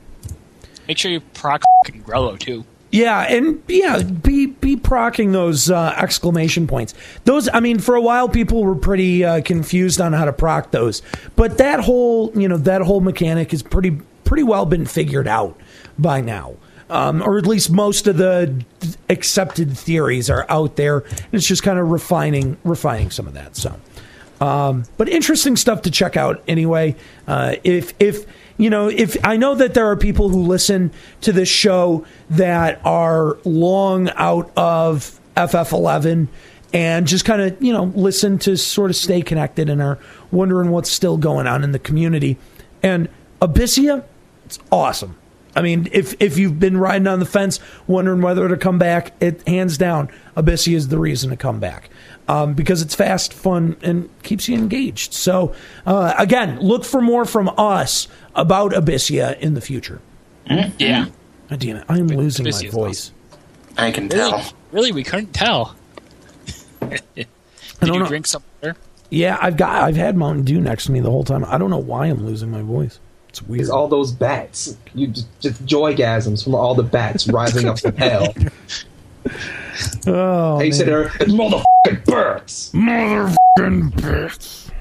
Make 0.88 0.98
sure 0.98 1.12
you 1.12 1.20
proc 1.20 1.62
fucking 1.86 2.04
Grello 2.04 2.40
too. 2.40 2.66
Yeah, 2.90 3.20
and 3.24 3.62
yeah, 3.68 4.02
be 4.02 4.46
be 4.46 4.78
procking 4.78 5.34
those 5.34 5.70
uh, 5.70 5.94
exclamation 5.98 6.68
points. 6.68 6.94
Those, 7.26 7.50
I 7.54 7.60
mean, 7.60 7.80
for 7.80 7.96
a 7.96 8.02
while 8.02 8.30
people 8.30 8.64
were 8.64 8.76
pretty 8.76 9.26
uh, 9.26 9.42
confused 9.42 10.00
on 10.00 10.14
how 10.14 10.24
to 10.24 10.32
proc 10.32 10.72
those, 10.72 11.02
but 11.36 11.58
that 11.58 11.82
whole 11.82 12.32
you 12.40 12.48
know 12.48 12.56
that 12.58 12.82
whole 12.82 13.02
mechanic 13.02 13.54
is 13.54 13.62
pretty 13.62 14.00
pretty 14.24 14.44
well 14.44 14.66
been 14.66 14.86
figured 14.86 15.28
out 15.28 15.60
by 16.00 16.22
now, 16.22 16.56
um, 16.90 17.22
or 17.22 17.38
at 17.38 17.46
least 17.46 17.70
most 17.70 18.08
of 18.08 18.16
the 18.16 18.64
accepted 19.10 19.78
theories 19.78 20.30
are 20.30 20.46
out 20.48 20.78
there. 20.78 21.00
And 21.00 21.34
it's 21.34 21.48
just 21.48 21.64
kind 21.64 21.80
of 21.80 21.90
refining 21.92 22.56
refining 22.64 23.12
some 23.12 23.28
of 23.28 23.34
that. 23.34 23.58
So, 23.58 23.78
um, 24.40 24.84
but 24.98 25.10
interesting 25.10 25.56
stuff 25.56 25.82
to 25.84 25.92
check 25.92 26.18
out 26.18 26.44
anyway. 26.48 26.96
Uh, 27.28 27.56
if 27.64 27.94
if 28.00 28.26
you 28.58 28.70
know, 28.70 28.88
if 28.88 29.18
I 29.24 29.38
know 29.38 29.56
that 29.56 29.74
there 29.74 29.90
are 29.90 29.96
people 29.96 30.30
who 30.30 30.42
listen 30.42 30.92
to 31.22 31.32
this 31.32 31.50
show 31.50 32.06
that 32.32 32.82
are 32.86 33.38
long 33.44 34.10
out 34.16 34.52
of 34.56 35.20
FF11 35.36 36.28
and 36.74 37.08
just 37.08 37.24
kind 37.24 37.42
of 37.42 37.62
you 37.62 37.72
know 37.72 37.86
listen 37.96 38.38
to 38.40 38.58
sort 38.58 38.90
of 38.90 38.96
stay 38.96 39.22
connected 39.22 39.70
and 39.70 39.82
are 39.82 40.00
wondering 40.32 40.72
what's 40.72 40.92
still 40.92 41.18
going 41.18 41.48
on 41.48 41.64
in 41.64 41.72
the 41.72 41.80
community. 41.80 42.38
And 42.84 43.10
Abyssea, 43.42 44.04
it's 44.46 44.60
awesome. 44.72 45.16
I 45.56 45.62
mean, 45.62 45.88
if 45.92 46.16
if 46.20 46.38
you've 46.38 46.60
been 46.60 46.78
riding 46.78 47.08
on 47.08 47.20
the 47.20 47.26
fence 47.26 47.60
wondering 47.88 48.22
whether 48.22 48.48
to 48.48 48.58
come 48.58 48.78
back, 48.78 49.14
it 49.20 49.48
hands 49.48 49.78
down 49.78 50.10
Abyssea 50.36 50.76
is 50.76 50.90
the 50.90 51.00
reason 51.00 51.32
to 51.32 51.38
come 51.38 51.60
back 51.60 51.90
um, 52.28 52.54
because 52.54 52.82
it's 52.82 52.96
fast, 52.96 53.34
fun, 53.34 53.78
and 53.82 54.10
keeps 54.24 54.48
you 54.48 54.56
engaged. 54.58 55.14
So 55.14 55.54
uh, 55.86 56.14
again, 56.18 56.60
look 56.60 56.84
for 56.86 57.02
more 57.02 57.26
from 57.26 57.50
us 57.58 58.08
about 58.36 58.72
Abyssea 58.72 59.40
in 59.40 59.54
the 59.54 59.62
future. 59.62 60.02
Yeah. 60.50 61.08
God 61.50 61.60
damn 61.60 61.78
it, 61.78 61.86
I 61.90 61.98
am 61.98 62.08
losing 62.08 62.44
my 62.44 62.52
Abyssea's 62.52 62.74
voice. 62.74 63.12
I 63.78 63.92
can 63.92 64.08
Really? 64.10 64.32
tell. 64.32 64.54
Really, 64.72 64.92
we 64.92 65.04
couldn't 65.04 65.34
tell. 65.34 65.76
Did 66.80 67.04
you 67.16 68.00
know. 68.00 68.08
drink 68.08 68.26
some 68.28 68.44
water? 68.62 68.76
Yeah, 69.10 69.38
I've 69.40 69.56
got 69.56 69.84
I've 69.84 69.96
had 69.96 70.18
Mountain 70.18 70.46
Dew 70.46 70.60
next 70.60 70.86
to 70.86 70.92
me 70.92 71.00
the 71.00 71.12
whole 71.12 71.24
time. 71.24 71.46
I 71.46 71.58
don't 71.58 71.70
know 71.70 71.78
why 71.78 72.08
I'm 72.08 72.26
losing 72.26 72.52
my 72.52 72.62
voice. 72.62 73.00
It's 73.30 73.42
weird. 73.42 73.62
It's 73.62 73.70
all 73.70 73.88
those 73.88 74.12
bats. 74.12 74.76
You 74.94 75.08
just, 75.08 75.28
just 75.40 75.66
joygasms 75.66 76.44
from 76.44 76.56
all 76.56 76.76
the 76.76 76.84
bats 76.84 77.28
rising 77.28 77.68
up 77.68 77.80
from 77.80 77.96
hell. 77.96 78.34
oh, 80.08 80.60
Hey, 80.60 80.68
you 80.68 80.72
said 80.72 80.88
it's 80.90 81.32
motherfucking 81.32 82.06
birds. 82.06 82.72
Motherfucking 82.74 84.02
birds." 84.02 84.72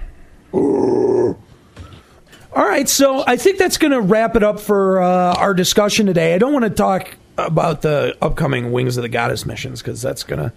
All 2.56 2.64
right, 2.64 2.88
so 2.88 3.22
I 3.26 3.36
think 3.36 3.58
that's 3.58 3.76
going 3.76 3.92
to 3.92 4.00
wrap 4.00 4.34
it 4.34 4.42
up 4.42 4.60
for 4.60 5.02
uh, 5.02 5.34
our 5.34 5.52
discussion 5.52 6.06
today. 6.06 6.34
I 6.34 6.38
don't 6.38 6.54
want 6.54 6.64
to 6.64 6.70
talk 6.70 7.14
about 7.36 7.82
the 7.82 8.16
upcoming 8.22 8.72
Wings 8.72 8.96
of 8.96 9.02
the 9.02 9.10
Goddess 9.10 9.44
missions 9.44 9.82
because 9.82 10.00
that's 10.00 10.22
going 10.22 10.38
to 10.38 10.52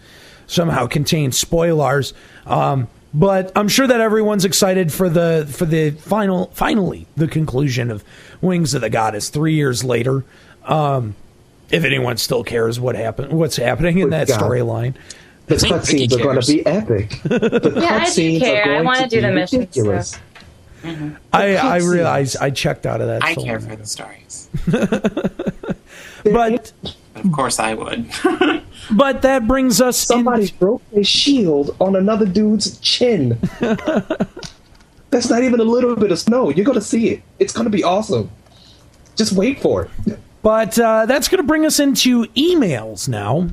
somehow 0.47 0.87
contain 0.87 1.33
spoilers. 1.33 2.13
Um, 2.45 2.87
but 3.13 3.51
I'm 3.55 3.67
sure 3.67 3.87
that 3.87 3.99
everyone's 3.99 4.45
excited 4.45 4.93
for 4.93 5.09
the 5.09 5.47
for 5.51 5.65
the 5.65 5.91
final, 5.91 6.51
finally, 6.53 7.07
the 7.17 7.27
conclusion 7.27 7.91
of 7.91 8.03
Wings 8.39 8.73
of 8.73 8.81
the 8.81 8.89
Goddess 8.89 9.29
three 9.29 9.55
years 9.55 9.83
later. 9.83 10.23
Um, 10.63 11.15
if 11.71 11.83
anyone 11.83 12.17
still 12.17 12.43
cares 12.43 12.79
what 12.79 12.95
happened, 12.95 13.31
what's 13.33 13.55
happening 13.57 13.99
in 13.99 14.09
that 14.11 14.27
God. 14.27 14.39
storyline. 14.41 14.95
The 15.47 15.55
cutscenes 15.55 16.13
are 16.13 16.23
going 16.23 16.39
to 16.39 16.47
be 16.47 16.65
epic. 16.65 17.19
The 17.23 17.73
Yeah, 17.75 17.95
I 17.95 18.05
do 18.05 18.11
cutscenes 18.11 18.39
care. 18.39 18.65
I 18.65 18.69
are 18.69 18.73
going 18.73 18.85
wanna 18.85 19.07
do 19.09 19.15
be 19.17 19.21
the 19.21 19.31
missions, 19.31 19.59
ridiculous. 19.61 20.19
Mm-hmm. 20.83 21.09
I, 21.33 21.57
I 21.57 21.79
cutscenes. 21.79 21.91
realize 21.91 22.35
I 22.35 22.49
checked 22.51 22.85
out 22.85 23.01
of 23.01 23.07
that. 23.07 23.23
I 23.23 23.33
care 23.35 23.59
for 23.59 23.75
the 23.75 23.85
stories. 23.85 24.49
But 26.23 26.71
Of 27.15 27.31
course 27.31 27.59
I 27.59 27.73
would. 27.73 28.09
but 28.91 29.21
that 29.23 29.47
brings 29.47 29.81
us 29.81 29.97
Somebody 29.97 30.49
in, 30.49 30.55
broke 30.59 30.81
a 30.95 31.03
shield 31.03 31.75
on 31.79 31.95
another 31.95 32.25
dude's 32.25 32.77
chin. 32.79 33.37
That's 35.11 35.29
not 35.29 35.43
even 35.43 35.59
a 35.59 35.63
little 35.63 35.95
bit 35.95 36.11
of 36.11 36.19
snow. 36.19 36.49
You're 36.49 36.65
gonna 36.65 36.81
see 36.81 37.09
it. 37.09 37.23
It's 37.39 37.53
gonna 37.53 37.69
be 37.71 37.83
awesome. 37.83 38.29
Just 39.15 39.33
wait 39.33 39.59
for 39.61 39.89
it. 40.05 40.19
But 40.41 40.79
uh, 40.79 41.05
that's 41.05 41.27
going 41.27 41.41
to 41.41 41.47
bring 41.47 41.65
us 41.65 41.79
into 41.79 42.25
emails 42.27 43.07
now. 43.09 43.49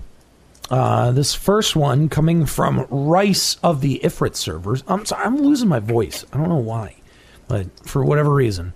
Uh, 0.71 1.13
this 1.13 1.35
first 1.35 1.77
one 1.77 2.09
coming 2.09 2.45
from 2.47 2.87
Rice 2.91 3.57
of 3.63 3.81
the 3.81 4.01
Ifrit 4.03 4.35
servers. 4.35 4.83
I'm 4.89 5.05
sorry, 5.05 5.25
I'm 5.25 5.37
losing 5.39 5.69
my 5.69 5.79
voice. 5.79 6.25
I 6.33 6.39
don't 6.39 6.49
know 6.49 6.57
why, 6.57 6.97
but 7.47 7.67
for 7.87 8.05
whatever 8.05 8.33
reason, 8.35 8.73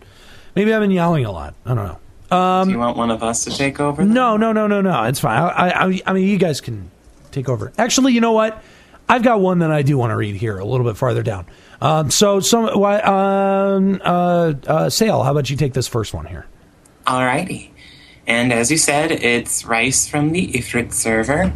maybe 0.54 0.72
I've 0.72 0.80
been 0.80 0.92
yelling 0.92 1.24
a 1.24 1.32
lot. 1.32 1.54
I 1.66 1.74
don't 1.74 1.84
know. 2.30 2.36
Um, 2.36 2.68
Do 2.68 2.74
you 2.74 2.78
want 2.78 2.96
one 2.96 3.10
of 3.10 3.24
us 3.24 3.44
to 3.44 3.50
take 3.50 3.80
over? 3.80 4.04
No, 4.04 4.36
no, 4.36 4.52
no, 4.52 4.68
no, 4.68 4.80
no. 4.80 5.02
It's 5.04 5.18
fine. 5.18 5.40
I, 5.40 5.70
I, 5.70 6.00
I 6.06 6.12
mean, 6.12 6.28
you 6.28 6.38
guys 6.38 6.60
can 6.60 6.92
take 7.32 7.48
over. 7.48 7.72
Actually, 7.76 8.12
you 8.12 8.20
know 8.20 8.32
what? 8.32 8.62
I've 9.08 9.24
got 9.24 9.40
one 9.40 9.58
that 9.58 9.72
I 9.72 9.82
do 9.82 9.98
want 9.98 10.12
to 10.12 10.16
read 10.16 10.36
here 10.36 10.58
a 10.58 10.64
little 10.64 10.86
bit 10.86 10.96
farther 10.96 11.24
down. 11.24 11.46
Um, 11.80 12.10
so, 12.12 12.38
some, 12.38 12.66
why, 12.78 13.00
um, 13.00 14.00
uh, 14.04 14.52
uh, 14.64 14.86
Sayl, 14.88 15.24
how 15.24 15.32
about 15.32 15.50
you 15.50 15.56
take 15.56 15.72
this 15.72 15.88
first 15.88 16.14
one 16.14 16.26
here? 16.26 16.46
Alrighty. 17.04 17.69
And 18.30 18.52
as 18.52 18.70
you 18.70 18.76
said, 18.76 19.10
it's 19.10 19.64
Rice 19.64 20.06
from 20.06 20.30
the 20.30 20.52
Ifrit 20.52 20.92
server. 20.92 21.52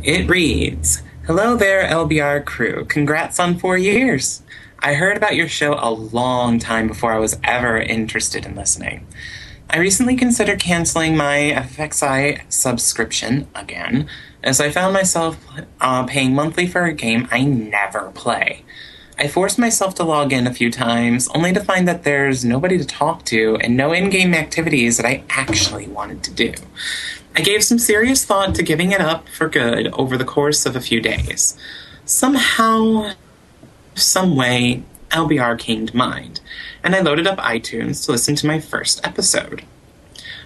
It 0.00 0.30
reads 0.30 1.02
Hello 1.26 1.56
there, 1.56 1.88
LBR 1.88 2.44
crew. 2.44 2.84
Congrats 2.84 3.40
on 3.40 3.58
four 3.58 3.76
years. 3.76 4.44
I 4.78 4.94
heard 4.94 5.16
about 5.16 5.34
your 5.34 5.48
show 5.48 5.74
a 5.76 5.90
long 5.90 6.60
time 6.60 6.86
before 6.86 7.12
I 7.12 7.18
was 7.18 7.36
ever 7.42 7.78
interested 7.78 8.46
in 8.46 8.54
listening. 8.54 9.08
I 9.68 9.78
recently 9.78 10.14
considered 10.14 10.60
canceling 10.60 11.16
my 11.16 11.52
FXI 11.56 12.42
subscription 12.48 13.48
again, 13.56 14.08
as 14.44 14.60
I 14.60 14.70
found 14.70 14.92
myself 14.94 15.36
uh, 15.80 16.06
paying 16.06 16.32
monthly 16.32 16.68
for 16.68 16.84
a 16.84 16.94
game 16.94 17.26
I 17.32 17.42
never 17.42 18.12
play. 18.12 18.62
I 19.20 19.26
forced 19.26 19.58
myself 19.58 19.96
to 19.96 20.04
log 20.04 20.32
in 20.32 20.46
a 20.46 20.54
few 20.54 20.70
times, 20.70 21.28
only 21.34 21.52
to 21.52 21.64
find 21.64 21.88
that 21.88 22.04
there's 22.04 22.44
nobody 22.44 22.78
to 22.78 22.84
talk 22.84 23.24
to 23.26 23.56
and 23.60 23.76
no 23.76 23.92
in 23.92 24.10
game 24.10 24.32
activities 24.32 24.96
that 24.96 25.06
I 25.06 25.24
actually 25.28 25.88
wanted 25.88 26.22
to 26.22 26.30
do. 26.32 26.54
I 27.34 27.40
gave 27.40 27.64
some 27.64 27.80
serious 27.80 28.24
thought 28.24 28.54
to 28.54 28.62
giving 28.62 28.92
it 28.92 29.00
up 29.00 29.28
for 29.28 29.48
good 29.48 29.88
over 29.88 30.16
the 30.16 30.24
course 30.24 30.66
of 30.66 30.76
a 30.76 30.80
few 30.80 31.00
days. 31.00 31.58
Somehow, 32.04 33.12
some 33.96 34.36
way, 34.36 34.84
LBR 35.10 35.58
came 35.58 35.86
to 35.86 35.96
mind, 35.96 36.40
and 36.84 36.94
I 36.94 37.00
loaded 37.00 37.26
up 37.26 37.38
iTunes 37.38 38.04
to 38.04 38.12
listen 38.12 38.36
to 38.36 38.46
my 38.46 38.60
first 38.60 39.04
episode. 39.04 39.64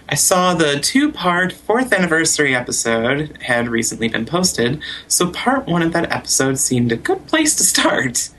I 0.09 0.15
saw 0.15 0.53
the 0.53 0.79
two 0.79 1.11
part 1.11 1.53
fourth 1.53 1.93
anniversary 1.93 2.55
episode 2.55 3.37
had 3.43 3.67
recently 3.69 4.07
been 4.07 4.25
posted, 4.25 4.81
so 5.07 5.29
part 5.29 5.67
one 5.67 5.83
of 5.83 5.93
that 5.93 6.11
episode 6.11 6.57
seemed 6.57 6.91
a 6.91 6.97
good 6.97 7.27
place 7.27 7.55
to 7.55 7.63
start. 7.63 8.29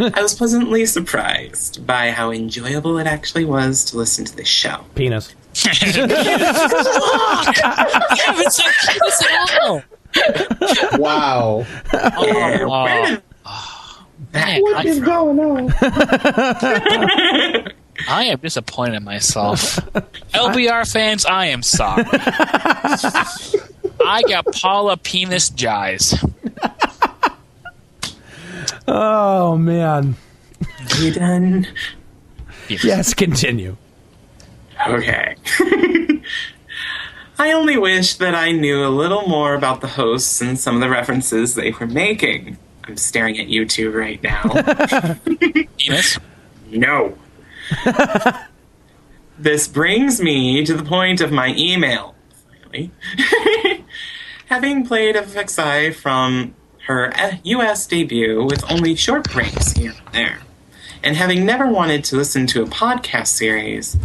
I 0.00 0.22
was 0.22 0.34
pleasantly 0.34 0.86
surprised 0.86 1.86
by 1.86 2.10
how 2.10 2.30
enjoyable 2.30 2.98
it 2.98 3.06
actually 3.06 3.44
was 3.44 3.84
to 3.86 3.96
listen 3.96 4.24
to 4.26 4.36
this 4.36 4.48
show. 4.48 4.84
Penis. 4.94 5.34
haven't 8.24 8.52
said 8.52 8.72
this 9.00 9.22
at 9.24 9.60
all. 9.62 9.82
Wow. 10.98 11.66
Oh, 11.92 12.32
Where 12.32 12.68
oh. 12.68 13.06
did 13.06 13.22
that 14.32 14.46
Man, 14.46 14.62
come 14.62 14.72
What's 14.72 15.00
going 15.00 15.40
on? 15.40 15.72
I 18.08 18.24
am 18.24 18.38
disappointed 18.38 18.94
in 18.94 19.04
myself. 19.04 19.76
LBR 20.32 20.90
fans, 20.90 21.26
I 21.26 21.46
am 21.46 21.62
sorry. 21.62 22.04
I 24.00 24.22
got 24.28 24.46
Paula 24.52 24.96
Penis 24.96 25.50
Jies. 25.50 26.14
Oh 28.90 29.58
man. 29.58 30.16
You 30.98 31.12
done? 31.12 31.66
Yes, 32.68 33.12
continue. 33.12 33.76
Okay. 34.86 35.36
I 37.38 37.52
only 37.52 37.76
wish 37.76 38.14
that 38.14 38.34
I 38.34 38.52
knew 38.52 38.84
a 38.84 38.88
little 38.88 39.28
more 39.28 39.54
about 39.54 39.82
the 39.82 39.88
hosts 39.88 40.40
and 40.40 40.58
some 40.58 40.74
of 40.74 40.80
the 40.80 40.88
references 40.88 41.54
they 41.54 41.70
were 41.70 41.86
making. 41.86 42.56
I'm 42.84 42.96
staring 42.96 43.38
at 43.38 43.48
you 43.48 43.66
two 43.66 43.90
right 43.90 44.22
now. 44.22 44.42
Penis. 45.76 46.18
no. 46.70 47.18
this 49.38 49.68
brings 49.68 50.22
me 50.22 50.64
to 50.64 50.74
the 50.74 50.82
point 50.82 51.20
of 51.20 51.30
my 51.30 51.54
email. 51.56 52.14
Finally. 52.62 52.90
Having 54.46 54.86
played 54.86 55.14
FXI 55.14 55.94
from 55.94 56.54
her 56.88 57.12
US 57.44 57.86
debut 57.86 58.42
with 58.42 58.70
only 58.72 58.94
short 58.94 59.30
breaks 59.30 59.72
here 59.72 59.92
and 60.06 60.14
there, 60.14 60.38
and 61.04 61.16
having 61.16 61.44
never 61.44 61.68
wanted 61.70 62.02
to 62.04 62.16
listen 62.16 62.46
to 62.48 62.62
a 62.62 62.66
podcast 62.66 63.28
series, 63.28 63.98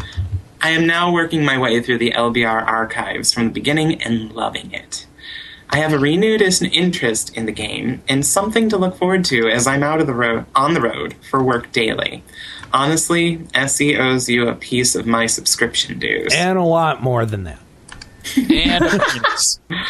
I 0.62 0.72
am 0.72 0.86
now 0.86 1.12
working 1.12 1.46
my 1.46 1.58
way 1.58 1.82
through 1.82 2.00
the 2.00 2.12
LBR 2.12 2.68
archives 2.68 3.34
from 3.34 3.46
the 3.46 3.54
beginning 3.54 4.02
and 4.02 4.34
loving 4.34 4.72
it. 4.74 5.08
I 5.70 5.78
have 5.78 5.94
a 5.94 5.98
renewed 5.98 6.42
interest 6.42 7.36
in 7.36 7.46
the 7.46 7.52
game 7.54 8.04
and 8.10 8.26
something 8.26 8.68
to 8.68 8.78
look 8.78 8.98
forward 8.98 9.24
to 9.26 9.48
as 9.48 9.66
I'm 9.66 9.82
out 9.82 10.02
of 10.02 10.08
the 10.08 10.14
road 10.14 10.46
on 10.54 10.74
the 10.74 10.82
road 10.82 11.16
for 11.30 11.42
work 11.42 11.72
daily. 11.72 12.22
Honestly, 12.74 13.48
SE 13.54 13.98
owes 13.98 14.28
you 14.28 14.50
a 14.50 14.56
piece 14.56 14.94
of 14.94 15.08
my 15.08 15.26
subscription 15.26 16.00
dues. 16.00 16.34
And 16.34 16.60
a 16.60 16.64
lot 16.64 17.02
more 17.02 17.26
than 17.26 17.46
that. 17.46 17.60
And 18.38 18.84
a. 18.84 19.02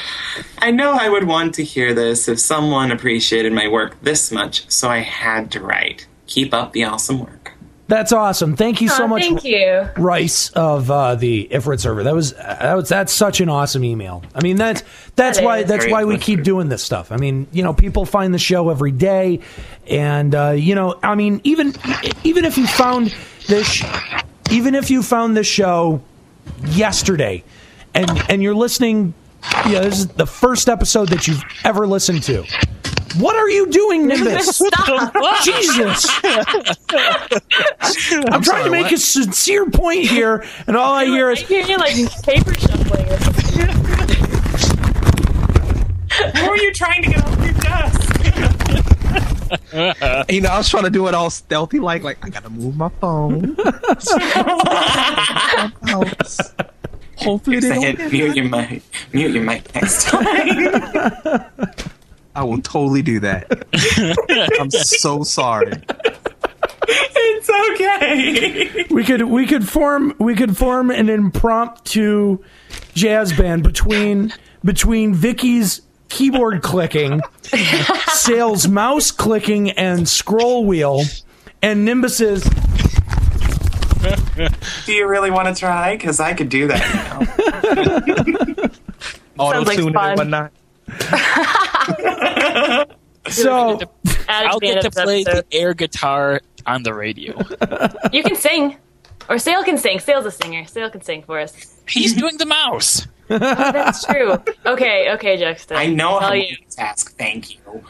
I 0.58 0.72
know 0.72 0.94
I 0.94 1.10
would 1.10 1.26
want 1.26 1.56
to 1.56 1.64
hear 1.64 1.94
this 1.94 2.28
if 2.28 2.40
someone 2.40 2.92
appreciated 2.92 3.54
my 3.54 3.68
work 3.68 4.02
this 4.02 4.32
much, 4.32 4.70
so 4.72 4.90
I 4.90 5.00
had 5.00 5.52
to 5.52 5.62
write. 5.62 6.08
Keep 6.28 6.54
up 6.54 6.74
the 6.74 6.86
awesome 6.86 7.20
work. 7.20 7.44
That's 7.88 8.14
awesome. 8.14 8.56
Thank 8.56 8.82
you 8.82 8.88
so 8.88 9.04
Aw, 9.04 9.08
much, 9.08 9.22
Thank 9.22 9.44
you. 9.44 9.90
Rice 9.98 10.50
of 10.52 10.90
uh, 10.90 11.16
the 11.16 11.50
Ifrit 11.52 11.82
server. 11.82 12.04
That 12.04 12.16
was 12.16 12.34
that 12.34 12.74
was 12.74 12.88
that's 12.88 13.12
such 13.12 13.42
an 13.42 13.50
awesome 13.50 13.84
email. 13.84 14.24
I 14.34 14.42
mean 14.42 14.56
that's 14.56 14.84
that's 15.16 15.38
That 15.38 15.46
why 15.46 15.64
that's 15.64 15.88
why 15.88 16.06
we 16.06 16.18
keep 16.18 16.44
doing 16.44 16.70
this 16.70 16.82
stuff. 16.82 17.12
I 17.12 17.18
mean 17.18 17.46
you 17.52 17.62
know 17.62 17.74
people 17.74 18.06
find 18.06 18.34
the 18.34 18.40
show 18.40 18.70
every 18.70 18.92
day, 18.92 19.42
and 19.86 20.34
uh, 20.34 20.52
you 20.52 20.76
know 20.76 20.98
I 21.04 21.16
mean 21.16 21.42
even 21.44 21.74
even 22.24 22.46
if 22.46 22.58
you 22.58 22.68
found 22.68 23.14
this 23.48 23.84
even 24.50 24.76
if 24.76 24.90
you 24.90 25.04
found 25.04 25.36
this 25.36 25.48
show 25.48 26.02
yesterday, 26.68 27.44
and 27.94 28.10
and 28.30 28.42
you're 28.44 28.56
listening, 28.56 29.14
you 29.66 29.74
know 29.74 29.84
this 29.84 30.00
is 30.00 30.08
the 30.08 30.26
first 30.26 30.70
episode 30.70 31.10
that 31.10 31.28
you've 31.28 31.44
ever 31.64 31.86
listened 31.88 32.24
to. 32.24 32.44
What 33.18 33.36
are 33.36 33.50
you 33.50 33.68
doing, 33.70 34.08
Nimbus? 34.08 34.58
Stop. 34.66 35.14
Jesus! 35.44 36.10
I'm, 38.32 38.42
trying 38.42 38.64
to 38.66 38.72
make 38.72 38.92
a 38.92 38.98
sincere 38.98 39.70
point 39.70 40.06
here, 40.06 40.44
and 40.66 40.76
all 40.76 40.94
I 40.94 41.06
hear 41.06 41.30
I 41.30 41.34
is 41.34 41.42
hear 41.42 41.64
you 41.64 41.78
like 41.78 41.94
paper 42.24 42.56
shuffling. 42.56 43.08
or 43.08 43.18
something. 43.20 43.70
Who 46.36 46.50
are 46.50 46.58
you 46.58 46.74
trying 46.74 47.04
to 47.04 47.10
get 47.10 47.24
off 47.24 47.44
your 47.44 47.54
desk? 47.54 48.10
You 50.30 50.42
know, 50.42 50.50
I 50.50 50.58
was 50.58 50.70
trying 50.70 50.84
to 50.84 50.90
do 50.92 51.08
it 51.08 51.16
all 51.16 51.30
stealthy, 51.32 51.80
like, 51.80 52.04
like 52.04 52.24
I 52.24 52.30
gotta 52.30 52.50
move 52.50 52.76
my 52.76 52.90
phone. 53.02 53.56
Hopefully 57.18 57.60
they 57.60 57.72
I 57.72 57.76
don't 57.76 58.00
hit 58.00 58.12
mute 58.12 58.28
that. 58.30 58.36
your 58.36 58.46
mic. 58.50 58.84
Mute 59.14 59.32
your 59.32 59.44
mic 59.44 59.74
next 59.76 60.04
time. 60.08 61.46
I 62.36 62.44
will 62.44 62.62
totally 62.62 63.02
do 63.02 63.20
that. 63.22 63.48
I'm 64.60 64.72
so 64.72 65.24
sorry. 65.24 65.72
it's 66.88 67.50
okay. 67.72 68.86
we 68.90 69.04
could 69.04 69.22
we 69.24 69.46
could 69.46 69.68
form 69.70 70.14
we 70.20 70.36
could 70.36 70.58
form 70.58 70.90
an 70.90 71.10
impromptu 71.10 72.40
jazz 72.94 73.32
band 73.34 73.64
between 73.64 74.34
between 74.66 75.14
Vicky's 75.14 75.82
keyboard 76.10 76.62
clicking, 76.62 77.22
Sayl's 77.44 78.68
mouse 78.68 79.12
clicking 79.12 79.72
and 79.72 80.08
scroll 80.08 80.66
wheel, 80.66 81.02
and 81.62 81.86
Nimbus's 81.86 82.44
Do 84.86 84.94
you 84.94 85.08
really 85.08 85.32
want 85.32 85.48
to 85.48 85.56
try? 85.60 85.96
Because 85.96 86.20
I 86.20 86.34
could 86.34 86.50
do 86.50 86.68
that 86.68 86.82
now. 86.94 87.20
Auto 89.38 89.64
Sounds 89.64 89.68
like 89.68 89.78
tune 89.78 89.94
fun. 89.94 90.10
and 90.12 90.18
whatnot. 90.20 90.52
so 93.30 93.80
I'll 94.30 94.60
to 94.60 94.62
the 94.62 94.68
end 94.68 94.76
get 94.76 94.82
to 94.82 94.88
of 94.88 94.94
this 94.94 95.04
play 95.04 95.24
the 95.24 95.44
air 95.52 95.74
guitar 95.74 96.42
on 96.66 96.84
the 96.84 96.94
radio. 96.94 97.38
You 98.12 98.24
can 98.24 98.36
sing. 98.36 98.78
Or 99.30 99.38
Sayl 99.38 99.64
can 99.64 99.78
sing. 99.78 100.00
Sayl's 100.00 100.26
a 100.26 100.32
singer. 100.32 100.64
Sayl 100.64 100.92
can 100.92 101.02
sing 101.02 101.24
for 101.24 101.40
us. 101.40 101.76
He's 101.88 102.14
doing 102.14 102.38
the 102.38 102.46
mouse. 102.46 103.08
Oh, 103.30 103.38
that's 103.40 104.06
true. 104.06 104.34
Okay, 104.66 105.12
okay, 105.14 105.38
Juxta. 105.38 105.76
I 105.76 105.88
know 105.88 106.20
how 106.20 106.30
Tell 106.30 106.32
to 106.32 106.38
you. 106.50 106.58
task. 106.70 107.18
Thank 107.18 107.56
you. 107.56 107.86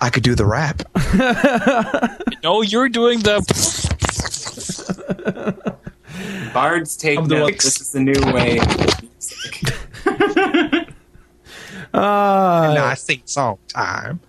I 0.00 0.10
could 0.10 0.22
do 0.22 0.34
the 0.34 0.44
rap. 0.44 0.82
No, 2.42 2.60
you're 2.62 2.88
doing 2.90 3.20
the. 3.20 3.40
Bards 6.52 6.96
take 6.96 7.18
I'm 7.18 7.26
the 7.28 7.36
note. 7.36 7.52
This 7.60 7.80
is 7.80 7.92
the 7.92 8.00
new 8.00 8.32
way. 8.32 8.58
of 8.58 9.02
music. 9.02 10.94
Uh, 11.92 12.72
nah, 12.76 12.84
I 12.86 12.94
sing 12.94 13.22
song 13.24 13.58
time. 13.68 14.20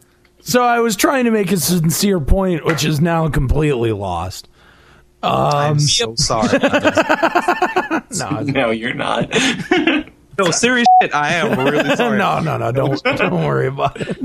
so 0.41 0.63
I 0.63 0.79
was 0.79 0.95
trying 0.95 1.25
to 1.25 1.31
make 1.31 1.51
a 1.51 1.57
sincere 1.57 2.19
point, 2.19 2.65
which 2.65 2.83
is 2.83 2.99
now 2.99 3.29
completely 3.29 3.91
lost. 3.91 4.47
I'm 5.23 5.77
so 5.79 6.15
sorry. 6.15 6.57
about 6.57 8.09
this. 8.09 8.19
No, 8.19 8.41
no, 8.41 8.69
you're 8.71 8.93
not. 8.95 9.29
no, 10.39 10.49
serious 10.51 10.87
shit. 11.01 11.13
I 11.13 11.33
am 11.33 11.59
really 11.59 11.95
sorry. 11.95 12.17
no, 12.17 12.39
no, 12.39 12.57
no. 12.57 12.71
Don't 12.71 13.01
don't 13.03 13.45
worry 13.45 13.67
about 13.67 13.95
it. 14.01 14.17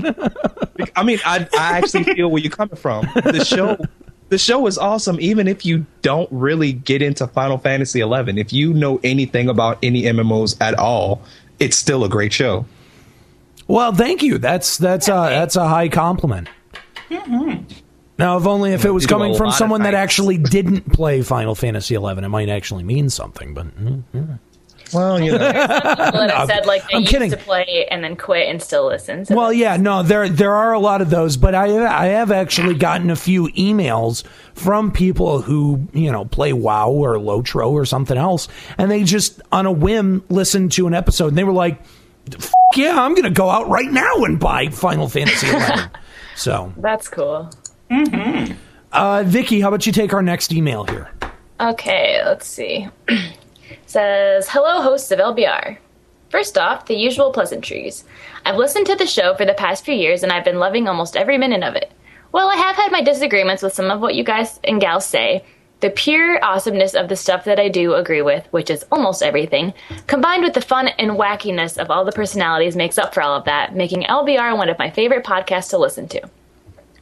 I 0.97 1.03
mean, 1.05 1.19
I 1.25 1.47
I 1.59 1.79
actually 1.79 2.05
feel 2.05 2.29
where 2.31 2.41
you're 2.43 2.51
coming 2.51 2.77
from. 2.77 3.07
The 3.15 3.45
show, 3.45 3.77
the 4.29 4.39
show 4.39 4.67
is 4.67 4.77
awesome, 4.79 5.19
even 5.21 5.47
if 5.47 5.65
you 5.65 5.87
don't 6.03 6.29
really 6.33 6.73
get 6.73 7.03
into 7.03 7.27
Final 7.29 7.59
Fantasy 7.59 8.01
XI. 8.01 8.41
If 8.41 8.53
you 8.53 8.73
know 8.75 9.01
anything 9.05 9.49
about 9.49 9.79
any 9.83 10.03
MMOs 10.03 10.57
at 10.61 10.75
all, 10.75 11.23
it's 11.61 11.77
still 11.77 12.05
a 12.05 12.09
great 12.09 12.33
show. 12.33 12.67
Well, 13.69 13.93
thank 13.93 14.23
you. 14.23 14.39
That's 14.39 14.79
that's 14.79 15.09
a 15.09 15.11
that's 15.11 15.57
a 15.57 15.67
high 15.69 15.89
compliment. 15.89 16.49
Now, 18.19 18.39
if 18.39 18.47
only 18.47 18.73
if 18.73 18.85
it 18.85 18.91
was 18.91 19.05
You 19.05 19.09
do 19.09 19.15
a 19.15 19.19
coming 19.19 19.37
from 19.37 19.51
someone 19.51 19.83
that 19.83 19.95
actually 19.95 20.39
didn't 20.39 20.93
play 20.93 21.23
Final 21.23 21.55
Fantasy 21.55 21.97
XI, 21.97 22.03
it 22.03 22.29
might 22.29 22.49
actually 22.49 22.83
mean 22.83 23.11
something. 23.11 23.53
But 23.53 23.67
mm, 23.79 24.03
mm. 24.15 24.39
Well, 24.93 25.21
you 25.21 25.33
know, 25.33 25.39
People 25.53 26.27
that 26.27 26.47
said 26.47 26.67
like 26.67 26.83
they 26.89 26.95
I'm 26.95 27.01
used 27.03 27.13
kidding. 27.13 27.31
to 27.31 27.37
play 27.37 27.87
and 27.91 28.05
then 28.05 28.17
quit 28.17 28.49
and 28.49 28.63
still 28.63 28.87
listen. 28.87 29.25
So 29.25 29.35
well, 29.35 29.53
yeah, 29.53 29.77
no, 29.77 30.03
there 30.03 30.29
there 30.29 30.55
are 30.55 30.73
a 30.73 30.79
lot 30.79 31.01
of 31.03 31.11
those, 31.11 31.37
but 31.37 31.55
I 31.55 31.85
I 31.87 32.07
have 32.07 32.31
actually 32.31 32.75
gotten 32.75 33.11
a 33.11 33.17
few 33.17 33.49
emails 33.49 34.25
from 34.55 34.93
people 34.93 35.43
who 35.43 35.87
you 35.93 36.13
know 36.13 36.25
play 36.25 36.53
WoW 36.53 36.91
or 36.91 37.15
Lotro 37.17 37.71
or 37.71 37.85
something 37.85 38.17
else, 38.17 38.49
and 38.79 38.91
they 38.91 39.03
just 39.05 39.41
on 39.53 39.67
a 39.67 39.73
whim 39.73 40.23
listened 40.29 40.73
to 40.73 40.87
an 40.87 40.95
episode 40.95 41.29
and 41.29 41.39
they 41.39 41.45
were 41.45 41.53
like, 41.53 41.81
F- 42.33 42.53
"Yeah, 42.77 43.01
I'm 43.01 43.15
gonna 43.15 43.31
go 43.31 43.51
out 43.51 43.69
right 43.69 43.91
now 43.91 44.25
and 44.25 44.39
buy 44.39 44.69
Final 44.69 45.09
Fantasy 45.09 45.47
XI." 45.49 45.83
so, 46.37 46.73
that's 46.77 47.09
cool. 47.09 47.51
uh, 48.93 49.25
Vicky, 49.27 49.61
how 49.61 49.69
about 49.69 49.87
you 49.87 49.93
take 49.93 50.13
our 50.15 50.23
next 50.23 50.53
email 50.53 50.85
here? 50.85 51.11
Okay, 51.61 52.21
let's 52.25 52.47
see. 52.47 52.89
Says, 53.87 54.49
Hello, 54.49 54.83
hosts 54.83 55.11
of 55.11 55.19
LBR. 55.19 55.79
First 56.31 56.59
off, 56.59 56.87
the 56.87 56.97
usual 56.97 57.33
pleasantries. 57.33 58.05
I've 58.45 58.57
listened 58.57 58.87
to 58.87 58.97
the 58.97 59.07
show 59.07 59.35
for 59.35 59.45
the 59.45 59.55
past 59.55 59.85
few 59.85 59.95
years 59.95 60.23
and 60.23 60.33
I've 60.33 60.45
been 60.45 60.59
loving 60.59 60.89
almost 60.89 61.17
every 61.17 61.39
minute 61.39 61.63
of 61.63 61.77
it. 61.77 61.93
While 62.33 62.49
I 62.49 62.57
have 62.57 62.77
had 62.77 62.93
my 62.93 63.03
disagreements 63.03 63.63
with 63.63 63.73
some 63.73 63.91
of 63.91 64.01
what 64.01 64.15
you 64.15 64.25
guys 64.25 64.59
and 64.65 64.81
gals 64.81 65.07
say, 65.07 65.45
the 65.81 65.91
pure 65.91 66.43
awesomeness 66.43 66.95
of 66.95 67.09
the 67.09 67.17
stuff 67.17 67.45
that 67.45 67.61
I 67.61 67.69
do 67.69 67.95
agree 67.95 68.23
with, 68.23 68.47
which 68.51 68.71
is 68.71 68.85
almost 68.91 69.23
everything, 69.23 69.75
combined 70.07 70.43
with 70.43 70.55
the 70.55 70.61
fun 70.61 70.89
and 70.89 71.13
wackiness 71.13 71.77
of 71.77 71.91
all 71.91 72.05
the 72.05 72.13
personalities 72.13 72.77
makes 72.77 72.99
up 72.99 73.13
for 73.13 73.23
all 73.23 73.37
of 73.37 73.45
that, 73.45 73.75
making 73.75 74.03
LBR 74.03 74.57
one 74.57 74.69
of 74.69 74.79
my 74.79 74.91
favorite 74.91 75.25
podcasts 75.25 75.71
to 75.71 75.79
listen 75.79 76.09
to. 76.09 76.31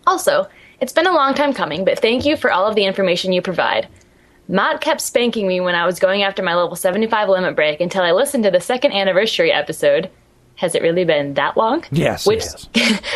Also, 0.06 0.48
it's 0.80 0.92
been 0.92 1.06
a 1.06 1.12
long 1.12 1.34
time 1.34 1.54
coming, 1.54 1.84
but 1.84 2.00
thank 2.00 2.24
you 2.24 2.36
for 2.36 2.52
all 2.52 2.66
of 2.66 2.74
the 2.74 2.84
information 2.84 3.32
you 3.32 3.40
provide. 3.40 3.88
Matt 4.48 4.80
kept 4.80 5.00
spanking 5.00 5.48
me 5.48 5.60
when 5.60 5.74
I 5.74 5.86
was 5.86 5.98
going 5.98 6.22
after 6.22 6.42
my 6.42 6.54
level 6.54 6.76
75 6.76 7.28
limit 7.28 7.56
break 7.56 7.80
until 7.80 8.02
I 8.02 8.12
listened 8.12 8.44
to 8.44 8.50
the 8.50 8.60
second 8.60 8.92
anniversary 8.92 9.50
episode. 9.50 10.10
Has 10.56 10.74
it 10.74 10.82
really 10.82 11.04
been 11.04 11.34
that 11.34 11.56
long? 11.56 11.84
Yes, 11.90 12.26
it 12.26 12.28
Which, 12.28 12.44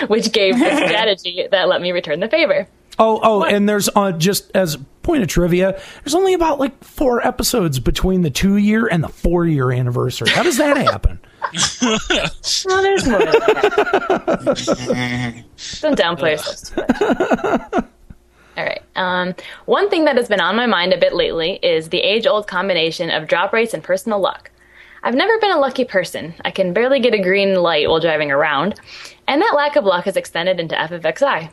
which 0.09 0.33
gave 0.33 0.59
the 0.59 0.87
strategy 0.89 1.47
that 1.51 1.69
let 1.69 1.81
me 1.81 1.93
return 1.93 2.21
the 2.21 2.29
favor. 2.29 2.67
Oh, 2.99 3.21
oh, 3.23 3.45
and 3.45 3.69
there's 3.69 3.89
uh, 3.95 4.11
just 4.13 4.51
as 4.57 4.77
point 5.03 5.23
of 5.23 5.29
trivia, 5.29 5.81
there's 6.03 6.17
only 6.17 6.35
about 6.35 6.59
like 6.59 6.83
four 6.83 7.25
episodes 7.25 7.79
between 7.79 8.23
the 8.23 8.31
two 8.31 8.57
year 8.57 8.89
and 8.89 9.05
the 9.05 9.09
four 9.09 9.47
year 9.47 9.71
anniversary. 9.71 10.29
How 10.31 10.43
does 10.43 10.59
that 10.59 10.77
happen? 10.85 11.21
Well, 11.81 12.83
there's 12.83 13.07
more. 13.07 13.19
Don't 15.81 15.97
downplay 15.97 16.31
yourselves 16.31 16.71
too 16.71 16.77
much. 16.77 17.85
All 18.59 18.65
right. 18.65 18.83
Um, 18.97 19.37
one 19.67 19.89
thing 19.89 20.05
that 20.07 20.17
has 20.17 20.27
been 20.27 20.41
on 20.41 20.57
my 20.57 20.67
mind 20.67 20.93
a 20.93 20.99
bit 20.99 21.15
lately 21.15 21.61
is 21.63 21.91
the 21.91 22.01
age 22.01 22.27
old 22.27 22.49
combination 22.49 23.09
of 23.09 23.29
drop 23.29 23.53
rates 23.53 23.73
and 23.73 23.85
personal 23.85 24.19
luck. 24.19 24.51
I've 25.05 25.15
never 25.15 25.39
been 25.39 25.53
a 25.53 25.61
lucky 25.61 25.85
person. 25.85 26.35
I 26.45 26.51
can 26.51 26.73
barely 26.73 26.99
get 26.99 27.15
a 27.15 27.23
green 27.23 27.55
light 27.55 27.89
while 27.89 28.01
driving 28.01 28.33
around, 28.33 28.81
and 29.29 29.41
that 29.41 29.55
lack 29.55 29.77
of 29.77 29.85
luck 29.85 30.07
has 30.07 30.17
extended 30.17 30.59
into 30.59 30.75
FFXI. 30.75 31.53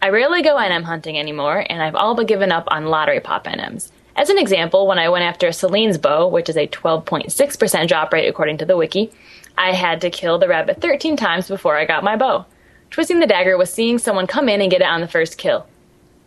I 0.00 0.08
rarely 0.10 0.42
go 0.42 0.54
NM 0.54 0.84
hunting 0.84 1.18
anymore, 1.18 1.66
and 1.68 1.82
I've 1.82 1.96
all 1.96 2.14
but 2.14 2.28
given 2.28 2.52
up 2.52 2.68
on 2.68 2.86
lottery 2.86 3.18
pop 3.18 3.46
NMs. 3.46 3.90
As 4.14 4.30
an 4.30 4.38
example, 4.38 4.86
when 4.86 5.00
I 5.00 5.08
went 5.08 5.24
after 5.24 5.50
Selene's 5.50 5.98
bow, 5.98 6.28
which 6.28 6.48
is 6.48 6.56
a 6.56 6.68
12.6% 6.68 7.88
drop 7.88 8.12
rate 8.12 8.28
according 8.28 8.58
to 8.58 8.64
the 8.64 8.76
wiki, 8.76 9.10
I 9.58 9.72
had 9.72 10.00
to 10.02 10.10
kill 10.10 10.38
the 10.38 10.46
rabbit 10.46 10.80
13 10.80 11.16
times 11.16 11.48
before 11.48 11.76
I 11.76 11.84
got 11.84 12.04
my 12.04 12.14
bow. 12.14 12.46
Twisting 12.90 13.18
the 13.18 13.26
dagger 13.26 13.58
was 13.58 13.72
seeing 13.72 13.98
someone 13.98 14.28
come 14.28 14.48
in 14.48 14.60
and 14.60 14.70
get 14.70 14.82
it 14.82 14.86
on 14.86 15.00
the 15.00 15.08
first 15.08 15.36
kill. 15.36 15.66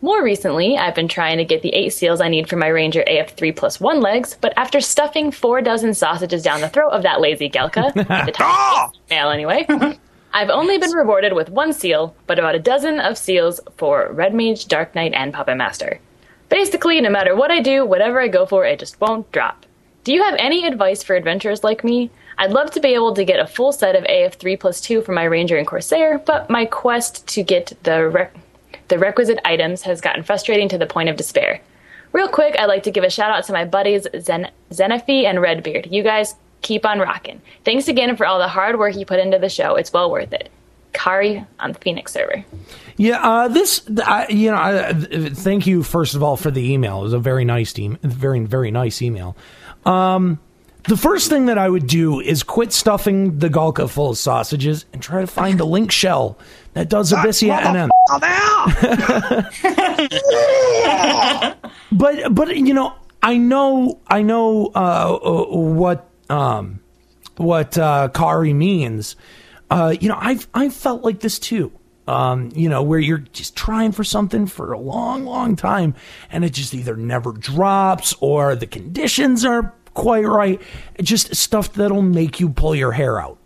More 0.00 0.22
recently, 0.22 0.78
I've 0.78 0.94
been 0.94 1.08
trying 1.08 1.38
to 1.38 1.44
get 1.44 1.62
the 1.62 1.74
eight 1.74 1.92
seals 1.92 2.20
I 2.20 2.28
need 2.28 2.48
for 2.48 2.54
my 2.54 2.68
Ranger 2.68 3.02
AF3 3.08 3.56
plus 3.56 3.80
one 3.80 4.00
legs, 4.00 4.36
but 4.40 4.52
after 4.56 4.80
stuffing 4.80 5.32
four 5.32 5.60
dozen 5.60 5.92
sausages 5.92 6.44
down 6.44 6.60
the 6.60 6.68
throat 6.68 6.90
of 6.90 7.02
that 7.02 7.20
lazy 7.20 7.50
Galka, 7.50 7.92
the 8.26 8.32
top 8.32 8.94
male 9.10 9.26
ah! 9.26 9.30
anyway, 9.30 9.66
I've 10.32 10.50
only 10.50 10.78
been 10.78 10.92
rewarded 10.92 11.32
with 11.32 11.48
one 11.48 11.72
seal, 11.72 12.14
but 12.28 12.38
about 12.38 12.54
a 12.54 12.60
dozen 12.60 13.00
of 13.00 13.18
seals 13.18 13.60
for 13.76 14.12
Red 14.12 14.34
Mage, 14.34 14.66
Dark 14.66 14.94
Knight, 14.94 15.14
and 15.14 15.34
Puppet 15.34 15.56
Master. 15.56 15.98
Basically, 16.48 17.00
no 17.00 17.10
matter 17.10 17.34
what 17.34 17.50
I 17.50 17.60
do, 17.60 17.84
whatever 17.84 18.20
I 18.20 18.28
go 18.28 18.46
for, 18.46 18.64
it 18.64 18.78
just 18.78 19.00
won't 19.00 19.30
drop. 19.32 19.66
Do 20.04 20.12
you 20.12 20.22
have 20.22 20.36
any 20.38 20.64
advice 20.64 21.02
for 21.02 21.16
adventurers 21.16 21.64
like 21.64 21.82
me? 21.82 22.10
I'd 22.38 22.52
love 22.52 22.70
to 22.70 22.80
be 22.80 22.94
able 22.94 23.14
to 23.14 23.24
get 23.24 23.40
a 23.40 23.48
full 23.48 23.72
set 23.72 23.96
of 23.96 24.04
AF3 24.04 24.60
plus 24.60 24.80
2 24.80 25.02
for 25.02 25.10
my 25.10 25.24
Ranger 25.24 25.56
and 25.56 25.66
Corsair, 25.66 26.18
but 26.18 26.48
my 26.48 26.66
quest 26.66 27.26
to 27.28 27.42
get 27.42 27.72
the, 27.82 28.08
rec- 28.08 28.36
the 28.88 28.98
requisite 28.98 29.38
items 29.44 29.82
has 29.82 30.00
gotten 30.00 30.22
frustrating 30.22 30.68
to 30.70 30.78
the 30.78 30.86
point 30.86 31.08
of 31.08 31.16
despair. 31.16 31.60
Real 32.12 32.28
quick, 32.28 32.56
I'd 32.58 32.66
like 32.66 32.84
to 32.84 32.90
give 32.90 33.04
a 33.04 33.10
shout 33.10 33.30
out 33.30 33.44
to 33.44 33.52
my 33.52 33.64
buddies 33.64 34.06
Zen- 34.20 34.50
Zenophi 34.70 35.24
and 35.24 35.40
Redbeard. 35.40 35.88
You 35.90 36.02
guys 36.02 36.34
keep 36.62 36.86
on 36.86 36.98
rocking. 36.98 37.40
Thanks 37.64 37.88
again 37.88 38.16
for 38.16 38.26
all 38.26 38.38
the 38.38 38.48
hard 38.48 38.78
work 38.78 38.96
you 38.96 39.04
put 39.04 39.20
into 39.20 39.38
the 39.38 39.48
show. 39.48 39.76
It's 39.76 39.92
well 39.92 40.10
worth 40.10 40.32
it. 40.32 40.50
Kari 40.94 41.44
on 41.60 41.72
the 41.72 41.78
Phoenix 41.78 42.12
server. 42.12 42.44
Yeah, 42.96 43.20
uh, 43.22 43.48
this, 43.48 43.88
I, 44.04 44.26
you 44.28 44.50
know, 44.50 44.56
I, 44.56 44.92
thank 45.30 45.66
you 45.66 45.82
first 45.82 46.14
of 46.14 46.22
all 46.22 46.36
for 46.36 46.50
the 46.50 46.72
email. 46.72 47.00
It 47.00 47.04
was 47.04 47.12
a 47.12 47.18
very 47.18 47.44
nice 47.44 47.78
email, 47.78 47.98
very 48.02 48.40
very 48.40 48.70
nice 48.70 49.02
email. 49.02 49.36
Um, 49.84 50.40
the 50.84 50.96
first 50.96 51.28
thing 51.28 51.46
that 51.46 51.58
I 51.58 51.68
would 51.68 51.86
do 51.86 52.20
is 52.20 52.42
quit 52.42 52.72
stuffing 52.72 53.38
the 53.38 53.48
Galka 53.48 53.88
full 53.88 54.10
of 54.10 54.18
sausages 54.18 54.86
and 54.92 55.02
try 55.02 55.20
to 55.20 55.26
find 55.26 55.60
the 55.60 55.66
link 55.66 55.92
shell 55.92 56.38
that 56.74 56.88
does 56.88 57.12
Abyssea 57.12 57.60
NM. 57.60 57.88
but 61.92 62.34
but 62.34 62.56
you 62.56 62.74
know, 62.74 62.94
I 63.22 63.36
know 63.36 63.98
I 64.06 64.22
know 64.22 64.66
uh, 64.74 65.18
what 65.48 66.08
um, 66.30 66.80
what 67.36 67.76
uh, 67.78 68.08
Kari 68.08 68.52
means. 68.52 69.16
Uh, 69.70 69.94
you 70.00 70.08
know, 70.08 70.16
I've 70.18 70.48
I've 70.54 70.74
felt 70.74 71.02
like 71.02 71.20
this 71.20 71.38
too. 71.38 71.72
Um, 72.06 72.50
you 72.54 72.70
know, 72.70 72.82
where 72.82 72.98
you're 72.98 73.18
just 73.18 73.54
trying 73.54 73.92
for 73.92 74.02
something 74.02 74.46
for 74.46 74.72
a 74.72 74.78
long, 74.78 75.26
long 75.26 75.56
time, 75.56 75.94
and 76.30 76.42
it 76.42 76.54
just 76.54 76.72
either 76.72 76.96
never 76.96 77.32
drops 77.32 78.14
or 78.20 78.56
the 78.56 78.66
conditions 78.66 79.44
are 79.44 79.74
quite 79.92 80.24
right. 80.24 80.58
Just 81.02 81.34
stuff 81.36 81.74
that'll 81.74 82.00
make 82.00 82.40
you 82.40 82.48
pull 82.48 82.74
your 82.74 82.92
hair 82.92 83.20
out, 83.20 83.36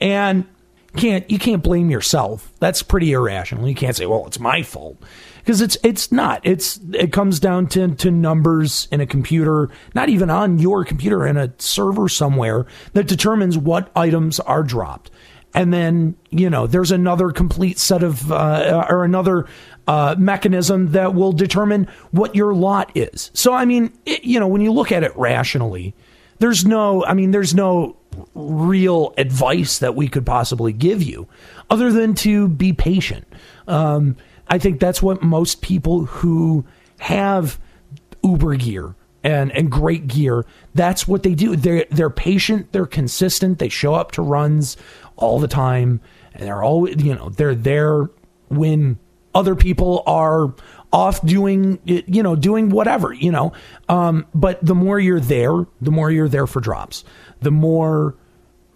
and 0.00 0.46
can't 0.96 1.30
you 1.30 1.38
can't 1.38 1.62
blame 1.62 1.90
yourself. 1.90 2.52
That's 2.60 2.82
pretty 2.82 3.12
irrational. 3.12 3.68
You 3.68 3.74
can't 3.74 3.96
say, 3.96 4.06
"Well, 4.06 4.26
it's 4.26 4.38
my 4.38 4.62
fault," 4.62 5.02
because 5.38 5.60
it's 5.60 5.76
it's 5.82 6.12
not. 6.12 6.40
It's 6.44 6.78
it 6.92 7.12
comes 7.12 7.40
down 7.40 7.68
to 7.68 7.94
to 7.94 8.10
numbers 8.10 8.88
in 8.92 9.00
a 9.00 9.06
computer, 9.06 9.70
not 9.94 10.08
even 10.08 10.28
on 10.28 10.58
your 10.58 10.84
computer, 10.84 11.26
in 11.26 11.36
a 11.36 11.52
server 11.58 12.08
somewhere 12.08 12.66
that 12.92 13.08
determines 13.08 13.56
what 13.56 13.90
items 13.96 14.38
are 14.40 14.62
dropped. 14.62 15.10
And 15.54 15.72
then 15.72 16.16
you 16.30 16.50
know 16.50 16.66
there's 16.66 16.90
another 16.90 17.30
complete 17.30 17.78
set 17.78 18.02
of 18.02 18.30
uh, 18.30 18.86
or 18.88 19.04
another 19.04 19.46
uh, 19.88 20.14
mechanism 20.18 20.92
that 20.92 21.14
will 21.14 21.32
determine 21.32 21.88
what 22.10 22.34
your 22.34 22.54
lot 22.54 22.92
is. 22.94 23.30
So 23.34 23.54
I 23.54 23.64
mean, 23.64 23.92
it, 24.04 24.24
you 24.24 24.38
know, 24.38 24.48
when 24.48 24.60
you 24.60 24.72
look 24.72 24.92
at 24.92 25.02
it 25.04 25.16
rationally, 25.16 25.94
there's 26.38 26.64
no. 26.66 27.04
I 27.04 27.14
mean, 27.14 27.30
there's 27.30 27.54
no 27.54 27.96
real 28.34 29.14
advice 29.18 29.78
that 29.78 29.94
we 29.94 30.08
could 30.08 30.26
possibly 30.26 30.72
give 30.72 31.02
you 31.02 31.28
other 31.70 31.90
than 31.92 32.14
to 32.14 32.48
be 32.48 32.72
patient. 32.72 33.26
Um, 33.66 34.16
I 34.48 34.58
think 34.58 34.80
that's 34.80 35.02
what 35.02 35.22
most 35.22 35.62
people 35.62 36.04
who 36.04 36.64
have 36.98 37.58
uber 38.22 38.54
gear 38.56 38.94
and 39.24 39.52
and 39.52 39.70
great 39.70 40.06
gear. 40.06 40.44
That's 40.74 41.06
what 41.06 41.22
they 41.22 41.34
do. 41.34 41.56
They're 41.56 41.86
they're 41.90 42.10
patient. 42.10 42.72
They're 42.72 42.86
consistent. 42.86 43.58
They 43.58 43.68
show 43.68 43.94
up 43.94 44.12
to 44.12 44.22
runs 44.22 44.76
all 45.16 45.38
the 45.38 45.48
time, 45.48 46.00
and 46.34 46.46
they're 46.46 46.62
always 46.62 47.02
you 47.02 47.14
know 47.14 47.28
they're 47.30 47.54
there 47.54 48.10
when 48.48 48.98
other 49.34 49.54
people 49.54 50.02
are 50.06 50.54
off 50.92 51.24
doing 51.24 51.78
you 51.84 52.22
know 52.22 52.36
doing 52.36 52.68
whatever 52.70 53.12
you 53.12 53.30
know. 53.30 53.52
Um, 53.88 54.26
but 54.34 54.64
the 54.64 54.74
more 54.74 55.00
you're 55.00 55.20
there, 55.20 55.66
the 55.80 55.90
more 55.90 56.10
you're 56.10 56.28
there 56.28 56.46
for 56.46 56.60
drops. 56.60 57.04
The 57.40 57.50
more 57.50 58.14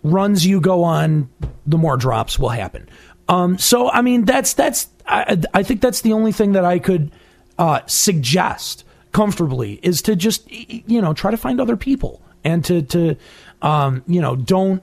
runs 0.03 0.47
you 0.47 0.61
go 0.61 0.85
on, 0.85 1.29
the 1.67 1.79
more 1.79 1.97
drops 1.97 2.39
will 2.39 2.49
happen. 2.49 2.89
Um, 3.29 3.59
so 3.59 3.91
I 3.91 4.03
mean 4.03 4.25
that's 4.25 4.55
that's 4.55 4.89
I, 5.07 5.41
I 5.53 5.63
think 5.63 5.81
that's 5.81 6.01
the 6.01 6.13
only 6.13 6.33
thing 6.33 6.53
that 6.53 6.65
I 6.65 6.79
could 6.79 7.13
uh, 7.59 7.81
suggest 7.87 8.85
comfortably 9.13 9.81
is 9.83 10.03
to 10.03 10.17
just 10.17 10.51
you 10.51 11.01
know 11.01 11.13
try 11.13 11.31
to 11.31 11.37
find 11.37 11.61
other 11.61 11.77
people 11.77 12.23
and 12.45 12.65
to 12.65 12.83
to 12.83 13.17
um, 13.63 14.05
you 14.07 14.21
know 14.21 14.37
don't 14.37 14.83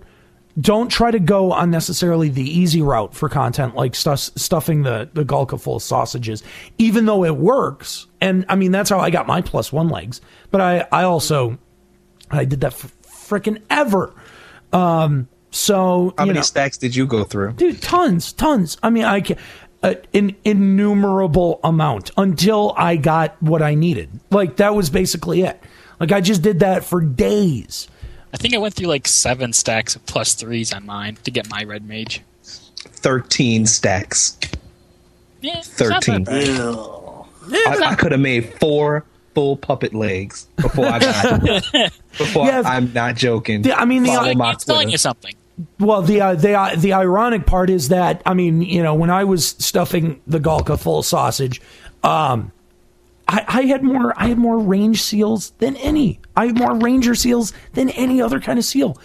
don't 0.59 0.89
try 0.89 1.09
to 1.09 1.19
go 1.19 1.51
unnecessarily 1.53 2.29
the 2.29 2.43
easy 2.43 2.81
route 2.81 3.15
for 3.15 3.27
content 3.27 3.75
like 3.75 3.95
stuff, 3.95 4.19
stuffing 4.19 4.83
the 4.83 5.09
the 5.13 5.23
Galka 5.23 5.59
full 5.59 5.77
of 5.77 5.81
sausages. 5.81 6.43
Even 6.77 7.05
though 7.05 7.23
it 7.23 7.35
works 7.37 8.05
and 8.21 8.45
I 8.49 8.55
mean 8.55 8.71
that's 8.71 8.89
how 8.89 8.99
I 8.99 9.09
got 9.09 9.25
my 9.25 9.41
plus 9.41 9.73
one 9.73 9.89
legs 9.89 10.21
but 10.51 10.61
I 10.61 10.87
I 10.91 11.03
also 11.03 11.57
I 12.29 12.45
did 12.45 12.61
that 12.61 12.73
for 12.73 12.87
freaking 13.03 13.61
ever. 13.69 14.13
Um 14.71 15.27
so 15.49 16.13
How 16.17 16.25
many 16.25 16.39
know, 16.39 16.43
stacks 16.43 16.77
did 16.77 16.95
you 16.95 17.07
go 17.07 17.23
through? 17.23 17.53
dude 17.53 17.81
tons 17.81 18.31
tons. 18.33 18.77
I 18.83 18.89
mean 18.91 19.05
i 19.05 19.21
can 19.21 19.37
uh, 19.81 19.95
an 20.13 20.35
innumerable 20.45 21.59
amount 21.63 22.11
until 22.15 22.73
i 22.77 22.95
got 22.95 23.41
what 23.41 23.63
i 23.63 23.73
needed. 23.73 24.09
Like 24.29 24.57
that 24.57 24.75
was 24.75 24.91
basically 24.91 25.41
it. 25.41 25.59
Like 25.99 26.11
i 26.11 26.21
just 26.21 26.43
did 26.43 26.59
that 26.59 26.83
for 26.83 27.01
days 27.01 27.87
I 28.33 28.37
think 28.37 28.53
I 28.53 28.57
went 28.57 28.73
through 28.73 28.87
like 28.87 29.07
seven 29.07 29.53
stacks 29.53 29.95
of 29.95 30.05
plus 30.05 30.33
threes 30.33 30.73
on 30.73 30.85
mine 30.85 31.17
to 31.23 31.31
get 31.31 31.49
my 31.49 31.63
red 31.63 31.87
mage. 31.87 32.21
13 32.75 33.65
stacks. 33.65 34.37
Yeah, 35.41 35.61
13. 35.61 36.23
that 36.23 37.25
bad. 37.47 37.83
I, 37.83 37.91
I 37.91 37.95
could 37.95 38.11
have 38.11 38.21
made 38.21 38.45
four 38.59 39.05
full 39.35 39.57
puppet 39.57 39.93
legs 39.93 40.47
before 40.57 40.85
I 40.85 40.99
got 40.99 41.41
Before 42.17 42.45
Yeah, 42.45 42.61
I'm 42.65 42.93
not 42.93 43.15
joking. 43.15 43.61
the- 43.63 43.77
I 43.77 43.85
mean, 43.85 44.03
the- 44.03 44.09
Follow 44.09 44.33
my 44.35 44.51
It's 44.53 44.63
telling 44.65 44.89
you 44.89 44.97
something. 44.97 45.35
well 45.79 46.01
the 46.01 46.21
uh, 46.21 46.35
the 46.35 46.53
uh, 46.53 46.75
the 46.75 46.93
ironic 46.93 47.45
part 47.45 47.69
is 47.69 47.89
that 47.89 48.23
i 48.25 48.33
mean 48.33 48.63
you 48.63 48.81
know 48.81 48.95
when 48.95 49.11
i 49.11 49.23
was 49.23 49.49
stuffing 49.59 50.19
the 50.25 50.39
galka 50.39 50.79
full 50.79 50.97
of 50.99 51.05
sausage 51.05 51.61
um 52.03 52.51
I, 53.27 53.45
I 53.47 53.61
had 53.63 53.83
more 53.83 54.13
I 54.17 54.27
had 54.27 54.37
more 54.37 54.59
range 54.59 55.01
seals 55.01 55.51
than 55.59 55.75
any. 55.77 56.19
I 56.35 56.47
had 56.47 56.57
more 56.57 56.75
ranger 56.75 57.15
seals 57.15 57.53
than 57.73 57.89
any 57.89 58.21
other 58.21 58.39
kind 58.39 58.59
of 58.59 58.65
seal. 58.65 58.97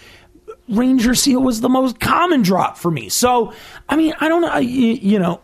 Ranger 0.67 1.15
seal 1.15 1.41
was 1.41 1.61
the 1.61 1.69
most 1.69 1.99
common 1.99 2.41
drop 2.43 2.77
for 2.77 2.91
me. 2.91 3.09
So, 3.09 3.53
I 3.87 3.95
mean, 3.95 4.13
I 4.19 4.27
don't 4.27 4.41
know, 4.41 4.57
you, 4.57 4.93
you 4.93 5.17
know, 5.17 5.41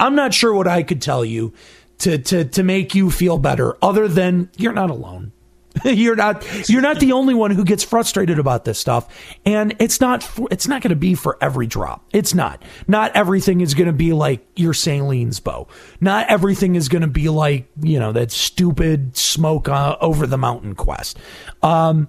I'm 0.00 0.14
not 0.14 0.32
sure 0.32 0.54
what 0.54 0.66
I 0.66 0.82
could 0.82 1.02
tell 1.02 1.24
you 1.24 1.52
to 1.98 2.18
to 2.18 2.44
to 2.44 2.62
make 2.62 2.94
you 2.94 3.10
feel 3.10 3.38
better 3.38 3.76
other 3.82 4.08
than 4.08 4.50
you're 4.56 4.72
not 4.72 4.90
alone. 4.90 5.32
you're 5.84 6.16
not 6.16 6.68
you're 6.68 6.82
not 6.82 7.00
the 7.00 7.12
only 7.12 7.34
one 7.34 7.50
who 7.50 7.64
gets 7.64 7.82
frustrated 7.82 8.38
about 8.38 8.64
this 8.64 8.78
stuff. 8.78 9.08
And 9.44 9.74
it's 9.78 10.00
not 10.00 10.28
it's 10.50 10.68
not 10.68 10.82
going 10.82 10.90
to 10.90 10.96
be 10.96 11.14
for 11.14 11.36
every 11.40 11.66
drop. 11.66 12.04
It's 12.12 12.34
not. 12.34 12.62
Not 12.86 13.14
everything 13.16 13.60
is 13.60 13.74
going 13.74 13.86
to 13.86 13.92
be 13.92 14.12
like 14.12 14.46
your 14.56 14.72
Selene's 14.72 15.40
bow. 15.40 15.66
Not 16.00 16.28
everything 16.28 16.76
is 16.76 16.88
going 16.88 17.02
to 17.02 17.08
be 17.08 17.28
like 17.28 17.68
you 17.82 17.98
know 17.98 18.12
that 18.12 18.30
stupid 18.30 19.16
smoke 19.16 19.68
uh, 19.68 19.96
over 20.00 20.26
the 20.26 20.38
mountain 20.38 20.74
quest. 20.74 21.18
Um 21.62 22.08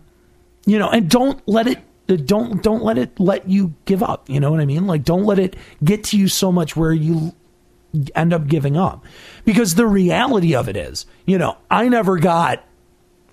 you 0.66 0.78
know 0.78 0.90
and 0.90 1.10
don't 1.10 1.42
let 1.48 1.68
it 1.68 1.80
don't 2.28 2.62
don't 2.62 2.84
let 2.84 2.98
it 2.98 3.20
let 3.20 3.50
you 3.50 3.74
give 3.86 4.04
up. 4.04 4.30
You 4.30 4.40
know 4.40 4.52
what 4.52 4.60
i 4.60 4.66
mean? 4.66 4.86
Like 4.86 5.04
don't 5.04 5.24
let 5.24 5.40
it 5.40 5.56
get 5.84 6.04
to 6.06 6.18
you 6.18 6.28
so 6.28 6.52
much 6.52 6.76
where 6.76 6.94
you 6.94 7.34
end 8.14 8.34
up 8.34 8.46
giving 8.46 8.78
up. 8.78 9.06
Because 9.44 9.74
the 9.76 9.88
reality 9.88 10.54
of 10.54 10.70
it 10.70 10.78
is 10.78 11.08
you 11.26 11.40
know 11.40 11.58
i 11.72 11.88
never 11.88 12.20
got 12.20 12.64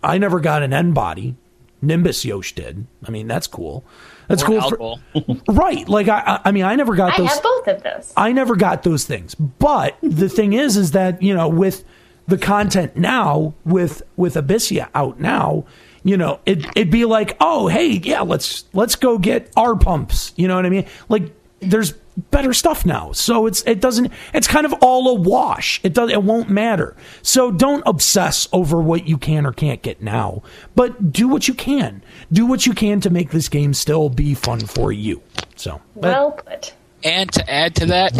I 0.03 0.19
never 0.19 0.41
got 0.41 0.63
an 0.63 0.73
N 0.73 0.93
body. 0.93 1.37
Nimbusyosh 1.83 2.55
did. 2.55 2.87
I 3.07 3.11
mean, 3.11 3.27
that's 3.27 3.47
cool. 3.49 3.85
That's 4.29 4.43
Or 4.45 4.47
cool. 4.77 5.01
For, 5.15 5.37
right. 5.53 5.89
Like 5.89 6.09
I, 6.09 6.21
I- 6.21 6.41
I 6.47 6.53
mean, 6.53 6.65
I 6.65 6.77
never 6.77 6.95
got 6.95 7.15
I 7.15 7.17
those. 7.19 7.31
I 7.31 7.35
have 7.35 7.43
both 7.43 7.69
of 7.69 7.83
those. 7.83 8.13
I 8.17 8.33
never 8.33 8.55
got 8.57 8.83
those 8.85 9.05
things. 9.05 9.35
But 9.35 9.97
the 10.01 10.29
thing 10.29 10.53
is, 10.53 10.77
is 10.77 10.93
that 10.93 11.21
you 11.23 11.35
know, 11.35 11.49
with 11.49 11.85
the 12.29 12.39
content 12.39 12.97
now, 12.97 13.55
with 13.65 14.03
with 14.17 14.35
Abyssea 14.35 14.89
out 14.95 15.19
now, 15.19 15.65
you 16.05 16.17
know, 16.17 16.39
it 16.47 16.65
it'd 16.77 16.91
be 16.93 17.05
like, 17.05 17.37
oh, 17.41 17.67
hey, 17.67 17.89
yeah, 17.89 18.21
let's 18.21 18.65
let's 18.73 18.95
go 18.95 19.19
get 19.19 19.51
our 19.57 19.75
pumps. 19.75 20.33
You 20.37 20.47
know 20.47 20.55
what 20.55 20.65
I 20.67 20.71
mean? 20.71 20.87
Like, 21.09 21.33
there's 21.59 21.95
better 22.31 22.53
stuff 22.53 22.85
now, 22.85 23.13
so 23.13 23.47
it's 23.47 23.63
it 23.63 23.81
doesn't. 23.81 24.13
It's 24.35 24.47
kind 24.47 24.67
of 24.67 24.75
all 24.83 25.09
a 25.09 25.15
wash. 25.15 25.81
It 25.83 25.93
does. 25.95 26.11
It 26.11 26.23
won't 26.23 26.49
matter. 26.51 26.97
So 27.23 27.51
don't 27.51 27.83
obsess 27.87 28.49
over 28.53 28.81
what 28.81 29.07
you 29.09 29.19
can 29.19 29.47
or 29.47 29.53
can't 29.53 29.83
get 29.83 30.03
now, 30.03 30.43
but 30.75 31.13
do 31.13 31.29
what 31.29 31.49
you 31.49 31.55
can. 31.55 32.03
Do 32.33 32.47
what 32.47 32.67
you 32.67 32.73
can 32.75 33.01
to 33.01 33.11
make 33.11 33.31
this 33.31 33.49
game 33.49 33.75
still 33.75 34.09
be 34.09 34.35
fun 34.35 34.61
for 34.61 34.93
you. 34.93 35.23
So 35.57 35.81
but- 35.95 36.03
Well 36.03 36.33
put. 36.33 36.75
And 37.05 37.33
to 37.33 37.51
add 37.51 37.75
to 37.77 37.87
that, 37.87 38.13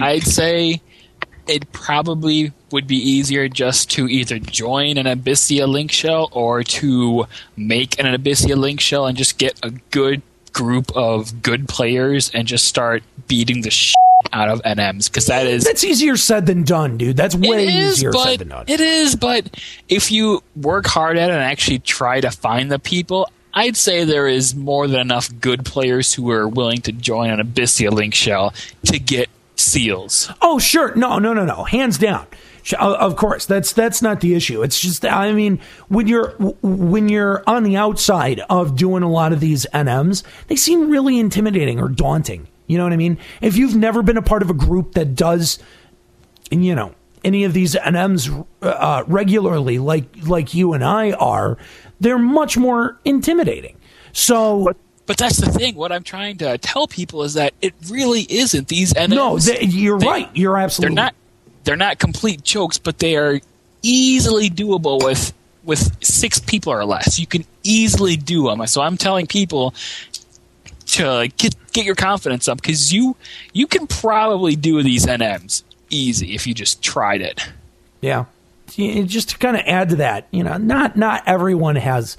I'd 0.00 0.24
say 0.24 0.82
it 1.46 1.70
probably 1.70 2.52
would 2.72 2.88
be 2.88 2.96
easier 2.96 3.48
just 3.48 3.88
to 3.92 4.08
either 4.08 4.40
join 4.40 4.98
an 4.98 5.06
Abyssea 5.06 5.68
link 5.68 5.92
shell 5.92 6.28
or 6.32 6.64
to 6.64 7.26
make 7.56 8.00
an 8.00 8.06
Abyssea 8.06 8.56
link 8.56 8.80
shell 8.80 9.06
and 9.06 9.16
just 9.16 9.38
get 9.38 9.60
a 9.62 9.70
good 9.92 10.22
group 10.56 10.90
of 10.96 11.42
good 11.42 11.68
players 11.68 12.30
and 12.30 12.48
just 12.48 12.64
start 12.64 13.02
beating 13.28 13.60
the 13.60 13.70
shit 13.70 13.94
out 14.32 14.48
of 14.48 14.62
NMs 14.62 15.08
because 15.08 15.26
that 15.26 15.46
is 15.46 15.62
That's 15.64 15.84
easier 15.84 16.16
said 16.16 16.46
than 16.46 16.64
done, 16.64 16.96
dude. 16.96 17.16
That's 17.16 17.34
way 17.36 17.66
is, 17.66 17.98
easier 17.98 18.12
said 18.12 18.40
than 18.40 18.48
done. 18.48 18.64
it 18.66 18.80
is, 18.80 19.14
but 19.14 19.54
if 19.90 20.10
you 20.10 20.42
work 20.56 20.86
hard 20.86 21.18
at 21.18 21.28
it 21.28 21.34
and 21.34 21.42
actually 21.42 21.80
try 21.80 22.22
to 22.22 22.30
find 22.30 22.72
the 22.72 22.78
people, 22.78 23.28
I'd 23.52 23.76
say 23.76 24.04
there 24.04 24.26
is 24.26 24.54
more 24.54 24.88
than 24.88 25.00
enough 25.00 25.28
good 25.40 25.66
players 25.66 26.14
who 26.14 26.30
are 26.30 26.48
willing 26.48 26.80
to 26.82 26.92
join 26.92 27.28
an 27.30 27.40
Abyssea 27.46 27.90
link 27.90 28.14
shell 28.14 28.54
to 28.86 28.98
get 28.98 29.28
seals. 29.56 30.30
Oh, 30.40 30.58
sure. 30.58 30.94
No, 30.94 31.18
no, 31.18 31.34
no, 31.34 31.44
no. 31.44 31.64
Hands 31.64 31.96
down. 31.98 32.26
Of 32.74 33.16
course, 33.16 33.46
that's 33.46 33.72
that's 33.72 34.02
not 34.02 34.20
the 34.20 34.34
issue. 34.34 34.62
It's 34.62 34.80
just, 34.80 35.04
I 35.04 35.32
mean, 35.32 35.60
when 35.88 36.08
you're 36.08 36.30
when 36.62 37.08
you're 37.08 37.44
on 37.46 37.62
the 37.62 37.76
outside 37.76 38.40
of 38.50 38.76
doing 38.76 39.02
a 39.02 39.10
lot 39.10 39.32
of 39.32 39.40
these 39.40 39.66
NMs, 39.72 40.24
they 40.48 40.56
seem 40.56 40.90
really 40.90 41.18
intimidating 41.18 41.78
or 41.80 41.88
daunting. 41.88 42.48
You 42.66 42.78
know 42.78 42.84
what 42.84 42.92
I 42.92 42.96
mean? 42.96 43.18
If 43.40 43.56
you've 43.56 43.76
never 43.76 44.02
been 44.02 44.16
a 44.16 44.22
part 44.22 44.42
of 44.42 44.50
a 44.50 44.54
group 44.54 44.94
that 44.94 45.14
does, 45.14 45.60
you 46.50 46.74
know, 46.74 46.94
any 47.22 47.44
of 47.44 47.52
these 47.52 47.74
NMs 47.74 48.46
uh, 48.62 49.04
regularly, 49.06 49.78
like 49.78 50.04
like 50.26 50.52
you 50.54 50.72
and 50.72 50.84
I 50.84 51.12
are, 51.12 51.58
they're 52.00 52.18
much 52.18 52.56
more 52.56 52.98
intimidating. 53.04 53.76
So. 54.12 54.72
But 55.06 55.18
that's 55.18 55.36
the 55.36 55.52
thing. 55.52 55.76
What 55.76 55.92
I'm 55.92 56.02
trying 56.02 56.38
to 56.38 56.58
tell 56.58 56.88
people 56.88 57.22
is 57.22 57.34
that 57.34 57.54
it 57.62 57.74
really 57.88 58.22
isn't. 58.22 58.66
These 58.66 58.92
NMs. 58.94 59.08
No, 59.10 59.38
they, 59.38 59.62
you're 59.62 59.98
right. 59.98 60.28
You're 60.34 60.58
absolutely 60.58 60.96
They're 60.96 61.04
not. 61.04 61.14
They're 61.66 61.76
not 61.76 61.98
complete 61.98 62.44
jokes, 62.44 62.78
but 62.78 63.00
they 63.00 63.16
are 63.16 63.40
easily 63.82 64.48
doable 64.48 65.04
with 65.04 65.34
with 65.64 66.02
six 66.02 66.38
people 66.38 66.72
or 66.72 66.84
less. 66.84 67.18
You 67.18 67.26
can 67.26 67.44
easily 67.64 68.16
do 68.16 68.46
them. 68.46 68.64
So 68.68 68.80
I'm 68.80 68.96
telling 68.96 69.26
people 69.26 69.74
to 70.86 71.28
get 71.36 71.54
get 71.72 71.84
your 71.84 71.96
confidence 71.96 72.46
up 72.46 72.62
because 72.62 72.92
you 72.92 73.16
you 73.52 73.66
can 73.66 73.88
probably 73.88 74.54
do 74.54 74.80
these 74.84 75.06
NMs 75.06 75.64
easy 75.90 76.34
if 76.36 76.46
you 76.46 76.54
just 76.54 76.82
tried 76.82 77.20
it. 77.20 77.42
Yeah. 78.00 78.26
Just 78.68 79.30
to 79.30 79.38
kind 79.38 79.56
of 79.56 79.62
add 79.66 79.88
to 79.90 79.96
that, 79.96 80.28
you 80.30 80.44
know, 80.44 80.56
not 80.58 80.96
not 80.96 81.24
everyone 81.26 81.74
has 81.74 82.16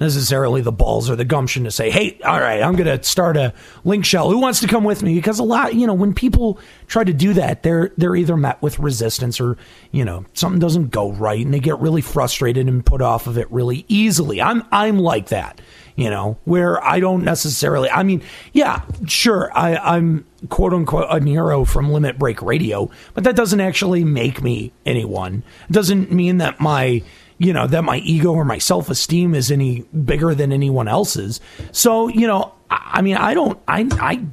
necessarily 0.00 0.60
the 0.60 0.72
balls 0.72 1.10
or 1.10 1.16
the 1.16 1.24
gumption 1.24 1.64
to 1.64 1.70
say, 1.70 1.90
"Hey, 1.90 2.18
all 2.24 2.40
right, 2.40 2.62
I'm 2.62 2.76
going 2.76 2.86
to 2.86 3.02
start 3.02 3.36
a 3.36 3.52
link 3.84 4.04
shell. 4.04 4.30
Who 4.30 4.38
wants 4.38 4.60
to 4.60 4.66
come 4.66 4.84
with 4.84 5.02
me?" 5.02 5.14
Because 5.14 5.38
a 5.38 5.44
lot, 5.44 5.74
you 5.74 5.86
know, 5.86 5.94
when 5.94 6.14
people 6.14 6.58
try 6.86 7.04
to 7.04 7.12
do 7.12 7.32
that, 7.34 7.62
they're 7.62 7.92
they're 7.96 8.16
either 8.16 8.36
met 8.36 8.60
with 8.62 8.78
resistance 8.78 9.40
or, 9.40 9.56
you 9.90 10.04
know, 10.04 10.24
something 10.34 10.60
doesn't 10.60 10.90
go 10.90 11.12
right 11.12 11.44
and 11.44 11.52
they 11.52 11.60
get 11.60 11.78
really 11.78 12.02
frustrated 12.02 12.68
and 12.68 12.84
put 12.84 13.02
off 13.02 13.26
of 13.26 13.38
it 13.38 13.50
really 13.50 13.84
easily. 13.88 14.40
I'm 14.40 14.64
I'm 14.72 14.98
like 14.98 15.28
that. 15.28 15.60
You 15.96 16.10
know, 16.10 16.38
where 16.44 16.82
I 16.84 17.00
don't 17.00 17.24
necessarily. 17.24 17.90
I 17.90 18.04
mean, 18.04 18.22
yeah, 18.52 18.82
sure, 19.08 19.50
I, 19.52 19.74
I'm 19.74 20.24
quote 20.48 20.72
unquote 20.72 21.06
a 21.10 21.20
hero 21.24 21.64
from 21.64 21.90
Limit 21.90 22.20
Break 22.20 22.40
Radio, 22.40 22.88
but 23.14 23.24
that 23.24 23.34
doesn't 23.34 23.60
actually 23.60 24.04
make 24.04 24.40
me 24.40 24.72
anyone. 24.86 25.42
It 25.68 25.72
doesn't 25.72 26.12
mean 26.12 26.36
that 26.36 26.60
my 26.60 27.02
you 27.38 27.52
know 27.52 27.66
that 27.66 27.84
my 27.84 27.98
ego 27.98 28.32
or 28.32 28.44
my 28.44 28.58
self 28.58 28.90
esteem 28.90 29.34
is 29.34 29.50
any 29.50 29.82
bigger 30.04 30.34
than 30.34 30.52
anyone 30.52 30.88
else's. 30.88 31.40
So 31.72 32.08
you 32.08 32.26
know, 32.26 32.52
I, 32.70 32.90
I 32.94 33.02
mean, 33.02 33.16
I 33.16 33.34
don't, 33.34 33.58
I, 33.68 33.88
I 34.00 34.24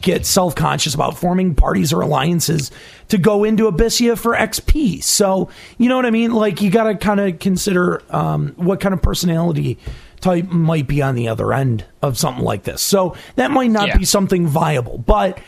get 0.00 0.24
self 0.24 0.54
conscious 0.54 0.94
about 0.94 1.18
forming 1.18 1.54
parties 1.54 1.92
or 1.92 2.02
alliances 2.02 2.70
to 3.08 3.18
go 3.18 3.42
into 3.44 3.70
Abyssea 3.70 4.16
for 4.16 4.34
XP. 4.34 5.02
So 5.02 5.48
you 5.78 5.88
know 5.88 5.96
what 5.96 6.06
I 6.06 6.10
mean? 6.10 6.32
Like 6.32 6.60
you 6.62 6.70
got 6.70 6.84
to 6.84 6.94
kind 6.94 7.18
of 7.20 7.38
consider 7.40 8.02
um, 8.14 8.52
what 8.56 8.80
kind 8.80 8.94
of 8.94 9.02
personality 9.02 9.78
type 10.20 10.48
might 10.52 10.86
be 10.86 11.02
on 11.02 11.16
the 11.16 11.26
other 11.28 11.52
end 11.52 11.84
of 12.00 12.16
something 12.16 12.44
like 12.44 12.62
this. 12.62 12.80
So 12.80 13.16
that 13.34 13.50
might 13.50 13.72
not 13.72 13.88
Yeah. 13.88 13.96
be 13.98 14.04
something 14.04 14.46
viable, 14.46 14.98
but 14.98 15.40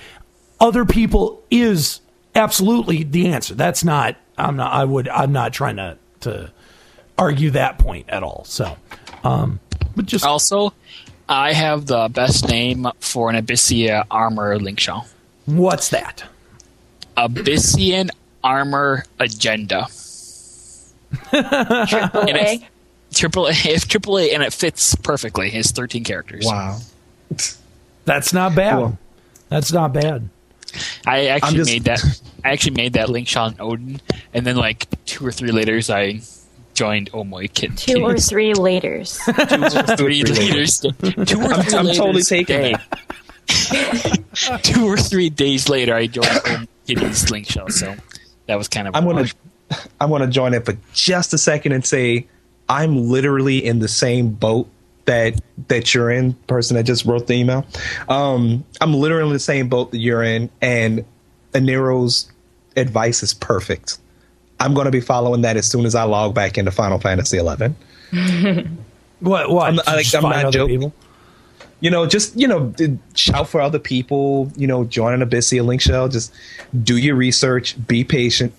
other 0.58 0.84
people 0.84 1.44
is 1.48 2.00
absolutely 2.34 3.04
the 3.04 3.28
answer. 3.28 3.54
That's 3.54 3.84
not. 3.84 4.16
I'm 4.36 4.56
not. 4.56 4.72
I 4.72 4.84
would. 4.84 5.08
I'm 5.08 5.30
not 5.30 5.52
trying 5.52 5.76
to 5.76 5.96
to 6.22 6.50
argue 7.18 7.50
that 7.50 7.78
point 7.78 8.08
at 8.10 8.22
all. 8.22 8.44
So, 8.46 8.76
um, 9.22 9.60
but 9.96 10.06
just 10.06 10.24
Also, 10.24 10.72
I 11.28 11.52
have 11.52 11.86
the 11.86 12.08
best 12.08 12.48
name 12.48 12.86
for 13.00 13.30
an 13.30 13.36
Abyssea 13.44 14.04
armor 14.10 14.58
link 14.58 14.80
shell. 14.80 15.06
what's 15.46 15.88
that? 15.90 16.24
Abyssian 17.16 18.10
Armor 18.42 19.04
Agenda. 19.20 19.86
And 21.32 22.28
it's 22.36 22.64
triple 23.18 23.46
A, 23.46 23.50
it's 23.52 23.86
triple 23.86 24.18
A, 24.18 24.32
and 24.32 24.42
it 24.42 24.52
fits 24.52 24.94
perfectly. 24.96 25.50
It's 25.54 25.70
13 25.70 26.04
characters. 26.04 26.44
Wow. 26.46 26.78
That's 28.04 28.32
not 28.32 28.54
bad. 28.54 28.72
Cool. 28.76 28.98
That's 29.48 29.72
not 29.72 29.92
bad. 29.92 30.28
I 31.06 31.26
actually 31.26 31.56
just- 31.58 31.70
made 31.70 31.84
that. 31.84 32.02
I 32.44 32.50
actually 32.52 32.74
made 32.76 32.94
that 32.94 33.08
link 33.08 33.28
shell 33.28 33.46
in 33.46 33.56
Odin, 33.60 34.00
and 34.34 34.46
then 34.46 34.56
like 34.56 34.86
two 35.06 35.24
or 35.24 35.32
three 35.32 35.50
later, 35.52 35.80
I 35.94 36.20
joined 36.74 37.10
Omoy 37.12 37.52
Kid. 37.52 37.76
Two 37.78 38.04
or 38.04 38.18
three 38.18 38.52
laters. 38.52 39.18
three 39.96 40.22
leaders. 40.24 40.80
Two 40.80 40.88
or 41.40 41.52
I'm, 41.52 41.62
three 41.62 41.78
I'm 41.78 41.86
totally 41.86 42.22
taking 42.22 42.56
day. 42.56 42.72
that. 42.72 44.60
Two 44.62 44.86
or 44.86 44.96
three 44.96 45.30
days 45.30 45.68
later, 45.68 45.94
I 45.94 46.06
joined 46.06 46.26
Omoy 46.28 46.68
Kitty's 46.86 47.30
link 47.30 47.46
shell. 47.46 47.68
So 47.68 47.94
that 48.46 48.56
was 48.56 48.68
kind 48.68 48.88
of. 48.88 48.94
I'm 48.96 49.04
gonna 49.04 49.26
I'm 50.00 50.10
gonna 50.10 50.26
join 50.28 50.54
it 50.54 50.64
for 50.64 50.76
just 50.92 51.32
a 51.32 51.38
second 51.38 51.72
and 51.72 51.84
say 51.84 52.26
I'm 52.68 53.08
literally 53.08 53.64
in 53.64 53.78
the 53.78 53.88
same 53.88 54.30
boat 54.30 54.68
that 55.06 55.40
that 55.68 55.94
you're 55.94 56.10
in, 56.10 56.34
person 56.46 56.76
that 56.76 56.84
just 56.84 57.04
wrote 57.04 57.26
the 57.26 57.34
email. 57.34 57.66
Um, 58.08 58.64
I'm 58.80 58.94
literally 58.94 59.28
in 59.28 59.32
the 59.32 59.38
same 59.38 59.68
boat 59.68 59.90
that 59.92 59.98
you're 59.98 60.22
in, 60.22 60.50
and 60.60 61.04
Anero's 61.52 62.30
advice 62.76 63.22
is 63.22 63.34
perfect. 63.34 63.98
I'm 64.64 64.74
gonna 64.74 64.90
be 64.90 65.00
following 65.00 65.42
that 65.42 65.56
as 65.56 65.66
soon 65.66 65.84
as 65.84 65.94
I 65.94 66.04
log 66.04 66.34
back 66.34 66.56
into 66.58 66.70
Final 66.70 66.98
Fantasy 66.98 67.36
Eleven. 67.38 67.76
What? 69.20 69.48
What? 69.48 69.68
I'm, 69.68 69.76
like, 69.76 70.14
I'm 70.14 70.22
not 70.22 70.52
joking. 70.52 70.80
people? 70.80 70.94
You 71.80 71.90
know, 71.90 72.06
just 72.06 72.38
you 72.38 72.46
know, 72.46 72.74
shout 73.14 73.48
for 73.48 73.60
other 73.60 73.78
people. 73.78 74.50
You 74.56 74.66
know, 74.66 74.84
join 74.84 75.20
an 75.20 75.26
Abyssea 75.26 75.64
link 75.64 75.80
shell. 75.80 76.08
Just 76.08 76.32
do 76.82 76.96
your 76.98 77.14
research. 77.14 77.74
Be 77.86 78.04
patient. 78.04 78.52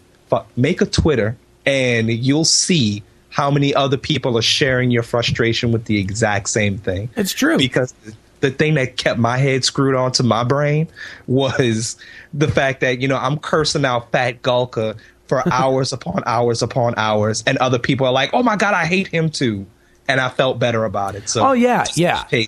Make 0.58 0.82
a 0.82 0.86
Twitter, 0.86 1.38
and 1.66 2.10
you'll 2.10 2.46
see 2.46 3.04
how 3.30 3.52
many 3.52 3.76
other 3.76 3.98
people 3.98 4.38
are 4.38 4.42
sharing 4.42 4.92
your 4.92 5.04
frustration 5.04 5.72
with 5.72 5.86
the 5.86 6.00
exact 6.00 6.50
same 6.50 6.78
thing. 6.78 7.10
It's 7.16 7.32
true. 7.32 7.58
Because 7.58 7.94
the 8.40 8.50
thing 8.52 8.74
that 8.76 8.98
kept 8.98 9.20
my 9.20 9.38
head 9.38 9.64
screwed 9.64 9.96
onto 9.96 10.24
my 10.24 10.44
brain 10.44 10.88
was 11.28 11.98
the 12.34 12.48
fact 12.48 12.82
that 12.82 13.02
you 13.02 13.08
know 13.08 13.18
I'm 13.18 13.38
cursing 13.38 13.86
out 13.86 14.12
Fat 14.12 14.42
Galka 14.42 14.98
for 15.28 15.44
hours 15.52 15.94
upon 15.94 16.24
hours 16.26 16.62
upon 16.62 16.94
hours, 16.98 17.44
and 17.48 17.58
other 17.58 17.80
people 17.80 18.06
are 18.08 18.14
like, 18.14 18.32
"Oh 18.34 18.44
my 18.44 18.56
god, 18.56 18.74
I 18.74 18.86
hate 18.86 19.08
him 19.08 19.30
too," 19.30 19.66
and 20.08 20.20
I 20.20 20.30
felt 20.30 20.60
better 20.60 20.86
about 20.86 21.16
it. 21.16 21.30
So, 21.30 21.48
Oh 21.48 21.52
yeah, 21.54 21.86
yeah. 21.96 22.26
hey, 22.30 22.48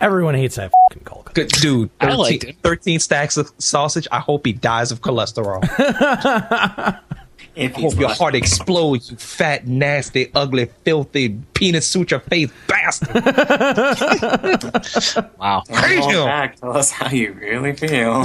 Everyone 0.00 0.34
hates 0.34 0.56
that 0.56 0.72
fucking 0.90 1.04
Kulk. 1.04 1.34
Good 1.34 1.48
dude. 1.48 1.90
I 2.00 2.06
13, 2.06 2.18
liked 2.18 2.44
it. 2.44 2.56
13 2.62 3.00
stacks 3.00 3.36
of 3.36 3.52
sausage. 3.58 4.08
I 4.10 4.18
hope 4.20 4.46
he 4.46 4.52
dies 4.54 4.92
of 4.92 5.02
cholesterol. 5.02 5.60
If 7.60 7.74
oh 7.76 7.78
I 7.78 7.82
hope 7.82 8.00
your 8.00 8.08
heart 8.08 8.34
explodes, 8.34 9.10
you 9.10 9.16
fat, 9.18 9.66
nasty, 9.66 10.30
ugly, 10.34 10.70
filthy, 10.84 11.28
penis 11.54 11.86
suture 11.86 12.20
face 12.20 12.50
bastard. 12.66 13.14
wow. 15.38 15.62
Hate 15.68 15.98
Hold 16.00 16.12
him. 16.12 16.24
back. 16.24 16.56
Tell 16.56 16.76
us 16.76 16.90
how 16.90 17.10
you 17.10 17.32
really 17.34 17.74
feel. 17.74 18.22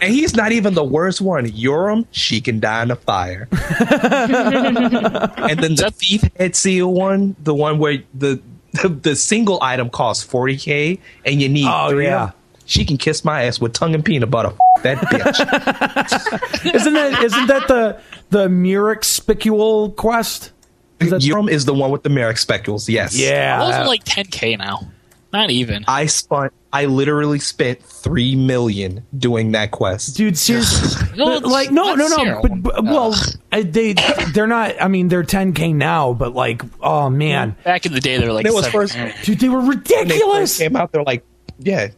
And 0.00 0.14
he's 0.14 0.34
not 0.36 0.52
even 0.52 0.74
the 0.74 0.84
worst 0.84 1.20
one. 1.20 1.50
Urim, 1.52 2.06
she 2.12 2.40
can 2.40 2.60
die 2.60 2.82
in 2.82 2.90
a 2.90 2.96
fire. 2.96 3.48
and 3.50 5.58
then 5.58 5.74
the 5.74 5.92
thief 5.94 6.22
head 6.38 6.54
seal 6.56 6.92
one, 6.92 7.34
the 7.42 7.54
one 7.54 7.78
where 7.78 7.98
the 8.14 8.40
the, 8.82 8.88
the 9.02 9.16
single 9.16 9.58
item 9.62 9.90
costs 9.90 10.24
40k 10.30 10.98
and 11.26 11.42
you 11.42 11.48
need 11.48 11.66
Oh, 11.68 11.90
three. 11.90 12.04
yeah. 12.04 12.30
Of 12.62 12.66
them. 12.66 12.68
She 12.68 12.84
can 12.84 12.96
kiss 12.96 13.24
my 13.24 13.44
ass 13.44 13.60
with 13.60 13.72
tongue 13.72 13.94
and 13.94 14.04
peanut 14.04 14.30
butter. 14.30 14.52
F- 14.78 14.82
that 14.82 14.98
bitch. 14.98 16.64
Isn't 16.74 16.94
that 16.94 17.22
isn't 17.22 17.46
that 17.48 17.68
the 17.68 18.00
the 18.30 18.48
Murex 18.48 19.20
spicule 19.20 19.94
quest? 19.96 20.52
Is 21.00 21.10
that- 21.10 21.22
Urim 21.22 21.48
is 21.48 21.64
the 21.64 21.74
one 21.74 21.90
with 21.90 22.02
the 22.02 22.08
Murex 22.10 22.40
spicules. 22.42 22.88
Yes. 22.88 23.16
Yeah. 23.18 23.58
Those 23.64 23.74
are 23.74 23.86
like 23.86 24.04
10k 24.04 24.58
now. 24.58 24.88
Not 25.32 25.50
even. 25.50 25.84
I 25.88 26.06
spent. 26.06 26.52
I 26.74 26.86
literally 26.86 27.38
spent 27.38 27.82
three 27.82 28.34
million 28.36 29.04
doing 29.18 29.52
that 29.52 29.70
quest. 29.72 30.16
dude 30.16 30.38
seriously 30.38 31.06
No, 31.18 31.36
like 31.38 31.70
no 31.70 31.94
no 31.94 31.96
that's 31.96 32.16
no 32.16 32.24
zero. 32.24 32.40
but, 32.42 32.62
but 32.62 32.84
well 32.84 33.14
they 33.50 33.92
they're 34.32 34.46
not 34.46 34.80
i 34.80 34.88
mean 34.88 35.08
they're 35.08 35.22
10k 35.22 35.74
now 35.74 36.14
but 36.14 36.34
like 36.34 36.62
oh 36.80 37.10
man 37.10 37.56
Back 37.62 37.84
in 37.84 37.92
the 37.92 38.00
day, 38.00 38.16
they 38.16 38.26
were 38.26 38.32
like. 38.32 38.46
It 38.46 38.54
was 38.54 38.64
seven- 38.64 38.80
first 38.80 38.96
dude 39.26 39.38
they 39.40 39.50
were 39.50 39.58
when 39.58 39.68
they 39.68 39.76
ridiculous 39.76 40.56
came 40.58 40.74
out. 40.76 40.92
They're 40.92 41.02
like, 41.02 41.24
yeah, 41.58 41.88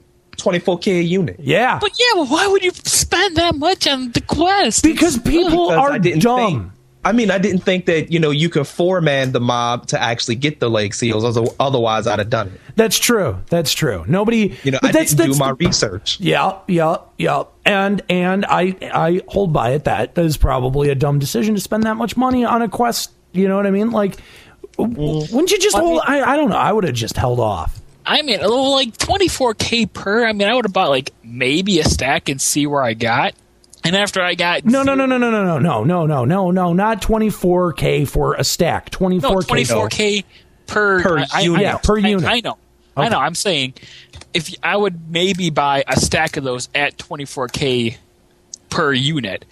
twenty 0.45 0.61
four 0.61 0.79
k 0.79 0.99
a 0.99 1.03
unit. 1.03 1.37
yeah 1.41 1.79
But 1.81 1.93
yeah, 1.99 2.13
well, 2.21 2.27
why 2.35 2.47
would 2.47 2.63
you 2.63 2.71
spend 2.73 3.37
that 3.37 3.55
much 3.57 3.87
on 3.89 4.13
the 4.13 4.21
quest? 4.21 4.83
because 4.85 5.19
people 5.19 5.69
Because 5.69 5.79
are 5.79 5.93
I 5.93 5.99
didn't 5.99 6.23
dumb 6.23 6.39
think- 6.47 6.71
I 7.07 7.13
mean, 7.13 7.31
I 7.31 7.37
didn't 7.37 7.61
think 7.69 7.85
that 7.85 8.11
you 8.11 8.19
know 8.19 8.31
you 8.31 8.49
could 8.49 8.67
foreman 8.67 9.33
the 9.33 9.41
mob 9.41 9.89
to 9.89 10.01
actually 10.11 10.37
get 10.37 10.61
the 10.61 10.71
leg 10.71 10.95
seals. 10.95 11.23
Otherwise, 11.61 12.07
I'd 12.07 12.19
have 12.19 12.31
done 12.31 12.49
it. 12.49 12.59
that's 12.77 12.99
true 12.99 13.37
that's 13.51 13.73
true 13.75 14.05
nobody 14.09 14.57
You 14.65 14.71
know, 14.73 14.79
but 14.81 14.89
I 14.89 14.93
that's, 14.93 15.11
didn't 15.13 15.27
that's 15.29 15.39
do 15.39 15.45
my 15.45 15.51
research. 15.67 16.19
yeah 16.21 16.59
yeah 16.67 16.97
yeah 17.19 17.43
and 17.67 18.01
and 18.09 18.47
i 18.49 18.75
i 19.07 19.21
hold 19.29 19.53
by 19.53 19.69
it 19.77 19.85
that 19.85 20.15
that 20.15 20.25
is 20.25 20.37
probably 20.39 20.89
a 20.89 20.95
dumb 21.05 21.19
decision 21.19 21.55
to 21.55 21.61
spend 21.61 21.83
that 21.85 21.97
much 21.97 22.17
money 22.17 22.43
on 22.55 22.63
a 22.63 22.69
quest 22.69 23.13
you 23.33 23.47
know 23.49 23.57
what 23.61 23.67
i 23.67 23.71
mean 23.71 23.91
like 23.91 24.17
wouldn't 24.79 25.51
you 25.53 25.59
just 25.59 25.77
I 25.77 25.81
mean- 25.81 25.89
hold 25.89 26.03
i, 26.07 26.17
I 26.33 26.37
don't 26.37 26.51
know 26.51 26.57
i 26.57 26.73
would 26.73 26.85
have 26.85 26.95
just 26.95 27.17
held 27.17 27.39
off 27.39 27.81
I 28.07 28.23
mean, 28.23 28.41
like 28.41 28.97
24k 28.99 29.93
per. 29.93 30.27
I 30.27 30.33
mean, 30.33 30.49
I 30.49 30.55
would 30.55 30.65
have 30.67 30.73
bought 30.73 30.91
like 30.91 31.11
maybe 31.23 31.81
a 31.81 31.85
stack 31.85 32.29
and 32.29 32.41
see 32.41 32.67
where 32.67 32.83
I 32.83 32.95
got. 32.95 33.35
And 33.87 33.95
after 33.95 34.23
I 34.23 34.35
got 34.35 34.65
No, 34.65 34.83
no, 34.83 34.95
no, 34.95 35.05
no, 35.07 35.19
no, 35.19 35.31
no, 35.31 35.59
no, 35.59 35.59
no, 35.59 35.85
no, 35.85 36.07
no, 36.07 36.25
no, 36.25 36.51
no, 36.51 36.73
not 36.73 37.03
24k 37.03 38.09
for 38.09 38.35
a 38.35 38.45
stack. 38.45 38.91
24k. 38.91 39.23
no 39.23 39.31
24k 39.41 40.25
per 40.67 41.03
Per 41.03 41.19
I- 41.19 41.27
I- 41.35 41.41
unit. 41.43 41.59
I, 41.61 41.63
Yeah, 41.63 41.77
per 41.79 41.97
I- 41.99 42.09
unit. 42.09 42.25
I, 42.25 42.41
know. 42.41 42.57
I 42.97 43.09
know. 43.09 43.19
I'm 43.19 43.35
saying 43.35 43.75
if 44.33 44.55
I 44.63 44.77
would 44.77 45.11
maybe 45.11 45.51
buy 45.51 45.85
a 45.87 45.99
stack 46.01 46.37
of 46.37 46.45
those 46.45 46.69
at 46.75 46.97
24k 46.97 47.97
per 48.71 48.93
unit, 48.93 49.45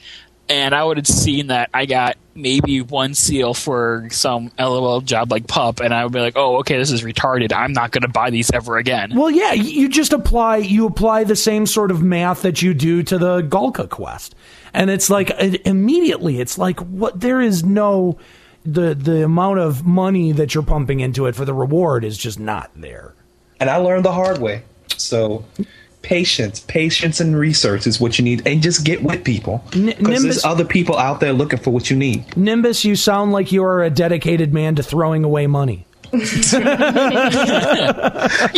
and 0.48 0.74
I 0.74 0.84
would 0.84 0.96
have 0.96 1.06
seen 1.06 1.48
that 1.48 1.70
I 1.72 1.86
got 1.86 2.16
maybe 2.34 2.80
one 2.80 3.14
seal 3.14 3.54
for 3.54 4.08
some 4.10 4.50
LOL 4.58 5.00
job 5.00 5.30
like 5.30 5.46
pup, 5.46 5.80
and 5.80 5.92
I 5.92 6.04
would 6.04 6.12
be 6.12 6.20
like, 6.20 6.36
oh, 6.36 6.58
okay, 6.58 6.76
this 6.76 6.90
is 6.90 7.02
retarded. 7.02 7.52
I'm 7.52 7.72
not 7.72 7.90
going 7.90 8.02
to 8.02 8.08
buy 8.08 8.30
these 8.30 8.50
ever 8.52 8.78
again. 8.78 9.12
Well, 9.14 9.30
yeah, 9.30 9.52
you 9.52 9.88
just 9.88 10.12
apply 10.12 10.58
you 10.58 10.86
apply 10.86 11.24
the 11.24 11.36
same 11.36 11.66
sort 11.66 11.90
of 11.90 12.02
math 12.02 12.42
that 12.42 12.62
you 12.62 12.74
do 12.74 13.02
to 13.04 13.18
the 13.18 13.42
Galka 13.42 13.88
quest, 13.88 14.34
and 14.72 14.90
it's 14.90 15.10
like 15.10 15.30
it, 15.30 15.66
immediately 15.66 16.40
it's 16.40 16.58
like 16.58 16.80
what 16.80 17.20
there 17.20 17.40
is 17.40 17.64
no 17.64 18.18
the 18.64 18.94
the 18.94 19.24
amount 19.24 19.58
of 19.58 19.84
money 19.84 20.32
that 20.32 20.54
you're 20.54 20.64
pumping 20.64 21.00
into 21.00 21.26
it 21.26 21.34
for 21.34 21.44
the 21.44 21.54
reward 21.54 22.04
is 22.04 22.16
just 22.16 22.38
not 22.38 22.70
there. 22.76 23.14
And 23.60 23.70
I 23.70 23.76
learned 23.76 24.04
the 24.04 24.12
hard 24.12 24.38
way. 24.38 24.62
So, 24.96 25.44
patience, 26.02 26.60
patience, 26.60 27.20
and 27.20 27.38
research 27.38 27.86
is 27.86 28.00
what 28.00 28.18
you 28.18 28.24
need, 28.24 28.46
and 28.46 28.62
just 28.62 28.84
get 28.84 29.02
with 29.02 29.24
people 29.24 29.62
because 29.70 29.98
Nimbus- 29.98 30.22
there's 30.22 30.44
other 30.44 30.64
people 30.64 30.98
out 30.98 31.20
there 31.20 31.32
looking 31.32 31.58
for 31.58 31.70
what 31.70 31.90
you 31.90 31.96
need. 31.96 32.36
Nimbus, 32.36 32.84
you 32.84 32.96
sound 32.96 33.32
like 33.32 33.52
you 33.52 33.62
are 33.64 33.82
a 33.82 33.90
dedicated 33.90 34.52
man 34.52 34.74
to 34.76 34.82
throwing 34.82 35.24
away 35.24 35.46
money. 35.46 35.86
You 36.12 36.20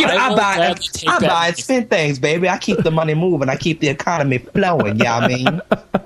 know, 0.07 0.13
I 0.13 0.29
I, 0.31 0.35
buy, 0.35 0.55
gladly 0.55 1.07
I 1.07 1.19
buy 1.19 1.47
and 1.47 1.57
spend 1.57 1.89
things, 1.89 2.19
baby. 2.19 2.49
I 2.49 2.57
keep 2.57 2.79
the 2.79 2.91
money 2.91 3.13
moving. 3.13 3.49
I 3.49 3.55
keep 3.55 3.79
the 3.79 3.87
economy 3.87 4.39
flowing. 4.39 4.99
Yeah, 4.99 5.17
I 5.17 5.27
mean, 5.27 5.61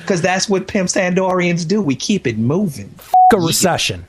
because 0.00 0.22
that's 0.22 0.48
what 0.48 0.68
pimp 0.68 0.88
San 0.88 1.14
d'Orians 1.14 1.66
do. 1.66 1.82
We 1.82 1.96
keep 1.96 2.26
it 2.26 2.38
moving. 2.38 2.94
A 3.32 3.38
recession. 3.38 4.06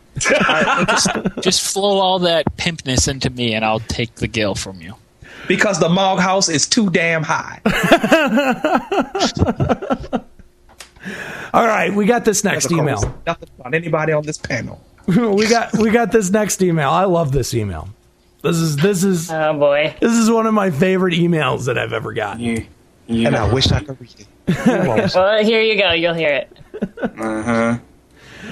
Just 1.41 1.61
flow 1.73 1.99
all 1.99 2.19
that 2.19 2.45
pimpness 2.57 3.07
into 3.07 3.29
me, 3.29 3.53
and 3.53 3.65
I'll 3.65 3.79
take 3.79 4.15
the 4.15 4.27
gill 4.27 4.55
from 4.55 4.81
you. 4.81 4.95
Because 5.47 5.79
the 5.79 5.89
Mog 5.89 6.19
House 6.19 6.49
is 6.49 6.67
too 6.67 6.89
damn 6.89 7.23
high. 7.23 7.61
All 11.53 11.65
right, 11.65 11.93
we 11.93 12.05
got 12.05 12.25
this 12.25 12.43
next 12.43 12.71
email. 12.71 12.97
calls 12.97 13.13
Nothing 13.25 13.49
about 13.59 13.73
anybody 13.73 14.13
on 14.13 14.23
this 14.23 14.37
panel. 14.37 14.81
we 15.07 15.47
got 15.47 15.73
we 15.77 15.89
got 15.89 16.11
this 16.11 16.29
next 16.29 16.61
email. 16.61 16.89
I 16.89 17.05
love 17.05 17.31
this 17.31 17.53
email. 17.53 17.87
This 18.43 18.57
is 18.57 18.75
this 18.75 19.03
is 19.03 19.31
Oh 19.31 19.57
boy. 19.57 19.95
this 20.01 20.11
is 20.11 20.29
one 20.29 20.45
of 20.45 20.53
my 20.53 20.69
favorite 20.69 21.13
emails 21.13 21.65
that 21.65 21.77
I've 21.77 21.93
ever 21.93 22.13
gotten. 22.13 22.41
You, 22.41 22.65
you 23.07 23.27
And 23.27 23.35
I 23.35 23.51
wish 23.51 23.71
I 23.71 23.81
could 23.83 23.99
read 24.01 24.15
it. 24.19 24.27
Well, 25.15 25.43
here 25.43 25.61
you 25.61 25.77
go. 25.77 25.91
You'll 25.91 26.13
hear 26.13 26.33
it. 26.33 26.57
Uh 27.01 27.43
huh. 27.43 27.77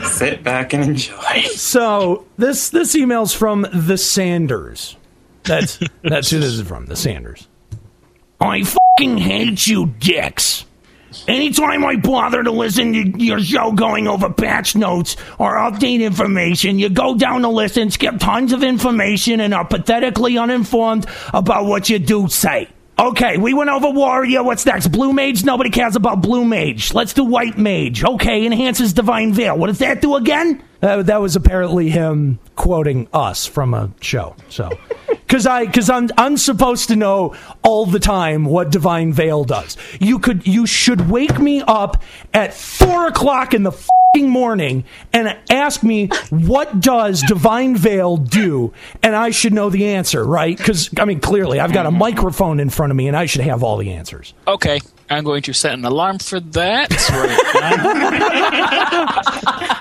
Sit 0.05 0.43
back 0.43 0.73
and 0.73 0.83
enjoy. 0.83 1.41
So 1.55 2.25
this 2.37 2.69
this 2.69 2.95
email's 2.95 3.33
from 3.33 3.65
the 3.73 3.97
Sanders. 3.97 4.95
That's 5.45 5.79
that's 6.03 6.29
who 6.29 6.39
this 6.39 6.53
is 6.53 6.67
from. 6.67 6.85
The 6.85 6.95
Sanders. 6.95 7.47
I 8.39 8.63
fucking 8.63 9.17
hate 9.17 9.65
you, 9.65 9.87
dicks. 9.99 10.65
Anytime 11.27 11.85
I 11.85 11.95
bother 11.95 12.43
to 12.43 12.51
listen 12.51 12.93
to 12.93 13.23
your 13.23 13.39
show 13.39 13.71
going 13.71 14.07
over 14.07 14.29
patch 14.29 14.75
notes 14.75 15.15
or 15.39 15.55
update 15.55 16.01
information, 16.01 16.77
you 16.77 16.89
go 16.89 17.15
down 17.15 17.41
the 17.41 17.49
list 17.49 17.77
and 17.77 17.91
skip 17.91 18.19
tons 18.19 18.51
of 18.51 18.63
information 18.63 19.39
and 19.39 19.53
are 19.53 19.65
pathetically 19.65 20.37
uninformed 20.37 21.05
about 21.33 21.65
what 21.65 21.89
you 21.89 21.99
do 21.99 22.27
say. 22.27 22.67
Okay, 22.97 23.37
we 23.37 23.53
went 23.53 23.69
over 23.69 23.89
Warrior. 23.89 24.41
What's 24.41 24.65
next? 24.65 24.87
Blue 24.87 25.11
Mage? 25.11 25.43
Nobody 25.43 25.69
cares 25.69 25.97
about 25.97 26.21
Blue 26.21 26.45
Mage. 26.45 26.93
Let's 26.93 27.11
do 27.11 27.25
White 27.25 27.57
Mage. 27.57 28.05
Okay, 28.05 28.45
enhances 28.45 28.93
Divine 28.93 29.33
Veil. 29.33 29.57
What 29.57 29.67
does 29.67 29.79
that 29.79 30.01
do 30.01 30.15
again? 30.15 30.63
Uh, 30.81 31.03
that 31.03 31.19
was 31.19 31.35
apparently 31.35 31.89
him 31.89 32.39
quoting 32.55 33.09
us 33.11 33.45
from 33.45 33.73
a 33.73 33.91
show. 33.99 34.33
So, 34.47 34.69
because 35.09 35.45
I 35.45 35.65
because 35.65 35.89
I'm 35.89 36.09
I'm 36.17 36.37
supposed 36.37 36.87
to 36.87 36.95
know 36.95 37.35
all 37.63 37.85
the 37.85 37.99
time 37.99 38.45
what 38.45 38.71
Divine 38.71 39.11
Veil 39.11 39.43
does. 39.43 39.75
You 39.99 40.19
could 40.19 40.47
you 40.47 40.65
should 40.65 41.09
wake 41.09 41.37
me 41.37 41.61
up 41.67 42.01
at 42.33 42.53
four 42.53 43.07
o'clock 43.07 43.53
in 43.53 43.63
the 43.63 43.73
fing 43.73 43.89
morning 44.23 44.83
and 45.13 45.37
ask 45.49 45.83
me 45.83 46.07
what 46.29 46.79
does 46.81 47.21
Divine 47.23 47.75
Veil 47.75 48.17
do, 48.17 48.73
and 49.03 49.15
I 49.15 49.31
should 49.31 49.53
know 49.53 49.69
the 49.69 49.87
answer, 49.87 50.23
right? 50.23 50.57
Because 50.57 50.89
I 50.97 51.05
mean, 51.05 51.19
clearly 51.19 51.59
I've 51.59 51.73
got 51.73 51.85
a 51.85 51.91
microphone 51.91 52.59
in 52.59 52.69
front 52.69 52.91
of 52.91 52.95
me, 52.97 53.07
and 53.07 53.17
I 53.17 53.25
should 53.25 53.41
have 53.41 53.63
all 53.63 53.77
the 53.77 53.91
answers. 53.91 54.33
Okay, 54.47 54.79
I'm 55.09 55.23
going 55.23 55.41
to 55.43 55.53
set 55.53 55.73
an 55.73 55.85
alarm 55.85 56.19
for 56.19 56.39
that. 56.39 56.91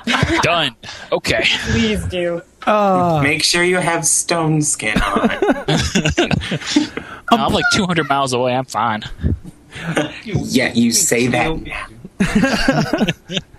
Right 0.04 0.38
Done. 0.42 0.76
Okay. 1.12 1.44
Please 1.70 2.04
do. 2.06 2.42
Uh. 2.66 3.20
Make 3.22 3.42
sure 3.42 3.62
you 3.62 3.76
have 3.76 4.06
stone 4.06 4.62
skin 4.62 5.00
on. 5.00 5.30
I'm 7.30 7.52
like 7.52 7.64
200 7.74 8.08
miles 8.08 8.32
away. 8.32 8.54
I'm 8.54 8.64
fine. 8.64 9.02
yeah, 10.24 10.72
you 10.72 10.92
say 10.92 11.26
that 11.28 11.60
now. 12.20 13.06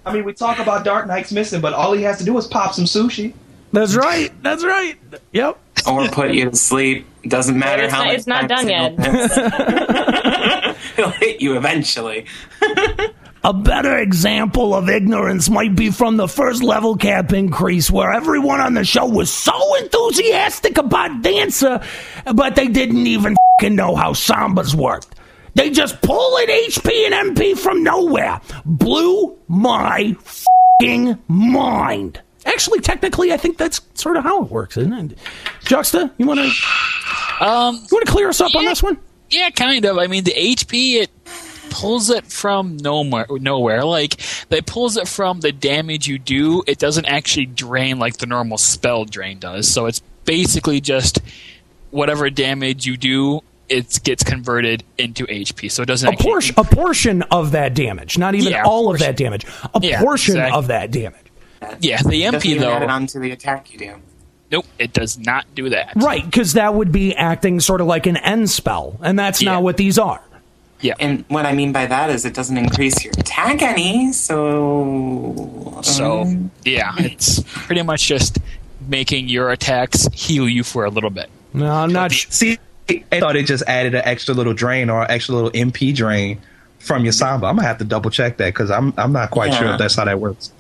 I 0.06 0.14
mean, 0.14 0.24
we 0.24 0.34
talk 0.34 0.59
about 0.59 0.84
Dark 0.85 1.08
Knight's 1.08 1.32
missing, 1.32 1.61
but 1.61 1.74
all 1.74 1.93
he 1.93 2.03
has 2.03 2.17
to 2.19 2.24
do 2.25 2.38
is 2.38 2.45
pop 2.48 2.74
some 2.74 2.85
sushi. 2.85 3.34
That's 3.72 3.95
right. 3.95 4.32
That's 4.43 4.64
right. 4.64 4.95
Yep. 5.34 5.58
Or 5.88 6.08
put 6.09 6.32
you 6.34 6.50
to 6.51 6.56
sleep. 6.56 7.08
Doesn't 7.27 7.58
matter 7.58 7.84
It's 7.84 7.93
how 7.93 8.00
not- 8.03 8.08
much 8.08 8.16
it's 8.17 8.27
not 8.27 8.48
done 8.48 8.69
yet. 8.69 8.93
He'll 10.95 11.09
hit 11.09 11.42
you 11.42 11.58
eventually. 11.58 12.25
A 13.43 13.53
better 13.53 13.98
example 14.00 14.74
of 14.74 14.90
ignorance 14.90 15.50
might 15.51 15.75
be 15.75 15.92
from 15.92 16.17
the 16.17 16.27
first 16.27 16.64
level 16.64 16.95
cap 16.95 17.32
increase, 17.32 17.92
where 17.92 18.11
everyone 18.11 18.59
on 18.59 18.74
the 18.74 18.84
show 18.84 19.06
was 19.06 19.32
so 19.32 19.75
enthusiastic 19.75 20.80
about 20.80 21.22
Dancer, 21.22 21.80
but 22.34 22.56
they 22.56 22.67
didn't 22.67 23.06
even 23.06 23.35
fing 23.59 23.75
know 23.75 23.95
how 23.95 24.14
Sambas 24.14 24.74
worked. 24.74 25.15
They 25.56 25.69
just 25.69 26.01
pull 26.01 26.38
in 26.38 26.48
HP 26.48 27.11
and 27.11 27.35
MP 27.35 27.58
from 27.58 27.84
nowhere. 27.84 28.42
Blew 28.66 29.38
my 29.48 30.16
fing 30.82 31.17
mind. 31.27 32.22
Actually, 32.45 32.80
technically, 32.82 33.32
I 33.34 33.38
think 33.38 33.58
that's 33.58 33.82
sort 33.95 34.17
of 34.17 34.24
how 34.24 34.43
it 34.43 34.51
works, 34.51 34.77
isn't 34.77 35.14
it? 35.14 35.17
Juxta, 35.64 36.11
you 36.17 36.27
want 36.27 36.40
to 36.42 37.43
Um, 37.43 37.75
you 37.75 37.88
want 37.92 38.06
to 38.06 38.11
clear 38.11 38.30
us 38.30 38.40
up 38.40 38.53
on 38.56 38.66
this 38.66 38.84
one? 38.84 38.98
Yeah, 39.30 39.50
kind 39.50 39.84
of. 39.85 39.98
I 39.98 40.08
mean, 40.08 40.24
the 40.25 40.34
HP 40.34 40.95
it 41.01 41.09
pulls 41.72 42.09
it 42.09 42.25
from 42.27 42.77
nowhere. 42.77 43.25
Nowhere. 43.30 43.84
Like 43.84 44.19
it 44.51 44.66
pulls 44.66 44.98
it 44.98 45.08
from 45.08 45.40
the 45.40 45.51
damage 45.51 46.08
you 46.08 46.19
do. 46.19 46.64
It 46.67 46.77
doesn't 46.80 47.06
actually 47.06 47.48
drain 47.48 47.98
like 47.98 48.17
the 48.17 48.27
normal 48.27 48.58
spell 48.58 49.06
drain 49.06 49.40
does. 49.40 49.67
So 49.67 49.85
it's 49.88 50.01
basically 50.25 50.80
just 50.82 51.19
whatever 51.92 52.30
damage 52.30 52.85
you 52.85 52.98
do, 52.98 53.42
it 53.69 54.00
gets 54.03 54.24
converted 54.24 54.84
into 54.98 55.26
HP. 55.26 55.72
So 55.72 55.84
it 55.84 55.88
doesn't 55.88 56.08
A 56.08 56.11
actually. 56.11 56.32
portion, 56.32 56.56
a 56.58 56.64
portion 56.64 57.22
of 57.24 57.52
that 57.52 57.74
damage, 57.74 58.18
not 58.18 58.35
even 58.35 58.52
Yeah, 58.52 58.64
all 58.64 58.92
of 58.94 59.00
that 59.00 59.18
damage. 59.18 59.45
A 59.74 59.80
Yeah, 59.82 60.00
portion 60.02 60.35
exactly. 60.35 60.58
of 60.58 60.68
that 60.68 60.92
damage. 60.92 61.19
Yeah, 61.80 62.02
the 62.03 62.22
Doesn't 62.24 62.42
MP 62.42 62.45
even 62.45 62.61
though. 62.61 62.74
add 62.74 62.84
it 62.84 62.90
onto 62.90 63.19
the 63.19 63.32
attack 63.32 63.72
you 63.74 63.80
do. 63.80 63.94
Nope, 64.52 64.66
it 64.77 64.94
does 64.94 65.18
not 65.18 65.45
do 65.56 65.69
that. 65.69 65.94
Right, 65.95 66.24
because 66.24 66.53
that 66.53 66.76
would 66.76 66.92
be 66.92 67.16
acting 67.16 67.60
sort 67.60 67.82
of 67.82 67.88
like 67.88 68.06
an 68.06 68.18
end 68.18 68.50
spell, 68.52 68.98
and 69.02 69.18
that's 69.18 69.42
not 69.42 69.64
what 69.64 69.76
these 69.77 69.98
are. 69.98 70.22
Yeah. 70.82 70.94
And 71.00 71.26
what 71.30 71.48
I 71.48 71.53
mean 71.53 71.72
by 71.72 71.88
that 71.88 72.11
is 72.11 72.26
it 72.26 72.35
doesn't 72.35 72.58
increase 72.58 73.03
your 73.03 73.14
attack 73.18 73.64
any, 73.64 74.11
so. 74.14 75.80
So 75.82 76.22
um, 76.22 76.52
yeah, 76.64 76.92
it's 76.98 77.40
pretty 77.66 77.82
much 77.82 78.06
just 78.06 78.38
making 78.88 79.27
your 79.30 79.50
attacks 79.52 80.08
heal 80.14 80.48
you 80.48 80.64
for 80.64 80.85
a 80.85 80.90
little 80.90 81.10
bit. 81.10 81.30
No, 81.53 81.72
I'm 81.72 81.92
not. 81.92 82.11
Sh- 82.11 82.27
See, 82.30 82.60
I 82.90 83.20
thought 83.20 83.36
it 83.36 83.46
just 83.48 83.64
added 83.68 83.96
an 83.96 84.02
extra 84.06 84.34
little 84.34 84.54
drain 84.54 84.90
or 84.90 85.04
an 85.04 85.12
extra 85.12 85.34
little 85.36 85.52
MP 85.52 85.94
drain 85.96 86.40
from 86.80 87.04
your 87.04 87.14
Samba. 87.14 87.48
I'm 87.48 87.56
gonna 87.56 87.68
have 87.68 87.80
to 87.80 87.84
double 87.86 88.10
check 88.12 88.38
that 88.38 88.54
because 88.54 88.70
I'm 88.70 88.94
I'm 88.98 89.12
not 89.12 89.32
quite 89.32 89.54
sure 89.54 89.72
if 89.74 89.80
that's 89.80 89.96
how 89.96 90.06
that 90.06 90.20
works. 90.20 90.52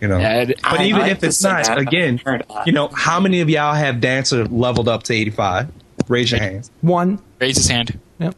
You 0.00 0.08
know, 0.08 0.18
Yeah, 0.18 0.42
it- 0.42 0.60
but 0.62 0.80
I 0.80 0.84
even 0.86 1.00
like 1.02 1.12
if 1.12 1.24
it's 1.24 1.42
not, 1.42 1.64
that, 1.64 1.78
again, 1.78 2.14
I've 2.20 2.22
heard 2.26 2.44
a 2.48 2.52
lot. 2.52 2.66
you 2.66 2.72
know, 2.72 2.88
how 2.88 3.18
many 3.20 3.40
of 3.40 3.48
y'all 3.48 3.74
have 3.74 4.00
Dancer 4.00 4.44
leveled 4.46 4.88
up 4.88 5.02
to 5.04 5.14
85? 5.14 5.68
Raise 6.08 6.30
your 6.30 6.40
hands. 6.40 6.70
one. 6.82 7.18
Raise 7.40 7.56
his 7.56 7.68
hand. 7.68 7.98
Yep. 8.18 8.34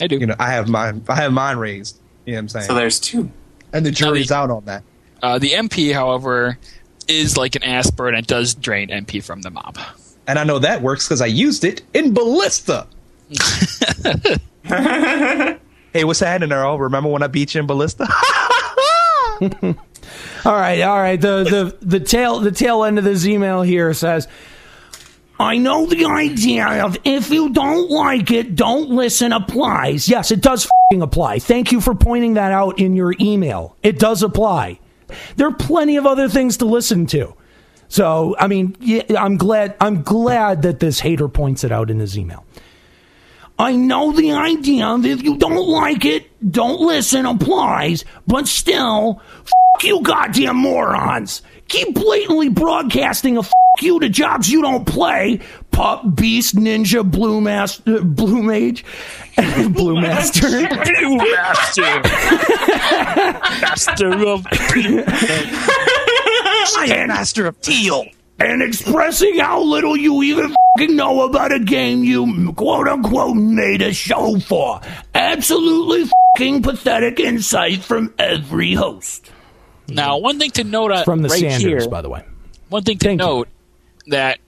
I 0.00 0.06
do. 0.06 0.16
You 0.18 0.26
know, 0.26 0.36
I 0.38 0.50
have 0.52 0.68
mine. 0.68 1.02
I 1.08 1.14
have 1.16 1.32
mine 1.32 1.56
raised. 1.56 1.96
You 2.26 2.32
know 2.32 2.36
what 2.36 2.40
I'm 2.40 2.48
saying? 2.50 2.66
So 2.66 2.74
there's 2.74 3.00
two. 3.00 3.30
and 3.72 3.84
the 3.86 3.90
jury's 3.90 4.28
the- 4.28 4.34
out 4.36 4.50
on 4.50 4.64
that. 4.66 4.82
Uh, 5.22 5.38
the 5.38 5.50
MP, 5.52 5.92
however, 5.94 6.58
is 7.08 7.36
like 7.36 7.54
an 7.56 7.62
Aspir 7.62 8.08
and 8.08 8.16
it 8.18 8.26
does 8.26 8.54
drain 8.54 8.88
MP 8.90 9.22
from 9.22 9.42
the 9.42 9.50
mob. 9.50 9.78
And 10.26 10.38
I 10.38 10.44
know 10.44 10.58
that 10.60 10.82
works 10.82 11.06
because 11.06 11.20
I 11.20 11.26
used 11.26 11.64
it 11.64 11.82
in 11.94 12.14
Ballista. 12.14 12.86
hey, 14.64 16.04
what's 16.04 16.20
happening, 16.20 16.52
Earl? 16.52 16.78
Remember 16.78 17.08
when 17.10 17.22
I 17.22 17.26
beat 17.26 17.54
you 17.54 17.60
in 17.60 17.66
Ballista? 17.66 18.06
All 20.44 20.54
right, 20.54 20.80
all 20.82 20.98
right. 20.98 21.20
The 21.20 21.76
the 21.80 21.86
the 21.86 22.00
tail 22.00 22.40
the 22.40 22.50
tail 22.50 22.84
end 22.84 22.98
of 22.98 23.04
this 23.04 23.26
email 23.26 23.62
here 23.62 23.94
says. 23.94 24.28
I 25.40 25.58
know 25.58 25.86
the 25.86 26.04
idea 26.04 26.84
of 26.84 26.96
if 27.02 27.30
you 27.30 27.48
don't 27.50 27.90
like 27.90 28.30
it, 28.30 28.54
don't 28.54 28.90
listen 28.90 29.32
applies. 29.32 30.08
Yes, 30.08 30.30
it 30.30 30.40
does 30.40 30.68
fing 30.90 31.02
apply. 31.02 31.40
Thank 31.40 31.72
you 31.72 31.80
for 31.80 31.96
pointing 31.96 32.34
that 32.34 32.52
out 32.52 32.78
in 32.78 32.94
your 32.94 33.14
email. 33.18 33.76
It 33.82 33.98
does 33.98 34.22
apply. 34.22 34.78
There 35.34 35.48
are 35.48 35.54
plenty 35.54 35.96
of 35.96 36.06
other 36.06 36.28
things 36.28 36.58
to 36.58 36.64
listen 36.64 37.06
to. 37.06 37.34
So, 37.92 38.34
I 38.38 38.46
mean, 38.46 38.74
yeah, 38.80 39.02
I'm 39.18 39.36
glad 39.36 39.76
I'm 39.78 40.00
glad 40.02 40.62
that 40.62 40.80
this 40.80 40.98
hater 40.98 41.28
points 41.28 41.62
it 41.62 41.70
out 41.70 41.90
in 41.90 41.98
his 41.98 42.16
email. 42.16 42.42
I 43.58 43.76
know 43.76 44.12
the 44.12 44.32
idea 44.32 44.86
of 44.86 45.04
if 45.04 45.22
you 45.22 45.36
don't 45.36 45.68
like 45.68 46.06
it, 46.06 46.24
don't 46.50 46.80
listen 46.80 47.26
applies, 47.26 48.06
but 48.26 48.48
still, 48.48 49.20
f- 49.44 49.52
you 49.82 50.00
goddamn 50.00 50.56
morons. 50.56 51.42
Keep 51.68 51.96
blatantly 51.96 52.48
broadcasting 52.48 53.36
a 53.36 53.40
f- 53.40 53.52
you 53.82 54.00
to 54.00 54.08
jobs 54.08 54.50
you 54.50 54.62
don't 54.62 54.86
play. 54.86 55.40
Pup, 55.70 56.16
Beast, 56.16 56.56
Ninja, 56.56 57.08
Blue 57.08 57.42
Master, 57.42 57.98
uh, 57.98 58.00
Blue 58.00 58.42
Mage, 58.42 58.86
Blue 59.68 60.00
Master. 60.00 60.48
Blue 60.48 61.16
Master! 61.18 61.82
Master 63.60 64.28
of. 64.28 64.46
I 66.76 66.86
am 66.86 67.08
master 67.08 67.46
of 67.46 67.60
teal. 67.60 68.06
and 68.38 68.62
expressing 68.62 69.38
how 69.38 69.62
little 69.62 69.96
you 69.96 70.22
even 70.22 70.54
fing 70.78 70.96
know 70.96 71.22
about 71.22 71.52
a 71.52 71.60
game 71.60 72.02
you 72.02 72.52
quote 72.54 72.88
unquote 72.88 73.36
made 73.36 73.82
a 73.82 73.92
show 73.92 74.38
for. 74.40 74.80
Absolutely 75.14 76.10
fing 76.38 76.62
pathetic 76.62 77.20
insight 77.20 77.82
from 77.82 78.12
every 78.18 78.74
host. 78.74 79.30
Now, 79.88 80.18
one 80.18 80.38
thing 80.38 80.50
to 80.52 80.64
note 80.64 80.90
on 80.92 81.04
From 81.04 81.22
the 81.22 81.28
right 81.28 81.40
Sanders, 81.40 81.62
here, 81.84 81.88
by 81.90 82.00
the 82.02 82.08
way. 82.08 82.24
one 82.68 82.82
thing 82.82 82.98
to 82.98 83.06
Thank 83.08 83.20
you. 83.20 83.26
note 83.26 83.48
that 84.06 84.38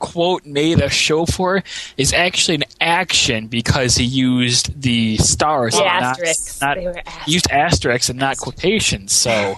quote 0.00 0.44
made 0.44 0.80
a 0.80 0.88
show 0.90 1.24
for 1.24 1.62
is 1.96 2.12
actually 2.12 2.56
an 2.56 2.64
action 2.80 3.46
because 3.46 3.94
he 3.96 4.04
used 4.04 4.82
the 4.82 5.16
stars, 5.18 5.74
The 5.74 5.82
and 5.84 5.86
not- 6.00 6.02
asterisks. 6.10 6.60
not, 6.60 6.76
They 6.76 6.84
were 6.86 7.02
he 7.24 7.32
used 7.32 7.48
asterisks 7.52 8.08
and 8.08 8.18
not 8.18 8.38
quotations. 8.38 9.12
So 9.12 9.54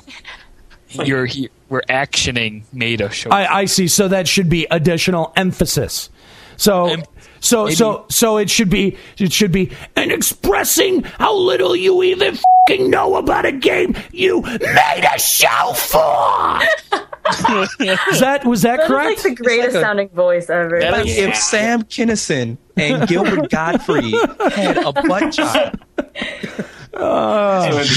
you're 0.90 1.24
he, 1.24 1.48
we're 1.74 1.82
actioning 1.88 2.62
made 2.72 3.00
a 3.00 3.10
show. 3.10 3.30
I, 3.30 3.60
I 3.60 3.64
see. 3.66 3.88
So 3.88 4.06
that 4.08 4.28
should 4.28 4.48
be 4.48 4.66
additional 4.70 5.32
emphasis. 5.36 6.08
So 6.56 6.86
Em- 6.86 7.02
so 7.40 7.64
maybe- 7.64 7.74
so 7.74 8.06
so 8.08 8.36
it 8.38 8.48
should 8.48 8.70
be 8.70 8.96
it 9.18 9.32
should 9.32 9.50
be 9.52 9.72
and 9.96 10.12
expressing 10.12 11.02
how 11.02 11.34
little 11.34 11.74
you 11.74 12.02
even 12.04 12.38
fing 12.68 12.88
know 12.90 13.16
about 13.16 13.44
a 13.44 13.50
game 13.52 13.96
you 14.12 14.40
made 14.42 15.04
a 15.12 15.18
show 15.18 15.72
for. 15.74 16.60
Is 17.80 18.20
that 18.20 18.44
was 18.46 18.62
that, 18.62 18.76
That 18.76 18.80
is 18.82 18.86
correct? 18.86 19.24
like 19.24 19.36
the 19.36 19.42
greatest 19.42 19.74
like 19.74 19.82
a- 19.82 19.84
sounding 19.84 20.08
voice 20.10 20.48
ever. 20.48 20.80
Like 20.80 21.06
is- 21.06 21.18
if 21.18 21.34
Sam 21.36 21.82
Kinison 21.82 22.56
and 22.76 23.08
Gilbert 23.08 23.50
Gottfried 23.50 24.14
had 24.52 24.78
a 24.78 24.92
butt 24.92 25.32
job. 25.32 25.80
Oh. 26.96 27.64
it 27.68 27.74
would 27.74 27.88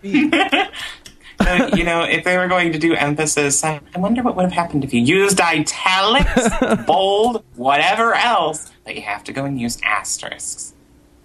be 0.00 0.28
that. 0.30 0.70
Uh, 1.40 1.70
you 1.74 1.84
know, 1.84 2.02
if 2.02 2.24
they 2.24 2.36
were 2.36 2.48
going 2.48 2.72
to 2.72 2.78
do 2.78 2.94
emphasis, 2.94 3.62
I, 3.64 3.80
I 3.94 3.98
wonder 3.98 4.22
what 4.22 4.36
would 4.36 4.44
have 4.44 4.52
happened 4.52 4.84
if 4.84 4.92
you 4.92 5.00
used 5.00 5.40
italics, 5.40 6.48
bold, 6.86 7.44
whatever 7.54 8.14
else, 8.14 8.70
but 8.84 8.96
you 8.96 9.02
have 9.02 9.24
to 9.24 9.32
go 9.32 9.44
and 9.44 9.60
use 9.60 9.78
asterisks. 9.84 10.74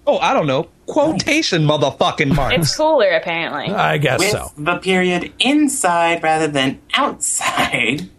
Oh, 0.05 0.17
I 0.17 0.33
don't 0.33 0.47
know. 0.47 0.67
Quotation 0.85 1.63
motherfucking 1.65 2.35
marks. 2.35 2.55
It's 2.55 2.75
cooler, 2.75 3.11
apparently. 3.11 3.73
I 3.73 3.97
guess 3.97 4.19
With 4.19 4.31
so. 4.31 4.51
the 4.57 4.77
period 4.77 5.31
inside 5.39 6.21
rather 6.21 6.47
than 6.47 6.81
outside. 6.93 8.09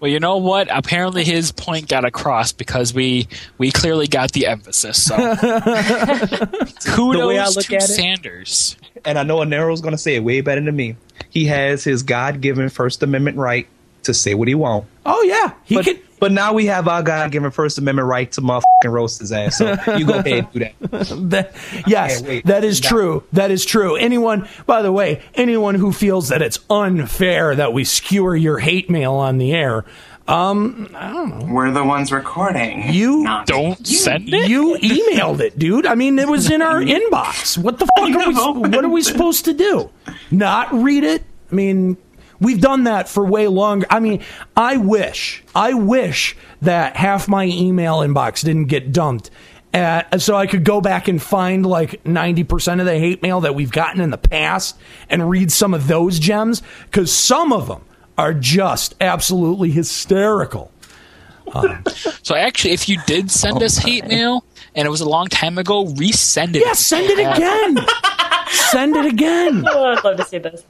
Well, 0.00 0.10
you 0.10 0.20
know 0.20 0.36
what? 0.38 0.68
Apparently, 0.70 1.24
his 1.24 1.52
point 1.52 1.88
got 1.88 2.04
across 2.04 2.52
because 2.52 2.92
we 2.94 3.28
we 3.58 3.70
clearly 3.70 4.06
got 4.06 4.32
the 4.32 4.46
emphasis. 4.46 5.04
So, 5.04 5.16
kudos 5.16 6.60
The 7.20 7.24
way 7.26 7.38
I 7.38 7.46
look 7.48 7.66
to 7.66 7.76
at 7.76 7.82
it- 7.82 7.86
Sanders. 7.86 8.76
and 9.04 9.18
I 9.18 9.22
know 9.22 9.38
Anero's 9.38 9.80
going 9.80 9.92
to 9.94 9.98
say 9.98 10.16
it 10.16 10.24
way 10.24 10.40
better 10.40 10.60
than 10.60 10.74
me. 10.76 10.96
He 11.30 11.46
has 11.46 11.84
his 11.84 12.02
God-given 12.02 12.68
First 12.70 13.02
Amendment 13.02 13.36
right 13.36 13.66
to 14.04 14.14
say 14.14 14.34
what 14.34 14.48
he 14.48 14.54
wants. 14.54 14.88
Oh 15.06 15.22
yeah, 15.22 15.54
he 15.64 15.74
But, 15.76 15.84
could. 15.86 16.00
but 16.20 16.32
now 16.32 16.52
we 16.52 16.66
have 16.66 16.86
our 16.88 17.02
God-given 17.02 17.50
First 17.50 17.78
Amendment 17.78 18.06
right 18.06 18.30
to 18.32 18.40
motherfucking 18.42 18.62
roast 18.90 19.20
his 19.20 19.32
ass. 19.32 19.56
So 19.58 19.70
you 19.96 20.04
go 20.06 20.18
ahead 20.18 20.26
and 20.26 20.52
do 20.52 20.58
that. 20.60 20.74
That, 21.30 21.54
yes, 21.86 22.22
that 22.44 22.64
is 22.64 22.80
true. 22.80 23.24
That 23.32 23.50
is 23.50 23.64
true. 23.64 23.96
Anyone, 23.96 24.46
by 24.66 24.82
the 24.82 24.92
way, 24.92 25.22
anyone 25.34 25.74
who 25.76 25.92
feels 25.92 26.28
that 26.28 26.42
it's 26.42 26.58
unfair 26.68 27.54
that 27.56 27.72
we 27.72 27.84
skewer 27.84 28.36
your 28.36 28.58
hate 28.58 28.90
mail 28.90 29.14
on 29.14 29.38
the 29.38 29.52
air, 29.52 29.84
um, 30.28 30.88
I 30.94 31.12
don't 31.12 31.38
know. 31.48 31.52
We're 31.52 31.70
the 31.72 31.82
ones 31.84 32.12
recording. 32.12 32.92
You 32.92 33.22
not 33.24 33.46
Don't 33.46 33.84
send 33.86 34.32
it. 34.32 34.48
You 34.48 34.76
emailed 34.80 35.40
it, 35.40 35.58
dude. 35.58 35.86
I 35.86 35.94
mean, 35.96 36.18
it 36.20 36.28
was 36.28 36.50
in 36.50 36.62
our 36.62 36.80
inbox. 36.80 37.58
What 37.58 37.78
the 37.80 37.88
fuck 37.98 38.10
are 38.14 38.52
we? 38.52 38.68
What 38.68 38.84
are 38.84 38.88
we 38.88 39.02
supposed 39.02 39.46
to 39.46 39.54
do? 39.54 39.90
Not 40.30 40.72
read 40.72 41.02
it? 41.02 41.24
I 41.50 41.54
mean, 41.54 41.96
we've 42.40 42.60
done 42.60 42.84
that 42.84 43.08
for 43.08 43.24
way 43.24 43.46
longer. 43.48 43.86
I 43.90 44.00
mean, 44.00 44.22
I 44.56 44.76
wish, 44.76 45.42
I 45.54 45.74
wish 45.74 46.36
that 46.62 46.96
half 46.96 47.28
my 47.28 47.44
email 47.44 47.98
inbox 47.98 48.44
didn't 48.44 48.66
get 48.66 48.92
dumped. 48.92 49.30
Uh, 49.72 50.18
so 50.18 50.34
I 50.34 50.46
could 50.48 50.64
go 50.64 50.80
back 50.80 51.06
and 51.06 51.22
find 51.22 51.64
like 51.64 52.02
90% 52.02 52.80
of 52.80 52.86
the 52.86 52.98
hate 52.98 53.22
mail 53.22 53.40
that 53.42 53.54
we've 53.54 53.70
gotten 53.70 54.00
in 54.00 54.10
the 54.10 54.18
past 54.18 54.76
and 55.08 55.30
read 55.30 55.52
some 55.52 55.74
of 55.74 55.86
those 55.86 56.18
gems 56.18 56.60
because 56.86 57.14
some 57.14 57.52
of 57.52 57.68
them 57.68 57.84
are 58.18 58.34
just 58.34 58.94
absolutely 59.00 59.70
hysterical. 59.70 60.72
So, 62.22 62.36
actually, 62.36 62.74
if 62.74 62.88
you 62.88 62.98
did 63.06 63.28
send 63.28 63.60
us 63.60 63.76
hate 63.76 64.06
mail 64.06 64.44
and 64.76 64.86
it 64.86 64.90
was 64.90 65.00
a 65.00 65.08
long 65.08 65.26
time 65.26 65.58
ago, 65.58 65.84
resend 65.86 66.54
it. 66.54 66.62
Yeah, 66.64 66.74
send 66.74 67.06
it 67.10 67.18
again. 67.18 67.84
send 68.50 68.94
it 68.94 69.06
again. 69.06 69.64
Oh, 69.68 69.84
I'd 69.86 70.04
love 70.04 70.16
to 70.18 70.24
see 70.24 70.38
this. 70.38 70.64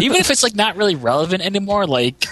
Even 0.00 0.16
if 0.16 0.30
it's 0.30 0.42
like 0.42 0.54
not 0.54 0.76
really 0.76 0.94
relevant 0.94 1.42
anymore, 1.44 1.86
like 1.86 2.26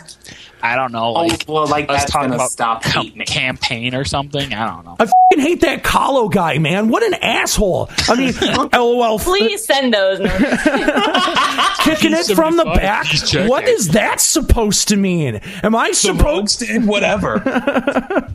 I 0.62 0.76
don't 0.76 0.92
know, 0.92 1.14
Oh, 1.16 1.22
like 1.26 1.44
well, 1.48 1.66
like 1.66 1.88
us 1.90 2.00
that's 2.02 2.12
talking 2.12 2.34
about 2.34 2.50
stop 2.50 2.82
com- 2.82 3.10
campaign 3.26 3.94
or 3.94 4.04
something. 4.04 4.52
I 4.52 4.66
don't 4.66 4.84
know. 4.84 4.96
I 5.00 5.06
fing 5.06 5.40
hate 5.44 5.60
that 5.62 5.82
Kahlo 5.82 6.30
guy, 6.30 6.58
man. 6.58 6.88
What 6.88 7.02
an 7.02 7.14
asshole. 7.14 7.88
I 8.08 8.14
mean, 8.14 8.34
lol, 8.72 9.18
Please 9.18 9.64
send 9.64 9.94
those. 9.94 10.18
Kicking 11.80 12.12
it 12.12 12.34
from 12.34 12.56
the 12.58 12.64
back. 12.74 13.06
What 13.48 13.66
is 13.68 13.88
that 13.88 14.20
supposed 14.20 14.88
to 14.88 14.96
mean? 14.96 15.36
Am 15.62 15.74
I 15.74 15.92
supposed? 15.92 16.60
Roasted, 16.62 16.86
whatever. 16.86 18.34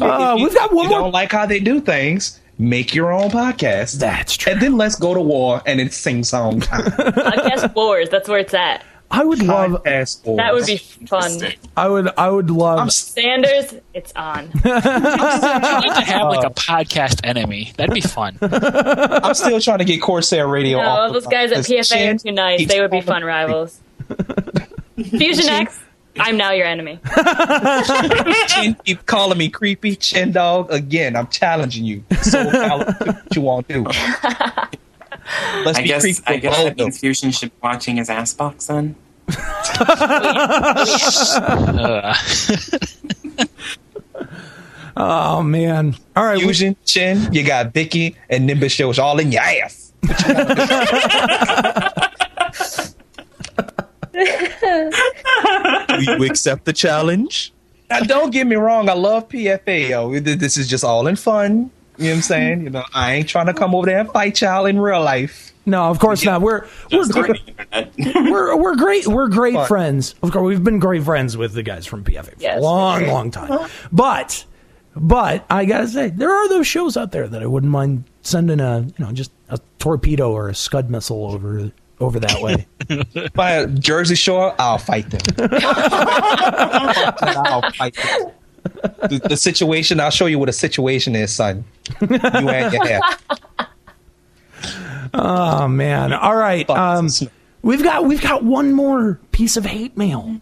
Uh, 0.00 0.36
we've 0.38 0.54
got 0.54 0.72
one 0.72 0.84
you 0.84 0.90
more. 0.90 1.00
don't 1.00 1.12
like 1.12 1.32
how 1.32 1.46
they 1.46 1.60
do 1.60 1.80
things, 1.80 2.38
make 2.58 2.94
your 2.94 3.12
own 3.12 3.30
podcast. 3.30 3.98
That's 3.98 4.36
true. 4.36 4.52
And 4.52 4.60
then 4.62 4.76
let's 4.76 4.96
go 4.96 5.14
to 5.14 5.20
war 5.20 5.62
and 5.66 5.80
it's 5.80 5.96
sing 5.96 6.24
song 6.24 6.60
time. 6.60 6.82
Podcast 6.90 7.74
Wars. 7.74 8.08
That's 8.10 8.28
where 8.28 8.38
it's 8.40 8.54
at. 8.54 8.84
I 9.10 9.24
would 9.24 9.42
love. 9.42 9.70
Podcast 9.84 10.26
wars. 10.26 10.36
That 10.36 10.52
would 10.52 10.66
be 10.66 10.76
fun. 10.76 11.40
I 11.78 11.88
would. 11.88 12.08
I 12.18 12.28
would 12.28 12.50
love. 12.50 12.92
Sanders, 12.92 13.74
it's 13.94 14.12
on. 14.14 14.50
We 14.64 14.70
need 14.70 15.94
to 15.94 16.04
have 16.04 16.28
like 16.28 16.44
a 16.44 16.50
podcast 16.50 17.20
enemy. 17.24 17.72
That'd 17.78 17.94
be 17.94 18.02
fun. 18.02 18.36
I'm 18.42 19.32
still 19.34 19.60
trying 19.60 19.78
to 19.78 19.86
get 19.86 20.02
Corsair 20.02 20.46
Radio 20.46 20.78
No, 20.82 20.88
off. 20.88 21.12
those 21.14 21.26
guys 21.26 21.52
at 21.52 21.64
PFA 21.64 22.14
are 22.14 22.18
too 22.18 22.32
nice. 22.32 22.68
They 22.68 22.82
would 22.82 22.90
be 22.90 23.00
fun 23.00 23.24
rivals. 23.24 23.80
Fusion 24.96 25.48
X, 25.48 25.80
I'm 26.20 26.36
now 26.36 26.50
your 26.52 26.66
enemy. 26.66 26.98
Chin 28.48 28.76
keep 28.84 29.06
calling 29.06 29.38
me 29.38 29.48
creepy 29.48 29.96
chin 29.96 30.32
dog 30.32 30.70
again. 30.70 31.16
I'm 31.16 31.26
challenging 31.28 31.84
you. 31.84 32.04
So 32.22 32.50
Cal, 32.50 32.78
do 32.80 32.94
what 33.12 33.36
you 33.36 33.42
want 33.42 33.68
to 33.68 33.74
do. 33.74 33.82
Let's 35.64 35.78
I 35.78 35.82
be 35.82 35.88
guess 35.88 36.02
creepy. 36.02 36.22
I 36.26 36.36
guess 36.38 36.56
both 36.56 36.64
that 36.64 36.72
of 36.72 36.78
means 36.78 36.98
Fusion 37.00 37.30
should 37.30 37.50
be 37.50 37.56
watching 37.62 37.96
his 37.96 38.08
ass 38.10 38.34
box 38.34 38.66
then. 38.66 38.94
Uh, 41.76 42.14
Oh 45.00 45.42
man. 45.44 45.94
All 46.16 46.24
right. 46.24 46.38
we- 46.38 46.42
Fusion, 46.44 46.74
Chin, 46.84 47.32
you 47.32 47.44
got 47.44 47.72
Vicky 47.72 48.16
and 48.28 48.46
Nimbus 48.46 48.72
shows 48.72 48.98
all 48.98 49.20
in 49.20 49.30
your 49.30 49.42
ass. 49.42 49.92
Do 55.88 56.02
you 56.02 56.24
accept 56.24 56.64
the 56.64 56.72
challenge? 56.72 57.52
Now, 57.90 58.00
don't 58.00 58.30
get 58.30 58.46
me 58.46 58.56
wrong. 58.56 58.88
I 58.88 58.94
love 58.94 59.28
PFA, 59.28 59.88
yo. 59.90 60.18
This 60.20 60.56
is 60.56 60.68
just 60.68 60.84
all 60.84 61.06
in 61.06 61.16
fun. 61.16 61.70
You 61.96 62.04
know 62.04 62.10
what 62.10 62.16
I'm 62.16 62.22
saying? 62.22 62.62
You 62.62 62.70
know, 62.70 62.84
I 62.94 63.14
ain't 63.14 63.28
trying 63.28 63.46
to 63.46 63.54
come 63.54 63.74
over 63.74 63.86
there 63.86 63.98
and 63.98 64.10
fight 64.10 64.40
y'all 64.40 64.66
in 64.66 64.78
real 64.78 65.02
life. 65.02 65.52
no, 65.66 65.84
of 65.84 65.98
course 65.98 66.24
not. 66.24 66.40
We're 66.42 66.66
we're 66.92 67.06
great. 67.08 67.40
We're 68.14 68.56
we're 68.56 68.76
great. 68.76 69.06
We're 69.08 69.28
great 69.28 69.54
Fun. 69.54 69.66
friends. 69.66 70.14
Of 70.22 70.30
course, 70.32 70.44
we've 70.46 70.62
been 70.62 70.78
great 70.78 71.02
friends 71.02 71.36
with 71.36 71.54
the 71.54 71.62
guys 71.64 71.86
from 71.86 72.04
PFA 72.04 72.24
for 72.26 72.30
a 72.32 72.40
Yes. 72.40 72.62
long, 72.62 73.06
long 73.06 73.30
time. 73.32 73.68
But 73.90 74.44
but 74.94 75.44
I 75.50 75.64
gotta 75.64 75.88
say, 75.88 76.08
there 76.10 76.32
are 76.32 76.48
those 76.48 76.66
shows 76.66 76.96
out 76.96 77.10
there 77.12 77.26
that 77.26 77.42
I 77.42 77.46
wouldn't 77.46 77.72
mind 77.72 78.04
sending 78.22 78.60
a 78.60 78.80
you 78.96 79.04
know 79.04 79.10
just 79.12 79.32
a 79.48 79.58
torpedo 79.80 80.30
or 80.32 80.48
a 80.48 80.54
scud 80.54 80.90
missile 80.90 81.26
over 81.32 81.72
over 82.00 82.20
that 82.20 82.40
way. 82.40 82.66
By 83.34 83.66
Jersey 83.66 84.14
Shore, 84.14 84.54
I'll 84.58 84.78
fight 84.78 85.10
them. 85.10 85.20
I'll 87.20 87.70
fight 87.72 87.94
them. 87.94 88.32
The, 89.08 89.20
the 89.30 89.36
situation, 89.36 89.98
I'll 90.00 90.10
show 90.10 90.26
you 90.26 90.38
what 90.38 90.48
a 90.48 90.52
situation 90.52 91.16
is, 91.16 91.34
son. 91.34 91.64
You 92.00 92.16
and 92.20 92.72
your 92.72 92.84
hair. 92.86 93.00
oh 95.14 95.68
man! 95.68 96.12
All 96.12 96.36
right. 96.36 96.68
Um, 96.70 97.08
we've 97.62 97.82
got 97.82 98.04
we've 98.04 98.20
got 98.20 98.44
one 98.44 98.72
more 98.72 99.18
piece 99.32 99.56
of 99.56 99.64
hate 99.64 99.96
mail. 99.96 100.40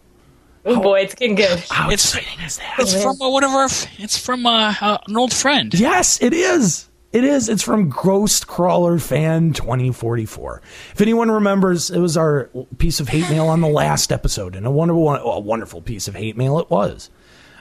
Oh 0.65 0.81
boy, 0.81 0.99
it's 1.01 1.15
getting 1.15 1.35
good. 1.35 1.59
How 1.69 1.89
It's- 1.89 2.13
exciting 2.15 2.43
is 2.45 2.57
that? 2.57 2.75
it's 2.79 3.01
from 3.01 3.21
uh, 3.21 3.29
one 3.29 3.43
of 3.45 3.51
our. 3.51 3.69
It's 3.97 4.17
from 4.17 4.45
uh, 4.45 4.73
uh, 4.81 4.97
an 5.07 5.15
old 5.15 5.33
friend. 5.33 5.73
Yes, 5.73 6.21
it 6.21 6.33
is. 6.33 6.89
It 7.17 7.23
is. 7.23 7.49
It's 7.49 7.63
from 7.63 7.89
Ghost 7.89 8.45
Crawler 8.45 8.99
Fan 8.99 9.51
2044. 9.53 10.61
If 10.93 11.01
anyone 11.01 11.31
remembers, 11.31 11.89
it 11.89 11.97
was 11.99 12.15
our 12.15 12.49
piece 12.77 12.99
of 12.99 13.07
hate 13.09 13.27
mail 13.31 13.47
on 13.47 13.61
the 13.61 13.67
last 13.67 14.11
episode, 14.11 14.55
and 14.55 14.67
a 14.67 14.71
wonderful, 14.71 15.09
a 15.15 15.39
wonderful 15.39 15.81
piece 15.81 16.07
of 16.07 16.13
hate 16.13 16.37
mail 16.37 16.59
it 16.59 16.69
was. 16.69 17.09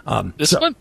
Um, 0.07 0.35
This 0.37 0.51
so- 0.51 0.61
one. 0.61 0.77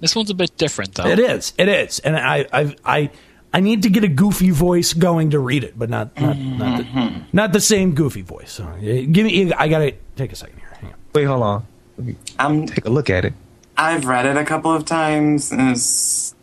This 0.00 0.16
one's 0.16 0.30
a 0.30 0.34
bit 0.34 0.56
different 0.56 0.94
though. 0.94 1.06
It 1.06 1.18
is. 1.18 1.52
It 1.58 1.68
is. 1.68 1.98
And 1.98 2.16
I, 2.16 2.46
I, 2.52 2.76
I, 2.84 3.10
I 3.52 3.60
need 3.60 3.82
to 3.84 3.90
get 3.90 4.02
a 4.02 4.08
goofy 4.08 4.50
voice 4.50 4.92
going 4.94 5.30
to 5.30 5.38
read 5.38 5.62
it, 5.64 5.78
but 5.78 5.88
not, 5.90 6.18
not, 6.20 6.38
not, 6.38 6.78
the, 6.78 7.22
not 7.32 7.52
the 7.52 7.60
same 7.60 7.94
goofy 7.94 8.22
voice. 8.22 8.50
So, 8.52 8.66
give 8.80 9.24
me. 9.26 9.52
I 9.52 9.68
gotta 9.68 9.94
take 10.16 10.32
a 10.32 10.36
second 10.36 10.58
here. 10.58 10.68
Hang 10.80 10.90
on. 10.92 10.96
Wait, 11.14 11.24
hold 11.24 11.42
on. 11.42 11.66
Let 11.98 12.06
me 12.06 12.16
Um, 12.38 12.66
take 12.66 12.84
a 12.86 12.90
look 12.90 13.08
at 13.10 13.24
it. 13.26 13.34
I've 13.76 14.04
read 14.06 14.24
it 14.26 14.36
a 14.38 14.44
couple 14.44 14.72
of 14.74 14.84
times. 14.86 15.52
And 15.52 15.70
it's, 15.70 16.30
it's, 16.32 16.34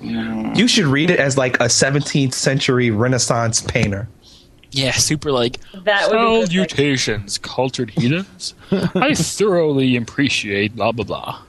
you 0.00 0.66
should 0.68 0.86
read 0.86 1.10
it 1.10 1.18
as 1.20 1.36
like 1.38 1.56
a 1.60 1.64
17th 1.64 2.34
century 2.34 2.90
Renaissance 2.90 3.60
painter. 3.60 4.08
Yeah, 4.70 4.92
super 4.92 5.32
like 5.32 5.58
That 5.84 6.10
would 6.10 6.50
be 6.50 6.56
perfect. 6.58 6.70
salutations, 6.72 7.38
cultured 7.38 7.90
heathens. 7.90 8.54
I 8.70 9.14
thoroughly 9.14 9.96
appreciate 9.96 10.76
blah 10.76 10.92
blah 10.92 11.04
blah. 11.04 11.42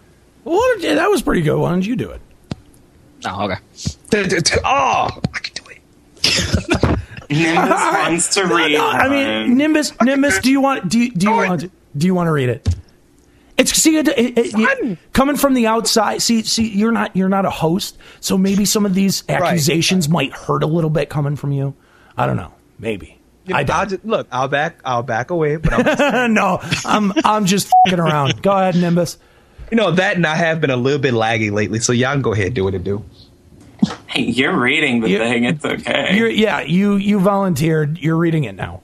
Well, 0.46 0.80
yeah, 0.80 0.96
that 0.96 1.08
was 1.10 1.22
pretty 1.22 1.42
good. 1.42 1.58
Why 1.60 1.70
don't 1.72 1.86
you 1.86 1.96
do 1.98 2.10
it? 2.12 2.22
Oh, 3.26 3.44
okay. 3.52 3.58
Oh, 4.64 5.10
I 5.34 5.40
can 5.40 5.54
do 5.54 5.64
it. 5.70 7.00
Nimbus 7.30 7.70
wants 7.70 8.34
to 8.36 8.44
read. 8.48 8.72
No, 8.74 8.88
I 8.90 9.10
mean. 9.10 9.58
Nimbus. 9.58 9.94
Nimbus, 10.02 10.40
do 10.40 10.50
you 10.50 10.62
want? 10.62 10.90
Do 10.90 11.00
you, 11.00 11.12
do 11.12 11.28
you 11.28 11.34
want? 11.36 11.62
To, 11.62 11.72
do 11.98 12.08
you 12.08 12.16
want 12.16 12.28
to 12.28 12.32
read 12.32 12.50
it? 12.50 12.68
It's 13.60 13.74
see, 13.74 13.98
it, 13.98 14.08
it, 14.08 14.38
it- 14.38 14.58
you- 14.58 14.98
coming 15.14 15.36
from 15.36 15.54
the 15.54 15.68
outside. 15.68 16.22
See, 16.22 16.42
see, 16.44 16.68
you're 16.70 16.92
not 16.92 17.16
you're 17.16 17.30
not 17.30 17.46
a 17.46 17.50
host, 17.50 17.98
so 18.22 18.38
maybe 18.38 18.66
some 18.66 18.86
of 18.86 18.94
these 18.96 19.24
accusations 19.30 20.10
might 20.10 20.32
hurt 20.34 20.64
a 20.64 20.68
little 20.68 20.90
bit 20.90 21.10
coming 21.10 21.36
from 21.36 21.52
you. 21.52 21.76
I 22.18 22.26
don't 22.26 22.38
know. 22.38 22.54
Maybe. 22.80 23.18
I 23.54 23.66
I'll 23.70 23.86
just, 23.88 24.06
look, 24.06 24.28
I'll 24.32 24.48
back, 24.48 24.80
I'll 24.86 25.02
back 25.04 25.32
away, 25.32 25.56
but 25.58 25.74
I'm 26.02 26.34
no, 26.36 26.60
I'm 26.86 27.12
I'm 27.26 27.46
just 27.46 27.72
fing 27.88 28.00
around. 28.00 28.42
Go 28.44 28.52
ahead, 28.52 28.76
Nimbus. 28.76 29.18
you 29.72 29.76
know 29.78 29.92
that, 29.92 30.16
and 30.16 30.26
I 30.28 30.36
have 30.36 30.62
been 30.62 30.70
a 30.70 30.76
little 30.78 31.00
bit 31.00 31.14
laggy 31.14 31.52
lately, 31.52 31.80
so 31.80 31.92
y'all 31.92 32.14
can 32.14 32.22
go 32.22 32.32
ahead 32.34 32.48
and 32.48 32.56
do 32.56 32.64
what 32.64 32.76
it 32.76 32.84
do. 32.84 33.04
Hey, 34.08 34.24
you're 34.24 34.56
reading 34.58 35.00
the 35.02 35.10
You- 35.10 35.18
thing. 35.20 35.46
It's 35.46 35.66
okay. 35.66 36.16
You're, 36.16 36.30
yeah, 36.30 36.62
you 36.62 36.96
you 36.96 37.20
volunteered. 37.20 37.98
You're 37.98 38.18
reading 38.18 38.44
it 38.44 38.54
now. 38.56 38.82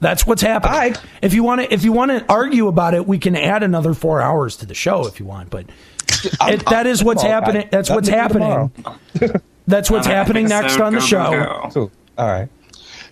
That's 0.00 0.26
what's 0.26 0.42
happening. 0.42 0.72
All 0.72 0.78
right. 0.78 1.00
If 1.22 1.34
you 1.34 1.42
want 1.42 1.60
to, 1.60 1.72
if 1.72 1.84
you 1.84 1.92
want 1.92 2.10
to 2.10 2.24
argue 2.28 2.68
about 2.68 2.94
it, 2.94 3.06
we 3.06 3.18
can 3.18 3.36
add 3.36 3.62
another 3.62 3.94
four 3.94 4.20
hours 4.20 4.56
to 4.58 4.66
the 4.66 4.74
show 4.74 5.06
if 5.06 5.20
you 5.20 5.26
want. 5.26 5.50
But 5.50 5.66
it, 6.42 6.64
that 6.66 6.86
is 6.86 7.04
what's 7.04 7.22
happening. 7.22 7.68
That's 7.70 7.90
what's 7.90 8.08
happening. 8.08 8.72
That's 9.66 9.90
what's 9.90 10.06
happening 10.06 10.48
next 10.48 10.80
on 10.80 10.94
the 10.94 11.00
show. 11.00 11.30
go, 11.30 11.44
go. 11.44 11.70
Cool. 11.72 11.92
All 12.18 12.28
right. 12.28 12.48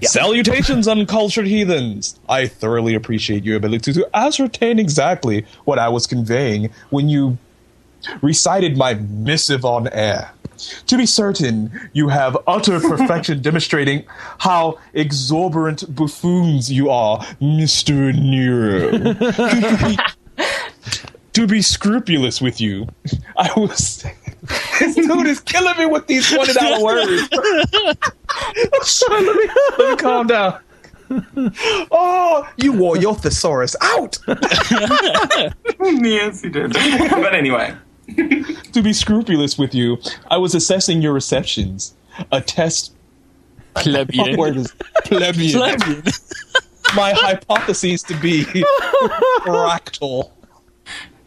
Salutations, 0.02 0.86
uncultured 0.86 1.47
heathens. 1.47 2.18
I 2.28 2.47
thoroughly 2.47 2.94
appreciate 2.94 3.44
your 3.44 3.57
ability 3.57 3.92
to 3.94 4.08
ascertain 4.15 4.78
exactly 4.78 5.44
what 5.65 5.78
I 5.78 5.89
was 5.89 6.07
conveying 6.07 6.70
when 6.91 7.08
you 7.08 7.36
recited 8.23 8.76
my 8.76 8.94
missive 8.94 9.65
on 9.65 9.89
air. 9.89 10.31
To 10.59 10.97
be 10.97 11.07
certain, 11.07 11.91
you 11.93 12.09
have 12.09 12.37
utter 12.47 12.81
perfection 12.81 13.41
demonstrating 13.43 14.05
how 14.39 14.78
exorbitant 14.95 15.95
buffoons 15.95 16.70
you 16.70 16.91
are, 16.91 17.19
Mr. 17.41 18.15
Nero. 18.15 18.91
to, 21.33 21.47
be, 21.47 21.62
scrupulous 21.62 22.41
with 22.41 22.61
you, 22.61 22.89
I 23.37 23.51
was. 23.57 24.05
this 24.81 24.95
dude 24.95 25.27
is 25.27 25.41
killing 25.41 25.77
me 25.78 25.87
with 25.87 26.07
these 26.07 26.31
one 26.37 26.49
dollar 26.55 26.85
words. 27.07 27.28
let, 27.33 28.57
me, 28.57 29.51
let 29.78 29.91
me 29.91 29.97
calm 29.97 30.27
down. 30.27 30.61
Oh, 31.91 32.49
you 32.57 32.73
wore 32.73 32.97
your 32.99 33.15
thesaurus 33.15 33.75
out. 33.81 34.19
yes, 35.81 36.45
you 36.45 36.51
did. 36.51 36.73
but 36.73 37.35
anyway, 37.35 37.75
to 38.73 38.83
be 38.83 38.93
scrupulous 38.93 39.59
with 39.59 39.75
you, 39.75 39.99
I 40.31 40.39
was 40.39 40.55
assessing 40.55 41.03
your 41.03 41.12
receptions. 41.12 41.95
A 42.33 42.41
test. 42.41 42.95
Plebeian. 43.75 44.31
What 44.31 44.39
word 44.39 44.57
is 44.57 44.75
plebeian? 45.05 45.53
Plebeian. 45.59 46.03
My 46.97 47.12
hypotheses 47.12 48.03
to 48.05 48.19
be 48.19 48.45
fractal. 49.45 50.31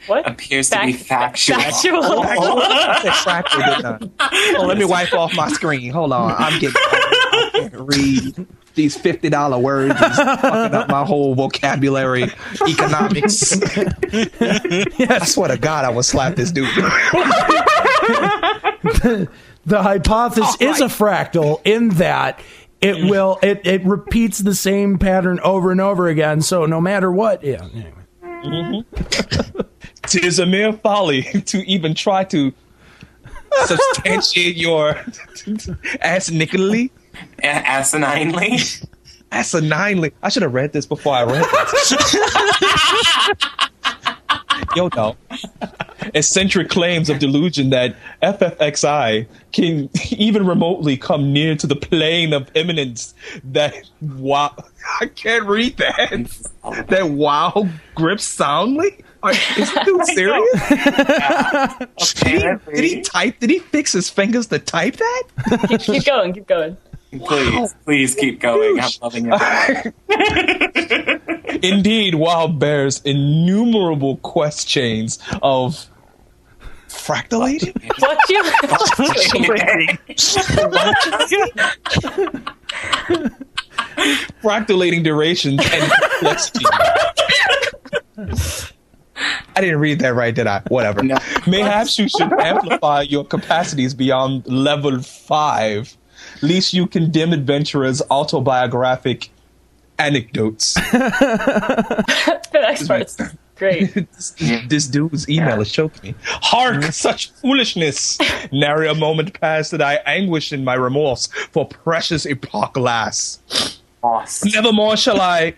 What? 0.08 0.27
appears 0.27 0.69
to 0.72 0.82
be 0.84 0.93
factual. 0.93 1.60
Factual. 1.60 2.03
I 2.03 3.00
said 3.03 3.11
fractal, 3.11 4.00
didn't 4.00 4.14
I? 4.19 4.56
Oh, 4.58 4.66
let 4.66 4.77
me 4.77 4.85
wipe 4.85 5.14
off 5.14 5.34
my 5.35 5.48
screen. 5.50 5.92
Hold 5.92 6.11
on, 6.11 6.32
I'm 6.38 6.60
getting. 6.60 6.76
I 6.76 7.50
can't 7.53 7.74
read 7.76 8.48
these 8.75 8.98
fifty 8.98 9.30
dollar 9.30 9.59
words. 9.59 9.93
Is 9.93 10.00
fucking 10.17 10.75
up 10.75 10.90
my 10.90 11.06
whole 11.06 11.35
vocabulary, 11.35 12.24
economics. 12.67 13.59
I 14.11 15.25
swear 15.25 15.50
to 15.50 15.58
God, 15.58 15.85
I 15.85 15.90
would 15.90 16.06
slap 16.06 16.35
this 16.35 16.51
dude. 16.51 16.67
The 19.66 19.83
hypothesis 19.83 20.58
Oh, 20.59 20.72
is 20.72 20.82
a 20.82 20.85
fractal 20.85 21.61
in 21.64 21.90
that 21.90 22.41
it 22.82 22.95
mm. 22.95 23.09
will 23.09 23.38
it 23.43 23.61
it 23.64 23.85
repeats 23.85 24.40
the 24.40 24.56
same 24.56 24.98
pattern 24.98 25.40
over 25.41 25.72
and 25.72 25.80
over 25.80 26.08
again. 26.08 26.41
So 26.41 26.66
no 26.66 26.82
matter 26.82 27.11
what, 27.11 27.43
yeah. 27.43 27.67
Anyway. 27.72 27.93
Mm-hmm. 28.24 29.59
Tis 30.08 30.40
a 30.40 30.48
mere 30.48 30.74
folly 30.74 31.22
to 31.22 31.59
even 31.69 31.93
try 31.93 32.24
to 32.25 32.51
substantiate 33.66 34.56
your 34.56 34.95
ass 36.01 36.30
A- 36.30 36.33
asininely. 37.43 38.85
asininely. 39.31 40.11
I 40.22 40.30
should 40.30 40.43
have 40.43 40.53
read 40.53 40.73
this 40.73 40.85
before 40.85 41.15
I 41.15 41.23
read 41.23 41.45
this. 41.72 41.93
Yo, 44.75 44.90
no. 44.95 45.17
Eccentric 46.14 46.69
claims 46.69 47.09
of 47.09 47.19
delusion 47.19 47.69
that 47.72 47.95
FFXI 48.23 49.27
can 49.51 49.90
even 50.11 50.45
remotely 50.45 50.98
come 50.98 51.33
near 51.33 51.56
to 51.56 51.67
the 51.67 51.75
plane 51.75 52.33
of 52.33 52.49
imminence 52.56 53.14
that 53.43 53.75
wow 54.01 54.56
I 54.99 55.07
can't 55.07 55.45
read 55.45 55.77
that. 55.77 56.88
That 56.88 57.09
wow 57.09 57.67
grips 57.95 58.23
soundly? 58.23 59.03
Are, 59.23 59.31
is 59.31 59.56
this 59.56 59.85
dude 59.85 60.06
serious? 60.06 60.69
Did 62.22 62.41
he, 62.41 62.73
did 62.73 62.83
he 62.83 63.01
type? 63.01 63.40
Did 63.40 63.49
he 63.51 63.59
fix 63.59 63.91
his 63.91 64.09
fingers 64.09 64.48
to 64.48 64.57
type 64.57 64.95
that? 64.95 65.23
keep, 65.69 65.81
keep 65.81 66.06
going. 66.06 66.33
Keep 66.33 66.48
going. 66.48 66.75
Please, 67.11 67.75
please 67.83 68.15
keep 68.15 68.40
going. 68.40 68.80
I'm 68.80 68.90
loving 69.01 69.27
it. 69.31 69.93
Indeed, 71.64 72.15
Wild 72.15 72.57
bears 72.57 73.01
innumerable 73.03 74.17
quest 74.17 74.67
chains 74.67 75.19
of 75.41 75.88
fractalating. 76.88 77.75
What 77.99 78.17
you? 78.30 78.43
fractalating 84.41 85.03
durations 85.03 85.59
and 85.61 85.91
complexity. 85.91 86.65
I 89.56 89.61
didn't 89.61 89.80
read 89.80 89.99
that 89.99 90.15
right, 90.15 90.33
did 90.33 90.48
I? 90.48 90.61
Whatever. 90.69 91.03
No. 91.03 91.17
Mayhaps 91.45 91.99
you 91.99 92.07
should 92.07 92.31
amplify 92.33 93.01
your 93.01 93.25
capacities 93.25 93.93
beyond 93.93 94.48
level 94.48 95.01
five. 95.01 95.95
Least 96.41 96.73
you 96.73 96.87
condemn 96.87 97.33
adventurers' 97.33 98.01
autobiographic 98.09 99.29
anecdotes. 99.99 100.73
the 100.73 102.49
next 102.53 102.87
part's 102.87 103.17
great. 103.55 103.93
this, 103.93 104.33
this 104.67 104.87
dude's 104.87 105.29
email 105.29 105.61
is 105.61 105.71
choking 105.71 106.11
me. 106.11 106.15
Hark, 106.23 106.77
mm-hmm. 106.77 106.89
such 106.89 107.31
foolishness! 107.31 108.17
Nary 108.51 108.87
a 108.87 108.95
moment 108.95 109.39
passed 109.39 109.71
that 109.71 109.81
I 109.81 109.95
anguish 110.05 110.51
in 110.51 110.63
my 110.63 110.73
remorse 110.73 111.27
for 111.51 111.67
precious 111.67 112.25
epoch 112.25 112.75
lass. 112.75 113.79
Awesome. 114.03 114.49
Nevermore 114.51 114.97
shall 114.97 115.21
I 115.21 115.53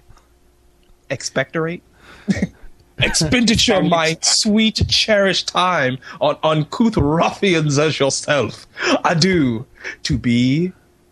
expectorate. 1.10 1.82
Expenditure 3.04 3.76
of 3.76 3.86
my 3.86 4.18
sweet, 4.22 4.82
cherished 4.88 5.48
time 5.48 5.98
on 6.22 6.38
uncouth 6.44 6.98
ruffians 6.98 7.78
as 7.78 8.00
yourself. 8.00 8.68
Adieu 9.04 9.66
to 10.04 10.18
be 10.18 10.72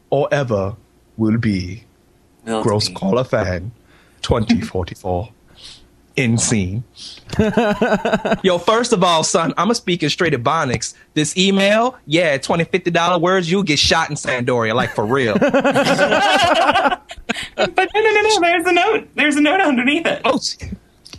or 0.10 0.28
ever 0.32 0.76
will 1.18 1.38
be. 1.38 1.84
Will 2.46 2.64
Gross 2.64 2.88
be. 2.90 2.96
Caller 2.96 3.24
Fan 3.24 3.72
2044. 4.22 5.30
In 6.18 6.38
scene. 6.38 6.84
Yo, 8.44 8.58
first 8.58 8.92
of 8.92 9.02
all, 9.02 9.24
son, 9.24 9.52
I'm 9.52 9.68
going 9.68 9.70
to 9.70 9.76
speak 9.76 10.04
in 10.04 10.10
straight 10.10 10.34
Ebonics. 10.34 10.94
This 11.14 11.38
email, 11.38 11.98
yeah, 12.06 12.38
$20, 12.38 12.66
$50 12.70 13.22
words, 13.22 13.50
you'll 13.50 13.64
get 13.64 13.80
shot 13.80 14.10
in 14.10 14.18
San 14.18 14.44
d'Oria, 14.44 14.76
like 14.76 14.94
for 14.94 15.06
real. 15.06 15.36
But 17.56 17.90
no, 17.94 18.02
no, 18.02 18.12
no, 18.12 18.22
no. 18.22 18.40
There's 18.42 18.66
a 18.66 18.74
note. 18.74 19.08
There's 19.16 19.36
a 19.36 19.42
note 19.42 19.62
underneath 19.62 20.06
it. 20.06 20.22
oh, 20.26 20.40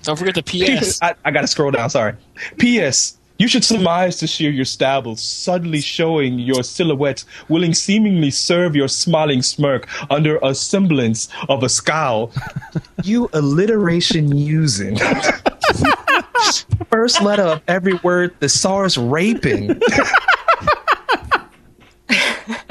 Don't 0.03 0.19
forget 0.19 0.35
the 0.35 0.43
PS. 0.43 1.01
I, 1.03 1.15
I 1.25 1.31
gotta 1.31 1.47
scroll 1.47 1.71
down. 1.71 1.91
Sorry. 1.91 2.15
P.S. 2.59 3.19
You 3.39 3.49
should 3.49 3.65
surmise 3.65 4.19
to 4.19 4.27
shear 4.29 4.51
your 4.51 4.65
stabbles, 4.65 5.19
suddenly 5.19 5.81
showing 5.81 6.39
your 6.39 6.63
silhouette, 6.63 7.25
willing 7.49 7.75
seemingly 7.75 8.31
serve 8.31 8.77
your 8.77 8.87
smiling 8.87 9.43
smirk 9.43 9.89
under 10.13 10.39
a 10.45 10.55
semblance 10.55 11.29
of 11.49 11.65
a 11.65 11.69
scowl. 11.69 12.31
you 13.03 13.29
alliteration 13.33 14.37
using. 14.37 14.97
First 16.91 17.23
letter 17.23 17.43
of 17.43 17.63
every 17.67 17.95
word, 18.05 18.35
the 18.39 18.49
SARS 18.49 18.97
raping. 18.97 19.81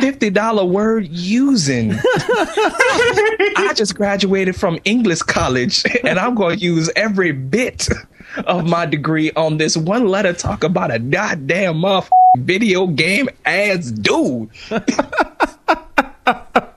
$50 0.02 0.68
word 0.68 1.08
using. 1.08 1.94
I 1.94 3.74
just 3.76 3.96
graduated 3.96 4.56
from 4.56 4.80
English 4.84 5.22
college 5.22 5.86
and 6.04 6.18
I'm 6.18 6.36
going 6.36 6.58
to 6.58 6.64
use 6.64 6.90
every 6.96 7.32
bit 7.32 7.88
of 8.46 8.68
my 8.68 8.86
degree 8.86 9.32
on 9.34 9.58
this 9.58 9.78
one 9.78 10.08
letter 10.08 10.34
talk 10.34 10.64
about 10.64 10.92
a 10.92 11.00
goddamn 11.00 11.76
motherfucking 11.76 12.10
video 12.38 12.88
game 12.88 13.30
ass 13.46 13.92
dude. 13.92 14.50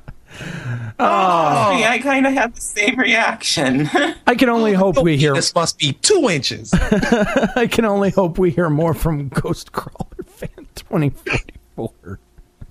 Oh, 0.96 1.04
I 1.04 1.98
kind 1.98 2.24
of 2.24 2.32
had 2.32 2.54
the 2.54 2.60
same 2.60 2.98
reaction. 2.98 3.90
I 4.26 4.36
can 4.36 4.48
only 4.48 4.76
oh, 4.76 4.78
hope 4.78 5.02
we 5.02 5.16
hear. 5.16 5.34
This 5.34 5.54
must 5.54 5.78
be 5.78 5.92
two 5.92 6.28
inches. 6.30 6.72
I 6.72 7.68
can 7.70 7.84
only 7.84 8.10
hope 8.10 8.38
we 8.38 8.50
hear 8.50 8.70
more 8.70 8.94
from 8.94 9.28
Ghost 9.28 9.72
Crawler 9.72 10.24
Fan 10.24 10.66
2044. 10.76 12.20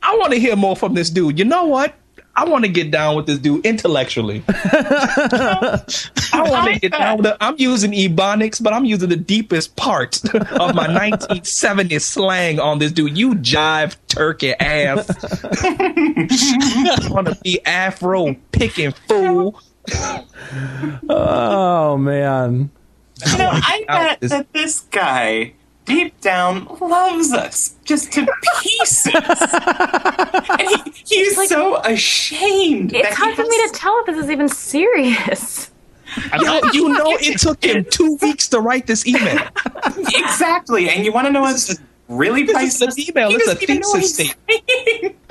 I 0.03 0.17
want 0.17 0.33
to 0.33 0.39
hear 0.39 0.55
more 0.55 0.75
from 0.75 0.93
this 0.93 1.09
dude. 1.09 1.39
You 1.39 1.45
know 1.45 1.65
what? 1.65 1.95
I 2.35 2.45
want 2.45 2.65
to 2.65 2.69
get 2.69 2.89
down 2.89 3.15
with 3.15 3.27
this 3.27 3.37
dude 3.37 3.63
intellectually. 3.63 4.43
I 4.47 5.83
want 6.33 6.73
to 6.73 6.79
get 6.79 6.91
down 6.91 7.17
with 7.17 7.27
it. 7.27 7.37
I'm 7.39 7.55
using 7.59 7.91
ebonics, 7.91 8.61
but 8.61 8.73
I'm 8.73 8.85
using 8.85 9.09
the 9.09 9.15
deepest 9.15 9.75
part 9.75 10.23
of 10.33 10.73
my 10.73 10.87
1970s 10.87 12.01
slang 12.01 12.59
on 12.59 12.79
this 12.79 12.91
dude. 12.91 13.15
You 13.15 13.35
jive 13.35 13.95
turkey 14.07 14.53
ass. 14.53 15.07
want 17.11 17.27
to 17.27 17.37
be 17.43 17.63
Afro 17.65 18.35
picking 18.51 18.93
fool. 19.07 19.61
Oh 21.07 21.97
man. 21.97 22.71
You 23.27 23.37
know, 23.37 23.49
I 23.53 23.83
bet 23.87 24.21
that 24.21 24.53
this 24.53 24.79
guy 24.79 25.53
deep 25.85 26.19
down 26.21 26.65
loves 26.81 27.33
us 27.33 27.75
just 27.85 28.11
to 28.13 28.25
pieces. 28.61 29.13
and 29.13 30.61
he, 30.61 30.91
he's 31.05 31.49
so 31.49 31.77
ashamed. 31.77 32.93
It's 32.93 33.07
he 33.09 33.13
hard 33.15 33.35
for 33.35 33.43
me 33.43 33.67
to 33.67 33.71
tell 33.73 33.99
if 33.99 34.05
this 34.07 34.25
is 34.25 34.31
even 34.31 34.49
serious. 34.49 35.71
Yo, 36.41 36.59
you 36.73 36.89
know 36.89 37.17
it 37.21 37.39
took 37.39 37.63
him 37.63 37.85
two 37.89 38.17
weeks 38.21 38.47
to 38.49 38.59
write 38.59 38.87
this 38.87 39.05
email. 39.07 39.39
Exactly. 39.97 40.89
And 40.89 41.03
you 41.05 41.11
want 41.11 41.27
to 41.27 41.31
know 41.33 41.41
what's 41.41 41.75
really 42.07 42.43
This 42.43 42.81
is 42.81 42.81
an 42.81 43.03
email. 43.09 43.29
It's 43.31 43.47
a 43.47 43.53
doesn't 43.55 43.63
even 43.63 43.81
thesis 43.83 44.13
statement. 44.15 45.15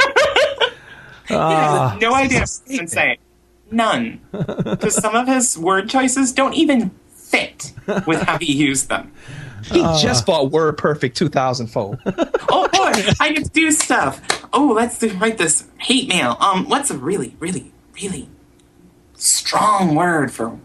He 1.28 1.34
Ah. 1.36 1.90
has 1.90 2.00
no 2.00 2.14
idea 2.14 2.40
what 2.40 2.60
he's 2.66 2.92
saying. 2.92 3.18
None. 3.70 4.20
Because 4.32 4.96
some 4.96 5.14
of 5.14 5.28
his 5.28 5.56
word 5.56 5.88
choices 5.88 6.32
don't 6.32 6.52
even 6.54 6.90
fit 7.14 7.72
with 8.06 8.20
how 8.22 8.38
he 8.38 8.52
used 8.52 8.88
them. 8.88 9.12
He 9.64 9.80
just 10.00 10.26
bought 10.26 10.50
Word 10.50 10.78
Perfect 10.78 11.16
2004. 11.16 11.98
Oh 12.54 12.68
boy, 12.68 12.92
I 13.18 13.32
get 13.32 13.44
to 13.44 13.50
do 13.50 13.72
stuff. 13.72 14.20
Oh, 14.52 14.72
let's 14.76 14.98
do, 14.98 15.08
write 15.14 15.38
this 15.38 15.66
hate 15.78 16.06
mail. 16.08 16.36
Um, 16.38 16.68
what's 16.68 16.90
a 16.90 16.98
really, 16.98 17.34
really, 17.40 17.72
really 17.94 18.28
strong 19.14 19.94
word 19.94 20.30
for 20.30 20.58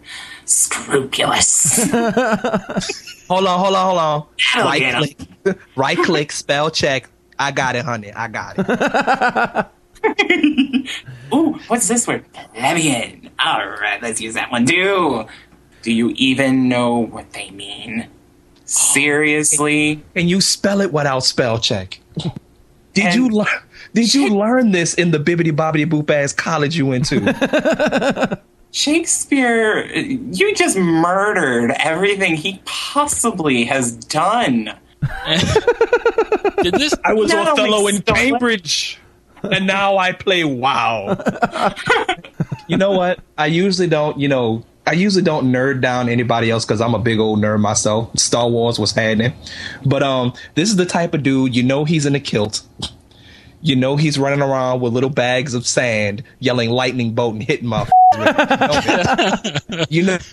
scrupulous? 0.44 1.90
Hold 3.30 3.46
on, 3.46 3.60
hold 3.60 3.76
on, 3.76 3.86
hold 3.86 4.00
on. 4.00 4.26
That'll 4.54 4.72
Right 4.72 5.18
click, 5.18 5.60
right 5.76 5.98
click, 5.98 6.32
spell 6.32 6.70
check. 6.72 7.10
I 7.40 7.52
got 7.52 7.76
it, 7.76 7.86
honey. 7.86 8.12
I 8.14 8.28
got 8.28 8.56
it. 8.58 9.68
Ooh, 11.34 11.60
what's 11.68 11.88
this 11.88 12.08
word? 12.08 12.26
Plebeian. 12.54 13.30
All 13.40 13.68
right, 13.68 14.02
let's 14.02 14.22
use 14.22 14.34
that 14.36 14.52
one 14.52 14.66
too. 14.66 15.26
Do 15.82 15.92
you 15.92 16.12
even 16.16 16.68
know 16.70 17.00
what 17.00 17.32
they 17.34 17.50
mean? 17.52 18.08
Seriously? 18.68 20.04
Can 20.16 20.28
you 20.28 20.42
spell 20.42 20.82
it 20.82 20.94
without 20.94 21.22
spell 21.24 21.58
check? 21.60 22.00
Did 22.94 23.06
And- 23.06 23.16
you 23.16 23.30
learn? 23.30 23.48
Did 23.94 24.14
you 24.14 24.36
learn 24.36 24.72
this 24.72 24.94
in 24.94 25.10
the 25.12 25.18
bibbity 25.18 25.52
bobbity 25.52 25.86
boop 25.90 26.10
ass 26.12 26.34
college 26.34 26.78
you 26.78 26.86
went 26.86 27.06
to? 27.06 28.40
Shakespeare, 28.72 29.86
you 29.96 30.54
just 30.54 30.78
murdered 30.78 31.72
everything 31.80 32.36
he 32.36 32.62
possibly 32.66 33.64
has 33.66 33.94
done. 33.94 34.66
Did 36.62 36.74
this? 36.76 36.94
I 37.04 37.14
was 37.14 37.32
Not 37.32 37.48
only 37.48 37.64
Othello 37.64 37.88
in 37.88 38.02
Cambridge, 38.02 39.00
and 39.42 39.66
now 39.66 39.98
I 39.98 40.12
play 40.12 40.44
WoW. 40.44 41.18
you 42.68 42.78
know 42.78 42.92
what? 42.92 43.20
I 43.38 43.46
usually 43.48 43.88
don't. 43.88 44.20
You 44.20 44.28
know, 44.28 44.66
I 44.88 44.94
usually 44.94 45.24
don't 45.24 45.52
nerd 45.52 45.82
down 45.82 46.08
anybody 46.08 46.50
else 46.50 46.64
because 46.64 46.80
I'm 46.80 46.94
a 46.94 47.00
big 47.00 47.20
old 47.20 47.40
nerd 47.40 47.60
myself. 47.60 48.18
Star 48.18 48.50
Wars 48.50 48.80
was 48.80 48.94
happening, 48.94 49.34
but 49.86 50.02
um, 50.02 50.34
this 50.56 50.70
is 50.70 50.78
the 50.78 50.86
type 50.86 51.14
of 51.14 51.24
dude 51.24 51.54
you 51.54 51.62
know 51.62 51.84
he's 51.84 52.06
in 52.06 52.16
a 52.16 52.22
kilt. 52.22 52.62
You 53.62 53.76
know 53.76 53.98
he's 53.98 54.18
running 54.18 54.42
around 54.42 54.80
with 54.80 54.94
little 54.94 55.10
bags 55.10 55.54
of 55.54 55.68
sand, 55.68 56.24
yelling 56.40 56.70
"lightning 56.70 57.14
bolt" 57.14 57.34
and 57.34 57.44
hitting 57.44 57.68
my. 57.68 57.88
you 59.90 60.04
know. 60.04 60.18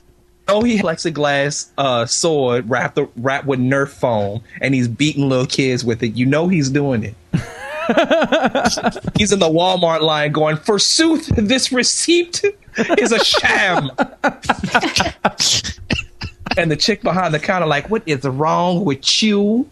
Oh, 0.46 0.62
he 0.62 0.76
has 0.76 0.84
plexiglass 0.84 1.70
uh, 1.78 2.04
sword 2.04 2.68
wrapped 2.68 2.98
wrapped 3.16 3.46
with 3.46 3.58
Nerf 3.60 3.88
foam, 3.88 4.42
and 4.60 4.74
he's 4.74 4.88
beating 4.88 5.26
little 5.26 5.46
kids 5.46 5.86
with 5.86 6.02
it. 6.02 6.08
You 6.16 6.26
know 6.26 6.48
he's 6.48 6.68
doing 6.68 7.02
it. 7.02 7.14
he's 9.16 9.32
in 9.32 9.38
the 9.38 9.48
Walmart 9.48 10.02
line 10.02 10.32
going, 10.32 10.58
"Forsooth, 10.58 11.28
this 11.28 11.72
receipt 11.72 12.42
is 12.98 13.12
a 13.12 13.24
sham." 13.24 13.90
and 16.56 16.70
the 16.70 16.76
chick 16.76 17.02
behind 17.02 17.34
the 17.34 17.38
counter, 17.38 17.66
like, 17.66 17.90
"What 17.90 18.02
is 18.06 18.24
wrong 18.24 18.84
with 18.84 19.22
you? 19.22 19.68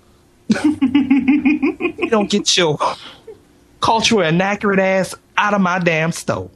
you 0.48 2.08
don't 2.10 2.31
get 2.31 2.56
your 2.56 2.78
cultural 3.81 4.22
inaccurate 4.22 4.78
ass 4.78 5.14
out 5.36 5.55
of 5.55 5.60
my 5.60 5.78
damn 5.78 6.12
stove." 6.12 6.50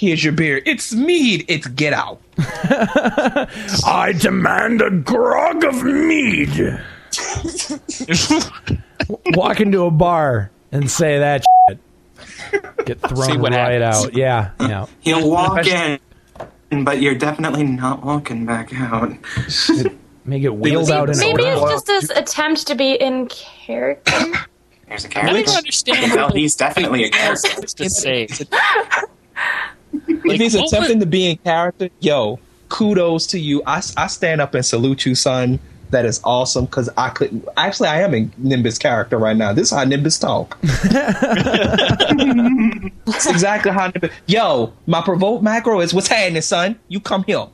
Here's 0.00 0.24
your 0.24 0.32
beer. 0.32 0.62
It's 0.64 0.94
mead. 0.94 1.44
It's 1.46 1.66
get 1.66 1.92
out. 1.92 2.22
I 2.38 4.14
demand 4.18 4.80
a 4.80 4.90
grog 4.90 5.62
of 5.62 5.82
mead. 5.84 6.80
Walk 9.34 9.60
into 9.60 9.84
a 9.84 9.90
bar 9.90 10.50
and 10.72 10.90
say 10.90 11.18
that 11.18 11.42
shit. 11.42 11.49
Get 12.84 13.00
thrown 13.08 13.40
right 13.42 13.52
happens. 13.80 14.06
out. 14.06 14.14
Yeah, 14.14 14.50
yeah. 14.60 14.86
He'll 15.00 15.28
walk 15.28 15.66
in, 15.66 15.98
but 16.84 17.00
you're 17.00 17.14
definitely 17.14 17.64
not 17.64 18.04
walking 18.04 18.46
back 18.46 18.72
out. 18.74 19.12
May 20.24 20.40
get 20.40 20.54
wheeled 20.56 20.90
out 20.90 21.10
in 21.10 21.18
Maybe 21.18 21.42
row. 21.44 21.64
it's 21.64 21.72
just 21.72 21.86
this 21.86 22.10
attempt 22.10 22.66
to 22.68 22.74
be 22.74 22.92
in 22.94 23.26
character. 23.28 24.12
There's 24.88 25.04
a 25.04 25.08
character. 25.08 25.42
don't 25.44 25.56
understand. 25.56 26.12
Well, 26.14 26.30
he's 26.32 26.56
definitely 26.56 27.04
a 27.04 27.08
what 27.10 27.20
else 27.20 27.42
character. 27.42 27.66
to 27.84 27.90
say. 27.90 28.26
if 29.92 30.40
he's 30.40 30.54
attempting 30.54 30.98
was- 30.98 31.04
to 31.04 31.06
be 31.06 31.30
in 31.30 31.36
character, 31.38 31.90
yo, 32.00 32.38
kudos 32.68 33.26
to 33.28 33.38
you. 33.38 33.62
I, 33.66 33.82
I 33.96 34.06
stand 34.08 34.40
up 34.40 34.54
and 34.54 34.64
salute 34.66 35.06
you, 35.06 35.14
son. 35.14 35.58
That 35.90 36.04
is 36.04 36.20
awesome 36.22 36.66
because 36.66 36.88
I 36.96 37.08
couldn't. 37.10 37.44
Actually, 37.56 37.88
I 37.88 38.02
am 38.02 38.14
in 38.14 38.32
Nimbus 38.38 38.78
character 38.78 39.18
right 39.18 39.36
now. 39.36 39.52
This 39.52 39.72
is 39.72 39.76
how 39.76 39.82
Nimbus 39.84 40.18
talk. 40.18 40.56
That's 40.62 40.86
exactly 43.26 43.72
how 43.72 43.88
Nimbus. 43.88 44.12
Yo, 44.26 44.72
my 44.86 45.02
provoke 45.02 45.42
macro 45.42 45.80
is 45.80 45.92
what's 45.92 46.06
happening, 46.06 46.42
son. 46.42 46.78
You 46.88 47.00
come 47.00 47.24
here. 47.24 47.46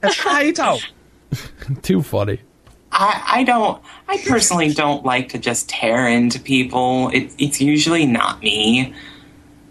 That's 0.00 0.18
how 0.18 0.40
you 0.40 0.52
talk. 0.52 0.80
Too 1.82 2.02
funny. 2.02 2.40
I, 2.92 3.22
I 3.26 3.44
don't. 3.44 3.82
I 4.08 4.18
personally 4.26 4.72
don't 4.72 5.04
like 5.04 5.28
to 5.30 5.38
just 5.38 5.68
tear 5.68 6.06
into 6.08 6.38
people. 6.40 7.10
It, 7.10 7.34
it's 7.38 7.60
usually 7.60 8.06
not 8.06 8.40
me. 8.40 8.94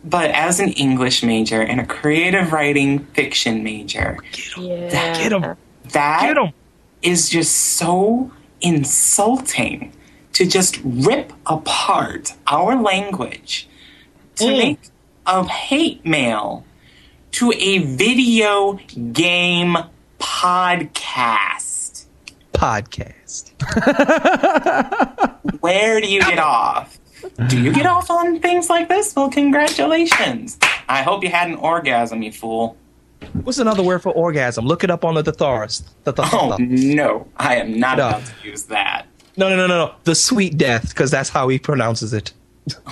But 0.07 0.29
as 0.31 0.59
an 0.59 0.69
English 0.73 1.23
major 1.23 1.61
and 1.61 1.79
a 1.81 1.85
creative 1.85 2.53
writing 2.53 2.99
fiction 3.15 3.63
major, 3.63 4.17
Yeah. 4.57 4.89
Get 5.17 5.31
him. 5.33 5.55
that 5.93 6.21
Get 6.21 6.37
him. 6.37 6.53
is 7.01 7.27
just 7.29 7.55
so 7.55 8.31
insulting 8.61 9.91
to 10.33 10.45
just 10.45 10.79
rip 10.83 11.33
apart 11.47 12.33
our 12.47 12.75
language 12.81 13.67
to 14.35 14.45
Mm. 14.45 14.57
make 14.59 14.79
a 15.25 15.43
hate 15.47 16.05
mail 16.05 16.63
to 17.31 17.51
a 17.57 17.79
video 17.79 18.79
game 19.11 19.75
podcast. 20.19 22.05
Podcast. 22.53 23.51
Where 25.61 25.99
do 26.01 26.07
you 26.07 26.21
get 26.21 26.39
off? 26.39 26.99
Do 27.47 27.61
you 27.61 27.71
get 27.73 27.85
off 27.85 28.09
on 28.09 28.39
things 28.39 28.69
like 28.69 28.87
this? 28.89 29.15
Well, 29.15 29.29
congratulations. 29.29 30.57
I 30.87 31.01
hope 31.01 31.23
you 31.23 31.29
had 31.29 31.49
an 31.49 31.55
orgasm, 31.55 32.21
you 32.23 32.31
fool. 32.31 32.77
What's 33.43 33.57
another 33.59 33.81
word 33.83 34.01
for 34.03 34.11
orgasm? 34.11 34.65
Look 34.65 34.83
it 34.83 34.91
up 34.91 35.03
on 35.03 35.15
the 35.15 35.23
thesaurus. 35.23 35.83
The 36.03 36.13
Oh, 36.17 36.55
thesaurus. 36.57 36.59
no. 36.59 37.27
I 37.37 37.55
am 37.55 37.79
not 37.79 37.97
No. 37.97 38.09
about 38.09 38.23
to 38.25 38.47
use 38.49 38.63
that. 38.63 39.05
No, 39.37 39.49
no, 39.49 39.55
no, 39.55 39.67
no, 39.67 39.85
no. 39.87 39.95
The 40.03 40.15
sweet 40.15 40.57
death, 40.57 40.89
because 40.89 41.11
that's 41.11 41.29
how 41.29 41.47
he 41.49 41.59
pronounces 41.59 42.13
it. 42.13 42.31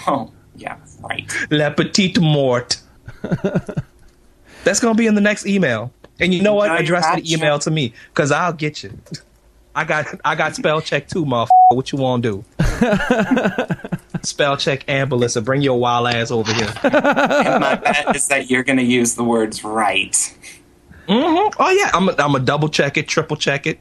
Oh, 0.07 0.31
yeah, 0.55 0.77
right. 1.01 1.31
La 1.51 1.69
petite 1.71 2.19
mort. 2.19 2.79
That's 4.63 4.79
gonna 4.79 4.95
be 4.95 5.07
in 5.07 5.15
the 5.15 5.21
next 5.21 5.45
email. 5.45 5.91
And 6.19 6.33
you 6.33 6.41
know 6.41 6.53
what? 6.53 6.67
No, 6.67 6.75
Address 6.77 7.05
the 7.15 7.33
email 7.33 7.59
to 7.59 7.71
me, 7.71 7.93
cause 8.13 8.31
I'll 8.31 8.53
get 8.53 8.83
you. 8.83 8.97
I 9.75 9.83
got 9.83 10.05
I 10.23 10.35
got 10.35 10.55
spell 10.55 10.79
check 10.81 11.07
too, 11.07 11.25
motherfucker. 11.25 11.47
What 11.71 11.91
you 11.91 11.97
want 11.97 12.23
to 12.23 12.31
do? 12.31 12.45
spell 14.23 14.57
check 14.57 14.83
and 14.87 15.09
Melissa. 15.09 15.41
Bring 15.41 15.61
your 15.61 15.79
wild 15.79 16.07
ass 16.07 16.31
over 16.31 16.53
here. 16.53 16.73
And 16.83 17.61
my 17.61 17.75
bet 17.75 18.15
is 18.15 18.27
that 18.27 18.49
you're 18.49 18.63
going 18.63 18.77
to 18.77 18.83
use 18.83 19.15
the 19.15 19.23
words 19.23 19.63
right. 19.63 20.15
hmm 21.07 21.13
Oh 21.59 21.69
yeah, 21.77 21.91
I'm 21.93 22.09
a, 22.09 22.15
I'm 22.17 22.35
a 22.35 22.39
double 22.39 22.69
check 22.69 22.97
it, 22.97 23.07
triple 23.07 23.35
check 23.37 23.67
it. 23.67 23.79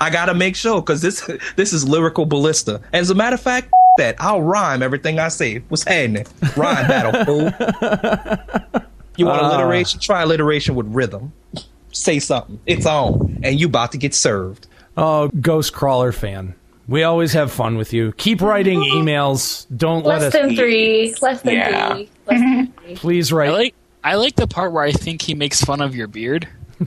I 0.00 0.10
gotta 0.10 0.34
make 0.34 0.56
sure 0.56 0.80
because 0.80 1.02
this 1.02 1.30
this 1.56 1.72
is 1.72 1.86
lyrical 1.88 2.24
ballista. 2.26 2.80
As 2.92 3.10
a 3.10 3.14
matter 3.14 3.34
of 3.34 3.40
fact, 3.40 3.70
that 3.98 4.16
I'll 4.18 4.42
rhyme 4.42 4.82
everything 4.82 5.18
I 5.20 5.28
say. 5.28 5.58
What's 5.68 5.84
happening? 5.84 6.26
Rhyme 6.56 6.88
battle, 6.88 7.24
fool. 7.26 8.88
You 9.16 9.26
want 9.26 9.42
Ah. 9.42 9.48
alliteration? 9.56 10.00
Try 10.00 10.22
alliteration 10.22 10.74
with 10.74 10.86
rhythm. 10.88 11.32
Say 11.92 12.18
something. 12.18 12.58
It's 12.66 12.86
on, 12.86 13.38
and 13.44 13.60
you 13.60 13.66
about 13.68 13.92
to 13.92 13.98
get 13.98 14.14
served. 14.14 14.66
Oh, 14.96 15.28
Ghost 15.40 15.72
Crawler 15.72 16.10
fan. 16.12 16.54
We 16.86 17.02
always 17.02 17.32
have 17.32 17.50
fun 17.50 17.76
with 17.76 17.92
you. 17.92 18.12
Keep 18.16 18.42
writing 18.42 18.80
mm-hmm. 18.80 19.06
emails. 19.08 19.66
Don't 19.74 20.04
let 20.04 20.20
us. 20.22 20.32
than 20.32 20.54
three. 20.54 21.14
Less 21.22 21.40
than 21.42 21.54
Yeah. 21.54 21.94
three. 21.94 22.10
Less 22.26 22.40
than 22.40 22.66
three. 22.84 22.94
Please 22.96 23.32
I 23.32 23.36
write. 23.36 23.52
like 23.52 23.74
I 24.02 24.16
like 24.16 24.36
the 24.36 24.46
part 24.46 24.72
where 24.72 24.84
I 24.84 24.92
think 24.92 25.22
he 25.22 25.34
makes 25.34 25.62
fun 25.62 25.80
of 25.80 25.94
your 25.96 26.08
beard. 26.08 26.46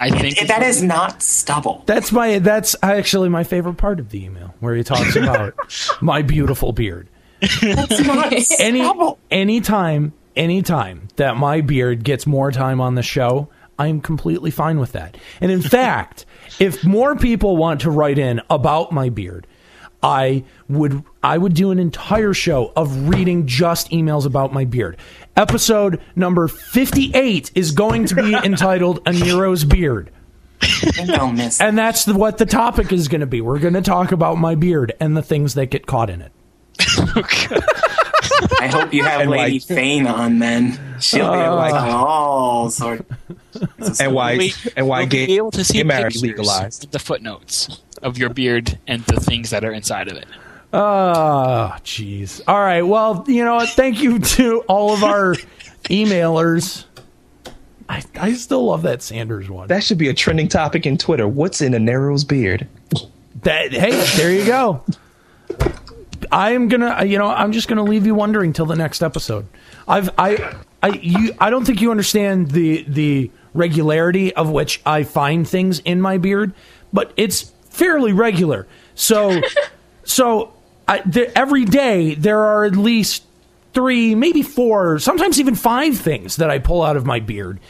I 0.00 0.10
think 0.10 0.48
That 0.48 0.62
is 0.62 0.82
not 0.82 1.22
stubble. 1.22 1.82
That's 1.86 2.10
my. 2.12 2.38
That's 2.38 2.74
actually 2.82 3.28
my 3.28 3.44
favorite 3.44 3.76
part 3.76 4.00
of 4.00 4.10
the 4.10 4.24
email, 4.24 4.54
where 4.60 4.74
he 4.74 4.82
talks 4.82 5.14
about 5.16 5.54
my 6.02 6.22
beautiful 6.22 6.72
beard. 6.72 7.08
That's 7.40 8.00
not 8.00 8.32
Any 8.58 8.80
stubble. 8.80 9.18
anytime, 9.30 10.12
anytime 10.36 11.08
that 11.16 11.36
my 11.36 11.60
beard 11.60 12.02
gets 12.04 12.26
more 12.26 12.50
time 12.50 12.80
on 12.80 12.94
the 12.94 13.02
show, 13.02 13.48
I'm 13.78 14.00
completely 14.00 14.50
fine 14.50 14.78
with 14.78 14.92
that. 14.92 15.16
And 15.40 15.50
in 15.50 15.62
fact, 15.62 16.26
if 16.58 16.84
more 16.84 17.16
people 17.16 17.56
want 17.56 17.80
to 17.82 17.90
write 17.90 18.18
in 18.18 18.40
about 18.50 18.92
my 18.92 19.08
beard, 19.08 19.46
I 20.02 20.44
would 20.68 21.02
I 21.22 21.38
would 21.38 21.54
do 21.54 21.70
an 21.70 21.78
entire 21.78 22.34
show 22.34 22.72
of 22.76 23.08
reading 23.08 23.46
just 23.46 23.90
emails 23.90 24.26
about 24.26 24.52
my 24.52 24.64
beard. 24.66 24.98
Episode 25.36 26.00
number 26.14 26.46
58 26.46 27.50
is 27.54 27.72
going 27.72 28.06
to 28.06 28.14
be 28.14 28.34
entitled 28.44 29.00
A 29.06 29.12
Nero's 29.12 29.64
Beard. 29.64 30.10
And 31.60 31.76
that's 31.76 32.04
the, 32.04 32.14
what 32.14 32.38
the 32.38 32.46
topic 32.46 32.92
is 32.92 33.08
going 33.08 33.20
to 33.22 33.26
be. 33.26 33.40
We're 33.40 33.58
going 33.58 33.74
to 33.74 33.82
talk 33.82 34.12
about 34.12 34.36
my 34.38 34.54
beard 34.54 34.92
and 35.00 35.16
the 35.16 35.22
things 35.22 35.54
that 35.54 35.66
get 35.66 35.86
caught 35.86 36.10
in 36.10 36.22
it. 36.22 36.32
I 38.60 38.68
hope 38.68 38.92
you 38.92 39.04
have 39.04 39.22
And 39.22 39.30
Lady 39.30 39.54
like- 39.54 39.62
Fane 39.68 40.06
on 40.06 40.38
then. 40.38 40.78
She'll 41.04 41.32
be 41.32 41.38
able 41.38 41.56
to 41.56 41.74
oh. 41.74 42.06
all 42.06 42.64
oh, 42.66 42.68
sort. 42.70 43.06
and 44.00 44.14
why 44.14 44.38
Wait, 44.38 44.72
and 44.76 44.88
why 44.88 45.00
we'll 45.00 45.08
gay, 45.08 45.26
be 45.26 45.36
able 45.36 45.50
to 45.50 45.64
see 45.64 45.82
marriage 45.82 46.14
pictures 46.14 46.22
legalized? 46.22 46.90
the 46.92 46.98
footnotes 46.98 47.80
of 48.02 48.16
your 48.16 48.30
beard 48.30 48.78
and 48.86 49.04
the 49.04 49.20
things 49.20 49.50
that 49.50 49.64
are 49.64 49.72
inside 49.72 50.08
of 50.08 50.16
it. 50.16 50.26
Oh, 50.72 51.72
jeez. 51.84 52.40
All 52.48 52.58
right. 52.58 52.82
Well, 52.82 53.24
you 53.28 53.44
know 53.44 53.56
what? 53.56 53.68
Thank 53.68 54.02
you 54.02 54.18
to 54.36 54.60
all 54.62 54.92
of 54.92 55.04
our 55.04 55.34
emailers. 55.84 56.84
I, 57.88 58.02
I 58.16 58.32
still 58.32 58.64
love 58.64 58.82
that 58.82 59.02
Sanders 59.02 59.50
one. 59.50 59.68
That 59.68 59.84
should 59.84 59.98
be 59.98 60.08
a 60.08 60.14
trending 60.14 60.48
topic 60.48 60.86
in 60.86 60.96
Twitter. 60.96 61.28
What's 61.28 61.60
in 61.60 61.74
a 61.74 61.78
narrow's 61.78 62.24
beard? 62.24 62.66
That 63.42 63.72
hey, 63.72 63.90
there 64.16 64.32
you 64.32 64.46
go. 64.46 64.82
I 66.32 66.52
am 66.52 66.68
gonna, 66.68 67.04
you 67.04 67.18
know, 67.18 67.28
I'm 67.28 67.52
just 67.52 67.68
gonna 67.68 67.84
leave 67.84 68.06
you 68.06 68.14
wondering 68.14 68.54
till 68.54 68.66
the 68.66 68.74
next 68.74 69.02
episode. 69.02 69.46
I've, 69.86 70.10
I, 70.16 70.56
I, 70.84 70.88
you, 71.00 71.32
I 71.40 71.48
don't 71.48 71.64
think 71.64 71.80
you 71.80 71.90
understand 71.90 72.50
the 72.50 72.84
the 72.86 73.30
regularity 73.54 74.34
of 74.34 74.50
which 74.50 74.82
I 74.84 75.04
find 75.04 75.48
things 75.48 75.78
in 75.78 76.02
my 76.02 76.18
beard, 76.18 76.52
but 76.92 77.14
it's 77.16 77.54
fairly 77.70 78.12
regular. 78.12 78.66
So, 78.94 79.40
so 80.04 80.52
I, 80.86 81.00
there, 81.06 81.32
every 81.34 81.64
day 81.64 82.14
there 82.16 82.38
are 82.38 82.66
at 82.66 82.76
least 82.76 83.24
three, 83.72 84.14
maybe 84.14 84.42
four, 84.42 84.98
sometimes 84.98 85.40
even 85.40 85.54
five 85.54 85.96
things 85.96 86.36
that 86.36 86.50
I 86.50 86.58
pull 86.58 86.82
out 86.82 86.98
of 86.98 87.06
my 87.06 87.18
beard. 87.18 87.60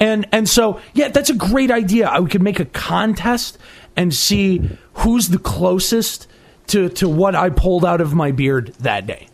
And 0.00 0.26
and 0.32 0.48
so 0.48 0.80
yeah, 0.94 1.08
that's 1.08 1.28
a 1.28 1.34
great 1.34 1.70
idea. 1.70 2.08
I 2.08 2.24
could 2.24 2.42
make 2.42 2.58
a 2.58 2.64
contest 2.64 3.58
and 3.96 4.14
see 4.14 4.78
who's 4.94 5.28
the 5.28 5.38
closest 5.38 6.26
to 6.68 6.88
to 6.88 7.06
what 7.06 7.34
I 7.34 7.50
pulled 7.50 7.84
out 7.84 8.00
of 8.00 8.14
my 8.14 8.32
beard 8.32 8.72
that 8.80 9.06
day. 9.06 9.28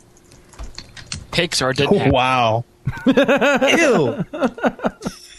Pixar 1.30 1.76
didn't 1.76 1.98
have 1.98 2.12
Wow. 2.12 2.64
Ew. 3.06 4.24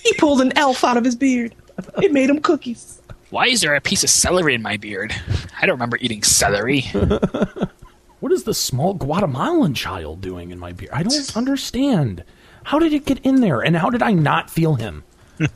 he 0.04 0.14
pulled 0.14 0.42
an 0.42 0.52
elf 0.58 0.84
out 0.84 0.98
of 0.98 1.04
his 1.04 1.16
beard. 1.16 1.56
It 2.02 2.12
made 2.12 2.30
him 2.30 2.40
cookies. 2.42 3.02
Why 3.30 3.48
is 3.48 3.62
there 3.62 3.76
a 3.76 3.82
piece 3.82 4.04
of 4.04 4.10
celery 4.10 4.54
in 4.56 4.62
my 4.62 4.78
beard? 4.78 5.14
I 5.62 5.66
don't 5.66 5.76
remember 5.76 5.98
eating 6.02 6.24
celery. 6.24 6.82
What 8.20 8.32
is 8.34 8.44
the 8.44 8.54
small 8.54 8.94
Guatemalan 8.96 9.76
child 9.76 10.20
doing 10.22 10.52
in 10.52 10.60
my 10.60 10.74
beard? 10.74 10.92
I 10.94 11.04
don't 11.04 11.38
understand. 11.38 12.24
How 12.64 12.80
did 12.80 12.92
it 12.92 13.06
get 13.06 13.20
in 13.20 13.40
there, 13.42 13.62
and 13.62 13.78
how 13.78 13.90
did 13.90 14.02
I 14.04 14.12
not 14.14 14.50
feel 14.50 14.76
him? 14.76 15.04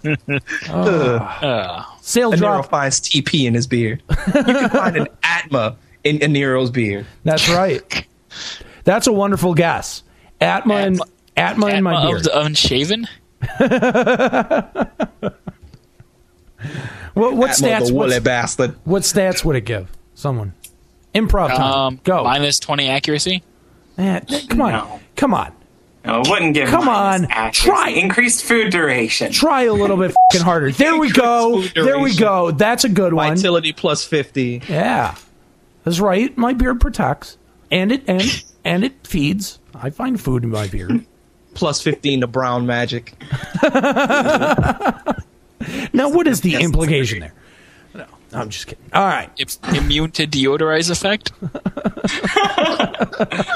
Uh, 0.69 1.83
Sayl 2.01 2.33
A 2.33 2.37
Nero 2.37 2.53
drop. 2.57 2.69
finds 2.69 2.99
TP 3.01 3.45
in 3.45 3.53
his 3.53 3.67
beard. 3.67 4.01
You 4.33 4.43
can 4.43 4.69
find 4.69 4.95
an 4.97 5.07
Atma 5.23 5.75
in, 6.03 6.21
in 6.21 6.31
Nero's 6.33 6.71
beard. 6.71 7.05
That's 7.23 7.49
right. 7.49 8.07
That's 8.83 9.07
a 9.07 9.11
wonderful 9.11 9.53
guess. 9.53 10.03
Atma 10.41 10.73
and 10.75 11.01
Atma 11.37 11.67
in 11.67 11.83
my 11.83 11.95
Atma 11.95 12.07
beard. 12.07 12.17
of 12.19 12.23
the 12.23 12.39
unshaven? 12.41 13.07
What, 17.13 17.35
what 17.35 17.49
Atma, 17.51 17.67
stats? 17.67 17.87
the 17.87 17.93
woolly 17.93 18.15
What, 18.15 18.23
bastard. 18.23 18.75
what 18.85 19.03
stats 19.03 19.43
would 19.45 19.55
it 19.55 19.65
give? 19.65 19.87
Someone. 20.15 20.53
Improv 21.13 21.49
time. 21.49 21.61
Um, 21.61 21.99
Go. 22.03 22.23
Minus 22.23 22.57
20 22.59 22.87
accuracy? 22.89 23.43
Eh, 23.99 24.19
come 24.49 24.61
on. 24.61 24.71
No. 24.71 24.99
Come 25.15 25.33
on. 25.35 25.51
No, 26.05 26.21
it 26.21 26.27
wouldn't 26.29 26.53
give. 26.55 26.69
Come 26.69 26.89
on, 26.89 27.25
accuracy. 27.25 27.69
try. 27.69 27.89
Increased 27.89 28.43
food 28.43 28.71
duration. 28.71 29.31
Try 29.31 29.63
a 29.63 29.73
little 29.73 29.95
bit 29.97 30.13
fing 30.31 30.41
harder. 30.41 30.71
There 30.71 30.97
we 30.97 31.11
go. 31.11 31.61
There 31.75 31.99
we 31.99 32.15
go. 32.15 32.49
That's 32.51 32.83
a 32.83 32.89
good 32.89 33.13
one. 33.13 33.35
Vitality 33.35 33.73
plus 33.73 34.03
50. 34.03 34.63
Yeah. 34.67 35.15
That's 35.83 35.99
right. 35.99 36.35
My 36.37 36.53
beard 36.53 36.81
protects. 36.81 37.37
And 37.69 37.91
it 37.91 38.03
and 38.07 38.43
and 38.65 38.83
it 38.83 39.05
feeds. 39.05 39.59
I 39.75 39.91
find 39.91 40.19
food 40.19 40.43
in 40.43 40.49
my 40.49 40.67
beard. 40.67 41.05
Plus 41.53 41.81
15 41.81 42.21
to 42.21 42.27
brown 42.27 42.65
magic. 42.65 43.13
Now 45.93 46.09
what 46.09 46.27
is 46.27 46.41
the 46.41 46.55
implication 46.55 47.19
there? 47.19 47.33
No, 47.93 48.05
I'm 48.33 48.49
just 48.49 48.67
kidding. 48.67 48.83
All 48.93 49.05
right. 49.05 49.29
It's 49.37 49.59
immune 49.75 50.11
to 50.11 50.25
deodorize 50.25 50.89
effect? 50.89 51.31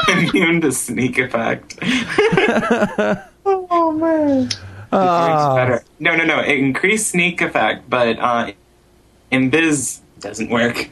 Immune 0.33 0.61
to 0.61 0.71
sneak 0.71 1.17
effect. 1.17 1.77
oh 3.45 3.91
man. 3.91 4.49
better. 4.91 5.83
No, 5.99 6.15
no, 6.15 6.23
no. 6.25 6.39
It 6.39 6.59
increased 6.59 7.09
sneak 7.09 7.41
effect, 7.41 7.89
but 7.89 8.19
uh, 8.19 8.51
invis 9.31 9.99
doesn't 10.19 10.49
work. 10.49 10.89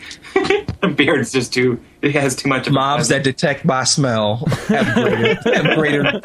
Beard's 0.95 1.31
just 1.31 1.53
too. 1.53 1.79
It 2.01 2.11
has 2.11 2.35
too 2.35 2.49
much. 2.49 2.69
Mobs 2.69 3.07
that 3.07 3.23
detect 3.23 3.65
by 3.65 3.83
smell 3.83 4.45
have 4.67 4.93
greater. 4.93 5.35
have 5.53 5.75
greater 5.77 6.21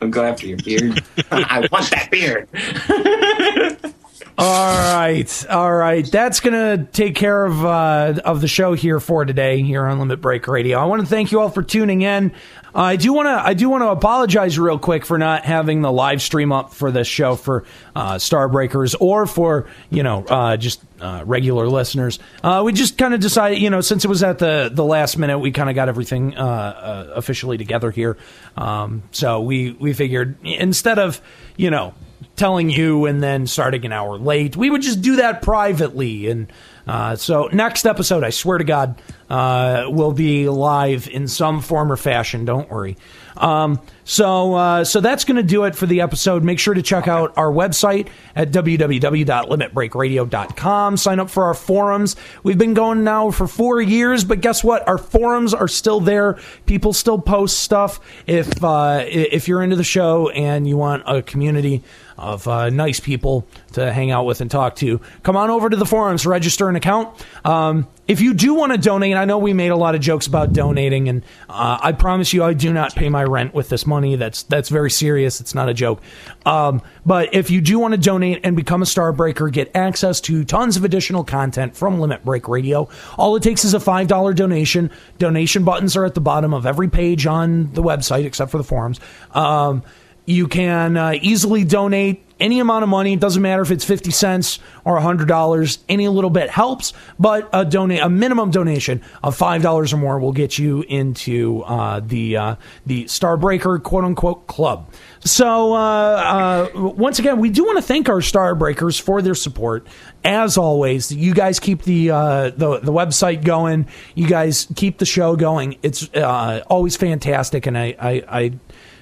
I'll 0.00 0.08
go 0.08 0.24
after 0.24 0.46
your 0.46 0.58
beard. 0.58 1.02
I 1.30 1.66
want 1.72 1.90
that 1.90 2.10
beard. 2.10 2.48
All 4.38 4.94
right, 4.94 5.46
all 5.48 5.72
right. 5.72 6.06
That's 6.12 6.40
gonna 6.40 6.84
take 6.92 7.14
care 7.14 7.46
of 7.46 7.64
uh, 7.64 8.20
of 8.22 8.42
the 8.42 8.48
show 8.48 8.74
here 8.74 9.00
for 9.00 9.24
today 9.24 9.62
here 9.62 9.86
on 9.86 9.98
Limit 9.98 10.20
Break 10.20 10.46
Radio. 10.46 10.78
I 10.78 10.84
want 10.84 11.00
to 11.00 11.06
thank 11.08 11.32
you 11.32 11.40
all 11.40 11.48
for 11.48 11.62
tuning 11.62 12.02
in. 12.02 12.32
I 12.76 12.96
do 12.96 13.12
want 13.14 13.26
to 13.26 13.46
I 13.46 13.54
do 13.54 13.70
want 13.70 13.82
to 13.82 13.88
apologize 13.88 14.58
real 14.58 14.78
quick 14.78 15.06
for 15.06 15.16
not 15.16 15.44
having 15.44 15.80
the 15.80 15.90
live 15.90 16.20
stream 16.20 16.52
up 16.52 16.74
for 16.74 16.90
this 16.90 17.08
show 17.08 17.34
for 17.34 17.64
uh, 17.94 18.16
Starbreakers 18.16 18.94
or 19.00 19.26
for 19.26 19.66
you 19.88 20.02
know 20.02 20.24
uh, 20.28 20.58
just 20.58 20.82
uh, 21.00 21.22
regular 21.24 21.68
listeners. 21.68 22.18
Uh, 22.42 22.62
we 22.64 22.72
just 22.72 22.98
kind 22.98 23.14
of 23.14 23.20
decided 23.20 23.58
you 23.60 23.70
know 23.70 23.80
since 23.80 24.04
it 24.04 24.08
was 24.08 24.22
at 24.22 24.38
the 24.38 24.70
the 24.72 24.84
last 24.84 25.16
minute 25.16 25.38
we 25.38 25.52
kind 25.52 25.70
of 25.70 25.74
got 25.74 25.88
everything 25.88 26.36
uh, 26.36 26.42
uh, 26.42 27.12
officially 27.14 27.56
together 27.56 27.90
here. 27.90 28.18
Um, 28.58 29.02
so 29.10 29.40
we 29.40 29.72
we 29.72 29.94
figured 29.94 30.36
instead 30.44 30.98
of 30.98 31.22
you 31.56 31.70
know 31.70 31.94
telling 32.36 32.68
you 32.68 33.06
and 33.06 33.22
then 33.22 33.46
starting 33.46 33.84
an 33.84 33.92
hour 33.92 34.18
late. 34.18 34.56
We 34.56 34.70
would 34.70 34.82
just 34.82 35.00
do 35.00 35.16
that 35.16 35.42
privately. 35.42 36.28
And 36.28 36.52
uh, 36.86 37.16
so, 37.16 37.48
next 37.52 37.84
episode, 37.84 38.22
I 38.22 38.30
swear 38.30 38.58
to 38.58 38.64
God, 38.64 39.02
uh, 39.28 39.86
will 39.88 40.12
be 40.12 40.48
live 40.48 41.08
in 41.08 41.26
some 41.26 41.60
form 41.60 41.90
or 41.90 41.96
fashion. 41.96 42.44
Don't 42.44 42.70
worry. 42.70 42.96
Um, 43.36 43.80
so, 44.04 44.54
uh, 44.54 44.84
so 44.84 45.00
that's 45.00 45.24
going 45.24 45.34
to 45.36 45.42
do 45.42 45.64
it 45.64 45.74
for 45.74 45.86
the 45.86 46.00
episode. 46.00 46.44
Make 46.44 46.60
sure 46.60 46.74
to 46.74 46.82
check 46.82 47.08
out 47.08 47.36
our 47.36 47.50
website 47.50 48.06
at 48.34 48.52
www.limitbreakradio.com. 48.52 50.96
Sign 50.96 51.20
up 51.20 51.28
for 51.28 51.44
our 51.44 51.52
forums. 51.54 52.16
We've 52.44 52.56
been 52.56 52.72
going 52.74 53.02
now 53.04 53.32
for 53.32 53.46
four 53.48 53.80
years, 53.80 54.24
but 54.24 54.40
guess 54.40 54.64
what? 54.64 54.88
Our 54.88 54.98
forums 54.98 55.54
are 55.54 55.68
still 55.68 56.00
there. 56.00 56.38
People 56.66 56.92
still 56.92 57.18
post 57.18 57.58
stuff. 57.58 57.98
If 58.26 58.62
uh, 58.62 59.04
if 59.06 59.48
you're 59.48 59.62
into 59.62 59.76
the 59.76 59.84
show 59.84 60.28
and 60.30 60.68
you 60.68 60.76
want 60.76 61.04
a 61.06 61.22
community 61.22 61.82
of 62.18 62.46
uh, 62.48 62.70
nice 62.70 63.00
people 63.00 63.46
to 63.72 63.92
hang 63.92 64.10
out 64.10 64.24
with 64.24 64.40
and 64.40 64.50
talk 64.50 64.76
to, 64.76 65.00
come 65.22 65.36
on 65.36 65.50
over 65.50 65.68
to 65.68 65.76
the 65.76 65.86
forums, 65.86 66.26
register 66.26 66.68
an 66.68 66.76
account. 66.76 67.26
Um, 67.44 67.86
if 68.08 68.20
you 68.20 68.34
do 68.34 68.54
want 68.54 68.72
to 68.72 68.78
donate, 68.78 69.16
I 69.16 69.24
know 69.24 69.38
we 69.38 69.52
made 69.52 69.70
a 69.70 69.76
lot 69.76 69.96
of 69.96 70.00
jokes 70.00 70.28
about 70.28 70.52
donating, 70.52 71.08
and 71.08 71.24
uh, 71.48 71.78
I 71.82 71.90
promise 71.92 72.32
you, 72.32 72.44
I 72.44 72.52
do 72.52 72.72
not 72.72 72.94
pay 72.94 73.08
my 73.08 73.24
rent 73.24 73.52
with 73.52 73.68
this 73.68 73.84
money. 73.84 74.14
That's 74.14 74.44
that's 74.44 74.68
very 74.68 74.92
serious. 74.92 75.40
It's 75.40 75.54
not 75.54 75.68
a 75.68 75.74
joke. 75.74 76.00
Um, 76.44 76.82
but 77.04 77.34
if 77.34 77.50
you 77.50 77.60
do 77.60 77.80
want 77.80 77.94
to 77.94 77.98
donate 77.98 78.40
and 78.44 78.56
become 78.56 78.80
a 78.80 78.86
star 78.86 79.12
breaker, 79.12 79.48
get 79.48 79.74
access 79.74 80.20
to 80.22 80.44
tons 80.44 80.76
of 80.76 80.84
additional 80.84 81.24
content 81.24 81.76
from 81.76 81.98
Limit 81.98 82.24
Break 82.24 82.46
Radio. 82.46 82.88
All 83.18 83.34
it 83.34 83.42
takes 83.42 83.64
is 83.64 83.74
a 83.74 83.80
five 83.80 84.06
dollar 84.06 84.32
donation. 84.32 84.90
Donation 85.18 85.64
buttons 85.64 85.96
are 85.96 86.04
at 86.04 86.14
the 86.14 86.20
bottom 86.20 86.54
of 86.54 86.64
every 86.64 86.88
page 86.88 87.26
on 87.26 87.72
the 87.72 87.82
website, 87.82 88.24
except 88.24 88.52
for 88.52 88.58
the 88.58 88.64
forums. 88.64 89.00
Um, 89.32 89.82
you 90.26 90.48
can 90.48 90.96
uh, 90.96 91.14
easily 91.20 91.64
donate 91.64 92.26
any 92.38 92.60
amount 92.60 92.82
of 92.82 92.88
money. 92.88 93.14
It 93.14 93.20
doesn't 93.20 93.40
matter 93.40 93.62
if 93.62 93.70
it's 93.70 93.84
50 93.84 94.10
cents 94.10 94.58
or 94.84 94.98
$100. 94.98 95.78
Any 95.88 96.08
little 96.08 96.30
bit 96.30 96.50
helps, 96.50 96.92
but 97.18 97.48
a 97.52 97.64
donate 97.64 98.00
a 98.02 98.08
minimum 98.08 98.50
donation 98.50 99.02
of 99.22 99.36
$5 99.38 99.92
or 99.92 99.96
more 99.96 100.18
will 100.18 100.32
get 100.32 100.58
you 100.58 100.82
into 100.82 101.62
uh, 101.62 102.00
the 102.00 102.36
uh, 102.36 102.56
the 102.84 103.04
Starbreaker 103.04 103.82
quote 103.82 104.04
unquote 104.04 104.46
club. 104.46 104.90
So 105.20 105.74
uh, 105.74 106.68
uh, 106.76 106.92
once 106.92 107.18
again, 107.18 107.38
we 107.40 107.50
do 107.50 107.64
want 107.64 107.78
to 107.78 107.82
thank 107.82 108.08
our 108.08 108.20
Starbreakers 108.20 109.00
for 109.00 109.22
their 109.22 109.34
support. 109.34 109.86
As 110.24 110.58
always, 110.58 111.12
you 111.12 111.34
guys 111.34 111.60
keep 111.60 111.82
the 111.82 112.10
uh, 112.10 112.50
the 112.50 112.80
the 112.80 112.92
website 112.92 113.44
going. 113.44 113.86
You 114.14 114.26
guys 114.26 114.66
keep 114.74 114.98
the 114.98 115.06
show 115.06 115.36
going. 115.36 115.78
It's 115.82 116.12
uh, 116.14 116.62
always 116.66 116.96
fantastic, 116.96 117.66
and 117.66 117.78
I 117.78 117.94
I, 117.98 118.10
I 118.28 118.52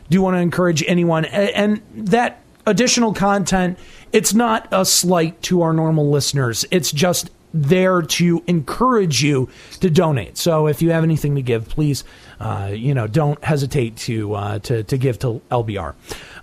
do 0.08 0.14
you 0.14 0.22
want 0.22 0.36
to 0.36 0.40
encourage 0.40 0.82
anyone 0.86 1.24
and 1.24 1.80
that 1.94 2.40
additional 2.66 3.12
content. 3.12 3.78
It's 4.12 4.34
not 4.34 4.68
a 4.72 4.84
slight 4.84 5.40
to 5.42 5.62
our 5.62 5.72
normal 5.72 6.10
listeners. 6.10 6.64
It's 6.70 6.92
just 6.92 7.30
there 7.52 8.02
to 8.02 8.42
encourage 8.48 9.22
you 9.22 9.48
to 9.80 9.88
donate. 9.88 10.36
So 10.36 10.66
if 10.66 10.82
you 10.82 10.90
have 10.90 11.04
anything 11.04 11.36
to 11.36 11.42
give, 11.42 11.68
please, 11.68 12.02
uh, 12.40 12.72
you 12.74 12.94
know, 12.94 13.06
don't 13.06 13.42
hesitate 13.44 13.96
to 13.98 14.34
uh, 14.34 14.58
to 14.60 14.82
to 14.84 14.98
give 14.98 15.18
to 15.20 15.40
LBR. 15.50 15.94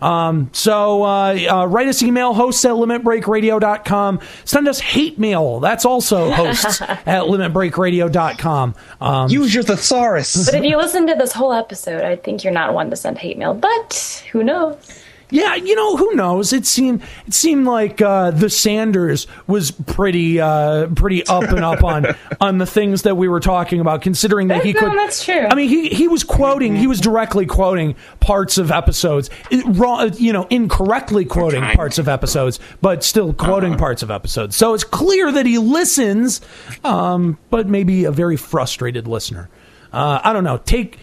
Um, 0.01 0.49
so 0.53 1.03
uh, 1.03 1.37
uh, 1.49 1.65
write 1.65 1.87
us 1.87 2.01
email 2.01 2.33
hosts 2.33 2.63
at 2.65 2.71
limitbreakradio.com. 2.71 4.19
Send 4.45 4.67
us 4.67 4.79
hate 4.79 5.19
mail. 5.19 5.59
That's 5.59 5.85
also 5.85 6.31
hosts 6.31 6.81
at 6.81 7.23
limitbreakradio.com. 7.23 8.75
Um, 8.99 9.29
Use 9.29 9.53
your 9.53 9.63
thesaurus. 9.63 10.45
But 10.45 10.55
if 10.55 10.63
you 10.63 10.77
listen 10.77 11.07
to 11.07 11.15
this 11.15 11.33
whole 11.33 11.53
episode, 11.53 12.03
I 12.03 12.15
think 12.15 12.43
you're 12.43 12.53
not 12.53 12.73
one 12.73 12.89
to 12.89 12.95
send 12.95 13.17
hate 13.17 13.37
mail. 13.37 13.53
But 13.53 14.25
who 14.31 14.43
knows? 14.43 15.03
Yeah, 15.31 15.55
you 15.55 15.75
know 15.75 15.95
who 15.97 16.13
knows? 16.13 16.51
It 16.53 16.65
seemed 16.65 17.01
it 17.25 17.33
seemed 17.33 17.65
like 17.65 18.01
uh, 18.01 18.31
the 18.31 18.49
Sanders 18.49 19.27
was 19.47 19.71
pretty 19.71 20.39
uh, 20.39 20.87
pretty 20.87 21.25
up 21.25 21.43
and 21.43 21.63
up 21.63 21.83
on 21.83 22.05
on 22.41 22.57
the 22.57 22.65
things 22.65 23.03
that 23.03 23.15
we 23.15 23.27
were 23.27 23.39
talking 23.39 23.79
about. 23.79 24.01
Considering 24.01 24.49
that 24.49 24.63
he 24.63 24.73
No, 24.73 24.81
could, 24.81 24.91
that's 24.97 25.23
true. 25.23 25.47
I 25.49 25.55
mean, 25.55 25.69
he 25.69 25.87
he 25.89 26.07
was 26.07 26.23
quoting, 26.23 26.75
he 26.75 26.85
was 26.87 26.99
directly 26.99 27.45
quoting 27.45 27.95
parts 28.19 28.57
of 28.57 28.71
episodes, 28.71 29.29
it, 29.49 29.63
wrong, 29.65 30.11
you 30.17 30.33
know, 30.33 30.47
incorrectly 30.49 31.25
quoting 31.25 31.63
parts 31.63 31.97
of 31.97 32.07
episodes, 32.09 32.59
but 32.81 33.03
still 33.03 33.33
quoting 33.33 33.77
parts 33.77 34.03
of 34.03 34.11
episodes. 34.11 34.55
So 34.57 34.73
it's 34.73 34.83
clear 34.83 35.31
that 35.31 35.45
he 35.45 35.57
listens, 35.57 36.41
um, 36.83 37.37
but 37.49 37.67
maybe 37.67 38.03
a 38.03 38.11
very 38.11 38.35
frustrated 38.37 39.07
listener. 39.07 39.49
Uh, 39.93 40.19
I 40.23 40.33
don't 40.33 40.43
know. 40.43 40.57
Take 40.57 40.97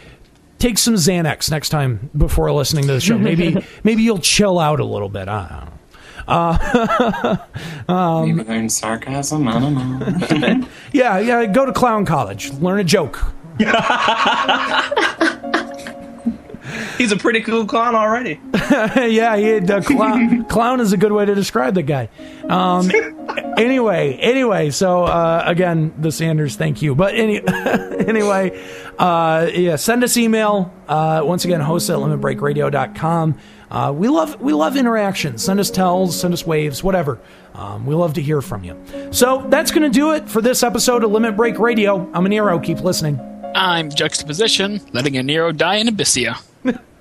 take 0.58 0.78
some 0.78 0.94
Xanax 0.94 1.50
next 1.50 1.68
time 1.70 2.10
before 2.16 2.50
listening 2.52 2.86
to 2.86 2.92
the 2.92 3.00
show. 3.00 3.18
Maybe 3.18 3.64
maybe 3.84 4.02
you'll 4.02 4.18
chill 4.18 4.58
out 4.58 4.80
a 4.80 4.84
little 4.84 5.08
bit. 5.08 5.28
I 5.28 5.48
don't 5.48 5.66
know. 5.66 5.72
Uh, 6.28 7.36
um, 7.88 8.36
Maybe 8.36 8.48
learn 8.48 8.68
sarcasm. 8.68 9.48
I 9.48 9.58
don't 9.58 9.74
know. 9.74 10.68
yeah, 10.92 11.18
yeah. 11.18 11.46
Go 11.46 11.64
to 11.64 11.72
clown 11.72 12.04
college. 12.04 12.52
Learn 12.54 12.80
a 12.80 12.84
joke. 12.84 13.24
He's 16.96 17.12
a 17.12 17.16
pretty 17.16 17.40
cool 17.42 17.66
clown 17.66 17.94
already. 17.94 18.40
yeah, 18.54 19.36
he 19.36 19.44
had, 19.44 19.70
uh, 19.70 19.80
clown, 19.80 20.44
clown 20.48 20.80
is 20.80 20.92
a 20.92 20.96
good 20.96 21.12
way 21.12 21.24
to 21.24 21.34
describe 21.34 21.74
the 21.74 21.82
guy. 21.82 22.08
Um, 22.48 22.90
anyway, 23.58 24.14
anyway, 24.14 24.70
so 24.70 25.04
uh, 25.04 25.42
again, 25.46 25.94
the 25.98 26.12
Sanders, 26.12 26.56
thank 26.56 26.82
you. 26.82 26.94
But 26.94 27.14
any, 27.14 27.40
anyway, 27.46 28.62
uh, 28.98 29.50
yeah, 29.52 29.76
send 29.76 30.04
us 30.04 30.16
email. 30.16 30.72
Uh, 30.86 31.22
once 31.24 31.44
again, 31.44 31.60
host 31.60 31.90
at 31.90 31.96
limitbreakradio.com. 31.96 33.38
Uh, 33.70 33.92
we 33.94 34.08
love 34.08 34.40
we 34.40 34.54
love 34.54 34.76
interactions. 34.76 35.44
Send 35.44 35.60
us 35.60 35.70
tells, 35.70 36.18
send 36.18 36.32
us 36.32 36.46
waves, 36.46 36.82
whatever. 36.82 37.20
Um, 37.54 37.84
we 37.84 37.94
love 37.94 38.14
to 38.14 38.22
hear 38.22 38.40
from 38.40 38.64
you. 38.64 38.80
So 39.10 39.44
that's 39.48 39.70
going 39.72 39.82
to 39.82 39.90
do 39.90 40.12
it 40.12 40.28
for 40.28 40.40
this 40.40 40.62
episode 40.62 41.04
of 41.04 41.10
Limit 41.10 41.36
Break 41.36 41.58
Radio. 41.58 42.10
I'm 42.14 42.24
a 42.24 42.28
Nero. 42.28 42.58
Keep 42.58 42.80
listening. 42.80 43.20
I'm 43.54 43.90
Juxtaposition, 43.90 44.80
letting 44.92 45.16
a 45.16 45.22
Nero 45.22 45.52
die 45.52 45.76
in 45.76 45.88
Abyssea. 45.88 46.40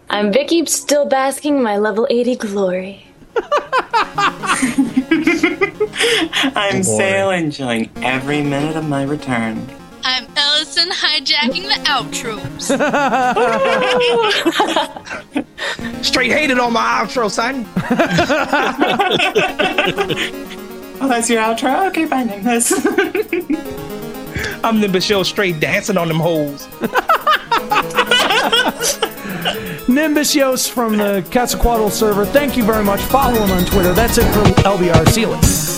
I'm 0.09 0.31
Vicky, 0.31 0.65
still 0.65 1.05
basking 1.05 1.57
in 1.57 1.63
my 1.63 1.77
level 1.77 2.07
80 2.09 2.35
glory. 2.37 3.05
I'm 6.55 6.81
Sayl, 6.81 7.37
enjoying 7.37 7.89
every 7.97 8.41
minute 8.41 8.75
of 8.77 8.87
my 8.87 9.03
return. 9.03 9.67
I'm 10.03 10.25
Ellison 10.37 10.89
hijacking 10.89 11.63
the 11.63 11.79
outros. 11.85 12.73
Straight 16.03 16.31
hated 16.31 16.59
on 16.59 16.71
my 16.73 17.03
outro, 17.03 17.29
son. 17.29 17.65
Oh, 20.99 21.07
that's 21.07 21.29
your 21.29 21.41
outro? 21.41 21.87
Okay, 21.89 22.05
fine. 22.05 22.27
then. 22.27 22.43
That's 22.43 22.71
I'm 24.63 24.81
Nimbusyosh 24.81 25.25
straight 25.25 25.59
dancing 25.59 25.97
on 25.97 26.07
them 26.07 26.19
hoes. 26.19 26.67
Nimbusyosh 29.87 30.69
from 30.69 30.97
the 30.97 31.25
Quetzalcoatl 31.31 31.89
server. 31.89 32.25
Thank 32.25 32.57
you 32.57 32.63
very 32.63 32.83
much. 32.83 33.01
Follow 33.01 33.39
him 33.41 33.51
on 33.51 33.65
Twitter. 33.65 33.93
That's 33.93 34.17
it 34.17 34.25
for 34.33 34.43
LBR. 34.61 35.07
See 35.09 35.21
you 35.21 35.27
later. 35.27 35.76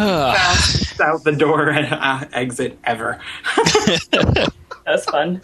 Fastest 0.00 1.00
out 1.00 1.24
the 1.24 1.32
door 1.32 1.70
uh, 1.72 2.24
exit 2.32 2.78
ever. 2.84 3.20
That's 4.86 5.04
fun. 5.04 5.42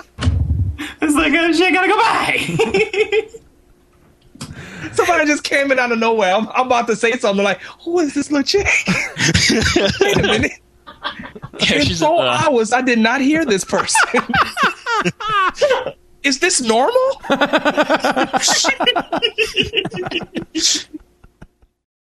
It's 1.01 1.15
like, 1.15 1.33
oh 1.35 1.53
shit, 1.53 1.73
gotta 1.75 1.89
go 1.89 1.97
by. 1.97 2.39
Somebody 4.93 5.27
just 5.27 5.45
came 5.45 5.71
in 5.73 5.79
out 5.79 5.93
of 5.93 5.99
nowhere. 5.99 6.35
I'm, 6.35 6.49
I'm 6.49 6.67
about 6.67 6.87
to 6.89 6.97
say 6.97 7.13
something 7.13 7.45
like, 7.45 7.61
"Who 7.85 7.99
is 8.01 8.15
this 8.15 8.31
little 8.31 8.45
chick?" 8.45 8.67
Wait 10.01 10.17
a 10.17 10.23
minute. 10.23 10.53
Yeah, 11.61 11.77
In 11.77 11.83
she's 11.87 12.01
four 12.01 12.23
uh, 12.23 12.39
hours, 12.47 12.73
I 12.73 12.81
did 12.81 12.99
not 12.99 13.21
hear 13.21 13.45
this 13.45 13.65
person. 13.65 14.01
is 16.23 16.39
this 16.41 16.61
normal? 16.61 17.21